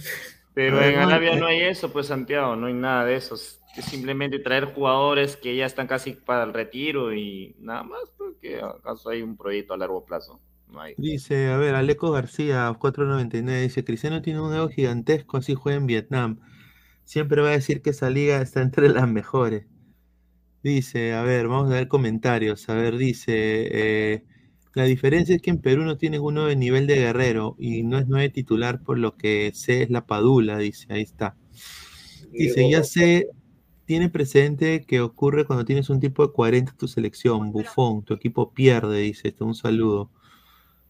Pero 0.54 0.80
en 0.82 0.98
Arabia 1.00 1.32
eh. 1.32 1.36
no 1.40 1.46
hay 1.46 1.62
eso, 1.62 1.92
pues 1.92 2.06
Santiago, 2.06 2.54
no 2.54 2.68
hay 2.68 2.74
nada 2.74 3.04
de 3.04 3.16
eso. 3.16 3.34
Es 3.76 3.86
simplemente 3.86 4.38
traer 4.38 4.66
jugadores 4.66 5.36
que 5.36 5.56
ya 5.56 5.66
están 5.66 5.86
casi 5.86 6.12
para 6.12 6.44
el 6.44 6.52
retiro 6.52 7.12
y 7.12 7.56
nada 7.58 7.82
más, 7.82 8.02
porque 8.16 8.60
acaso 8.60 9.10
hay 9.10 9.22
un 9.22 9.36
proyecto 9.36 9.74
a 9.74 9.76
largo 9.76 10.04
plazo. 10.04 10.40
No 10.68 10.80
hay. 10.80 10.94
Dice, 10.96 11.50
a 11.50 11.56
ver, 11.56 11.74
Aleco 11.74 12.10
García, 12.12 12.72
499, 12.78 13.62
dice, 13.62 13.84
Cristiano 13.84 14.22
tiene 14.22 14.40
un 14.40 14.54
ego 14.54 14.68
gigantesco, 14.68 15.38
así 15.38 15.54
juega 15.54 15.78
en 15.78 15.86
Vietnam. 15.86 16.40
Siempre 17.04 17.42
va 17.42 17.48
a 17.48 17.52
decir 17.52 17.82
que 17.82 17.90
esa 17.90 18.10
liga 18.10 18.40
está 18.40 18.62
entre 18.62 18.88
las 18.88 19.08
mejores. 19.08 19.66
Dice, 20.62 21.12
a 21.12 21.22
ver, 21.22 21.48
vamos 21.48 21.70
a 21.70 21.74
ver 21.74 21.88
comentarios. 21.88 22.68
A 22.68 22.74
ver, 22.74 22.96
dice, 22.96 23.32
eh, 23.34 24.24
la 24.72 24.84
diferencia 24.84 25.36
es 25.36 25.42
que 25.42 25.50
en 25.50 25.60
Perú 25.60 25.84
no 25.84 25.98
tienen 25.98 26.22
uno 26.22 26.46
de 26.46 26.56
nivel 26.56 26.86
de 26.86 26.96
guerrero 26.96 27.54
y 27.58 27.82
no 27.82 27.98
es 27.98 28.08
nueve 28.08 28.30
titular 28.30 28.82
por 28.82 28.98
lo 28.98 29.16
que 29.16 29.52
sé 29.54 29.82
es 29.82 29.90
la 29.90 30.06
Padula, 30.06 30.58
dice, 30.58 30.86
ahí 30.90 31.02
está. 31.02 31.36
Dice, 32.32 32.68
ya 32.68 32.82
sé, 32.82 33.28
tiene 33.84 34.08
precedente 34.08 34.84
que 34.84 35.00
ocurre 35.00 35.44
cuando 35.44 35.64
tienes 35.64 35.90
un 35.90 36.00
tipo 36.00 36.26
de 36.26 36.32
40 36.32 36.72
en 36.72 36.78
tu 36.78 36.88
selección, 36.88 37.52
bufón, 37.52 38.02
tu 38.02 38.14
equipo 38.14 38.52
pierde, 38.52 39.00
dice, 39.00 39.28
esto, 39.28 39.44
un 39.44 39.54
saludo. 39.54 40.10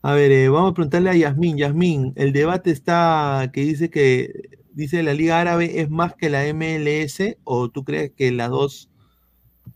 A 0.03 0.13
ver, 0.13 0.33
eh, 0.33 0.49
vamos 0.49 0.73
a 0.73 0.75
preguntarle 0.75 1.11
a 1.11 1.17
Yasmín. 1.17 1.57
Yasmín, 1.57 2.13
el 2.17 2.33
debate 2.33 2.71
está 2.71 3.51
que 3.53 3.63
dice 3.63 3.91
que 3.91 4.61
dice 4.75 5.03
la 5.03 5.15
Liga 5.15 5.41
Árabe 5.41 5.81
es 5.81 5.89
más 5.89 6.15
que 6.15 6.29
la 6.29 6.43
MLS 6.53 7.37
o 7.45 7.71
tú 7.71 7.85
crees 7.85 8.13
que 8.13 8.31
las 8.31 8.51
dos 8.51 8.91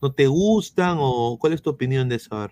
no 0.02 0.12
te 0.12 0.26
gustan 0.26 0.98
o 1.00 1.38
cuál 1.40 1.54
es 1.54 1.62
tu 1.62 1.70
opinión 1.70 2.08
de 2.08 2.16
eso? 2.16 2.34
A 2.34 2.40
ver. 2.40 2.50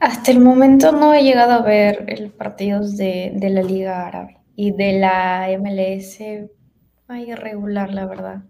Hasta 0.00 0.30
el 0.30 0.40
momento 0.40 0.92
no 0.92 1.14
he 1.14 1.22
llegado 1.22 1.52
a 1.52 1.62
ver 1.62 2.04
el 2.08 2.30
partidos 2.30 2.96
de, 2.96 3.32
de 3.34 3.50
la 3.50 3.62
Liga 3.62 4.06
Árabe 4.06 4.36
y 4.54 4.72
de 4.72 4.98
la 4.98 5.48
MLS. 5.58 6.18
Hay 7.08 7.30
irregular, 7.30 7.92
la 7.92 8.06
verdad. 8.06 8.42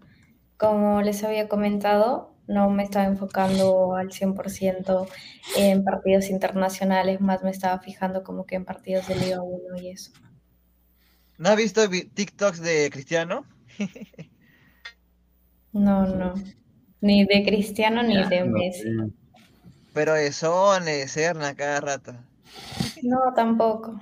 Como 0.59 1.01
les 1.01 1.23
había 1.23 1.47
comentado, 1.47 2.35
no 2.47 2.69
me 2.69 2.83
estaba 2.83 3.05
enfocando 3.05 3.95
al 3.95 4.09
100% 4.11 5.07
en 5.55 5.83
partidos 5.85 6.29
internacionales, 6.29 7.21
más 7.21 7.41
me 7.43 7.49
estaba 7.49 7.79
fijando 7.79 8.23
como 8.23 8.45
que 8.45 8.55
en 8.55 8.65
partidos 8.65 9.07
de 9.07 9.15
Liga 9.15 9.41
1 9.41 9.77
y 9.81 9.89
eso. 9.89 10.11
¿No 11.37 11.49
has 11.49 11.55
visto 11.55 11.87
vi- 11.87 12.03
TikToks 12.05 12.59
de 12.61 12.89
Cristiano? 12.91 13.45
No, 15.71 16.05
no. 16.07 16.33
Ni 17.01 17.25
de 17.25 17.45
Cristiano 17.45 18.01
ni 18.01 18.17
de 18.27 18.43
no, 18.43 18.57
Messi. 18.57 18.89
Pero 19.93 20.15
de 20.15 20.31
Son, 20.31 20.83
de 20.83 21.07
Serna 21.07 21.53
cada 21.55 21.79
rato. 21.79 22.13
No, 23.03 23.19
tampoco. 23.35 23.99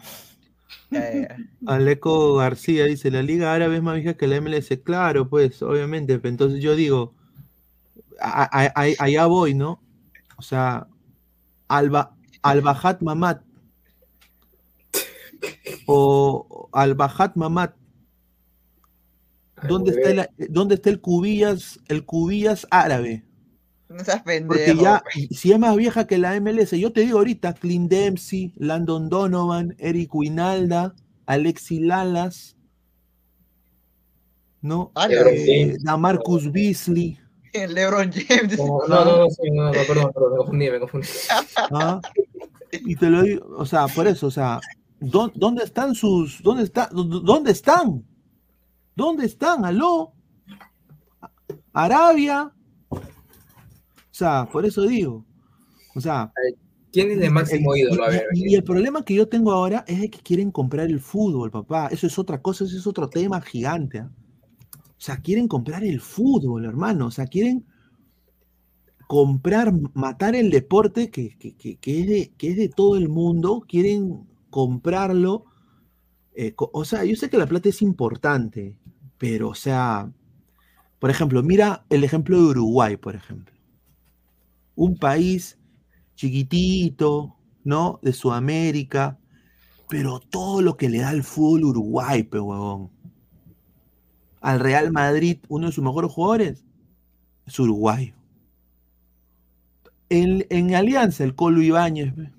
Aleco 1.65 2.35
García 2.35 2.85
dice, 2.85 3.11
la 3.11 3.21
Liga 3.21 3.53
Árabe 3.53 3.77
es 3.77 3.83
más 3.83 3.95
vieja 3.95 4.15
que 4.15 4.27
la 4.27 4.37
MLS. 4.37 4.81
Claro, 4.83 5.29
pues, 5.29 5.61
obviamente. 5.61 6.17
pero 6.19 6.29
Entonces 6.29 6.61
yo 6.61 6.75
digo, 6.75 7.13
a- 8.19 8.43
a- 8.51 8.71
a- 8.75 9.03
allá 9.03 9.25
voy, 9.25 9.53
¿no? 9.53 9.79
O 10.37 10.41
sea, 10.41 10.87
Alba, 11.69 12.15
Al-Bahat 12.43 13.01
Mamad 13.01 13.39
o 15.87 16.69
Al-Bahat 16.73 17.35
Mamad. 17.35 17.71
¿Dónde 19.61 19.91
está, 19.91 20.09
el, 20.11 20.29
¿Dónde 20.49 20.75
está 20.75 20.89
el 20.89 21.01
Cubillas, 21.01 21.79
el 21.87 22.05
Cubillas 22.05 22.67
árabe? 22.69 23.23
No 23.89 24.03
seas 24.03 24.21
Porque 24.23 24.39
pendejo. 24.39 24.81
ya, 24.81 25.01
pues. 25.13 25.39
si 25.39 25.51
es 25.53 25.59
más 25.59 25.75
vieja 25.77 26.05
que 26.07 26.17
la 26.17 26.39
MLS, 26.41 26.71
yo 26.77 26.91
te 26.91 27.01
digo 27.01 27.19
ahorita, 27.19 27.53
Clint 27.53 27.89
Dempsey, 27.89 28.53
Landon 28.57 29.07
Donovan, 29.09 29.75
Eric 29.79 30.13
Winalda, 30.13 30.93
Alexi 31.25 31.79
Lalas, 31.79 32.57
¿no? 34.61 34.91
Ah, 34.95 35.07
Eh, 35.09 35.45
James. 35.67 35.83
Damarcus 35.83 36.51
Beasley, 36.51 37.17
El 37.53 37.73
LeBron 37.75 38.11
James. 38.11 38.57
No, 38.57 38.65
no, 38.87 39.05
no, 39.05 39.17
no, 39.19 39.29
sí, 39.29 39.49
no, 39.51 39.65
no, 39.65 39.71
perdón, 39.71 40.11
perdón, 40.13 40.31
me 40.31 40.37
confundí, 40.37 40.69
me 40.69 40.79
confundí. 40.79 41.07
¿ah? 41.71 42.01
Y 42.71 42.95
te 42.97 43.09
lo 43.09 43.21
digo, 43.23 43.45
o 43.57 43.65
sea, 43.65 43.87
por 43.87 44.07
eso, 44.07 44.27
o 44.27 44.31
sea, 44.31 44.59
¿dó- 44.99 45.31
¿dónde 45.33 45.63
están 45.63 45.95
sus, 45.95 46.41
dónde 46.43 46.63
está, 46.63 46.89
dó- 46.89 47.03
dónde 47.21 47.51
están? 47.51 48.03
¿Dónde 48.95 49.25
están? 49.25 49.63
¿Aló? 49.63 50.13
Arabia. 51.71 52.51
O 54.17 54.19
sea, 54.19 54.49
por 54.51 54.65
eso 54.65 54.81
digo. 54.81 55.23
O 55.95 56.01
sea. 56.01 56.31
¿Quién 56.91 57.11
es 57.11 57.19
de 57.19 57.29
máximo 57.29 57.75
el- 57.75 57.81
ídolo? 57.81 58.03
A 58.05 58.07
y- 58.09 58.11
ver, 58.13 58.23
y, 58.33 58.51
y 58.51 58.55
el 58.55 58.63
problema 58.63 59.05
que 59.05 59.13
yo 59.13 59.27
tengo 59.29 59.51
ahora 59.51 59.85
es 59.87 60.01
de 60.01 60.09
que 60.09 60.17
quieren 60.21 60.49
comprar 60.49 60.87
el 60.87 60.99
fútbol, 60.99 61.51
papá. 61.51 61.89
Eso 61.91 62.07
es 62.07 62.17
otra 62.17 62.41
cosa, 62.41 62.63
eso 62.63 62.75
es 62.75 62.87
otro 62.87 63.07
tema 63.09 63.39
gigante. 63.41 63.99
¿ah? 63.99 64.09
O 64.73 64.95
sea, 64.97 65.17
quieren 65.17 65.47
comprar 65.47 65.83
el 65.83 66.01
fútbol, 66.01 66.65
hermano. 66.65 67.05
O 67.05 67.11
sea, 67.11 67.27
quieren 67.27 67.63
comprar, 69.07 69.71
matar 69.93 70.35
el 70.35 70.49
deporte 70.49 71.11
que, 71.11 71.37
que- 71.37 71.55
que- 71.55 71.77
que 71.77 71.99
es, 72.01 72.07
de, 72.07 72.31
que 72.37 72.49
es 72.49 72.57
de 72.57 72.69
todo 72.69 72.97
el 72.97 73.09
mundo. 73.09 73.63
Quieren 73.67 74.27
comprarlo. 74.49 75.45
eh, 76.35 76.53
co- 76.55 76.71
o 76.73 76.85
sea, 76.85 77.03
yo 77.05 77.15
sé 77.15 77.29
que 77.29 77.37
la 77.37 77.47
plata 77.47 77.69
es 77.69 77.81
importante, 77.83 78.77
pero, 79.17 79.49
o 79.49 79.55
sea, 79.55 80.11
por 80.99 81.09
ejemplo, 81.11 81.43
mira 81.43 81.85
el 81.89 82.03
ejemplo 82.03 82.37
de 82.37 82.45
Uruguay, 82.49 82.97
por 82.97 83.15
ejemplo. 83.15 83.56
Un 84.77 84.95
país 84.95 85.57
chiquitito, 86.15 87.35
¿no? 87.65 87.99
De 88.01 88.13
Sudamérica, 88.13 89.19
pero 89.89 90.19
todo 90.19 90.61
lo 90.61 90.77
que 90.77 90.87
le 90.87 90.99
da 90.99 91.09
al 91.09 91.23
fútbol 91.23 91.65
Uruguay, 91.65 92.23
pe 92.23 92.39
huevón. 92.39 92.89
Al 94.39 94.59
Real 94.59 94.91
Madrid, 94.91 95.39
uno 95.49 95.67
de 95.67 95.73
sus 95.73 95.83
mejores 95.83 96.11
jugadores 96.11 96.63
es 97.45 97.59
uruguayo. 97.59 98.13
En, 100.09 100.45
en 100.49 100.75
Alianza, 100.75 101.23
el 101.23 101.35
Colo 101.35 101.61
Ibáñez. 101.61 102.13
pe. 102.13 102.31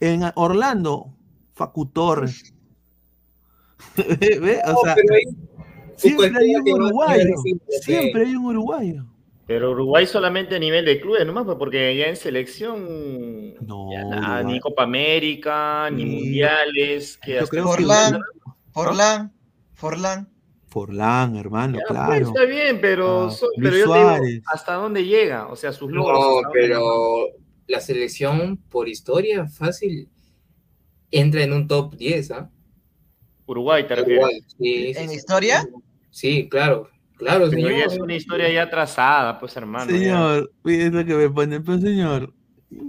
En 0.00 0.22
Orlando, 0.34 1.14
Facu 1.54 1.86
Torres. 1.86 2.52
¿Ve? 3.96 4.60
O 4.66 4.84
sea, 4.84 4.96
siempre 5.96 6.32
hay 6.36 6.56
un 6.56 6.68
uruguayo. 6.68 7.34
Siempre 7.82 8.26
hay 8.26 8.34
un 8.34 8.46
uruguayo. 8.46 9.11
Pero 9.46 9.72
Uruguay 9.72 10.06
solamente 10.06 10.54
a 10.56 10.58
nivel 10.58 10.84
de 10.84 11.00
clubes 11.00 11.26
nomás, 11.26 11.44
pues, 11.44 11.56
porque 11.58 11.96
ya 11.96 12.06
en 12.06 12.16
selección 12.16 13.54
ya 13.90 14.04
nada, 14.04 14.38
Uruguay. 14.40 14.44
ni 14.54 14.60
Copa 14.60 14.82
América, 14.84 15.90
ni 15.90 16.04
mundiales. 16.06 17.18
Que 17.18 17.34
Yo 17.40 17.46
creo 17.48 17.64
que 17.64 17.68
Forlán, 17.70 18.12
¿no? 18.12 18.56
Forlán, 18.70 19.32
Forlán. 19.74 20.28
Forlán, 20.68 21.36
hermano, 21.36 21.78
Ya, 21.78 21.84
claro. 21.84 22.08
pues, 22.08 22.28
está 22.28 22.44
bien, 22.44 22.80
pero, 22.80 23.26
Ah, 23.26 23.30
so- 23.30 23.48
pero 23.56 23.76
yo 23.76 23.92
te 23.92 23.98
digo, 23.98 24.10
Suárez. 24.10 24.42
¿hasta 24.46 24.74
dónde 24.74 25.04
llega? 25.04 25.48
O 25.48 25.56
sea, 25.56 25.72
sus 25.72 25.90
logros. 25.90 26.18
No, 26.18 26.48
pero 26.52 26.80
la 27.66 27.80
selección 27.80 28.56
por 28.70 28.88
historia 28.88 29.46
fácil 29.48 30.08
entra 31.10 31.42
en 31.42 31.52
un 31.52 31.66
top 31.68 31.94
10, 31.96 32.30
¿ah? 32.30 32.48
Uruguay, 33.44 33.86
te 33.86 33.96
refieres. 33.96 34.22
Uruguay, 34.24 34.40
sí, 34.58 34.92
¿En 34.96 35.08
sí. 35.10 35.16
historia? 35.16 35.68
Sí, 36.10 36.48
claro, 36.48 36.88
claro, 37.22 37.50
Pero 37.50 37.68
señor. 37.68 37.70
ya 37.72 37.84
es 37.86 37.98
una 37.98 38.14
historia 38.14 38.50
ya 38.52 38.70
trazada, 38.70 39.38
pues, 39.38 39.56
hermano. 39.56 39.90
ya. 39.90 39.98
Señor, 39.98 40.52
es 40.64 40.92
lo 40.92 41.04
que 41.04 41.14
me 41.14 41.30
pone, 41.30 41.60
pero 41.60 41.78
señor, 41.78 42.32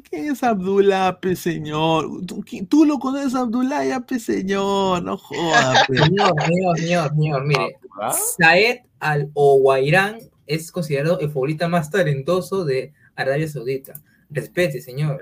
¿quién 0.10 0.32
es 0.32 0.44
Abdullah, 0.44 1.20
pe 1.20 1.36
señor? 1.36 2.08
¿Tú, 2.26 2.44
tú 2.70 2.86
lo 2.86 3.00
conoces 3.00 3.36
Abdullah 3.36 3.86
ya, 3.86 4.00
pe 4.02 4.20
señor, 4.20 5.04
no 5.04 5.18
jodas, 5.18 5.86
pe. 5.88 5.98
Señor, 5.98 6.34
señor, 6.46 6.78
señor, 6.78 7.10
señor, 7.10 7.46
mire, 7.46 7.78
¿Ah? 8.02 8.12
Saed 8.38 8.80
Al-Owairán 9.00 10.18
es 10.48 10.72
considerado 10.72 11.20
el 11.20 11.30
futbolista 11.30 11.68
más 11.68 11.90
talentoso 11.90 12.66
de 12.66 12.94
Arabia 13.16 13.48
Saudita. 13.48 13.94
Respete, 14.30 14.82
señor. 14.82 15.22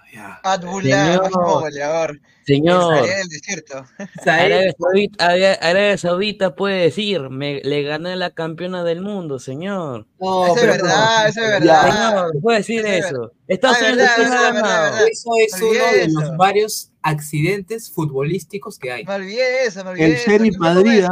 Goleador. 0.63 2.21
Señor. 2.47 2.95
Estaría 2.95 3.15
en 3.17 3.21
el 3.23 3.29
desierto. 3.29 3.85
Arabia 4.27 4.73
Saudita, 4.79 5.25
Arabia- 5.27 5.55
Arabia 5.61 5.99
Saudita 5.99 6.55
puede 6.55 6.83
decir, 6.83 7.29
me, 7.29 7.61
le 7.63 7.83
gané 7.83 8.17
la 8.17 8.31
campeona 8.31 8.85
del 8.85 9.03
mundo, 9.03 9.39
señor. 9.39 10.07
No, 10.19 10.47
Eso 10.47 10.57
es 10.57 10.67
verdad, 10.67 11.29
eso 11.29 11.41
es 11.43 11.47
Ya, 11.47 11.83
verdad. 11.83 11.93
Señor, 12.31 12.43
puede 12.43 12.59
decir 12.59 12.81
Eso 12.87 12.89
es 12.89 13.05
eso. 13.07 13.33
Estados 13.49 13.77
Ah, 13.81 13.87
Unidos 13.93 14.09
verdad. 14.19 15.09
Eso 15.09 15.31
es 15.45 15.63
uno 15.63 15.73
de 15.73 16.03
eso. 16.05 16.21
los 16.21 16.37
varios 16.39 16.91
accidentes 17.03 17.91
futbolísticos 17.91 18.79
que 18.79 18.93
hay. 18.93 19.05
Me 19.05 19.15
olvidé 19.15 19.67
eso, 19.67 19.85
me 19.85 19.91
olvidé 19.91 20.07
El. 20.07 20.17
Sheriff 20.17 20.53
¿qué 20.53 20.59
fue 20.59 20.67
con 20.69 20.75
Madrid. 20.85 21.05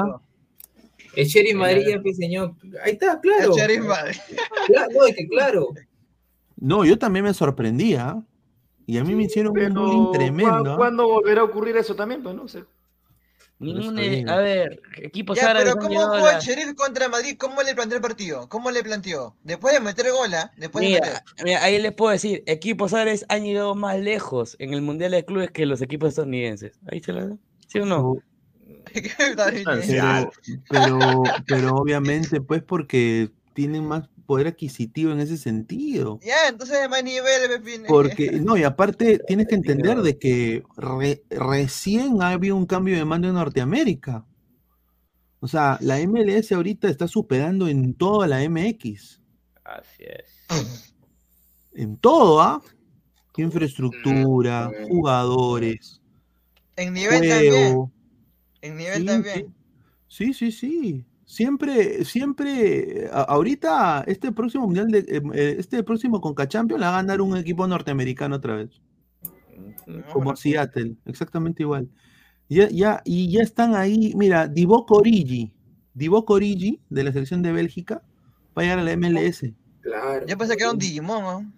El 1.17 1.27
Sheriff 1.27 1.55
Madrid, 1.55 1.97
pues, 2.03 2.17
señor. 2.17 2.55
Ahí 2.85 2.93
está, 2.93 3.21
claro. 3.21 3.53
El 3.53 3.59
Sheriff 3.61 3.85
Madrid. 3.85 4.17
Claro, 4.67 4.89
no, 4.95 5.07
es 5.07 5.17
que 5.17 5.29
claro. 5.29 5.69
No, 6.59 6.85
yo 6.87 6.99
también 6.99 7.25
me 7.27 7.35
sorprendía. 7.35 8.23
Y 8.87 8.99
a 8.99 9.05
mí 9.05 9.15
me 9.15 9.25
hicieron 9.25 9.53
un 9.59 9.75
bullying 9.75 10.05
¿cuá- 10.05 10.13
tremendo. 10.13 10.73
¿ah? 10.73 10.77
¿Cuándo 10.77 11.09
volverá 11.09 11.41
a 11.41 11.45
ocurrir 11.45 11.77
eso 11.77 11.95
también? 11.97 12.23
Pues 12.23 12.35
no 12.37 12.47
sé. 12.49 12.65
Ningún, 13.59 13.97
digo. 13.97 14.31
a 14.31 14.37
ver, 14.37 14.83
equipos 14.99 15.39
Ya, 15.39 15.49
árabes 15.51 15.73
pero 15.75 15.87
¿cómo 15.89 15.99
jugó 15.99 16.29
el 16.29 16.39
Sheriff 16.41 16.75
contra 16.75 17.09
Madrid? 17.09 17.37
¿Cómo 17.39 17.63
le 17.63 17.75
planteó 17.75 17.97
el 17.97 18.03
partido? 18.03 18.49
¿Cómo 18.51 18.71
le 18.71 18.83
planteó? 18.83 19.35
Después 19.45 19.73
de 19.73 19.81
meter 19.81 20.13
gola, 20.13 20.53
después 20.59 20.85
de 20.85 20.93
meter. 20.93 21.23
Mira, 21.43 21.63
ahí 21.65 21.81
les 21.81 21.93
puedo 21.95 22.13
decir, 22.13 22.43
equipos 22.47 22.93
árabes 22.93 23.25
han 23.31 23.45
llegado 23.45 23.75
más 23.75 23.99
lejos 23.99 24.57
en 24.59 24.75
el 24.75 24.83
Mundial 24.83 25.13
de 25.13 25.25
Clubes 25.25 25.51
que 25.53 25.65
los 25.65 25.81
equipos 25.81 26.11
estadounidenses. 26.11 26.79
Ahí 26.93 27.01
se 27.01 27.15
la 27.15 27.29
da. 27.29 27.37
¿Sí 27.67 27.79
o 27.79 27.87
no? 27.87 28.19
Pero, 28.93 30.31
pero, 30.69 31.23
pero 31.47 31.77
obviamente, 31.77 32.43
pues, 32.43 32.63
porque 32.63 33.31
tienen 33.55 33.87
más 33.87 34.07
poder 34.27 34.49
adquisitivo 34.49 35.13
en 35.13 35.21
ese 35.21 35.39
sentido. 35.39 36.19
Ya, 36.23 36.49
entonces 36.49 36.81
de 36.81 36.89
más 36.89 37.03
nivel, 37.03 37.49
Pepín. 37.49 37.85
Porque, 37.87 38.31
no, 38.45 38.57
y 38.57 38.65
aparte 38.65 39.19
tienes 39.27 39.47
que 39.49 39.55
entender 39.55 40.03
de 40.03 40.19
que 40.19 40.63
re- 40.77 41.23
recién 41.31 42.21
ha 42.21 42.31
habido 42.31 42.57
un 42.57 42.67
cambio 42.67 42.97
de 42.97 43.05
mando 43.05 43.29
en 43.29 43.35
Norteamérica. 43.35 44.27
O 45.41 45.49
sea, 45.49 45.79
la 45.81 46.01
MLS 46.01 46.53
ahorita 46.53 46.89
está 46.89 47.07
superando 47.09 47.69
en 47.69 47.95
toda 47.95 48.27
la 48.27 48.43
MX. 48.43 49.21
Así 49.65 50.03
es. 50.03 50.45
En 51.79 51.99
todo, 51.99 52.41
¿ah? 52.41 52.63
Infraestructura, 53.37 54.71
jugadores, 54.89 56.01
En 56.77 56.95
nivel 56.95 57.29
también. 57.29 57.93
En 58.63 58.77
nivel 58.79 59.01
Sí, 59.01 59.07
también. 59.07 59.55
Sí, 60.09 60.33
sí, 60.33 60.53
sí. 60.53 61.05
Siempre, 61.29 62.05
siempre, 62.05 63.09
a- 63.13 63.23
ahorita, 63.23 64.05
este 64.07 64.31
próximo 64.31 64.65
mundial 64.67 64.89
de, 64.93 65.01
eh, 65.01 65.23
eh, 65.35 65.57
este 65.59 65.83
próximo 65.83 66.21
Conca 66.21 66.47
Champions 66.47 66.81
la 66.81 66.91
va 66.91 66.99
a 67.01 67.03
ganar 67.03 67.21
un 67.21 67.37
equipo 67.37 67.67
norteamericano 67.67 68.37
otra 68.37 68.55
vez. 68.55 68.71
Como 70.13 70.37
Seattle, 70.37 70.95
exactamente 71.05 71.65
igual. 71.65 71.89
Ya, 72.49 72.69
ya, 72.69 73.03
y 73.05 73.29
ya 73.31 73.43
están 73.43 73.75
ahí, 73.75 74.13
mira, 74.15 74.47
Divock 74.47 74.91
Origi, 74.93 75.53
Divock 75.95 76.31
Origi 76.31 76.81
de 76.91 77.03
la 77.05 77.13
selección 77.13 77.43
de 77.43 77.51
Bélgica, 77.53 78.03
va 78.57 78.63
a 78.63 78.65
llegar 78.65 78.79
a 78.79 78.85
la 78.85 78.93
MLS. 78.93 79.53
Claro. 79.81 80.27
Yo 80.27 80.39
pensé 80.39 80.57
que 80.57 80.63
era 80.63 80.73
un 80.73 80.79
Digimon, 80.79 81.23
¿no? 81.23 81.53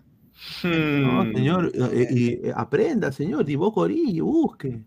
No, 0.65 1.25
Hmm. 1.25 1.33
señor, 1.35 1.73
eh, 1.75 2.07
y, 2.11 2.29
eh, 2.47 2.53
aprenda, 2.55 3.13
señor, 3.13 3.45
Divock 3.45 3.77
Origi, 3.77 4.21
busque. 4.21 4.81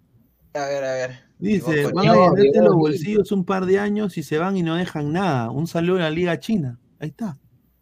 A 0.55 0.65
ver, 0.65 0.83
a 0.83 0.93
ver. 0.93 1.30
Dice, 1.41 1.87
van 1.91 2.07
a 2.07 2.13
llenarse 2.13 2.61
los 2.61 2.75
bolsillos 2.75 3.31
un 3.31 3.43
par 3.43 3.65
de 3.65 3.79
años 3.79 4.15
y 4.17 4.21
se 4.23 4.37
van 4.37 4.57
y 4.57 4.61
no 4.61 4.75
dejan 4.75 5.11
nada. 5.11 5.49
Un 5.49 5.65
saludo 5.65 5.97
a 5.97 6.01
la 6.01 6.11
Liga 6.11 6.39
China. 6.39 6.79
Ahí 6.99 7.09
está. 7.09 7.39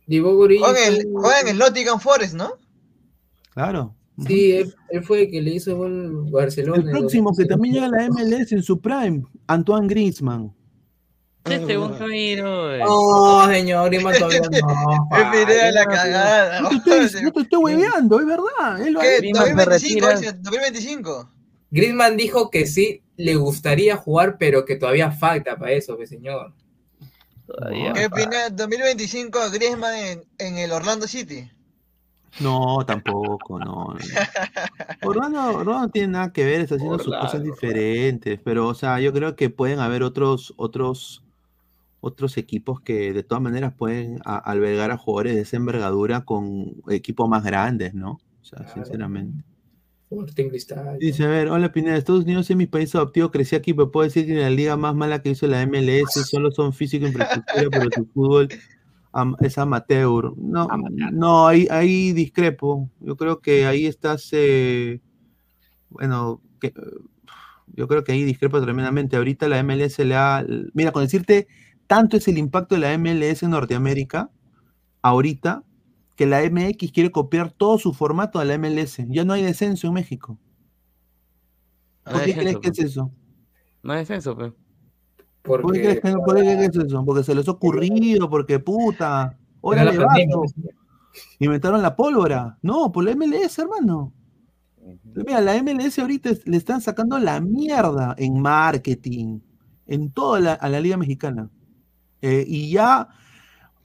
Juega 0.07 1.41
en 1.41 1.47
el, 1.49 1.57
Nottingham 1.57 1.99
Forest, 1.99 2.35
¿no? 2.35 2.53
Claro. 3.53 3.95
Sí, 4.25 4.53
él, 4.53 4.73
él 4.89 5.03
fue 5.03 5.23
el 5.23 5.31
que 5.31 5.41
le 5.41 5.55
hizo 5.55 5.75
gol 5.77 6.29
Barcelona. 6.31 6.81
El 6.83 6.89
próximo 6.89 7.35
que 7.35 7.45
también 7.45 7.75
llega 7.75 7.88
a 7.88 7.89
la 7.89 8.09
MLS 8.09 8.53
en 8.53 8.63
su 8.63 8.79
prime, 8.79 9.23
Antoine 9.47 9.88
Griezmann. 9.88 10.53
Este 11.43 11.75
Camilo, 11.97 12.73
eh. 12.73 12.79
No, 12.79 13.47
señor, 13.47 13.89
Griezmann 13.89 14.17
todavía 14.17 14.41
no. 14.41 15.07
A 15.11 15.71
la 15.71 15.85
cagada. 15.85 16.61
No 16.61 16.69
te 16.69 16.75
estoy, 16.75 17.21
no 17.23 17.31
te 17.31 17.41
estoy 17.41 17.59
hueveando, 17.63 18.19
es 18.19 18.25
verdad. 18.25 18.88
Él 18.88 18.93
lo 18.93 18.99
ha 18.99 19.03
¿Qué? 19.03 19.17
hecho. 19.17 19.39
2025, 19.39 20.07
dice, 20.17 20.33
2025. 20.33 21.31
Griezmann 21.71 22.17
dijo 22.17 22.49
que 22.49 22.65
sí 22.65 23.03
le 23.19 23.35
gustaría 23.35 23.98
jugar, 23.98 24.38
pero 24.39 24.64
que 24.64 24.77
todavía 24.77 25.11
falta 25.11 25.57
para 25.57 25.73
eso, 25.73 25.98
pues, 25.98 26.07
señor. 26.09 26.53
¿Qué 27.93 28.06
opinas? 28.06 28.56
2025 28.56 29.39
Griezmann 29.51 29.95
en, 29.95 30.23
en 30.38 30.57
el 30.57 30.72
Orlando 30.72 31.06
City. 31.06 31.51
No, 32.39 32.77
tampoco, 32.85 33.59
no. 33.59 33.65
no. 33.65 33.98
Orlando, 35.03 35.57
Orlando 35.57 35.81
no 35.81 35.89
tiene 35.89 36.07
nada 36.09 36.31
que 36.31 36.45
ver, 36.45 36.61
está 36.61 36.75
haciendo 36.75 36.98
sus 36.99 37.14
cosas 37.14 37.43
diferentes, 37.43 38.39
pero, 38.41 38.67
o 38.67 38.73
sea, 38.73 39.01
yo 39.01 39.11
creo 39.11 39.35
que 39.35 39.49
pueden 39.49 39.80
haber 39.80 40.03
otros, 40.03 40.53
otros, 40.56 41.22
otros 41.99 42.38
equipos 42.38 42.80
que 42.80 43.11
de 43.11 43.23
todas 43.23 43.41
maneras 43.41 43.73
pueden 43.77 44.22
a- 44.23 44.38
albergar 44.38 44.91
a 44.91 44.98
jugadores 44.98 45.35
de 45.35 45.41
esa 45.41 45.57
envergadura 45.57 46.23
con 46.23 46.75
equipos 46.89 47.27
más 47.27 47.43
grandes, 47.43 47.93
¿no? 47.93 48.11
O 48.41 48.45
sea, 48.45 48.65
sinceramente. 48.73 49.43
Sporting 50.09 50.49
Cristal. 50.49 50.97
Dice, 50.99 51.23
a 51.23 51.27
ver, 51.27 51.49
hola 51.49 51.71
Pineda, 51.71 51.95
Estados 51.95 52.23
Unidos 52.23 52.49
es 52.49 52.57
mi 52.57 52.65
país 52.65 52.93
adoptivo, 52.95 53.29
crecí 53.29 53.55
aquí, 53.55 53.75
pero 53.75 53.91
puedo 53.91 54.05
decir 54.05 54.25
que 54.25 54.33
la 54.33 54.49
liga 54.49 54.75
más 54.75 54.95
mala 54.95 55.21
que 55.21 55.29
hizo 55.29 55.45
la 55.45 55.63
MLS 55.67 56.13
solo 56.29 56.51
son 56.51 56.73
físico 56.73 57.05
e 57.05 57.09
infraestructura, 57.09 57.69
pero 57.69 57.89
su 57.95 58.05
fútbol 58.07 58.49
es 59.41 59.57
amateur. 59.57 60.33
No, 60.35 60.67
no, 61.11 61.47
ahí, 61.47 61.67
ahí 61.69 62.11
discrepo. 62.13 62.89
Yo 62.99 63.15
creo 63.17 63.39
que 63.39 63.67
ahí 63.67 63.85
estás, 63.85 64.29
eh, 64.31 64.99
bueno, 65.89 66.41
que, 66.59 66.73
yo 67.67 67.88
creo 67.88 68.03
que 68.03 68.11
ahí 68.11 68.23
discrepo 68.23 68.59
tremendamente. 68.61 69.15
Ahorita 69.15 69.47
la 69.47 69.61
MLS 69.63 69.99
le 69.99 70.15
ha, 70.15 70.43
mira, 70.73 70.91
con 70.91 71.03
decirte, 71.03 71.47
tanto 71.85 72.17
es 72.17 72.27
el 72.27 72.39
impacto 72.39 72.75
de 72.75 72.81
la 72.81 72.97
MLS 72.97 73.43
en 73.43 73.51
Norteamérica, 73.51 74.31
ahorita, 75.03 75.63
que 76.19 76.25
la 76.25 76.41
MX 76.43 76.91
quiere 76.91 77.11
copiar 77.14 77.49
todo 77.49 77.77
su 77.80 77.93
formato 77.93 78.39
a 78.39 78.43
la 78.43 78.57
MLS. 78.57 78.98
Ya 79.07 79.23
no 79.23 79.31
hay 79.31 79.41
descenso 79.41 79.88
en 79.88 79.93
México. 79.93 80.38
No 82.06 82.11
¿Por 82.11 82.22
hay 82.22 82.25
qué 82.27 82.33
crees 82.33 82.45
descenso, 82.56 82.61
que 82.61 82.67
es 82.67 82.80
eso? 82.80 83.11
No 83.83 83.93
es 83.93 84.09
eso, 84.09 84.35
pues. 84.35 84.51
¿Por 85.43 85.72
qué 85.72 85.80
crees 85.81 86.01
que, 86.01 86.11
por 86.11 86.35
qué 86.35 86.41
crees 86.41 86.72
que 86.72 86.77
es 86.80 86.85
eso? 86.88 87.06
Porque 87.06 87.23
se 87.23 87.33
les 87.33 87.48
ha 87.48 87.51
ocurrido, 87.51 88.30
porque 88.30 88.59
puta. 88.59 89.38
Órale, 89.61 89.98
vato. 89.98 90.43
Inventaron 91.39 91.81
la 91.81 91.95
pólvora. 91.95 92.57
No, 92.64 92.91
por 92.91 93.06
la 93.06 93.11
MLS, 93.15 93.57
hermano. 93.57 94.11
Mira, 95.15 95.39
la 95.39 95.56
MLS 95.64 95.99
ahorita 96.01 96.31
es- 96.31 96.45
le 96.45 96.57
están 96.57 96.81
sacando 96.81 97.17
la 97.17 97.39
mierda 97.39 98.14
en 98.17 98.41
marketing, 98.41 99.39
en 99.88 100.11
toda 100.11 100.41
la, 100.41 100.53
a 100.56 100.67
la 100.67 100.81
Liga 100.81 100.98
Mexicana. 100.98 101.49
Eh, 102.22 102.43
y 102.45 102.72
ya 102.72 103.07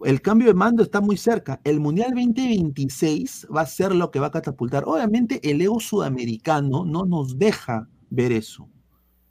el 0.05 0.21
cambio 0.23 0.49
de 0.49 0.55
mando 0.55 0.83
está 0.83 1.01
muy 1.01 1.17
cerca. 1.17 1.61
El 1.65 1.81
Mundial 1.81 2.11
2026 2.15 3.49
va 3.55 3.63
a 3.63 3.67
ser 3.67 3.95
lo 3.95 4.11
que 4.11 4.21
va 4.21 4.29
a 4.29 4.31
catapultar. 4.31 4.85
Obviamente 4.87 5.41
el 5.51 5.61
ego 5.61 5.81
sudamericano 5.81 6.85
no 6.85 7.05
nos 7.05 7.39
deja 7.39 7.89
ver 8.11 8.33
eso. 8.33 8.69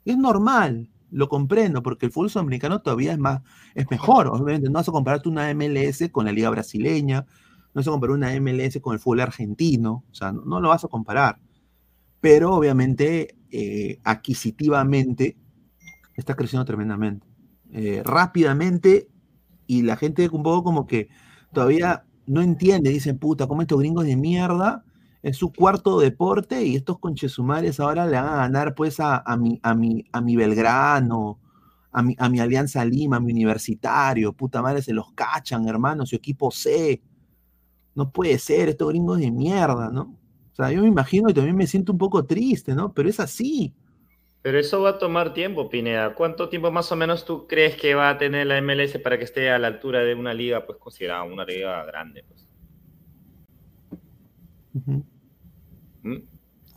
Es 0.04 0.16
normal, 0.18 0.90
lo 1.10 1.28
comprendo, 1.28 1.82
porque 1.82 2.06
el 2.06 2.12
fútbol 2.12 2.30
sudamericano 2.30 2.82
todavía 2.82 3.12
es 3.12 3.18
más, 3.18 3.40
es 3.74 3.88
mejor. 3.90 4.26
Obviamente, 4.28 4.68
no 4.68 4.74
vas 4.74 4.88
a 4.88 4.92
compararte 4.92 5.28
una 5.28 5.52
MLS 5.54 6.10
con 6.10 6.24
la 6.24 6.32
liga 6.32 6.50
brasileña, 6.50 7.20
no 7.20 7.80
vas 7.80 7.88
a 7.88 7.90
comparar 7.90 8.16
una 8.16 8.40
MLS 8.40 8.80
con 8.80 8.94
el 8.94 9.00
fútbol 9.00 9.20
argentino, 9.20 10.04
o 10.10 10.14
sea, 10.14 10.32
no, 10.32 10.44
no 10.44 10.60
lo 10.60 10.68
vas 10.68 10.84
a 10.84 10.88
comparar. 10.88 11.38
Pero 12.20 12.54
obviamente, 12.54 13.36
eh, 13.50 14.00
adquisitivamente, 14.02 15.36
está 16.16 16.34
creciendo 16.34 16.64
tremendamente. 16.64 17.26
Eh, 17.72 18.02
rápidamente, 18.04 19.08
y 19.66 19.82
la 19.82 19.96
gente 19.96 20.28
un 20.32 20.42
poco 20.42 20.64
como 20.64 20.86
que 20.86 21.08
todavía 21.52 22.04
no 22.26 22.42
entiende, 22.42 22.90
dicen, 22.90 23.18
puta, 23.18 23.46
como 23.46 23.62
estos 23.62 23.78
gringos 23.78 24.06
de 24.06 24.16
mierda, 24.16 24.84
es 25.22 25.36
su 25.38 25.52
cuarto 25.52 26.00
deporte 26.00 26.64
y 26.64 26.76
estos 26.76 26.98
conchesumares 26.98 27.80
ahora 27.80 28.06
le 28.06 28.16
van 28.16 28.26
a 28.26 28.36
ganar 28.36 28.74
pues 28.74 29.00
a, 29.00 29.18
a, 29.18 29.36
mi, 29.36 29.58
a, 29.62 29.74
mi, 29.74 30.04
a 30.12 30.20
mi 30.20 30.36
Belgrano, 30.36 31.40
a 31.92 32.02
mi, 32.02 32.14
a 32.18 32.28
mi 32.28 32.40
Alianza 32.40 32.84
Lima, 32.84 33.16
a 33.16 33.20
mi 33.20 33.32
Universitario, 33.32 34.32
puta 34.34 34.60
madre, 34.60 34.82
se 34.82 34.92
los 34.92 35.12
cachan, 35.14 35.66
hermano, 35.68 36.04
su 36.04 36.16
equipo 36.16 36.50
C. 36.50 37.02
No 37.94 38.10
puede 38.10 38.38
ser, 38.38 38.68
estos 38.68 38.88
gringos 38.88 39.18
de 39.18 39.30
mierda, 39.30 39.90
¿no? 39.90 40.18
O 40.52 40.54
sea, 40.54 40.70
yo 40.70 40.82
me 40.82 40.88
imagino 40.88 41.30
y 41.30 41.34
también 41.34 41.56
me 41.56 41.66
siento 41.66 41.92
un 41.92 41.98
poco 41.98 42.24
triste, 42.26 42.74
¿no? 42.74 42.92
Pero 42.92 43.08
es 43.08 43.18
así. 43.20 43.74
Pero 44.44 44.58
eso 44.58 44.82
va 44.82 44.90
a 44.90 44.98
tomar 44.98 45.32
tiempo, 45.32 45.70
Pineda. 45.70 46.12
¿Cuánto 46.12 46.50
tiempo 46.50 46.70
más 46.70 46.92
o 46.92 46.96
menos 46.96 47.24
tú 47.24 47.46
crees 47.46 47.76
que 47.76 47.94
va 47.94 48.10
a 48.10 48.18
tener 48.18 48.46
la 48.46 48.60
MLS 48.60 48.98
para 48.98 49.16
que 49.16 49.24
esté 49.24 49.48
a 49.50 49.58
la 49.58 49.68
altura 49.68 50.00
de 50.00 50.14
una 50.14 50.34
liga, 50.34 50.66
pues 50.66 50.76
considerada 50.76 51.22
una 51.22 51.46
liga 51.46 51.82
grande? 51.86 52.26
Pues? 52.28 52.46
¿Mm? 56.02 56.16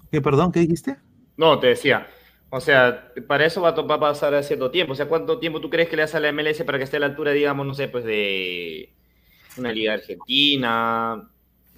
¿Qué, 0.09 0.21
perdón, 0.21 0.53
qué 0.53 0.61
dijiste? 0.61 0.95
No, 1.35 1.59
te 1.59 1.67
decía. 1.67 2.07
O 2.51 2.61
sea, 2.61 3.11
para 3.27 3.45
eso 3.45 3.59
va 3.59 3.71
a, 3.71 3.81
va 3.81 3.95
a 3.95 3.99
pasar 3.99 4.41
cierto 4.45 4.71
tiempo. 4.71 4.93
O 4.93 4.95
sea, 4.95 5.09
¿cuánto 5.09 5.37
tiempo 5.37 5.59
tú 5.59 5.69
crees 5.69 5.89
que 5.89 5.97
le 5.97 6.03
hace 6.03 6.15
a 6.15 6.19
la 6.21 6.31
MLS 6.31 6.63
para 6.63 6.77
que 6.77 6.85
esté 6.85 6.95
a 6.95 7.01
la 7.01 7.07
altura, 7.07 7.31
digamos, 7.33 7.67
no 7.67 7.73
sé, 7.73 7.89
pues 7.89 8.05
de 8.05 8.93
una 9.57 9.73
liga 9.73 9.95
argentina, 9.95 11.29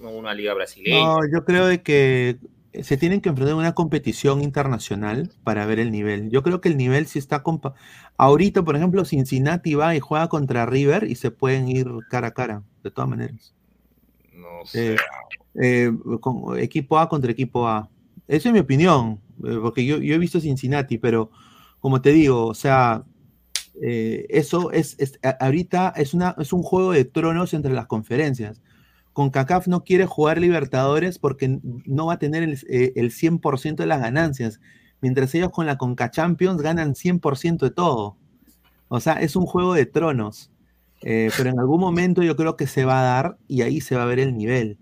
o 0.03 0.09
una 0.09 0.35
liga 0.35 0.53
brasileña? 0.53 1.03
No, 1.03 1.18
yo 1.34 1.43
creo 1.45 1.66
de 1.66 1.82
que 1.82 2.38
se 2.83 2.98
tienen 2.98 3.22
que 3.22 3.30
enfrentar 3.30 3.53
a 3.56 3.57
una 3.59 3.73
competición 3.75 4.41
internacional 4.41 5.31
para 5.43 5.65
ver 5.65 5.80
el 5.80 5.91
nivel. 5.91 6.30
Yo 6.30 6.43
creo 6.43 6.61
que 6.61 6.69
el 6.69 6.77
nivel 6.77 7.07
sí 7.07 7.19
está 7.19 7.43
compa- 7.43 7.73
Ahorita, 8.17 8.64
por 8.64 8.75
ejemplo, 8.75 9.06
Cincinnati 9.06 9.75
va 9.75 9.95
y 9.95 9.99
juega 9.99 10.27
contra 10.30 10.65
River 10.65 11.06
y 11.09 11.15
se 11.15 11.31
pueden 11.31 11.67
ir 11.67 11.88
cara 12.09 12.27
a 12.27 12.31
cara, 12.33 12.64
de 12.83 12.91
todas 12.91 13.09
maneras. 13.09 13.53
No 14.33 14.65
sé. 14.65 14.93
Eh, 14.93 14.98
eh, 15.56 15.91
con- 16.22 16.59
equipo 16.59 16.98
A 16.99 17.09
contra 17.09 17.31
equipo 17.31 17.67
A. 17.67 17.89
Esa 18.27 18.49
es 18.49 18.53
mi 18.53 18.59
opinión, 18.59 19.19
eh, 19.43 19.57
porque 19.61 19.85
yo, 19.85 19.98
yo 19.98 20.14
he 20.15 20.19
visto 20.19 20.39
Cincinnati, 20.39 20.98
pero 20.98 21.31
como 21.80 22.01
te 22.01 22.11
digo, 22.11 22.45
o 22.45 22.53
sea, 22.53 23.03
eh, 23.81 24.27
eso 24.30 24.72
es, 24.72 24.95
es- 24.99 25.19
ahorita 25.39 25.93
es, 25.95 26.14
una, 26.14 26.35
es 26.38 26.53
un 26.53 26.61
juego 26.61 26.91
de 26.91 27.06
tronos 27.06 27.53
entre 27.53 27.73
las 27.73 27.88
conferencias. 27.88 28.61
Con 29.19 29.31
CACAF 29.31 29.67
no 29.67 29.83
quiere 29.83 30.06
jugar 30.06 30.39
Libertadores 30.39 31.19
porque 31.19 31.59
no 31.61 32.06
va 32.06 32.14
a 32.14 32.19
tener 32.19 32.41
el, 32.41 32.53
eh, 32.69 32.93
el 32.95 33.11
100% 33.11 33.75
de 33.75 33.85
las 33.85 33.99
ganancias, 33.99 34.61
mientras 35.01 35.35
ellos 35.35 35.49
con 35.49 35.65
la 35.65 35.77
Conca 35.77 36.09
Champions 36.09 36.61
ganan 36.61 36.95
100% 36.95 37.57
de 37.65 37.69
todo. 37.69 38.15
O 38.88 39.01
sea, 39.01 39.15
es 39.15 39.35
un 39.35 39.45
juego 39.45 39.73
de 39.73 39.85
tronos. 39.85 40.53
Eh, 41.01 41.31
pero 41.35 41.49
en 41.49 41.59
algún 41.59 41.81
momento 41.81 42.23
yo 42.23 42.38
creo 42.38 42.56
que 42.56 42.65
se 42.65 42.85
va 42.85 43.01
a 43.01 43.03
dar 43.03 43.38
y 43.49 43.61
ahí 43.64 43.81
se 43.81 43.98
va 43.98 44.03
a 44.03 44.06
ver 44.06 44.19
el 44.19 44.38
nivel. 44.38 44.77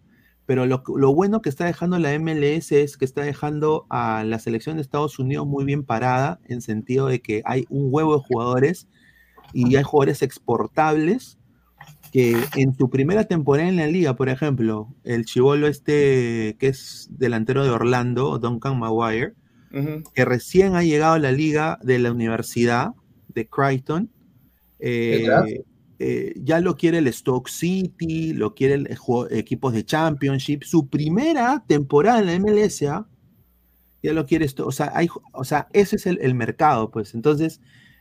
Pero 0.46 0.68
lo, 0.68 0.84
lo 0.96 1.16
bueno 1.16 1.42
que 1.42 1.50
está 1.50 1.66
dejando 1.66 1.98
la 1.98 2.14
MLS 2.20 2.72
es 2.74 2.96
que 2.96 3.06
está 3.06 3.24
dejando 3.24 3.88
a 3.90 4.24
la 4.24 4.38
selección 4.38 4.76
de 4.76 4.84
Estados 4.84 5.18
Unidos 5.18 5.48
muy 5.48 5.66
bien 5.66 5.84
parada, 5.84 6.40
en 6.46 6.62
sentido 6.62 7.08
de 7.08 7.24
que 7.24 7.42
hay 7.44 7.66
un 7.72 7.88
huevo 7.92 8.16
de 8.16 8.22
jugadores 8.22 8.88
y 9.52 9.78
hay 9.78 9.84
jugadores 9.84 10.22
exportables 10.22 11.37
que 12.12 12.36
en 12.56 12.74
su 12.76 12.90
primera 12.90 13.26
temporada 13.26 13.68
en 13.70 13.76
la 13.78 13.88
liga, 13.88 14.16
por 14.16 14.30
ejemplo, 14.30 14.88
el 15.04 15.26
chivolo 15.26 15.68
este 15.68 16.56
que 16.60 16.68
es 16.68 17.08
delantero 17.12 17.64
de 17.64 17.70
Orlando, 17.70 18.40
Duncan 18.40 18.80
Maguire, 18.80 19.34
que 20.14 20.26
recién 20.26 20.76
ha 20.76 20.84
llegado 20.84 21.14
a 21.16 21.20
la 21.20 21.32
liga 21.32 21.78
de 21.84 22.00
la 22.00 22.12
universidad 22.12 22.92
de 23.28 23.48
Crichton, 23.48 24.10
eh, 24.80 25.28
eh, 26.00 26.34
ya 26.44 26.60
lo 26.60 26.76
quiere 26.78 27.00
el 27.00 27.12
Stoke 27.12 27.50
City, 27.50 28.34
lo 28.34 28.54
quiere 28.56 28.76
el 28.76 28.96
juego- 28.98 29.30
equipos 29.32 29.74
de 29.74 29.84
Championship. 29.84 30.64
Su 30.64 30.88
primera 30.88 31.64
temporada 31.68 32.20
en 32.20 32.26
la 32.28 32.34
MLS, 32.36 32.80
ya 34.04 34.14
lo 34.14 34.26
quiere 34.26 34.46
esto. 34.46 34.66
O 34.66 34.72
sea, 34.72 34.92
hay, 34.96 35.08
o 35.34 35.44
sea 35.44 35.68
ese 35.74 35.96
es 35.98 36.06
el, 36.06 36.20
el 36.22 36.34
mercado, 36.36 36.90
pues. 36.92 37.14
Entonces, 37.14 37.60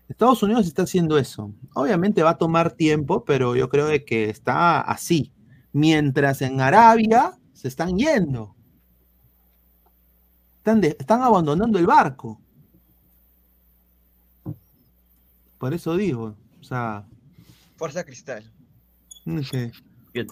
Estados 0.09 0.43
Unidos 0.43 0.67
está 0.67 0.83
haciendo 0.83 1.19
eso. 1.19 1.53
Obviamente 1.75 2.23
va 2.23 2.31
a 2.31 2.39
tomar 2.39 2.73
tiempo, 2.73 3.25
pero 3.25 3.57
yo 3.57 3.69
creo 3.69 3.87
de 3.87 4.05
que 4.05 4.31
está 4.31 4.81
así. 4.81 5.33
Mientras 5.73 6.41
en 6.43 6.61
Arabia 6.61 7.33
se 7.53 7.69
están 7.69 7.99
yendo. 7.99 8.55
Están, 10.59 10.81
de- 10.81 10.97
están 10.99 11.23
abandonando 11.23 11.79
el 11.79 11.87
barco. 11.87 12.41
Por 15.59 15.75
eso 15.75 15.97
digo, 15.97 16.37
o 16.61 16.65
sea, 16.65 17.05
Fuerza 17.77 18.05
Cristal. 18.05 18.51
no 19.25 19.43
sé. 19.43 19.73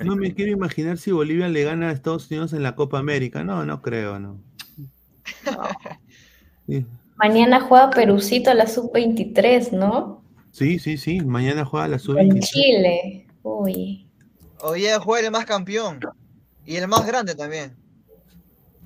No 0.02 0.16
me 0.16 0.32
quiero 0.34 0.50
imaginar 0.50 0.96
si 0.96 1.10
Bolivia 1.12 1.48
le 1.48 1.62
gana 1.62 1.88
a 1.90 1.92
Estados 1.92 2.30
Unidos 2.30 2.54
en 2.54 2.62
la 2.62 2.74
Copa 2.74 2.98
América. 2.98 3.44
No, 3.44 3.64
no 3.66 3.82
creo, 3.82 4.18
no. 4.18 4.40
Sí, 6.66 6.86
Mañana 7.16 7.60
juega 7.60 7.90
Perucito 7.90 8.50
a 8.50 8.54
la 8.54 8.66
sub-23, 8.66 9.70
¿no? 9.72 10.22
sí, 10.50 10.78
sí, 10.78 10.96
sí. 10.96 11.20
Mañana 11.20 11.64
juega 11.64 11.88
la 11.88 11.96
En 11.96 12.00
sub-23. 12.00 12.40
Chile. 12.40 13.26
Uy. 13.42 14.08
Hoy 14.60 14.80
día 14.80 14.98
juega 15.00 15.26
el 15.26 15.32
más 15.32 15.44
campeón. 15.44 16.00
Y 16.64 16.76
el 16.76 16.88
más 16.88 17.06
grande 17.06 17.34
también. 17.34 17.76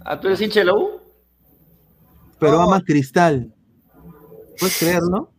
¿Ah, 0.05 0.19
tú 0.19 0.27
eres 0.29 0.41
hincha 0.41 0.61
de 0.61 0.67
la 0.67 0.75
U? 0.75 1.01
Pero 2.41 2.59
va 2.59 2.67
más 2.67 2.83
cristal. 2.85 3.53
¿Puedes 4.59 4.79
creerlo? 4.79 5.33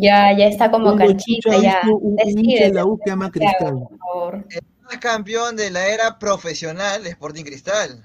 Ya, 0.00 0.36
ya 0.36 0.46
está 0.46 0.70
como 0.70 0.92
Un 0.92 0.98
canchita, 0.98 1.56
ya. 1.58 1.80
un- 1.84 2.12
un 2.12 2.18
hincha 2.18 2.24
de 2.24 2.34
Decídete, 2.34 2.74
la 2.74 2.84
U 2.84 2.98
que 3.02 3.10
ama 3.10 3.30
Cristal. 3.30 3.72
por 3.78 3.98
favor. 3.98 4.44
El 4.50 4.60
más 4.84 4.98
campeón 4.98 5.56
de 5.56 5.70
la 5.70 5.86
era 5.88 6.18
profesional 6.18 7.02
de 7.02 7.10
Sporting 7.10 7.44
Cristal. 7.44 8.04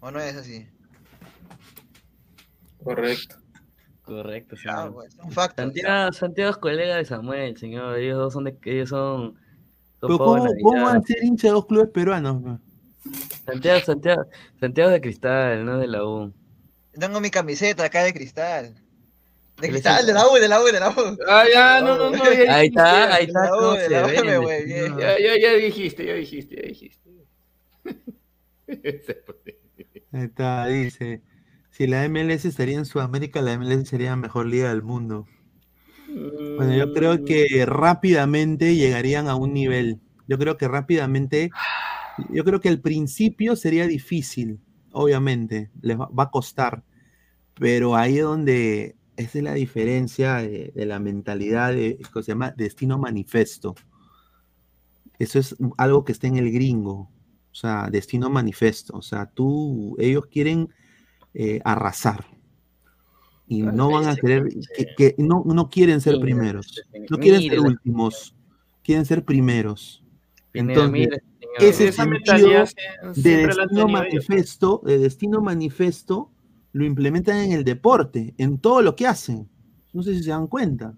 ¿O 0.00 0.10
no 0.12 0.20
es 0.20 0.36
así? 0.36 0.66
Correcto. 2.82 3.36
Correcto, 4.02 4.56
Ah, 4.66 4.90
pues. 4.92 5.16
Santiago, 5.54 6.12
Santiago 6.12 6.50
es 6.50 6.56
colega 6.56 6.96
de 6.96 7.04
Samuel, 7.04 7.56
señor. 7.56 7.96
Ellos 7.98 8.18
dos 8.18 8.32
son 8.32 8.44
de 8.44 8.56
ellos 8.64 8.88
son. 8.88 9.34
son 10.00 10.08
Pero 10.08 10.18
¿cómo, 10.18 10.46
cómo 10.62 10.84
van 10.84 10.96
a 10.96 11.02
ser 11.02 11.22
hincha 11.22 11.48
de 11.48 11.52
dos 11.54 11.66
clubes 11.66 11.90
peruanos? 11.90 12.58
Santiago, 13.46 13.80
Santiago, 13.80 14.24
Santiago 14.58 14.90
de 14.90 15.00
Cristal, 15.00 15.64
no 15.64 15.78
de 15.78 15.86
la 15.86 16.04
U. 16.04 16.32
Tengo 16.98 17.20
mi 17.20 17.30
camiseta 17.30 17.84
acá 17.84 18.02
de 18.02 18.12
cristal. 18.12 18.74
De 19.60 19.68
cristal, 19.68 20.06
de 20.06 20.12
la 20.12 20.26
U, 20.28 20.34
de 20.34 20.48
la 20.48 20.60
U, 20.60 20.64
de 20.64 20.80
la 20.80 20.90
U. 20.90 21.18
Ah, 21.28 21.44
ya, 21.52 21.80
no, 21.80 21.96
no, 21.96 22.10
no. 22.10 22.16
ya 22.16 22.56
Ahí 22.56 22.68
está, 22.68 23.14
ahí 23.14 23.26
está 23.26 23.54
U, 23.54 23.76
se 23.76 23.90
la 23.90 24.06
U, 24.06 24.10
ya 24.10 25.52
dijiste, 25.54 26.04
ya 26.04 26.14
dijiste, 26.14 26.56
ya 26.56 26.62
dijiste. 26.62 27.00
Ahí 30.12 30.24
está, 30.24 30.66
dice. 30.66 31.22
Si 31.80 31.86
la 31.86 32.06
MLS 32.10 32.44
estaría 32.44 32.76
en 32.76 32.84
Sudamérica, 32.84 33.40
la 33.40 33.58
MLS 33.58 33.88
sería 33.88 34.10
la 34.10 34.16
mejor 34.16 34.44
liga 34.44 34.68
del 34.68 34.82
mundo. 34.82 35.26
Bueno, 36.58 36.76
yo 36.76 36.92
creo 36.92 37.24
que 37.24 37.64
rápidamente 37.64 38.76
llegarían 38.76 39.28
a 39.28 39.34
un 39.34 39.54
nivel. 39.54 39.98
Yo 40.28 40.36
creo 40.36 40.58
que 40.58 40.68
rápidamente, 40.68 41.50
yo 42.28 42.44
creo 42.44 42.60
que 42.60 42.68
al 42.68 42.82
principio 42.82 43.56
sería 43.56 43.86
difícil, 43.86 44.60
obviamente, 44.92 45.70
les 45.80 45.98
va, 45.98 46.06
va 46.08 46.24
a 46.24 46.30
costar, 46.30 46.84
pero 47.54 47.96
ahí 47.96 48.18
es 48.18 48.24
donde 48.24 48.96
esa 49.16 49.38
es 49.38 49.44
la 49.44 49.54
diferencia 49.54 50.34
de, 50.34 50.72
de 50.74 50.84
la 50.84 50.98
mentalidad 50.98 51.72
de, 51.72 51.96
que 51.96 52.22
se 52.22 52.32
llama 52.32 52.50
destino 52.50 52.98
manifesto. 52.98 53.74
Eso 55.18 55.38
es 55.38 55.56
algo 55.78 56.04
que 56.04 56.12
está 56.12 56.26
en 56.26 56.36
el 56.36 56.52
gringo, 56.52 57.10
o 57.50 57.54
sea, 57.54 57.88
destino 57.90 58.28
manifesto. 58.28 58.98
O 58.98 59.02
sea, 59.02 59.24
tú, 59.24 59.96
ellos 59.98 60.26
quieren 60.26 60.68
eh, 61.34 61.60
arrasar 61.64 62.24
y 63.50 63.62
no 63.62 63.90
van 63.90 64.06
a 64.06 64.14
querer, 64.14 64.48
que, 64.76 64.86
que 64.96 65.14
no, 65.18 65.42
no 65.44 65.68
quieren 65.68 66.00
ser 66.00 66.12
Mira, 66.14 66.24
primeros, 66.24 66.82
no 67.10 67.18
quieren 67.18 67.42
ser 67.42 67.58
últimos, 67.58 68.36
quieren 68.84 69.04
ser 69.04 69.24
primeros. 69.24 70.04
Entonces, 70.54 70.92
mira, 70.92 71.18
señor. 71.58 71.74
ese 71.74 71.90
sentido 71.90 72.64
de 73.16 73.46
destino 73.48 73.88
manifesto, 73.88 74.80
de 74.84 74.98
destino 74.98 75.40
manifesto, 75.40 76.30
lo 76.72 76.84
implementan 76.84 77.38
en 77.38 77.50
el 77.50 77.64
deporte, 77.64 78.34
en 78.38 78.56
todo 78.56 78.82
lo 78.82 78.94
que 78.94 79.08
hacen. 79.08 79.48
No 79.92 80.04
sé 80.04 80.14
si 80.14 80.22
se 80.22 80.30
dan 80.30 80.46
cuenta. 80.46 80.94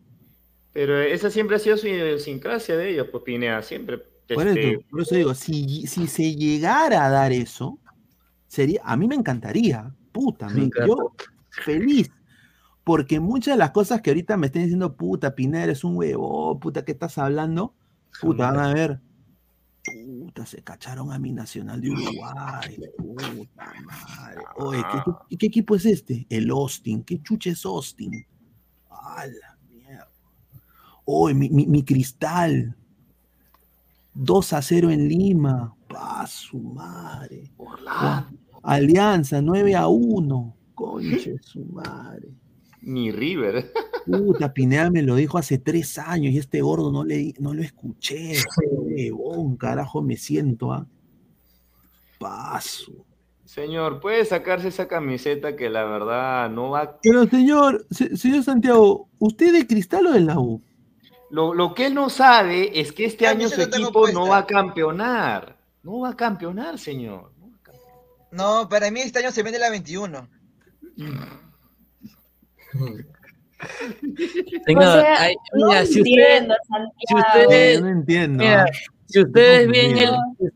Pero 0.74 1.00
esa 1.00 1.30
siempre 1.30 1.56
ha 1.56 1.58
sido 1.58 1.78
su 1.78 1.86
idiosincrasia 1.86 2.76
de 2.76 2.90
ellos, 2.90 3.06
pues 3.10 3.24
Pineda, 3.24 3.62
siempre. 3.62 3.96
Por 4.28 4.46
este, 4.46 4.72
eso, 4.72 4.80
por 4.90 5.00
eso 5.00 5.14
digo, 5.14 5.34
si, 5.34 5.86
si 5.86 6.06
se 6.06 6.36
llegara 6.36 7.06
a 7.06 7.08
dar 7.08 7.32
eso, 7.32 7.78
sería, 8.46 8.82
a 8.84 8.94
mí 8.98 9.08
me 9.08 9.14
encantaría, 9.14 9.90
puta, 10.12 10.48
Me 10.48 10.70
yo 10.86 11.12
feliz. 11.50 12.10
Porque 12.84 13.20
muchas 13.20 13.54
de 13.54 13.58
las 13.58 13.70
cosas 13.70 14.00
que 14.02 14.10
ahorita 14.10 14.36
me 14.36 14.46
están 14.46 14.62
diciendo, 14.62 14.96
puta, 14.96 15.34
Pineda, 15.34 15.64
eres 15.64 15.84
un 15.84 15.96
huevo, 15.96 16.58
puta, 16.58 16.84
¿qué 16.84 16.92
estás 16.92 17.16
hablando? 17.18 17.74
Puta, 18.20 18.50
van 18.50 18.58
a 18.60 18.74
ver. 18.74 19.00
Puta, 19.84 20.46
se 20.46 20.62
cacharon 20.62 21.12
a 21.12 21.18
mi 21.18 21.32
nacional 21.32 21.80
de 21.80 21.90
Uruguay. 21.90 22.78
Puta 22.96 23.72
madre. 23.84 24.42
Oye, 24.56 24.82
¿qué, 24.92 24.98
qué- 25.30 25.36
qué 25.38 25.46
equipo 25.46 25.74
es 25.76 25.86
este? 25.86 26.26
El 26.28 26.50
Austin. 26.50 27.02
¿Qué 27.04 27.20
chuche 27.22 27.50
es 27.50 27.64
Austin? 27.64 28.24
A 28.90 29.26
la 29.26 29.58
mierda. 29.72 30.08
Oye, 31.04 31.34
mi, 31.34 31.48
mi- 31.50 31.66
mi 31.66 31.84
cristal. 31.84 32.76
2 34.14 34.52
a 34.52 34.60
0 34.62 34.90
en 34.90 35.08
Lima. 35.08 35.74
Pa 35.88 36.26
su 36.26 36.58
madre. 36.58 37.50
Alianza 38.62 39.40
9 39.42 39.74
a 39.74 39.88
1. 39.88 40.56
Conche 40.74 41.36
su 41.42 41.64
madre. 41.66 42.28
Ni 42.82 43.12
River. 43.12 43.70
Puta, 44.06 44.52
Pineda 44.54 44.90
me 44.90 45.02
lo 45.02 45.14
dijo 45.14 45.38
hace 45.38 45.58
tres 45.58 45.98
años 45.98 46.32
y 46.32 46.38
este 46.38 46.60
gordo 46.60 46.90
no, 46.90 47.04
le, 47.04 47.32
no 47.38 47.54
lo 47.54 47.62
escuché. 47.62 48.34
Huevón, 48.70 49.56
carajo 49.56 50.02
me 50.02 50.16
siento, 50.16 50.72
¿ah? 50.72 50.86
Paso. 52.18 52.92
Señor, 53.44 54.00
puede 54.00 54.24
sacarse 54.24 54.68
esa 54.68 54.88
camiseta 54.88 55.56
que 55.56 55.68
la 55.68 55.84
verdad 55.84 56.48
no 56.50 56.70
va. 56.70 56.98
Pero 57.02 57.26
señor, 57.26 57.84
se- 57.90 58.16
señor 58.16 58.42
Santiago, 58.44 59.08
¿usted 59.18 59.52
de 59.52 59.66
cristal 59.66 60.06
o 60.06 60.12
de 60.12 60.20
la 60.20 60.38
U? 60.38 60.62
Lo, 61.30 61.52
lo 61.54 61.74
que 61.74 61.86
él 61.86 61.94
no 61.94 62.08
sabe 62.10 62.78
es 62.80 62.92
que 62.92 63.04
este 63.04 63.26
año 63.26 63.48
su 63.48 63.60
equipo 63.60 64.08
no 64.08 64.28
va 64.28 64.38
a 64.38 64.46
campeonar. 64.46 65.58
No 65.82 66.00
va 66.00 66.10
a 66.10 66.16
campeonar, 66.16 66.78
señor. 66.78 67.31
No, 68.32 68.68
para 68.68 68.90
mí 68.90 69.00
este 69.00 69.18
año 69.20 69.30
se 69.30 69.42
vende 69.42 69.58
la 69.58 69.70
21. 69.70 70.28
Señor, 74.66 74.82
O 74.88 74.92
sea, 74.92 75.22
ay, 75.22 75.34
no 75.54 75.86
si 75.86 75.98
entiendo, 75.98 76.54
usted, 76.54 76.84
si 76.98 77.06
Santiago. 77.14 77.42
ustedes, 77.44 77.80
No 77.80 77.88
entiendo. 77.88 78.38
mira, 78.44 78.66
si 79.06 79.20
ustedes 79.20 79.66
No 79.66 79.72
ven 79.72 79.98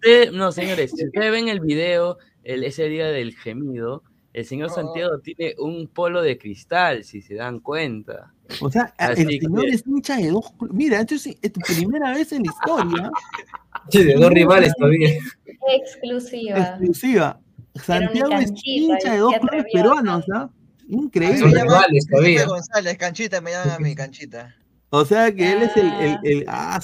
el, 0.03 0.37
no 0.37 0.53
señores, 0.53 0.91
si 0.97 1.05
ustedes 1.07 1.31
ven 1.31 1.49
el 1.49 1.61
video, 1.61 2.19
el, 2.43 2.65
ese 2.65 2.89
día 2.89 3.07
del 3.07 3.35
gemido, 3.37 4.03
el 4.33 4.45
señor 4.45 4.71
Santiago 4.71 5.19
tiene 5.21 5.55
un 5.59 5.89
polo 5.89 6.21
de 6.23 6.37
cristal, 6.37 7.05
si 7.05 7.23
se 7.23 7.35
dan 7.37 7.61
cuenta. 7.61 8.33
O 8.61 8.71
sea, 8.71 8.93
Así 8.99 9.23
el 9.23 9.41
señor 9.41 9.65
que- 9.65 9.71
es 9.71 9.87
hincha 9.87 10.17
de 10.17 10.29
dos. 10.31 10.53
Mira, 10.73 11.01
esto 11.01 11.15
es, 11.15 11.27
es 11.27 11.53
tu 11.53 11.61
primera 11.61 12.13
vez 12.13 12.33
en 12.33 12.43
la 12.45 12.53
historia. 12.53 13.11
Sí, 13.91 14.05
de 14.05 14.15
dos 14.15 14.31
rivales 14.31 14.73
todavía. 14.77 15.11
Exclusiva. 15.69 16.59
Exclusiva. 16.59 17.41
Santiago 17.83 18.33
es 18.33 18.53
hincha 18.65 19.13
de 19.13 19.19
dos 19.19 19.35
clubes 19.41 19.65
peruanos, 19.73 20.25
¿ah? 20.35 20.49
Mí 20.89 21.03
Increíble. 21.03 21.47
me 21.47 21.53
llaman 21.55 21.83
Felipe 21.89 22.07
todavía. 22.11 22.47
González, 22.47 22.97
canchita, 22.99 23.41
me 23.41 23.51
llaman 23.51 23.71
a 23.71 23.79
mi 23.79 23.95
canchita. 23.95 24.55
O 24.91 25.05
sea 25.05 25.35
que 25.35 25.53
él 25.53 25.63
es 25.63 25.77
el. 25.77 25.93
el, 25.95 26.19
el- 26.23 26.45
ah, 26.49 26.81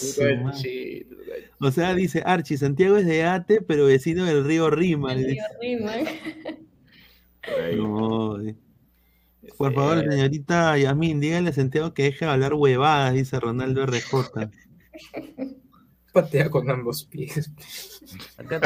o 1.60 1.70
sea, 1.70 1.94
dice 1.94 2.22
Archie, 2.26 2.58
Santiago 2.58 2.96
es 2.96 3.06
de 3.06 3.22
Ate, 3.24 3.60
pero 3.62 3.86
vecino 3.86 4.24
del 4.24 4.44
río 4.44 4.68
Rima. 4.70 5.14
le 5.14 5.24
dice. 5.28 5.42
No, 7.76 8.40
eh. 8.40 8.54
Por 9.58 9.74
favor, 9.74 10.00
señorita 10.08 10.78
Yasmin, 10.78 11.18
dígale 11.18 11.50
a 11.50 11.52
Santiago 11.52 11.92
que 11.92 12.04
deje 12.04 12.24
de 12.24 12.30
hablar 12.30 12.54
huevadas, 12.54 13.14
dice 13.14 13.40
Ronaldo 13.40 13.84
RJ. 13.86 14.48
Patea 16.12 16.50
con 16.50 16.70
ambos 16.70 17.04
pies. 17.04 17.50
Ya, 18.50 18.60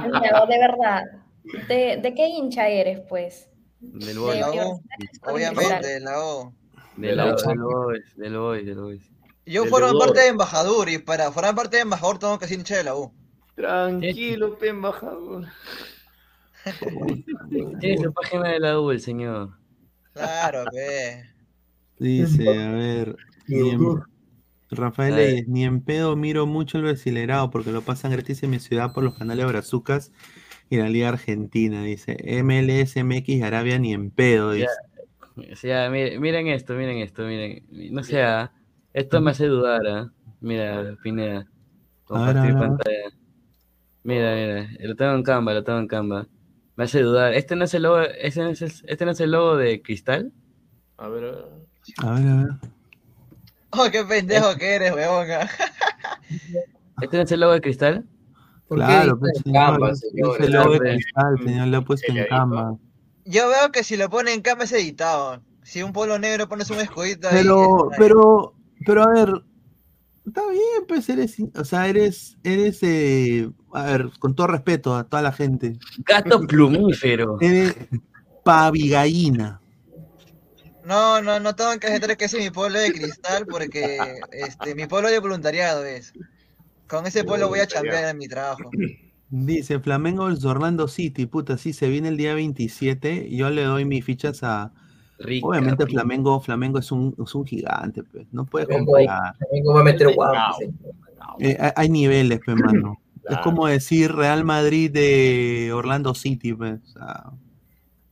Santiago, 0.00 0.46
de 0.46 0.58
verdad. 0.58 1.02
¿De, 1.68 1.98
de 2.02 2.14
qué 2.14 2.28
hincha 2.28 2.68
eres, 2.68 3.00
pues? 3.08 3.48
Del 3.80 4.14
De 4.14 4.18
Boys. 4.18 4.40
La 4.40 4.48
U, 4.48 4.52
Universidad 4.52 4.80
Cristal. 4.98 5.34
obviamente, 5.34 6.00
la. 6.00 6.52
Del 6.96 7.16
la 7.16 7.34
U. 7.34 7.36
del 7.48 7.58
Boys, 7.58 8.16
del 8.16 8.36
Boys, 8.38 8.66
del 8.66 8.78
Boys. 8.78 9.10
Yo 9.44 9.64
formo 9.66 9.98
parte 9.98 10.20
de 10.20 10.28
embajador 10.28 10.88
y 10.88 10.98
para 10.98 11.32
formar 11.32 11.54
parte 11.56 11.76
de 11.76 11.82
embajador 11.82 12.18
tengo 12.18 12.38
que 12.38 12.46
ser 12.46 12.58
hincha 12.58 12.76
de 12.76 12.84
la 12.84 12.94
U. 12.94 13.12
Tranquilo, 13.56 14.56
pe 14.58 14.68
embajador. 14.68 15.46
Tiene 17.80 18.02
su 18.02 18.12
página 18.12 18.48
de 18.50 18.60
la 18.60 18.80
U, 18.80 18.90
el 18.90 19.00
señor. 19.00 19.50
Claro, 20.12 20.64
ve. 20.72 21.24
Dice, 21.98 22.48
a 22.48 22.70
ver. 22.72 23.16
ni 23.46 23.70
en- 23.70 24.02
Rafael. 24.70 25.14
Leyes, 25.16 25.48
ni 25.48 25.64
en 25.64 25.82
pedo 25.82 26.16
miro 26.16 26.46
mucho 26.46 26.78
el 26.78 26.84
brasilerado 26.84 27.50
porque 27.50 27.72
lo 27.72 27.82
pasan 27.82 28.10
gratis 28.12 28.42
en 28.42 28.50
mi 28.50 28.58
ciudad 28.58 28.94
por 28.94 29.04
los 29.04 29.14
canales 29.18 29.44
Brazucas 29.46 30.12
y 30.72 30.78
la 30.78 30.88
Liga 30.88 31.10
Argentina. 31.10 31.82
Dice 31.82 32.16
MLS, 32.42 32.96
MX 32.96 33.42
Arabia 33.42 33.78
ni 33.78 33.92
en 33.92 34.10
pedo. 34.10 34.52
Dice. 34.52 34.68
O 35.36 35.54
sea, 35.54 35.90
miren, 35.90 36.18
miren 36.18 36.46
esto, 36.48 36.72
miren 36.72 36.96
esto, 36.96 37.24
miren. 37.24 37.66
No 37.70 38.02
sea, 38.02 38.52
esto 38.94 39.20
me 39.20 39.32
hace 39.32 39.48
dudar, 39.48 39.86
¿ah? 39.86 40.10
Mira, 40.40 40.96
Pineda. 41.02 41.46
Compartir 42.04 42.54
pantalla. 42.54 43.10
Mira, 44.02 44.34
mira, 44.34 44.68
lo 44.80 44.96
tengo 44.96 45.12
en 45.12 45.22
Canva, 45.22 45.52
lo 45.52 45.62
tengo 45.62 45.78
en 45.78 45.88
Canva. 45.88 46.26
Me 46.76 46.84
hace 46.84 47.02
dudar. 47.02 47.34
¿Este 47.34 47.54
no 47.54 47.66
es 47.66 47.74
el 47.74 47.82
logo, 47.82 48.00
este 48.00 48.40
no 48.40 48.48
es 48.48 48.62
el, 48.62 48.72
este 48.86 49.04
no 49.04 49.10
es 49.10 49.20
el 49.20 49.30
logo 49.30 49.58
de 49.58 49.82
Cristal? 49.82 50.32
A 50.96 51.08
ver, 51.08 51.24
a 51.24 51.30
ver. 51.32 51.44
A 51.98 52.12
ver, 52.14 52.28
a 52.28 52.36
ver. 52.36 52.48
Oh, 53.72 53.90
qué 53.92 54.04
pendejo 54.04 54.56
que 54.56 54.74
eres, 54.74 54.94
weón. 54.94 55.28
¿Este 57.02 57.16
no 57.18 57.22
es 57.24 57.32
el 57.32 57.40
logo 57.40 57.52
de 57.52 57.60
Cristal? 57.60 58.06
Claro, 58.74 59.18
pues, 59.18 59.32
en 59.36 59.42
señor, 59.44 59.70
Canva, 59.72 59.90
es 59.90 60.00
señor? 60.00 60.42
el 60.42 60.52
logo 60.52 60.72
de 60.72 60.78
Claro, 60.78 60.94
cristal, 60.94 61.38
señor, 61.44 61.68
lo 61.68 61.76
ha 61.78 61.84
puesto 61.84 62.12
en 62.12 62.26
Canva. 62.26 62.76
Yo 63.24 63.48
veo 63.48 63.70
que 63.70 63.84
si 63.84 63.96
lo 63.96 64.10
pone 64.10 64.32
en 64.32 64.42
cama 64.42 64.64
es 64.64 64.72
editado. 64.72 65.42
Si 65.62 65.82
un 65.82 65.92
polo 65.92 66.18
negro 66.18 66.48
pones 66.48 66.70
un 66.70 66.80
escudito 66.80 67.28
ahí. 67.28 67.36
Pero, 67.36 67.88
pero, 67.96 68.54
pero 68.84 69.02
a 69.04 69.12
ver, 69.12 69.42
está 70.26 70.42
bien, 70.50 70.86
pues 70.88 71.08
eres, 71.08 71.36
o 71.54 71.64
sea, 71.64 71.86
eres, 71.86 72.36
eres, 72.42 72.78
eh, 72.82 73.48
a 73.72 73.84
ver, 73.84 74.10
con 74.18 74.34
todo 74.34 74.48
respeto 74.48 74.96
a 74.96 75.04
toda 75.04 75.22
la 75.22 75.32
gente, 75.32 75.78
Gato 75.98 76.40
plumífero. 76.40 77.38
eres 77.40 77.76
pavigallina. 78.44 79.60
No, 80.84 81.22
no, 81.22 81.38
no 81.38 81.54
tengo 81.54 81.78
que 81.78 81.86
aceptar 81.86 82.16
que 82.16 82.24
ese 82.24 82.38
es 82.38 82.44
mi 82.44 82.50
polo 82.50 82.78
de 82.78 82.92
cristal 82.92 83.46
porque 83.46 83.98
este, 84.32 84.74
mi 84.74 84.86
polo 84.86 85.08
de 85.08 85.20
voluntariado 85.20 85.84
es. 85.84 86.12
Con 86.92 87.06
ese 87.06 87.24
polo 87.24 87.48
voy 87.48 87.60
a 87.60 87.66
chambear 87.66 88.10
en 88.10 88.18
mi 88.18 88.28
trabajo. 88.28 88.70
Dice 89.30 89.80
Flamengo 89.80 90.26
versus 90.26 90.44
Orlando 90.44 90.88
City, 90.88 91.24
puta, 91.24 91.56
sí, 91.56 91.72
se 91.72 91.88
viene 91.88 92.08
el 92.08 92.18
día 92.18 92.34
27, 92.34 93.34
yo 93.34 93.48
le 93.48 93.62
doy 93.64 93.86
mis 93.86 94.04
fichas 94.04 94.42
a... 94.42 94.72
Rica, 95.18 95.46
Obviamente 95.46 95.86
rica. 95.86 96.00
Flamengo, 96.00 96.38
Flamengo 96.40 96.78
es 96.80 96.92
un, 96.92 97.14
es 97.24 97.34
un 97.34 97.46
gigante, 97.46 98.02
pues, 98.02 98.26
no 98.32 98.44
puedes 98.44 98.68
comparar. 98.68 99.34
Flamengo 99.38 99.72
va 99.74 99.80
a 99.80 99.84
meter 99.84 100.14
guapo. 100.14 100.56
Eh, 101.38 101.56
hay- 101.58 101.70
hay 101.76 101.88
niveles, 101.88 102.40
pues, 102.44 102.58
mano. 102.58 103.00
Es 103.26 103.38
como 103.38 103.66
decir 103.68 104.12
Real 104.12 104.44
Madrid 104.44 104.90
de 104.90 105.70
Orlando 105.72 106.12
City, 106.14 106.52
pues. 106.52 106.80
o 106.82 106.92
sea, 106.98 107.30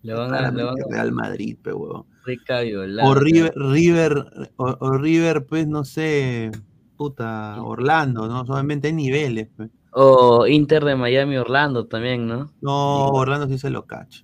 Le 0.03 0.15
van 0.15 0.33
a, 0.33 0.51
le 0.53 0.63
van 0.63 0.77
a 0.81 0.87
Real 0.89 1.13
Madrid, 1.13 1.59
pues, 1.63 1.75
huevón. 1.75 2.07
rica 2.25 2.61
violada. 2.63 3.07
O 3.11 3.15
River, 3.15 3.53
River, 3.57 4.25
o, 4.57 4.77
o 4.81 4.93
River, 4.97 5.45
pues, 5.47 5.67
no 5.67 5.85
sé, 5.85 6.51
puta, 7.01 7.63
Orlando, 7.63 8.29
¿no? 8.29 8.41
Obviamente 8.41 8.89
hay 8.89 8.93
niveles, 8.93 9.49
pues. 9.57 9.71
O 9.93 10.47
Inter 10.47 10.85
de 10.85 10.97
Miami 10.97 11.39
Orlando 11.39 11.87
también, 11.87 12.27
¿no? 12.27 12.53
No, 12.61 13.07
Orlando 13.07 13.49
sí 13.49 13.57
se 13.57 13.71
lo 13.71 13.87
cacha. 13.87 14.23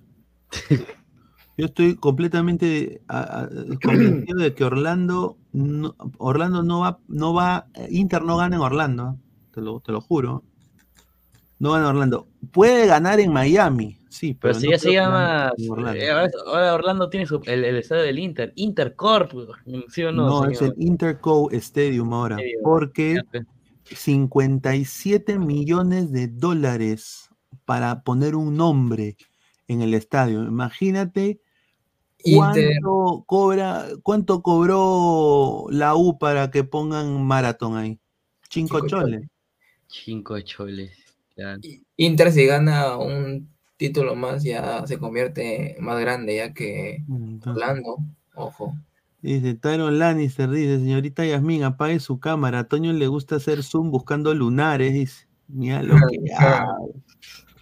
Yo 1.57 1.65
estoy 1.65 1.95
completamente 1.95 3.01
convencido 3.83 4.43
de 4.43 4.53
que 4.53 4.63
Orlando 4.63 5.39
no, 5.53 5.95
Orlando 6.19 6.61
no 6.61 6.81
va, 6.81 6.99
no 7.07 7.33
va, 7.33 7.65
Inter 7.89 8.21
no 8.21 8.37
gana 8.37 8.57
en 8.57 8.61
Orlando, 8.61 9.17
te 9.51 9.61
lo, 9.61 9.79
te 9.79 9.91
lo 9.91 9.99
juro. 9.99 10.43
No 11.59 11.71
gana 11.71 11.89
Orlando. 11.89 12.27
Puede 12.51 12.85
ganar 12.87 13.19
en 13.19 13.33
Miami, 13.33 13.97
sí, 14.09 14.33
Pero 14.33 14.53
pero, 14.53 14.59
si 14.59 14.65
no 14.67 14.71
ya 14.73 14.79
se 14.79 14.91
llama. 14.93 15.51
Orlando. 15.69 15.99
eh, 15.99 16.11
Ahora, 16.45 16.73
Orlando 16.75 17.09
tiene 17.09 17.25
su- 17.25 17.41
el, 17.45 17.65
el 17.65 17.77
estadio 17.77 18.03
del 18.03 18.19
Inter. 18.19 18.53
Intercorp, 18.55 19.31
¿sí 19.89 20.03
o 20.03 20.11
no? 20.11 20.27
No, 20.27 20.45
es 20.49 20.61
el? 20.61 20.73
Interco 20.77 21.49
Stadium 21.51 22.13
ahora, 22.13 22.35
Stadium. 22.35 22.61
porque 22.63 23.21
Ya, 23.33 23.45
57 23.95 25.39
millones 25.39 26.11
de 26.11 26.27
dólares 26.27 27.29
para 27.65 28.03
poner 28.03 28.35
un 28.35 28.55
nombre 28.55 29.17
en 29.67 29.81
el 29.81 29.93
estadio. 29.93 30.43
Imagínate 30.43 31.41
Inter. 32.23 32.79
cuánto 32.81 33.23
cobra, 33.25 33.85
cuánto 34.03 34.41
cobró 34.41 35.65
la 35.69 35.95
U 35.95 36.17
para 36.17 36.51
que 36.51 36.63
pongan 36.63 37.25
maratón 37.25 37.77
ahí. 37.77 37.99
Cinco 38.49 38.77
Cinco 38.79 38.87
choles. 38.87 39.21
Cinco 39.87 40.39
choles. 40.41 40.91
Claro. 41.37 41.61
Inter 41.95 42.31
si 42.33 42.45
gana 42.45 42.97
un 42.97 43.49
título 43.77 44.15
más 44.15 44.43
ya 44.43 44.85
se 44.85 44.97
convierte 44.97 45.77
más 45.79 45.99
grande 46.01 46.35
ya 46.35 46.53
que 46.53 47.03
Orlando. 47.45 47.97
Ojo. 48.35 48.75
Dice 49.21 49.55
Tyron 49.55 49.97
Lannister, 49.97 50.49
dice, 50.49 50.77
señorita 50.77 51.25
Yasmin, 51.25 51.63
apague 51.63 51.99
su 51.99 52.19
cámara. 52.19 52.59
A 52.59 52.63
Toño 52.65 52.93
le 52.93 53.07
gusta 53.07 53.37
hacer 53.37 53.63
zoom 53.63 53.89
buscando 53.89 54.33
lunares, 54.33 54.93
dice. 54.93 55.27
Mira 55.47 55.81
lo 55.81 55.95
que. 55.95 56.17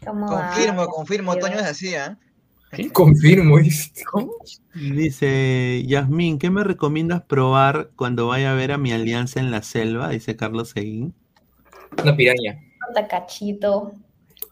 Confirmo, 0.05 0.85
confirmo, 0.87 1.35
Toño 1.37 1.55
es 1.55 1.63
así, 1.63 1.95
¿ah? 1.95 2.17
Confirmo. 2.93 3.57
Dice 4.73 5.83
Yasmin, 5.87 6.37
¿qué 6.37 6.49
me 6.49 6.63
recomiendas 6.63 7.23
probar 7.23 7.89
cuando 7.95 8.27
vaya 8.27 8.51
a 8.51 8.55
ver 8.55 8.71
a 8.71 8.77
mi 8.77 8.91
alianza 8.91 9.39
en 9.39 9.49
la 9.49 9.63
selva? 9.63 10.09
Dice 10.09 10.35
Carlos 10.35 10.69
Seguín. 10.69 11.15
Una 12.03 12.15
piraña. 12.15 12.64
Tacachito. 12.95 13.91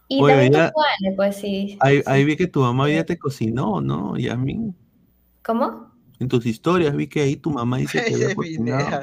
Y 0.08 0.22
Oye, 0.22 0.34
también 0.34 0.52
ya- 0.52 0.72
pues 1.16 1.36
sí. 1.36 1.78
Ahí, 1.80 2.02
ahí 2.06 2.24
vi 2.24 2.36
que 2.36 2.46
tu 2.46 2.60
mamá 2.60 2.86
día 2.86 3.04
te 3.04 3.18
cocinó, 3.18 3.80
¿no, 3.80 4.16
Yasmin? 4.16 4.76
¿Cómo? 5.42 5.90
En 6.20 6.28
tus 6.28 6.46
historias 6.46 6.94
vi 6.94 7.08
que 7.08 7.22
ahí 7.22 7.36
tu 7.36 7.50
mamá 7.50 7.78
dice 7.78 7.98
que 8.04 8.14
había 8.14 8.34
cocinado 8.36 9.00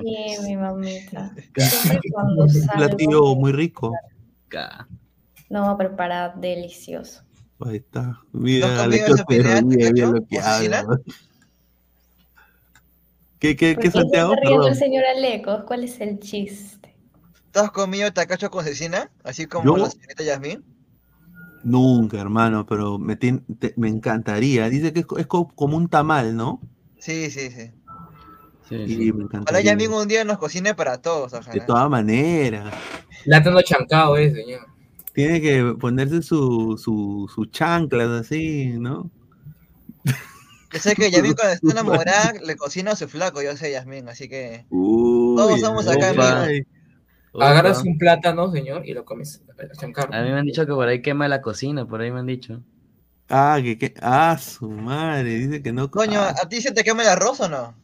Sí, 0.00 0.36
mi 0.44 0.56
mamita. 0.56 1.32
Siempre 1.56 2.00
cuando 2.12 2.44
un 2.44 2.66
platillo 2.76 3.34
muy 3.36 3.52
rico. 3.52 3.92
no 5.48 5.62
va 5.62 5.70
a 5.70 5.78
preparar 5.78 6.40
delicioso. 6.40 7.22
Ahí 7.60 7.76
está. 7.76 8.02
¿No 8.02 8.40
Mira, 8.40 8.84
pelea, 8.84 9.06
perro, 9.26 9.62
mira, 9.62 9.62
mira 9.62 10.06
lo 10.06 10.26
que 10.26 10.38
habla. 10.40 10.86
¿Qué, 13.38 13.54
qué, 13.56 13.74
¿Por 13.74 13.82
qué 13.82 13.88
qué 13.88 13.90
se 13.90 13.98
Santiago? 13.98 14.32
está 14.34 14.40
riendo 14.46 14.66
el 14.68 14.74
Perdón. 14.74 14.78
señor 14.78 15.04
Alecos? 15.04 15.64
¿Cuál 15.64 15.84
es 15.84 16.00
el 16.00 16.18
chiste? 16.20 16.85
¿Tú 17.56 17.62
has 17.62 17.70
comido 17.70 18.12
tacacho 18.12 18.50
con 18.50 18.66
cecina? 18.66 19.10
Así 19.24 19.46
como 19.46 19.78
¿Yo? 19.78 19.78
la 19.78 19.88
señorita 19.88 20.22
Yasmín. 20.22 20.62
Nunca, 21.64 22.20
hermano, 22.20 22.66
pero 22.66 22.98
me, 22.98 23.16
te- 23.16 23.40
me 23.78 23.88
encantaría. 23.88 24.68
Dice 24.68 24.92
que 24.92 25.00
es, 25.00 25.06
co- 25.06 25.16
es 25.16 25.26
co- 25.26 25.48
como 25.54 25.78
un 25.78 25.88
tamal, 25.88 26.36
¿no? 26.36 26.60
Sí, 26.98 27.30
sí, 27.30 27.50
sí. 27.50 27.70
Y 28.70 29.10
me 29.10 29.24
Ojalá. 29.24 29.60
Yasmín 29.62 29.90
un 29.90 30.06
día 30.06 30.22
nos 30.24 30.36
cocine 30.36 30.74
para 30.74 31.00
todos, 31.00 31.32
De 31.32 31.38
ojalá. 31.38 31.66
todas 31.66 31.88
maneras. 31.88 32.74
Plátano 33.24 33.62
chancado 33.62 34.18
es, 34.18 34.34
señor. 34.34 34.60
Tiene 35.14 35.40
que 35.40 35.74
ponerse 35.80 36.20
su, 36.20 36.76
su, 36.76 37.26
su 37.34 37.46
chanclas 37.46 38.10
así, 38.10 38.66
¿no? 38.78 39.10
Yo 40.72 40.78
sé 40.78 40.94
que 40.94 41.10
Yasmín 41.10 41.32
cuando 41.34 41.54
está 41.54 41.72
enamorada 41.72 42.32
le 42.34 42.54
cocina 42.56 42.90
a 42.92 42.96
su 42.96 43.08
flaco, 43.08 43.40
yo 43.40 43.56
sé 43.56 43.70
Yasmín, 43.72 44.10
así 44.10 44.28
que 44.28 44.66
Uy, 44.68 45.36
todos 45.36 45.60
somos 45.60 45.88
acá 45.88 46.10
amigos. 46.10 46.75
Agarras 47.40 47.82
un 47.84 47.98
plátano, 47.98 48.50
señor, 48.50 48.86
y 48.86 48.94
lo 48.94 49.04
comes. 49.04 49.42
Chancado. 49.78 50.12
A 50.14 50.22
mí 50.22 50.30
me 50.30 50.38
han 50.38 50.46
dicho 50.46 50.64
que 50.66 50.72
por 50.72 50.88
ahí 50.88 51.02
quema 51.02 51.28
la 51.28 51.42
cocina, 51.42 51.86
por 51.86 52.00
ahí 52.00 52.10
me 52.10 52.20
han 52.20 52.26
dicho. 52.26 52.62
Ah, 53.28 53.58
que, 53.62 53.76
que, 53.78 53.94
ah, 54.02 54.36
su 54.38 54.68
madre, 54.70 55.24
dice 55.30 55.62
que 55.62 55.72
no. 55.72 55.90
Coño, 55.90 56.20
ah, 56.20 56.34
¿a 56.42 56.48
ti 56.48 56.60
se 56.60 56.72
te 56.72 56.84
quema 56.84 57.02
el 57.02 57.08
arroz 57.08 57.40
o 57.40 57.48
no? 57.48 57.74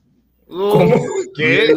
¿Cómo? 0.47 0.95
¿Qué? 1.35 1.75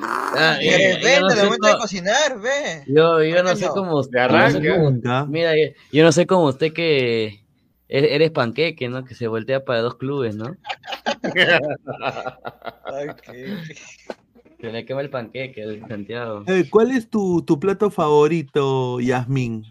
Ah, 0.00 0.58
yo- 0.60 0.70
Eh, 0.70 0.98
yo 1.00 1.04
Vente, 1.04 1.20
no 1.20 1.30
sé 1.30 1.58
de 1.62 1.72
cocinar, 1.78 2.40
ve. 2.40 2.84
Yo, 2.86 3.22
yo 3.22 3.42
no 3.42 3.54
sé 3.56 3.66
cómo. 3.68 4.02
Cómo- 4.02 4.90
nunca. 4.90 5.24
mira, 5.26 5.54
yo, 5.56 5.72
yo 5.92 6.04
no 6.04 6.12
sé 6.12 6.26
cómo 6.26 6.44
usted 6.46 6.72
que 6.72 7.44
e- 7.88 8.14
eres 8.14 8.30
panqueque, 8.32 8.88
¿no? 8.88 9.04
Que 9.04 9.14
se 9.14 9.28
voltea 9.28 9.64
para 9.64 9.80
dos 9.82 9.96
clubes, 9.96 10.34
¿no? 10.36 10.56
Se 14.62 14.70
le 14.70 14.86
quema 14.86 15.00
el 15.00 15.10
panqueque, 15.10 15.60
el 15.60 15.86
Santiago. 15.88 16.44
Eh, 16.46 16.70
¿Cuál 16.70 16.92
es 16.92 17.10
tu, 17.10 17.42
tu 17.42 17.58
plato 17.58 17.90
favorito, 17.90 19.00
Yasmín? 19.00 19.62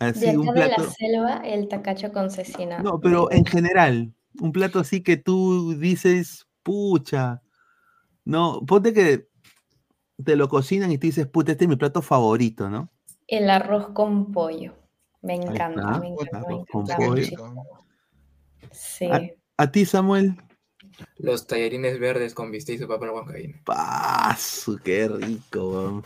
De 0.00 0.06
Así, 0.06 0.26
acá 0.26 0.38
un 0.40 0.46
de 0.46 0.60
la 0.60 0.74
plato. 0.74 0.90
selva, 0.90 1.36
el 1.44 1.68
tacacho 1.68 2.10
con 2.12 2.28
cecina. 2.28 2.80
No, 2.80 2.98
pero 3.00 3.30
en 3.30 3.44
general, 3.46 4.12
un 4.40 4.50
plato 4.50 4.80
así 4.80 5.00
que 5.00 5.16
tú 5.16 5.78
dices, 5.78 6.48
pucha. 6.64 7.40
No, 8.24 8.62
ponte 8.66 8.92
que 8.92 9.28
te 10.24 10.34
lo 10.34 10.48
cocinan 10.48 10.90
y 10.90 10.98
tú 10.98 11.06
dices, 11.06 11.28
puta, 11.28 11.52
este 11.52 11.66
es 11.66 11.68
mi 11.68 11.76
plato 11.76 12.02
favorito, 12.02 12.68
¿no? 12.68 12.90
El 13.28 13.48
arroz 13.48 13.90
con 13.90 14.32
pollo. 14.32 14.74
Me 15.20 15.36
encanta, 15.36 16.00
me 16.00 16.08
encanta, 16.08 16.40
me 16.40 16.46
arroz 16.46 16.66
con 16.68 16.82
encanta 16.82 16.96
pollo. 16.96 17.10
muchísimo. 17.12 17.64
Sí. 18.72 19.06
¿A, 19.06 19.20
a 19.56 19.70
ti, 19.70 19.84
Samuel? 19.84 20.34
Los 21.18 21.46
tallarines 21.46 21.98
verdes 21.98 22.34
con 22.34 22.50
bistec 22.50 22.76
y 22.76 22.78
su 22.78 22.86
la 22.86 22.96
huancaína. 22.96 23.60
Paso, 23.64 24.78
qué 24.82 25.08
rico. 25.08 26.02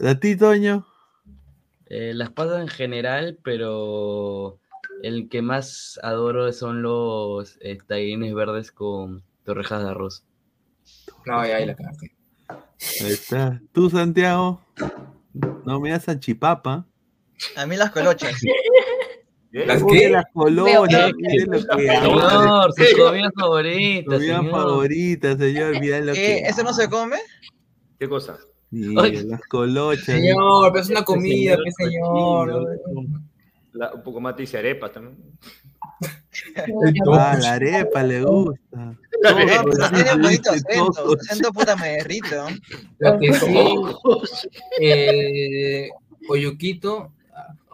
¿A 0.00 0.14
ti, 0.18 0.36
Toño? 0.36 0.86
Eh, 1.86 2.12
las 2.14 2.30
pasas 2.30 2.60
en 2.60 2.68
general, 2.68 3.38
pero 3.42 4.58
el 5.02 5.28
que 5.28 5.42
más 5.42 5.98
adoro 6.02 6.52
son 6.52 6.82
los 6.82 7.58
eh, 7.60 7.78
tallarines 7.86 8.34
verdes 8.34 8.72
con 8.72 9.22
torrejas 9.44 9.82
de 9.82 9.90
arroz. 9.90 10.24
No, 11.26 11.46
ya 11.46 11.56
ahí 11.56 11.66
la 11.66 11.74
cagaste. 11.74 12.14
Ahí 12.48 13.12
está. 13.12 13.60
¿Tú, 13.72 13.90
Santiago? 13.90 14.60
No 15.64 15.80
me 15.80 15.90
das 15.90 16.06
chipapa. 16.20 16.86
A 17.56 17.66
mí 17.66 17.76
las 17.76 17.90
colochas. 17.90 18.40
¿Las 19.66 19.84
qué? 19.84 20.08
Las 20.10 20.24
colonias, 20.32 21.12
mire 21.16 21.46
lo 21.46 21.52
que 21.76 21.86
Señor, 21.86 22.72
su 22.72 22.96
comida 23.04 23.30
favorita, 23.38 24.10
Comida 24.16 24.38
señor. 24.38 24.50
favorita, 24.50 25.36
señor, 25.36 25.80
mira 25.80 26.00
lo 26.00 26.12
¿Qué? 26.12 26.20
que 26.20 26.38
¿Eso 26.48 26.62
no 26.64 26.72
se 26.72 26.88
come? 26.90 27.16
¿Qué 28.00 28.08
cosa? 28.08 28.36
Mira, 28.70 29.02
las 29.26 29.40
colochas. 29.42 30.04
Señor, 30.06 30.72
pero 30.72 30.82
es 30.82 30.90
una 30.90 31.04
comida, 31.04 31.56
pues, 31.56 31.74
señor. 31.76 32.66
La- 33.72 33.92
un 33.94 34.02
poco 34.02 34.20
más 34.20 34.36
dice 34.36 34.58
arepas 34.58 34.90
también. 34.92 35.16
Ah, 37.12 37.36
la 37.40 37.52
arepa 37.52 38.02
le 38.02 38.22
gusta. 38.24 38.60
No, 38.76 38.96
pero 39.22 39.88
tiene 39.94 40.12
bonito 40.20 40.52
Dice 40.52 40.64
acento. 40.68 41.16
acento 41.30 41.52
puta 41.52 41.76
me 41.76 41.88
derrito. 41.90 42.46
Lo 42.98 43.18
que 43.20 43.32
sí, 43.34 43.74
el 44.80 45.90
oyuquito, 46.28 47.12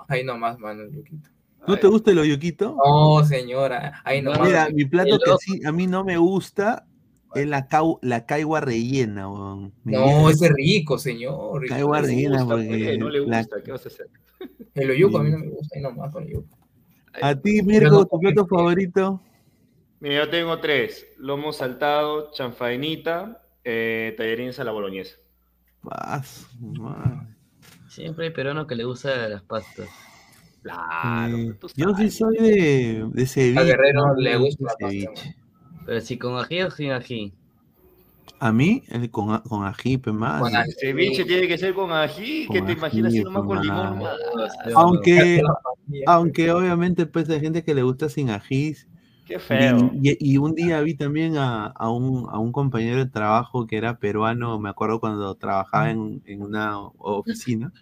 ahí 0.08 0.24
nomás, 0.24 0.58
mano, 0.58 0.82
el 0.82 0.88
oyuquito. 0.88 1.28
¿No 1.66 1.78
te 1.78 1.86
gusta 1.86 2.10
el 2.10 2.18
oyuquito? 2.18 2.76
No, 2.76 3.24
señora. 3.24 4.02
Mira, 4.04 4.68
mi 4.72 4.84
plato 4.84 5.18
que 5.18 5.32
sí 5.38 5.60
a 5.64 5.72
mí 5.72 5.86
no 5.86 6.04
me 6.04 6.16
gusta 6.16 6.86
es 7.34 7.46
la, 7.46 7.68
cau- 7.68 7.98
la 8.02 8.26
caigua 8.26 8.60
rellena, 8.60 9.22
No, 9.84 10.30
ese 10.30 10.46
es 10.46 10.52
rico, 10.52 10.98
señor. 10.98 11.66
Caigua 11.68 12.00
No 12.00 12.06
rellena 12.06 12.42
gusta, 12.42 12.54
porque 12.54 12.68
pues, 12.68 12.98
no 12.98 13.08
le 13.10 13.20
la- 13.26 13.38
gusta, 13.38 13.62
¿qué 13.62 13.72
vas 13.72 13.84
a 13.86 13.88
hacer? 13.88 14.08
El 14.74 14.90
oyuco 14.90 15.18
a 15.18 15.22
mí 15.22 15.30
no 15.30 15.38
me 15.38 15.48
gusta, 15.48 15.76
ahí 15.76 15.82
nomás 15.82 16.12
con 16.12 16.22
el 16.22 16.28
oyuco. 16.30 16.58
A 17.20 17.34
ti, 17.34 17.62
Mirko, 17.62 18.06
tu 18.06 18.18
plato 18.20 18.46
favorito. 18.46 19.20
Mira, 20.00 20.24
yo 20.24 20.30
tengo 20.30 20.58
tres: 20.60 21.06
lomo 21.18 21.52
saltado, 21.52 22.30
chanfainita, 22.32 23.42
eh, 23.64 24.14
tallarines 24.16 24.58
a 24.58 24.64
la 24.64 24.72
boloñesa. 24.72 25.16
Siempre 27.88 28.26
hay 28.26 28.32
peruano 28.32 28.66
que 28.66 28.74
le 28.76 28.84
gusta 28.84 29.28
las 29.28 29.42
pastas. 29.42 29.88
Claro, 30.62 31.36
Eh, 31.36 31.52
tú 31.58 31.68
yo 31.76 31.94
sí 31.96 32.10
soy 32.10 32.36
de, 32.36 33.08
de 33.12 33.26
ceviche. 33.26 33.64
Guerrero 33.64 34.06
¿no? 34.08 34.14
le 34.14 34.36
gusta 34.36 34.64
la 34.64 34.74
ceviche. 34.90 35.36
Pero 35.86 36.00
si 36.00 36.18
con 36.18 36.38
ají 36.38 36.62
o 36.62 36.70
sin 36.70 36.92
ají. 36.92 37.32
A 38.40 38.52
mí, 38.52 38.82
el 38.88 39.10
con, 39.10 39.32
a- 39.32 39.42
con 39.42 39.64
ají, 39.64 39.98
pe, 39.98 40.12
más. 40.12 40.40
Con 40.42 40.54
ají. 40.56 40.68
El 40.70 40.74
ceviche 40.78 41.24
tiene 41.24 41.48
que 41.48 41.58
ser 41.58 41.74
con 41.74 41.92
ají, 41.92 42.48
que 42.48 42.58
Con 42.58 42.66
te 42.66 42.72
imaginas 42.72 43.12
ají, 43.12 43.18
así 43.18 43.24
nomás 43.24 43.44
con 43.44 43.60
limón. 43.60 43.90
nomás. 43.98 44.18
Aunque, 44.76 45.42
aunque 46.06 46.50
obviamente 46.50 47.06
pues 47.06 47.28
hay 47.30 47.40
gente 47.40 47.62
que 47.64 47.74
le 47.74 47.82
gusta 47.82 48.08
sin 48.08 48.30
ají. 48.30 48.74
Qué 49.26 49.38
feo. 49.38 49.90
Y, 50.02 50.10
y- 50.12 50.16
y 50.34 50.38
un 50.38 50.54
día 50.54 50.80
vi 50.80 50.94
también 50.94 51.36
a, 51.36 51.66
a 51.66 51.90
un, 51.90 52.26
a 52.30 52.38
un 52.38 52.52
compañero 52.52 52.98
de 52.98 53.06
trabajo 53.10 53.66
que 53.66 53.76
era 53.76 53.98
peruano, 53.98 54.58
me 54.60 54.68
acuerdo 54.70 55.00
cuando 55.00 55.34
trabajaba 55.34 55.90
en, 55.90 56.22
en 56.26 56.42
una 56.42 56.78
oficina. 56.98 57.72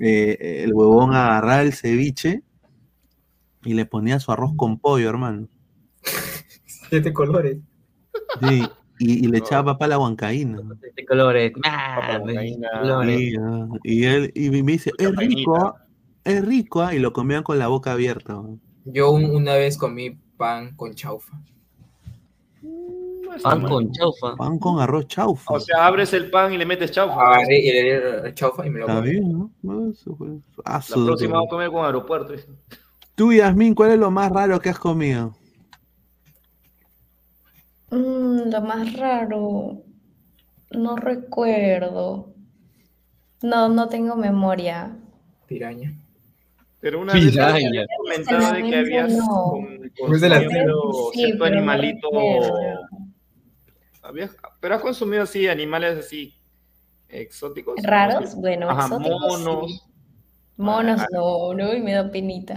Eh, 0.00 0.62
el 0.64 0.72
huevón 0.74 1.14
agarraba 1.14 1.62
el 1.62 1.72
ceviche 1.72 2.42
y 3.64 3.74
le 3.74 3.86
ponía 3.86 4.18
su 4.20 4.32
arroz 4.32 4.52
con 4.56 4.78
pollo, 4.78 5.08
hermano. 5.08 5.48
Siete 6.66 7.12
colores. 7.12 7.58
Sí, 8.40 8.62
y, 8.98 9.24
y 9.24 9.28
le 9.28 9.38
echaba 9.38 9.72
papa 9.72 9.84
a 9.84 9.88
la 9.88 9.98
huancaína. 9.98 10.60
De 10.96 11.04
colores. 11.06 11.52
Ah, 11.64 12.18
colores. 12.18 12.56
Sí, 12.56 13.34
ah, 13.40 13.68
y 13.84 14.04
él 14.04 14.32
y 14.34 14.50
me 14.50 14.72
dice, 14.72 14.90
es 14.98 15.16
rico, 15.16 15.56
ah, 15.56 15.74
es 16.24 16.44
rico, 16.44 16.82
ah", 16.82 16.94
y 16.94 16.98
lo 16.98 17.12
comían 17.12 17.42
con 17.42 17.58
la 17.58 17.68
boca 17.68 17.92
abierta. 17.92 18.34
¿no? 18.34 18.58
Yo 18.84 19.10
un- 19.12 19.24
una 19.34 19.54
vez 19.54 19.76
comí 19.78 20.18
pan 20.36 20.74
con 20.76 20.94
chaufa. 20.94 21.40
Pan 23.42 23.62
con 23.62 23.90
chaufa. 23.92 24.36
Pan 24.36 24.58
con 24.58 24.80
arroz 24.80 25.06
chaufa. 25.06 25.54
O 25.54 25.60
sea, 25.60 25.86
abres 25.86 26.12
el 26.12 26.30
pan 26.30 26.52
y 26.52 26.58
le 26.58 26.66
metes 26.66 26.90
chaufa. 26.90 27.34
Agarré 27.34 27.58
y 27.60 27.70
le 27.72 28.26
el 28.28 28.34
chaufa 28.34 28.66
y 28.66 28.70
me 28.70 28.80
lo 28.80 28.86
Está 28.88 29.00
bien, 29.00 29.32
¿no? 29.32 29.50
No, 29.62 29.90
eso 29.90 30.14
fue- 30.16 30.28
ah, 30.64 30.80
La 30.88 31.04
próxima 31.06 31.34
vamos 31.34 31.46
a 31.48 31.50
comer 31.50 31.70
con 31.70 31.84
aeropuerto. 31.84 32.34
Tú, 33.14 33.32
Yasmín, 33.32 33.74
¿cuál 33.74 33.92
es 33.92 33.98
lo 33.98 34.10
más 34.10 34.30
raro 34.32 34.58
que 34.60 34.70
has 34.70 34.78
comido? 34.78 35.34
Mm, 37.90 38.50
lo 38.50 38.60
más 38.62 38.92
raro, 38.94 39.82
no 40.70 40.96
recuerdo. 40.96 42.28
No, 43.42 43.68
no 43.68 43.88
tengo 43.88 44.16
memoria. 44.16 44.96
Piraña. 45.46 45.92
Pero 46.80 47.00
una 47.00 47.12
vez 47.12 47.30
Piraña. 47.30 47.52
me 47.52 47.66
habías 47.68 47.86
comentado 47.98 48.54
de 48.54 48.62
que 48.62 48.76
habías 48.76 49.12
No. 49.12 49.26
con- 49.26 50.08
Pues 50.08 50.20
de 50.20 50.28
la 50.28 50.38
consumido 50.40 50.92
Sí, 51.12 51.18
cierto 51.20 51.38
no 51.38 51.44
animalito. 51.44 52.08
Habías- 54.02 54.36
pero 54.60 54.74
has 54.74 54.82
consumido 54.82 55.22
así 55.22 55.46
animales 55.48 55.98
así 55.98 56.34
exóticos. 57.08 57.76
¿Raros? 57.82 58.34
Bueno, 58.34 58.68
Ajá, 58.70 58.82
exóticos, 58.86 59.20
monos. 59.40 59.70
sí. 59.70 59.80
Monos 60.56 61.00
Ah. 61.00 61.06
no, 61.12 61.54
no, 61.54 61.72
y 61.74 61.80
me 61.80 61.92
da 61.94 62.10
penita. 62.10 62.56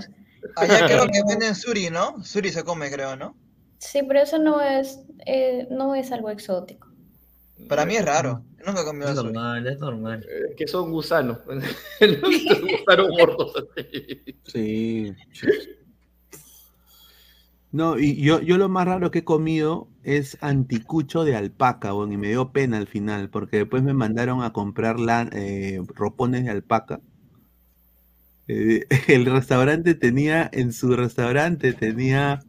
Allá 0.57 0.85
creo 0.85 1.05
que 1.07 1.21
venden 1.27 1.55
suri, 1.55 1.89
¿no? 1.89 2.23
Suri 2.23 2.51
se 2.51 2.63
come, 2.63 2.91
creo, 2.91 3.15
¿no? 3.15 3.35
Sí, 3.79 4.01
pero 4.07 4.21
eso 4.21 4.37
no 4.37 4.61
es, 4.61 4.99
eh, 5.25 5.67
no 5.71 5.95
es 5.95 6.11
algo 6.11 6.29
exótico. 6.29 6.87
Para 7.69 7.85
mí 7.85 7.95
es 7.95 8.05
raro. 8.05 8.43
Nunca 8.65 8.81
he 8.81 8.85
comido 8.85 9.09
Es 9.09 9.15
suri. 9.15 9.31
normal, 9.33 9.67
es 9.67 9.79
normal. 9.79 10.25
Eh, 10.29 10.55
que 10.57 10.67
son 10.67 10.91
gusanos. 10.91 11.39
gusanos 11.99 13.09
muertos. 13.09 13.53
así. 13.77 14.37
Sí. 14.45 15.13
No, 17.71 17.97
y 17.99 18.21
yo, 18.21 18.39
yo 18.41 18.57
lo 18.57 18.69
más 18.69 18.85
raro 18.85 19.11
que 19.11 19.19
he 19.19 19.23
comido 19.25 19.87
es 20.05 20.37
anticucho 20.41 21.23
de 21.25 21.35
alpaca, 21.35 21.91
bueno, 21.93 22.13
y 22.13 22.17
me 22.17 22.29
dio 22.29 22.51
pena 22.51 22.77
al 22.77 22.87
final, 22.87 23.29
porque 23.29 23.57
después 23.57 23.83
me 23.83 23.93
mandaron 23.93 24.43
a 24.43 24.53
comprar 24.53 24.99
la, 24.99 25.27
eh, 25.33 25.81
ropones 25.95 26.45
de 26.45 26.51
alpaca. 26.51 27.01
Eh, 28.47 28.85
el 29.07 29.25
restaurante 29.25 29.95
tenía, 29.95 30.49
en 30.53 30.71
su 30.73 30.95
restaurante 30.95 31.73
tenía, 31.73 32.39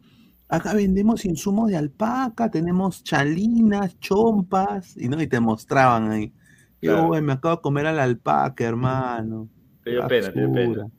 acá 0.47 0.73
vendemos 0.73 1.25
insumos 1.25 1.69
de 1.71 1.77
alpaca, 1.77 2.51
tenemos 2.51 3.03
chalinas, 3.03 3.99
chompas, 3.99 4.95
y 4.95 5.09
no, 5.09 5.21
y 5.21 5.27
te 5.27 5.39
mostraban 5.39 6.11
ahí. 6.11 6.33
Yo, 6.81 6.91
Claro. 6.93 7.07
"Güey, 7.07 7.21
me 7.23 7.33
acabo 7.33 7.55
de 7.55 7.61
comer 7.61 7.87
a 7.87 7.93
la 7.93 8.03
alpaca, 8.03 8.63
hermano. 8.63 9.49
Te 9.83 9.91
dio 9.91 10.07
pena, 10.07 10.31
te 10.31 10.39
dio 10.39 10.53
pena. 10.53 10.73
Pena. 10.73 10.91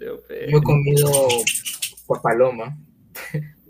Yo 0.00 0.58
he 0.58 0.62
comido 0.62 1.10
por 2.06 2.20
paloma. 2.22 2.76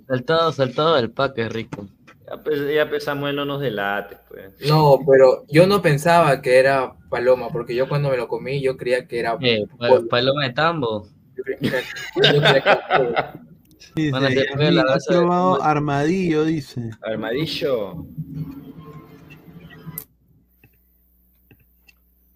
Saltado, 0.07 0.53
saltado 0.53 0.97
del 0.97 1.11
pack 1.13 1.39
es 1.39 1.53
rico. 1.53 1.87
Ya, 2.31 2.37
pues, 2.43 2.61
pues, 2.89 3.05
Samuel 3.05 3.35
no 3.35 3.45
nos 3.45 3.61
delates, 3.61 4.19
pues. 4.29 4.55
No, 4.69 5.01
pero 5.07 5.45
yo 5.49 5.67
no 5.67 5.83
pensaba 5.83 6.41
que 6.41 6.59
era 6.61 6.95
paloma, 7.09 7.49
porque 7.51 7.75
yo 7.75 7.89
cuando 7.89 8.09
me 8.09 8.17
lo 8.17 8.29
comí 8.29 8.61
yo 8.63 8.77
creía 8.77 9.07
que 9.09 9.19
era 9.19 9.37
Eh, 9.41 9.67
pollo. 9.79 10.07
paloma 10.09 10.45
de 10.45 10.53
tambo. 10.53 11.09
Yo 11.37 11.43
creía- 11.43 11.81
yo 12.15 12.41
creía 12.41 12.63
que 12.63 12.69
era 12.69 12.89
pollo. 12.97 13.15
Dice, 13.97 14.11
Van 14.13 14.23
a 14.25 14.29
hacer 14.29 14.47
"Yasmín, 14.47 14.75
la 14.77 14.83
¿has 14.83 14.89
raza 14.89 15.13
de- 15.13 15.19
probado 15.19 15.63
armadillo? 15.63 16.45
Dice. 16.45 16.91
Armadillo. 17.03 18.07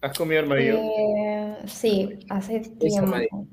¿Has 0.01 0.17
comido 0.17 0.41
armadillo? 0.41 0.75
Eh, 0.77 1.55
sí, 1.67 2.19
hace 2.29 2.59
tiempo. 2.59 3.03
armadillo. 3.15 3.47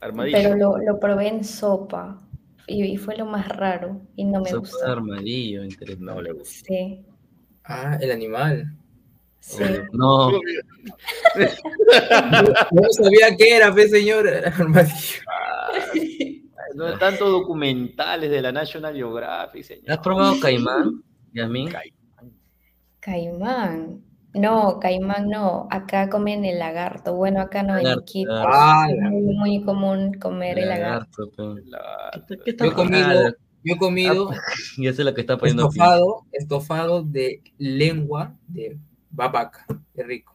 Armadillo. 0.00 0.36
Pero 0.38 0.56
lo, 0.56 0.78
lo 0.78 1.00
probé 1.00 1.28
en 1.28 1.44
sopa 1.44 2.20
y, 2.66 2.84
y 2.84 2.96
fue 2.96 3.16
lo 3.16 3.26
más 3.26 3.48
raro 3.48 4.00
y 4.16 4.24
no 4.24 4.40
me 4.40 4.52
gustó. 4.54 4.86
armadillo, 4.86 5.64
interesante. 5.64 6.04
No 6.04 6.22
le 6.22 6.32
gusta. 6.32 6.66
Sí, 6.68 7.04
Ah, 7.66 7.96
el 8.00 8.10
animal. 8.10 8.74
sí. 9.40 9.62
No, 9.92 10.30
No 12.72 12.82
sabía 12.90 13.36
qué 13.36 13.56
era, 13.56 13.72
fe 13.72 13.88
señor. 13.88 14.28
Armadillo. 14.28 15.20
No 16.74 16.88
es 16.88 16.98
tanto 16.98 17.30
documentales 17.30 18.28
de 18.32 18.42
la 18.42 18.50
National 18.50 18.96
Geographic, 18.96 19.62
señor. 19.62 19.92
¿has 19.92 19.98
probado 19.98 20.40
caimán, 20.40 21.04
Yasmín? 21.32 21.68
Caimán. 22.98 24.02
No, 24.34 24.78
caimán 24.80 25.28
no. 25.28 25.68
Acá 25.70 26.10
comen 26.10 26.44
el 26.44 26.58
lagarto. 26.58 27.14
Bueno, 27.14 27.40
acá 27.40 27.62
no 27.62 27.76
en 27.76 27.84
Lagarto, 27.84 28.04
Quito. 28.04 28.32
ah, 28.32 28.86
Es 28.90 29.00
muy, 29.00 29.22
muy 29.22 29.62
común 29.64 30.14
comer 30.20 30.58
el 30.58 30.68
lagarto. 30.68 31.30
Lagarto, 31.66 32.34
pe. 32.44 32.54
Yo 32.58 32.66
he 32.66 32.72
comido, 32.72 33.30
yo 33.62 33.74
he 33.74 33.78
comido 33.78 34.30
Y 34.76 34.88
eso 34.88 35.02
es 35.02 35.06
lo 35.06 35.14
que 35.14 35.20
está 35.20 35.36
poniendo 35.38 35.68
estofado, 35.68 36.22
estofado 36.32 37.02
de 37.02 37.42
lengua 37.58 38.34
de 38.48 38.76
vaca. 39.10 39.64
Es 39.94 40.06
rico. 40.06 40.32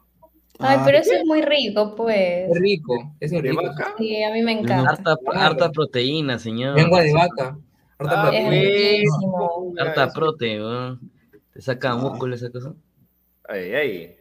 Ay, 0.62 0.76
Ah, 0.78 0.82
pero 0.84 0.98
eso 0.98 1.12
es 1.14 1.24
muy 1.24 1.40
rico, 1.42 1.94
pues. 1.94 2.50
Es 2.50 2.58
rico, 2.60 3.14
es 3.20 3.30
¿De 3.30 3.40
rico. 3.40 3.62
vaca? 3.62 3.94
Sí, 3.98 4.22
a 4.22 4.30
mí 4.32 4.42
me 4.42 4.52
encanta. 4.52 4.90
Harta, 4.90 5.16
harta 5.34 5.70
proteína, 5.70 6.38
señor. 6.38 6.76
Lengua 6.76 7.00
de 7.02 7.12
vaca. 7.14 7.58
Harta 7.98 8.20
Ah, 8.20 8.22
proteína. 8.30 8.56
Es. 8.56 9.08
Harta 9.78 10.12
prote, 10.12 10.58
weón. 10.60 11.00
Te 11.52 11.60
saca 11.62 11.96
músculo 11.96 12.34
esa 12.34 12.50
cosa. 12.50 12.74
Ay, 13.50 13.72
ay. 13.74 14.16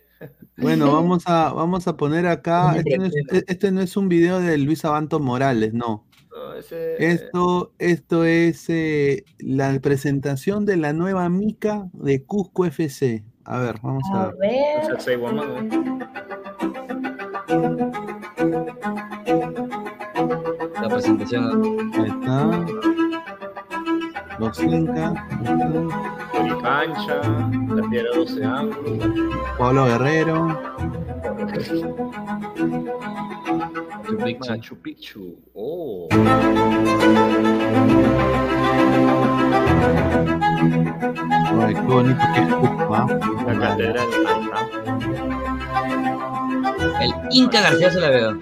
Bueno, 0.57 0.91
vamos 0.93 1.23
a, 1.27 1.53
vamos 1.53 1.87
a 1.87 1.95
poner 1.95 2.25
acá. 2.27 2.75
Este 2.77 2.97
no, 2.97 3.05
es, 3.05 3.11
pretendo. 3.13 3.45
este 3.47 3.71
no 3.71 3.81
es 3.81 3.95
un 3.97 4.09
video 4.09 4.39
de 4.39 4.57
Luis 4.57 4.83
Abanto 4.85 5.19
Morales, 5.19 5.73
no. 5.73 6.05
No, 6.31 6.53
ese- 6.53 6.95
Esto, 7.03 7.73
esto 7.79 8.23
es 8.25 8.65
eh, 8.69 9.23
la 9.39 9.79
presentación 9.79 10.65
de 10.65 10.77
la 10.77 10.93
nueva 10.93 11.27
mica 11.29 11.87
de 11.93 12.23
Cusco 12.23 12.65
FC. 12.65 13.23
A 13.45 13.59
ver, 13.59 13.75
vamos 13.81 14.03
a 14.13 14.23
A 14.25 14.31
ver. 14.31 14.35
ver. 14.39 15.89
La 20.81 20.87
presentación. 20.89 21.91
Ahí 21.93 22.09
está. 22.09 22.65
Los 24.39 24.59
Incas. 24.61 25.13
Cancha, 26.61 27.21
la 27.75 27.89
piedra 27.89 28.09
12 28.15 28.45
ángulos. 28.45 29.07
Pablo 29.57 29.85
Guerrero. 29.85 30.47
Machu 34.47 34.75
Picchu. 34.81 35.37
Oh. 35.53 36.07
Ay, 41.61 41.75
qué 41.75 41.81
bonito 41.81 42.25
que 42.33 42.41
es 42.41 42.53
Cusco. 42.55 43.07
La 43.45 43.59
catedral. 43.59 44.07
El 47.01 47.11
Inca 47.31 47.61
García 47.61 47.91
se 47.91 47.99
la 47.99 48.09
veo. 48.09 48.39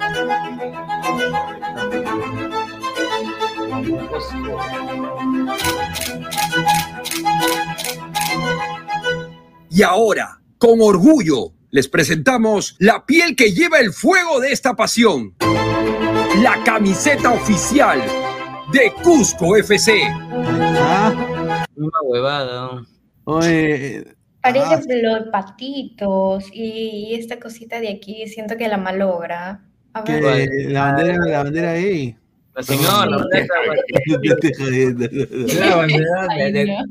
Y 9.69 9.83
ahora, 9.83 10.41
con 10.57 10.81
orgullo, 10.81 11.53
les 11.69 11.87
presentamos 11.87 12.75
la 12.79 13.05
piel 13.05 13.35
que 13.35 13.51
lleva 13.51 13.79
el 13.79 13.91
fuego 13.91 14.39
de 14.39 14.51
esta 14.51 14.75
pasión. 14.75 15.35
La 16.41 16.63
camiseta 16.63 17.31
oficial 17.31 18.01
de 18.71 18.91
Cusco 19.03 19.55
FC. 19.55 20.01
Ah, 20.09 21.65
Una 21.75 22.01
huevada. 22.03 22.83
Parece 24.41 25.01
los 25.01 25.27
patitos 25.31 26.45
y, 26.53 27.09
y 27.09 27.15
esta 27.15 27.39
cosita 27.39 27.79
de 27.79 27.89
aquí, 27.89 28.27
siento 28.27 28.57
que 28.57 28.67
la 28.67 28.77
malogra. 28.77 29.65
A 29.93 30.01
ver. 30.01 30.49
la 30.69 30.91
bandera, 30.91 31.17
la 31.25 31.43
bandera 31.43 31.73
gay. 31.73 32.15
La 32.57 32.63
señora, 32.63 33.05
la 33.05 33.17
bandera. 33.17 33.47
La 35.59 35.75
bandera 35.75 36.27
de, 36.51 36.65
no. 36.65 36.85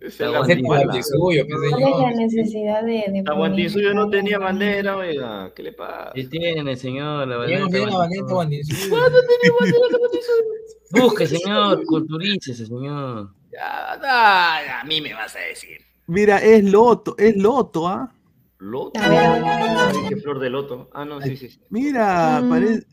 Esa 0.00 0.06
es 0.06 0.20
la 0.20 0.26
de 0.26 0.38
guantiguala. 0.38 0.84
Guantisuyo, 0.84 1.42
pe, 1.46 1.52
¿Cuál 1.52 1.64
es 1.64 1.70
señor. 1.74 2.00
la 2.02 2.10
necesidad 2.14 2.82
de, 2.84 2.92
de 3.12 3.22
La 3.26 3.32
Guantisuyo 3.34 3.94
no 3.94 4.08
tenía 4.10 4.38
bandera, 4.38 4.96
oiga. 4.96 5.52
¿Qué 5.56 5.62
le 5.64 5.72
pasa? 5.72 6.12
Sí 6.14 6.28
tiene, 6.28 6.76
señor, 6.76 7.26
la 7.26 7.34
Yo 7.34 7.58
no 7.58 7.64
bandera. 7.64 7.68
tengo 7.68 7.86
la 7.86 7.96
bandera 7.98 8.26
de 8.26 8.32
Guantisuyo. 8.32 8.96
Busque, 10.90 11.26
señor, 11.26 11.84
culturícese, 11.84 12.64
señor. 12.66 13.30
Ya, 13.52 13.98
ya, 14.00 14.80
a 14.80 14.84
mí 14.84 15.00
me 15.00 15.12
vas 15.14 15.34
a 15.36 15.40
decir. 15.40 15.78
Mira, 16.06 16.38
es 16.38 16.64
Loto, 16.64 17.14
es 17.18 17.36
Loto, 17.36 17.88
¿ah? 17.88 18.10
¿Loto? 18.60 18.98
Qué 20.08 20.16
flor 20.16 20.38
de 20.40 20.50
loto. 20.50 20.88
Ah, 20.92 21.04
no, 21.04 21.20
sí, 21.20 21.36
sí. 21.36 21.48
sí. 21.48 21.60
Mira, 21.70 22.40
Mm. 22.42 22.48
parece. 22.50 22.86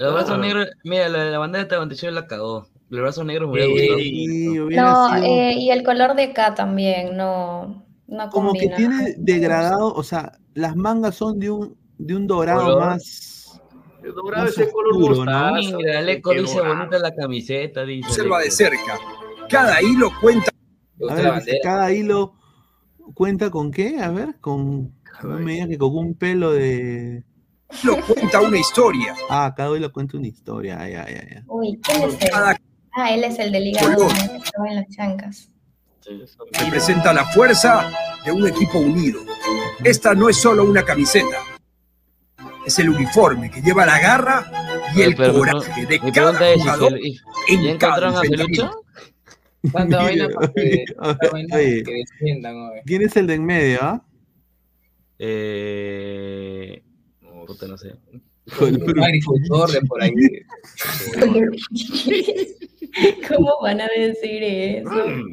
El 0.00 0.12
brazo 0.14 0.34
Ah. 0.34 0.38
negro, 0.38 0.64
mira, 0.84 1.08
la, 1.08 1.24
la 1.26 1.38
bandera 1.38 1.64
de 1.64 1.76
Guantisuyo 1.76 2.10
la 2.12 2.26
cagó. 2.26 2.66
El 2.90 3.00
brazo 3.02 3.22
negro 3.22 3.48
me 3.48 3.64
hubiera 3.66 3.96
Sí. 3.98 4.58
gustado. 4.58 5.10
No, 5.10 5.14
sido 5.20 5.24
eh, 5.34 5.54
y 5.58 5.70
el 5.70 5.82
color 5.84 6.14
de 6.16 6.24
acá 6.24 6.54
también, 6.54 7.16
no, 7.16 7.84
no 8.08 8.28
como 8.30 8.52
que 8.54 8.68
tiene 8.70 9.14
degradado, 9.18 9.92
o 9.94 10.02
sea, 10.02 10.32
las 10.54 10.74
mangas 10.74 11.14
son 11.14 11.38
de 11.38 11.50
un, 11.50 11.76
de 11.98 12.16
un 12.16 12.26
dorado 12.26 12.62
Color. 12.64 12.80
más. 12.80 13.60
El 14.02 14.14
dorado 14.14 14.44
Más 14.46 14.52
ese 14.58 14.70
color 14.72 14.96
oscuro, 14.96 15.24
¿no? 15.26 15.52
Mira, 15.76 15.98
Aleco 15.98 16.30
qué 16.30 16.40
dice 16.40 16.60
bonita 16.60 16.98
la 16.98 17.14
camiseta, 17.14 17.84
dice. 17.84 18.08
Observa 18.08 18.40
de 18.40 18.50
cerca. 18.50 18.98
Cada 19.50 19.82
hilo 19.82 20.08
cuenta. 20.20 20.50
A 21.08 21.14
ver, 21.14 21.34
dice, 21.34 21.58
cada 21.62 21.92
hilo 21.92 22.32
cuenta 23.14 23.50
con 23.50 23.70
qué, 23.70 23.98
a 24.00 24.10
ver, 24.10 24.40
con. 24.40 24.94
No 25.22 25.38
me 25.38 25.52
digas 25.52 25.68
que 25.68 25.78
con 25.78 25.96
un 25.96 26.14
pelo 26.14 26.52
de. 26.52 27.22
Lo 27.84 28.00
cuenta 28.04 28.40
una 28.40 28.58
historia. 28.58 29.14
Ah, 29.28 29.52
cada 29.56 29.76
hilo 29.76 29.92
cuenta 29.92 30.16
una 30.16 30.26
historia. 30.26 30.78
Ay, 30.80 30.94
ay, 30.94 31.14
ay. 31.20 31.42
Uy, 31.46 31.78
¿quién 31.82 32.02
es 32.02 32.14
él? 32.22 32.30
Cada 32.30 32.56
Ah, 32.92 33.14
él 33.14 33.22
es 33.22 33.38
el 33.38 33.52
del 33.52 33.68
hígado 33.68 34.08
en 34.68 34.74
las 34.74 34.88
chancas. 34.88 35.48
representa 36.64 37.12
la 37.12 37.24
fuerza 37.26 37.88
de 38.24 38.32
un 38.32 38.46
equipo 38.48 38.78
unido. 38.78 39.20
Esta 39.84 40.14
no 40.14 40.28
es 40.28 40.36
solo 40.36 40.64
una 40.64 40.82
camiseta. 40.82 41.36
Es 42.66 42.78
el 42.80 42.90
uniforme 42.90 43.48
que 43.50 43.62
lleva 43.62 43.86
la 43.86 43.98
garra 44.00 44.50
y 44.94 45.02
el 45.02 45.14
Pero 45.14 45.34
coraje 45.34 45.86
de 45.86 46.00
Mi 46.00 46.10
cada 46.12 46.36
pregunta 46.36 46.50
es, 46.50 46.56
¿y 46.56 46.60
jugador 46.60 46.98
y- 47.00 47.20
en 47.48 47.62
¿ya 47.62 47.78
cada 47.78 47.92
encontraron 48.10 48.14
a 48.16 48.20
enfrentamiento. 48.22 48.62
Felucho? 49.62 49.72
Tanta 49.72 50.02
vaina 50.02 50.28
para 50.28 50.52
que, 50.52 50.60
Oye, 50.62 50.84
tanta 51.00 51.30
vaina 51.30 51.56
oye. 51.56 51.82
que 51.84 51.92
defiendan, 51.92 52.56
oye. 52.56 52.82
¿Quién 52.86 53.02
es 53.02 53.16
el 53.16 53.26
de 53.28 53.34
en 53.34 53.44
medio, 53.46 53.78
ah? 53.82 54.02
Eh... 55.18 56.82
Puta, 57.50 57.66
no 57.66 57.76
sé. 57.76 57.96
Un 58.60 59.02
agricultor 59.02 59.72
de 59.72 59.80
por 59.82 60.00
ahí. 60.00 60.12
¿Cómo 63.28 63.60
van 63.60 63.80
a 63.80 63.88
decir 63.88 64.40
eso? 64.44 64.90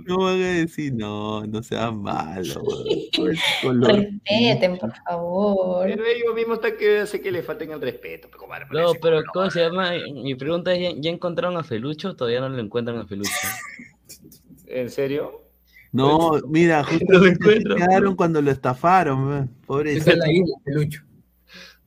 No 0.07 0.17
van 0.23 0.41
a 0.41 0.53
decir, 0.53 0.93
no, 0.93 1.45
no 1.45 1.61
seas 1.61 1.93
malo. 1.93 2.63
weón. 2.63 3.31
Es 3.31 3.39
color. 3.61 3.95
Respeten, 3.95 4.79
por 4.79 4.95
favor. 4.95 5.85
Pero 5.85 6.05
ellos 6.05 6.33
mismos 6.33 6.55
están 6.57 6.75
que 6.77 6.99
hace 7.01 7.21
que 7.21 7.31
le 7.31 7.43
falten 7.43 7.69
el 7.71 7.81
respeto. 7.81 8.31
pe, 8.31 8.37
compadre, 8.37 8.65
No, 8.71 8.93
pero 8.99 9.21
¿cómo 9.31 9.51
se 9.51 9.59
llama? 9.59 9.91
Mi 10.15 10.33
pregunta 10.33 10.73
es, 10.73 10.95
¿ya, 10.97 11.11
encontraron 11.11 11.55
a 11.57 11.63
Felucho 11.63 12.09
o 12.09 12.15
todavía 12.15 12.39
no 12.39 12.49
lo 12.49 12.59
encuentran 12.59 12.97
a 12.97 13.05
Felucho? 13.05 13.29
¿En 14.65 14.89
serio? 14.89 15.43
No, 15.91 16.31
mira, 16.47 16.83
justo 16.83 17.13
lo 17.13 17.23
se 17.25 17.29
encuentro. 17.29 17.75
quedaron 17.75 18.15
cuando 18.15 18.41
lo 18.41 18.49
estafaron, 18.49 19.27
weón. 19.27 19.49
pobrecito. 19.67 20.17
Felucho 20.65 21.06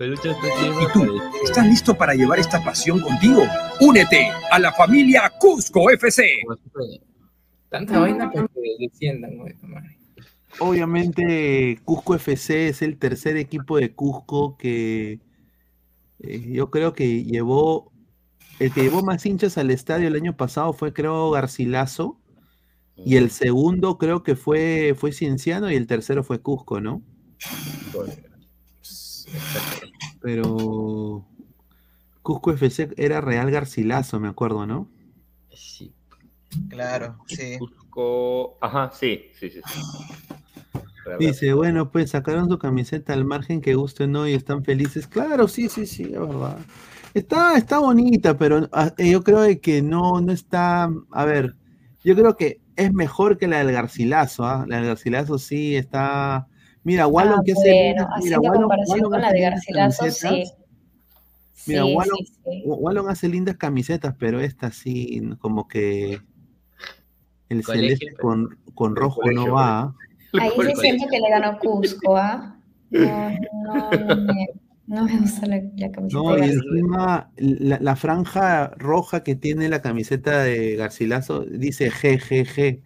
está 0.00 0.30
¿Y 0.30 0.92
tú? 0.92 1.20
¿Estás 1.44 1.66
listo 1.66 1.94
para 1.94 2.14
llevar 2.14 2.38
esta 2.38 2.62
pasión 2.64 3.00
contigo? 3.00 3.42
Únete 3.80 4.30
a 4.50 4.58
la 4.58 4.72
familia 4.72 5.30
Cusco 5.38 5.90
FC. 5.90 6.40
Tanta 7.68 8.00
vaina 8.00 8.30
para 8.30 8.48
que 8.48 8.60
desciendan, 8.78 9.36
güey. 9.36 9.54
Obviamente, 10.58 11.78
Cusco 11.84 12.14
FC 12.14 12.68
es 12.68 12.82
el 12.82 12.98
tercer 12.98 13.36
equipo 13.36 13.76
de 13.76 13.94
Cusco 13.94 14.56
que 14.56 15.20
eh, 16.20 16.52
yo 16.52 16.70
creo 16.70 16.94
que 16.94 17.24
llevó, 17.24 17.92
el 18.58 18.72
que 18.72 18.82
llevó 18.82 19.02
más 19.02 19.24
hinchas 19.26 19.58
al 19.58 19.70
estadio 19.70 20.08
el 20.08 20.16
año 20.16 20.36
pasado 20.36 20.72
fue, 20.72 20.92
creo, 20.92 21.30
Garcilaso. 21.30 22.18
Y 22.96 23.16
el 23.16 23.30
segundo 23.30 23.96
creo 23.96 24.22
que 24.22 24.34
fue, 24.34 24.94
fue 24.96 25.12
Cienciano 25.12 25.70
y 25.70 25.74
el 25.74 25.86
tercero 25.86 26.22
fue 26.24 26.40
Cusco, 26.40 26.80
¿no? 26.80 27.02
Pero 30.20 31.24
Cusco 32.22 32.52
FC 32.52 32.90
era 32.96 33.20
Real 33.20 33.50
Garcilaso, 33.50 34.20
me 34.20 34.28
acuerdo, 34.28 34.66
¿no? 34.66 34.88
Sí. 35.52 35.92
Claro, 36.68 37.18
sí. 37.26 37.58
Cusco- 37.58 38.56
Ajá, 38.60 38.90
sí, 38.92 39.30
sí, 39.38 39.50
sí. 39.50 39.60
sí. 39.66 39.80
Dice, 41.18 41.52
bueno, 41.54 41.90
pues 41.90 42.10
sacaron 42.10 42.48
su 42.48 42.58
camiseta 42.58 43.12
al 43.12 43.24
margen 43.24 43.60
que 43.60 43.74
guste 43.74 44.04
o 44.04 44.06
no 44.06 44.28
y 44.28 44.34
están 44.34 44.64
felices. 44.64 45.06
Claro, 45.06 45.48
sí, 45.48 45.68
sí, 45.68 45.86
sí, 45.86 46.04
es 46.04 46.12
verdad. 46.20 46.58
Está, 47.14 47.56
está 47.56 47.78
bonita, 47.78 48.38
pero 48.38 48.68
ah, 48.72 48.92
eh, 48.96 49.10
yo 49.10 49.24
creo 49.24 49.42
que 49.60 49.82
no, 49.82 50.20
no 50.20 50.30
está. 50.32 50.88
A 51.10 51.24
ver, 51.24 51.56
yo 52.04 52.14
creo 52.14 52.36
que 52.36 52.60
es 52.76 52.92
mejor 52.92 53.38
que 53.38 53.48
la 53.48 53.58
del 53.58 53.72
Garcilaso, 53.72 54.44
¿ah? 54.44 54.64
La 54.68 54.76
del 54.76 54.86
Garcilaso 54.86 55.38
sí 55.38 55.74
está. 55.74 56.46
Mira, 56.84 57.06
Wallon 57.06 57.40
Ah, 57.40 57.42
que 57.44 57.52
hace. 57.52 57.60
bueno, 57.60 57.88
lindas- 58.04 58.08
haciendo 58.16 58.40
Wallon- 58.40 58.60
comparación 58.62 58.98
Wallon 58.98 59.10
con 59.10 59.20
la 59.20 59.26
hace 59.28 59.36
de 59.36 59.42
Garcilaso, 59.42 59.98
camisetas. 60.02 60.48
sí. 60.48 60.54
Mira, 61.66 61.84
Sí, 61.84 61.94
Wallon, 61.94 62.16
sí, 62.18 62.32
sí. 62.44 62.62
Wallon 62.64 63.08
hace 63.10 63.28
lindas 63.28 63.56
camisetas, 63.56 64.14
pero 64.18 64.40
esta 64.40 64.70
sí, 64.72 65.20
como 65.38 65.68
que 65.68 66.20
el 67.50 67.62
Colegio, 67.64 67.96
celeste 67.98 68.14
con, 68.20 68.58
con 68.74 68.96
rojo 68.96 69.20
colegio, 69.20 69.46
no 69.48 69.52
va. 69.54 69.80
¿ah? 69.80 69.94
Ahí 70.40 70.50
sí 70.56 70.72
siento 70.80 71.06
que 71.10 71.18
le 71.20 71.28
ganó 71.28 71.58
Cusco, 71.58 72.16
¿ah? 72.16 72.56
No, 72.90 73.30
no, 73.64 73.90
no 73.90 74.16
me, 74.16 74.48
no 74.86 75.04
me 75.04 75.18
gusta 75.18 75.46
la, 75.46 75.60
la 75.76 75.90
camiseta 75.92 76.22
No, 76.22 76.34
de 76.34 76.46
y 76.46 76.50
encima 76.50 77.30
la, 77.36 77.78
la 77.80 77.96
franja 77.96 78.68
roja 78.76 79.22
que 79.22 79.34
tiene 79.36 79.68
la 79.68 79.82
camiseta 79.82 80.42
de 80.42 80.76
Garcilaso 80.76 81.44
dice 81.44 81.90
GGG. 81.90 82.82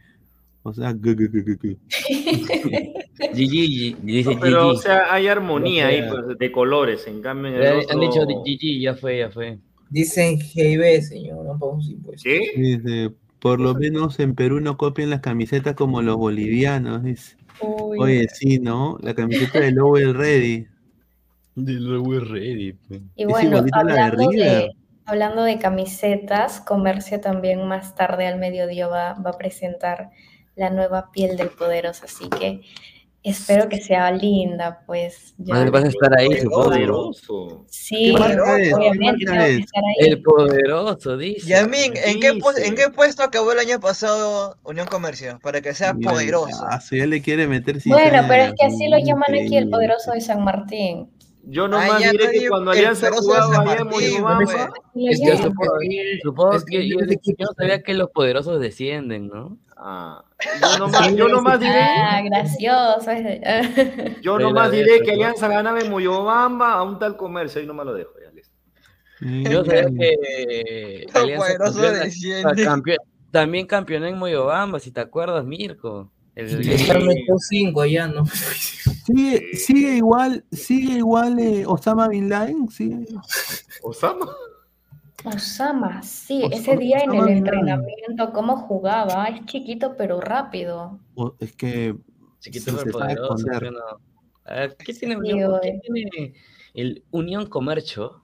O 0.66 0.72
sea, 0.72 0.92
g- 0.92 1.14
g- 1.14 1.30
g- 1.30 1.44
g- 1.44 1.58
g. 1.58 2.94
GG, 3.34 3.96
dice 4.02 4.34
No, 4.34 4.40
pero, 4.40 4.68
o 4.68 4.76
sea, 4.76 5.12
hay 5.12 5.28
armonía 5.28 5.88
ahí 5.88 6.02
pues, 6.08 6.38
de 6.38 6.50
colores. 6.52 7.06
En 7.06 7.20
cambio, 7.20 7.48
en 7.50 7.56
el 7.56 7.62
Ya 7.62 7.92
Han 7.92 8.00
dicho 8.00 8.20
GG, 8.26 8.80
ya 8.80 8.94
fue, 8.94 9.18
ya 9.18 9.30
fue. 9.30 9.58
Dicen 9.90 10.38
GB, 10.38 11.02
señor, 11.02 11.44
no 11.44 11.58
pagamos 11.58 11.88
impuestos. 11.88 12.22
¿Sí? 12.22 12.40
Dice, 12.56 13.10
por 13.38 13.60
lo 13.60 13.74
menos 13.74 14.18
en 14.20 14.34
Perú 14.34 14.60
no 14.60 14.78
copian 14.78 15.10
las 15.10 15.20
camisetas 15.20 15.74
como 15.74 16.00
los 16.00 16.16
bolivianos. 16.16 17.02
Dice. 17.04 17.36
Uy. 17.60 17.98
Oye, 18.00 18.26
sí, 18.32 18.58
¿no? 18.58 18.98
La 19.02 19.14
camiseta 19.14 19.60
de 19.60 19.70
Lobo 19.70 19.98
el 19.98 20.14
Ready. 20.14 20.66
De 21.54 21.72
Lobo 21.74 22.18
Ready. 22.20 22.72
pues. 22.72 23.02
Y 23.16 23.26
bueno, 23.26 23.60
de 23.62 23.70
hablando 23.74 24.30
de, 24.30 24.72
hablando 25.04 25.42
de 25.44 25.58
camisetas, 25.58 26.60
Comercio 26.60 27.20
también 27.20 27.68
más 27.68 27.94
tarde 27.94 28.26
al 28.26 28.38
mediodía 28.38 28.88
va, 28.88 29.12
va 29.14 29.30
a 29.30 29.38
presentar 29.38 30.10
la 30.56 30.70
nueva 30.70 31.10
piel 31.12 31.36
del 31.36 31.50
poderoso, 31.50 32.04
así 32.04 32.28
que 32.28 32.62
espero 33.22 33.68
que 33.68 33.80
sea 33.80 34.10
linda, 34.12 34.82
pues. 34.86 35.34
ya- 35.38 35.54
Madre, 35.54 35.70
vas 35.70 35.84
a 35.84 35.88
estar 35.88 36.18
ahí, 36.18 36.28
supongo. 36.40 36.64
Poderoso. 36.64 37.64
Sí. 37.68 38.14
El 39.98 40.22
poderoso, 40.22 41.16
dice. 41.16 41.48
Yamin, 41.48 41.94
¿en 41.96 42.20
qué. 42.20 42.38
¿en 42.64 42.74
qué 42.74 42.88
puesto 42.94 43.22
acabó 43.22 43.52
el 43.52 43.58
año 43.58 43.80
pasado 43.80 44.56
Unión 44.62 44.86
Comercio? 44.86 45.38
Para 45.42 45.60
que 45.60 45.74
sea 45.74 45.94
poderoso. 45.94 46.66
ya, 46.70 46.80
si 46.80 46.98
ya 46.98 47.06
le 47.06 47.22
quiere 47.22 47.46
meter 47.46 47.78
Bueno, 47.86 48.24
pero 48.28 48.44
es 48.44 48.52
que 48.58 48.66
así 48.66 48.88
lo 48.88 48.98
llaman 48.98 49.34
aquí 49.34 49.56
el 49.56 49.70
poderoso 49.70 50.12
de 50.12 50.20
San 50.20 50.42
Martín. 50.44 51.10
Yo 51.46 51.64
Ah, 51.64 51.68
nomás 51.68 52.00
ya, 52.00 52.10
diré 52.10 52.24
no, 52.24 52.30
que 52.30 52.40
yo- 52.42 52.48
cuando 52.50 52.70
Alianza 52.70 53.10
jugaba 53.12 53.60
allá 53.60 53.84
Es 54.94 55.20
que 55.20 55.36
Supongo 56.22 56.52
Es 56.54 56.64
que 56.64 56.70
que 56.78 56.88
yo, 56.88 56.98
yo 57.38 57.46
sabía 57.56 57.82
que 57.82 57.94
los 57.94 58.10
poderosos 58.10 58.60
descienden, 58.60 59.28
¿no? 59.28 59.58
ah, 59.76 60.24
yo 60.62 60.78
nomás, 60.78 61.14
yo 61.14 61.28
nomás 61.28 61.60
diré, 61.60 61.80
Ah, 61.80 62.22
gracioso. 62.24 63.10
yo 64.22 64.36
Pero 64.36 64.48
nomás 64.48 64.70
diré 64.72 65.00
que 65.02 65.12
Alianza 65.12 65.48
ganaba 65.48 65.80
en 65.80 65.90
Moyobamba 65.90 66.72
a 66.74 66.82
un 66.82 66.98
tal 66.98 67.16
comercio 67.16 67.60
y 67.60 67.66
no 67.66 67.74
me 67.74 67.84
lo 67.84 67.92
dejo. 67.92 68.12
Ya, 68.22 68.30
listo. 68.30 68.54
Yo 69.50 69.64
sabía 69.64 69.86
que 69.98 71.06
Los 71.12 71.30
poderosos 71.32 71.92
descienden. 71.92 72.64
campeón- 72.64 72.98
también 73.30 73.66
campeonó 73.66 74.06
en 74.06 74.16
Moyobamba, 74.16 74.78
si 74.78 74.92
te 74.92 75.00
acuerdas, 75.00 75.44
Mirko. 75.44 76.10
El, 76.34 76.62
Ya 76.62 76.94
metió 76.98 77.36
cinco 77.38 77.82
allá, 77.82 78.08
¿no? 78.08 78.24
Sigue, 78.26 79.54
sigue 79.56 79.96
igual, 79.96 80.44
sigue 80.50 80.94
igual 80.98 81.38
eh, 81.38 81.64
Osama 81.66 82.08
Bin 82.08 82.28
Laden, 82.28 82.68
sigue. 82.68 83.06
¿Osama? 83.82 84.26
Osama, 85.24 86.02
sí, 86.02 86.42
Os- 86.44 86.52
ese 86.52 86.76
día 86.76 86.98
en 86.98 87.10
Osama 87.10 87.28
el 87.28 87.34
Bin 87.34 87.44
Laden. 87.44 87.58
entrenamiento, 87.60 88.32
cómo 88.32 88.56
jugaba, 88.56 89.26
es 89.26 89.44
chiquito 89.46 89.94
pero 89.96 90.20
rápido. 90.20 90.98
O- 91.14 91.34
es 91.38 91.52
que 91.54 91.94
chiquito 92.40 92.72
sí, 92.72 92.76
pero 92.84 92.98
poderoso. 92.98 93.34
esconder. 93.36 93.60
¿sí 93.60 93.66
o 93.68 93.70
no? 93.70 93.80
A 94.46 94.54
ver, 94.54 94.76
¿qué 94.76 94.92
tiene, 94.92 95.16
Unión, 95.16 95.52
¿qué 95.62 95.78
tiene 95.82 96.34
el 96.74 97.04
Unión 97.10 97.46
Comercio? 97.46 98.23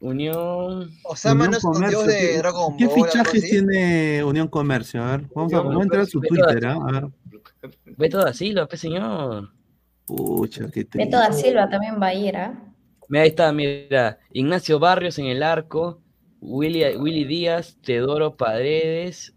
Unión. 0.00 0.90
Osama 1.04 1.46
Unión 1.46 1.50
no 1.50 1.56
es 1.56 1.62
dios 1.62 1.72
Comercio, 1.74 2.02
de 2.02 2.18
¿qué- 2.32 2.38
Dragon 2.38 2.76
¿Qué 2.76 2.86
Ball, 2.86 2.94
algo 2.94 3.06
fichajes 3.06 3.42
así. 3.44 3.50
tiene 3.50 4.24
Unión 4.24 4.48
Comercio? 4.48 5.02
A 5.02 5.16
ver, 5.16 5.26
vamos 5.34 5.52
a, 5.52 5.58
vamos 5.58 5.80
a 5.80 5.82
entrar 5.82 6.02
a 6.02 6.06
su 6.06 6.20
Twitter, 6.20 6.66
¿ah? 6.66 6.78
A 6.86 6.92
ver. 6.92 7.08
Beto 7.96 8.18
da 8.18 8.32
Silva, 8.32 8.66
pe 8.66 8.76
señor. 8.76 9.50
Pucha, 10.06 10.64
qué 10.66 10.84
triste. 10.84 10.98
Beto 10.98 11.16
da 11.18 11.32
Silva 11.32 11.68
también 11.68 12.00
va 12.00 12.06
a 12.08 12.14
ir, 12.14 12.36
¿ah? 12.36 12.62
Mira, 13.08 13.22
ahí 13.22 13.28
está, 13.30 13.52
mira. 13.52 14.18
Ignacio 14.32 14.78
Barrios 14.78 15.18
en 15.18 15.26
el 15.26 15.42
arco, 15.42 16.00
Willy, 16.40 16.96
Willy 16.96 17.24
Díaz, 17.24 17.76
Teodoro 17.82 18.36
Paredes, 18.36 19.34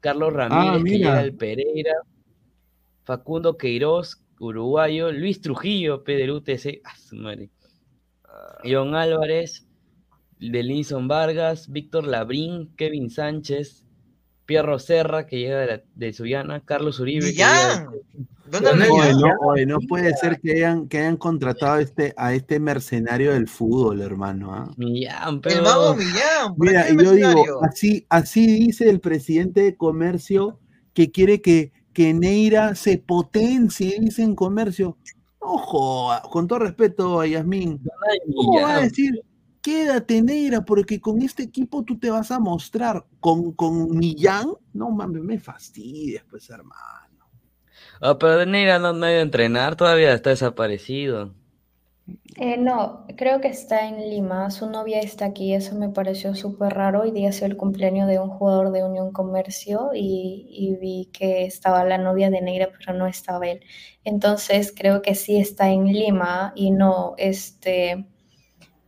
Carlos 0.00 0.32
Ramírez, 0.32 0.78
que 0.78 0.82
mira. 0.82 0.96
llega 1.10 1.20
el 1.22 1.34
Pereira, 1.34 1.92
Facundo 3.04 3.56
Queiroz, 3.56 4.22
uruguayo, 4.40 5.12
Luis 5.12 5.40
Trujillo, 5.40 6.02
P 6.02 6.14
del 6.16 6.30
UTC, 6.32 6.80
ah, 6.84 6.94
su 6.96 7.16
madre. 7.16 7.50
John 8.64 8.94
Álvarez, 8.94 9.66
Delinson 10.40 11.06
Vargas, 11.08 11.68
Víctor 11.70 12.06
Labrín, 12.06 12.74
Kevin 12.76 13.10
Sánchez, 13.10 13.84
Pierro 14.46 14.78
Serra, 14.78 15.26
que 15.26 15.38
llega 15.38 15.58
de, 15.60 15.66
la, 15.66 15.82
de 15.94 16.12
Sullana, 16.12 16.60
Carlos 16.64 16.98
Uribe, 17.00 17.26
de- 17.26 17.86
¿Dónde 18.50 18.70
Oye, 18.90 19.12
no, 19.12 19.28
oye, 19.46 19.64
no 19.64 19.78
puede 19.80 20.12
ser 20.16 20.40
que 20.40 20.52
hayan, 20.54 20.88
que 20.88 20.98
hayan 20.98 21.16
contratado 21.16 21.74
a 21.74 21.80
este, 21.82 22.12
a 22.16 22.34
este 22.34 22.58
mercenario 22.58 23.32
del 23.32 23.46
fútbol, 23.46 24.00
hermano. 24.00 24.52
¿ah? 24.52 24.68
Millán, 24.76 25.34
El 25.34 25.40
pero- 25.40 25.62
mago 25.62 25.94
Millán. 25.94 26.56
¿por 26.56 26.66
Mira, 26.66 26.86
yo 26.90 27.12
digo, 27.12 27.44
así, 27.64 28.04
así 28.08 28.46
dice 28.46 28.90
el 28.90 28.98
presidente 28.98 29.60
de 29.62 29.76
comercio 29.76 30.58
que 30.94 31.12
quiere 31.12 31.40
que, 31.40 31.70
que 31.92 32.12
Neira 32.12 32.74
se 32.74 32.98
potencie, 32.98 33.98
dice 34.00 34.24
en 34.24 34.34
comercio. 34.34 34.96
Ojo, 35.38 36.10
con 36.30 36.48
todo 36.48 36.58
respeto 36.58 37.20
a 37.20 37.26
Yasmín, 37.28 37.80
¿cómo 38.34 38.62
va 38.62 38.78
a 38.78 38.80
decir? 38.80 39.22
Quédate, 39.62 40.22
Neira, 40.22 40.64
porque 40.64 41.00
con 41.00 41.20
este 41.22 41.42
equipo 41.44 41.84
tú 41.84 41.98
te 41.98 42.10
vas 42.10 42.30
a 42.30 42.38
mostrar. 42.38 43.04
¿Con, 43.20 43.52
con 43.52 43.96
Millán? 43.96 44.52
No 44.72 44.90
mames, 44.90 45.22
me 45.22 45.38
fastidias, 45.38 46.24
pues, 46.30 46.48
hermano. 46.50 47.30
Ah, 48.00 48.16
pero 48.18 48.38
de 48.38 48.46
Neira 48.46 48.78
no, 48.78 48.92
no 48.92 49.06
ha 49.06 49.10
ido 49.10 49.20
a 49.20 49.22
entrenar, 49.22 49.76
todavía 49.76 50.14
está 50.14 50.30
desaparecido. 50.30 51.34
Eh, 52.36 52.56
no, 52.56 53.06
creo 53.16 53.40
que 53.40 53.48
está 53.48 53.86
en 53.86 53.98
Lima, 54.10 54.50
su 54.50 54.68
novia 54.68 55.00
está 55.00 55.26
aquí, 55.26 55.54
eso 55.54 55.74
me 55.76 55.90
pareció 55.90 56.34
súper 56.34 56.72
raro. 56.74 57.02
Hoy 57.02 57.10
día 57.10 57.28
ha 57.28 57.32
sido 57.32 57.46
el 57.46 57.56
cumpleaños 57.56 58.08
de 58.08 58.18
un 58.18 58.30
jugador 58.30 58.72
de 58.72 58.82
Unión 58.84 59.12
Comercio 59.12 59.90
y, 59.94 60.46
y 60.50 60.74
vi 60.76 61.10
que 61.12 61.44
estaba 61.44 61.84
la 61.84 61.98
novia 61.98 62.30
de 62.30 62.40
Neira, 62.40 62.70
pero 62.76 62.94
no 62.98 63.06
estaba 63.06 63.46
él. 63.46 63.60
Entonces 64.04 64.72
creo 64.76 65.02
que 65.02 65.14
sí 65.14 65.36
está 65.38 65.70
en 65.70 65.86
Lima 65.86 66.52
y 66.56 66.70
no, 66.70 67.14
este, 67.18 68.06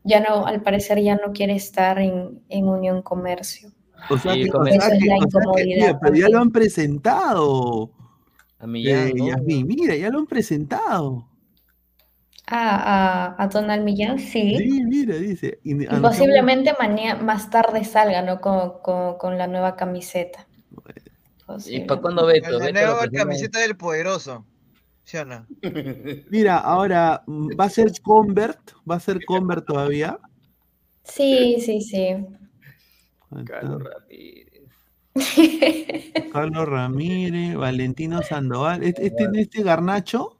ya 0.04 0.20
no, 0.20 0.46
al 0.46 0.62
parecer 0.62 1.00
ya 1.00 1.16
no 1.16 1.32
quiere 1.32 1.54
estar 1.54 1.98
en, 1.98 2.42
en 2.48 2.68
Unión 2.68 3.02
Comercio. 3.02 3.70
O 4.10 4.18
sea, 4.18 4.34
que, 4.34 4.50
o 4.52 4.64
sea 4.64 4.72
que- 4.72 4.78
la 4.78 4.86
o 4.86 4.88
sea 4.88 4.98
que, 4.98 5.06
incomodidad 5.06 5.66
mira, 5.66 5.98
pero 6.00 6.14
ya 6.14 6.20
también. 6.22 6.32
lo 6.32 6.38
han 6.40 6.50
presentado. 6.50 7.90
A 8.58 8.66
Millán, 8.66 9.08
Eh, 9.08 9.12
¿no? 9.16 9.28
Yasmín, 9.28 9.66
mira, 9.66 9.94
ya 9.96 10.08
lo 10.10 10.18
han 10.18 10.26
presentado. 10.26 11.28
Ah, 12.46 13.34
a, 13.38 13.42
a 13.44 13.48
Donald 13.48 13.82
Millán, 13.84 14.18
sí. 14.18 14.56
Sí, 14.58 14.82
mira, 14.84 15.16
dice. 15.16 15.58
Y, 15.64 15.86
posiblemente 15.86 16.74
maña- 16.78 17.14
más 17.16 17.48
tarde 17.50 17.84
salga, 17.84 18.22
¿no? 18.22 18.40
Con, 18.40 18.80
con- 18.82 19.16
con 19.16 19.38
la 19.38 19.46
nueva 19.46 19.76
camiseta. 19.76 20.46
¿Y 21.66 21.80
para 21.80 22.00
cuándo 22.00 22.26
Beto? 22.26 22.50
La 22.58 22.66
Beto 22.66 22.72
nueva 22.80 23.08
camiseta 23.08 23.58
del 23.60 23.76
poderoso. 23.76 24.44
¿Sí 25.04 25.16
o 25.16 25.24
no? 25.24 25.46
Mira, 26.30 26.58
ahora 26.58 27.22
mm, 27.26 27.50
va 27.58 27.64
a 27.64 27.70
ser 27.70 27.92
Convert, 28.02 28.72
va 28.88 28.96
a 28.96 29.00
ser 29.00 29.24
Convert 29.24 29.66
todavía. 29.66 30.18
Sí, 31.04 31.60
sí, 31.60 31.80
sí. 31.80 32.16
Carlos 33.44 33.82
Ramírez. 33.82 34.62
Carlos 36.32 36.68
Ramírez, 36.68 37.56
Valentino 37.56 38.22
Sandoval. 38.22 38.82
Este, 38.82 39.06
este, 39.06 39.28
este 39.34 39.62
Garnacho. 39.62 40.38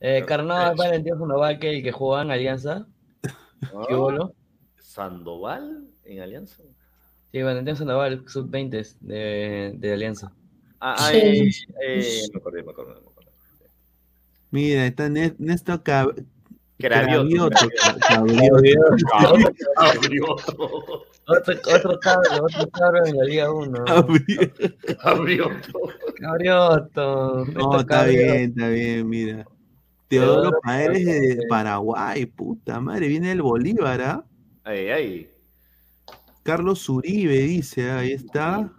Eh, 0.00 0.24
Carnal 0.26 0.74
Valentín 0.76 1.16
Sandoval, 1.16 1.58
que 1.60 1.70
el 1.70 1.82
que 1.82 1.92
jugaba 1.92 2.22
en 2.22 2.30
Alianza. 2.32 2.88
¿Qué 3.88 3.94
bolo? 3.94 4.34
¿Sandoval 4.78 5.86
en 6.04 6.20
Alianza? 6.20 6.62
Sí, 7.30 7.40
Valentín 7.42 7.76
Sandoval, 7.76 8.24
sub-20 8.26 8.96
de, 9.00 9.74
de 9.76 9.92
Alianza. 9.92 10.32
Ah, 10.80 10.96
ah, 10.98 11.10
Sí. 11.12 11.18
eh, 11.18 11.50
eh, 11.86 12.22
me 12.32 12.38
acordé, 12.40 12.62
me 12.64 12.70
acordé, 12.72 12.92
me 12.94 12.98
acordé. 12.98 13.11
Mira, 14.52 14.86
está 14.86 15.08
Néstor 15.08 15.82
Cab- 15.82 16.14
Cravioto. 16.78 17.50
Cravioto. 19.76 21.06
Otro, 21.24 21.54
otro 21.74 22.00
cabro, 22.00 22.44
otro 22.44 22.68
cabro 22.70 23.06
en 23.06 23.16
la 23.16 23.24
Liga 23.24 23.50
1. 23.52 23.84
Cabrioto. 25.02 25.80
Cabrioto. 26.20 27.44
No, 27.46 27.80
está 27.80 28.04
bien, 28.04 28.50
está 28.50 28.68
bien, 28.68 29.08
mira. 29.08 29.46
Teodoro 30.08 30.58
Paredes 30.62 31.36
de 31.38 31.46
Paraguay, 31.48 32.26
puta 32.26 32.80
madre, 32.80 33.08
viene 33.08 33.32
el 33.32 33.40
Bolívar, 33.42 34.00
¿ah? 34.02 34.24
Ay, 34.64 34.88
ay. 34.90 35.30
Carlos 36.42 36.86
Uribe 36.88 37.38
dice, 37.38 37.90
ah, 37.90 37.98
ahí 38.00 38.12
está. 38.12 38.70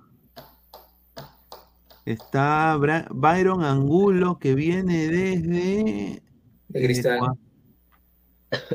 Está 2.06 2.76
Bra- 2.78 3.08
Byron 3.12 3.64
Angulo, 3.64 4.38
que 4.40 4.56
viene 4.56 5.08
desde, 5.08 6.22
De 6.68 6.84
Cristal. 6.84 7.20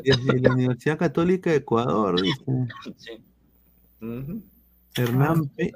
Desde 0.03 0.39
la 0.41 0.53
Universidad 0.53 0.97
Católica 0.97 1.49
de 1.51 1.57
Ecuador, 1.57 2.19
dice. 2.21 2.41
Ujú. 4.01 4.41
Hernán, 4.95 5.47
Pe- 5.49 5.71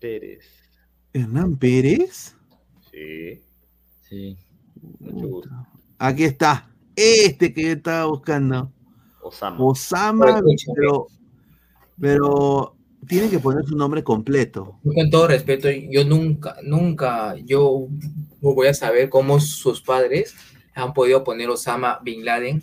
Pérez. 0.00 0.44
Hernán 1.12 1.56
Pérez. 1.56 2.34
Sí. 2.90 3.42
Sí. 4.08 4.36
Mucho 5.00 5.28
gusto. 5.28 5.50
Aquí 5.98 6.24
está. 6.24 6.70
Este 6.96 7.52
que 7.52 7.62
yo 7.62 7.68
estaba 7.72 8.06
buscando. 8.06 8.72
Osama. 9.22 9.58
Osama, 9.64 10.42
Pero 10.74 11.06
pero, 12.00 12.73
pero 13.04 13.20
tiene 13.20 13.30
que 13.30 13.38
poner 13.38 13.64
su 13.64 13.76
nombre 13.76 14.02
completo. 14.02 14.78
Con 14.82 15.10
todo 15.10 15.28
respeto, 15.28 15.68
yo 15.70 16.04
nunca, 16.04 16.56
nunca, 16.62 17.36
yo 17.44 17.86
voy 18.40 18.66
a 18.68 18.74
saber 18.74 19.08
cómo 19.08 19.40
sus 19.40 19.80
padres 19.80 20.34
han 20.74 20.92
podido 20.92 21.22
poner 21.24 21.48
Osama 21.50 22.00
Bin 22.02 22.24
Laden 22.24 22.62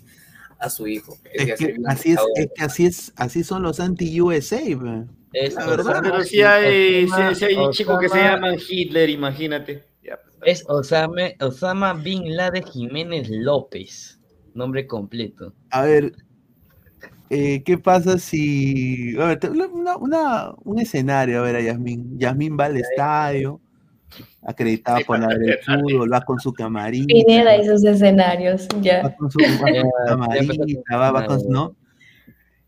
a 0.60 0.70
su 0.70 0.88
hijo. 0.88 1.18
Es 1.34 1.46
que 1.46 1.54
así 1.88 2.12
es, 2.12 2.20
es 2.36 2.48
que 2.56 2.64
así 2.64 2.86
es, 2.86 3.14
así 3.16 3.44
son 3.44 3.64
los 3.64 3.80
anti-USA. 3.80 4.62
La 5.56 5.66
verdad. 5.66 6.02
Pero 6.04 6.24
si 6.24 6.42
hay, 6.42 7.08
si, 7.08 7.12
Osama- 7.14 7.36
si 7.36 7.46
hay 7.46 7.56
chicos 7.72 8.00
que 8.00 8.10
se 8.10 8.18
llaman 8.18 8.58
Hitler, 8.70 9.10
imagínate. 9.10 9.84
Pues, 10.40 10.62
Es 10.62 10.66
Osama, 10.68 11.22
Osama 11.40 11.94
Bin 11.94 12.36
Laden 12.36 12.64
Jiménez 12.64 13.30
López. 13.30 14.20
Nombre 14.54 14.88
completo. 14.88 15.54
A 15.70 15.84
ver, 15.84 16.14
eh, 17.34 17.64
¿qué 17.64 17.78
pasa 17.78 18.18
si... 18.20 19.16
A 19.18 19.26
ver, 19.26 19.40
te- 19.40 19.50
una- 19.50 19.96
una- 19.98 20.52
un 20.64 20.80
escenario, 20.80 21.40
a 21.40 21.44
ver, 21.44 21.56
a 21.56 21.62
Yasmín. 21.62 22.20
Yasmín 22.20 22.58
va 22.60 22.66
al 22.66 22.78
estadio, 22.78 23.60
acreditada 24.44 25.00
por 25.08 25.20
la 25.20 25.28
del 25.30 25.58
fútbol, 25.60 26.12
va 26.12 26.22
con 26.22 26.40
su 26.40 26.52
camarita. 26.54 27.06
Pineda 27.08 27.56
y 27.58 27.66
sus 27.66 27.84
escenarios, 27.86 28.68
ya. 28.82 29.04
va 29.04 29.16
con 29.16 29.32
su, 29.32 29.40
va 29.40 29.60
con 29.60 29.76
su 29.76 29.92
camarita, 30.08 30.98
va, 30.98 31.12
va 31.12 31.26
con 31.26 31.40
su- 31.40 31.50
¿no? 31.50 31.76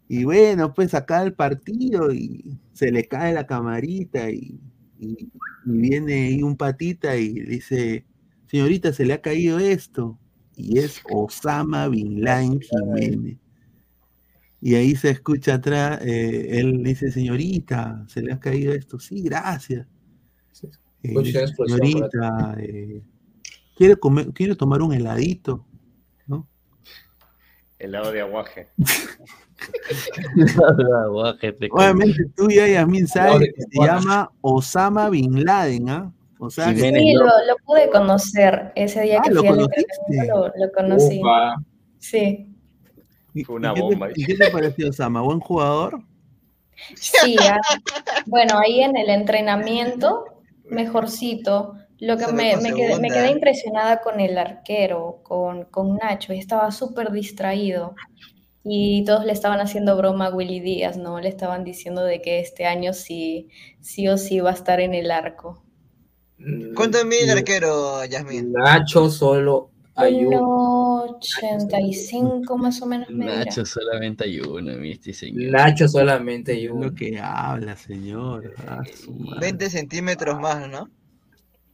Y 0.08 0.24
bueno, 0.25 0.74
pues 0.74 0.93
acá 0.93 1.24
el 1.24 1.33
partido 1.33 2.14
y 2.14 2.58
se 2.74 2.92
le 2.92 3.06
cae 3.08 3.33
la 3.33 3.45
camarita 3.48 4.30
y, 4.30 4.59
y- 5.00 5.17
y 5.17 5.30
viene 5.66 6.27
ahí 6.27 6.43
un 6.43 6.56
patita 6.56 7.16
y 7.17 7.33
dice, 7.33 8.06
señorita, 8.48 8.93
se 8.93 9.06
le 9.06 9.14
ha 9.14 9.22
caído 9.22 9.59
esto. 9.59 10.17
Y 10.56 10.77
es 10.80 11.01
Osama 11.11 11.88
Bin 11.88 12.22
Laden 12.24 12.59
Jiménez. 12.61 13.38
Y 14.66 14.75
ahí 14.75 14.95
se 14.95 15.09
escucha 15.09 15.56
atrás, 15.56 16.00
eh, 16.06 16.58
él 16.58 16.83
dice, 16.83 17.11
señorita, 17.11 18.06
se 18.08 18.22
le 18.22 18.32
ha 18.32 18.40
caído 18.40 18.72
esto. 18.72 18.98
Sí, 18.98 19.22
gracias. 19.22 19.85
Eh, 21.03 21.14
dice, 21.22 21.45
señorita, 21.48 22.56
eh, 22.59 23.01
¿quiere, 23.75 23.98
comer, 23.98 24.27
¿quiere 24.32 24.56
tomar 24.56 24.82
un 24.82 24.93
heladito? 24.93 25.66
¿No? 26.27 26.48
helado 27.77 28.09
de 28.14 28.22
aguaje. 28.22 28.69
Obviamente 31.72 32.25
tú 32.35 32.50
ya, 32.50 32.66
Yasmin, 32.67 33.06
sabes 33.08 33.50
que 33.53 33.61
se 33.64 33.85
llama 33.85 34.32
Osama 34.40 35.09
Bin 35.09 35.43
Laden, 35.43 35.90
¿ah? 35.90 36.14
O 36.40 36.50
sea, 36.50 36.74
que- 36.74 36.80
Sí, 36.80 37.14
lo, 37.14 37.25
lo 37.25 37.56
pude 37.66 37.90
conocer 37.90 38.72
ese 38.75 39.01
día 39.01 39.19
Ah, 39.19 39.24
que 39.27 39.33
¿lo 39.33 39.42
fui 39.42 39.50
al 39.50 39.56
conociste? 39.56 39.85
entrenamiento, 40.08 40.53
lo, 40.58 40.66
lo 40.66 40.72
conocí. 40.72 41.22
Sí, 42.00 42.17
¿y- 42.17 42.52
Fue 43.42 43.56
una 43.56 43.72
y 43.72 43.74
qué 43.74 43.84
te- 43.84 43.98
bomba. 43.98 44.10
¿Y 44.16 44.26
qué 44.26 44.36
te 44.36 44.50
pareció 44.50 44.90
Osama? 44.90 45.22
¿Buen 45.22 45.40
jugador? 45.40 46.02
sí. 46.95 47.45
ah, 47.48 47.58
Bueno, 48.26 48.60
ahí 48.60 48.82
en 48.82 48.98
el 48.98 49.10
entrenamiento, 49.10 50.26
mejorcito. 50.70 51.76
Lo 52.00 52.18
que 52.18 52.28
me, 52.28 52.58
quedé, 52.74 52.98
me 52.98 53.12
segunda, 53.12 53.14
quedé 53.14 53.32
impresionada 53.32 54.02
con 54.02 54.20
el 54.22 54.38
arquero, 54.38 55.22
con, 55.24 55.66
con 55.66 55.98
Nacho, 55.98 56.34
y 56.34 56.40
estaba 56.40 56.72
súper 56.72 57.12
distraído. 57.12 57.95
Y 58.64 59.06
todos 59.06 59.26
le 59.26 59.34
estaban 59.34 59.62
haciendo 59.62 59.98
broma 59.98 60.28
a 60.28 60.36
Willy 60.36 60.60
Díaz, 60.62 60.98
¿no? 60.98 61.20
Le 61.22 61.30
estaban 61.30 61.64
diciendo 61.66 62.03
de 62.03 62.22
que 62.22 62.40
este 62.42 62.66
año 62.68 62.94
sí, 62.94 63.50
sí 63.82 64.08
o 64.10 64.18
sí 64.18 64.40
va 64.42 64.52
a 64.52 64.53
estar 64.53 64.80
en 64.82 64.95
el 64.95 65.12
arco. 65.12 65.64
¿Cuánto 66.76 67.03
mide 67.06 67.24
el 67.24 67.30
Mm, 67.30 67.40
arquero, 67.40 68.03
Yasmin? 68.06 68.52
Nacho 68.52 69.10
solo 69.10 69.72
hay 69.96 70.26
uno. 70.26 71.20
1.85 71.20 72.58
más 72.58 72.82
o 72.82 72.86
menos. 72.86 73.10
Nacho 73.10 73.66
solamente 73.66 74.24
hay 74.26 74.40
uno, 74.40 74.74
mi 74.78 74.92
este 74.92 75.14
señor. 75.14 75.52
Nacho 75.52 75.88
solamente 75.88 76.54
hay 76.54 76.68
uno. 76.68 76.86
lo 76.88 76.96
que 76.96 77.20
habla, 77.20 77.76
señor. 77.76 78.54
Ah, 78.68 78.82
su 78.94 79.12
madre. 79.14 79.40
20 79.42 79.70
centímetros 79.70 80.40
más, 80.40 80.68
¿no? 80.70 80.90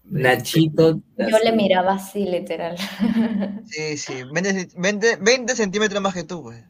Nachito. 0.06 1.02
Yo 1.18 1.38
le 1.44 1.52
miraba 1.54 1.94
así, 1.94 2.26
literal. 2.26 2.76
Sí, 3.66 3.98
sí. 3.98 4.14
20, 4.34 4.54
cent- 4.54 4.74
20 4.76 5.18
20 5.22 5.56
centímetros 5.56 6.02
más 6.02 6.14
que 6.14 6.24
tú, 6.24 6.42
pues. 6.44 6.64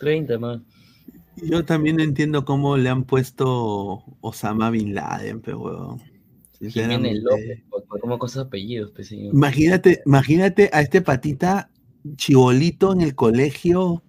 30 0.00 0.38
más. 0.38 0.60
Yo 1.36 1.64
también 1.64 1.96
no 1.96 2.02
entiendo 2.04 2.44
cómo 2.44 2.76
le 2.76 2.88
han 2.88 3.04
puesto 3.04 4.04
Osama 4.20 4.70
Bin 4.70 4.94
Laden, 4.94 5.40
pero 5.40 5.60
huevón. 5.60 6.02
Jiménez. 6.60 7.22
López, 7.22 7.62
como 8.00 8.18
cosas 8.18 8.46
apellidos, 8.46 8.90
pues, 8.94 9.08
señor. 9.08 9.34
Imagínate, 9.34 10.02
imagínate 10.06 10.70
a 10.72 10.80
este 10.80 11.02
patita 11.02 11.70
chibolito 12.16 12.92
en 12.92 13.00
el 13.02 13.14
colegio, 13.14 14.02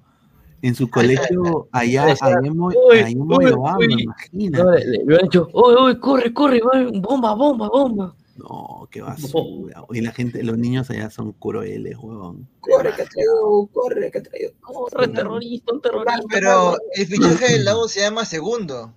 en 0.61 0.75
su 0.75 0.89
colegio 0.89 1.67
allá, 1.71 2.05
allá 2.19 2.39
en, 2.43 2.57
Mo- 2.57 2.67
"Uy, 2.67 2.97
allá 2.97 3.09
en 3.09 3.21
uy, 3.21 3.27
Moyobamba, 3.27 3.77
uy". 3.77 4.03
imagínate. 4.03 4.63
No, 4.63 4.71
le, 4.71 5.15
han 5.17 5.23
dicho, 5.23 5.47
uy, 5.53 5.75
uy, 5.75 5.99
corre, 5.99 6.33
corre, 6.33 6.59
bomba, 7.01 7.33
bomba, 7.35 7.69
bomba. 7.69 8.15
No, 8.37 8.87
qué 8.89 9.01
basura. 9.01 9.83
Y 9.91 9.99
la 9.99 10.11
gente, 10.13 10.41
los 10.43 10.57
niños 10.57 10.89
allá 10.89 11.09
son 11.09 11.33
crueles, 11.33 11.97
huevón. 11.97 12.47
Corre, 12.61 12.95
que 12.95 13.01
ha 13.01 13.05
traído, 13.05 13.67
corre, 13.73 14.09
que 14.11 14.17
ha 14.17 14.23
traído. 14.23 14.51
Corre, 14.61 15.07
terrorista, 15.09 15.73
un 15.73 15.81
terrorista. 15.81 16.23
Pero 16.29 16.77
el 16.95 17.05
fichaje 17.05 17.51
del 17.53 17.65
lado 17.65 17.89
se 17.89 17.99
llama 17.99 18.23
segundo. 18.23 18.93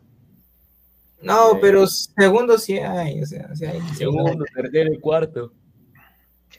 No, 1.22 1.58
pero 1.60 1.86
segundo 1.86 2.58
sí 2.58 2.78
hay, 2.78 3.22
o 3.22 3.26
sea, 3.26 3.54
sí 3.54 3.64
hay. 3.64 3.80
Segundo, 3.94 4.44
tercero 4.54 4.92
y 4.92 4.98
cuarto. 4.98 5.52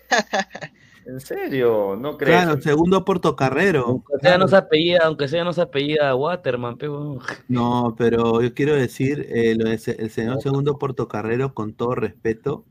¿En 1.05 1.19
serio? 1.19 1.97
¿No 1.97 2.17
crees? 2.17 2.43
Claro, 2.43 2.61
segundo 2.61 3.03
portocarrero. 3.03 3.85
Aunque 3.85 4.13
sea 4.21 4.37
no 4.37 4.47
se 4.47 4.55
apellida, 4.55 4.99
aunque 5.03 5.27
sea 5.27 5.43
no 5.43 5.51
se 5.51 5.61
apellida 5.61 6.15
Waterman, 6.15 6.77
pero 6.77 7.19
No, 7.49 7.93
pero 7.97 8.41
yo 8.41 8.53
quiero 8.53 8.73
decir, 8.75 9.27
eh, 9.29 9.55
lo 9.55 9.69
de 9.69 9.77
se- 9.77 10.01
el 10.01 10.09
señor 10.11 10.41
segundo 10.41 10.77
portocarrero, 10.77 11.53
con 11.53 11.73
todo 11.73 11.95
respeto, 11.95 12.63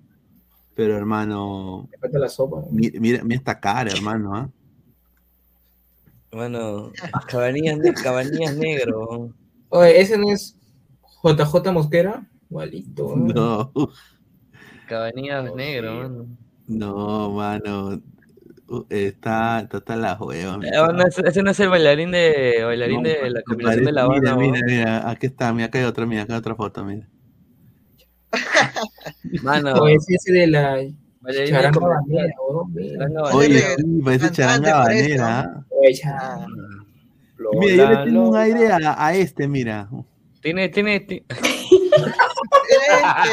pero 0.75 0.97
hermano, 0.97 1.89
Me 1.91 1.99
falta 1.99 2.19
la 2.19 2.29
sopa. 2.31 2.63
mi- 2.71 2.91
mira, 2.99 3.23
mira 3.23 3.37
esta 3.37 3.61
cara, 3.61 3.93
hermano, 3.93 4.35
¿ah? 4.35 4.49
bueno, 6.33 6.93
Cabanillas, 7.29 7.79
Cabanillas 8.03 8.57
negro. 8.57 9.29
Oye, 9.69 10.01
ese 10.01 10.17
no 10.17 10.31
es 10.31 10.57
JJ 11.23 11.73
Mosquera, 11.73 12.27
igualito. 12.51 13.15
No, 13.17 13.73
Cabanillas 14.89 15.55
negro, 15.55 15.95
mano. 15.95 16.27
no, 16.67 17.31
mano. 17.31 18.03
Uh, 18.69 18.87
Está, 18.89 19.61
está, 19.61 19.79
está 19.79 19.97
la 19.97 20.17
hueva. 20.19 20.57
mi 20.57 20.67
Eh, 20.67 20.71
no, 20.73 21.03
ese, 21.07 21.23
ese 21.27 21.43
no 21.43 21.51
es 21.51 21.61
el 21.61 21.69
bailarín 21.69 22.11
de 22.11 22.63
bailarín 22.65 23.03
No, 23.03 23.09
de 23.09 23.31
la 23.31 23.43
combinación 23.43 23.85
de 23.85 23.93
la 23.93 24.07
banda. 24.07 24.35
Mira, 24.37 24.53
mira, 24.53 24.67
mira, 24.67 25.11
aquí 25.11 25.27
está, 25.27 25.53
mira, 25.53 25.67
acá 25.67 25.79
hay 25.79 25.85
otra, 25.85 26.07
mira, 26.07 26.23
acá 26.23 26.33
hay 26.35 26.39
otra 26.39 26.55
foto, 26.55 26.85
mira. 26.85 27.07
Mano, 29.43 29.75
O 29.75 29.89
es 29.89 30.07
ese 30.09 30.33
de 30.33 30.47
la 30.47 30.79
charanga 31.47 31.71
combinación. 31.71 32.33
banera, 32.75 33.23
Oye, 33.35 33.61
sí, 33.77 34.01
parece 34.03 34.31
charanga 34.33 34.79
banera. 34.79 35.41
¿ah? 35.41 35.65
Oye, 35.71 35.95
ya. 35.95 36.47
Mira, 37.61 37.75
yo 37.77 37.91
le 37.91 37.97
tengo 38.11 38.29
un 38.31 38.37
aire 38.37 38.73
a, 38.73 39.07
a 39.07 39.15
este, 39.15 39.47
mira. 39.49 39.89
Tiene, 40.43 40.69
tiene, 40.69 41.01
ti- 41.01 41.25
Este, 42.73 43.31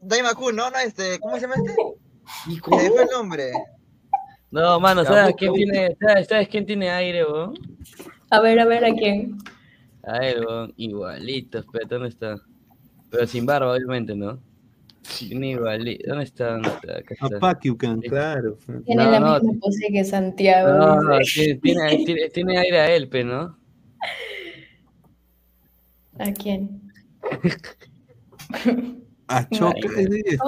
Daimaku, 0.00 0.52
¿no? 0.52 0.70
No, 0.70 0.78
este, 0.78 1.18
¿cómo 1.20 1.34
se 1.36 1.42
llama 1.42 1.54
este? 1.56 1.74
Se 2.44 2.50
me 2.70 2.90
fue 2.90 3.02
el 3.02 3.08
nombre. 3.10 3.52
No, 4.50 4.78
mano, 4.80 5.04
¿sabes 5.04 5.34
quién 5.36 5.52
tiene, 5.52 5.96
sabes, 6.00 6.28
sabes 6.28 6.48
quién 6.48 6.64
tiene 6.66 6.90
aire, 6.90 7.24
weón? 7.24 7.54
A 8.30 8.40
ver, 8.40 8.60
a 8.60 8.64
ver, 8.66 8.84
¿a 8.84 8.92
quién? 8.94 9.36
A 10.04 10.18
él, 10.18 10.44
weón, 10.46 10.72
igualito, 10.76 11.58
espérate, 11.58 11.94
¿dónde 11.94 12.08
está? 12.10 12.36
Pero 13.10 13.26
sin 13.26 13.46
barba, 13.46 13.72
obviamente, 13.72 14.14
¿no? 14.14 14.38
Tiene 15.18 15.50
igualito, 15.50 16.08
¿dónde 16.08 16.24
está? 16.24 16.52
¿Dónde 16.52 16.68
está? 16.68 16.98
Acá 16.98 17.14
A 17.20 17.26
está. 17.26 17.38
Pakiucan, 17.40 18.00
claro. 18.00 18.56
Tiene 18.84 19.04
No, 19.04 19.10
la 19.10 19.20
no, 19.20 19.40
misma 19.40 19.52
pose 19.60 19.88
que 19.92 20.04
Santiago. 20.04 20.72
No, 20.72 21.00
no, 21.00 21.18
tiene, 21.18 21.54
tiene, 21.60 22.04
tiene, 22.04 22.28
tiene 22.30 22.58
aire 22.58 22.80
a 22.80 22.94
él, 22.94 23.08
pe, 23.08 23.24
¿no? 23.24 23.58
¿A 26.18 26.32
quién? 26.32 26.80
A 29.28 29.40
es 29.50 29.58
¿Cómo 29.58 29.72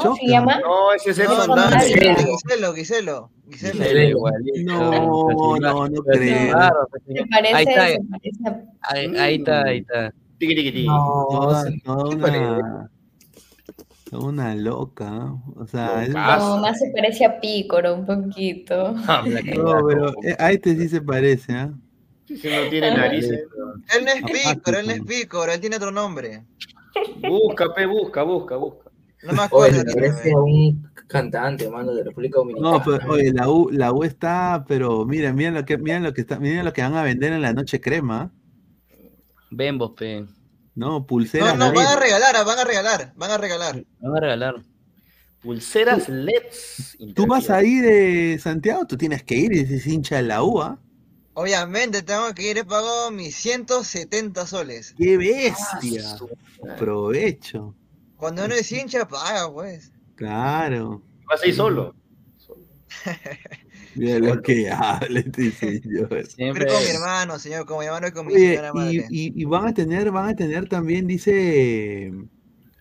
Choca. 0.02 0.16
se 0.20 0.26
llama? 0.26 0.60
No, 0.60 0.92
ese 0.92 1.10
es 1.10 1.18
no, 1.28 1.56
Dance. 1.56 1.88
Giselo, 1.88 2.74
Giselo, 2.74 3.30
Giselo. 3.50 4.20
No, 4.64 5.56
no, 5.58 5.88
no 5.88 6.02
creo. 6.02 6.22
sin- 6.22 7.16
Se 7.16 7.26
parece, 7.26 7.54
Ahí 7.54 7.64
está, 7.68 7.86
se 7.88 8.00
parece 8.10 8.48
a- 8.48 8.62
ahí, 8.92 9.16
ahí 9.16 9.78
está, 9.78 10.12
tiqui. 10.38 10.86
No, 10.86 11.64
No, 14.12 14.20
una, 14.20 14.54
loca. 14.54 15.10
¿no? 15.10 15.42
O 15.56 15.66
sea, 15.66 16.04
es- 16.04 16.10
No, 16.10 16.58
más 16.58 16.78
se 16.78 16.90
parece 16.94 17.24
a 17.24 17.40
Pícoro 17.40 17.94
un 17.94 18.06
poquito. 18.06 18.94
Ah, 19.08 19.24
no, 19.56 19.86
pero 19.86 20.08
eh, 20.22 20.36
a 20.38 20.52
este 20.52 20.76
sí 20.76 20.88
se 20.88 21.00
parece, 21.00 21.52
¿ah? 21.54 21.72
Si 22.26 22.48
no 22.48 22.68
tiene 22.68 22.94
narices. 22.94 23.40
Él 23.96 24.04
no 24.04 24.10
es 24.10 24.22
Pícoro, 24.22 24.78
él 24.78 24.86
no 24.86 24.92
es. 24.92 25.02
Pícoro, 25.02 25.52
él 25.52 25.60
tiene 25.60 25.76
otro 25.76 25.90
nombre. 25.90 26.44
Busca, 27.28 27.72
pe, 27.74 27.86
busca, 27.86 28.22
busca, 28.22 28.56
busca. 28.56 28.90
No 29.22 29.32
me 29.32 29.38
Oye, 29.50 29.80
acuerdo. 29.80 30.38
a 30.38 30.44
un 30.44 30.90
cantante, 31.08 31.68
mano, 31.68 31.94
de 31.94 32.04
República 32.04 32.38
Dominicana. 32.38 32.70
No, 32.70 32.82
pero 32.84 33.12
oye, 33.12 33.32
la 33.32 33.48
U, 33.48 33.70
la 33.70 33.92
U 33.92 34.04
está, 34.04 34.64
pero 34.66 35.04
mira, 35.04 35.32
miren 35.32 35.54
lo 35.54 35.64
que, 35.64 35.78
miren 35.78 36.02
lo 36.02 36.12
que 36.12 36.22
está, 36.22 36.38
miren 36.38 36.64
lo 36.64 36.72
que 36.72 36.82
van 36.82 36.94
a 36.96 37.02
vender 37.02 37.32
en 37.32 37.42
la 37.42 37.52
noche 37.52 37.80
crema. 37.80 38.30
Bembos, 39.50 39.92
pe. 39.92 40.26
No, 40.74 41.06
pulseras. 41.06 41.56
No, 41.56 41.68
no, 41.68 41.74
van 41.74 41.86
a 41.86 41.96
regalar, 41.96 42.44
van 42.44 42.58
a 42.58 42.64
regalar, 42.64 43.12
van 43.16 43.30
a 43.30 43.38
regalar. 43.38 43.84
Van 44.00 44.16
a 44.16 44.20
regalar. 44.20 44.54
Pulseras 45.40 46.08
LEDs. 46.08 46.98
Tú 47.14 47.26
vas 47.26 47.50
a 47.50 47.62
ir, 47.62 47.84
eh, 47.86 48.38
Santiago, 48.38 48.84
tú 48.86 48.96
tienes 48.96 49.22
que 49.22 49.36
ir, 49.36 49.52
es 49.52 49.86
hincha 49.86 50.16
de 50.16 50.22
la 50.24 50.42
U, 50.42 50.60
¿ah? 50.60 50.78
Obviamente 51.38 52.02
tengo 52.02 52.32
que 52.34 52.50
ir, 52.50 52.56
he 52.56 52.64
pagado 52.64 53.10
mis 53.10 53.36
170 53.36 54.46
soles. 54.46 54.94
¡Qué 54.96 55.18
bestia! 55.18 56.16
Provecho. 56.78 57.74
Cuando 58.16 58.46
uno 58.46 58.54
es 58.54 58.72
hincha, 58.72 59.06
paga, 59.06 59.52
pues. 59.52 59.92
Claro. 60.14 61.02
Vas 61.28 61.42
a 61.42 61.46
ir 61.46 61.54
solo. 61.54 61.94
Mira 63.94 64.18
lo 64.18 64.40
que 64.40 64.70
habla 64.70 65.20
este 65.20 65.50
señor. 65.52 66.08
Pero 66.38 66.66
con 66.72 66.82
mi 66.82 66.88
hermano, 66.88 67.38
señor, 67.38 67.66
con 67.66 67.80
mi 67.80 67.84
hermano 67.84 68.08
y 68.08 68.12
con 68.12 68.26
mi 68.26 68.34
Oye, 68.34 68.48
señora 68.48 68.72
madre. 68.72 69.06
y, 69.10 69.26
y- 69.26 69.32
y 69.42 69.44
van 69.44 69.66
a 69.68 69.74
tener, 69.74 70.10
van 70.10 70.30
a 70.30 70.34
tener 70.34 70.66
también, 70.70 71.06
dice, 71.06 72.12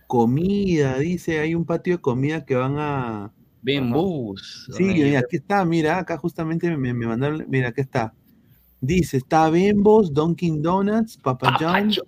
comida, 0.06 0.98
dice, 0.98 1.40
hay 1.40 1.54
un 1.54 1.66
patio 1.66 1.96
de 1.96 2.00
comida 2.00 2.42
que 2.46 2.54
van 2.54 2.78
a... 2.78 3.32
Bembús. 3.60 4.70
Sí, 4.74 4.84
mira, 4.84 5.20
aquí 5.20 5.36
está, 5.36 5.62
mira, 5.66 5.98
acá 5.98 6.16
justamente 6.16 6.74
me, 6.74 6.94
me 6.94 7.06
mandaron, 7.06 7.44
mira, 7.48 7.68
aquí 7.68 7.82
está. 7.82 8.14
Dice, 8.80 9.18
está 9.18 9.48
Bembos, 9.50 10.12
Dunkin' 10.12 10.62
Donuts, 10.62 11.16
Papa 11.16 11.56
John's, 11.58 12.00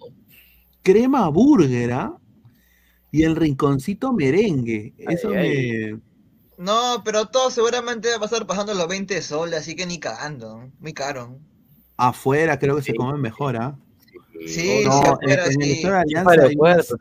Crema 0.83 1.29
Burger, 1.29 1.93
¿ah? 1.93 2.19
Y 3.11 3.23
el 3.23 3.37
rinconcito 3.37 4.13
merengue. 4.13 4.95
Eso 4.99 5.31
me... 5.31 5.99
No, 6.59 7.03
pero 7.05 7.27
todo 7.27 7.51
seguramente 7.51 8.11
va 8.11 8.17
a 8.17 8.21
pasar 8.21 8.47
pasando 8.47 8.75
los 8.75 8.89
20 8.89 9.23
soles, 9.23 9.61
así 9.61 9.77
que 9.77 9.87
ni 9.87 9.99
cagando. 9.99 10.71
Muy 10.81 10.93
caro. 10.93 11.39
Afuera 11.97 12.59
creo 12.59 12.77
que 12.77 12.83
se 12.83 12.95
come 12.95 13.19
mejor, 13.19 13.57
¿ah? 13.57 13.79
Sí, 14.47 14.83
no, 14.85 14.93
sí, 15.03 15.09
en, 15.23 15.31
el 15.63 15.95
Alianza 15.95 16.31
hay 16.43 16.57
unas, 16.57 16.95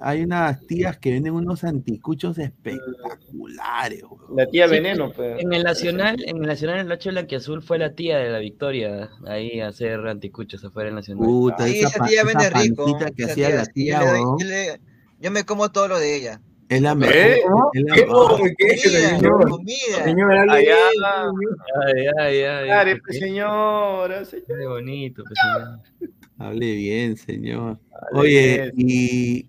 hay, 0.00 0.26
hay 0.30 0.56
tías 0.68 0.98
que 0.98 1.10
venden 1.12 1.34
unos 1.34 1.64
anticuchos 1.64 2.38
espectaculares. 2.38 4.02
La 4.36 4.46
tía 4.46 4.66
Sí, 4.66 4.70
Veneno, 4.74 5.12
pe. 5.12 5.40
En 5.40 5.52
el 5.52 5.62
Nacional, 5.64 6.16
en 6.24 6.36
el 6.36 6.42
Nacional, 6.46 6.78
el 6.80 6.88
Nacho 6.88 7.10
Blanquiazul 7.10 7.62
fue 7.62 7.78
la 7.78 7.94
tía 7.94 8.18
de 8.18 8.30
la 8.30 8.38
Victoria 8.38 9.10
ahí 9.26 9.60
a 9.60 9.68
hacer 9.68 10.06
anticuchos 10.06 10.64
afuera 10.64 10.86
del 10.86 10.96
Nacional. 10.96 11.24
Puta, 11.24 11.66
esa, 11.66 12.04
tía 12.06 12.22
esa 12.22 12.26
vende 12.26 12.50
rico. 12.50 12.98
que 13.16 13.22
esa 13.24 13.32
hacía 13.32 13.50
la 13.50 13.66
tía, 13.66 13.98
yo, 14.00 14.04
le 14.06 14.10
doy- 14.12 14.20
weón, 14.20 14.38
yo 14.38 14.46
le- 14.46 14.80
yo 15.20 15.30
me 15.30 15.44
como 15.44 15.70
todo 15.70 15.88
lo 15.88 15.98
de 15.98 16.16
ella. 16.16 16.40
es 16.68 16.80
la 16.82 16.94
mejor. 16.94 17.16
¿Eh? 17.16 17.40
Es 17.72 17.82
la 17.82 17.94
¿Qué? 17.94 18.02
mejor. 18.06 18.40
¿Qué? 18.56 18.66
Comida, 18.66 19.08
Señor, 19.18 19.50
comida. 19.50 20.04
señor, 20.04 20.36
hable 20.38 20.52
Allá. 20.52 20.76
bien, 21.38 21.54
Ay, 21.84 22.06
ay, 22.18 22.42
ay. 22.44 22.64
Claro, 22.66 22.90
qué- 22.94 23.00
pe, 23.02 23.12
señora, 23.18 24.24
señora. 24.24 24.46
Qué 24.60 24.66
bonito, 24.66 25.24
pues, 25.24 25.38
señor. 25.98 26.12
Hable 26.40 26.74
bien, 26.74 27.16
señor. 27.16 27.80
Hable 27.92 28.24
Oye, 28.24 28.66
bien. 28.72 28.72
y, 28.72 29.46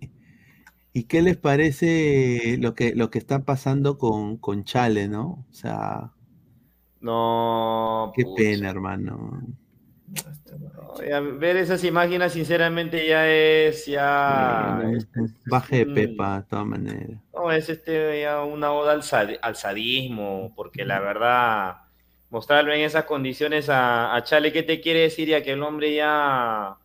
¿y 0.93 1.03
qué 1.05 1.21
les 1.23 1.37
parece 1.37 2.57
lo 2.59 2.75
que, 2.75 2.95
lo 2.95 3.09
que 3.11 3.19
está 3.19 3.45
pasando 3.45 3.97
con, 3.97 4.37
con 4.37 4.65
Chale, 4.65 5.07
no? 5.09 5.45
O 5.49 5.53
sea, 5.53 6.13
No, 7.01 8.13
qué 8.13 8.23
pucha. 8.23 8.65
pena, 8.65 8.69
hermano. 8.69 9.41
No, 10.59 11.37
ver 11.39 11.57
esas 11.57 11.83
imágenes, 11.83 12.33
sinceramente, 12.33 13.07
ya 13.07 13.27
es, 13.29 13.85
ya, 13.85 14.81
es- 14.93 15.07
Baje 15.45 15.77
de 15.77 15.85
pepa, 15.87 16.37
de 16.41 16.43
todas 16.47 16.65
maneras. 16.65 17.19
no, 17.33 17.51
es 17.51 17.69
este, 17.69 18.21
ya 18.21 18.43
una 18.43 18.73
oda 18.73 18.93
al 18.93 19.55
sadismo, 19.55 20.53
porque 20.55 20.85
la 20.85 20.99
verdad, 20.99 21.77
mostrarlo 22.29 22.73
en 22.73 22.81
esas 22.81 23.05
condiciones 23.05 23.69
a, 23.69 24.15
a 24.15 24.23
Chale, 24.23 24.51
¿qué 24.51 24.63
te 24.63 24.81
quiere 24.81 25.01
decir? 25.01 25.27
Ya 25.29 25.41
que 25.43 25.53
el 25.53 25.63
hombre 25.63 25.95
ya, 25.95 26.77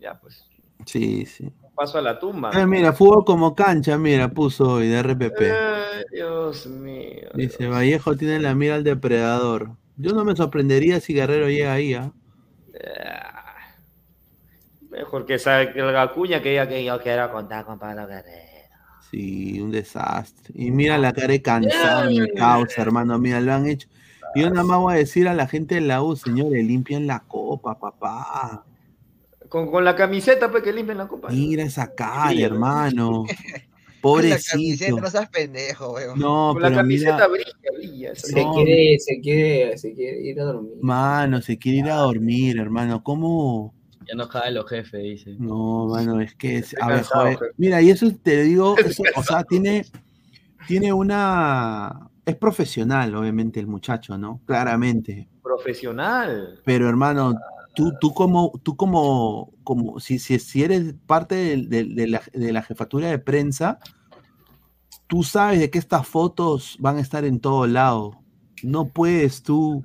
ya, 0.00 0.18
pues, 0.20 0.44
Sí, 0.84 1.24
sí. 1.26 1.50
paso 1.74 1.98
a 1.98 2.02
la 2.02 2.18
tumba. 2.18 2.50
Ah, 2.52 2.66
mira, 2.66 2.92
fútbol 2.92 3.24
como 3.24 3.54
cancha, 3.54 3.96
mira, 3.98 4.28
puso 4.28 4.72
hoy 4.74 4.88
de 4.88 4.98
RPP. 4.98 5.40
Ay, 5.40 6.04
Dios 6.12 6.66
mío. 6.66 7.28
Dice, 7.34 7.68
Vallejo 7.68 8.16
tiene 8.16 8.40
la 8.40 8.54
mira 8.54 8.74
al 8.76 8.84
depredador. 8.84 9.70
Yo 9.96 10.12
no 10.12 10.24
me 10.24 10.36
sorprendería 10.36 11.00
si 11.00 11.14
Guerrero 11.14 11.48
llega 11.48 11.72
ahí, 11.72 11.94
¿ah? 11.94 12.12
Ah, 13.04 13.42
Mejor 14.90 15.26
que 15.26 15.38
salga 15.38 16.02
Acuña 16.02 16.42
que 16.42 16.50
diga 16.50 16.68
que 16.68 16.84
yo 16.84 17.00
quiero 17.02 17.30
contar 17.32 17.64
con 17.64 17.78
Pablo 17.78 18.06
Guerrero. 18.06 18.46
Sí, 19.10 19.60
un 19.60 19.70
desastre. 19.70 20.52
Y 20.54 20.70
mira 20.70 20.98
la 20.98 21.12
cara 21.12 21.28
de 21.28 21.42
cansado, 21.42 22.10
mi 22.10 22.28
causa, 22.34 22.82
hermano. 22.82 23.18
Mira, 23.18 23.40
lo 23.40 23.52
han 23.52 23.66
hecho. 23.66 23.88
Y 24.34 24.42
yo 24.42 24.50
nada 24.50 24.64
más 24.64 24.78
voy 24.78 24.94
a 24.94 24.96
decir 24.98 25.28
a 25.28 25.34
la 25.34 25.46
gente 25.46 25.76
de 25.76 25.80
la 25.82 26.02
U, 26.02 26.16
señores, 26.16 26.64
limpien 26.64 27.06
la 27.06 27.20
copa, 27.20 27.78
papá. 27.78 28.64
Con, 29.48 29.70
con 29.70 29.84
la 29.84 29.94
camiseta, 29.96 30.50
pues 30.50 30.62
que 30.62 30.72
limpien 30.72 30.98
la 30.98 31.08
copa. 31.08 31.28
Mira 31.30 31.62
esa 31.64 31.94
cara, 31.94 32.30
Brilla. 32.30 32.46
hermano. 32.46 33.24
Con 34.02 34.18
la 34.22 34.36
Pobrecito. 34.36 34.52
camiseta, 34.52 35.00
no 35.00 35.10
seas 35.10 35.28
pendejo, 35.30 35.92
weón. 35.94 36.16
No, 36.18 36.50
Con 36.52 36.62
la 36.62 36.68
pero 36.68 36.80
camiseta 36.80 37.16
mira, 37.16 37.28
brilla, 37.28 37.52
brilla. 37.76 38.14
Se 38.14 38.40
No. 38.44 38.52
quiere, 38.54 38.98
se 39.00 39.20
quiere, 39.20 39.78
se 39.78 39.94
quiere 39.94 40.20
ir 40.20 40.40
a 40.40 40.44
dormir. 40.44 40.74
mano, 40.80 41.42
se 41.42 41.58
quiere 41.58 41.78
ir 41.78 41.90
a 41.90 41.96
dormir, 41.96 42.56
hermano. 42.60 43.02
¿Cómo? 43.02 43.74
Ya 44.06 44.14
no 44.14 44.28
jala 44.28 44.50
los 44.52 44.68
jefes, 44.70 45.02
dice. 45.02 45.34
No, 45.40 45.86
mano, 45.88 46.20
es 46.20 46.36
que 46.36 46.58
es, 46.58 46.76
a 46.80 46.86
ver, 46.86 46.96
cansado, 46.98 47.22
joder, 47.22 47.38
jefe. 47.38 47.50
mira, 47.56 47.82
y 47.82 47.90
eso 47.90 48.06
te 48.22 48.42
digo, 48.44 48.76
eso, 48.78 49.02
o 49.16 49.22
sea, 49.24 49.42
tiene, 49.42 49.84
tiene 50.68 50.92
una, 50.92 52.08
es 52.24 52.36
profesional, 52.36 53.12
obviamente, 53.16 53.58
el 53.58 53.66
muchacho, 53.66 54.16
¿no? 54.16 54.40
Claramente. 54.46 55.26
Profesional. 55.42 56.60
Pero 56.64 56.88
hermano, 56.88 57.34
tú, 57.76 57.92
tú 58.00 58.14
como, 58.14 58.52
tú 58.64 58.74
como, 58.74 59.52
como, 59.62 60.00
si, 60.00 60.18
si, 60.18 60.40
si 60.40 60.64
eres 60.64 60.94
parte 61.06 61.56
de, 61.56 62.08
la, 62.08 62.22
de 62.32 62.52
la 62.52 62.62
jefatura 62.62 63.08
de 63.08 63.18
prensa, 63.18 63.78
tú 65.06 65.22
sabes 65.22 65.60
de 65.60 65.70
que 65.70 65.78
estas 65.78 66.08
fotos 66.08 66.76
van 66.80 66.96
a 66.96 67.00
estar 67.00 67.24
en 67.24 67.38
todo 67.38 67.66
lado. 67.66 68.18
No 68.62 68.88
puedes 68.88 69.42
tú 69.42 69.84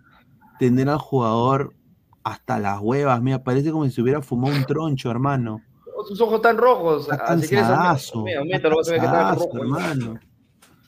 tener 0.57 0.89
al 0.89 0.99
jugador 0.99 1.75
hasta 2.23 2.59
las 2.59 2.79
huevas, 2.79 3.21
mira, 3.21 3.43
parece 3.43 3.71
como 3.71 3.85
si 3.85 3.91
se 3.91 4.01
hubiera 4.01 4.21
fumado 4.21 4.55
un 4.55 4.65
troncho, 4.65 5.11
hermano. 5.11 5.61
Sus 6.07 6.21
ojos 6.21 6.35
están 6.35 6.57
rojos. 6.57 7.09
Está 7.11 7.25
Así 7.25 7.49
que 7.49 7.57
hermano. 7.57 10.19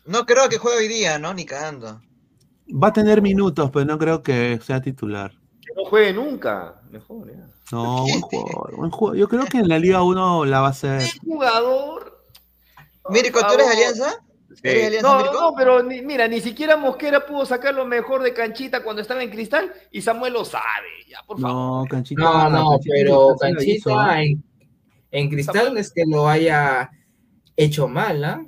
No 0.06 0.26
creo 0.26 0.50
que 0.50 0.58
juegue 0.58 0.80
hoy 0.80 0.88
día, 0.88 1.20
¿no? 1.20 1.34
Ni 1.34 1.46
cagando. 1.46 2.02
Va 2.72 2.88
a 2.88 2.94
tener 2.94 3.22
minutos, 3.22 3.70
pero 3.72 3.86
no 3.86 3.98
creo 3.98 4.24
que 4.24 4.60
sea 4.64 4.82
titular. 4.82 5.34
No 5.76 5.86
juegue 5.86 6.14
nunca. 6.14 6.82
Mejor, 6.92 7.32
ya. 7.32 7.46
No, 7.72 8.04
buen 8.04 8.22
jugador, 8.22 8.76
buen 8.76 8.92
jugador. 8.92 9.18
Yo 9.18 9.28
creo 9.28 9.46
que 9.46 9.58
en 9.58 9.68
la 9.70 9.80
Liga 9.80 10.04
1 10.04 10.46
la 10.46 10.62
va 10.62 10.68
a 10.68 10.72
hacer. 10.72 11.02
Jugador. 11.26 12.22
Mirko, 13.10 13.40
¿tú 13.48 13.54
eres 13.56 13.68
Alianza? 13.68 14.24
¿Eres 14.62 14.88
Alianza, 14.88 15.08
No, 15.08 15.18
Mirko? 15.24 15.34
no, 15.42 15.54
pero 15.58 15.84
ni- 15.84 16.02
mira, 16.02 16.28
ni 16.28 16.40
siquiera 16.40 16.78
Mosquera 16.78 17.26
pudo 17.26 17.46
sacar 17.46 17.74
lo 17.74 17.86
mejor 17.86 18.22
de 18.22 18.34
Canchita 18.34 18.84
cuando 18.84 19.02
estaba 19.02 19.24
en 19.24 19.32
Cristal 19.32 19.74
y 19.92 20.02
Samuel 20.02 20.34
lo 20.34 20.46
sabe. 20.46 20.64
Ya, 21.10 21.18
por 21.26 21.40
favor. 21.40 21.56
No, 21.84 21.86
Canchita. 21.90 22.22
No, 22.22 22.50
no, 22.50 22.70
Canchita 22.72 22.96
pero 22.96 23.36
Canchita 23.40 24.22
en, 24.22 24.44
en 25.12 25.30
Cristal 25.30 25.74
no 25.74 25.80
es 25.80 25.92
que 25.92 26.04
lo 26.06 26.28
haya 26.30 26.92
hecho 27.58 27.88
mal, 27.88 28.24
¿ah? 28.24 28.46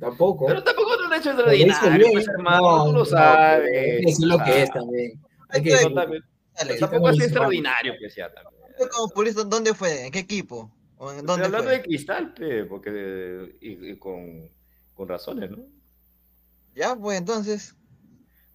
Tampoco. 0.00 0.46
Pero 0.46 0.64
tampoco 0.64 0.96
no 0.96 1.08
lo 1.08 1.14
ha 1.14 1.18
hecho 1.18 1.30
extraordinario, 1.30 2.06
pues, 2.12 2.26
hermano, 2.28 2.78
No, 2.78 2.84
tú 2.86 2.92
lo 2.92 3.04
sabes. 3.04 4.00
Eso 4.00 4.08
es 4.08 4.20
lo 4.20 4.38
que 4.42 4.62
es 4.62 4.70
Ah. 4.70 4.72
también. 4.74 5.12
Hay 5.50 5.62
que 5.62 5.76
también- 5.94 6.24
Dale, 6.54 6.78
Tampoco 6.78 7.08
ha 7.08 7.12
sido 7.12 7.24
extraordinario, 7.26 7.94
pues 7.98 8.14
ya 8.14 8.32
también. 8.32 8.62
¿Tú 8.78 8.88
como 8.88 9.08
futbolista, 9.08 9.44
¿Dónde 9.44 9.74
fue? 9.74 10.06
¿En 10.06 10.12
qué 10.12 10.20
equipo? 10.20 10.70
¿O 10.96 11.10
en 11.12 11.18
Estoy 11.18 11.26
dónde 11.26 11.44
hablando 11.46 11.68
fue? 11.68 11.78
de 11.78 11.82
Cristal, 11.82 12.34
pe, 12.34 12.64
porque 12.64 13.56
y, 13.60 13.90
y 13.92 13.98
con, 13.98 14.50
con 14.94 15.08
razones, 15.08 15.50
¿no? 15.50 15.58
Ya, 16.74 16.94
pues 16.96 17.18
entonces. 17.18 17.74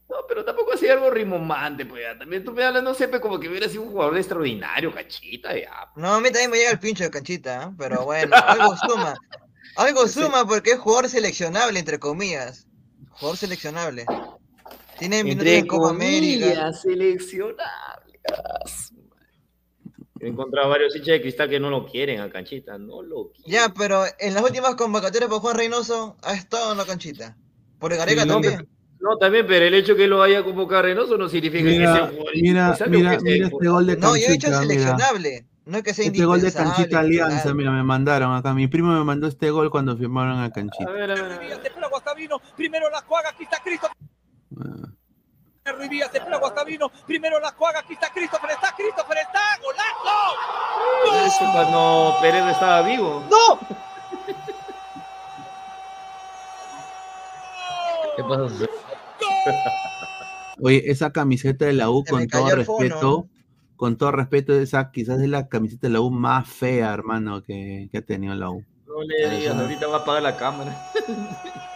No, 0.10 0.16
pero 0.28 0.46
tampoco 0.46 0.72
ha 0.74 0.78
sido 0.78 0.94
algo 0.94 1.10
rimomante, 1.10 1.86
pues 1.86 2.04
ya. 2.04 2.18
También 2.18 2.44
tú 2.44 2.52
me 2.54 2.64
hablas, 2.64 2.84
no 2.84 2.94
sé, 2.94 3.08
pe, 3.10 3.20
como 3.20 3.40
que 3.40 3.50
hubiera 3.50 3.68
sido 3.68 3.84
un 3.84 3.92
jugador 3.92 4.18
extraordinario, 4.18 4.94
cachita, 4.94 5.58
ya. 5.58 5.92
No, 5.96 6.14
a 6.16 6.20
mí 6.22 6.30
también 6.32 6.52
me 6.52 6.58
llega 6.58 6.72
el 6.72 6.80
pincho 6.80 7.04
de 7.04 7.12
canchita, 7.12 7.64
¿eh? 7.64 7.76
pero 7.78 8.06
bueno, 8.06 8.36
algo 8.48 8.76
suma. 8.78 9.16
Algo 9.76 10.08
suma 10.08 10.48
porque 10.48 10.72
es 10.72 10.80
jugador 10.80 11.10
seleccionable, 11.10 11.80
entre 11.80 12.00
comillas. 12.00 12.68
Jugador 13.10 13.38
seleccionable. 13.38 14.06
Tiene 15.00 15.24
minutos 15.24 15.46
Entre 15.46 15.58
en 15.60 15.68
Copa 15.68 15.90
América. 15.90 16.46
comillas, 16.48 16.82
seleccionable. 16.82 18.20
He 20.20 20.28
encontrado 20.30 20.70
varios 20.70 20.96
hinchas 20.96 21.14
de 21.14 21.22
cristal 21.22 21.48
que 21.50 21.60
no 21.60 21.70
lo 21.70 21.86
quieren 21.86 22.20
a 22.22 22.30
Canchita, 22.30 22.78
no 22.80 23.04
lo 23.04 23.30
quieren. 23.32 23.52
Ya, 23.52 23.70
pero 23.78 24.04
en 24.20 24.34
las 24.34 24.44
últimas 24.44 24.76
convocatorias 24.76 25.30
por 25.30 25.42
Juan 25.42 25.56
Reynoso 25.58 26.18
ha 26.24 26.34
estado 26.34 26.72
en 26.72 26.78
la 26.80 26.86
canchita. 26.86 27.38
Por 27.78 27.92
el 27.94 28.00
Gareca 28.00 28.24
Sí, 28.24 28.28
no, 28.28 28.34
también. 28.34 28.56
pero- 28.58 28.68
no, 29.00 29.18
también, 29.20 29.46
pero 29.48 29.66
el 29.66 29.76
hecho 29.76 29.96
que 29.96 30.08
lo 30.08 30.24
haya 30.24 30.44
convocado 30.44 30.82
Reynoso 30.82 31.18
no 31.20 31.30
significa 31.30 31.66
que 31.70 31.76
sea 31.78 32.12
Mira, 32.12 32.12
mira, 32.34 32.78
mira, 32.90 33.18
que 33.18 33.24
mira 33.24 33.46
este 33.48 33.68
gol 33.68 33.86
de 33.86 33.98
No, 33.98 34.18
yo 34.18 34.26
he 34.28 34.32
dicho 34.32 34.48
Canchita, 34.50 34.50
mira. 34.50 34.62
seleccionable. 34.62 35.46
No 35.66 35.78
es 35.78 35.84
que 35.84 35.94
sea 35.94 36.06
Este 36.06 36.26
gol 36.26 36.42
de. 36.42 36.52
Canchita 36.52 37.00
Alianza, 37.00 37.54
mira, 37.54 37.72
me 37.72 37.84
mandaron 37.84 38.34
acá. 38.34 38.54
Mi 38.56 38.68
primo 38.68 38.94
me 38.98 39.04
mandó 39.04 39.28
este 39.28 39.52
gol 39.52 39.70
cuando 39.70 39.96
firmaron 39.98 40.40
a 40.40 40.50
Canchita. 40.52 40.90
A 40.90 40.94
ver, 40.94 41.12
a 41.12 41.14
ver, 41.14 41.32
a 41.32 41.38
ver. 41.38 41.60
Primero 42.56 42.90
la 42.90 43.02
cuaga, 43.04 43.30
aquí 43.30 43.44
está 43.44 43.62
Cristo. 43.64 43.88
Ruiz 45.74 45.90
Díaz, 45.90 46.12
se 46.12 46.20
espera 46.20 46.38
Guastavino, 46.38 46.90
primero 47.06 47.40
la 47.40 47.52
cuaga, 47.52 47.80
aquí 47.80 47.94
está 47.94 48.10
Christopher, 48.14 48.52
está 48.52 48.74
Christopher, 48.76 49.18
está, 49.18 49.40
golazo. 49.62 50.36
Eso 51.26 51.52
cuando 51.52 52.16
Pérez 52.22 52.46
estaba 52.46 52.82
vivo. 52.84 53.24
¡No! 53.30 53.60
¿Qué 58.16 58.24
pasa? 58.24 58.66
Oye, 60.62 60.84
esa 60.90 61.12
camiseta 61.12 61.66
de 61.66 61.74
la 61.74 61.90
U, 61.90 62.04
Se 62.06 62.12
con 62.12 62.28
todo 62.28 62.56
respeto, 62.56 63.28
con 63.76 63.98
todo 63.98 64.12
respeto, 64.12 64.54
esa 64.54 64.92
quizás 64.92 65.20
es 65.20 65.28
la 65.30 65.48
camiseta 65.48 65.88
de 65.88 65.94
la 65.94 66.02
U 66.02 66.10
más 66.10 66.50
fea, 66.50 66.94
hermano, 66.94 67.44
que, 67.44 67.90
que 67.92 67.98
ha 67.98 68.02
tenido 68.02 68.34
la 68.36 68.50
U. 68.50 68.64
No 68.88 69.04
le 69.04 69.30
digas, 69.38 69.56
ahorita 69.56 69.88
va 69.88 69.98
a 69.98 70.00
apagar 70.00 70.24
la 70.24 70.38
cámara. 70.38 70.76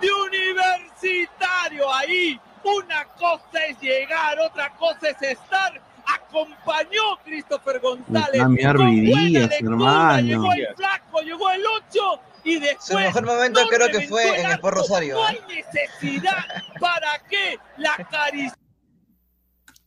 Gol 0.00 0.30
de 0.30 1.79
Ahí. 1.92 2.40
Una 2.62 3.04
cosa 3.18 3.64
es 3.68 3.80
llegar, 3.80 4.38
otra 4.38 4.70
cosa 4.76 5.08
es 5.08 5.22
estar. 5.22 5.80
Acompañó 6.06 7.18
Christopher 7.24 7.80
González. 7.80 8.42
Con 8.42 8.54
buena 8.56 8.72
lectura, 8.74 9.56
hermano. 9.60 10.20
Llegó 10.20 10.52
el 10.52 10.68
flaco, 10.76 11.20
llegó 11.20 11.50
el 11.50 11.62
8 11.88 12.20
y 12.44 12.58
después. 12.58 12.84
Su 12.84 12.94
mejor 12.94 13.26
momento 13.26 13.62
no 13.62 13.68
creo 13.68 13.88
que 13.88 14.08
fue 14.08 14.40
en 14.40 14.46
el. 14.46 14.52
Sport 14.52 14.76
Rosario, 14.76 15.14
No 15.14 15.28
¿eh? 15.28 15.40
hay 15.48 15.56
necesidad 15.56 16.44
para 16.80 17.18
que 17.28 17.58
la 17.78 17.96
caricia. 18.10 18.56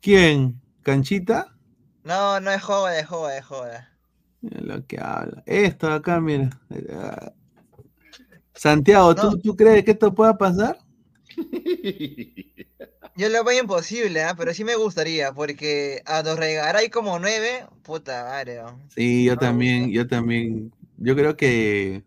¿Quién? 0.02 0.60
¿Canchita? 0.82 1.54
No, 2.04 2.40
no 2.40 2.52
es 2.52 2.62
joda, 2.62 2.98
es 3.00 3.08
joda, 3.08 3.38
es 3.38 3.46
joda. 3.46 3.90
Mira 4.42 4.62
lo 4.62 4.86
que 4.86 5.00
habla. 5.00 5.44
Esto 5.46 5.92
acá, 5.92 6.20
mira. 6.20 6.50
Santiago, 8.54 9.16
¿tú, 9.16 9.40
¿tú 9.40 9.56
crees 9.56 9.86
que 9.86 9.92
esto 9.92 10.14
pueda 10.14 10.38
pasar? 10.38 10.78
Yo 13.16 13.30
lo 13.30 13.44
veo 13.44 13.62
imposible, 13.62 14.24
¿ah? 14.24 14.34
pero 14.36 14.53
sí 14.53 14.64
me 14.64 14.76
gustaría, 14.76 15.34
porque 15.34 16.02
a 16.06 16.24
Dorregaray 16.24 16.90
como 16.90 17.20
nueve, 17.20 17.66
puta 17.84 18.24
madre. 18.24 18.58
¿no? 18.64 18.80
Sí, 18.95 19.26
yo 19.26 19.38
también, 19.38 19.92
yo 19.92 20.08
también. 20.08 20.74
Yo 20.98 21.16
creo 21.16 21.38
que. 21.38 22.03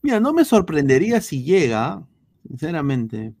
Mira, 0.00 0.18
no 0.18 0.32
me 0.32 0.46
sorprendería 0.46 1.20
si 1.20 1.44
llega, 1.44 2.02
sinceramente. 2.48 3.34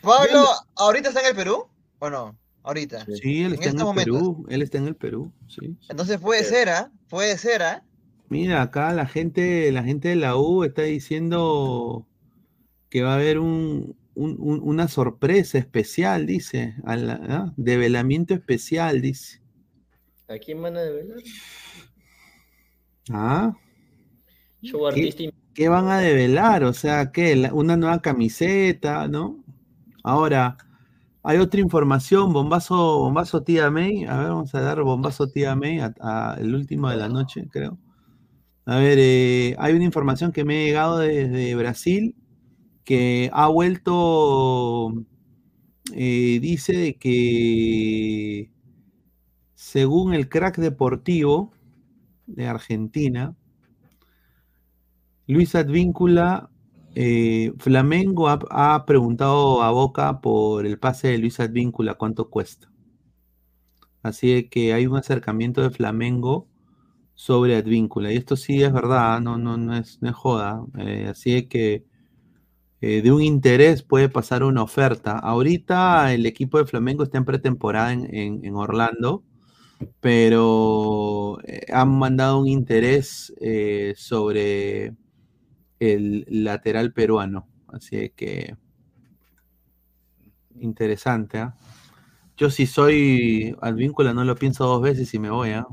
Pablo, 0.00 0.46
¿ahorita 0.76 1.08
está 1.08 1.20
en 1.20 1.26
el 1.26 1.34
Perú? 1.34 1.66
¿O 1.98 2.10
no? 2.10 2.38
Ahorita. 2.62 3.04
Sí, 3.20 3.42
él 3.42 3.54
está 3.54 3.70
en 3.70 3.76
estos 3.78 3.96
el. 3.96 4.04
Perú. 4.04 4.46
Él 4.48 4.62
está 4.62 4.78
en 4.78 4.86
el 4.86 4.94
Perú, 4.94 5.32
sí. 5.48 5.76
Entonces 5.88 6.18
puede 6.18 6.44
ser, 6.44 6.68
¿ah? 6.68 6.92
Puede 7.08 7.36
ser, 7.38 7.62
¿ah? 7.62 7.82
Mira, 8.28 8.62
acá 8.62 8.92
la 8.92 9.06
gente, 9.06 9.72
la 9.72 9.82
gente 9.82 10.08
de 10.08 10.16
la 10.16 10.36
U 10.36 10.62
está 10.62 10.82
diciendo 10.82 12.06
que 12.88 13.02
va 13.02 13.12
a 13.12 13.16
haber 13.16 13.38
un, 13.38 13.96
un- 14.18 14.36
un- 14.38 14.60
una 14.62 14.88
sorpresa 14.88 15.58
especial, 15.58 16.26
dice. 16.26 16.74
a 16.84 16.96
la- 16.96 17.20
¿ah? 17.28 17.52
Develamiento 17.56 18.34
especial, 18.34 19.00
dice. 19.00 19.40
¿A 20.28 20.38
quién 20.38 20.60
van 20.60 20.76
a 20.76 20.80
develar? 20.80 21.18
Ah, 23.10 23.56
Show 24.62 24.90
¿qué, 25.54 25.68
van 25.68 25.88
a 25.88 25.98
develar? 25.98 26.64
O 26.64 26.72
sea, 26.72 27.10
¿qué? 27.12 27.34
La- 27.36 27.54
Una 27.54 27.76
nueva 27.76 28.02
camiseta, 28.02 29.08
¿no? 29.08 29.42
Ahora, 30.02 30.56
hay 31.22 31.38
otra 31.38 31.60
información, 31.60 32.32
bombazo, 32.32 32.98
bombazo 32.98 33.42
tía 33.42 33.70
May. 33.70 34.04
A 34.04 34.18
ver, 34.18 34.28
vamos 34.28 34.54
a 34.54 34.60
dar 34.60 34.82
bombazo 34.82 35.28
tía 35.30 35.54
May 35.54 35.78
a- 35.80 35.94
a 36.00 36.36
el 36.40 36.54
último 36.54 36.90
de 36.90 36.96
la 36.96 37.08
noche, 37.08 37.46
creo. 37.50 37.78
A 38.66 38.76
ver, 38.78 38.98
eh, 39.00 39.54
hay 39.58 39.74
una 39.74 39.84
información 39.84 40.32
que 40.32 40.44
me 40.44 40.56
ha 40.62 40.64
llegado 40.66 40.98
desde 40.98 41.54
Brasil 41.54 42.14
que 42.88 43.28
ha 43.34 43.48
vuelto, 43.48 44.94
eh, 45.92 46.38
dice 46.40 46.96
que 46.96 48.50
según 49.52 50.14
el 50.14 50.30
crack 50.30 50.56
deportivo 50.56 51.52
de 52.26 52.46
Argentina, 52.46 53.36
Luis 55.26 55.54
Advíncula, 55.54 56.48
eh, 56.94 57.52
Flamengo 57.58 58.30
ha, 58.30 58.86
preguntado 58.86 59.60
a 59.62 59.70
Boca 59.70 60.22
por 60.22 60.64
el 60.64 60.78
pase 60.78 61.08
de 61.08 61.18
Luis 61.18 61.40
Advíncula, 61.40 61.92
cuánto 61.92 62.30
cuesta. 62.30 62.72
Así 64.02 64.48
que 64.48 64.72
hay 64.72 64.86
un 64.86 64.96
acercamiento 64.96 65.60
de 65.60 65.68
Flamengo 65.68 66.48
sobre 67.14 67.56
Advíncula. 67.56 68.10
Y 68.14 68.16
esto 68.16 68.34
sí 68.34 68.62
es 68.62 68.72
verdad, 68.72 69.20
no, 69.20 69.36
no, 69.36 69.58
no, 69.58 69.76
es, 69.76 70.00
no 70.00 70.08
es 70.08 70.14
joda. 70.14 70.64
Eh, 70.78 71.08
así 71.10 71.48
que 71.48 71.84
eh, 72.80 73.02
de 73.02 73.12
un 73.12 73.22
interés 73.22 73.82
puede 73.82 74.08
pasar 74.08 74.42
una 74.44 74.62
oferta. 74.62 75.18
Ahorita 75.18 76.12
el 76.14 76.26
equipo 76.26 76.58
de 76.58 76.66
Flamengo 76.66 77.02
está 77.04 77.18
en 77.18 77.24
pretemporada 77.24 77.92
en, 77.92 78.14
en- 78.44 78.54
Orlando, 78.56 79.24
pero 80.00 81.38
eh, 81.44 81.66
han 81.72 81.98
mandado 81.98 82.40
un 82.40 82.48
interés 82.48 83.34
eh, 83.40 83.94
sobre 83.96 84.94
el 85.80 86.26
lateral 86.28 86.92
peruano. 86.92 87.48
Así 87.68 88.10
que 88.16 88.56
interesante, 90.60 91.38
¿ah? 91.38 91.54
Yo 92.36 92.50
si 92.50 92.66
soy 92.66 93.56
Advíncula 93.62 94.14
no 94.14 94.24
lo 94.24 94.36
pienso 94.36 94.66
dos 94.66 94.82
veces 94.82 95.12
y 95.14 95.18
me 95.18 95.30
voy, 95.30 95.50
¿ah? 95.52 95.66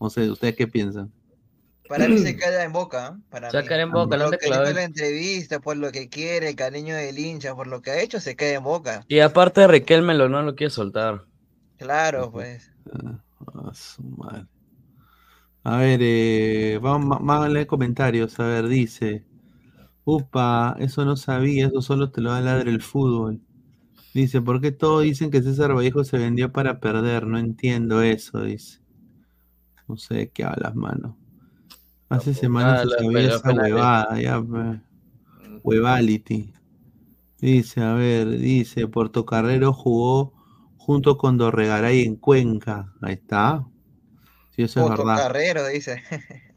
No 0.00 0.10
sé, 0.10 0.30
¿ustedes 0.30 0.56
qué 0.56 0.68
piensan? 0.68 1.12
Para 1.88 2.08
mí 2.08 2.18
se 2.18 2.36
queda 2.36 2.64
en 2.64 2.72
boca. 2.72 3.06
¿ah? 3.06 3.18
Para 3.30 3.50
Se 3.50 3.56
va 3.56 3.60
a 3.60 3.62
mí. 3.62 3.68
quedar 3.68 3.80
en 3.80 3.90
Boca, 3.92 4.16
Por 4.16 4.18
lo 4.18 4.30
que 4.30 4.48
la 4.50 4.82
entrevista, 4.84 5.60
por 5.60 5.76
lo 5.76 5.92
que 5.92 6.08
quiere, 6.08 6.48
el 6.50 6.56
cariño 6.56 6.94
del 6.96 7.18
hincha, 7.18 7.54
por 7.54 7.66
lo 7.66 7.82
que 7.82 7.90
ha 7.90 8.00
hecho, 8.00 8.20
se 8.20 8.36
queda 8.36 8.54
en 8.56 8.64
boca. 8.64 9.04
Y 9.08 9.20
aparte 9.20 9.66
Riquelme 9.66 10.14
lo 10.14 10.28
no 10.28 10.42
lo 10.42 10.54
quiere 10.54 10.70
soltar. 10.70 11.24
Claro, 11.76 12.30
pues. 12.32 12.70
Ah, 12.92 13.72
su 13.74 14.02
madre. 14.02 14.46
A 15.62 15.78
ver, 15.78 16.00
eh, 16.02 16.78
vamos 16.82 17.20
más 17.20 17.44
a 17.44 17.48
leer 17.48 17.66
comentarios. 17.66 18.38
A 18.38 18.46
ver, 18.46 18.68
dice. 18.68 19.24
Upa, 20.04 20.76
eso 20.80 21.04
no 21.04 21.16
sabía, 21.16 21.66
eso 21.68 21.82
solo 21.82 22.10
te 22.10 22.20
lo 22.20 22.30
va 22.30 22.38
a 22.38 22.40
ladrar 22.42 22.68
el 22.68 22.82
fútbol. 22.82 23.40
Dice, 24.14 24.42
¿por 24.42 24.60
qué 24.60 24.72
todos 24.72 25.02
dicen 25.04 25.30
que 25.30 25.42
César 25.42 25.74
Vallejo 25.74 26.04
se 26.04 26.18
vendió 26.18 26.52
para 26.52 26.80
perder? 26.80 27.26
No 27.26 27.38
entiendo 27.38 28.02
eso, 28.02 28.42
dice. 28.42 28.80
No 29.88 29.96
sé 29.96 30.14
de 30.14 30.30
qué 30.30 30.44
hablas, 30.44 30.74
mano. 30.74 31.16
Hace 32.08 32.34
semanas 32.34 32.82
se 32.82 32.86
la 32.86 32.98
sabía 32.98 33.20
esa 33.20 33.42
penales. 33.42 33.72
huevada, 33.72 34.20
ya. 34.20 34.44
Huevality. 35.62 36.52
Dice, 37.38 37.80
a 37.80 37.94
ver, 37.94 38.38
dice, 38.38 38.86
Portocarrero 38.88 39.72
jugó 39.72 40.32
junto 40.76 41.16
con 41.16 41.38
Dorregaray 41.38 42.02
en 42.02 42.16
Cuenca. 42.16 42.92
Ahí 43.02 43.14
está. 43.14 43.66
Sí, 44.50 44.62
eso 44.62 44.84
es 44.84 44.90
verdad. 44.90 45.16
Carrero, 45.16 45.66
dice. 45.66 46.02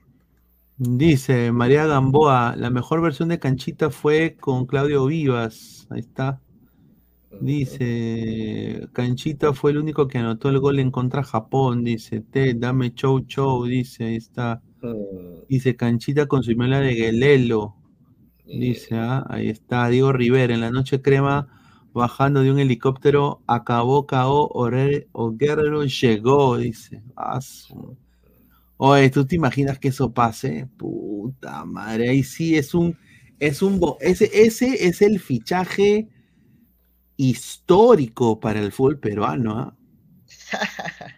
Dice 0.79 1.51
María 1.51 1.87
Gamboa, 1.87 2.55
la 2.55 2.69
mejor 2.69 3.01
versión 3.01 3.29
de 3.29 3.39
Canchita 3.39 3.89
fue 3.89 4.37
con 4.39 4.67
Claudio 4.67 5.07
Vivas. 5.07 5.87
Ahí 5.89 6.01
está. 6.01 6.39
Dice, 7.41 8.87
Canchita 8.93 9.53
fue 9.53 9.71
el 9.71 9.79
único 9.79 10.07
que 10.07 10.19
anotó 10.19 10.49
el 10.49 10.59
gol 10.59 10.77
en 10.77 10.91
contra 10.91 11.23
Japón. 11.23 11.83
Dice, 11.83 12.21
te, 12.21 12.53
dame 12.53 12.93
show 12.93 13.25
show. 13.25 13.65
Dice, 13.65 14.05
ahí 14.05 14.17
está. 14.17 14.61
Dice, 15.49 15.75
Canchita 15.75 16.27
consumió 16.27 16.67
la 16.67 16.79
de 16.81 16.93
Guelelo. 16.93 17.75
Dice, 18.45 18.95
ah, 18.95 19.25
ahí 19.29 19.49
está. 19.49 19.89
Diego 19.89 20.13
Rivera, 20.13 20.53
en 20.53 20.61
la 20.61 20.71
noche 20.71 21.01
crema, 21.01 21.47
bajando 21.93 22.41
de 22.41 22.51
un 22.51 22.59
helicóptero, 22.59 23.41
acabó 23.47 24.07
KO, 24.07 25.31
Guerrero 25.37 25.85
llegó. 25.85 26.57
Dice, 26.57 27.03
ah, 27.15 27.41
su- 27.41 27.97
Oye, 28.77 29.09
¿tú 29.09 29.25
te 29.25 29.35
imaginas 29.35 29.79
que 29.79 29.89
eso 29.89 30.13
pase? 30.13 30.67
Puta 30.77 31.65
madre, 31.65 32.09
ahí 32.09 32.23
sí 32.23 32.55
es 32.57 32.73
un, 32.75 32.97
es 33.39 33.61
un, 33.61 33.79
ese, 34.01 34.29
ese 34.33 34.87
es 34.87 35.01
el 35.01 35.19
fichaje 35.19 36.09
histórico 37.17 38.39
para 38.39 38.59
el 38.59 38.71
fútbol 38.71 38.99
peruano, 38.99 39.57
¿ah? 39.59 39.75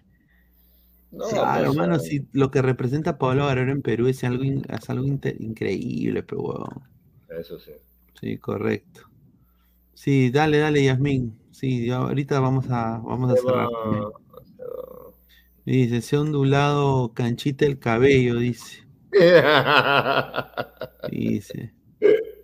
claro, 1.12 1.54
pues, 1.54 1.70
hermano, 1.70 1.96
eh. 1.96 2.00
sí, 2.00 2.28
lo 2.32 2.52
que 2.52 2.62
representa 2.62 3.18
Pablo 3.18 3.48
Guerrero 3.48 3.72
en 3.72 3.82
Perú 3.82 4.08
es 4.08 4.24
algo, 4.24 4.44
in- 4.44 4.66
es 4.70 4.90
algo 4.90 5.06
increíble, 5.06 6.24
pero 6.24 6.42
huevón. 6.42 6.84
Eso 7.30 7.60
sí. 7.60 7.72
Sí, 8.20 8.38
correcto. 8.38 9.02
Sí, 9.94 10.30
dale, 10.30 10.60
dale, 10.60 10.84
Yasmín. 10.84 11.38
Sí, 11.52 11.90
ahorita 11.90 12.40
vamos 12.40 12.66
a, 12.70 13.00
vamos 13.00 13.32
a 13.32 13.36
cerrar. 13.36 13.68
va- 13.68 14.12
Dice, 15.66 16.02
se 16.02 16.16
ha 16.16 16.22
ondulado 16.22 17.14
canchita 17.14 17.66
el 17.66 17.78
cabello, 17.80 18.38
dice. 18.38 18.88
Dice. 21.12 21.74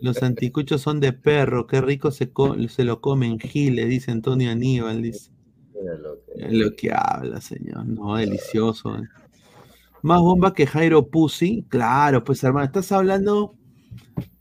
Los 0.02 0.22
anticuchos 0.22 0.82
son 0.82 1.00
de 1.00 1.14
perro, 1.14 1.66
qué 1.66 1.82
rico 1.82 2.11
se, 2.11 2.32
co- 2.32 2.56
se 2.68 2.84
lo 2.84 3.02
comen 3.02 3.40
Gile, 3.40 3.85
dice 3.85 4.11
Antonio 4.11 4.52
Aníbal, 4.52 5.02
dice. 5.02 5.32
Lo 6.00 6.16
que- 6.26 6.46
Es 6.46 6.54
lo 6.54 6.76
que 6.76 6.92
habla, 6.94 7.42
señor. 7.42 7.86
No, 7.86 8.16
delicioso. 8.16 8.96
eh. 8.98 9.08
Más 10.02 10.20
bomba 10.22 10.54
que 10.54 10.68
Jairo 10.68 11.08
Pussy. 11.08 11.66
Claro, 11.70 12.24
pues 12.24 12.44
hermano, 12.44 12.66
estás 12.66 12.92
hablando. 12.92 13.56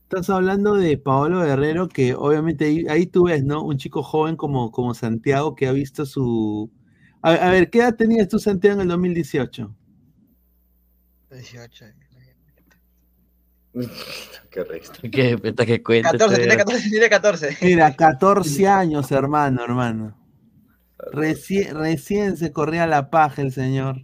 Estás 0.03 0.29
hablando 0.31 0.75
de 0.75 0.97
Paolo 0.99 1.41
Guerrero, 1.41 1.89
que 1.89 2.15
obviamente 2.15 2.67
ahí, 2.67 2.87
ahí 2.89 3.07
tú 3.07 3.25
ves, 3.25 3.43
¿no? 3.43 3.65
Un 3.65 3.79
chico 3.79 4.03
joven 4.03 4.37
como, 4.37 4.71
como 4.71 4.95
Santiago 4.95 5.55
que 5.55 5.67
ha 5.67 5.73
visto 5.73 6.05
su. 6.07 6.71
A, 7.23 7.31
a 7.33 7.51
ver, 7.51 7.71
¿qué 7.71 7.79
edad 7.81 7.97
tenías 7.97 8.29
tú, 8.29 8.39
Santiago, 8.39 8.77
en 8.77 8.83
el 8.83 8.89
2018? 8.89 9.75
18. 11.31 11.85
Qué 14.51 14.63
resto. 14.65 15.01
¿Qué? 15.03 15.37
Que 15.67 15.83
cuente, 15.83 16.03
14, 16.13 16.37
tiene 16.37 16.53
este- 16.53 16.57
14, 16.65 16.89
tiene 16.91 17.09
14. 17.09 17.57
Mira, 17.63 17.97
14 17.97 18.69
años, 18.69 19.11
hermano, 19.11 19.65
hermano. 19.65 20.17
Recién, 21.13 21.77
recién 21.77 22.37
se 22.37 22.53
corría 22.53 22.87
la 22.87 23.11
paja 23.11 23.43
el 23.43 23.53
señor. 23.53 24.03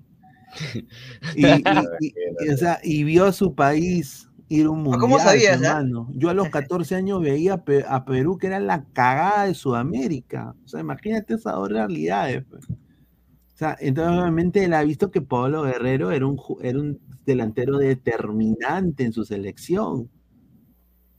Y, 1.37 1.47
y- 1.47 1.63
y- 2.01 2.15
y, 2.47 2.49
o 2.49 2.57
sea, 2.57 2.81
y 2.83 3.05
vio 3.05 3.27
a 3.27 3.33
su 3.33 3.55
país 3.55 4.29
ir 4.49 4.67
un 4.69 4.79
mundial, 4.83 5.01
¿Cómo 5.01 5.19
sabías, 5.21 5.63
ah? 5.63 5.67
hermano. 5.79 6.09
Yo 6.15 6.29
a 6.29 6.35
los 6.35 6.49
14 6.51 6.97
años 6.97 7.21
veía 7.23 7.55
a, 7.55 7.65
Pe- 7.65 7.85
a 7.89 8.05
Perú 8.05 8.37
que 8.37 8.49
era 8.49 8.59
la 8.59 8.85
cagada 8.93 9.47
de 9.47 9.55
Sudamérica. 9.55 10.55
O 10.65 10.69
sea, 10.69 10.81
imagínate 10.81 11.35
esas 11.35 11.55
dos 11.55 11.69
realidades. 11.69 12.45
pues. 12.51 12.65
O 12.69 13.57
sea, 13.61 13.77
entonces 13.79 14.19
obviamente 14.19 14.65
él 14.65 14.75
ha 14.75 14.83
visto 14.83 15.11
que 15.11 15.21
Pablo 15.23 15.63
Guerrero 15.63 16.11
era 16.11 16.27
un, 16.27 16.41
era 16.63 16.81
un 16.81 16.99
delantero 17.27 17.77
determinante 17.79 19.05
en 19.05 19.13
su 19.13 19.25
selección. 19.25 20.09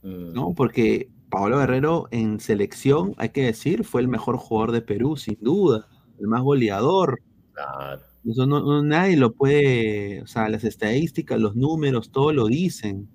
¿no? 0.02 0.52
Porque 0.54 1.08
Pablo 1.32 1.58
Guerrero 1.58 2.08
en 2.12 2.40
selección, 2.40 3.14
hay 3.16 3.30
que 3.30 3.42
decir, 3.44 3.84
fue 3.84 4.02
el 4.02 4.08
mejor 4.08 4.36
jugador 4.36 4.72
de 4.72 4.82
Perú, 4.82 5.16
sin 5.16 5.38
duda, 5.40 5.88
el 6.20 6.28
más 6.28 6.42
goleador. 6.42 7.22
Eso 8.24 8.46
no, 8.46 8.60
no- 8.60 8.82
nadie 8.84 9.16
lo 9.16 9.32
puede, 9.32 10.22
o 10.22 10.26
sea, 10.26 10.48
las 10.50 10.64
estadísticas, 10.64 11.40
los 11.40 11.56
números, 11.56 12.12
todo 12.12 12.32
lo 12.34 12.46
dicen. 12.48 13.08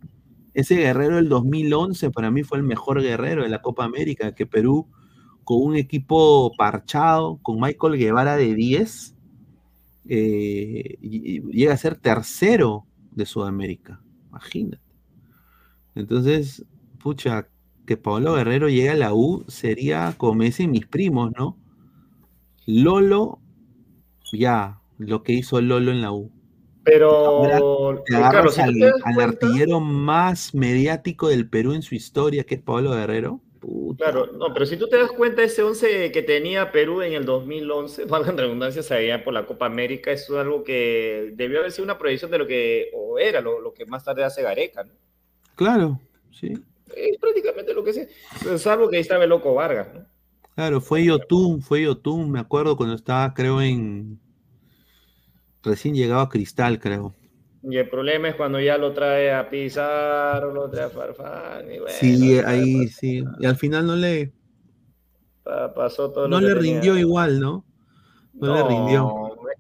Ese 0.56 0.76
guerrero 0.78 1.18
del 1.18 1.30
2011 1.30 2.10
para 2.12 2.32
mí 2.32 2.44
fue 2.44 2.58
el 2.58 2.64
mejor 2.64 3.02
guerrero 3.04 3.44
de 3.44 3.50
la 3.50 3.62
Copa 3.62 3.86
América, 3.86 4.34
que 4.36 4.48
Perú, 4.48 4.88
con 5.44 5.62
un 5.62 5.76
equipo 5.78 6.52
parchado, 6.58 7.40
con 7.44 7.60
Michael 7.62 7.98
Guevara 7.98 8.36
de 8.36 8.56
10, 8.56 9.16
eh, 10.10 10.98
llega 11.02 11.74
a 11.74 11.78
ser 11.78 11.98
tercero 11.98 12.86
de 13.12 13.26
Sudamérica. 13.28 14.02
Imagínate. 14.30 14.80
Entonces, 15.96 16.66
pucha, 17.00 17.48
que 17.88 17.98
Pablo 17.98 18.36
Guerrero 18.36 18.70
llegue 18.70 18.90
a 18.90 18.96
la 18.96 19.14
U 19.14 19.46
sería 19.48 20.14
como 20.18 20.36
me 20.36 20.46
dicen 20.46 20.70
mis 20.70 20.86
primos, 20.86 21.32
¿no? 21.36 21.58
Lolo, 22.68 23.40
ya, 24.34 24.82
lo 25.00 25.24
que 25.24 25.32
hizo 25.32 25.62
Lolo 25.62 25.92
en 25.92 26.02
la 26.02 26.12
U. 26.12 26.30
Pero, 26.84 28.04
Carlos, 28.06 28.56
si 28.56 28.62
tú 28.62 28.86
al, 29.04 29.20
artillero 29.20 29.80
más 29.80 30.54
mediático 30.54 31.28
del 31.30 31.50
Perú 31.50 31.74
en 31.74 31.82
su 31.82 31.96
historia, 31.96 32.44
que 32.44 32.56
es 32.56 32.62
Pablo 32.62 32.92
Guerrero. 32.92 33.42
Puta. 33.60 34.06
Claro, 34.06 34.28
no, 34.34 34.54
pero 34.54 34.66
si 34.66 34.78
tú 34.78 34.88
te 34.88 34.98
das 34.98 35.12
cuenta, 35.12 35.44
ese 35.44 35.64
11 35.64 36.12
que 36.12 36.22
tenía 36.22 36.72
Perú 36.72 37.02
en 37.02 37.14
el 37.14 37.26
2011, 37.26 38.06
valga 38.10 38.32
la 38.32 38.44
redundancia, 38.44 38.84
se 38.84 38.96
veía 38.96 39.24
por 39.24 39.34
la 39.34 39.46
Copa 39.46 39.66
América, 39.66 40.12
eso 40.12 40.36
es 40.36 40.42
algo 40.42 40.64
que 40.64 41.34
debió 41.36 41.60
haber 41.60 41.72
sido 41.72 41.86
una 41.86 41.98
proyección 41.98 42.32
de 42.32 42.38
lo 42.38 42.48
que, 42.48 42.90
o 42.94 43.18
era 43.18 43.42
lo, 43.42 43.60
lo 43.60 43.74
que 43.74 43.86
más 43.86 44.04
tarde 44.04 44.24
hace 44.24 44.42
Gareca, 44.42 44.84
¿no? 44.84 44.94
Claro, 45.56 46.00
sí. 46.32 46.54
Es 46.98 47.18
prácticamente 47.20 47.74
lo 47.74 47.84
que 47.84 47.94
sé, 47.94 48.10
salvo 48.58 48.90
que 48.90 48.98
ahí 48.98 49.02
estaba 49.02 49.24
el 49.24 49.30
Loco 49.30 49.54
Vargas, 49.54 49.94
¿no? 49.94 50.06
Claro, 50.56 50.82
fue 50.82 51.06
Yotun, 51.06 51.62
fue 51.62 51.84
Yotun, 51.84 52.30
me 52.32 52.40
acuerdo 52.42 52.76
cuando 52.76 52.96
estaba, 52.96 53.34
creo, 53.34 53.62
en. 53.62 54.20
Recién 55.62 55.94
llegaba 55.94 56.24
a 56.24 56.30
Cristal, 56.30 56.80
creo. 56.80 57.14
Y 57.62 57.78
el 57.78 57.90
problema 57.90 58.30
es 58.30 58.36
cuando 58.36 58.60
ya 58.60 58.78
lo 58.78 58.94
trae 58.94 59.32
a 59.34 59.50
Pizarro, 59.50 60.52
lo 60.54 60.70
trae 60.70 60.86
a 60.86 60.90
Farfán, 60.90 61.72
y 61.72 61.80
bueno, 61.80 61.88
Sí, 62.00 62.38
ahí 62.46 62.88
sí. 62.88 63.24
Y 63.40 63.46
al 63.46 63.56
final 63.58 63.88
no 63.88 63.96
le, 63.96 64.34
pa- 65.44 65.74
pasó 65.74 66.12
todo 66.12 66.28
no 66.28 66.40
lo 66.40 66.42
que 66.42 66.50
le 66.50 66.52
tenía. 66.52 66.84
rindió 66.84 66.98
igual, 66.98 67.40
¿no? 67.40 67.66
No, 68.34 68.50
le 68.50 68.64
rindió. 68.64 69.12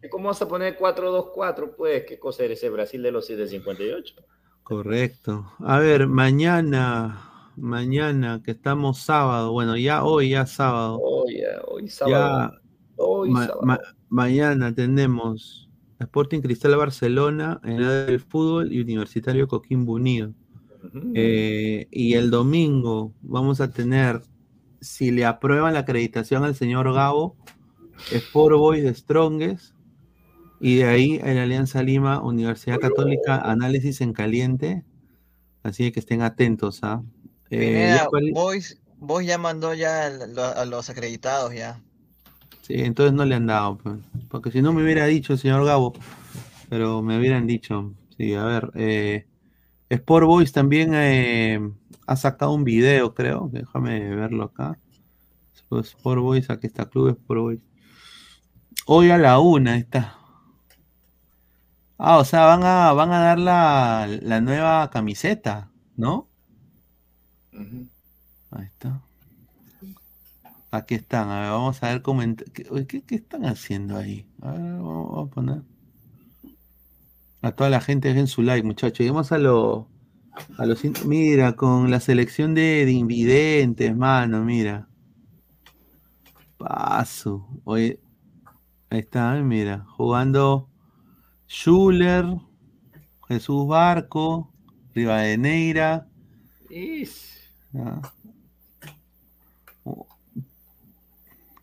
¿Cómo 0.10 0.30
vas 0.30 0.42
a 0.42 0.48
poner 0.48 0.76
4-2-4? 0.78 1.76
Pues, 1.76 2.06
¿qué 2.06 2.20
cosa 2.20 2.44
era 2.44 2.54
ese 2.54 2.70
Brasil 2.70 3.02
de 3.04 3.12
los 3.12 3.28
del 3.28 3.48
58? 3.50 4.16
Correcto. 4.64 5.52
A 5.60 5.80
ver, 5.80 6.08
mañana, 6.08 7.27
mañana 7.58 8.42
que 8.44 8.52
estamos 8.52 9.00
sábado, 9.00 9.52
bueno, 9.52 9.76
ya 9.78 10.04
hoy, 10.04 10.30
ya 10.30 10.46
sábado. 10.46 11.00
Hoy, 11.02 11.38
ya, 11.40 11.62
hoy 11.68 11.90
sábado. 11.90 12.52
Ya, 12.52 12.62
Hoy 12.96 13.30
ma- 13.32 13.46
sábado. 13.46 13.62
ma- 13.66 13.80
mañana 14.10 14.74
tenemos 14.74 15.70
Sporting 16.00 16.42
Cristal 16.42 16.76
Barcelona 16.76 17.60
en 17.64 17.74
el 17.82 18.06
del 18.08 18.20
fútbol 18.20 18.72
y 18.72 18.82
Universitario 18.82 19.48
Coquimbo 19.48 19.94
Unido. 19.94 20.34
Eh, 21.16 21.88
y 21.92 22.14
el 22.14 22.30
domingo 22.30 23.14
vamos 23.22 23.60
a 23.62 23.72
tener, 23.72 24.22
si 24.80 25.12
le 25.12 25.26
aprueban 25.26 25.74
la 25.74 25.80
acreditación 25.80 26.44
al 26.44 26.56
señor 26.56 26.94
Gabo, 26.94 27.36
Sport 28.12 28.56
Boys 28.58 28.84
de 28.84 28.94
Strongest, 28.94 29.74
y 30.60 30.76
de 30.78 30.86
ahí 30.86 31.20
en 31.24 31.38
Alianza 31.38 31.84
Lima, 31.84 32.22
Universidad 32.22 32.80
Católica, 32.80 33.38
análisis 33.40 34.02
en 34.02 34.14
caliente. 34.14 34.84
Así 35.64 35.92
que 35.92 36.00
estén 36.00 36.22
atentos, 36.22 36.80
¿ah? 36.84 37.02
Eh, 37.04 37.17
Pineda, 37.50 37.96
ya 37.98 38.08
para- 38.10 38.26
Boys, 38.34 38.78
Boys 38.98 39.28
ya 39.28 39.38
mandó 39.38 39.74
ya 39.74 40.08
a 40.08 40.10
lo- 40.10 40.44
a 40.44 40.66
los 40.66 40.90
acreditados 40.90 41.54
ya. 41.54 41.80
Sí, 42.62 42.74
entonces 42.76 43.14
no 43.14 43.24
le 43.26 43.36
han 43.36 43.46
dado, 43.48 43.80
porque 44.30 44.52
si 44.52 44.62
no 44.62 44.74
me 44.74 44.84
hubiera 44.84 45.06
dicho 45.06 45.34
el 45.34 45.40
señor 45.40 45.66
Gabo, 45.66 45.94
pero 46.70 47.02
me 47.02 47.18
hubieran 47.18 47.48
dicho, 47.48 47.94
sí, 48.18 48.34
a 48.34 48.44
ver, 48.44 48.72
eh, 48.76 49.26
Sport 49.90 50.26
Boys 50.28 50.52
también 50.52 50.92
eh, 50.94 51.62
ha 52.08 52.16
sacado 52.18 52.52
un 52.52 52.66
video, 52.66 53.14
creo, 53.14 53.50
déjame 53.54 54.14
verlo 54.14 54.44
acá. 54.46 54.78
Sport 55.54 56.20
Boys, 56.20 56.50
aquí 56.50 56.68
está, 56.68 56.86
Club 56.90 57.10
Sport 57.10 57.40
Boys. 57.40 57.60
Hoy 58.86 59.12
a 59.12 59.18
la 59.18 59.40
una 59.40 59.78
está. 59.78 60.18
Ah, 61.98 62.18
o 62.18 62.26
sea, 62.26 62.46
van 62.46 62.64
a, 62.64 62.92
van 62.94 63.12
a 63.12 63.20
dar 63.20 63.40
la, 63.40 64.08
la 64.22 64.40
nueva 64.42 64.90
camiseta, 64.92 65.72
¿no? 65.96 66.28
Ahí 68.52 68.66
está. 68.66 69.02
Aquí 70.70 70.96
están, 70.96 71.30
a 71.30 71.42
ver, 71.42 71.50
vamos 71.52 71.82
a 71.82 71.90
ver 71.90 72.02
cómo... 72.02 72.22
¿Qué, 72.54 73.04
están 73.10 73.46
haciendo 73.46 73.98
ahí? 73.98 74.28
A 74.42 74.52
ver, 74.52 74.62
vamos, 74.62 75.28
a 75.28 75.34
poner... 75.34 75.62
A 77.42 77.52
toda 77.52 77.70
la 77.70 77.82
gente 77.82 78.10
dejen 78.10 78.28
su 78.28 78.42
like, 78.42 78.66
muchachos. 78.66 79.00
Lleguemos 79.00 79.32
a 79.32 79.38
lo... 79.38 79.88
A 80.58 80.66
los, 80.66 80.84
mira, 81.06 81.56
con 81.56 81.90
la 81.90 82.00
selección 82.00 82.54
de, 82.54 82.86
de 82.86 82.92
invidentes, 82.92 83.96
mano, 83.96 84.44
mira. 84.44 84.88
Paso. 86.58 87.48
Oye, 87.64 88.00
ahí 88.90 89.00
está, 89.00 89.34
mira. 89.36 89.86
Jugando 89.96 90.70
Schuller, 91.48 92.26
Jesús 93.28 93.68
Barco, 93.68 94.54
Rivadeneira. 94.94 96.08
Ah. 96.70 97.37
Oh. 99.84 100.08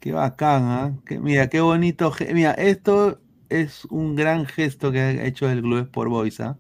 Qué 0.01 0.13
bacán, 0.13 0.65
¿ah? 0.65 0.99
Qué- 1.07 1.19
mira, 1.19 1.49
qué 1.49 1.61
bonito. 1.61 2.13
Mira, 2.33 2.53
esto 2.53 3.21
es 3.49 3.85
un 3.87 4.15
gran 4.17 4.47
gesto 4.47 4.93
que 4.93 5.01
ha 5.01 5.25
hecho 5.25 5.49
el 5.49 5.63
Club 5.63 5.79
Sport 5.87 6.11
Boys, 6.11 6.41
¿ah? 6.41 6.59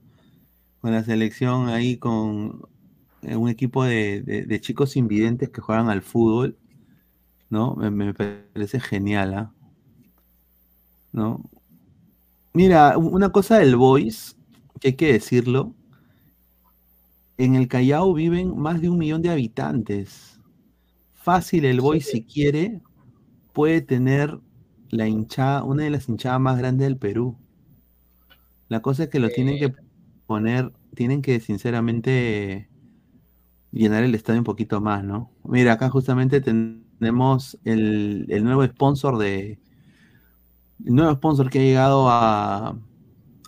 Con 0.81 0.93
la 0.93 1.05
selección 1.05 1.69
ahí, 1.69 1.97
con 1.99 2.63
eh, 3.23 3.37
un 3.37 3.49
equipo 3.49 3.85
de, 3.85 4.59
chicos 4.61 4.97
invidentes 4.97 5.51
que 5.51 5.61
juegan 5.61 5.91
al 5.91 6.03
fútbol, 6.03 6.57
¿no? 7.51 7.75
Me, 7.77 8.15
parece 8.15 8.81
genial, 8.81 9.35
¿ah? 9.35 9.53
¿No? 11.13 11.43
Mira, 12.53 12.97
una 12.99 13.31
cosa 13.31 13.59
del 13.59 13.77
Boys, 13.77 14.37
que 14.81 14.89
hay 14.89 14.95
que 14.95 15.13
decirlo, 15.13 15.75
en 17.37 17.55
el 17.55 17.69
Callao 17.69 18.13
viven 18.15 18.57
más 18.57 18.81
de 18.81 18.89
un 18.89 18.99
millón 18.99 19.23
de 19.23 19.31
habitantes. 19.31 20.41
Fácil 21.15 21.65
el 21.65 21.81
Boys, 21.81 22.07
si 22.07 22.23
quiere, 22.25 22.81
puede 23.53 23.81
tener 23.81 24.39
la 24.91 25.09
hinchada, 25.09 25.65
una 25.65 25.85
de 25.85 25.91
las 25.91 26.09
hinchadas 26.09 26.41
más 26.41 26.59
grandes 26.59 26.87
del 26.87 26.97
Perú. 26.97 27.37
La 28.69 28.81
cosa 28.83 29.05
es 29.05 29.09
que 29.09 29.21
lo 29.21 29.29
tienen 29.31 29.59
que 29.59 29.75
poner, 30.27 30.73
tienen 30.95 31.23
que 31.23 31.41
sinceramente 31.41 32.69
llenar 33.73 34.05
el 34.05 34.15
estadio 34.15 34.41
un 34.41 34.45
poquito 34.45 34.81
más, 34.81 35.03
¿no? 35.05 35.31
Mira, 35.45 35.73
acá 35.73 35.91
justamente 35.91 36.41
ten- 36.41 36.85
tenemos 36.99 37.59
el, 37.65 38.27
el 38.29 38.45
nuevo 38.45 38.65
sponsor 38.65 39.19
de. 39.19 39.59
El 40.85 40.95
nuevo 40.95 41.13
sponsor 41.15 41.51
que 41.51 41.59
ha 41.59 41.63
llegado 41.63 42.09
a, 42.09 42.77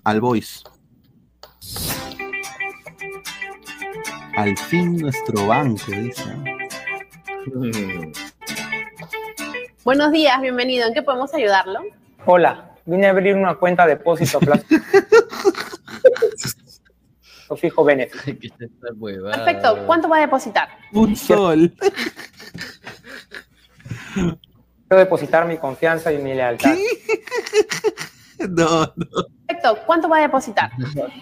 al 0.05 0.20
Voice. 0.20 0.60
Al 4.36 4.56
fin 4.56 4.97
nuestro 4.98 5.47
banco, 5.47 5.90
dice. 5.90 6.24
Buenos 9.84 10.12
días, 10.12 10.39
bienvenido. 10.42 10.86
¿En 10.86 10.92
qué 10.92 11.02
podemos 11.02 11.32
ayudarlo? 11.32 11.81
Hola, 12.26 12.73
vine 12.84 13.06
a 13.06 13.10
abrir 13.10 13.34
una 13.34 13.55
cuenta 13.55 13.86
de 13.86 13.97
depósito 13.97 14.36
a 14.36 14.40
plazo 14.40 14.66
fijo 17.56 17.82
Benefit. 17.82 18.55
Perfecto. 18.58 19.86
¿Cuánto 19.86 20.06
va 20.08 20.18
a 20.18 20.20
depositar? 20.20 20.68
Un 20.92 21.16
sol. 21.16 21.73
Quiero 24.12 24.98
depositar 24.98 25.47
mi 25.47 25.56
confianza 25.56 26.12
y 26.12 26.18
mi 26.18 26.34
lealtad. 26.34 26.76
No, 28.39 28.81
no. 28.81 28.94
Perfecto. 29.47 29.78
¿Cuánto 29.86 30.10
va 30.10 30.18
a 30.18 30.20
depositar? 30.20 30.70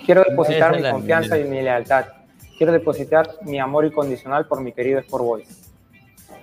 Quiero 0.05 0.25
depositar 0.29 0.75
Esa 0.75 0.85
mi 0.85 0.91
confianza 0.91 1.39
y 1.39 1.45
mi 1.45 1.63
lealtad. 1.63 2.07
Quiero 2.57 2.73
depositar 2.73 3.29
mi 3.43 3.59
amor 3.59 3.85
incondicional 3.85 4.47
por 4.47 4.61
mi 4.61 4.73
querido 4.73 5.01
Sport 5.01 5.25
Boys. 5.25 5.73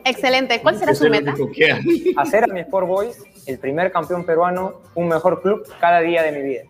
Excelente. 0.03 0.61
¿Cuál 0.61 0.77
será 0.77 0.93
su 0.93 1.09
meta? 1.09 1.33
Hacer 2.17 2.43
a 2.45 2.47
mi 2.47 2.61
Sport 2.61 2.87
Boys 2.87 3.23
el 3.45 3.59
primer 3.59 3.91
campeón 3.91 4.25
peruano, 4.25 4.81
un 4.95 5.07
mejor 5.07 5.41
club 5.41 5.63
cada 5.79 5.99
día 5.99 6.23
de 6.23 6.31
mi 6.31 6.41
vida. 6.41 6.63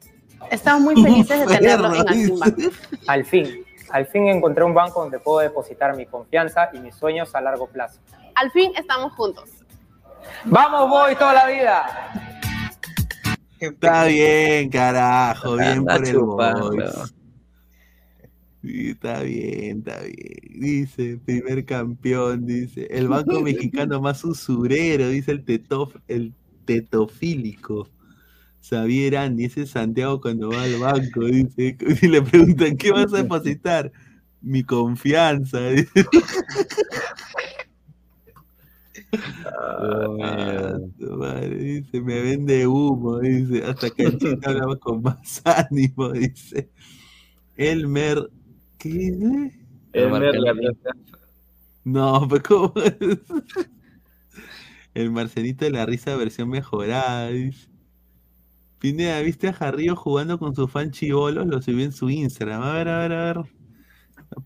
Estamos 0.50 0.82
muy 0.82 1.02
felices 1.02 1.40
de 1.40 1.46
tenerlo 1.58 1.94
en 1.94 2.40
Bank. 2.40 2.74
Al 3.08 3.26
fin, 3.26 3.64
al 3.90 4.06
fin 4.08 4.28
encontré 4.28 4.64
un 4.64 4.74
banco 4.74 5.02
donde 5.02 5.20
puedo 5.20 5.40
depositar 5.40 5.96
mi 5.96 6.06
confianza 6.06 6.70
y 6.74 6.80
mis 6.80 6.96
sueños 6.96 7.34
a 7.36 7.42
largo 7.42 7.68
plazo. 7.68 8.00
Al 8.36 8.52
fin 8.52 8.72
estamos 8.78 9.14
juntos. 9.14 9.50
¡Vamos, 10.46 10.90
Boys, 10.90 11.18
toda 11.18 11.34
la 11.34 11.48
vida! 11.48 12.12
Está 13.60 14.06
bien, 14.06 14.70
carajo, 14.70 15.56
bien 15.56 15.80
Anda 15.80 15.96
por 15.96 16.08
el 16.08 16.14
chupando. 16.14 16.72
Boys. 16.72 17.14
Sí, 18.62 18.90
está 18.92 19.24
bien, 19.24 19.80
está 19.80 20.02
bien. 20.02 20.62
Dice, 20.62 21.18
primer 21.26 21.66
campeón, 21.66 22.46
dice. 22.46 22.88
El 22.92 23.08
banco 23.08 23.42
mexicano 23.42 24.00
más 24.02 24.24
usurero, 24.24 25.10
dice 25.10 25.32
el, 25.32 25.44
tetof, 25.44 25.96
el 26.08 26.34
tetofílico. 26.66 27.90
Xavier 28.62 29.18
Andy, 29.18 29.46
ese 29.46 29.64
es 29.64 29.72
Santiago 29.72 30.22
cuando 30.22 30.50
va 30.50 30.64
al 30.64 30.78
banco, 30.78 31.26
dice. 31.26 31.76
Y 32.02 32.08
le 32.08 32.22
preguntan, 32.22 32.78
¿qué 32.78 32.92
vas 32.92 33.12
a 33.14 33.18
depositar? 33.18 33.92
Mi 34.42 34.64
confianza. 34.64 35.60
dice. 35.70 36.06
Ah, 39.14 40.78
madre, 41.00 41.56
dice, 41.56 42.00
me 42.02 42.22
vende 42.22 42.68
humo, 42.68 43.20
dice, 43.20 43.64
hasta 43.66 43.90
que 43.90 44.04
en 44.04 44.18
China 44.20 44.40
hablaba 44.46 44.78
con 44.78 45.02
más 45.02 45.42
ánimo, 45.46 46.12
dice. 46.12 46.70
Elmer, 47.58 48.30
¿qué 48.82 48.90
dice? 48.90 49.52
Elmer 49.94 50.36
la 50.36 50.54
No, 51.84 52.28
pero 52.30 52.44
¿cómo 52.44 52.74
es? 52.84 52.96
El 54.94 55.12
Marcelito 55.12 55.66
de 55.66 55.72
la 55.72 55.86
risa 55.86 56.16
versión 56.16 56.50
mejorada, 56.50 57.30
dice. 57.30 57.70
Pineda, 58.80 59.22
¿viste 59.22 59.48
a 59.48 59.54
Jarrillo 59.54 59.96
jugando 59.96 60.40
con 60.40 60.56
su 60.56 60.68
fan 60.68 60.92
chivolos? 60.92 61.46
Lo 61.46 61.62
subió 61.62 61.86
en 61.86 61.92
su 61.92 62.10
Instagram. 62.10 62.64
A 62.64 62.74
ver, 62.74 62.90
a 62.90 63.00
ver, 63.00 63.14
a 63.14 63.26
ver. 63.26 63.46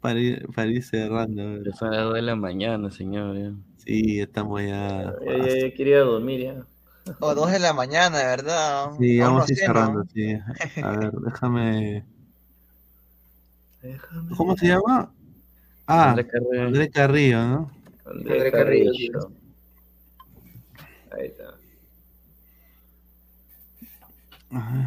Para 0.02 0.20
ir, 0.20 0.48
para 0.54 0.68
ir 0.68 0.84
cerrando. 0.84 1.42
a 1.42 1.46
ver. 1.46 1.74
Son 1.74 1.92
las 1.92 2.04
2 2.04 2.14
de 2.16 2.22
la 2.22 2.36
mañana, 2.36 2.92
señor. 2.92 3.38
ya. 3.38 3.54
Sí, 3.78 4.20
estamos 4.20 4.62
ya. 4.62 5.16
Ya, 5.26 5.38
ya, 5.38 5.58
ya 5.68 5.74
quería 5.74 6.00
dormir 6.00 6.42
ya. 6.42 6.66
O 7.20 7.36
dos 7.36 7.52
de 7.52 7.60
la 7.60 7.74
mañana, 7.74 8.18
de 8.18 8.26
verdad. 8.26 8.92
Sí, 9.00 9.20
vamos 9.20 9.38
no 9.38 9.44
a 9.44 9.48
ir 9.50 9.58
cerrando, 9.58 10.04
sí. 10.14 10.34
A 10.82 10.92
ver, 10.92 11.12
déjame. 11.26 12.15
¿Cómo 14.38 14.56
se 14.58 14.68
llama? 14.68 15.12
Ah, 15.88 16.12
Andrés 16.12 16.28
Carrillo. 16.32 16.64
Andrés 16.68 16.90
Carrillo, 16.92 17.48
¿no? 17.48 17.72
Andrés 18.06 18.52
Carrillo. 18.52 19.32
Ahí 21.12 21.28
está. 21.28 21.56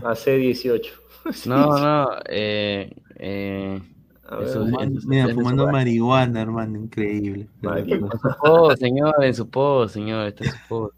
AC18. 0.03 0.93
No, 1.47 1.67
no, 1.79 2.09
eh, 2.27 2.91
eh, 3.17 3.83
ver, 4.31 4.43
eso- 4.49 4.65
Fumando- 4.65 4.99
eso- 4.99 5.09
mira, 5.09 5.29
fumando 5.35 5.67
marihuana, 5.73 6.41
hermano, 6.41 6.79
increíble. 6.79 7.49
En 7.63 8.09
su 8.11 8.37
post, 8.41 8.81
señor, 8.81 9.15
en 9.25 9.35
su 9.35 9.49
post, 9.51 9.95
señor, 9.95 10.27
está 10.29 10.45
en 10.45 10.51
su 10.53 10.59
post. 10.69 10.95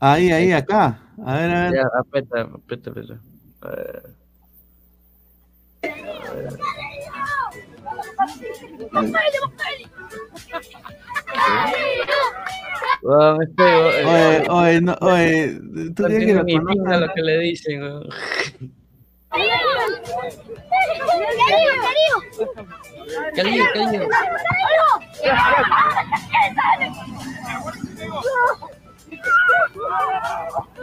Ahí, 0.00 0.30
ahí, 0.32 0.52
acá. 0.52 0.98
A 1.24 1.34
ver, 1.36 1.50
a 1.50 1.64
ver. 1.64 1.74
Ya, 1.74 1.88
aprieta, 1.98 2.40
aprieta, 2.42 2.90
aprieta. 2.90 3.20
A 3.62 3.68
ver. 3.68 4.02
Ah, 13.04 13.36
me 13.38 13.46
pego. 13.48 13.86
Oye, 13.88 14.46
oye, 14.48 14.80
no, 14.80 14.96
oye, 15.00 15.58
tú 15.96 16.02
No 16.02 16.08
tienes 16.08 16.36
que 16.36 16.44
ni 16.44 16.60
pinta 16.60 16.96
lo 16.98 17.12
que 17.14 17.22
le 17.22 17.38
dicen. 17.40 17.82
weón. 17.82 18.08
Cariño, 23.34 23.64
cariño. 23.74 24.08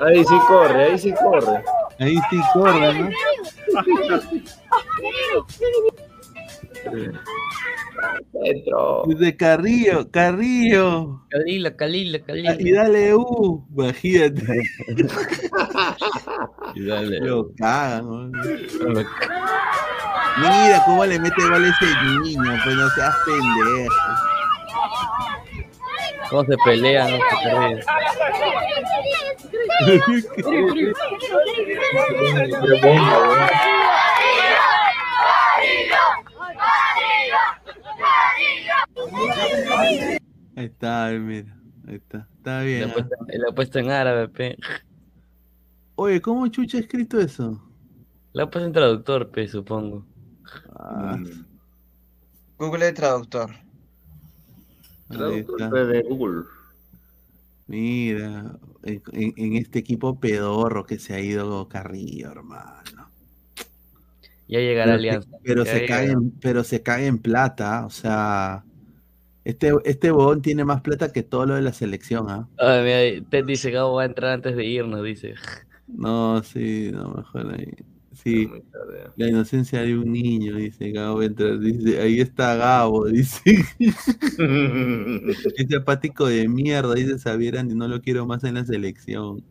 Ahí 0.01 0.24
sí 0.24 0.40
corre, 0.48 0.84
ahí 0.84 1.00
sí 1.00 1.14
corre. 1.14 1.64
Ahí 2.00 2.18
sí 2.30 2.42
corre, 2.53 2.93
¿no? 2.93 3.09
Petro. 8.32 9.03
De 9.08 9.35
Carrillo, 9.35 10.09
Carrillo. 10.09 11.22
Calila, 11.30 11.76
Calila, 11.76 12.19
Calila. 12.19 12.56
Y 12.58 12.72
dale 12.72 13.14
U, 13.14 13.66
imagínate. 13.76 14.64
Y 16.76 16.85
dale. 16.85 17.19
Lo 17.19 17.51
cagan, 17.56 18.32
¿no? 18.32 18.32
Mira 20.38 20.84
cómo 20.85 21.06
le 21.06 21.19
mete 21.19 21.50
gol 21.50 21.66
ese 21.66 21.85
niño, 22.24 22.58
pues 22.64 22.76
no 22.76 22.90
seas 22.92 23.16
pendejo. 23.26 24.28
¿Cómo 26.30 26.45
se 26.45 26.56
pelean? 26.64 27.11
no? 27.11 27.19
Ahí 40.56 40.66
está, 40.66 41.09
mira. 41.11 41.56
Ahí 41.88 41.95
está, 41.95 42.27
está 42.38 42.61
bien. 42.61 42.91
Puesta, 42.91 43.16
la 43.27 43.51
puesta 43.56 43.80
en 43.80 43.90
árabe, 43.90 44.27
pe. 44.27 44.58
Oye, 45.95 46.22
¿cómo 46.22 46.48
chucha 46.48 46.77
ha 46.77 46.82
escrito 46.82 47.19
eso? 47.19 47.61
La 48.33 48.49
puesta 48.49 48.67
en 48.67 48.74
traductor, 48.74 49.32
pe, 49.32 49.48
supongo. 49.48 50.06
Ah, 50.75 51.17
Google 52.58 52.91
Traductor. 52.91 53.68
Está. 55.09 55.69
de 55.69 56.01
Google. 56.03 56.43
Mira, 57.67 58.57
en, 58.83 59.55
este 59.55 59.79
equipo 59.79 60.19
pedorro 60.19 60.85
que 60.85 60.97
se 60.97 61.13
ha 61.13 61.19
ido 61.19 61.67
Carrillo, 61.67 62.31
hermano. 62.31 63.09
Ya 64.47 64.59
llegará 64.59 64.93
Pero 64.93 64.97
se- 64.97 65.09
Alianza. 65.09 65.29
Pero 65.43 65.63
Ya 65.65 65.71
se, 65.73 65.85
cae 65.85 66.11
en, 66.11 66.31
pero 66.31 66.63
se 66.63 66.81
cae 66.81 67.05
en 67.05 67.19
plata, 67.19 67.85
o 67.85 67.91
sea, 67.91 68.63
este, 69.45 69.71
este 69.85 70.11
bodón 70.11 70.41
tiene 70.41 70.65
más 70.65 70.81
plata 70.81 71.11
que 71.11 71.23
todo 71.23 71.45
lo 71.45 71.55
de 71.55 71.61
la 71.61 71.73
selección, 71.73 72.29
¿ah? 72.29 72.47
Ay, 72.57 72.83
mira, 72.83 73.29
Ted 73.29 73.45
dice 73.45 73.71
que 73.71 73.77
va 73.77 74.01
a 74.01 74.05
entrar 74.05 74.33
antes 74.33 74.55
de 74.55 74.65
irnos, 74.65 75.03
dice. 75.03 75.35
No, 75.88 76.41
sí, 76.43 76.91
no, 76.91 77.09
mejor 77.09 77.53
ahí. 77.53 77.73
Sí, 78.23 78.49
la 79.15 79.30
inocencia 79.30 79.81
de 79.81 79.98
un 79.98 80.11
niño, 80.11 80.57
dice 80.57 80.91
Gabo 80.91 81.23
entra, 81.23 81.57
dice, 81.57 82.01
ahí 82.01 82.19
está 82.19 82.56
Gabo, 82.56 83.06
dice. 83.07 83.41
Ese 85.56 85.75
apático 85.77 86.27
de 86.27 86.49
mierda, 86.49 86.95
dice 86.95 87.17
Sabieran, 87.17 87.72
y 87.72 87.75
no 87.75 87.88
lo 87.88 88.01
quiero 88.01 88.25
más 88.25 88.43
en 88.43 88.56
la 88.56 88.65
selección. 88.65 89.41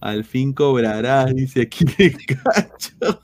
Al 0.00 0.24
fin 0.24 0.52
cobrarás, 0.52 1.32
dice 1.34 1.62
aquí 1.62 1.84
le 1.98 2.12
cacho. 2.12 3.20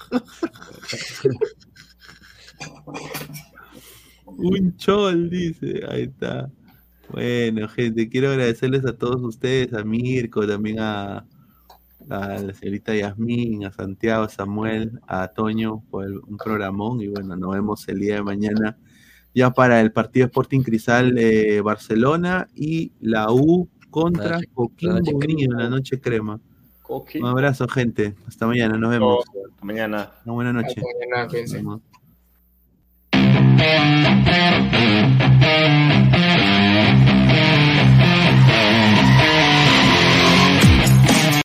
Un 4.27 4.77
chol, 4.77 5.31
dice. 5.31 5.83
Ahí 5.89 6.03
está. 6.05 6.51
Bueno, 7.09 7.69
gente, 7.69 8.09
quiero 8.09 8.31
agradecerles 8.31 8.85
a 8.87 8.97
todos 8.97 9.21
ustedes, 9.23 9.73
a 9.75 9.85
Mirko, 9.85 10.47
también 10.47 10.81
a, 10.81 11.27
a 12.11 12.39
la 12.39 12.55
señorita 12.55 12.95
Yasmín, 12.95 13.65
a 13.65 13.73
Santiago, 13.73 14.25
a 14.25 14.29
Samuel, 14.29 15.01
a 15.07 15.29
Toño 15.29 15.83
por 15.91 16.07
un 16.07 16.37
programón 16.37 17.01
y 17.01 17.09
bueno, 17.09 17.37
nos 17.37 17.55
vemos 17.55 17.89
el 17.89 18.01
día 18.01 18.17
de 18.17 18.23
mañana 18.23 18.77
ya 19.35 19.51
para 19.51 19.81
el 19.81 19.93
partido 19.93 20.27
Sporting 20.27 20.61
Cristal 20.61 21.19
eh, 21.19 21.61
Barcelona 21.61 22.47
y 22.55 22.93
la 23.01 23.33
U 23.33 23.69
contra 23.91 24.41
Coquín 24.55 24.99
Coquimbo 25.05 25.43
en 25.43 25.59
la 25.59 25.69
noche 25.69 26.01
crema. 26.01 26.41
Un 26.89 27.27
abrazo, 27.27 27.67
gente. 27.67 28.15
Hasta 28.29 28.47
mañana, 28.47 28.77
nos 28.77 28.91
vemos. 28.91 29.25
Hasta 29.53 29.65
mañana. 29.65 30.13
Una 30.25 30.35
buena 30.35 30.53
noche. 30.53 30.83